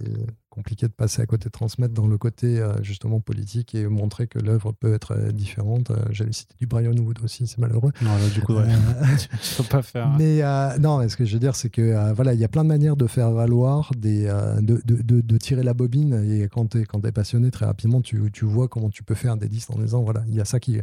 compliqué 0.53 0.87
de 0.87 0.93
passer 0.93 1.23
à 1.23 1.27
côté 1.27 1.47
de 1.47 1.51
transmettre 1.51 1.95
dans 1.95 2.07
le 2.07 2.19
côté 2.19 2.61
euh, 2.61 2.75
justement 2.83 3.21
politique 3.21 3.75
et 3.75 3.87
montrer 3.87 4.27
que 4.27 4.39
l'œuvre 4.39 4.73
peut 4.73 4.93
être 4.93 5.13
euh, 5.13 5.33
différente. 5.33 5.91
Euh, 5.91 5.97
j'allais 6.11 6.33
citer 6.33 6.55
du 6.59 6.67
Brian 6.67 6.93
Wood 6.93 7.21
aussi, 7.25 7.47
c'est 7.47 7.57
malheureux. 7.57 7.91
Non, 8.03 8.11
du 8.35 8.43
coup, 8.43 8.55
tu 9.43 9.55
peux 9.57 9.69
pas 9.69 9.81
faire. 9.81 10.11
Mais 10.19 10.43
non, 10.79 11.09
ce 11.09 11.17
que 11.17 11.25
je 11.25 11.33
veux 11.33 11.39
dire, 11.39 11.57
c'est 11.57 11.71
que 11.71 12.13
voilà, 12.13 12.35
il 12.35 12.41
y 12.41 12.45
a 12.45 12.49
plein 12.49 12.65
de 12.65 12.69
manières 12.69 12.97
de 12.97 13.07
faire 13.07 13.31
valoir, 13.31 13.93
des, 13.97 14.25
de, 14.61 14.83
de, 14.85 15.21
de, 15.21 15.37
tirer 15.39 15.63
la 15.63 15.73
bobine. 15.73 16.23
Et 16.31 16.49
quand 16.49 16.67
tu 16.67 16.81
es, 16.81 16.85
quand 16.85 17.05
es 17.07 17.13
passionné, 17.13 17.51
très 17.51 17.65
rapidement, 17.65 18.03
tu, 18.03 18.31
tu, 18.33 18.45
vois 18.45 18.69
comment 18.69 18.91
tu 18.91 19.03
peux 19.03 19.15
faire 19.15 19.39
des 19.39 19.49
listes 19.49 19.71
en 19.71 19.79
disant 19.79 20.03
voilà, 20.03 20.23
il 20.29 20.35
y 20.35 20.41
a 20.41 20.45
ça 20.45 20.61
qui, 20.61 20.81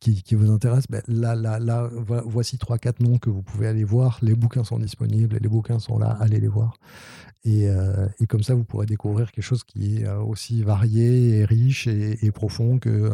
qui, 0.00 0.22
qui 0.22 0.34
vous 0.34 0.50
intéresse. 0.50 0.84
Ben, 0.88 1.02
là, 1.08 1.34
là, 1.34 1.58
là, 1.58 1.90
voici 2.24 2.56
3-4 2.56 3.02
noms 3.02 3.18
que 3.18 3.28
vous 3.28 3.42
pouvez 3.42 3.66
aller 3.66 3.84
voir. 3.84 4.18
Les 4.22 4.34
bouquins 4.34 4.64
sont 4.64 4.78
disponibles, 4.78 5.38
les 5.40 5.48
bouquins 5.48 5.78
sont 5.78 5.98
là, 5.98 6.16
allez 6.20 6.40
les 6.40 6.48
voir. 6.48 6.74
Et, 7.44 7.68
et 8.20 8.26
comme 8.26 8.42
ça, 8.42 8.54
vous 8.54 8.64
pourrez 8.64 8.86
découvrir 8.86 9.32
quelque 9.32 9.44
chose 9.44 9.64
qui 9.64 9.96
est 9.96 10.06
euh, 10.06 10.18
aussi 10.18 10.62
varié 10.62 11.38
et 11.38 11.44
riche 11.44 11.86
et, 11.86 12.30
profond 12.32 12.78
que, 12.78 12.88
euh, 12.88 13.12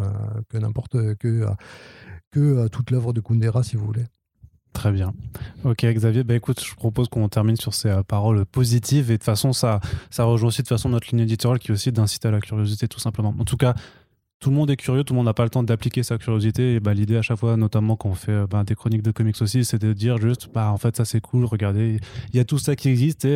que 0.48 0.59
n'importe 0.59 1.15
que, 1.16 1.47
euh, 2.36 2.69
toute 2.69 2.90
l'œuvre 2.90 3.12
de 3.12 3.20
Kundera, 3.20 3.62
si 3.62 3.77
vous 3.77 3.86
voulez. 3.86 4.05
Très 4.73 4.93
bien. 4.93 5.15
Ok, 5.65 5.86
Xavier, 5.86 6.23
bah 6.23 6.35
écoute, 6.35 6.62
je 6.62 6.74
propose 6.74 7.09
qu'on 7.09 7.28
termine 7.31 7.57
sur 7.57 7.73
ces 7.73 8.03
paroles 8.07 8.44
positives 8.44 9.11
et 9.11 9.15
de 9.15 9.16
toute 9.16 9.24
façon, 9.24 9.55
ça, 9.55 9.81
ça 10.11 10.24
rejoint 10.24 10.48
aussi 10.48 10.62
de 10.62 10.69
façon 10.69 10.90
notre 10.90 11.09
ligne 11.11 11.20
éditoriale 11.20 11.59
qui 11.59 11.69
est 11.69 11.73
aussi 11.73 11.93
d'inciter 11.93 12.28
à 12.28 12.31
la 12.31 12.40
curiosité, 12.40 12.86
tout 12.89 13.01
simplement. 13.01 13.35
En 13.39 13.44
tout 13.47 13.57
cas, 13.57 13.74
tout 14.39 14.51
le 14.51 14.57
monde 14.57 14.70
est 14.70 14.77
curieux, 14.77 15.03
tout 15.03 15.15
le 15.15 15.16
monde 15.16 15.27
n'a 15.27 15.32
pas 15.32 15.44
le 15.44 15.51
temps 15.51 15.62
d'appliquer 15.62 16.03
sa 16.03 16.19
curiosité. 16.19 16.74
Et 16.74 16.81
bah, 16.81 16.93
l'idée 16.93 17.16
à 17.16 17.23
chaque 17.23 17.39
fois, 17.39 17.57
notamment 17.57 17.97
quand 17.97 18.11
on 18.11 18.15
fait 18.15 18.47
bah, 18.48 18.65
des 18.65 18.74
chroniques 18.74 19.03
de 19.03 19.12
comics 19.12 19.40
aussi, 19.40 19.65
c'est 19.65 19.81
de 19.81 19.94
dire 19.94 20.19
juste, 20.19 20.51
bah, 20.53 20.70
en 20.70 20.77
fait, 20.77 20.94
ça 20.94 21.07
c'est 21.07 21.23
cool, 21.23 21.47
regardez, 21.47 21.98
il 22.35 22.36
y 22.36 22.40
a 22.40 22.44
tout 22.44 22.59
ça 22.59 22.77
qui 22.77 22.90
existe 22.90 23.27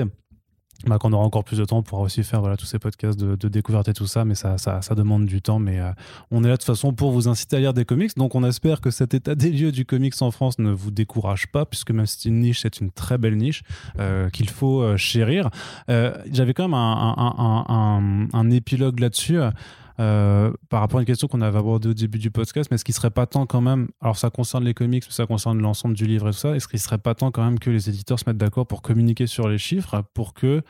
bah, 0.86 0.97
quand 0.98 1.11
on 1.11 1.12
aura 1.12 1.24
encore 1.24 1.44
plus 1.44 1.59
de 1.59 1.65
temps, 1.65 1.78
on 1.78 1.82
pourra 1.82 2.02
aussi 2.02 2.23
faire 2.23 2.43
tous 2.59 2.65
ces 2.65 2.78
podcasts 2.78 3.19
de, 3.19 3.48
découverte 3.48 3.89
et 3.89 3.93
tout 3.93 4.07
ça, 4.07 4.24
mais 4.24 4.35
ça, 4.35 4.57
demande 4.97 5.27
du 5.27 5.43
temps. 5.43 5.59
Mais 5.59 5.78
euh, 5.78 5.90
on 6.31 6.43
est 6.43 6.48
là 6.48 6.55
de 6.55 6.59
toute 6.59 6.66
façon 6.66 6.93
pour 6.93 7.11
vous 7.11 7.28
inciter 7.28 7.57
à 7.57 7.61
lire 7.61 7.74
des 7.74 7.85
comics. 7.85 8.16
Donc 8.16 8.35
on 8.35 8.44
espère 8.44 8.81
que 8.81 8.90
cet 8.90 9.12
état 9.12 9.35
des 9.35 9.51
lieux 9.51 9.73
du 9.73 9.85
comics 9.85 10.15
en 10.20 10.31
France 10.31 10.59
ne 10.59 10.70
vous 10.70 10.90
décourage 10.90 11.48
pas, 11.48 11.66
puisque 11.66 11.90
même 11.90 12.07
si 12.07 12.20
c'est 12.20 12.28
une 12.28 12.40
niche, 12.40 12.61
c'est 12.62 12.81
une 12.81 12.90
très 12.90 13.19
belle 13.19 13.36
niche 13.36 13.62
euh, 13.98 14.31
qu'il 14.31 14.48
faut 14.48 14.81
euh, 14.82 14.97
chérir. 14.97 15.51
J'avais 15.89 16.55
quand 16.55 16.69
même 16.69 18.31
un 18.32 18.51
épilogue 18.51 19.01
là-dessus. 19.01 19.39
Euh, 20.01 20.51
par 20.70 20.81
rapport 20.81 20.98
à 20.98 21.02
une 21.02 21.06
question 21.06 21.28
qu'on 21.28 21.43
avait 21.43 21.59
abordée 21.59 21.89
au 21.89 21.94
début 21.94 22.18
du 22.18 22.31
podcast, 22.31 22.70
mais 22.70 22.77
est-ce 22.77 22.86
qu'il 22.86 22.94
serait 22.94 23.10
pas 23.10 23.27
temps 23.27 23.44
quand 23.44 23.60
même, 23.60 23.89
alors 24.01 24.16
ça 24.16 24.31
concerne 24.31 24.64
les 24.64 24.72
comics, 24.72 25.05
mais 25.06 25.12
ça 25.12 25.27
concerne 25.27 25.60
l'ensemble 25.60 25.94
du 25.94 26.06
livre 26.06 26.28
et 26.28 26.31
tout 26.31 26.39
ça, 26.39 26.56
est-ce 26.56 26.68
qu'il 26.68 26.78
serait 26.78 26.98
pas 26.98 27.14
temps 27.14 27.31
quand 27.31 27.44
même 27.44 27.59
que 27.59 27.68
les 27.68 27.90
éditeurs 27.90 28.18
se 28.18 28.24
mettent 28.27 28.39
d'accord 28.39 28.66
pour 28.66 28.81
communiquer 28.81 29.27
sur 29.27 29.47
les 29.47 29.59
chiffres, 29.59 30.02
pour 30.14 30.32
que 30.32 30.62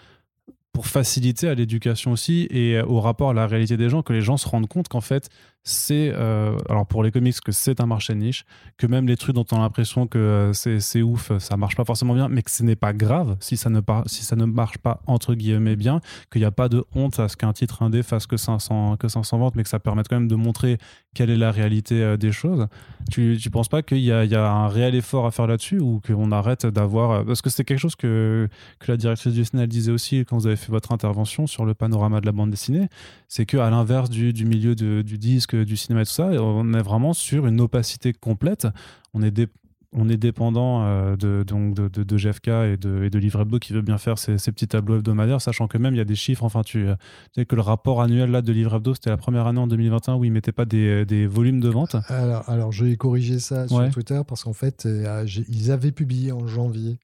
pour 0.73 0.87
faciliter 0.87 1.49
à 1.49 1.55
l'éducation 1.55 2.13
aussi 2.13 2.49
et 2.51 2.81
au 2.81 3.01
rapport 3.01 3.31
à 3.31 3.35
la 3.35 3.47
réalité 3.47 3.77
des 3.77 3.89
gens, 3.89 4.03
que 4.03 4.13
les 4.13 4.21
gens 4.21 4.37
se 4.37 4.49
rendent 4.49 4.69
compte 4.69 4.89
qu'en 4.89 5.01
fait, 5.01 5.29
c'est 5.63 6.11
euh, 6.15 6.57
alors 6.71 6.87
pour 6.87 7.03
les 7.03 7.11
comics 7.11 7.39
que 7.41 7.53
c'est 7.53 7.81
un 7.81 7.87
marché 7.87 8.15
niche, 8.15 8.45
que 8.79 8.87
même 8.87 9.07
les 9.07 9.17
trucs 9.17 9.35
dont 9.35 9.45
on 9.53 9.57
a 9.57 9.61
l'impression 9.61 10.07
que 10.07 10.19
euh, 10.19 10.53
c'est 10.53 11.03
ouf, 11.03 11.37
ça 11.39 11.57
marche 11.59 11.77
pas 11.77 11.85
forcément 11.85 12.15
bien, 12.15 12.29
mais 12.29 12.43
que 12.43 12.51
ce 12.51 12.63
n'est 12.63 12.77
pas 12.77 12.93
grave 12.93 13.37
si 13.41 13.57
ça 13.57 13.69
ne 13.69 13.81
ne 13.81 14.45
marche 14.47 14.79
pas 14.79 15.03
entre 15.07 15.35
guillemets 15.35 15.77
bien, 15.77 16.01
qu'il 16.33 16.41
n'y 16.41 16.47
a 16.47 16.51
pas 16.51 16.69
de 16.69 16.85
honte 16.95 17.21
à 17.21 17.29
ce 17.29 17.37
qu'un 17.37 17.53
titre 17.53 17.83
indé 17.83 18.03
fasse 18.03 18.27
que 18.27 18.39
500 18.39 18.97
que 18.97 19.09
500 19.09 19.39
ventes, 19.39 19.55
mais 19.55 19.63
que 19.63 19.69
ça 19.69 19.79
permette 19.79 20.09
quand 20.09 20.17
même 20.17 20.29
de 20.29 20.35
montrer 20.35 20.79
quelle 21.15 21.29
est 21.29 21.37
la 21.37 21.51
réalité 21.51 22.03
euh, 22.03 22.17
des 22.17 22.33
choses. 22.33 22.67
Tu 23.11 23.37
tu 23.41 23.51
penses 23.51 23.69
pas 23.69 23.83
qu'il 23.83 23.99
y, 23.99 24.13
a, 24.13 24.51
un 24.51 24.69
réel 24.69 24.95
effort 24.95 25.27
à 25.27 25.31
faire 25.31 25.47
là-dessus 25.47 25.79
ou 25.79 26.01
qu'on 26.07 26.33
arrête 26.33 26.67
d'avoir 26.67 27.25
parce 27.25 27.43
que 27.43 27.51
c'est 27.51 27.65
quelque 27.65 27.79
chose 27.79 27.97
que 27.97 28.49
que 28.79 28.91
la 28.91 28.97
directrice 28.97 29.35
du 29.35 29.45
SNL 29.45 29.69
disait 29.69 29.93
aussi 29.93 30.25
quand 30.25 30.39
vous 30.39 30.47
avez 30.47 30.57
fait 30.57 30.73
votre 30.73 30.93
intervention 30.93 31.47
sur 31.47 31.65
le 31.65 31.75
panorama 31.75 32.21
de 32.21 32.27
la 32.27 32.33
bande 32.33 32.51
dessinée, 32.51 32.89
c'est 33.29 33.47
que 33.47 33.59
à 33.59 33.69
l'inverse 33.71 34.11
du, 34.11 34.33
milieu 34.45 34.75
du 34.75 35.19
disque 35.19 35.50
du 35.57 35.77
cinéma 35.77 36.03
et 36.03 36.05
tout 36.05 36.13
ça. 36.13 36.27
on 36.29 36.73
est 36.75 36.83
vraiment 36.83 37.13
sur 37.13 37.47
une 37.47 37.61
opacité 37.61 38.13
complète. 38.13 38.67
On 39.15 39.23
est, 39.23 39.33
on 39.93 40.09
est 40.09 40.17
dépendant 40.17 40.85
euh, 40.85 41.17
de, 41.17 41.43
donc 41.43 41.75
de, 41.75 41.89
de, 41.89 42.17
GFK 42.17 42.49
et 42.49 42.77
de, 42.77 43.05
et 43.05 43.11
de 43.11 43.19
Livre 43.19 43.41
Hebdo 43.41 43.59
qui 43.59 43.73
veut 43.73 43.83
bien 43.83 43.99
faire 43.99 44.19
ses, 44.19 44.37
petits 44.37 44.69
tableaux 44.69 44.99
hebdomadaires, 44.99 45.41
sachant 45.41 45.67
que 45.67 45.79
même 45.79 45.95
il 45.95 45.99
y 45.99 46.03
a 46.03 46.05
des 46.05 46.15
chiffres. 46.15 46.45
Enfin, 46.45 46.63
tu, 46.63 46.87
euh, 46.87 46.95
sais 47.35 47.45
que 47.45 47.57
le 47.57 47.63
rapport 47.63 48.01
annuel 48.01 48.31
là, 48.31 48.43
de 48.43 48.53
Livre 48.53 48.77
Hebdo, 48.77 48.95
c'était 48.95 49.11
la 49.11 49.17
première 49.17 49.47
année 49.47 49.61
en 49.61 49.67
2021 49.67 50.17
où 50.17 50.25
ils 50.25 50.29
ne 50.29 50.35
mettaient 50.35 50.53
pas 50.53 50.65
des, 50.65 51.05
des, 51.05 51.27
volumes 51.27 51.61
de 51.61 51.69
vente. 51.69 51.97
Alors, 52.09 52.49
alors 52.49 52.73
j'ai 52.73 52.97
corrigé 52.97 53.39
ça 53.39 53.67
sur 53.67 53.91
Twitter 53.91 54.21
parce 54.27 54.45
qu'en 54.45 54.53
fait, 54.53 54.87
euh, 54.87 55.27
ils 55.49 55.73
avaient 55.73 55.93
publié 55.93 56.33
en 56.33 56.47
janvier 56.47 56.99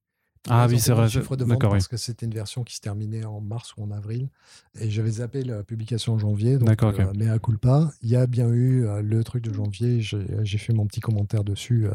Ah 0.48 0.66
oui, 0.68 0.78
c'est 0.78 0.92
vrai. 0.92 1.08
Chiffre 1.08 1.36
de 1.36 1.44
vente 1.44 1.60
parce 1.60 1.88
que 1.88 1.96
c'était 1.96 2.26
une 2.26 2.34
version 2.34 2.64
qui 2.64 2.76
se 2.76 2.80
terminait 2.80 3.24
en 3.24 3.40
mars 3.40 3.74
ou 3.76 3.84
en 3.84 3.90
avril. 3.90 4.28
Et 4.80 4.90
j'avais 4.90 5.10
zappé 5.10 5.42
la 5.42 5.62
publication 5.62 6.14
en 6.14 6.18
janvier. 6.18 6.58
D'accord, 6.58 6.92
euh, 6.98 7.12
Mais 7.16 7.28
à 7.28 7.38
culpa, 7.38 7.90
il 8.02 8.10
y 8.10 8.16
a 8.16 8.26
bien 8.26 8.48
eu 8.48 8.84
euh, 8.84 9.02
le 9.02 9.24
truc 9.24 9.42
de 9.42 9.52
janvier. 9.52 10.00
J'ai 10.00 10.58
fait 10.58 10.72
mon 10.72 10.86
petit 10.86 11.00
commentaire 11.00 11.44
dessus, 11.44 11.86
euh, 11.86 11.90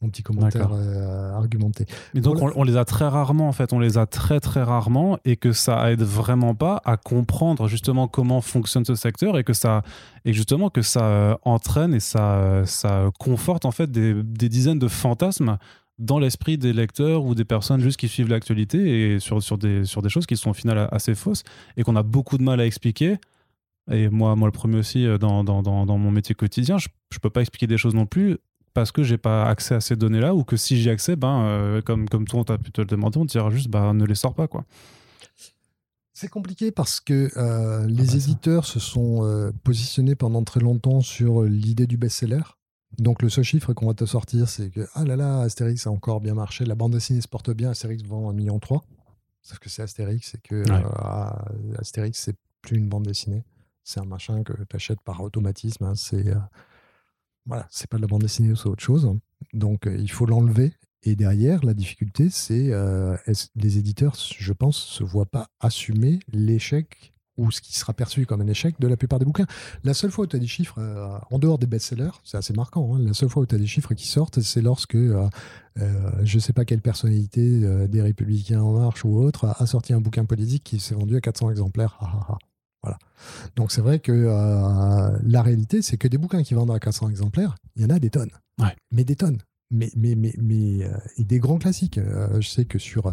mon 0.00 0.08
petit 0.08 0.22
commentaire 0.22 0.70
argumenté. 0.72 1.86
Mais 2.14 2.20
donc, 2.20 2.38
on, 2.40 2.62
les 2.62 2.76
a 2.76 2.84
très 2.84 3.08
rarement, 3.08 3.48
en 3.48 3.52
fait. 3.52 3.72
On 3.72 3.78
les 3.78 3.98
a 3.98 4.06
très, 4.06 4.40
très 4.40 4.62
rarement 4.62 5.18
et 5.24 5.36
que 5.36 5.52
ça 5.52 5.90
aide 5.90 6.02
vraiment 6.02 6.54
pas 6.54 6.80
à 6.84 6.96
comprendre 6.96 7.68
justement 7.68 8.08
comment 8.08 8.40
fonctionne 8.40 8.84
ce 8.84 8.94
secteur 8.94 9.38
et 9.38 9.44
que 9.44 9.52
ça, 9.52 9.82
et 10.24 10.32
justement 10.32 10.70
que 10.70 10.82
ça 10.82 11.38
entraîne 11.42 11.94
et 11.94 12.00
ça, 12.00 12.62
ça 12.64 13.10
conforte 13.18 13.64
en 13.64 13.70
fait 13.70 13.90
des, 13.90 14.14
des 14.22 14.48
dizaines 14.48 14.78
de 14.78 14.88
fantasmes 14.88 15.58
dans 15.98 16.18
l'esprit 16.18 16.58
des 16.58 16.72
lecteurs 16.72 17.24
ou 17.24 17.34
des 17.34 17.44
personnes 17.44 17.80
juste 17.80 17.98
qui 17.98 18.08
suivent 18.08 18.28
l'actualité 18.28 19.14
et 19.14 19.20
sur, 19.20 19.42
sur, 19.42 19.56
des, 19.56 19.84
sur 19.84 20.02
des 20.02 20.08
choses 20.08 20.26
qui 20.26 20.36
sont 20.36 20.50
au 20.50 20.54
final 20.54 20.88
assez 20.92 21.14
fausses 21.14 21.42
et 21.76 21.82
qu'on 21.82 21.96
a 21.96 22.02
beaucoup 22.02 22.36
de 22.38 22.42
mal 22.42 22.60
à 22.60 22.66
expliquer. 22.66 23.18
Et 23.90 24.08
moi, 24.08 24.36
moi 24.36 24.48
le 24.48 24.52
premier 24.52 24.78
aussi, 24.78 25.06
euh, 25.06 25.16
dans, 25.16 25.44
dans, 25.44 25.62
dans, 25.62 25.98
mon 25.98 26.10
métier 26.10 26.34
quotidien, 26.34 26.76
je 26.78 26.88
ne 26.88 27.18
peux 27.18 27.30
pas 27.30 27.40
expliquer 27.40 27.66
des 27.66 27.78
choses 27.78 27.94
non 27.94 28.06
plus 28.06 28.36
parce 28.74 28.92
que 28.92 29.02
j'ai 29.02 29.16
pas 29.16 29.46
accès 29.46 29.74
à 29.74 29.80
ces 29.80 29.96
données-là 29.96 30.34
ou 30.34 30.44
que 30.44 30.56
si 30.56 30.76
j'y 30.78 30.90
accès, 30.90 31.16
ben, 31.16 31.44
euh, 31.44 31.80
comme, 31.80 32.08
comme 32.08 32.26
toi, 32.26 32.40
on 32.40 32.44
t'a 32.44 32.58
pu 32.58 32.72
te 32.72 32.80
le 32.80 32.86
demander, 32.86 33.18
on 33.18 33.24
te 33.24 33.30
dira 33.30 33.48
juste 33.50 33.68
ben, 33.68 33.94
ne 33.94 34.04
les 34.04 34.14
sors 34.14 34.34
pas. 34.34 34.48
quoi. 34.48 34.64
C'est 36.12 36.28
compliqué 36.28 36.72
parce 36.72 37.00
que 37.00 37.30
euh, 37.36 37.86
les 37.86 38.08
ah 38.08 38.12
bah 38.12 38.16
éditeurs 38.16 38.64
se 38.64 38.80
sont 38.80 39.52
positionnés 39.64 40.14
pendant 40.14 40.42
très 40.44 40.60
longtemps 40.60 41.00
sur 41.00 41.42
l'idée 41.42 41.86
du 41.86 41.96
best-seller. 41.96 42.55
Donc 42.98 43.22
le 43.22 43.28
seul 43.28 43.44
chiffre 43.44 43.72
qu'on 43.74 43.86
va 43.86 43.94
te 43.94 44.06
sortir, 44.06 44.48
c'est 44.48 44.70
que 44.70 44.86
ah 44.94 45.04
là 45.04 45.16
là, 45.16 45.40
Astérix 45.40 45.86
a 45.86 45.90
encore 45.90 46.20
bien 46.20 46.34
marché, 46.34 46.64
la 46.64 46.74
bande 46.74 46.92
dessinée 46.92 47.20
se 47.20 47.28
porte 47.28 47.50
bien, 47.50 47.70
Astérix 47.70 48.02
vend 48.04 48.30
un 48.30 48.32
million 48.32 48.58
trois. 48.58 48.84
Sauf 49.42 49.58
que 49.58 49.68
c'est 49.68 49.82
Astérix, 49.82 50.30
c'est 50.32 50.42
que 50.42 50.64
euh, 50.68 51.78
Astérix 51.78 52.18
c'est 52.18 52.36
plus 52.62 52.78
une 52.78 52.88
bande 52.88 53.04
dessinée, 53.04 53.44
c'est 53.84 54.00
un 54.00 54.04
machin 54.04 54.42
que 54.42 54.52
tu 54.52 54.76
achètes 54.76 55.00
par 55.02 55.20
automatisme. 55.20 55.84
Hein. 55.84 55.94
c'est 55.94 56.28
euh, 56.28 56.36
voilà, 57.44 57.66
c'est 57.70 57.88
pas 57.88 57.98
de 57.98 58.02
la 58.02 58.08
bande 58.08 58.22
dessinée, 58.22 58.54
c'est 58.56 58.66
autre 58.66 58.82
chose. 58.82 59.14
Donc 59.52 59.86
euh, 59.86 59.96
il 59.96 60.10
faut 60.10 60.26
l'enlever. 60.26 60.72
Et 61.02 61.14
derrière, 61.14 61.64
la 61.64 61.74
difficulté, 61.74 62.30
c'est 62.30 62.72
les 63.54 63.78
éditeurs, 63.78 64.16
je 64.16 64.52
pense, 64.52 64.76
se 64.76 65.04
voient 65.04 65.26
pas 65.26 65.50
assumer 65.60 66.18
l'échec 66.32 67.14
ou 67.36 67.50
ce 67.50 67.60
qui 67.60 67.78
sera 67.78 67.92
perçu 67.92 68.26
comme 68.26 68.40
un 68.40 68.46
échec 68.46 68.78
de 68.80 68.88
la 68.88 68.96
plupart 68.96 69.18
des 69.18 69.24
bouquins. 69.24 69.46
La 69.84 69.94
seule 69.94 70.10
fois 70.10 70.24
où 70.24 70.26
tu 70.26 70.36
as 70.36 70.38
des 70.38 70.46
chiffres, 70.46 70.78
euh, 70.78 71.18
en 71.30 71.38
dehors 71.38 71.58
des 71.58 71.66
best-sellers, 71.66 72.10
c'est 72.24 72.36
assez 72.36 72.52
marquant, 72.52 72.94
hein, 72.94 72.98
la 73.00 73.14
seule 73.14 73.28
fois 73.28 73.42
où 73.42 73.46
tu 73.46 73.54
as 73.54 73.58
des 73.58 73.66
chiffres 73.66 73.94
qui 73.94 74.06
sortent, 74.06 74.40
c'est 74.40 74.62
lorsque 74.62 74.94
euh, 74.94 75.28
euh, 75.78 76.10
je 76.22 76.36
ne 76.36 76.40
sais 76.40 76.52
pas 76.52 76.64
quelle 76.64 76.80
personnalité 76.80 77.60
des 77.88 78.02
Républicains 78.02 78.62
en 78.62 78.72
marche 78.72 79.04
ou 79.04 79.18
autre 79.18 79.46
a, 79.46 79.66
sorti 79.66 79.92
un 79.92 80.00
bouquin 80.00 80.24
politique 80.24 80.64
qui 80.64 80.80
s'est 80.80 80.94
vendu 80.94 81.16
à 81.16 81.20
400 81.20 81.50
exemplaires. 81.50 81.98
Voilà. 82.82 82.98
Donc 83.56 83.72
c'est 83.72 83.82
vrai 83.82 83.98
que 83.98 84.12
la 85.22 85.42
réalité, 85.42 85.82
c'est 85.82 85.98
que 85.98 86.08
des 86.08 86.18
bouquins 86.18 86.42
qui 86.42 86.54
vendent 86.54 86.70
à 86.70 86.78
400 86.78 87.10
exemplaires, 87.10 87.56
il 87.74 87.82
y 87.82 87.84
en 87.84 87.90
a 87.90 87.98
des 87.98 88.10
tonnes. 88.10 88.30
Mais 88.90 89.04
des 89.04 89.16
tonnes 89.16 89.38
mais, 89.70 89.90
mais, 89.96 90.14
mais, 90.14 90.34
mais 90.38 90.84
euh, 90.84 90.96
et 91.16 91.24
des 91.24 91.38
grands 91.38 91.58
classiques. 91.58 91.98
Euh, 91.98 92.40
je 92.40 92.48
sais 92.48 92.64
que 92.64 92.78
sur 92.78 93.12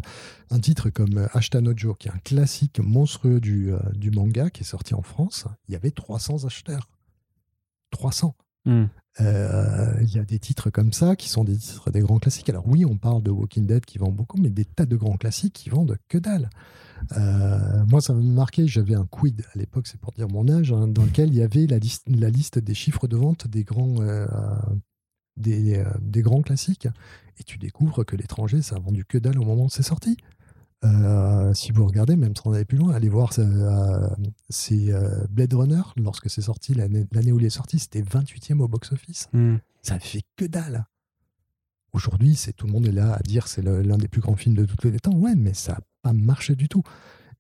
un 0.49 0.59
titre 0.59 0.89
comme 0.89 1.27
Ashtanojo, 1.33 1.95
qui 1.95 2.07
est 2.07 2.11
un 2.11 2.19
classique 2.19 2.79
monstrueux 2.79 3.39
du, 3.39 3.73
euh, 3.73 3.79
du, 3.93 4.11
manga 4.11 4.49
qui 4.49 4.61
est 4.61 4.65
sorti 4.65 4.93
en 4.93 5.01
France, 5.01 5.45
il 5.67 5.73
y 5.73 5.75
avait 5.75 5.91
300 5.91 6.45
acheteurs. 6.45 6.89
300. 7.91 8.35
Hmm. 8.65 8.85
Il 9.19 10.09
y 10.11 10.17
a 10.17 10.23
des 10.23 10.39
titres 10.39 10.71
comme 10.71 10.91
ça 10.91 11.15
qui 11.15 11.29
sont 11.29 11.43
des 11.43 11.55
titres 11.55 11.91
des 11.91 11.99
grands 11.99 12.17
classiques. 12.17 12.49
Alors 12.49 12.67
oui, 12.67 12.83
on 12.85 12.97
parle 12.97 13.21
de 13.21 13.29
Walking 13.29 13.67
Dead 13.67 13.85
qui 13.85 13.99
vend 13.99 14.09
beaucoup, 14.09 14.39
mais 14.39 14.49
des 14.49 14.65
tas 14.65 14.87
de 14.87 14.95
grands 14.95 15.17
classiques 15.17 15.53
qui 15.53 15.69
vendent 15.69 15.97
que 16.07 16.17
dalle. 16.17 16.49
moi, 17.87 18.01
ça 18.01 18.13
m'a 18.13 18.21
marqué, 18.21 18.67
j'avais 18.67 18.95
un 18.95 19.05
quid 19.05 19.45
à 19.53 19.59
l'époque, 19.59 19.85
c'est 19.85 19.99
pour 19.99 20.13
dire 20.13 20.27
mon 20.29 20.49
âge, 20.49 20.71
hein, 20.71 20.87
dans 20.87 21.03
lequel 21.03 21.29
il 21.29 21.35
y 21.35 21.43
avait 21.43 21.67
la, 21.67 21.77
liste, 21.77 22.05
la 22.07 22.31
liste 22.31 22.57
des 22.57 22.73
chiffres 22.73 23.07
de 23.07 23.15
vente 23.15 23.47
des 23.47 23.63
grands 23.63 23.97
euh, 25.39 25.83
des, 25.99 26.21
grands 26.21 26.41
classiques, 26.41 26.87
et 27.39 27.43
tu 27.43 27.57
découvres 27.57 28.05
que 28.05 28.15
l'étranger, 28.15 28.61
ça 28.61 28.75
a 28.75 28.79
vendu 28.79 29.03
que 29.03 29.17
dalle 29.17 29.39
au 29.39 29.43
moment 29.43 29.65
où 29.65 29.69
c'est 29.69 29.83
sorti. 29.83 30.17
Euh, 30.83 31.53
si 31.53 31.71
vous 31.71 31.85
regardez, 31.85 32.15
même 32.15 32.35
sans 32.35 32.51
aller 32.53 32.65
plus 32.65 32.77
loin, 32.77 32.93
allez 32.93 33.09
voir 33.09 33.31
euh, 33.39 34.09
c'est 34.49 34.91
Blade 35.29 35.53
Runner, 35.53 35.81
lorsque 35.97 36.29
c'est 36.29 36.41
sorti, 36.41 36.73
l'année 36.73 37.31
où 37.31 37.39
il 37.39 37.45
est 37.45 37.49
sorti, 37.49 37.79
c'était 37.79 38.01
28e 38.01 38.59
au 38.59 38.67
box-office. 38.67 39.27
Hmm. 39.33 39.57
Ça 39.81 39.99
fait 39.99 40.21
que 40.35 40.45
dalle. 40.45 40.85
Aujourd'hui, 41.93 42.35
c'est 42.35 42.53
tout 42.53 42.67
le 42.67 42.73
monde 42.73 42.87
est 42.87 42.91
là 42.91 43.13
à 43.13 43.19
dire 43.19 43.47
c'est 43.47 43.61
l'un 43.61 43.97
des 43.97 44.07
plus 44.07 44.21
grands 44.21 44.35
films 44.35 44.55
de 44.55 44.65
tous 44.65 44.89
les 44.89 44.99
temps. 44.99 45.13
Ouais, 45.13 45.35
mais 45.35 45.53
ça 45.53 45.73
n'a 45.73 45.79
pas 46.01 46.13
marché 46.13 46.55
du 46.55 46.67
tout. 46.67 46.83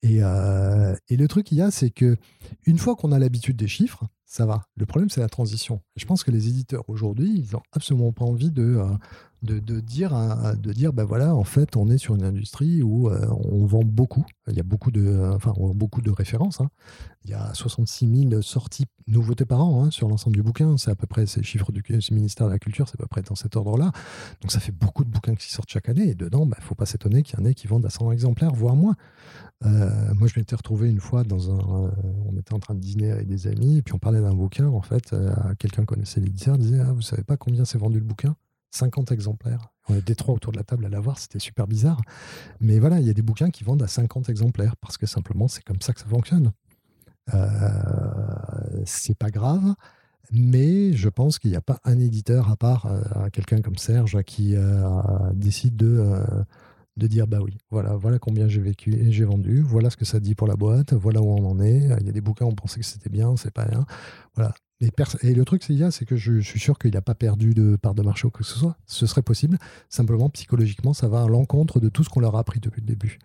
Et, 0.03 0.17
et 0.17 1.17
le 1.17 1.27
truc 1.27 1.47
qu'il 1.47 1.57
y 1.57 1.61
a, 1.61 1.71
c'est 1.71 1.89
que 1.89 2.17
une 2.65 2.77
fois 2.77 2.95
qu'on 2.95 3.11
a 3.11 3.19
l'habitude 3.19 3.55
des 3.55 3.67
chiffres, 3.67 4.05
ça 4.33 4.47
va. 4.47 4.63
Le 4.77 4.87
problème, 4.87 5.11
c'est 5.11 5.21
la 5.21 5.29
transition. 5.29 5.79
je 5.95 6.05
pense 6.05 6.23
que 6.23 6.31
les 6.31 6.47
éditeurs 6.47 6.85
aujourd'hui, 6.87 7.45
ils 7.45 7.53
n'ont 7.53 7.61
absolument 7.71 8.11
pas 8.11 8.25
envie 8.25 8.49
de, 8.49 8.63
euh, 8.63 8.87
de, 9.43 9.79
dire, 9.79 10.15
de 10.57 10.73
dire 10.73 10.91
ben 10.91 11.03
voilà, 11.03 11.35
en 11.35 11.43
fait, 11.43 11.77
on 11.77 11.87
est 11.87 11.99
sur 11.99 12.15
une 12.15 12.23
industrie 12.23 12.81
où 12.81 13.09
euh, 13.09 13.27
on 13.29 13.67
vend 13.67 13.83
beaucoup. 13.83 14.25
Il 14.47 14.55
y 14.55 14.59
a 14.59 14.63
beaucoup 14.63 14.89
de, 14.89 15.33
enfin, 15.35 15.53
beaucoup 15.75 16.01
de 16.01 16.09
références. 16.09 16.61
Hein. 16.61 16.69
Il 17.25 17.29
y 17.29 17.35
a 17.35 17.53
66 17.53 18.29
000 18.29 18.41
sorties 18.41 18.85
nouveautés 19.05 19.45
par 19.45 19.61
an 19.61 19.83
hein, 19.83 19.91
sur 19.91 20.09
l'ensemble 20.09 20.35
du 20.35 20.41
bouquin. 20.41 20.77
C'est 20.77 20.89
à 20.89 20.95
peu 20.95 21.05
près 21.05 21.27
ces 21.27 21.43
chiffres 21.43 21.71
du 21.71 21.83
ministère 22.09 22.47
de 22.47 22.53
la 22.53 22.59
Culture, 22.59 22.87
c'est 22.87 22.95
à 22.95 23.03
peu 23.03 23.07
près 23.07 23.21
dans 23.21 23.35
cet 23.35 23.55
ordre-là. 23.55 23.91
Donc 24.41 24.51
ça 24.51 24.59
fait 24.59 24.71
beaucoup 24.71 25.03
de 25.03 25.09
bouquins 25.09 25.35
qui 25.35 25.51
sortent 25.51 25.69
chaque 25.69 25.89
année. 25.89 26.09
Et 26.09 26.15
dedans, 26.15 26.45
il 26.45 26.49
ben, 26.49 26.57
ne 26.59 26.63
faut 26.63 26.75
pas 26.75 26.87
s'étonner 26.87 27.21
qu'il 27.21 27.39
y 27.39 27.41
en 27.43 27.45
ait 27.45 27.53
qui 27.53 27.67
vendent 27.67 27.85
à 27.85 27.91
100 27.91 28.11
exemplaires, 28.11 28.53
voire 28.53 28.75
moins. 28.75 28.95
Euh, 29.65 30.13
moi, 30.13 30.27
je 30.27 30.39
m'étais 30.39 30.55
retrouvé 30.55 30.89
une 30.89 30.99
fois 30.99 31.23
dans 31.23 31.51
un. 31.51 31.91
on 32.25 32.37
était 32.37 32.53
en 32.53 32.59
train 32.59 32.75
de 32.75 32.79
dîner 32.79 33.11
avec 33.11 33.27
des 33.27 33.47
amis, 33.47 33.77
et 33.77 33.81
puis 33.81 33.93
on 33.93 33.99
parlait 33.99 34.21
d'un 34.21 34.33
bouquin. 34.33 34.67
En 34.67 34.81
fait, 34.81 35.15
quelqu'un 35.59 35.85
connaissait 35.85 36.19
l'éditeur, 36.19 36.57
disait 36.57 36.79
ah, 36.79 36.91
Vous 36.91 37.01
savez 37.01 37.23
pas 37.23 37.37
combien 37.37 37.65
s'est 37.65 37.77
vendu 37.77 37.99
le 37.99 38.05
bouquin? 38.05 38.35
50 38.73 39.11
exemplaires. 39.11 39.69
On 39.87 39.95
était 39.95 40.15
trois 40.15 40.33
autour 40.33 40.51
de 40.51 40.57
la 40.57 40.63
table 40.63 40.85
à 40.85 40.89
l'avoir, 40.89 41.19
c'était 41.19 41.39
super 41.39 41.67
bizarre. 41.67 42.01
Mais 42.59 42.79
voilà, 42.79 42.99
il 42.99 43.05
y 43.05 43.09
a 43.09 43.13
des 43.13 43.21
bouquins 43.21 43.51
qui 43.51 43.63
vendent 43.63 43.83
à 43.83 43.87
50 43.87 44.29
exemplaires 44.29 44.75
parce 44.77 44.97
que 44.97 45.05
simplement 45.05 45.47
c'est 45.47 45.63
comme 45.63 45.81
ça 45.81 45.93
que 45.93 45.99
ça 45.99 46.07
fonctionne. 46.07 46.51
Euh, 47.33 47.49
c'est 48.85 49.17
pas 49.17 49.29
grave, 49.29 49.75
mais 50.31 50.93
je 50.93 51.09
pense 51.09 51.39
qu'il 51.39 51.51
n'y 51.51 51.57
a 51.57 51.61
pas 51.61 51.79
un 51.83 51.99
éditeur 51.99 52.49
à 52.49 52.55
part 52.55 52.87
euh, 52.87 53.29
quelqu'un 53.31 53.61
comme 53.61 53.77
Serge 53.77 54.21
qui 54.23 54.55
euh, 54.55 54.81
décide 55.33 55.75
de, 55.75 55.97
euh, 55.99 56.23
de 56.97 57.07
dire 57.07 57.27
bah 57.27 57.39
oui, 57.41 57.57
voilà, 57.71 57.95
voilà 57.95 58.19
combien 58.19 58.47
j'ai 58.47 58.61
vécu 58.61 58.93
et 58.93 59.11
j'ai 59.11 59.25
vendu, 59.25 59.61
voilà 59.61 59.89
ce 59.89 59.97
que 59.97 60.05
ça 60.05 60.19
dit 60.19 60.35
pour 60.35 60.47
la 60.47 60.55
boîte, 60.55 60.93
voilà 60.93 61.21
où 61.21 61.29
on 61.29 61.45
en 61.49 61.59
est. 61.59 61.77
Il 61.99 62.05
y 62.05 62.09
a 62.09 62.11
des 62.11 62.21
bouquins, 62.21 62.45
on 62.45 62.55
pensait 62.55 62.79
que 62.79 62.85
c'était 62.85 63.09
bien, 63.09 63.35
c'est 63.35 63.53
pas 63.53 63.63
rien. 63.63 63.85
Voilà, 64.35 64.53
et, 65.21 65.33
le 65.33 65.45
truc, 65.45 65.63
c'est 65.63 66.05
que 66.05 66.15
je, 66.17 66.39
suis 66.39 66.59
sûr 66.59 66.77
qu'il 66.77 66.91
n'a 66.91 67.01
pas 67.01 67.15
perdu 67.15 67.53
de 67.53 67.75
part 67.75 67.95
de 67.95 68.01
marché 68.01 68.27
ou 68.27 68.31
que 68.31 68.43
ce 68.43 68.57
soit. 68.57 68.77
Ce 68.85 69.05
serait 69.05 69.21
possible. 69.21 69.57
Simplement, 69.89 70.29
psychologiquement, 70.29 70.93
ça 70.93 71.07
va 71.07 71.23
à 71.23 71.27
l'encontre 71.27 71.79
de 71.79 71.89
tout 71.89 72.03
ce 72.03 72.09
qu'on 72.09 72.19
leur 72.19 72.35
a 72.35 72.39
appris 72.39 72.59
depuis 72.59 72.81
le 72.81 72.87
début. 72.87 73.19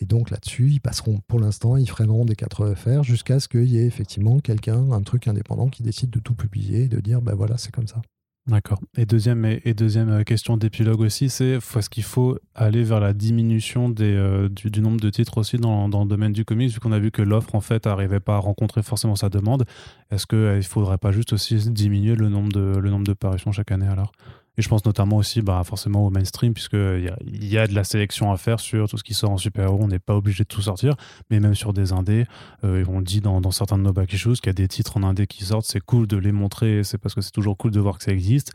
Et 0.00 0.06
donc 0.06 0.30
là-dessus, 0.30 0.70
ils 0.70 0.80
passeront 0.80 1.20
pour 1.28 1.40
l'instant, 1.40 1.76
ils 1.76 1.88
freineront 1.88 2.24
des 2.24 2.36
4 2.36 2.74
FR 2.74 3.02
jusqu'à 3.02 3.38
ce 3.38 3.48
qu'il 3.48 3.66
y 3.66 3.78
ait 3.78 3.86
effectivement 3.86 4.40
quelqu'un, 4.40 4.92
un 4.92 5.02
truc 5.02 5.28
indépendant 5.28 5.68
qui 5.68 5.82
décide 5.82 6.10
de 6.10 6.20
tout 6.20 6.34
publier 6.34 6.84
et 6.84 6.88
de 6.88 7.00
dire, 7.00 7.20
ben 7.22 7.34
voilà, 7.34 7.58
c'est 7.58 7.72
comme 7.72 7.86
ça. 7.86 8.02
D'accord. 8.46 8.78
Et 8.98 9.06
deuxième, 9.06 9.46
et, 9.46 9.72
deuxième 9.72 10.10
euh, 10.10 10.22
question 10.22 10.58
d'épilogue 10.58 11.00
aussi, 11.00 11.30
c'est 11.30 11.52
est-ce 11.52 11.88
qu'il 11.88 12.02
faut 12.02 12.38
aller 12.54 12.84
vers 12.84 13.00
la 13.00 13.14
diminution 13.14 13.88
des, 13.88 14.14
euh, 14.14 14.50
du, 14.50 14.82
nombre 14.82 15.00
de 15.00 15.08
titres 15.08 15.38
aussi 15.38 15.56
dans, 15.56 15.88
dans 15.88 16.02
le 16.02 16.08
domaine 16.08 16.34
du 16.34 16.44
comics, 16.44 16.70
vu 16.70 16.78
qu'on 16.78 16.92
a 16.92 16.98
vu 16.98 17.10
que 17.10 17.22
l'offre 17.22 17.54
en 17.54 17.62
fait 17.62 17.86
n'arrivait 17.86 18.20
pas 18.20 18.34
à 18.36 18.38
rencontrer 18.38 18.82
forcément 18.82 19.16
sa 19.16 19.30
demande? 19.30 19.64
Est-ce 20.10 20.26
qu'il 20.26 20.36
euh, 20.36 20.56
ne 20.56 20.62
faudrait 20.62 20.98
pas 20.98 21.10
juste 21.10 21.32
aussi 21.32 21.56
diminuer 21.70 22.16
le 22.16 22.28
nombre 22.28 22.52
de, 22.52 22.76
le 22.78 22.90
nombre 22.90 23.06
de 23.06 23.14
parutions 23.14 23.50
chaque 23.50 23.72
année 23.72 23.88
alors? 23.88 24.12
Et 24.56 24.62
je 24.62 24.68
pense 24.68 24.84
notamment 24.84 25.16
aussi 25.16 25.42
bah, 25.42 25.62
forcément 25.64 26.06
au 26.06 26.10
mainstream, 26.10 26.54
puisqu'il 26.54 27.12
y 27.26 27.54
y 27.54 27.58
a 27.58 27.66
de 27.66 27.74
la 27.74 27.84
sélection 27.84 28.32
à 28.32 28.36
faire 28.36 28.60
sur 28.60 28.88
tout 28.88 28.96
ce 28.96 29.04
qui 29.04 29.14
sort 29.14 29.30
en 29.30 29.36
super-héros. 29.36 29.78
On 29.80 29.88
n'est 29.88 29.98
pas 29.98 30.16
obligé 30.16 30.44
de 30.44 30.48
tout 30.48 30.62
sortir, 30.62 30.94
mais 31.30 31.40
même 31.40 31.54
sur 31.54 31.72
des 31.72 31.92
indés, 31.92 32.26
euh, 32.62 32.84
on 32.88 33.00
dit 33.00 33.20
dans, 33.20 33.50
certains 33.50 33.78
de 33.78 33.82
nos 33.82 33.92
back 33.92 34.12
issues 34.12 34.34
qu'il 34.34 34.46
y 34.46 34.50
a 34.50 34.52
des 34.52 34.68
titres 34.68 34.96
en 34.96 35.02
indé 35.02 35.26
qui 35.26 35.44
sortent. 35.44 35.66
C'est 35.66 35.80
cool 35.80 36.06
de 36.06 36.16
les 36.16 36.32
montrer, 36.32 36.84
c'est 36.84 36.98
parce 36.98 37.14
que 37.14 37.20
c'est 37.20 37.32
toujours 37.32 37.56
cool 37.56 37.70
de 37.70 37.80
voir 37.80 37.98
que 37.98 38.04
ça 38.04 38.12
existe. 38.12 38.52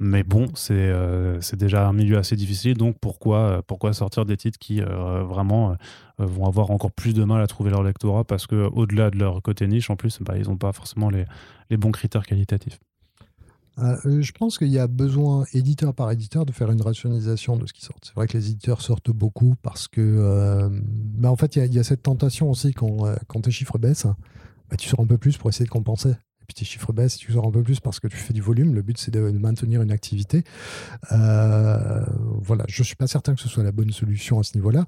Mais 0.00 0.24
bon, 0.24 0.48
c'est 0.54 0.74
euh, 0.74 1.38
déjà 1.52 1.86
un 1.86 1.92
milieu 1.92 2.18
assez 2.18 2.34
difficile, 2.34 2.76
donc 2.76 2.98
pourquoi, 3.00 3.62
pourquoi 3.64 3.92
sortir 3.92 4.24
des 4.24 4.36
titres 4.36 4.58
qui 4.58 4.82
euh, 4.82 5.22
vraiment 5.22 5.76
vont 6.18 6.46
avoir 6.46 6.72
encore 6.72 6.90
plus 6.90 7.14
de 7.14 7.22
mal 7.22 7.40
à 7.40 7.46
trouver 7.46 7.70
leur 7.70 7.84
lectorat 7.84 8.24
parce 8.24 8.48
qu'au-delà 8.48 9.10
de 9.10 9.18
leur 9.18 9.40
côté 9.42 9.68
niche, 9.68 9.90
en 9.90 9.96
plus, 9.96 10.18
bah, 10.20 10.34
ils 10.36 10.48
n'ont 10.48 10.56
pas 10.56 10.72
forcément 10.72 11.10
les, 11.10 11.24
les 11.70 11.76
bons 11.76 11.92
critères 11.92 12.26
qualitatifs. 12.26 12.80
Euh, 13.78 13.96
euh, 14.06 14.22
je 14.22 14.32
pense 14.32 14.58
qu'il 14.58 14.68
y 14.68 14.78
a 14.78 14.86
besoin, 14.86 15.44
éditeur 15.52 15.94
par 15.94 16.10
éditeur, 16.10 16.46
de 16.46 16.52
faire 16.52 16.70
une 16.70 16.82
rationalisation 16.82 17.56
de 17.56 17.66
ce 17.66 17.72
qui 17.72 17.82
sort. 17.82 17.96
C'est 18.02 18.14
vrai 18.14 18.26
que 18.26 18.36
les 18.36 18.50
éditeurs 18.50 18.80
sortent 18.80 19.10
beaucoup 19.10 19.54
parce 19.62 19.88
que, 19.88 20.00
euh, 20.00 20.68
bah, 20.72 21.30
en 21.30 21.36
fait, 21.36 21.56
il 21.56 21.74
y, 21.74 21.78
a 21.78 21.84
cette 21.84 22.02
tentation 22.02 22.50
aussi 22.50 22.72
quand, 22.72 23.04
quand 23.26 23.42
tes 23.42 23.50
chiffres 23.50 23.78
baissent, 23.78 24.06
bah, 24.70 24.76
tu 24.76 24.88
sors 24.88 25.00
un 25.00 25.06
peu 25.06 25.18
plus 25.18 25.36
pour 25.36 25.50
essayer 25.50 25.66
de 25.66 25.70
compenser. 25.70 26.10
et 26.10 26.46
puis 26.46 26.54
tes 26.54 26.64
chiffres 26.64 26.92
baissent, 26.92 27.16
tu 27.16 27.32
sors 27.32 27.46
un 27.46 27.50
peu 27.50 27.62
plus 27.62 27.80
parce 27.80 28.00
que 28.00 28.06
tu 28.06 28.16
fais 28.16 28.32
du 28.32 28.42
volume. 28.42 28.74
Le 28.74 28.82
but, 28.82 28.98
c'est 28.98 29.10
de 29.10 29.20
maintenir 29.30 29.82
une 29.82 29.90
activité. 29.90 30.44
Euh, 31.12 32.04
voilà, 32.42 32.64
je 32.68 32.82
ne 32.82 32.84
suis 32.84 32.96
pas 32.96 33.06
certain 33.06 33.34
que 33.34 33.40
ce 33.40 33.48
soit 33.48 33.64
la 33.64 33.72
bonne 33.72 33.90
solution 33.90 34.38
à 34.38 34.42
ce 34.44 34.56
niveau-là. 34.56 34.86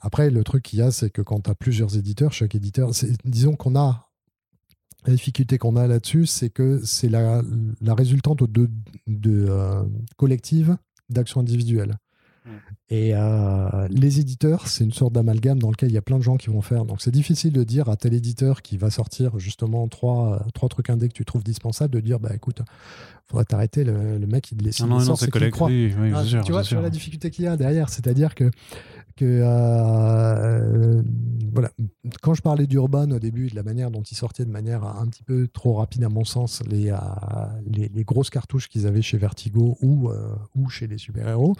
Après, 0.00 0.30
le 0.30 0.44
truc 0.44 0.62
qu'il 0.62 0.78
y 0.78 0.82
a, 0.82 0.90
c'est 0.90 1.10
que 1.10 1.22
quand 1.22 1.40
tu 1.40 1.50
as 1.50 1.54
plusieurs 1.54 1.96
éditeurs, 1.96 2.32
chaque 2.32 2.54
éditeur, 2.54 2.90
disons 3.24 3.56
qu'on 3.56 3.76
a 3.76 4.07
la 5.06 5.12
difficulté 5.12 5.58
qu'on 5.58 5.76
a 5.76 5.86
là-dessus, 5.86 6.26
c'est 6.26 6.50
que 6.50 6.80
c'est 6.84 7.08
la, 7.08 7.42
résultante 7.82 8.42
de, 8.42 8.68
de 9.06 9.46
euh, 9.48 9.84
collective 10.16 10.76
d'actions 11.08 11.40
individuelles. 11.40 11.96
Mm. 12.44 12.50
Et 12.90 13.14
euh, 13.14 13.88
les 13.90 14.20
éditeurs, 14.20 14.66
c'est 14.66 14.84
une 14.84 14.92
sorte 14.92 15.12
d'amalgame 15.12 15.58
dans 15.58 15.70
lequel 15.70 15.90
il 15.90 15.94
y 15.94 15.98
a 15.98 16.02
plein 16.02 16.18
de 16.18 16.22
gens 16.22 16.36
qui 16.36 16.48
vont 16.48 16.62
faire. 16.62 16.84
Donc 16.84 17.02
c'est 17.02 17.10
difficile 17.10 17.52
de 17.52 17.62
dire 17.62 17.88
à 17.88 17.96
tel 17.96 18.14
éditeur 18.14 18.62
qui 18.62 18.76
va 18.76 18.90
sortir 18.90 19.38
justement 19.38 19.86
trois, 19.88 20.44
trois 20.54 20.68
trucs 20.68 20.88
indés 20.90 21.08
que 21.08 21.14
tu 21.14 21.24
trouves 21.24 21.44
dispensables, 21.44 21.94
de 21.94 22.00
dire 22.00 22.18
bah 22.18 22.30
écoute, 22.34 22.62
faudrait 23.26 23.44
t'arrêter, 23.44 23.84
le, 23.84 24.18
mec 24.26 24.52
il 24.52 24.58
les 24.58 24.70
Non, 24.80 24.86
non, 24.86 25.04
non 25.04 25.16
c'est 25.16 25.30
collectif. 25.30 25.96
Ah, 26.14 26.24
tu 26.44 26.52
vois, 26.52 26.62
tu 26.62 26.74
vois 26.74 26.82
la 26.82 26.90
difficulté 26.90 27.30
qu'il 27.30 27.44
y 27.44 27.48
a 27.48 27.56
derrière, 27.56 27.90
c'est-à-dire 27.90 28.34
que 28.34 28.50
que 29.18 29.40
euh, 29.42 31.02
voilà, 31.52 31.70
quand 32.22 32.34
je 32.34 32.42
parlais 32.42 32.68
d'Urban 32.68 33.10
au 33.10 33.18
début, 33.18 33.48
de 33.48 33.56
la 33.56 33.64
manière 33.64 33.90
dont 33.90 34.02
ils 34.02 34.16
sortaient 34.16 34.44
de 34.44 34.50
manière 34.50 34.84
un 34.84 35.06
petit 35.08 35.24
peu 35.24 35.48
trop 35.48 35.74
rapide 35.74 36.04
à 36.04 36.08
mon 36.08 36.24
sens, 36.24 36.62
les, 36.68 36.92
euh, 36.92 38.02
grosses 38.04 38.30
cartouches 38.30 38.68
qu'ils 38.68 38.86
avaient 38.86 39.02
chez 39.02 39.18
Vertigo 39.18 39.76
ou, 39.80 40.08
euh, 40.08 40.36
ou 40.54 40.68
chez 40.68 40.86
les 40.86 40.98
super-héros, 40.98 41.56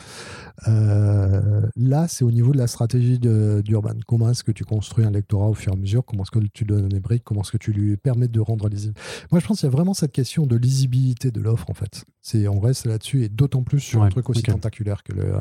là 0.66 2.06
c'est 2.06 2.24
au 2.24 2.30
niveau 2.30 2.52
de 2.52 2.58
la 2.58 2.68
stratégie 2.68 3.18
d'Urban. 3.18 3.96
Comment 4.06 4.30
est-ce 4.30 4.44
que 4.44 4.52
tu 4.52 4.64
construis 4.64 5.04
un 5.04 5.10
lectorat 5.10 5.48
au 5.48 5.54
fur 5.54 5.72
et 5.72 5.76
à 5.76 5.78
mesure? 5.78 6.04
Comment 6.04 6.22
est-ce 6.22 6.30
que 6.30 6.46
tu 6.52 6.64
donnes 6.64 6.88
des 6.88 7.00
briques? 7.00 7.24
Comment 7.24 7.40
est-ce 7.40 7.52
que 7.52 7.58
tu 7.58 7.72
lui 7.72 7.96
permets 7.96 8.28
de 8.28 8.40
rendre 8.40 8.68
lisible? 8.68 8.94
Moi 9.32 9.40
je 9.40 9.46
pense 9.46 9.60
qu'il 9.60 9.66
y 9.66 9.72
a 9.72 9.74
vraiment 9.74 9.94
cette 9.94 10.12
question 10.12 10.46
de 10.46 10.54
lisibilité 10.54 11.32
de 11.32 11.40
l'offre 11.40 11.68
en 11.70 11.74
fait. 11.74 12.04
On 12.34 12.60
reste 12.60 12.86
là-dessus 12.86 13.24
et 13.24 13.28
d'autant 13.28 13.62
plus 13.62 13.80
sur 13.80 14.02
un 14.02 14.08
truc 14.08 14.28
aussi 14.28 14.42
tentaculaire 14.42 15.02
que 15.02 15.12
le, 15.12 15.32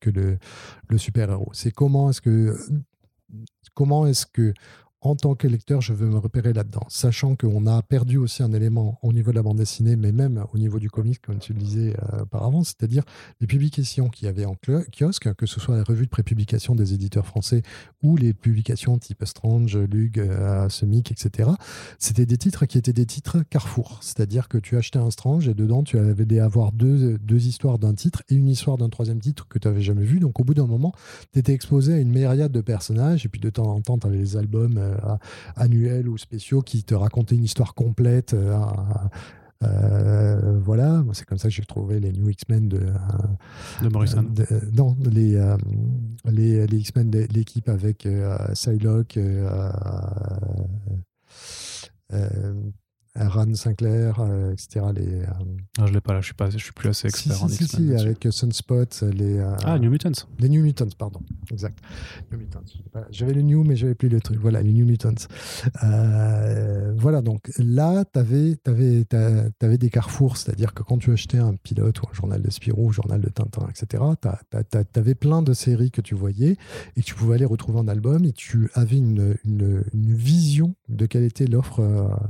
que 0.00 0.10
le, 0.10 0.38
le 0.88 0.98
super-héros. 0.98 1.50
C'est 1.52 1.72
comment 1.72 2.10
est-ce 2.10 2.20
que 2.20 2.56
comment 3.74 4.06
est-ce 4.06 4.26
que 4.26 4.52
en 5.04 5.16
tant 5.16 5.34
que 5.34 5.46
lecteur, 5.46 5.82
je 5.82 5.92
veux 5.92 6.08
me 6.08 6.16
repérer 6.16 6.54
là-dedans, 6.54 6.86
sachant 6.88 7.36
qu'on 7.36 7.66
a 7.66 7.82
perdu 7.82 8.16
aussi 8.16 8.42
un 8.42 8.54
élément 8.54 8.98
au 9.02 9.12
niveau 9.12 9.32
de 9.32 9.36
la 9.36 9.42
bande 9.42 9.58
dessinée, 9.58 9.96
mais 9.96 10.12
même 10.12 10.42
au 10.54 10.58
niveau 10.58 10.78
du 10.78 10.88
comic, 10.88 11.20
comme 11.20 11.38
tu 11.38 11.52
le 11.52 11.58
disais 11.58 11.94
euh, 12.14 12.22
auparavant, 12.22 12.64
c'est-à-dire 12.64 13.04
les 13.38 13.46
publications 13.46 14.08
qu'il 14.08 14.24
y 14.24 14.28
avait 14.30 14.46
en 14.46 14.56
kiosque, 14.56 15.34
que 15.34 15.44
ce 15.44 15.60
soit 15.60 15.76
la 15.76 15.84
revue 15.84 16.06
de 16.06 16.10
prépublication 16.10 16.74
des 16.74 16.94
éditeurs 16.94 17.26
français 17.26 17.60
ou 18.02 18.16
les 18.16 18.32
publications 18.32 18.96
type 18.96 19.22
Strange, 19.26 19.76
Lug, 19.76 20.18
euh, 20.18 20.70
Semic, 20.70 21.12
etc. 21.12 21.50
C'était 21.98 22.24
des 22.24 22.38
titres 22.38 22.64
qui 22.64 22.78
étaient 22.78 22.94
des 22.94 23.06
titres 23.06 23.42
Carrefour, 23.50 23.98
c'est-à-dire 24.00 24.48
que 24.48 24.56
tu 24.56 24.78
achetais 24.78 24.98
un 24.98 25.10
Strange 25.10 25.48
et 25.48 25.54
dedans 25.54 25.82
tu 25.82 25.98
avais 25.98 26.38
avoir 26.38 26.72
deux, 26.72 27.18
deux 27.18 27.46
histoires 27.46 27.78
d'un 27.78 27.92
titre 27.92 28.22
et 28.30 28.36
une 28.36 28.48
histoire 28.48 28.78
d'un 28.78 28.88
troisième 28.88 29.20
titre 29.20 29.48
que 29.48 29.58
tu 29.58 29.68
n'avais 29.68 29.82
jamais 29.82 30.04
vu. 30.04 30.18
Donc 30.18 30.40
au 30.40 30.44
bout 30.44 30.54
d'un 30.54 30.66
moment, 30.66 30.94
tu 31.34 31.40
étais 31.40 31.52
exposé 31.52 31.92
à 31.92 31.98
une 31.98 32.10
myriade 32.10 32.52
de 32.52 32.62
personnages 32.62 33.26
et 33.26 33.28
puis 33.28 33.40
de 33.40 33.50
temps 33.50 33.66
en 33.66 33.82
temps, 33.82 33.98
tu 33.98 34.06
avais 34.06 34.16
les 34.16 34.38
albums. 34.38 34.78
Euh, 34.78 34.93
euh, 34.93 34.93
annuels 35.56 36.08
ou 36.08 36.18
spéciaux 36.18 36.62
qui 36.62 36.84
te 36.84 36.94
racontaient 36.94 37.34
une 37.34 37.44
histoire 37.44 37.74
complète. 37.74 38.34
Euh, 38.34 38.58
euh, 39.62 40.58
voilà, 40.62 41.02
c'est 41.12 41.24
comme 41.24 41.38
ça 41.38 41.48
que 41.48 41.54
j'ai 41.54 41.64
trouvé 41.64 41.98
les 42.00 42.12
New 42.12 42.28
X-Men 42.28 42.68
de, 42.68 42.80
de 43.82 43.88
Morrison. 43.88 44.26
non, 44.74 44.96
les, 45.10 45.40
les, 46.26 46.66
les 46.66 46.78
X-Men, 46.78 47.10
l'équipe 47.10 47.68
avec 47.68 48.06
Psylocke, 48.52 49.18
Ran 53.16 53.54
Sinclair, 53.54 54.18
euh, 54.18 54.52
etc. 54.52 54.86
Les, 54.92 55.22
euh, 55.22 55.86
je 55.86 55.92
l'ai 55.92 56.00
pas 56.00 56.14
là, 56.14 56.20
je 56.20 56.26
suis 56.26 56.34
pas, 56.34 56.50
je 56.50 56.58
suis 56.58 56.72
plus 56.72 56.88
assez 56.88 57.06
expert 57.06 57.36
si, 57.36 57.44
en 57.44 57.48
si, 57.48 57.62
X-Men. 57.62 57.98
Si, 57.98 58.04
avec 58.04 58.26
Sunspot, 58.28 59.02
les. 59.02 59.38
Euh, 59.38 59.54
ah, 59.64 59.78
New 59.78 59.88
Mutants. 59.88 60.26
Les 60.40 60.48
New 60.48 60.62
Mutants, 60.62 60.88
pardon, 60.98 61.20
exact. 61.52 61.78
New 62.32 62.38
Mutants. 62.38 62.64
J'avais 63.10 63.34
le 63.34 63.42
New, 63.42 63.62
mais 63.62 63.76
j'avais 63.76 63.94
plus 63.94 64.08
le 64.08 64.20
truc. 64.20 64.38
Voilà, 64.40 64.62
les 64.62 64.72
New 64.72 64.84
Mutants. 64.84 65.28
voilà, 66.96 67.22
donc 67.22 67.52
là, 67.58 68.04
tu 68.04 68.18
avais, 68.18 68.56
avais, 68.66 69.06
avais, 69.62 69.78
des 69.78 69.90
carrefours, 69.90 70.36
c'est-à-dire 70.36 70.74
que 70.74 70.82
quand 70.82 70.98
tu 70.98 71.12
achetais 71.12 71.38
un 71.38 71.54
pilote 71.54 72.02
ou 72.02 72.06
un 72.10 72.14
journal 72.14 72.42
de 72.42 72.50
Spirou, 72.50 72.88
un 72.88 72.92
journal 72.92 73.20
de 73.20 73.28
Tintin, 73.28 73.68
etc., 73.68 74.02
tu 74.50 74.98
avais 74.98 75.14
plein 75.14 75.42
de 75.42 75.52
séries 75.52 75.92
que 75.92 76.00
tu 76.00 76.16
voyais 76.16 76.56
et 76.96 77.00
que 77.00 77.06
tu 77.06 77.14
pouvais 77.14 77.36
aller 77.36 77.44
retrouver 77.44 77.78
en 77.78 77.86
album 77.86 78.24
et 78.24 78.32
tu 78.32 78.70
avais 78.74 78.96
une, 78.96 79.36
une, 79.44 79.84
une 79.92 80.14
vision 80.14 80.74
de 80.88 81.06
quelle 81.06 81.22
était 81.22 81.46
l'offre 81.46 81.80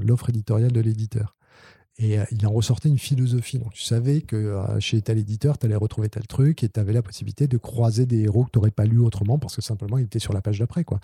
l'offre 0.01 0.29
éditoriale 0.29 0.74
de 0.75 0.81
l'éditeur. 0.81 1.35
Et 1.97 2.19
euh, 2.19 2.25
il 2.33 2.45
en 2.47 2.51
ressortait 2.51 2.89
une 2.89 2.99
philosophie. 2.99 3.59
Donc, 3.59 3.73
tu 3.73 3.83
savais 3.83 4.21
que 4.21 4.37
euh, 4.37 4.81
chez 4.81 5.01
tel 5.01 5.19
éditeur, 5.19 5.59
tu 5.59 5.67
allais 5.67 5.77
retrouver 5.77 6.09
tel 6.09 6.27
truc 6.27 6.65
et 6.65 6.69
tu 6.69 6.81
avais 6.81 6.93
la 6.93 7.03
possibilité 7.03 7.47
de 7.47 7.57
croiser 7.57 8.05
des 8.05 8.23
héros 8.23 8.45
que 8.45 8.51
tu 8.51 8.59
n'aurais 8.59 8.73
pas 8.73 8.85
lu 8.85 8.99
autrement 8.99 9.39
parce 9.39 9.55
que 9.57 9.63
simplement, 9.63 9.99
ils 9.99 10.05
étaient 10.05 10.19
sur 10.19 10.33
la 10.33 10.43
page 10.43 10.59
d'après. 10.59 10.85
quoi. 10.85 10.99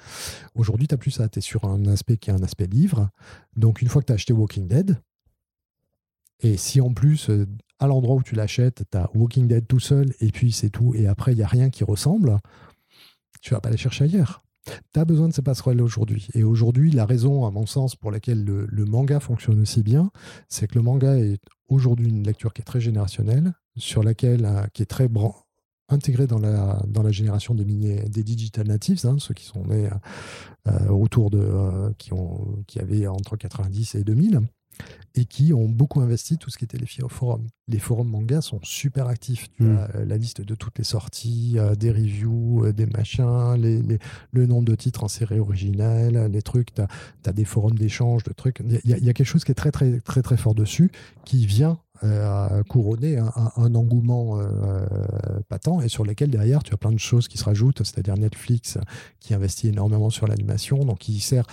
Aujourd'hui, 0.54 0.88
tu 0.88 0.94
n'as 0.94 0.98
plus 0.98 1.12
ça. 1.12 1.28
Tu 1.28 1.38
es 1.38 1.42
sur 1.42 1.64
un 1.64 1.86
aspect 1.86 2.16
qui 2.16 2.30
est 2.30 2.32
un 2.32 2.42
aspect 2.42 2.66
livre. 2.66 3.08
Donc, 3.56 3.82
une 3.82 3.88
fois 3.88 4.02
que 4.02 4.06
tu 4.06 4.12
as 4.12 4.16
acheté 4.16 4.32
Walking 4.32 4.66
Dead, 4.66 5.00
et 6.40 6.56
si 6.56 6.80
en 6.80 6.92
plus, 6.92 7.30
euh, 7.30 7.46
à 7.78 7.86
l'endroit 7.86 8.16
où 8.16 8.22
tu 8.22 8.34
l'achètes, 8.34 8.82
tu 8.90 8.98
as 8.98 9.10
Walking 9.14 9.46
Dead 9.46 9.66
tout 9.66 9.80
seul 9.80 10.12
et 10.20 10.32
puis 10.32 10.52
c'est 10.52 10.70
tout, 10.70 10.94
et 10.94 11.06
après, 11.06 11.32
il 11.32 11.36
n'y 11.36 11.42
a 11.42 11.48
rien 11.48 11.70
qui 11.70 11.84
ressemble, 11.84 12.38
tu 13.40 13.54
vas 13.54 13.60
pas 13.60 13.68
aller 13.68 13.78
chercher 13.78 14.04
ailleurs 14.04 14.42
tu 14.64 15.00
as 15.00 15.04
besoin 15.04 15.28
de 15.28 15.32
ces 15.32 15.42
passerelles 15.42 15.80
aujourd'hui. 15.80 16.28
Et 16.34 16.44
aujourd'hui, 16.44 16.90
la 16.90 17.06
raison, 17.06 17.46
à 17.46 17.50
mon 17.50 17.66
sens, 17.66 17.96
pour 17.96 18.10
laquelle 18.10 18.44
le, 18.44 18.84
manga 18.84 19.20
fonctionne 19.20 19.60
aussi 19.60 19.82
bien, 19.82 20.10
c'est 20.48 20.66
que 20.66 20.74
le 20.74 20.82
manga 20.82 21.16
est 21.16 21.40
aujourd'hui 21.68 22.08
une 22.08 22.24
lecture 22.24 22.52
qui 22.52 22.62
est 22.62 22.64
très 22.64 22.80
générationnelle, 22.80 23.52
sur 23.76 24.02
laquelle, 24.02 24.44
euh, 24.44 24.66
qui 24.72 24.82
est 24.82 24.86
très 24.86 25.08
intégrée 25.88 26.26
dans 26.26 26.38
la, 26.38 26.82
dans 26.86 27.02
la 27.02 27.10
génération 27.10 27.54
des, 27.54 27.64
des 27.64 28.22
digital 28.22 28.66
natives, 28.68 29.04
hein, 29.04 29.16
ceux 29.18 29.34
qui 29.34 29.44
sont 29.44 29.64
nés 29.64 29.88
euh, 30.68 30.88
autour 30.88 31.30
de, 31.30 31.40
euh, 31.40 31.92
qui, 31.98 32.12
ont, 32.12 32.62
qui 32.66 32.78
avaient 32.78 33.06
entre 33.06 33.36
90 33.36 33.94
et 33.96 34.04
2000 34.04 34.40
et 35.14 35.24
qui 35.24 35.52
ont 35.52 35.68
beaucoup 35.68 36.00
investi 36.00 36.38
tout 36.38 36.50
ce 36.50 36.58
qui 36.58 36.64
était 36.64 36.78
les 36.78 36.86
forums. 36.86 37.46
Les 37.68 37.78
forums 37.78 38.08
manga 38.08 38.40
sont 38.40 38.60
super 38.62 39.06
actifs. 39.08 39.48
Tu 39.56 39.64
mm. 39.64 39.76
as 39.76 39.96
euh, 39.96 40.04
la 40.04 40.16
liste 40.16 40.40
de 40.40 40.54
toutes 40.54 40.78
les 40.78 40.84
sorties, 40.84 41.54
euh, 41.56 41.74
des 41.74 41.90
reviews, 41.90 42.66
euh, 42.66 42.72
des 42.72 42.86
machins, 42.86 43.54
les, 43.56 43.98
le 44.32 44.46
nombre 44.46 44.64
de 44.64 44.74
titres 44.74 45.04
en 45.04 45.08
série 45.08 45.38
originale, 45.38 46.30
les 46.30 46.42
trucs. 46.42 46.74
Tu 46.74 46.82
as, 46.82 47.32
des 47.32 47.44
forums 47.44 47.78
d'échange, 47.78 48.22
de 48.24 48.32
trucs. 48.32 48.60
Il 48.60 48.80
y, 48.84 49.04
y, 49.04 49.10
a 49.10 49.12
quelque 49.12 49.24
chose 49.24 49.44
qui 49.44 49.52
est 49.52 49.56
très, 49.56 49.72
très, 49.72 50.00
très, 50.00 50.22
très 50.22 50.36
fort 50.36 50.54
dessus 50.54 50.90
qui 51.24 51.46
vient 51.46 51.78
euh, 52.02 52.62
couronner 52.64 53.18
un, 53.18 53.74
engouement 53.74 54.38
euh, 54.38 54.86
patent 55.48 55.80
et 55.82 55.88
sur 55.88 56.04
lesquels 56.04 56.30
derrière 56.30 56.62
tu 56.62 56.72
as 56.74 56.76
plein 56.76 56.92
de 56.92 56.98
choses 56.98 57.28
qui 57.28 57.38
se 57.38 57.44
rajoutent, 57.44 57.78
c'est-à-dire 57.78 58.16
Netflix 58.16 58.78
qui 59.18 59.34
investit 59.34 59.68
énormément 59.68 60.10
sur 60.10 60.26
l'animation, 60.26 60.84
donc 60.84 60.98
qui 60.98 61.20
sert. 61.20 61.46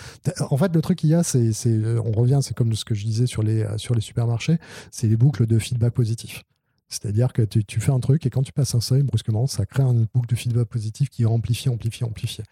En 0.50 0.58
fait, 0.58 0.74
le 0.74 0.82
truc 0.82 1.00
qu'il 1.00 1.10
y 1.10 1.16
a, 1.16 1.24
c'est, 1.24 1.52
on 1.66 2.12
revient, 2.12 2.40
c'est 2.42 2.56
comme 2.56 2.74
ce 2.74 2.86
que 2.86 2.96
je 2.96 3.06
disais 3.06 3.28
sur 3.28 3.44
les, 3.44 3.66
sur 3.78 3.94
les 3.94 4.02
supermarchés, 4.02 4.58
c'est 4.92 5.08
les 5.08 5.18
boucles 5.18 5.46
de 5.46 5.60
feedback 5.60 5.94
positif. 5.94 6.44
C'est-à-dire 6.90 7.34
que 7.34 7.42
tu, 7.42 7.82
fais 7.82 7.92
un 7.92 8.00
truc 8.00 8.26
et 8.26 8.30
quand 8.30 8.44
tu 8.44 8.54
passes 8.54 8.74
un 8.74 8.80
seuil, 8.80 9.04
brusquement, 9.04 9.46
ça 9.46 9.66
crée 9.66 9.84
une 9.84 10.08
boucle 10.14 10.30
de 10.30 10.36
feedback 10.36 10.68
positif 10.68 11.10
qui 11.10 11.26
amplifie, 11.26 11.68
amplifie, 11.68 12.06
amplifie. 12.06 12.44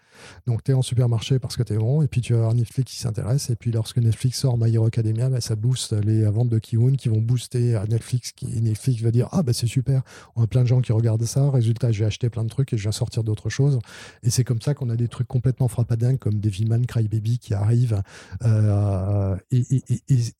Donc 0.46 0.62
tu 0.62 0.72
es 0.72 0.74
en 0.74 0.82
supermarché 0.82 1.38
parce 1.38 1.56
que 1.56 1.62
tu 1.62 1.72
es 1.72 1.78
bon, 1.78 2.02
et 2.02 2.08
puis 2.08 2.20
tu 2.20 2.34
as 2.34 2.52
Netflix 2.52 2.92
qui 2.92 2.98
s'intéresse, 2.98 3.48
et 3.50 3.56
puis 3.56 3.72
lorsque 3.72 3.98
Netflix 3.98 4.38
sort 4.38 4.58
My 4.58 4.74
Hero 4.74 4.86
Academia, 4.86 5.30
bah, 5.30 5.40
ça 5.40 5.56
booste 5.56 5.92
les 5.92 6.22
ventes 6.24 6.50
de 6.50 6.58
Kiwoon 6.58 6.96
qui 6.96 7.08
vont 7.08 7.20
booster 7.20 7.80
Netflix, 7.88 8.32
qui, 8.32 8.46
Netflix 8.60 9.02
va 9.02 9.10
dire 9.10 9.28
Ah, 9.32 9.42
bah 9.42 9.52
c'est 9.52 9.66
super, 9.66 10.02
on 10.36 10.42
a 10.42 10.46
plein 10.46 10.62
de 10.62 10.68
gens 10.68 10.80
qui 10.80 10.92
regardent 10.92 11.24
ça, 11.24 11.50
résultat, 11.50 11.90
je 11.92 12.00
vais 12.00 12.06
acheter 12.06 12.28
plein 12.28 12.44
de 12.44 12.50
trucs 12.50 12.72
et 12.72 12.76
je 12.76 12.86
vais 12.86 12.92
sortir 12.92 13.24
d'autres 13.24 13.48
choses. 13.48 13.78
Et 14.22 14.30
c'est 14.30 14.44
comme 14.44 14.60
ça 14.60 14.74
qu'on 14.74 14.90
a 14.90 14.96
des 14.96 15.08
trucs 15.08 15.28
complètement 15.28 15.68
frappadingues 15.68 16.18
comme 16.18 16.40
Devilman 16.40 16.84
Crybaby 16.84 17.38
qui 17.38 17.54
arrivent, 17.54 18.02
euh, 18.42 19.36
et, 19.50 19.64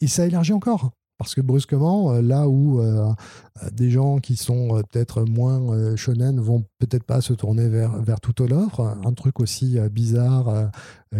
et 0.00 0.06
ça 0.06 0.26
élargit 0.26 0.52
encore. 0.52 0.92
Parce 1.18 1.34
que 1.34 1.40
brusquement, 1.40 2.12
euh, 2.12 2.20
là 2.20 2.46
où 2.46 2.80
euh, 2.80 3.10
euh, 3.62 3.70
des 3.72 3.90
gens 3.90 4.18
qui 4.18 4.36
sont 4.36 4.82
peut-être 4.90 5.24
moins 5.24 5.96
shonen 5.96 6.38
vont 6.40 6.64
peut-être 6.78 7.04
pas 7.04 7.22
se 7.22 7.32
tourner 7.32 7.68
vers, 7.68 7.96
vers 8.02 8.20
toute 8.20 8.40
l'offre, 8.40 8.80
un 8.80 9.12
truc 9.14 9.40
aussi 9.40 9.78
bizarre, 9.90 10.70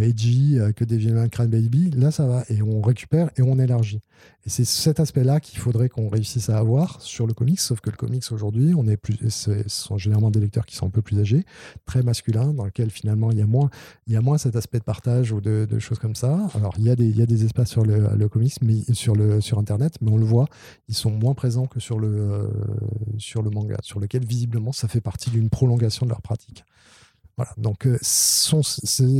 edgy 0.01 0.59
que 0.75 0.85
des 0.85 0.97
vieux 0.97 1.27
Crane 1.29 1.49
Baby, 1.49 1.91
là 1.91 2.11
ça 2.11 2.27
va. 2.27 2.45
Et 2.49 2.63
on 2.63 2.81
récupère 2.81 3.31
et 3.37 3.43
on 3.43 3.59
élargit. 3.59 4.01
Et 4.45 4.49
c'est 4.49 4.65
cet 4.65 5.01
aspect-là 5.01 5.41
qu'il 5.41 5.59
faudrait 5.59 5.89
qu'on 5.89 6.09
réussisse 6.09 6.51
à 6.51 6.59
avoir 6.59 7.03
sur 7.03 7.27
le 7.27 7.35
comics, 7.35 7.59
sauf 7.59 7.81
que 7.81 7.91
le 7.91 7.97
comics 7.97 8.25
aujourd'hui, 8.31 8.75
on 8.77 8.87
est 8.87 8.97
plus, 8.97 9.19
ce 9.29 9.51
sont 9.67 9.99
généralement 9.99 10.31
des 10.31 10.39
lecteurs 10.39 10.67
qui 10.67 10.77
sont 10.77 10.87
un 10.87 10.91
peu 10.91 11.03
plus 11.03 11.19
âgés, 11.19 11.45
très 11.85 12.03
masculins, 12.05 12.55
dans 12.55 12.65
lequel 12.65 12.91
finalement 12.91 13.33
il 13.33 13.39
y 13.39 13.43
a 13.43 13.47
moins, 13.47 13.71
il 14.07 14.13
y 14.13 14.17
a 14.17 14.21
moins 14.21 14.39
cet 14.39 14.55
aspect 14.55 14.79
de 14.79 14.85
partage 14.85 15.33
ou 15.33 15.41
de, 15.41 15.67
choses 15.81 15.99
comme 15.99 16.15
ça. 16.15 16.49
Alors 16.55 16.75
il 16.79 16.85
y 16.85 16.91
a 16.91 16.97
des, 16.97 17.07
il 17.07 17.17
y 17.17 17.23
a 17.23 17.27
des 17.27 17.45
espaces 17.45 17.71
sur 17.71 17.85
le, 17.85 18.29
comics, 18.29 18.55
mais 18.63 18.83
sur 18.93 19.17
le 19.17 19.41
sur 19.41 19.59
Internet, 19.59 19.95
mais 20.01 20.11
on 20.11 20.17
le 20.17 20.25
voit, 20.25 20.47
ils 20.89 20.95
sont 20.95 21.11
moins 21.11 21.35
présents 21.35 21.67
que 21.67 21.81
sur 21.81 21.99
le 21.99 22.49
sur 23.19 23.43
le 23.43 23.51
manga, 23.51 23.77
sur 23.83 23.99
lequel 23.99 24.25
visiblement 24.25 24.73
ça 24.73 24.87
fait 24.87 25.01
partie 25.01 25.31
d'une 25.31 25.51
prolongation 25.51 26.07
de 26.07 26.11
leur 26.11 26.23
pratique. 26.23 26.65
Voilà, 27.37 27.53
donc 27.59 27.87
c'est, 28.01 29.11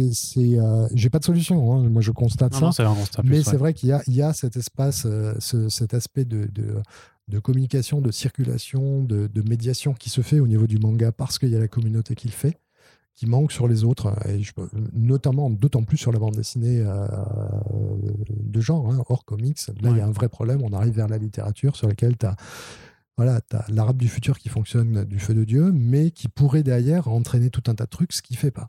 j'ai 0.95 1.11
pas 1.11 1.19
de 1.19 1.25
solution. 1.25 1.75
Hein. 1.75 1.89
Moi, 1.89 2.01
je 2.01 2.13
constate 2.13 2.55
ça. 2.55 2.71
mais 3.25 3.43
c'est 3.43 3.57
vrai 3.57 3.75
qu'il 3.75 3.91
y 3.91 3.93
a, 3.93 4.03
il 4.07 4.15
y 4.15 4.23
a 4.23 4.33
cet 4.33 4.57
espace, 4.57 5.07
cet 5.39 5.93
aspect 5.93 6.25
de, 6.25 6.49
de, 7.29 7.39
communication, 7.39 8.01
de 8.01 8.11
circulation, 8.11 9.03
de, 9.03 9.27
de, 9.27 9.43
médiation 9.43 9.93
qui 9.93 10.09
se 10.09 10.23
fait 10.23 10.41
au 10.41 10.47
niveau 10.47 10.67
du 10.67 10.79
manga 10.79 11.13
parce 11.13 11.39
qu'il 11.39 11.51
y 11.51 11.57
a 11.57 11.61
la 11.61 11.69
communauté 11.69 12.15
qui 12.15 12.29
le 12.29 12.33
fait 12.33 12.59
qui 13.17 13.27
manque 13.27 13.51
sur 13.51 13.67
les 13.67 13.83
autres, 13.83 14.15
et 14.29 14.43
notamment, 14.93 15.49
d'autant 15.49 15.83
plus 15.83 15.97
sur 15.97 16.13
la 16.13 16.19
bande 16.19 16.37
dessinée 16.37 16.81
euh, 16.81 17.07
de 18.31 18.61
genre, 18.61 18.93
hein, 18.93 19.03
hors 19.09 19.25
comics. 19.25 19.59
Là, 19.81 19.91
il 19.91 19.97
y 19.97 20.01
a 20.01 20.07
un 20.07 20.11
vrai 20.11 20.29
problème. 20.29 20.61
On 20.63 20.73
arrive 20.75 20.93
vers 20.93 21.09
la 21.09 21.17
littérature 21.17 21.77
sur 21.77 21.89
laquelle 21.89 22.19
tu 22.19 22.27
as, 22.27 22.37
voilà, 23.17 23.41
as 23.53 23.71
l'arabe 23.71 23.97
du 23.97 24.09
futur 24.09 24.39
qui 24.39 24.49
fonctionne 24.49 25.05
du 25.05 25.19
feu 25.19 25.35
de 25.35 25.45
Dieu, 25.45 25.73
mais 25.73 26.11
qui 26.11 26.29
pourrait 26.29 26.63
derrière 26.63 27.09
entraîner 27.09 27.51
tout 27.51 27.63
un 27.69 27.75
tas 27.75 27.85
de 27.85 27.91
trucs, 27.91 28.13
ce 28.13 28.23
qui 28.23 28.35
ne 28.35 28.39
fait 28.39 28.51
pas. 28.51 28.69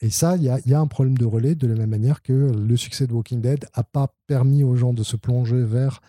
Et 0.00 0.10
ça, 0.10 0.36
il 0.36 0.42
y 0.42 0.74
a, 0.74 0.80
un 0.80 0.86
problème 0.86 1.16
de 1.16 1.24
relais, 1.24 1.54
de 1.54 1.66
la 1.66 1.74
même 1.74 1.88
manière 1.88 2.22
que 2.22 2.32
le 2.32 2.76
succès 2.76 3.06
de 3.06 3.14
Walking 3.14 3.40
Dead 3.40 3.66
n'a 3.74 3.82
pas 3.82 4.14
permis 4.26 4.62
aux 4.62 4.76
gens 4.76 4.92
de 4.92 5.02
se 5.02 5.16
plonger 5.16 5.62
vers 5.62 6.02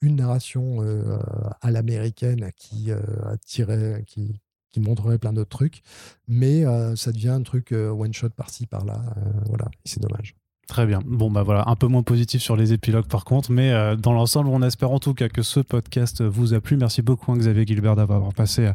une 0.00 0.16
narration 0.16 0.78
euh, 0.82 1.18
à 1.60 1.70
l'américaine 1.70 2.50
qui 2.56 2.90
euh, 2.90 3.00
attirait, 3.26 4.04
qui, 4.06 4.40
montrerait 4.80 5.18
plein 5.18 5.32
d'autres 5.32 5.50
trucs, 5.50 5.82
mais 6.28 6.64
euh, 6.64 6.94
ça 6.94 7.10
devient 7.10 7.30
un 7.30 7.42
truc 7.42 7.72
one 7.72 8.12
shot 8.12 8.28
par-ci 8.30 8.64
par-là, 8.68 9.02
voilà, 9.46 9.64
c'est 9.84 10.00
dommage. 10.00 10.36
Très 10.68 10.84
bien. 10.84 11.00
Bon, 11.06 11.30
bah 11.30 11.42
voilà, 11.42 11.64
un 11.66 11.76
peu 11.76 11.86
moins 11.86 12.02
positif 12.02 12.42
sur 12.42 12.54
les 12.54 12.74
épilogues 12.74 13.06
par 13.06 13.24
contre, 13.24 13.50
mais 13.50 13.72
euh, 13.72 13.96
dans 13.96 14.12
l'ensemble, 14.12 14.50
on 14.50 14.60
espère 14.62 14.90
en 14.90 14.98
tout 14.98 15.14
cas 15.14 15.30
que 15.30 15.40
ce 15.40 15.60
podcast 15.60 16.22
vous 16.22 16.52
a 16.52 16.60
plu. 16.60 16.76
Merci 16.76 17.00
beaucoup, 17.00 17.32
hein, 17.32 17.38
Xavier 17.38 17.66
Gilbert, 17.66 17.96
d'avoir 17.96 18.34
passé 18.34 18.68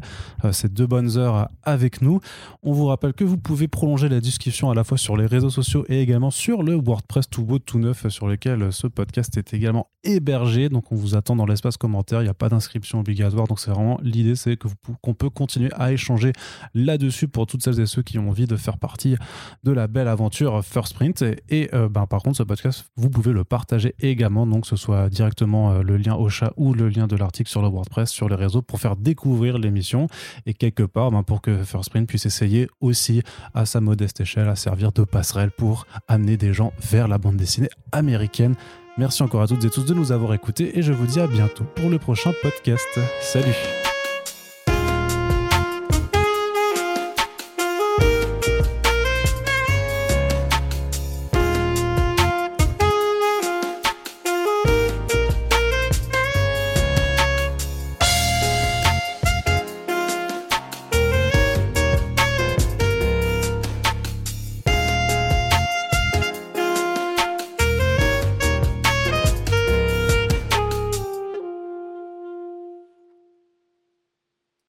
euh, 0.44 0.50
ces 0.50 0.68
deux 0.68 0.88
bonnes 0.88 1.16
heures 1.16 1.48
avec 1.62 2.02
nous. 2.02 2.18
On 2.64 2.72
vous 2.72 2.86
rappelle 2.86 3.12
que 3.12 3.22
vous 3.22 3.36
pouvez 3.36 3.68
prolonger 3.68 4.08
la 4.08 4.20
discussion 4.20 4.72
à 4.72 4.74
la 4.74 4.82
fois 4.82 4.98
sur 4.98 5.16
les 5.16 5.26
réseaux 5.26 5.50
sociaux 5.50 5.84
et 5.88 6.02
également 6.02 6.32
sur 6.32 6.64
le 6.64 6.74
WordPress 6.74 7.30
tout 7.30 7.44
beau, 7.44 7.60
tout 7.60 7.78
neuf, 7.78 8.08
sur 8.08 8.26
lequel 8.26 8.72
ce 8.72 8.88
podcast 8.88 9.36
est 9.36 9.54
également 9.54 9.86
hébergé. 10.02 10.68
Donc, 10.70 10.90
on 10.90 10.96
vous 10.96 11.14
attend 11.14 11.36
dans 11.36 11.46
l'espace 11.46 11.76
commentaire. 11.76 12.22
Il 12.22 12.24
n'y 12.24 12.30
a 12.30 12.34
pas 12.34 12.48
d'inscription 12.48 12.98
obligatoire. 12.98 13.46
Donc, 13.46 13.60
c'est 13.60 13.70
vraiment 13.70 14.00
l'idée, 14.02 14.34
c'est 14.34 14.56
que 14.56 14.66
qu'on 15.00 15.14
peut 15.14 15.30
continuer 15.30 15.70
à 15.76 15.92
échanger 15.92 16.32
là-dessus 16.74 17.28
pour 17.28 17.46
toutes 17.46 17.62
celles 17.62 17.78
et 17.78 17.86
ceux 17.86 18.02
qui 18.02 18.18
ont 18.18 18.30
envie 18.30 18.48
de 18.48 18.56
faire 18.56 18.78
partie 18.78 19.14
de 19.62 19.70
la 19.70 19.86
belle 19.86 20.08
aventure 20.08 20.64
First 20.64 20.94
Print. 20.94 21.22
Et, 21.48 21.70
euh, 21.72 21.83
ben, 21.88 22.06
par 22.06 22.22
contre, 22.22 22.36
ce 22.38 22.42
podcast, 22.42 22.86
vous 22.96 23.10
pouvez 23.10 23.32
le 23.32 23.44
partager 23.44 23.94
également, 24.00 24.46
donc 24.46 24.62
que 24.62 24.68
ce 24.68 24.76
soit 24.76 25.08
directement 25.08 25.72
euh, 25.72 25.82
le 25.82 25.96
lien 25.96 26.14
au 26.14 26.28
chat 26.28 26.52
ou 26.56 26.74
le 26.74 26.88
lien 26.88 27.06
de 27.06 27.16
l'article 27.16 27.50
sur 27.50 27.62
le 27.62 27.68
WordPress, 27.68 28.10
sur 28.10 28.28
les 28.28 28.34
réseaux, 28.34 28.62
pour 28.62 28.80
faire 28.80 28.96
découvrir 28.96 29.58
l'émission 29.58 30.08
et 30.46 30.54
quelque 30.54 30.82
part 30.82 31.10
ben, 31.10 31.22
pour 31.22 31.40
que 31.40 31.62
First 31.64 31.90
Print 31.90 32.08
puisse 32.08 32.26
essayer 32.26 32.68
aussi 32.80 33.22
à 33.54 33.66
sa 33.66 33.80
modeste 33.80 34.20
échelle 34.20 34.48
à 34.48 34.56
servir 34.56 34.92
de 34.92 35.04
passerelle 35.04 35.50
pour 35.50 35.86
amener 36.08 36.36
des 36.36 36.52
gens 36.52 36.72
vers 36.80 37.08
la 37.08 37.18
bande 37.18 37.36
dessinée 37.36 37.70
américaine. 37.92 38.54
Merci 38.96 39.22
encore 39.22 39.42
à 39.42 39.48
toutes 39.48 39.64
et 39.64 39.70
tous 39.70 39.84
de 39.84 39.94
nous 39.94 40.12
avoir 40.12 40.34
écoutés 40.34 40.78
et 40.78 40.82
je 40.82 40.92
vous 40.92 41.06
dis 41.06 41.20
à 41.20 41.26
bientôt 41.26 41.64
pour 41.74 41.90
le 41.90 41.98
prochain 41.98 42.32
podcast. 42.42 43.00
Salut 43.20 43.83